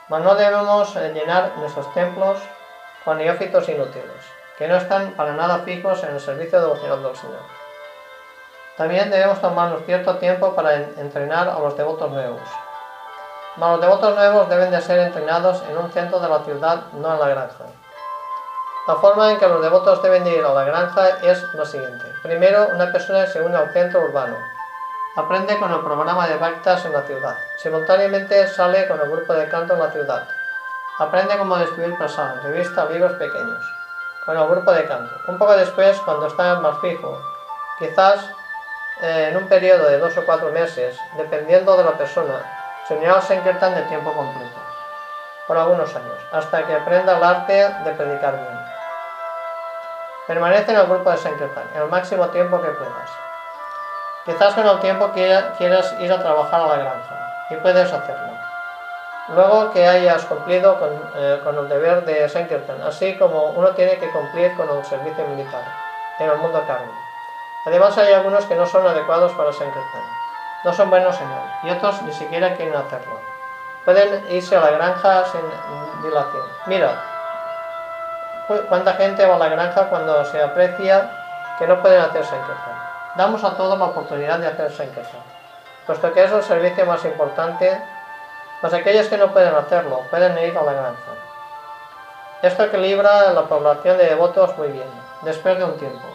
Mas 0.07 0.23
no 0.23 0.35
debemos 0.35 0.95
llenar 0.95 1.51
nuestros 1.57 1.93
templos 1.93 2.39
con 3.03 3.17
neófitos 3.17 3.67
inútiles, 3.67 4.23
que 4.57 4.69
no 4.69 4.77
están 4.77 5.11
para 5.11 5.33
nada 5.33 5.59
fijos 5.59 6.01
en 6.03 6.15
el 6.15 6.21
servicio 6.21 6.61
devocional 6.61 7.03
del 7.03 7.15
Señor. 7.15 7.41
También 8.77 9.09
debemos 9.09 9.41
tomarnos 9.41 9.83
cierto 9.85 10.15
tiempo 10.15 10.55
para 10.55 10.75
entrenar 10.75 11.49
a 11.49 11.59
los 11.59 11.75
devotos 11.75 12.09
nuevos. 12.09 12.39
Mas 13.59 13.71
los 13.71 13.81
devotos 13.81 14.15
nuevos 14.15 14.47
deben 14.47 14.71
de 14.71 14.81
ser 14.81 14.99
entrenados 14.99 15.61
en 15.69 15.77
un 15.77 15.91
centro 15.91 16.17
de 16.21 16.29
la 16.29 16.39
ciudad, 16.39 16.81
no 16.93 17.11
en 17.13 17.19
la 17.19 17.27
granja. 17.27 17.65
La 18.87 18.95
forma 18.95 19.31
en 19.31 19.37
que 19.37 19.49
los 19.49 19.61
devotos 19.61 20.01
deben 20.01 20.25
ir 20.25 20.45
a 20.45 20.53
la 20.53 20.63
granja 20.63 21.09
es 21.21 21.43
la 21.53 21.65
siguiente. 21.65 22.05
Primero, 22.23 22.69
una 22.73 22.89
persona 22.89 23.27
se 23.27 23.41
une 23.41 23.57
al 23.57 23.73
centro 23.73 23.99
urbano. 23.99 24.37
Aprende 25.17 25.59
con 25.59 25.73
el 25.73 25.81
programa 25.81 26.25
de 26.29 26.37
Bhaktas 26.37 26.85
en 26.85 26.93
la 26.93 27.01
ciudad. 27.01 27.35
Simultáneamente 27.57 28.47
sale 28.47 28.87
con 28.87 29.01
el 29.01 29.11
grupo 29.11 29.33
de 29.33 29.49
canto 29.49 29.73
en 29.73 29.79
la 29.79 29.91
ciudad. 29.91 30.25
Aprende 30.97 31.37
cómo 31.37 31.57
describir 31.57 31.97
prasadas, 31.97 32.41
revistas, 32.41 32.89
libros 32.89 33.11
pequeños. 33.13 33.61
Con 34.25 34.37
el 34.37 34.47
grupo 34.47 34.71
de 34.71 34.85
canto. 34.85 35.13
Un 35.27 35.37
poco 35.37 35.57
después, 35.57 35.99
cuando 36.05 36.27
está 36.27 36.61
más 36.61 36.79
fijo, 36.79 37.21
quizás 37.77 38.23
eh, 39.01 39.27
en 39.31 39.37
un 39.37 39.49
periodo 39.49 39.89
de 39.89 39.99
dos 39.99 40.15
o 40.17 40.25
cuatro 40.25 40.49
meses, 40.51 40.97
dependiendo 41.17 41.75
de 41.75 41.83
la 41.83 41.97
persona, 41.97 42.58
se 42.89 42.95
unirá 42.95 43.13
al 43.13 43.21
Sankirtan 43.21 43.75
de 43.75 43.83
tiempo 43.83 44.11
completo. 44.11 44.59
Por 45.45 45.55
algunos 45.55 45.95
años, 45.95 46.17
hasta 46.31 46.65
que 46.65 46.73
aprenda 46.73 47.17
el 47.17 47.23
arte 47.23 47.53
de 47.53 47.91
predicar 47.91 48.33
bien. 48.33 48.59
Permanece 50.25 50.71
en 50.71 50.79
el 50.79 50.87
grupo 50.87 51.11
de 51.11 51.17
Sankirtan 51.17 51.69
el 51.75 51.85
máximo 51.85 52.27
tiempo 52.29 52.59
que 52.59 52.69
puedas. 52.69 53.11
Quizás 54.25 54.55
con 54.55 54.65
el 54.65 54.79
tiempo 54.79 55.11
quieras 55.11 55.93
ir 55.99 56.11
a 56.11 56.19
trabajar 56.19 56.61
a 56.61 56.67
la 56.67 56.77
granja 56.77 57.45
y 57.51 57.55
puedes 57.57 57.93
hacerlo. 57.93 58.33
Luego 59.27 59.71
que 59.71 59.87
hayas 59.87 60.25
cumplido 60.25 60.79
eh, 61.15 61.41
con, 61.43 61.59
el 61.59 61.69
deber 61.69 62.03
de 62.05 62.27
Sankirtan, 62.27 62.81
así 62.81 63.15
como 63.19 63.51
uno 63.51 63.69
tiene 63.69 63.99
que 63.99 64.09
cumplir 64.09 64.55
con 64.55 64.67
el 64.75 64.83
servicio 64.83 65.27
militar 65.27 65.61
en 66.17 66.27
el 66.27 66.37
mundo 66.37 66.63
carne. 66.65 66.91
Además 67.67 67.95
hay 67.99 68.13
algunos 68.13 68.45
que 68.45 68.55
no 68.55 68.65
son 68.65 68.87
adecuados 68.87 69.31
para 69.33 69.53
Sankirtan. 69.53 70.18
No 70.63 70.73
son 70.73 70.89
buenos 70.89 71.15
señor 71.15 71.41
y 71.63 71.69
otros 71.69 72.01
ni 72.01 72.11
siquiera 72.11 72.55
quieren 72.55 72.75
hacerlo. 72.75 73.19
Pueden 73.85 74.25
irse 74.29 74.55
a 74.55 74.61
la 74.61 74.71
granja 74.71 75.23
sin 75.25 75.41
dilación. 76.03 76.43
Mira, 76.65 77.01
cuánta 78.67 78.93
gente 78.95 79.25
va 79.25 79.35
a 79.35 79.39
la 79.39 79.49
granja 79.49 79.85
cuando 79.89 80.25
se 80.25 80.41
aprecia 80.41 81.09
que 81.57 81.67
no 81.67 81.81
pueden 81.81 82.01
hacer 82.01 82.25
Sankirtan. 82.25 82.89
Damos 83.15 83.43
a 83.43 83.55
todos 83.55 83.77
la 83.77 83.85
oportunidad 83.85 84.39
de 84.39 84.47
hacer 84.47 84.71
Sankirtan. 84.71 85.21
puesto 85.85 86.13
que 86.13 86.23
es 86.23 86.31
el 86.31 86.43
servicio 86.43 86.85
más 86.85 87.03
importante, 87.05 87.81
mas 88.61 88.73
aquellos 88.73 89.07
que 89.07 89.17
no 89.17 89.31
pueden 89.31 89.55
hacerlo 89.55 90.01
pueden 90.09 90.37
ir 90.37 90.57
a 90.57 90.61
la 90.61 90.73
granja. 90.73 91.11
Esto 92.41 92.63
equilibra 92.63 93.33
la 93.33 93.43
población 93.43 93.97
de 93.97 94.05
devotos 94.05 94.57
muy 94.57 94.69
bien, 94.69 94.89
después 95.23 95.57
de 95.57 95.63
un 95.63 95.77
tiempo. 95.77 96.07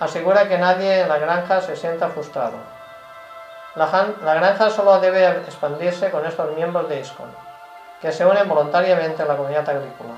Asegura 0.00 0.48
que 0.48 0.58
nadie 0.58 1.00
en 1.00 1.08
la 1.08 1.18
granja 1.18 1.60
se 1.60 1.76
sienta 1.76 2.08
frustrado. 2.08 2.79
La, 3.76 3.86
granja 3.86 4.68
solo 4.70 4.98
debe 4.98 5.24
expandirse 5.28 6.10
con 6.10 6.26
estos 6.26 6.50
miembros 6.56 6.88
de 6.88 7.00
ISKCON, 7.00 7.32
que 8.00 8.10
se 8.10 8.26
unen 8.26 8.48
voluntariamente 8.48 9.22
a 9.22 9.26
la 9.26 9.36
comunidad 9.36 9.68
agrícola. 9.68 10.14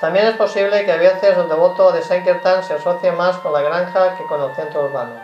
También 0.00 0.26
es 0.26 0.36
posible 0.36 0.84
que 0.84 0.92
a 0.92 0.96
veces 0.96 1.36
el 1.36 1.48
devoto 1.48 1.90
de 1.90 2.02
Sankirtan 2.02 2.62
se 2.62 2.74
asocie 2.74 3.12
más 3.12 3.38
con 3.38 3.52
la 3.52 3.62
granja 3.62 4.14
que 4.16 4.26
con 4.26 4.42
el 4.42 4.54
centro 4.54 4.84
urbano. 4.84 5.14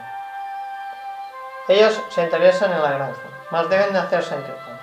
Ellos 1.68 2.00
se 2.10 2.22
interesan 2.22 2.72
en 2.72 2.82
la 2.82 2.92
granja, 2.92 3.22
mas 3.50 3.68
deben 3.68 3.92
de 3.92 3.98
hacer 3.98 4.22
Sankirtan. 4.22 4.80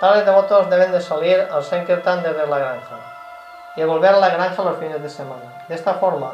Tales 0.00 0.26
devotos 0.26 0.68
deben 0.68 0.90
de 0.90 1.00
salir 1.00 1.48
al 1.50 1.62
Sankirtan 1.62 2.24
desde 2.24 2.46
la 2.46 2.58
granja 2.58 2.96
y 3.76 3.84
volver 3.84 4.16
a 4.16 4.18
la 4.18 4.30
granja 4.30 4.64
los 4.64 4.78
fines 4.78 5.00
de 5.00 5.08
semana. 5.08 5.64
De 5.68 5.76
esta 5.76 5.94
forma, 5.94 6.32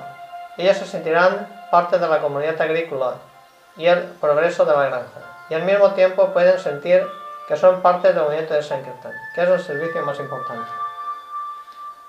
ellos 0.57 0.79
se 0.79 0.87
sentirán 0.87 1.58
parte 1.71 1.99
de 1.99 2.09
la 2.09 2.21
comunidad 2.21 2.61
agrícola 2.61 3.15
y 3.77 3.87
el 3.87 4.03
progreso 4.21 4.65
de 4.65 4.73
la 4.73 4.87
granja, 4.87 5.21
y 5.49 5.55
al 5.55 5.63
mismo 5.63 5.93
tiempo 5.93 6.33
pueden 6.33 6.59
sentir 6.59 7.07
que 7.47 7.57
son 7.57 7.81
parte 7.81 8.13
del 8.13 8.23
movimiento 8.23 8.55
de 8.55 8.63
Sankirtan, 8.63 9.13
que 9.35 9.43
es 9.43 9.49
el 9.49 9.61
servicio 9.61 10.03
más 10.05 10.19
importante. 10.19 10.71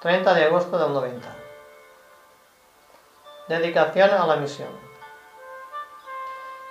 30 0.02 0.34
de 0.34 0.46
agosto 0.46 0.78
del 0.78 0.94
90. 0.94 1.28
Dedicación 3.48 4.10
a 4.12 4.26
la 4.26 4.36
misión. 4.36 4.70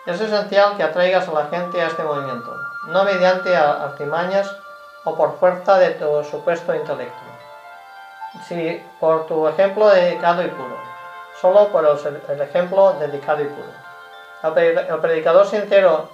Es 0.07 0.20
esencial 0.20 0.76
que 0.76 0.83
atraigas 0.83 1.28
a 1.28 1.33
la 1.33 1.47
gente 1.47 1.81
a 1.81 1.89
este 1.89 2.02
movimiento, 2.02 2.55
no 2.86 3.05
mediante 3.05 3.55
artimañas 3.55 4.50
o 5.05 5.15
por 5.15 5.39
fuerza 5.39 5.78
de 5.78 5.91
tu 5.91 6.25
supuesto 6.25 6.75
intelecto, 6.75 7.20
si 8.47 8.83
por 9.00 9.26
tu 9.26 9.47
ejemplo 9.49 9.89
dedicado 9.89 10.42
y 10.42 10.49
puro, 10.49 10.78
solo 11.41 11.68
por 11.68 11.84
el, 11.84 12.41
ejemplo 12.41 12.94
dedicado 12.94 13.42
y 13.42 13.47
puro. 13.47 14.57
El 14.57 14.99
predicador 15.00 15.47
sincero 15.47 16.08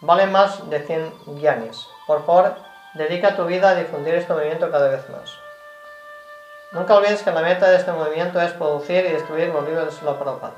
vale 0.00 0.26
más 0.26 0.68
de 0.68 0.80
100 0.80 1.12
guianes. 1.38 1.86
Por 2.06 2.24
favor, 2.24 2.54
dedica 2.94 3.36
tu 3.36 3.44
vida 3.44 3.70
a 3.70 3.74
difundir 3.74 4.14
este 4.14 4.32
movimiento 4.32 4.70
cada 4.70 4.88
vez 4.88 5.08
más. 5.10 5.30
Nunca 6.72 6.96
olvides 6.96 7.22
que 7.22 7.30
la 7.30 7.40
meta 7.40 7.68
de 7.68 7.76
este 7.76 7.92
movimiento 7.92 8.40
es 8.40 8.52
producir 8.52 9.04
y 9.04 9.12
destruir 9.12 9.48
los 9.48 9.64
libros 9.64 9.86
de 9.86 9.92
Sila 9.92 10.18
Prabhupada. 10.18 10.54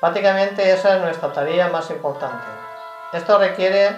Prácticamente 0.00 0.70
esa 0.70 0.96
es 0.96 1.02
nuestra 1.02 1.32
tarea 1.32 1.68
más 1.68 1.90
importante. 1.90 2.44
Esto 3.12 3.38
requiere 3.38 3.96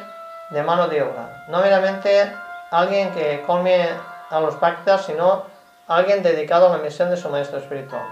de 0.50 0.62
mano 0.62 0.88
de 0.88 1.02
obra, 1.02 1.44
no 1.48 1.60
meramente 1.60 2.34
alguien 2.70 3.12
que 3.12 3.42
come 3.46 3.88
a 4.30 4.40
los 4.40 4.54
pactas, 4.56 5.04
sino 5.04 5.44
alguien 5.86 6.22
dedicado 6.22 6.68
a 6.68 6.76
la 6.76 6.82
misión 6.82 7.10
de 7.10 7.16
su 7.16 7.28
maestro 7.28 7.58
espiritual. 7.58 8.06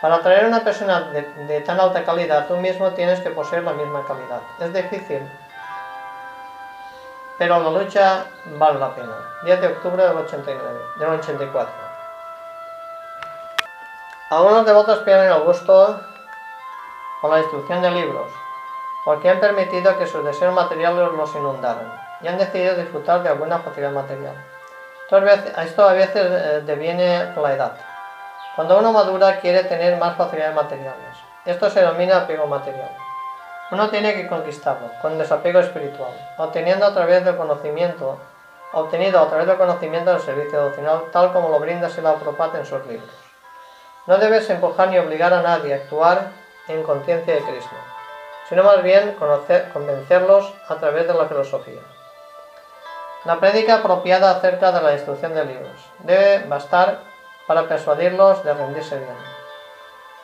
Para 0.00 0.16
atraer 0.16 0.44
a 0.44 0.48
una 0.48 0.64
persona 0.64 1.00
de, 1.10 1.22
de 1.22 1.60
tan 1.62 1.80
alta 1.80 2.04
calidad, 2.04 2.46
tú 2.46 2.56
mismo 2.56 2.90
tienes 2.92 3.20
que 3.20 3.30
poseer 3.30 3.64
la 3.64 3.72
misma 3.72 4.06
calidad. 4.06 4.40
Es 4.60 4.72
difícil, 4.72 5.28
pero 7.38 7.60
la 7.60 7.70
lucha 7.70 8.24
vale 8.58 8.80
la 8.80 8.94
pena. 8.94 9.14
10 9.44 9.60
de 9.60 9.66
octubre 9.68 10.02
del, 10.02 10.16
89, 10.16 10.80
del 10.98 11.08
84. 11.08 11.72
Algunos 14.30 14.66
devotos 14.66 14.98
pierden 14.98 15.32
el 15.32 15.40
gusto 15.40 16.00
con 17.20 17.30
la 17.30 17.36
destrucción 17.38 17.80
de 17.80 17.90
libros, 17.92 18.30
porque 19.04 19.30
han 19.30 19.40
permitido 19.40 19.96
que 19.96 20.06
sus 20.06 20.24
deseos 20.24 20.52
materiales 20.52 21.12
los 21.12 21.34
inundaran 21.34 21.92
y 22.20 22.26
han 22.26 22.38
decidido 22.38 22.74
disfrutar 22.74 23.22
de 23.22 23.30
alguna 23.30 23.60
facilidad 23.60 23.92
material. 23.92 24.34
Esto 25.56 25.88
a 25.88 25.92
veces 25.92 26.16
eh, 26.16 26.62
deviene 26.66 27.34
la 27.36 27.54
edad. 27.54 27.72
Cuando 28.58 28.76
uno 28.76 28.90
madura 28.90 29.38
quiere 29.38 29.62
tener 29.62 29.96
más 29.98 30.16
facilidades 30.16 30.56
materiales. 30.56 31.16
Esto 31.44 31.70
se 31.70 31.78
denomina 31.78 32.16
apego 32.16 32.44
material. 32.48 32.90
Uno 33.70 33.88
tiene 33.88 34.14
que 34.14 34.26
conquistarlo 34.26 34.90
con 35.00 35.16
desapego 35.16 35.60
espiritual, 35.60 36.10
obteniendo 36.38 36.84
a 36.84 36.92
través 36.92 37.24
del 37.24 37.36
conocimiento, 37.36 38.18
obtenido 38.72 39.20
a 39.20 39.28
través 39.28 39.46
del 39.46 39.58
conocimiento 39.58 40.10
del 40.10 40.20
servicio 40.20 40.58
devocional, 40.58 41.02
tal 41.12 41.32
como 41.32 41.50
lo 41.50 41.60
brinda 41.60 41.88
Sila 41.88 42.16
Prabhupada 42.16 42.58
en 42.58 42.66
sus 42.66 42.84
libros. 42.84 43.08
No 44.08 44.18
debes 44.18 44.50
empujar 44.50 44.88
ni 44.88 44.98
obligar 44.98 45.32
a 45.32 45.42
nadie 45.42 45.74
a 45.74 45.76
actuar 45.76 46.32
en 46.66 46.82
conciencia 46.82 47.34
de 47.34 47.42
Cristo, 47.42 47.76
sino 48.48 48.64
más 48.64 48.82
bien 48.82 49.16
convencerlos 49.72 50.52
a 50.68 50.74
través 50.74 51.06
de 51.06 51.14
la 51.14 51.26
filosofía. 51.26 51.82
La 53.24 53.38
prédica 53.38 53.76
apropiada 53.76 54.32
acerca 54.32 54.72
de 54.72 54.82
la 54.82 54.90
destrucción 54.90 55.32
de 55.32 55.44
libros 55.44 55.78
debe 56.00 56.40
bastar 56.48 57.17
para 57.48 57.66
persuadirlos 57.66 58.44
de 58.44 58.52
rendirse 58.52 58.98
bien. 58.98 59.16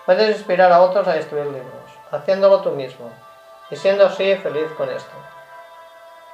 Puedes 0.04 0.36
inspirar 0.36 0.70
a 0.70 0.82
otros 0.82 1.08
a 1.08 1.14
destruir 1.14 1.46
libros, 1.46 1.90
haciéndolo 2.12 2.60
tú 2.60 2.70
mismo, 2.72 3.10
y 3.70 3.76
siendo 3.76 4.04
así 4.04 4.36
feliz 4.36 4.70
con 4.76 4.90
esto. 4.90 5.10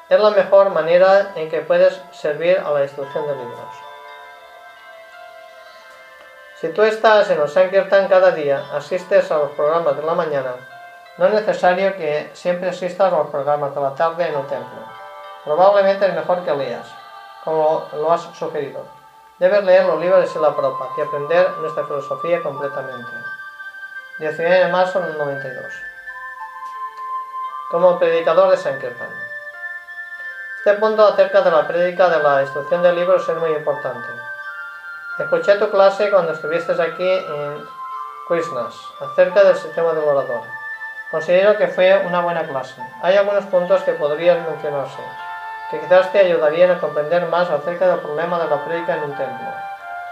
Es 0.09 0.19
la 0.19 0.31
mejor 0.31 0.71
manera 0.71 1.31
en 1.37 1.49
que 1.49 1.61
puedes 1.61 2.03
servir 2.11 2.59
a 2.59 2.73
la 2.73 2.83
instrucción 2.83 3.25
de 3.29 3.37
libros. 3.37 3.75
Si 6.61 6.69
tú 6.73 6.83
estás 6.83 7.31
en 7.31 7.41
el 7.41 7.49
Sankirtan 7.49 8.09
cada 8.09 8.33
día, 8.33 8.65
asistes 8.75 9.31
a 9.31 9.39
los 9.39 9.53
programas 9.53 9.97
de 9.97 10.03
la 10.03 10.15
mañana, 10.15 10.55
no 11.17 11.27
es 11.27 11.35
necesario 11.35 11.97
que 11.97 12.31
siempre 12.33 12.71
asistas 12.71 13.13
a 13.13 13.17
los 13.17 13.29
programas 13.29 13.73
de 13.75 13.81
la 13.81 13.95
tarde 13.95 14.27
en 14.27 14.35
el 14.35 14.47
templo. 14.49 14.81
Probablemente 15.45 16.07
es 16.07 16.15
mejor 16.15 16.45
que 16.45 16.53
leas, 16.53 16.87
como 17.45 17.87
lo 17.93 18.13
has 18.13 18.23
sugerido. 18.37 19.00
Debes 19.41 19.65
leer 19.65 19.87
los 19.87 19.99
libros 19.99 20.21
de 20.21 20.29
Sila 20.29 20.55
Prabhupada 20.55 20.93
y 20.97 21.01
aprender 21.01 21.51
nuestra 21.59 21.85
filosofía 21.85 22.41
completamente. 22.43 23.11
19 24.19 24.65
de 24.67 24.69
marzo 24.69 25.01
del 25.01 25.19
92 25.19 25.91
como 27.71 28.01
predicador 28.01 28.51
de 28.51 28.57
Sankirtan. 28.57 29.09
Este 30.59 30.75
punto 30.75 31.07
acerca 31.07 31.41
de 31.41 31.53
la 31.53 31.69
prédica 31.69 32.09
de 32.09 32.21
la 32.21 32.43
instrucción 32.43 32.83
de 32.83 32.93
libros 32.93 33.29
es 33.29 33.37
muy 33.37 33.51
importante. 33.51 34.09
Escuché 35.21 35.55
tu 35.55 35.71
clase 35.71 36.11
cuando 36.11 36.33
estuviste 36.33 36.73
aquí 36.73 37.09
en 37.09 37.65
Krishnas, 38.27 38.75
acerca 39.01 39.45
del 39.45 39.57
sistema 39.57 39.93
de 39.93 40.01
orador. 40.01 40.43
Considero 41.13 41.57
que 41.57 41.69
fue 41.69 41.97
una 42.07 42.21
buena 42.23 42.43
clase. 42.43 42.83
Hay 43.03 43.17
algunos 43.17 43.45
puntos 43.47 43.83
que 43.85 43.93
podrían 43.93 44.45
mencionarse, 44.51 45.01
que 45.71 45.81
quizás 45.81 46.11
te 46.13 46.19
ayudarían 46.19 46.71
a 46.71 46.81
comprender 46.81 47.27
más 47.27 47.49
acerca 47.49 47.87
del 47.87 48.01
problema 48.01 48.39
de 48.39 48.51
la 48.51 48.65
prédica 48.65 48.97
en 48.97 49.05
un 49.05 49.15
templo, 49.17 49.49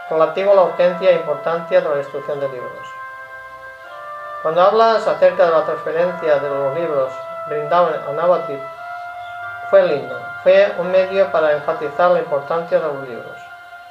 relativo 0.09 0.53
a 0.53 0.55
la 0.55 0.63
urgencia 0.63 1.11
e 1.11 1.15
importancia 1.15 1.81
de 1.81 1.89
la 1.89 1.99
instrucción 1.99 2.41
de 2.41 2.49
libros. 2.49 2.89
Cuando 4.43 4.63
hablas 4.63 5.07
acerca 5.07 5.47
de 5.47 5.51
la 5.51 5.65
transferencia 5.65 6.39
de 6.39 6.49
los 6.49 6.75
libros 6.79 7.13
brindado 7.49 7.89
a 8.09 8.13
Navadvip 8.13 8.61
fue 9.71 9.83
lindo. 9.83 10.19
Fue 10.43 10.73
un 10.79 10.91
medio 10.91 11.31
para 11.33 11.53
enfatizar 11.53 12.11
la 12.13 12.21
importancia 12.21 12.79
de 12.79 12.87
los 12.87 13.09
libros, 13.09 13.37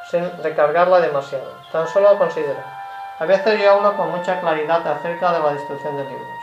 sin 0.10 0.44
recargarla 0.44 1.02
demasiado. 1.02 1.52
Tan 1.72 1.88
solo 1.88 2.18
considera. 2.18 2.64
A 3.20 3.26
veces 3.26 3.62
yo 3.62 3.74
hablo 3.74 3.96
con 3.96 4.10
mucha 4.10 4.40
claridad 4.40 4.88
acerca 4.88 5.34
de 5.34 5.40
la 5.40 5.54
destrucción 5.54 5.98
de 5.98 6.04
libros. 6.06 6.38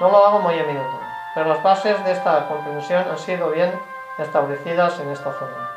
No 0.00 0.08
lo 0.10 0.26
hago 0.26 0.38
muy 0.40 0.58
a 0.58 0.64
menudo, 0.64 1.00
pero 1.34 1.48
las 1.48 1.62
bases 1.62 2.02
de 2.04 2.12
esta 2.12 2.46
comprensión 2.48 3.04
han 3.08 3.18
sido 3.18 3.50
bien 3.50 3.78
establecidas 4.18 4.98
en 5.00 5.10
esta 5.10 5.32
zona. 5.32 5.70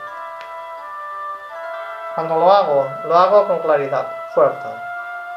Cuando 2.15 2.35
lo 2.35 2.51
hago, 2.51 2.87
lo 3.05 3.15
hago 3.15 3.47
con 3.47 3.59
claridad, 3.59 4.07
fuerte. 4.33 4.67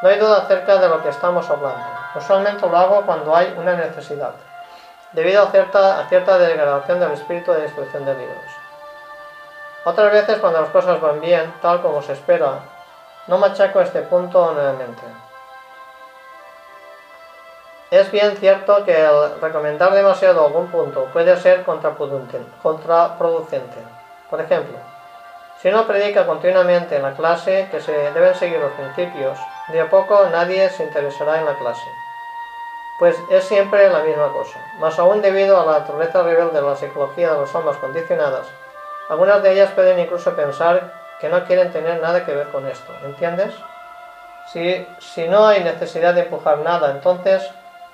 No 0.03 0.09
hay 0.09 0.19
duda 0.19 0.39
acerca 0.39 0.79
de 0.79 0.89
lo 0.89 1.03
que 1.03 1.11
estamos 1.11 1.49
hablando. 1.49 1.85
Usualmente 2.15 2.69
lo 2.69 2.77
hago 2.77 3.03
cuando 3.03 3.35
hay 3.35 3.55
una 3.57 3.75
necesidad 3.75 4.33
debido 5.13 5.43
a 5.43 5.51
cierta, 5.51 6.07
cierta 6.09 6.39
degradación 6.39 7.01
del 7.01 7.13
espíritu 7.13 7.53
de 7.53 7.63
destrucción 7.63 8.05
de 8.05 8.15
libros. 8.15 8.53
Otras 9.85 10.13
veces, 10.13 10.39
cuando 10.39 10.61
las 10.61 10.71
cosas 10.71 11.01
van 11.01 11.21
bien, 11.21 11.53
tal 11.61 11.83
como 11.83 12.03
se 12.03 12.13
espera, 12.13 12.61
no 13.27 13.39
machaco 13.39 13.81
este 13.81 14.03
punto 14.03 14.53
nuevamente. 14.53 15.03
Es 17.93 18.11
bien 18.11 18.37
cierto 18.39 18.85
que 18.85 19.05
el 19.05 19.41
recomendar 19.41 19.93
demasiado 19.93 20.47
algún 20.47 20.69
punto 20.69 21.05
puede 21.13 21.37
ser 21.37 21.63
contraproducente. 21.63 23.79
Por 24.29 24.41
ejemplo, 24.41 24.79
si 25.61 25.69
uno 25.69 25.87
predica 25.87 26.27
continuamente 26.27 26.97
en 26.97 27.03
la 27.03 27.15
clase 27.15 27.69
que 27.71 27.81
se 27.81 27.93
deben 27.93 28.35
seguir 28.35 28.59
los 28.59 28.73
principios, 28.73 29.39
de 29.69 29.81
a 29.81 29.89
poco 29.89 30.27
nadie 30.33 30.69
se 30.71 30.83
interesará 30.83 31.39
en 31.39 31.45
la 31.45 31.57
clase 31.59 31.89
pues 33.03 33.21
es 33.31 33.43
siempre 33.43 33.89
la 33.89 34.05
misma 34.05 34.33
cosa. 34.33 34.61
Más 34.79 34.97
aún 34.97 35.23
debido 35.23 35.61
a 35.61 35.67
la 35.67 35.81
naturaleza 35.81 36.23
rebelde 36.23 36.61
de 36.61 36.63
la 36.65 36.77
psicología 36.77 37.33
de 37.33 37.41
las 37.41 37.53
almas 37.53 37.77
condicionadas, 37.79 38.47
algunas 39.09 39.43
de 39.43 39.55
ellas 39.55 39.73
pueden 39.73 39.99
incluso 39.99 40.37
pensar 40.37 40.93
que 41.21 41.29
no 41.29 41.45
quieren 41.45 41.73
tener 41.73 42.01
nada 42.01 42.25
que 42.25 42.33
ver 42.33 42.47
con 42.51 42.65
esto, 42.69 42.95
¿entiendes? 43.05 43.53
Si, 44.53 44.87
si 45.01 45.27
no 45.27 45.49
hay 45.49 45.65
necesidad 45.65 46.15
de 46.15 46.21
empujar 46.21 46.59
nada, 46.59 46.93
entonces 46.93 47.43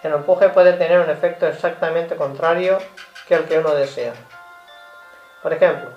el 0.02 0.12
empuje 0.12 0.48
puede 0.50 0.74
tener 0.74 1.00
un 1.00 1.10
efecto 1.10 1.46
exactamente 1.46 2.16
contrario 2.16 2.78
que 3.26 3.34
el 3.34 3.44
que 3.44 3.58
uno 3.58 3.74
desea. 3.74 4.12
Por 5.42 5.52
ejemplo, 5.52 5.90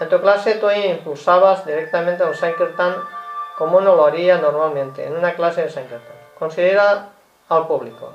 en 0.00 0.08
tu 0.08 0.20
clase 0.20 0.54
tú 0.56 0.70
impulsabas 0.70 1.64
directamente 1.64 2.22
al 2.22 2.34
Sankirtan 2.34 2.96
como 3.56 3.78
uno 3.78 3.94
lo 3.94 4.06
haría 4.06 4.38
normalmente 4.38 5.06
en 5.06 5.16
una 5.16 5.34
clase 5.34 5.62
de 5.62 5.70
Sankirtan. 5.70 6.16
Considera 6.38 7.10
al 7.48 7.66
público. 7.66 8.12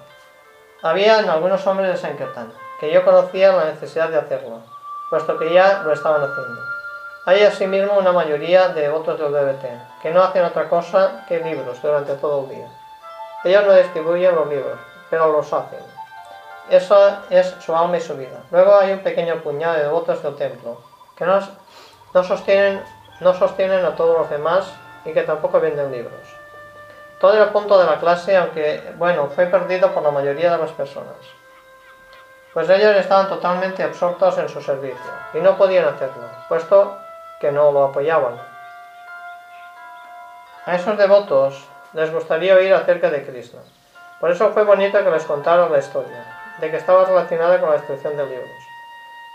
Había 0.82 1.19
algunos 1.19 1.66
hombres 1.67 1.90
de 1.90 1.98
Sankirtan 1.98 2.51
que 2.80 2.91
yo 2.91 3.03
conocía 3.03 3.51
la 3.51 3.66
necesidad 3.66 4.09
de 4.09 4.17
hacerlo, 4.17 4.61
puesto 5.09 5.38
que 5.38 5.53
ya 5.53 5.83
lo 5.83 5.93
estaban 5.93 6.22
haciendo. 6.22 6.61
Hay 7.25 7.43
asimismo 7.43 7.93
una 7.98 8.11
mayoría 8.11 8.69
de 8.69 8.82
devotos 8.82 9.19
del 9.19 9.32
DBT 9.32 10.01
que 10.01 10.11
no 10.11 10.24
hacen 10.24 10.43
otra 10.45 10.69
cosa 10.69 11.25
que 11.27 11.40
libros 11.40 11.82
durante 11.82 12.16
todo 12.16 12.43
el 12.43 12.56
día. 12.56 12.67
Ellos 13.43 13.66
no 13.66 13.74
distribuyen 13.74 14.35
los 14.35 14.48
libros, 14.48 14.80
pero 15.09 15.31
los 15.31 15.51
hacen. 15.51 15.79
Eso 16.69 17.17
es 17.29 17.55
su 17.59 17.75
alma 17.75 17.97
y 17.97 18.01
su 18.01 18.15
vida. 18.15 18.41
Luego 18.51 18.77
hay 18.77 18.91
un 18.91 18.99
pequeño 18.99 19.41
puñado 19.41 19.73
de 19.75 19.83
devotos 19.83 20.21
del 20.21 20.35
templo 20.35 20.81
que 21.15 21.25
no, 21.25 21.39
no, 22.13 22.23
sostienen, 22.23 22.83
no 23.19 23.33
sostienen 23.33 23.83
a 23.83 23.95
todos 23.95 24.17
los 24.17 24.29
demás 24.29 24.71
y 25.03 25.11
que 25.11 25.23
tampoco 25.23 25.59
venden 25.59 25.91
libros. 25.91 26.21
Todo 27.19 27.43
el 27.43 27.49
punto 27.49 27.77
de 27.77 27.85
la 27.85 27.99
clase, 27.99 28.38
aunque 28.38 28.93
bueno, 28.97 29.27
fue 29.35 29.47
perdido 29.47 29.91
por 29.93 30.03
la 30.03 30.11
mayoría 30.11 30.51
de 30.51 30.57
las 30.57 30.71
personas. 30.71 31.17
Pues 32.53 32.69
ellos 32.69 32.95
estaban 32.95 33.27
totalmente 33.27 33.83
absortos 33.83 34.38
en 34.38 34.47
su 34.47 34.61
servicio 34.61 35.11
y 35.33 35.39
no 35.39 35.57
podían 35.57 35.85
hacerlo, 35.85 36.23
puesto 36.47 36.97
que 37.39 37.51
no 37.51 37.71
lo 37.71 37.85
apoyaban. 37.85 38.39
A 40.65 40.75
esos 40.75 40.97
devotos 40.97 41.67
les 41.93 42.11
gustaría 42.13 42.55
oír 42.55 42.73
acerca 42.73 43.09
de 43.09 43.25
Krishna. 43.25 43.61
Por 44.19 44.31
eso 44.31 44.51
fue 44.51 44.64
bonito 44.64 45.01
que 45.01 45.11
les 45.11 45.23
contara 45.23 45.69
la 45.69 45.77
historia, 45.77 46.23
de 46.57 46.69
que 46.69 46.77
estaba 46.77 47.06
relacionada 47.06 47.59
con 47.59 47.69
la 47.69 47.77
destrucción 47.77 48.17
de 48.17 48.25
libros. 48.25 48.67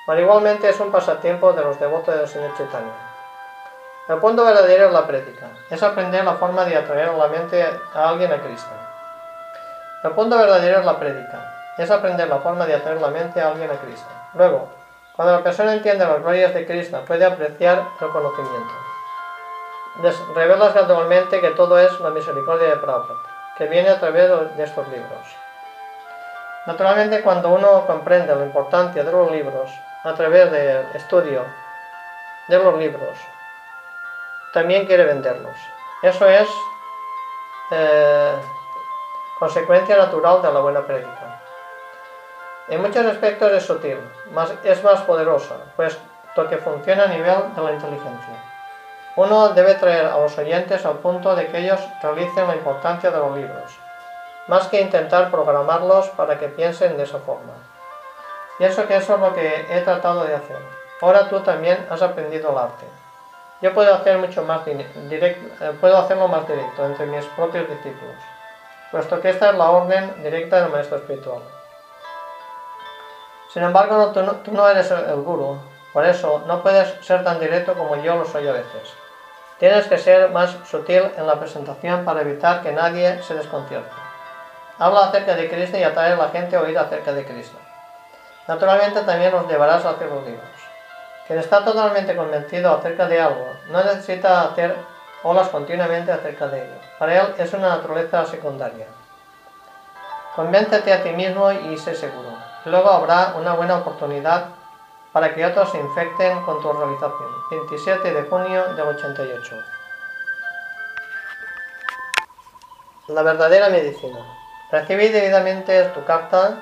Pero 0.06 0.20
igualmente 0.20 0.68
es 0.68 0.78
un 0.78 0.92
pasatiempo 0.92 1.54
de 1.54 1.62
los 1.62 1.80
devotos 1.80 2.18
de 2.18 2.26
Señor 2.28 2.54
Chaitanya. 2.56 2.92
El 4.08 4.18
punto 4.18 4.44
verdadero 4.44 4.88
es 4.88 4.92
la 4.92 5.06
práctica, 5.06 5.48
es 5.70 5.82
aprender 5.82 6.22
la 6.22 6.34
forma 6.34 6.66
de 6.66 6.76
atraer 6.76 7.14
la 7.14 7.28
mente 7.28 7.62
a 7.94 8.08
alguien 8.10 8.30
a 8.30 8.42
Cristo. 8.42 8.70
El 10.02 10.10
punto 10.10 10.36
verdadero 10.36 10.80
es 10.80 10.84
la 10.84 10.98
prédica, 10.98 11.72
es 11.78 11.90
aprender 11.90 12.28
la 12.28 12.40
forma 12.40 12.66
de 12.66 12.74
atraer 12.74 13.00
la 13.00 13.08
mente 13.08 13.40
a 13.40 13.48
alguien 13.48 13.70
a 13.70 13.80
Cristo. 13.80 14.10
Luego, 14.34 14.68
cuando 15.16 15.32
la 15.32 15.42
persona 15.42 15.72
entiende 15.72 16.04
las 16.04 16.20
glorias 16.20 16.52
de 16.52 16.66
Cristo, 16.66 17.02
puede 17.06 17.24
apreciar 17.24 17.82
el 17.98 18.08
conocimiento. 18.08 18.74
Les 20.02 20.14
revelas 20.34 20.74
gradualmente 20.74 21.40
que 21.40 21.50
todo 21.52 21.78
es 21.78 21.98
la 22.00 22.10
misericordia 22.10 22.68
de 22.68 22.76
Prabhupada, 22.76 23.33
que 23.56 23.66
viene 23.66 23.88
a 23.88 24.00
través 24.00 24.56
de 24.56 24.64
estos 24.64 24.86
libros. 24.88 25.36
Naturalmente, 26.66 27.20
cuando 27.22 27.50
uno 27.50 27.86
comprende 27.86 28.34
la 28.34 28.44
importancia 28.44 29.04
de 29.04 29.12
los 29.12 29.30
libros 29.30 29.70
a 30.02 30.14
través 30.14 30.50
del 30.50 30.86
estudio 30.94 31.44
de 32.48 32.58
los 32.58 32.78
libros, 32.78 33.18
también 34.52 34.86
quiere 34.86 35.04
venderlos. 35.04 35.56
Eso 36.02 36.28
es 36.28 36.48
eh, 37.70 38.34
consecuencia 39.38 39.96
natural 39.96 40.40
de 40.42 40.52
la 40.52 40.60
buena 40.60 40.86
prédica. 40.86 41.40
En 42.68 42.80
muchos 42.80 43.04
aspectos 43.04 43.52
es 43.52 43.62
sutil, 43.64 43.98
más, 44.32 44.52
es 44.62 44.82
más 44.82 45.02
poderosa, 45.02 45.56
puesto 45.76 46.48
que 46.48 46.56
funciona 46.56 47.04
a 47.04 47.08
nivel 47.08 47.54
de 47.54 47.62
la 47.62 47.72
inteligencia. 47.72 48.53
Uno 49.16 49.50
debe 49.50 49.74
traer 49.74 50.06
a 50.06 50.18
los 50.18 50.36
oyentes 50.38 50.84
al 50.84 50.98
punto 50.98 51.36
de 51.36 51.46
que 51.46 51.58
ellos 51.58 51.80
realicen 52.02 52.48
la 52.48 52.56
importancia 52.56 53.10
de 53.10 53.18
los 53.18 53.36
libros, 53.36 53.78
más 54.48 54.66
que 54.68 54.80
intentar 54.80 55.30
programarlos 55.30 56.08
para 56.10 56.38
que 56.38 56.48
piensen 56.48 56.96
de 56.96 57.04
esa 57.04 57.18
forma. 57.18 57.52
Pienso 58.58 58.86
que 58.86 58.96
eso 58.96 59.14
es 59.14 59.20
lo 59.20 59.34
que 59.34 59.66
he 59.70 59.80
tratado 59.82 60.24
de 60.24 60.34
hacer. 60.34 60.58
Ahora 61.00 61.28
tú 61.28 61.40
también 61.40 61.86
has 61.90 62.02
aprendido 62.02 62.50
el 62.50 62.58
arte. 62.58 62.86
Yo 63.60 63.72
puedo 63.72 63.94
hacer 63.94 64.18
mucho 64.18 64.42
más 64.42 64.64
directo, 64.64 65.64
eh, 65.64 65.72
puedo 65.80 65.96
hacerlo 65.96 66.28
más 66.28 66.46
directo 66.46 66.84
entre 66.84 67.06
mis 67.06 67.24
propios 67.26 67.68
discípulos, 67.68 68.16
puesto 68.90 69.20
que 69.20 69.30
esta 69.30 69.50
es 69.50 69.56
la 69.56 69.70
orden 69.70 70.22
directa 70.22 70.60
del 70.60 70.70
maestro 70.70 70.98
espiritual. 70.98 71.40
Sin 73.52 73.62
embargo, 73.62 74.12
tú, 74.12 74.50
no, 74.50 74.68
eres 74.68 74.90
el, 74.90 75.22
guru, 75.22 75.58
por 75.92 76.04
eso 76.04 76.42
no 76.46 76.62
puedes 76.62 77.06
ser 77.06 77.22
tan 77.22 77.38
directo 77.38 77.74
como 77.74 77.94
yo 78.02 78.16
lo 78.16 78.24
soy 78.24 78.48
a 78.48 78.52
veces. 78.52 78.92
Tienes 79.58 79.86
que 79.86 79.98
ser 79.98 80.30
más 80.30 80.56
sutil 80.68 81.10
en 81.16 81.26
la 81.26 81.38
presentación 81.38 82.04
para 82.04 82.22
evitar 82.22 82.62
que 82.62 82.72
nadie 82.72 83.22
se 83.22 83.34
desconcierte. 83.34 83.90
Habla 84.78 85.06
acerca 85.06 85.36
de 85.36 85.48
Cristo 85.48 85.78
y 85.78 85.84
atrae 85.84 86.12
a 86.12 86.16
la 86.16 86.28
gente 86.30 86.56
a 86.56 86.60
oír 86.60 86.76
acerca 86.76 87.12
de 87.12 87.24
Cristo. 87.24 87.56
Naturalmente 88.48 89.00
también 89.02 89.30
los 89.30 89.46
llevarás 89.48 89.84
a 89.84 89.90
hacer 89.90 90.08
los 90.08 90.24
libros. 90.24 90.44
Quien 91.26 91.38
está 91.38 91.64
totalmente 91.64 92.16
convencido 92.16 92.74
acerca 92.74 93.06
de 93.06 93.20
algo 93.20 93.46
no 93.70 93.82
necesita 93.82 94.42
hacer 94.42 94.76
olas 95.22 95.48
continuamente 95.48 96.12
acerca 96.12 96.48
de 96.48 96.64
ello. 96.64 96.74
Para 96.98 97.20
él 97.20 97.34
es 97.38 97.52
una 97.54 97.68
naturaleza 97.68 98.26
secundaria. 98.26 98.86
Convéncete 100.34 100.92
a 100.92 101.02
ti 101.02 101.10
mismo 101.10 101.52
y 101.52 101.78
sé 101.78 101.94
seguro. 101.94 102.36
Luego 102.64 102.90
habrá 102.90 103.34
una 103.36 103.54
buena 103.54 103.76
oportunidad 103.76 104.46
para 105.14 105.32
que 105.32 105.46
otros 105.46 105.70
se 105.70 105.78
infecten 105.78 106.42
con 106.42 106.60
tu 106.60 106.72
realización. 106.72 107.30
27 107.48 108.12
de 108.12 108.22
junio 108.24 108.74
del 108.74 108.88
88. 108.88 109.56
La 113.06 113.22
verdadera 113.22 113.68
medicina. 113.68 114.18
Recibí 114.72 115.08
debidamente 115.08 115.84
tu 115.90 116.04
carta 116.04 116.56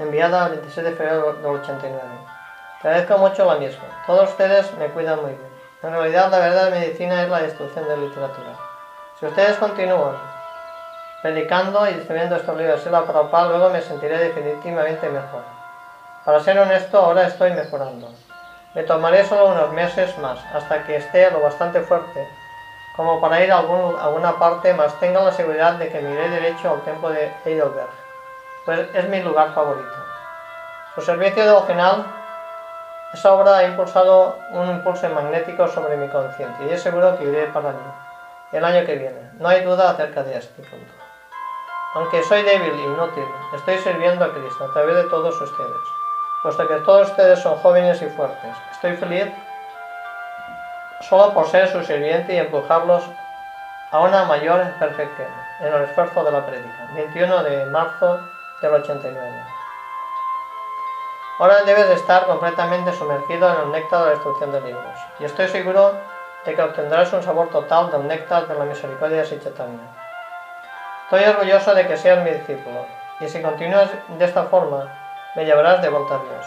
enviada 0.00 0.46
el 0.46 0.54
26 0.54 0.86
de 0.86 0.92
febrero 0.96 1.34
del 1.34 1.46
89. 1.46 2.02
Te 2.82 2.88
agradezco 2.88 3.18
mucho 3.18 3.44
la 3.44 3.54
misma. 3.54 3.84
Todos 4.08 4.30
ustedes 4.30 4.74
me 4.74 4.88
cuidan 4.88 5.22
muy 5.22 5.30
bien. 5.30 5.48
En 5.80 5.92
realidad, 5.92 6.32
la 6.32 6.38
verdadera 6.40 6.80
medicina 6.80 7.22
es 7.22 7.28
la 7.28 7.42
destrucción 7.42 7.86
de 7.86 7.96
la 7.96 8.02
literatura. 8.02 8.56
Si 9.20 9.26
ustedes 9.26 9.56
continúan 9.56 10.16
predicando 11.22 11.88
y 11.88 11.94
distribuyendo 11.94 12.34
estos 12.34 12.56
libros 12.56 12.84
de 12.84 12.90
la 12.90 13.04
Prabhupada, 13.04 13.50
luego 13.50 13.70
me 13.70 13.80
sentiré 13.82 14.18
definitivamente 14.18 15.08
mejor. 15.08 15.57
Para 16.28 16.40
ser 16.40 16.58
honesto, 16.58 16.98
ahora 16.98 17.26
estoy 17.26 17.52
mejorando. 17.52 18.10
Me 18.74 18.82
tomaré 18.82 19.24
solo 19.24 19.46
unos 19.46 19.72
meses 19.72 20.18
más, 20.18 20.38
hasta 20.52 20.84
que 20.84 20.96
esté 20.96 21.30
lo 21.30 21.40
bastante 21.40 21.80
fuerte, 21.80 22.28
como 22.94 23.18
para 23.18 23.42
ir 23.42 23.50
a, 23.50 23.60
alguna 23.60 24.38
parte, 24.38 24.74
más 24.74 24.92
tenga 25.00 25.22
la 25.22 25.32
seguridad 25.32 25.76
de 25.76 25.88
que 25.88 26.02
me 26.02 26.10
iré 26.10 26.28
derecho 26.28 26.70
al 26.70 26.82
templo 26.82 27.08
de 27.08 27.32
Heidelberg, 27.46 27.88
pues 28.66 28.94
es 28.94 29.08
mi 29.08 29.22
lugar 29.22 29.54
favorito. 29.54 29.94
Su 30.94 31.00
servicio 31.00 31.46
devocional, 31.46 32.04
esa 33.14 33.32
obra 33.32 33.56
ha 33.56 33.64
impulsado 33.64 34.36
un 34.50 34.68
impulso 34.68 35.08
magnético 35.08 35.66
sobre 35.66 35.96
mi 35.96 36.08
conciencia 36.08 36.66
y 36.66 36.74
es 36.74 36.82
seguro 36.82 37.16
que 37.16 37.24
iré 37.24 37.46
para 37.46 37.70
allí 37.70 37.78
el 38.52 38.66
año 38.66 38.84
que 38.84 38.96
viene. 38.96 39.30
No 39.38 39.48
hay 39.48 39.64
duda 39.64 39.92
acerca 39.92 40.22
de 40.24 40.36
este 40.36 40.60
punto. 40.60 40.92
Aunque 41.94 42.22
soy 42.22 42.42
débil 42.42 42.74
e 42.74 42.82
inútil, 42.82 43.24
estoy 43.54 43.78
sirviendo 43.78 44.26
a 44.26 44.34
Cristo 44.34 44.66
a 44.66 44.72
través 44.74 44.94
de 44.94 45.04
todos 45.04 45.40
ustedes, 45.40 45.97
puesto 46.42 46.66
que 46.68 46.76
todos 46.76 47.10
ustedes 47.10 47.40
son 47.40 47.56
jóvenes 47.58 48.00
y 48.02 48.06
fuertes. 48.06 48.56
Estoy 48.72 48.96
feliz 48.96 49.26
solo 51.08 51.32
por 51.32 51.46
ser 51.46 51.68
su 51.68 51.82
sirviente 51.84 52.34
y 52.34 52.38
empujarlos 52.38 53.04
a 53.90 54.00
una 54.00 54.24
mayor 54.24 54.72
perfección 54.78 55.28
en 55.60 55.72
el 55.72 55.82
esfuerzo 55.84 56.24
de 56.24 56.32
la 56.32 56.44
prédica. 56.44 56.88
21 56.94 57.42
de 57.44 57.66
marzo 57.66 58.20
del 58.60 58.74
89. 58.74 59.44
Ahora 61.38 61.62
debes 61.62 61.88
de 61.88 61.94
estar 61.94 62.26
completamente 62.26 62.92
sumergido 62.92 63.48
en 63.48 63.60
el 63.60 63.70
néctar 63.70 64.00
de 64.00 64.04
la 64.06 64.10
destrucción 64.12 64.50
de 64.50 64.60
libros, 64.60 64.98
y 65.20 65.24
estoy 65.24 65.46
seguro 65.46 65.94
de 66.44 66.54
que 66.54 66.62
obtendrás 66.62 67.12
un 67.12 67.22
sabor 67.22 67.48
total 67.50 67.92
del 67.92 68.08
néctar 68.08 68.48
de 68.48 68.54
la 68.54 68.64
misericordia 68.64 69.18
de 69.18 69.24
Sichetanya. 69.24 69.86
Estoy 71.04 71.24
orgulloso 71.24 71.74
de 71.74 71.86
que 71.86 71.96
seas 71.96 72.24
mi 72.24 72.30
discípulo, 72.30 72.86
y 73.20 73.28
si 73.28 73.40
continúas 73.40 73.88
de 74.08 74.24
esta 74.24 74.44
forma, 74.44 74.92
me 75.34 75.44
llevarás 75.44 75.82
de 75.82 75.88
vuelta 75.88 76.14
a 76.14 76.18
Dios. 76.18 76.46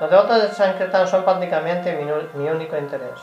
Los 0.00 0.10
devotos 0.10 0.42
de 0.42 0.48
Sankirtan 0.48 1.06
son 1.06 1.24
prácticamente 1.24 1.94
mi, 2.34 2.48
único 2.48 2.76
interés. 2.76 3.20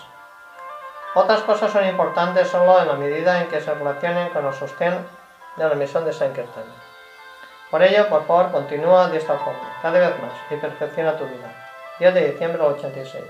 Otras 1.16 1.42
cosas 1.42 1.72
son 1.72 1.88
importantes 1.88 2.48
solo 2.48 2.82
en 2.82 2.88
la 2.88 2.94
medida 2.94 3.42
en 3.42 3.48
que 3.48 3.62
se 3.62 3.74
relacionen 3.74 4.30
con 4.30 4.46
el 4.46 4.54
sostén 4.54 5.06
de 5.56 5.68
la 5.68 5.76
misión 5.76 6.06
de 6.06 6.14
Sankirtan. 6.14 6.66
Por 7.72 7.82
ello, 7.82 8.08
por 8.08 8.26
favor, 8.26 8.52
continúa 8.52 9.08
de 9.08 9.18
esta 9.18 9.38
forma, 9.38 9.78
cada 9.82 10.00
vez 10.00 10.22
más, 10.22 10.34
y 10.52 10.56
perfecciona 10.56 11.18
tu 11.18 11.26
vida. 11.26 11.50
10 12.00 12.14
de 12.14 12.32
diciembre 12.32 12.62
del 12.62 12.74
86. 12.74 13.24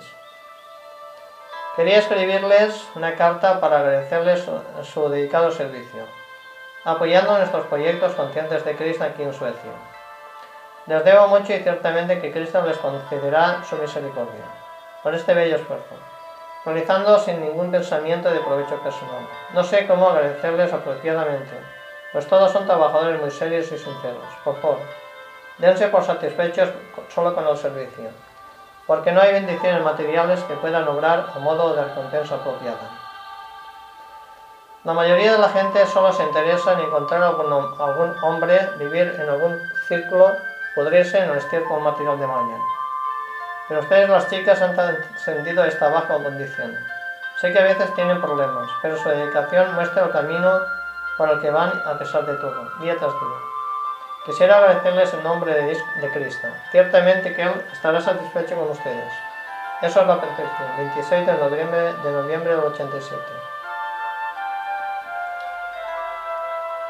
Quería 1.75 1.99
escribirles 1.99 2.85
una 2.95 3.15
carta 3.15 3.59
para 3.61 3.79
agradecerles 3.79 4.45
su 4.83 5.09
dedicado 5.09 5.51
servicio 5.51 6.05
apoyando 6.87 7.37
nuestros 7.37 7.65
proyectos 7.65 8.13
conscientes 8.13 8.63
de 8.63 8.73
Cristo 8.77 9.03
aquí 9.03 9.21
en 9.21 9.33
Suecia. 9.33 9.71
Les 10.87 11.03
debo 11.03 11.27
mucho 11.27 11.53
y 11.53 11.59
ciertamente 11.59 12.21
que 12.21 12.31
Cristo 12.31 12.61
les 12.61 12.77
concederá 12.77 13.61
su 13.69 13.75
misericordia 13.75 14.45
por 15.03 15.13
este 15.13 15.33
bello 15.33 15.57
esfuerzo, 15.57 15.95
realizando 16.63 17.19
sin 17.19 17.41
ningún 17.41 17.71
pensamiento 17.71 18.31
de 18.31 18.39
provecho 18.39 18.81
personal. 18.81 19.27
No 19.53 19.65
sé 19.65 19.85
cómo 19.85 20.07
agradecerles 20.07 20.71
apropiadamente, 20.71 21.61
pues 22.13 22.25
todos 22.27 22.53
son 22.53 22.65
trabajadores 22.65 23.19
muy 23.19 23.31
serios 23.31 23.65
y 23.65 23.77
sinceros. 23.77 24.23
Por 24.45 24.55
favor, 24.61 24.79
dense 25.57 25.89
por 25.89 26.05
satisfechos 26.05 26.69
solo 27.13 27.35
con 27.35 27.45
el 27.45 27.57
servicio, 27.57 28.09
porque 28.85 29.11
no 29.11 29.19
hay 29.19 29.33
bendiciones 29.33 29.83
materiales 29.83 30.41
que 30.45 30.53
puedan 30.55 30.87
obrar 30.87 31.25
a 31.35 31.39
modo 31.39 31.75
de 31.75 31.83
recompensa 31.83 32.35
apropiada. 32.35 32.89
La 34.85 34.93
mayoría 34.93 35.33
de 35.33 35.39
la 35.39 35.49
gente 35.49 35.85
solo 35.85 36.13
se 36.13 36.23
interesa 36.23 36.71
en 36.71 36.79
encontrar 36.79 37.21
algún, 37.21 37.51
algún 37.51 38.23
hombre, 38.23 38.69
vivir 38.77 39.17
en 39.19 39.29
algún 39.29 39.59
círculo, 39.89 40.31
pudrirse 40.77 41.17
en 41.17 41.31
el 41.31 41.37
estiércol 41.37 41.81
material 41.81 42.19
de 42.19 42.27
mañana. 42.27 42.63
Pero 43.67 43.79
ustedes 43.79 44.07
las 44.07 44.29
chicas 44.29 44.61
han 44.61 44.75
sentido 45.17 45.65
esta 45.65 45.89
baja 45.89 46.13
condición. 46.13 46.77
Sé 47.41 47.51
que 47.51 47.57
a 47.57 47.63
veces 47.63 47.91
tienen 47.95 48.21
problemas, 48.21 48.69
pero 48.83 48.95
su 48.95 49.09
dedicación 49.09 49.73
muestra 49.73 50.03
el 50.03 50.11
camino 50.11 50.61
por 51.17 51.31
el 51.31 51.41
que 51.41 51.49
van 51.49 51.81
a 51.83 51.97
pesar 51.97 52.27
de 52.27 52.35
todo, 52.35 52.69
día 52.79 52.95
tras 52.95 53.11
día. 53.11 53.37
Quisiera 54.23 54.57
agradecerles 54.57 55.11
en 55.15 55.23
nombre 55.23 55.51
de, 55.51 55.65
de 55.99 56.11
Cristo. 56.11 56.47
Ciertamente 56.69 57.33
que 57.33 57.41
Él 57.41 57.65
estará 57.73 57.99
satisfecho 57.99 58.55
con 58.55 58.69
ustedes. 58.69 59.13
Eso 59.81 60.01
es 60.01 60.07
la 60.07 60.21
perfección. 60.21 60.77
26 60.77 61.25
de 61.25 61.33
noviembre, 61.33 61.93
de 62.03 62.11
noviembre 62.11 62.51
del 62.51 62.65
87. 62.65 63.19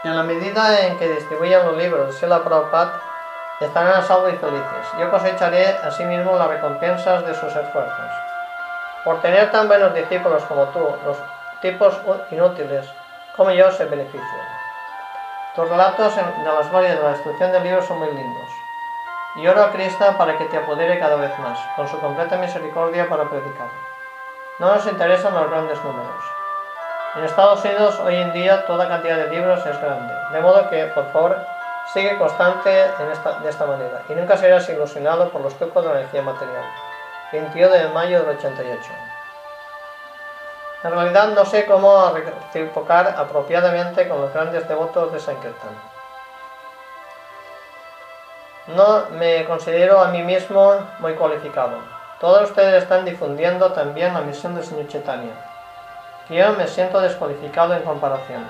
En 0.03 0.16
la 0.16 0.24
medida 0.24 0.88
en 0.88 0.99
que 0.99 1.07
distribuyan 1.07 1.66
los 1.66 1.77
libros 1.77 2.07
de 2.07 2.14
Sela 2.19 2.43
Prabhupada, 2.43 3.01
estarán 3.60 3.94
a 3.94 4.02
salvo 4.02 4.30
y 4.30 4.34
felices. 4.34 4.88
Yo 5.00 5.10
cosecharé 5.10 5.77
asimismo 5.84 6.38
las 6.38 6.50
recompensas 6.50 7.26
de 7.26 7.34
sus 7.34 7.56
esfuerzos. 7.56 8.11
Por 9.03 9.22
tener 9.22 9.52
tan 9.52 9.68
buenos 9.68 9.94
discípulos 9.94 10.44
como 10.44 10.66
tú, 10.66 10.80
los 11.06 11.18
tipos 11.61 12.00
inútiles 12.32 12.86
como 13.36 13.52
yo 13.52 13.72
se 13.72 13.86
benefician. 13.86 14.48
Tus 15.56 15.69
relatos 15.69 16.16
de 16.16 16.22
las 16.44 16.69
glorias 16.69 16.98
de 16.98 17.03
la 17.03 17.10
destrucción 17.11 17.52
del 17.52 17.64
libro 17.64 17.82
son 17.82 18.00
muy 18.00 18.10
lindos. 18.10 18.50
Y 19.38 19.48
oro 19.48 19.64
a 19.64 19.72
Cristo 19.72 20.06
para 20.18 20.38
que 20.38 20.45
te 20.45 20.58
apodere 20.58 21.00
cada 21.00 21.16
vez 21.16 21.38
más, 21.40 21.60
con 21.76 21.88
su 21.88 22.00
completa 22.00 22.38
misericordia 22.38 23.08
para 23.08 23.30
predicar. 23.30 23.68
No 24.60 24.74
nos 24.74 24.86
interesan 24.88 25.34
los 25.34 25.50
grandes 25.50 25.84
números. 25.84 26.24
En 27.16 27.24
Estados 27.24 27.64
Unidos 27.64 28.00
hoy 28.00 28.16
en 28.16 28.34
día 28.34 28.66
toda 28.66 28.88
cantidad 28.88 29.18
de 29.18 29.30
libros 29.30 29.66
es 29.66 29.82
grande, 29.82 30.14
de 30.32 30.42
modo 30.42 30.69
que, 30.69 30.86
por 30.88 31.11
favor, 31.11 31.38
sigue 31.93 32.17
constante 32.17 32.85
en 32.99 33.11
esta, 33.11 33.40
de 33.40 33.49
esta 33.49 33.66
manera 33.66 34.01
y 34.09 34.14
nunca 34.14 34.38
serás 34.38 34.67
ilusionado 34.69 35.30
por 35.30 35.41
los 35.41 35.53
trucos 35.56 35.83
de 35.83 35.90
la 35.93 35.99
energía 35.99 36.22
material. 36.22 36.64
21 37.32 37.69
de 37.69 37.88
mayo 37.90 38.24
del 38.24 38.38
88. 38.38 38.82
En 40.83 40.91
realidad 40.91 41.27
no 41.30 41.45
sé 41.45 41.66
cómo 41.66 42.11
reciprocar 42.11 43.16
apropiadamente 43.17 44.07
con 44.07 44.22
los 44.22 44.33
grandes 44.33 44.67
devotos 44.67 45.11
de 45.11 45.19
Sankirtan. 45.19 45.98
No 48.67 49.06
me 49.11 49.45
considero 49.45 49.99
a 50.01 50.09
mí 50.09 50.22
mismo 50.24 50.75
muy 50.99 51.14
cualificado. 51.14 51.80
Todos 52.19 52.49
ustedes 52.49 52.83
están 52.83 53.06
difundiendo 53.06 53.72
también 53.72 54.14
la 54.14 54.22
misión 54.22 54.56
del 54.56 54.64
Señor 54.64 54.88
Chaitanya. 54.88 55.33
Yo 56.30 56.51
me 56.53 56.67
siento 56.67 56.99
descualificado 56.99 57.74
en 57.74 57.83
comparación. 57.83 58.45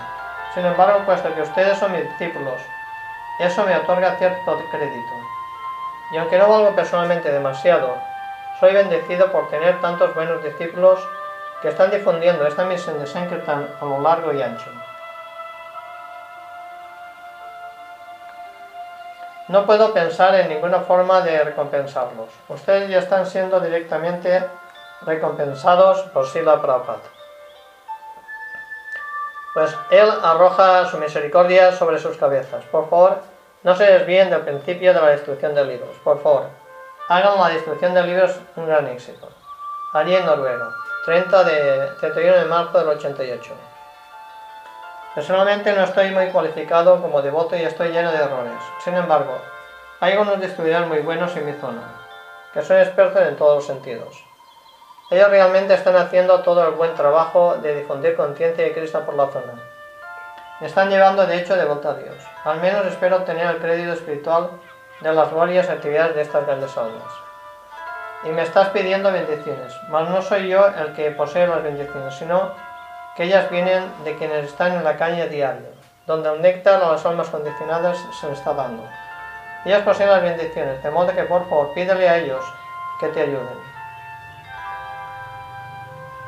Sin 0.53 0.65
embargo, 0.65 1.03
puesto 1.05 1.33
que 1.33 1.41
ustedes 1.41 1.77
son 1.77 1.91
mis 1.91 2.03
discípulos 2.03 2.59
eso 3.39 3.63
me 3.63 3.75
otorga 3.75 4.15
cierto 4.17 4.61
crédito. 4.71 5.13
Y 6.11 6.17
aunque 6.17 6.37
no 6.37 6.49
valgo 6.49 6.75
personalmente 6.75 7.31
demasiado, 7.31 7.97
soy 8.59 8.73
bendecido 8.73 9.31
por 9.31 9.49
tener 9.49 9.79
tantos 9.81 10.15
buenos 10.15 10.43
discípulos 10.43 10.99
que 11.61 11.69
están 11.69 11.91
difundiendo 11.91 12.47
esta 12.47 12.65
misión 12.65 12.99
de 12.99 13.07
Sankirtan 13.07 13.67
a 13.79 13.85
lo 13.85 14.01
largo 14.01 14.33
y 14.33 14.41
ancho. 14.41 14.71
No 19.47 19.65
puedo 19.65 19.93
pensar 19.93 20.35
en 20.35 20.49
ninguna 20.49 20.81
forma 20.81 21.21
de 21.21 21.43
recompensarlos. 21.43 22.29
Ustedes 22.49 22.89
ya 22.89 22.99
están 22.99 23.25
siendo 23.25 23.59
directamente 23.59 24.43
recompensados 25.01 26.01
por 26.13 26.27
Sila 26.27 26.61
Prabhupada. 26.61 27.16
Pues 29.57 29.75
Él 29.89 30.07
arroja 30.21 30.85
su 30.85 30.99
misericordia 30.99 31.71
sobre 31.71 31.97
sus 31.97 32.15
cabezas. 32.15 32.63
Por 32.65 32.87
favor, 32.91 33.17
no 33.63 33.75
se 33.75 33.85
desvíen 33.85 34.29
del 34.29 34.41
principio 34.41 34.93
de 34.93 35.01
la 35.01 35.07
destrucción 35.07 35.55
de 35.55 35.65
libros. 35.65 35.97
Por 36.03 36.21
favor, 36.21 36.43
hagan 37.07 37.39
la 37.39 37.49
destrucción 37.49 37.95
de 37.95 38.03
libros 38.03 38.35
un 38.55 38.67
gran 38.67 38.85
éxito. 38.85 39.27
Allí 39.93 40.15
en 40.15 40.27
Noruega, 40.27 40.69
30 41.05 41.43
de, 41.43 41.87
31 41.99 42.37
de 42.37 42.45
marzo 42.45 42.77
del 42.77 42.89
88. 42.89 43.53
Personalmente 45.15 45.73
no 45.73 45.85
estoy 45.85 46.11
muy 46.11 46.27
cualificado 46.27 47.01
como 47.01 47.23
devoto 47.23 47.55
y 47.55 47.63
estoy 47.63 47.89
lleno 47.89 48.11
de 48.11 48.17
errores. 48.19 48.61
Sin 48.83 48.93
embargo, 48.93 49.39
hay 50.01 50.11
algunos 50.11 50.39
distribuidores 50.39 50.87
muy 50.87 50.99
buenos 50.99 51.35
en 51.35 51.47
mi 51.47 51.53
zona, 51.53 51.81
que 52.53 52.61
son 52.61 52.77
expertos 52.77 53.23
en 53.23 53.35
todos 53.35 53.55
los 53.55 53.65
sentidos. 53.65 54.26
Ellos 55.09 55.29
realmente 55.29 55.73
están 55.73 55.95
haciendo 55.95 56.41
todo 56.41 56.67
el 56.67 56.73
buen 56.73 56.93
trabajo 56.93 57.55
de 57.61 57.75
difundir 57.75 58.17
conciencia 58.17 58.65
de 58.65 58.73
Cristo 58.73 59.05
por 59.05 59.15
la 59.15 59.27
zona. 59.27 59.53
Me 60.59 60.67
están 60.67 60.89
llevando 60.89 61.25
de 61.25 61.37
hecho 61.37 61.55
de 61.55 61.63
vuelta 61.63 61.91
a 61.91 61.93
Dios. 61.93 62.17
Al 62.43 62.59
menos 62.59 62.85
espero 62.87 63.15
obtener 63.15 63.47
el 63.47 63.59
crédito 63.59 63.93
espiritual 63.93 64.49
de 64.99 65.13
las 65.13 65.31
glorias 65.31 65.69
actividades 65.69 66.13
de 66.13 66.23
estas 66.23 66.45
grandes 66.45 66.77
almas. 66.77 67.13
Y 68.25 68.29
me 68.29 68.41
estás 68.41 68.67
pidiendo 68.69 69.09
bendiciones, 69.09 69.73
mas 69.87 70.09
no 70.09 70.21
soy 70.21 70.49
yo 70.49 70.67
el 70.67 70.93
que 70.93 71.11
posee 71.11 71.47
las 71.47 71.63
bendiciones, 71.63 72.13
sino 72.15 72.51
que 73.15 73.23
ellas 73.23 73.49
vienen 73.49 73.89
de 74.03 74.17
quienes 74.17 74.45
están 74.45 74.73
en 74.73 74.83
la 74.83 74.97
calle 74.97 75.29
diario, 75.29 75.69
donde 76.05 76.31
un 76.31 76.41
néctar 76.41 76.83
a 76.83 76.91
las 76.91 77.05
almas 77.05 77.29
condicionadas 77.29 77.97
se 78.19 78.27
le 78.27 78.33
está 78.33 78.53
dando. 78.53 78.83
Ellas 79.63 79.83
poseen 79.83 80.09
las 80.09 80.21
bendiciones, 80.21 80.83
de 80.83 80.91
modo 80.91 81.13
que 81.13 81.23
por 81.23 81.47
favor 81.47 81.73
pídele 81.73 82.09
a 82.09 82.17
ellos 82.17 82.43
que 82.99 83.07
te 83.07 83.21
ayuden. 83.21 83.66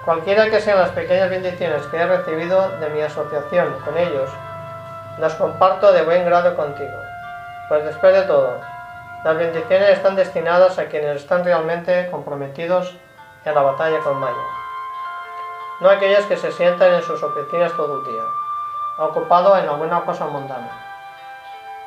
Cualquiera 0.10 0.50
que 0.50 0.60
sean 0.60 0.80
las 0.80 0.90
pequeñas 0.90 1.30
bendiciones 1.30 1.86
que 1.86 1.98
he 1.98 2.08
recibido 2.08 2.68
de 2.80 2.90
mi 2.90 3.00
asociación 3.00 3.72
con 3.86 3.96
ellos, 3.96 4.28
las 5.20 5.36
comparto 5.36 5.92
de 5.92 6.02
buen 6.02 6.26
grado 6.26 6.56
contigo. 6.56 6.98
Pues 7.68 7.86
después 7.86 8.16
de 8.16 8.24
todo, 8.24 8.60
las 9.24 9.38
bendiciones 9.38 9.90
están 9.90 10.16
destinadas 10.16 10.80
a 10.80 10.86
quienes 10.86 11.18
están 11.18 11.44
realmente 11.44 12.10
comprometidos 12.10 12.98
en 13.46 13.54
la 13.54 13.62
batalla 13.62 14.00
con 14.00 14.18
Maya. 14.18 14.34
No 15.80 15.92
aquellos 15.92 16.26
que 16.26 16.38
se 16.38 16.52
sientan 16.54 16.92
en 16.92 17.04
sus 17.04 17.22
oficinas 17.22 17.72
todo 17.74 18.00
el 18.00 18.12
día, 18.12 18.24
ocupado 18.98 19.56
en 19.60 19.70
alguna 19.70 20.02
cosa 20.02 20.26
mundana. 20.26 20.72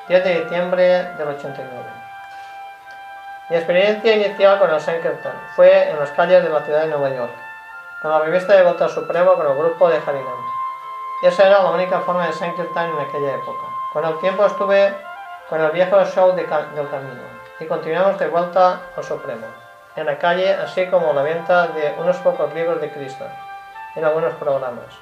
10 0.07 0.23
de 0.23 0.45
diciembre 0.45 0.87
del 1.19 1.27
89. 1.27 1.75
Mi 3.51 3.57
experiencia 3.57 4.15
inicial 4.15 4.61
con 4.61 4.71
el 4.71 4.81
Sankirtan 4.81 5.35
fue 5.57 5.91
en 5.91 5.99
las 5.99 6.13
calles 6.13 6.45
de 6.45 6.51
la 6.51 6.61
ciudad 6.61 6.83
de 6.83 6.87
Nueva 6.87 7.11
York 7.11 7.42
con 8.03 8.11
la 8.11 8.19
revista 8.19 8.55
de 8.55 8.65
Voto 8.65 8.89
Supremo 8.89 9.35
con 9.35 9.47
el 9.47 9.57
grupo 9.57 9.89
de 9.89 9.97
Harinam. 9.97 10.45
Esa 11.23 11.47
era 11.47 11.63
la 11.63 11.71
única 11.71 12.01
forma 12.01 12.27
de 12.27 12.33
Sankirtan 12.33 12.91
en 12.91 12.99
aquella 12.99 13.37
época. 13.37 13.65
Con 13.93 14.05
el 14.05 14.19
tiempo 14.19 14.45
estuve 14.45 14.93
con 15.49 15.61
el 15.61 15.71
viejo 15.71 16.05
show 16.07 16.35
del 16.35 16.47
camino 16.47 17.23
y 17.61 17.67
continuamos 17.67 18.19
de 18.19 18.27
vuelta 18.27 18.81
al 18.97 19.05
Supremo, 19.05 19.47
en 19.95 20.07
la 20.07 20.19
calle, 20.19 20.53
así 20.53 20.89
como 20.89 21.13
la 21.13 21.23
venta 21.23 21.69
de 21.69 21.95
unos 21.97 22.17
pocos 22.17 22.53
libros 22.53 22.81
de 22.81 22.91
Cristo 22.91 23.25
en 23.95 24.05
algunos 24.05 24.33
programas. 24.35 24.99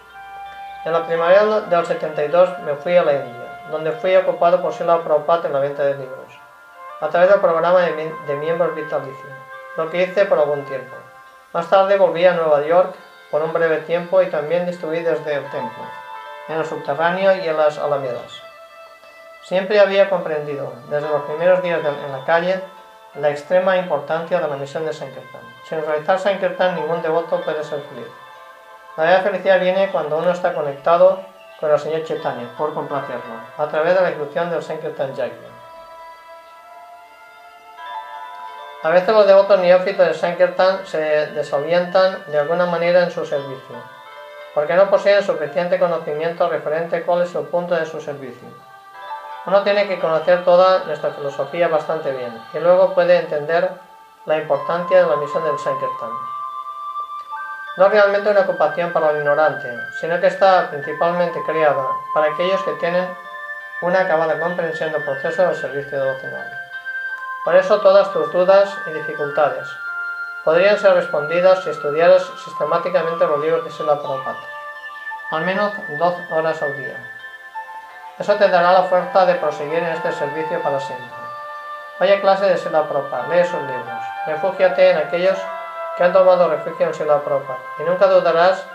En 0.85 0.93
la 0.93 1.07
primavera 1.07 1.61
del 1.61 1.87
72 1.87 2.59
me 2.65 2.75
fui 2.75 2.99
a 2.99 3.03
la 3.03 3.15
India, 3.15 3.63
donde 3.71 3.93
fui 3.93 4.15
ocupado 4.15 4.61
por 4.61 4.75
Sila 4.75 5.03
Prabhupada 5.03 5.47
en 5.47 5.55
la 5.55 5.61
venta 5.61 5.85
de 5.85 5.95
libros, 5.95 6.39
a 7.01 7.09
través 7.09 7.31
del 7.31 7.41
programa 7.41 7.81
de, 7.81 8.15
de 8.27 8.37
miembros 8.37 8.75
vitalicios, 8.75 9.33
lo 9.79 9.89
que 9.89 10.03
hice 10.03 10.27
por 10.27 10.39
algún 10.39 10.67
tiempo. 10.67 11.00
Más 11.53 11.69
tarde 11.69 11.97
volví 11.97 12.25
a 12.25 12.35
Nueva 12.35 12.65
York 12.65 12.95
por 13.29 13.43
un 13.43 13.53
breve 13.53 13.79
tiempo 13.79 14.23
y 14.23 14.31
también 14.31 14.67
distribuí 14.67 15.01
desde 15.01 15.35
el 15.35 15.43
templo, 15.51 15.83
en 16.49 16.59
el 16.59 16.65
subterráneo 16.65 17.35
y 17.35 17.49
en 17.49 17.57
las 17.57 17.77
alamedas. 17.77 18.41
Siempre 19.43 19.81
había 19.81 20.09
comprendido, 20.09 20.73
desde 20.89 21.09
los 21.09 21.23
primeros 21.23 21.61
días 21.65 21.81
en 21.81 22.13
la 22.13 22.25
calle, 22.25 22.63
la 23.17 23.31
extrema 23.31 23.77
importancia 23.77 24.41
de 24.41 24.47
la 24.47 24.57
misión 24.57 24.87
de 24.87 24.93
Sankirtan. 24.93 25.41
Sin 25.69 25.85
realizar 25.85 26.21
Sankirtan, 26.21 26.77
ningún 26.77 27.03
devoto 27.03 27.41
puede 27.41 27.65
ser 27.65 27.81
feliz. 27.81 28.07
La 28.97 29.03
verdadera 29.03 29.31
felicidad 29.31 29.61
viene 29.61 29.91
cuando 29.91 30.19
uno 30.19 30.31
está 30.31 30.55
conectado 30.55 31.21
con 31.59 31.73
el 31.73 31.81
Señor 31.81 32.05
Chaitanya, 32.05 32.49
por 32.57 32.75
complacerlo, 32.75 33.35
a 33.59 33.67
través 33.67 33.97
de 33.97 34.03
la 34.03 34.11
ejecución 34.11 34.51
del 34.51 34.63
Sankirtan 34.63 35.17
Yagya. 35.17 35.50
A 38.83 38.89
veces 38.89 39.09
los 39.09 39.27
devotos 39.27 39.61
neófitos 39.61 40.07
de 40.07 40.15
Sankirtan 40.15 40.87
se 40.87 40.99
desorientan 41.33 42.25
de 42.29 42.39
alguna 42.39 42.65
manera 42.65 43.03
en 43.03 43.11
su 43.11 43.27
servicio, 43.27 43.77
porque 44.55 44.73
no 44.75 44.89
poseen 44.89 45.23
suficiente 45.23 45.79
conocimiento 45.79 46.49
referente 46.49 46.97
a 46.97 47.05
cuál 47.05 47.23
es 47.23 47.35
el 47.35 47.45
punto 47.45 47.75
de 47.75 47.85
su 47.85 48.01
servicio. 48.01 48.49
Uno 49.45 49.63
tiene 49.65 49.87
que 49.87 50.01
conocer 50.01 50.45
toda 50.45 50.85
nuestra 50.85 51.11
filosofía 51.11 51.69
bastante 51.69 52.11
bien 52.11 52.33
y 52.55 52.59
luego 52.59 52.95
puede 52.95 53.19
entender 53.19 53.71
la 54.25 54.39
importancia 54.39 55.03
de 55.03 55.11
la 55.11 55.17
misión 55.17 55.45
del 55.45 55.59
Sankirtan. 55.59 56.11
No 57.77 57.85
es 57.85 57.93
realmente 57.93 58.31
una 58.31 58.41
ocupación 58.41 58.95
para 58.95 59.11
el 59.11 59.19
ignorante, 59.19 59.69
sino 60.01 60.19
que 60.21 60.29
está 60.29 60.71
principalmente 60.71 61.39
creada 61.45 61.87
para 62.15 62.33
aquellos 62.33 62.63
que 62.63 62.73
tienen 62.81 63.07
una 63.83 64.01
acabada 64.01 64.41
comprensión 64.41 64.91
del 64.91 65.05
proceso 65.05 65.43
del 65.43 65.57
servicio 65.57 66.03
devocional. 66.03 66.60
Por 67.45 67.57
eso 67.57 67.81
todas 67.81 68.13
tus 68.13 68.31
dudas 68.33 68.77
y 68.87 68.91
dificultades 68.91 69.67
podrían 70.45 70.79
ser 70.79 70.93
respondidas 70.93 71.65
si 71.65 71.71
estudiaras 71.71 72.23
sistemáticamente 72.45 73.27
los 73.27 73.41
libros 73.41 73.65
de 73.65 73.71
Sila 73.71 73.99
Prabhupada, 73.99 74.37
al 75.31 75.45
menos 75.47 75.73
dos 75.99 76.15
horas 76.31 76.61
al 76.63 76.77
día. 76.77 76.97
Eso 78.19 78.35
te 78.35 78.49
dará 78.49 78.73
la 78.73 78.83
fuerza 78.83 79.25
de 79.25 79.37
proseguir 79.37 79.79
en 79.79 79.87
este 79.87 80.13
servicio 80.13 80.61
para 80.63 80.81
siempre. 80.81 81.09
Vaya 81.99 82.21
clase 82.21 82.45
de 82.45 82.59
Sila 82.59 82.87
Prabhupada, 82.87 83.29
lee 83.29 83.45
sus 83.45 83.63
libros, 83.63 84.05
refúgiate 84.27 84.91
en 84.91 84.99
aquellos 84.99 85.39
que 85.97 86.05
han 86.05 86.13
tomado 86.13 86.51
refugio 86.51 86.89
en 86.89 86.95
Sila 86.95 87.23
Prabhupada 87.23 87.61
y 87.79 87.85
nunca 87.85 88.07
dudarás 88.07 88.67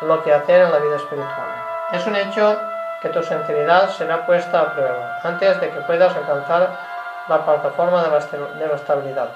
lo 0.00 0.22
que 0.22 0.32
hacer 0.32 0.60
en 0.60 0.70
la 0.70 0.78
vida 0.78 0.94
espiritual. 0.94 1.48
Es 1.92 2.06
un 2.06 2.14
hecho 2.14 2.56
que 3.02 3.08
tu 3.08 3.20
sinceridad 3.22 3.90
será 3.90 4.24
puesta 4.26 4.60
a 4.60 4.72
prueba 4.74 5.18
antes 5.24 5.60
de 5.60 5.70
que 5.70 5.80
puedas 5.80 6.14
alcanzar 6.16 6.93
la 7.28 7.44
plataforma 7.44 8.02
de 8.02 8.10
la, 8.10 8.74
estabilidad. 8.74 9.28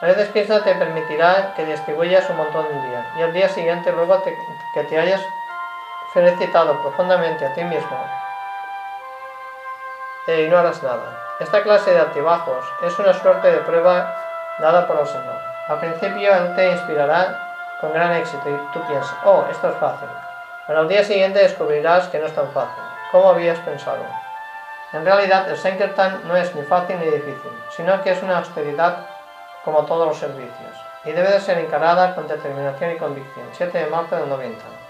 A 0.00 0.06
veces 0.06 0.30
Krishna 0.30 0.62
te 0.62 0.74
permitirá 0.74 1.54
que 1.54 1.64
distribuyas 1.64 2.28
un 2.30 2.36
montón 2.36 2.66
un 2.66 2.82
día 2.88 3.12
y 3.18 3.22
al 3.22 3.32
día 3.32 3.48
siguiente 3.48 3.92
luego 3.92 4.22
que 4.22 4.82
te 4.84 4.98
hayas 4.98 5.20
felicitado 6.12 6.80
profundamente 6.82 7.46
a 7.46 7.54
ti 7.54 7.62
mismo 7.64 7.98
no 10.26 10.58
harás 10.58 10.82
nada. 10.82 11.18
Esta 11.40 11.62
clase 11.62 11.92
de 11.92 12.00
altibajos 12.00 12.64
es 12.84 12.98
una 12.98 13.12
suerte 13.12 13.50
de 13.50 13.58
prueba 13.58 14.14
dada 14.60 14.86
por 14.86 15.00
el 15.00 15.06
Señor. 15.06 15.36
Al 15.68 15.80
principio 15.80 16.34
Él 16.34 16.54
te 16.54 16.70
inspirará 16.70 17.78
con 17.80 17.92
gran 17.92 18.12
éxito 18.12 18.48
y 18.48 18.72
tú 18.72 18.80
piensas, 18.86 19.16
oh, 19.24 19.44
esto 19.50 19.68
es 19.70 19.76
fácil. 19.76 20.08
Pero 20.66 20.80
al 20.80 20.88
día 20.88 21.02
siguiente 21.02 21.40
descubrirás 21.40 22.08
que 22.08 22.18
no 22.18 22.26
es 22.26 22.34
tan 22.34 22.48
fácil. 22.52 22.82
¿Cómo 23.10 23.30
habías 23.30 23.58
pensado? 23.60 24.04
En 24.92 25.04
realidad, 25.04 25.48
el 25.48 25.56
Sankirtan 25.56 26.22
no 26.28 26.36
es 26.36 26.54
ni 26.54 26.62
fácil 26.62 26.98
ni 26.98 27.06
difícil, 27.06 27.52
sino 27.74 28.02
que 28.02 28.10
es 28.10 28.22
una 28.22 28.38
austeridad 28.38 29.06
como 29.64 29.86
todos 29.86 30.06
los 30.06 30.18
servicios, 30.18 30.76
y 31.04 31.12
debe 31.12 31.30
de 31.30 31.40
ser 31.40 31.58
encarada 31.58 32.14
con 32.14 32.28
determinación 32.28 32.92
y 32.92 32.96
convicción. 32.98 33.46
7 33.52 33.78
de 33.78 33.86
marzo 33.86 34.16
del 34.16 34.28
90. 34.28 34.81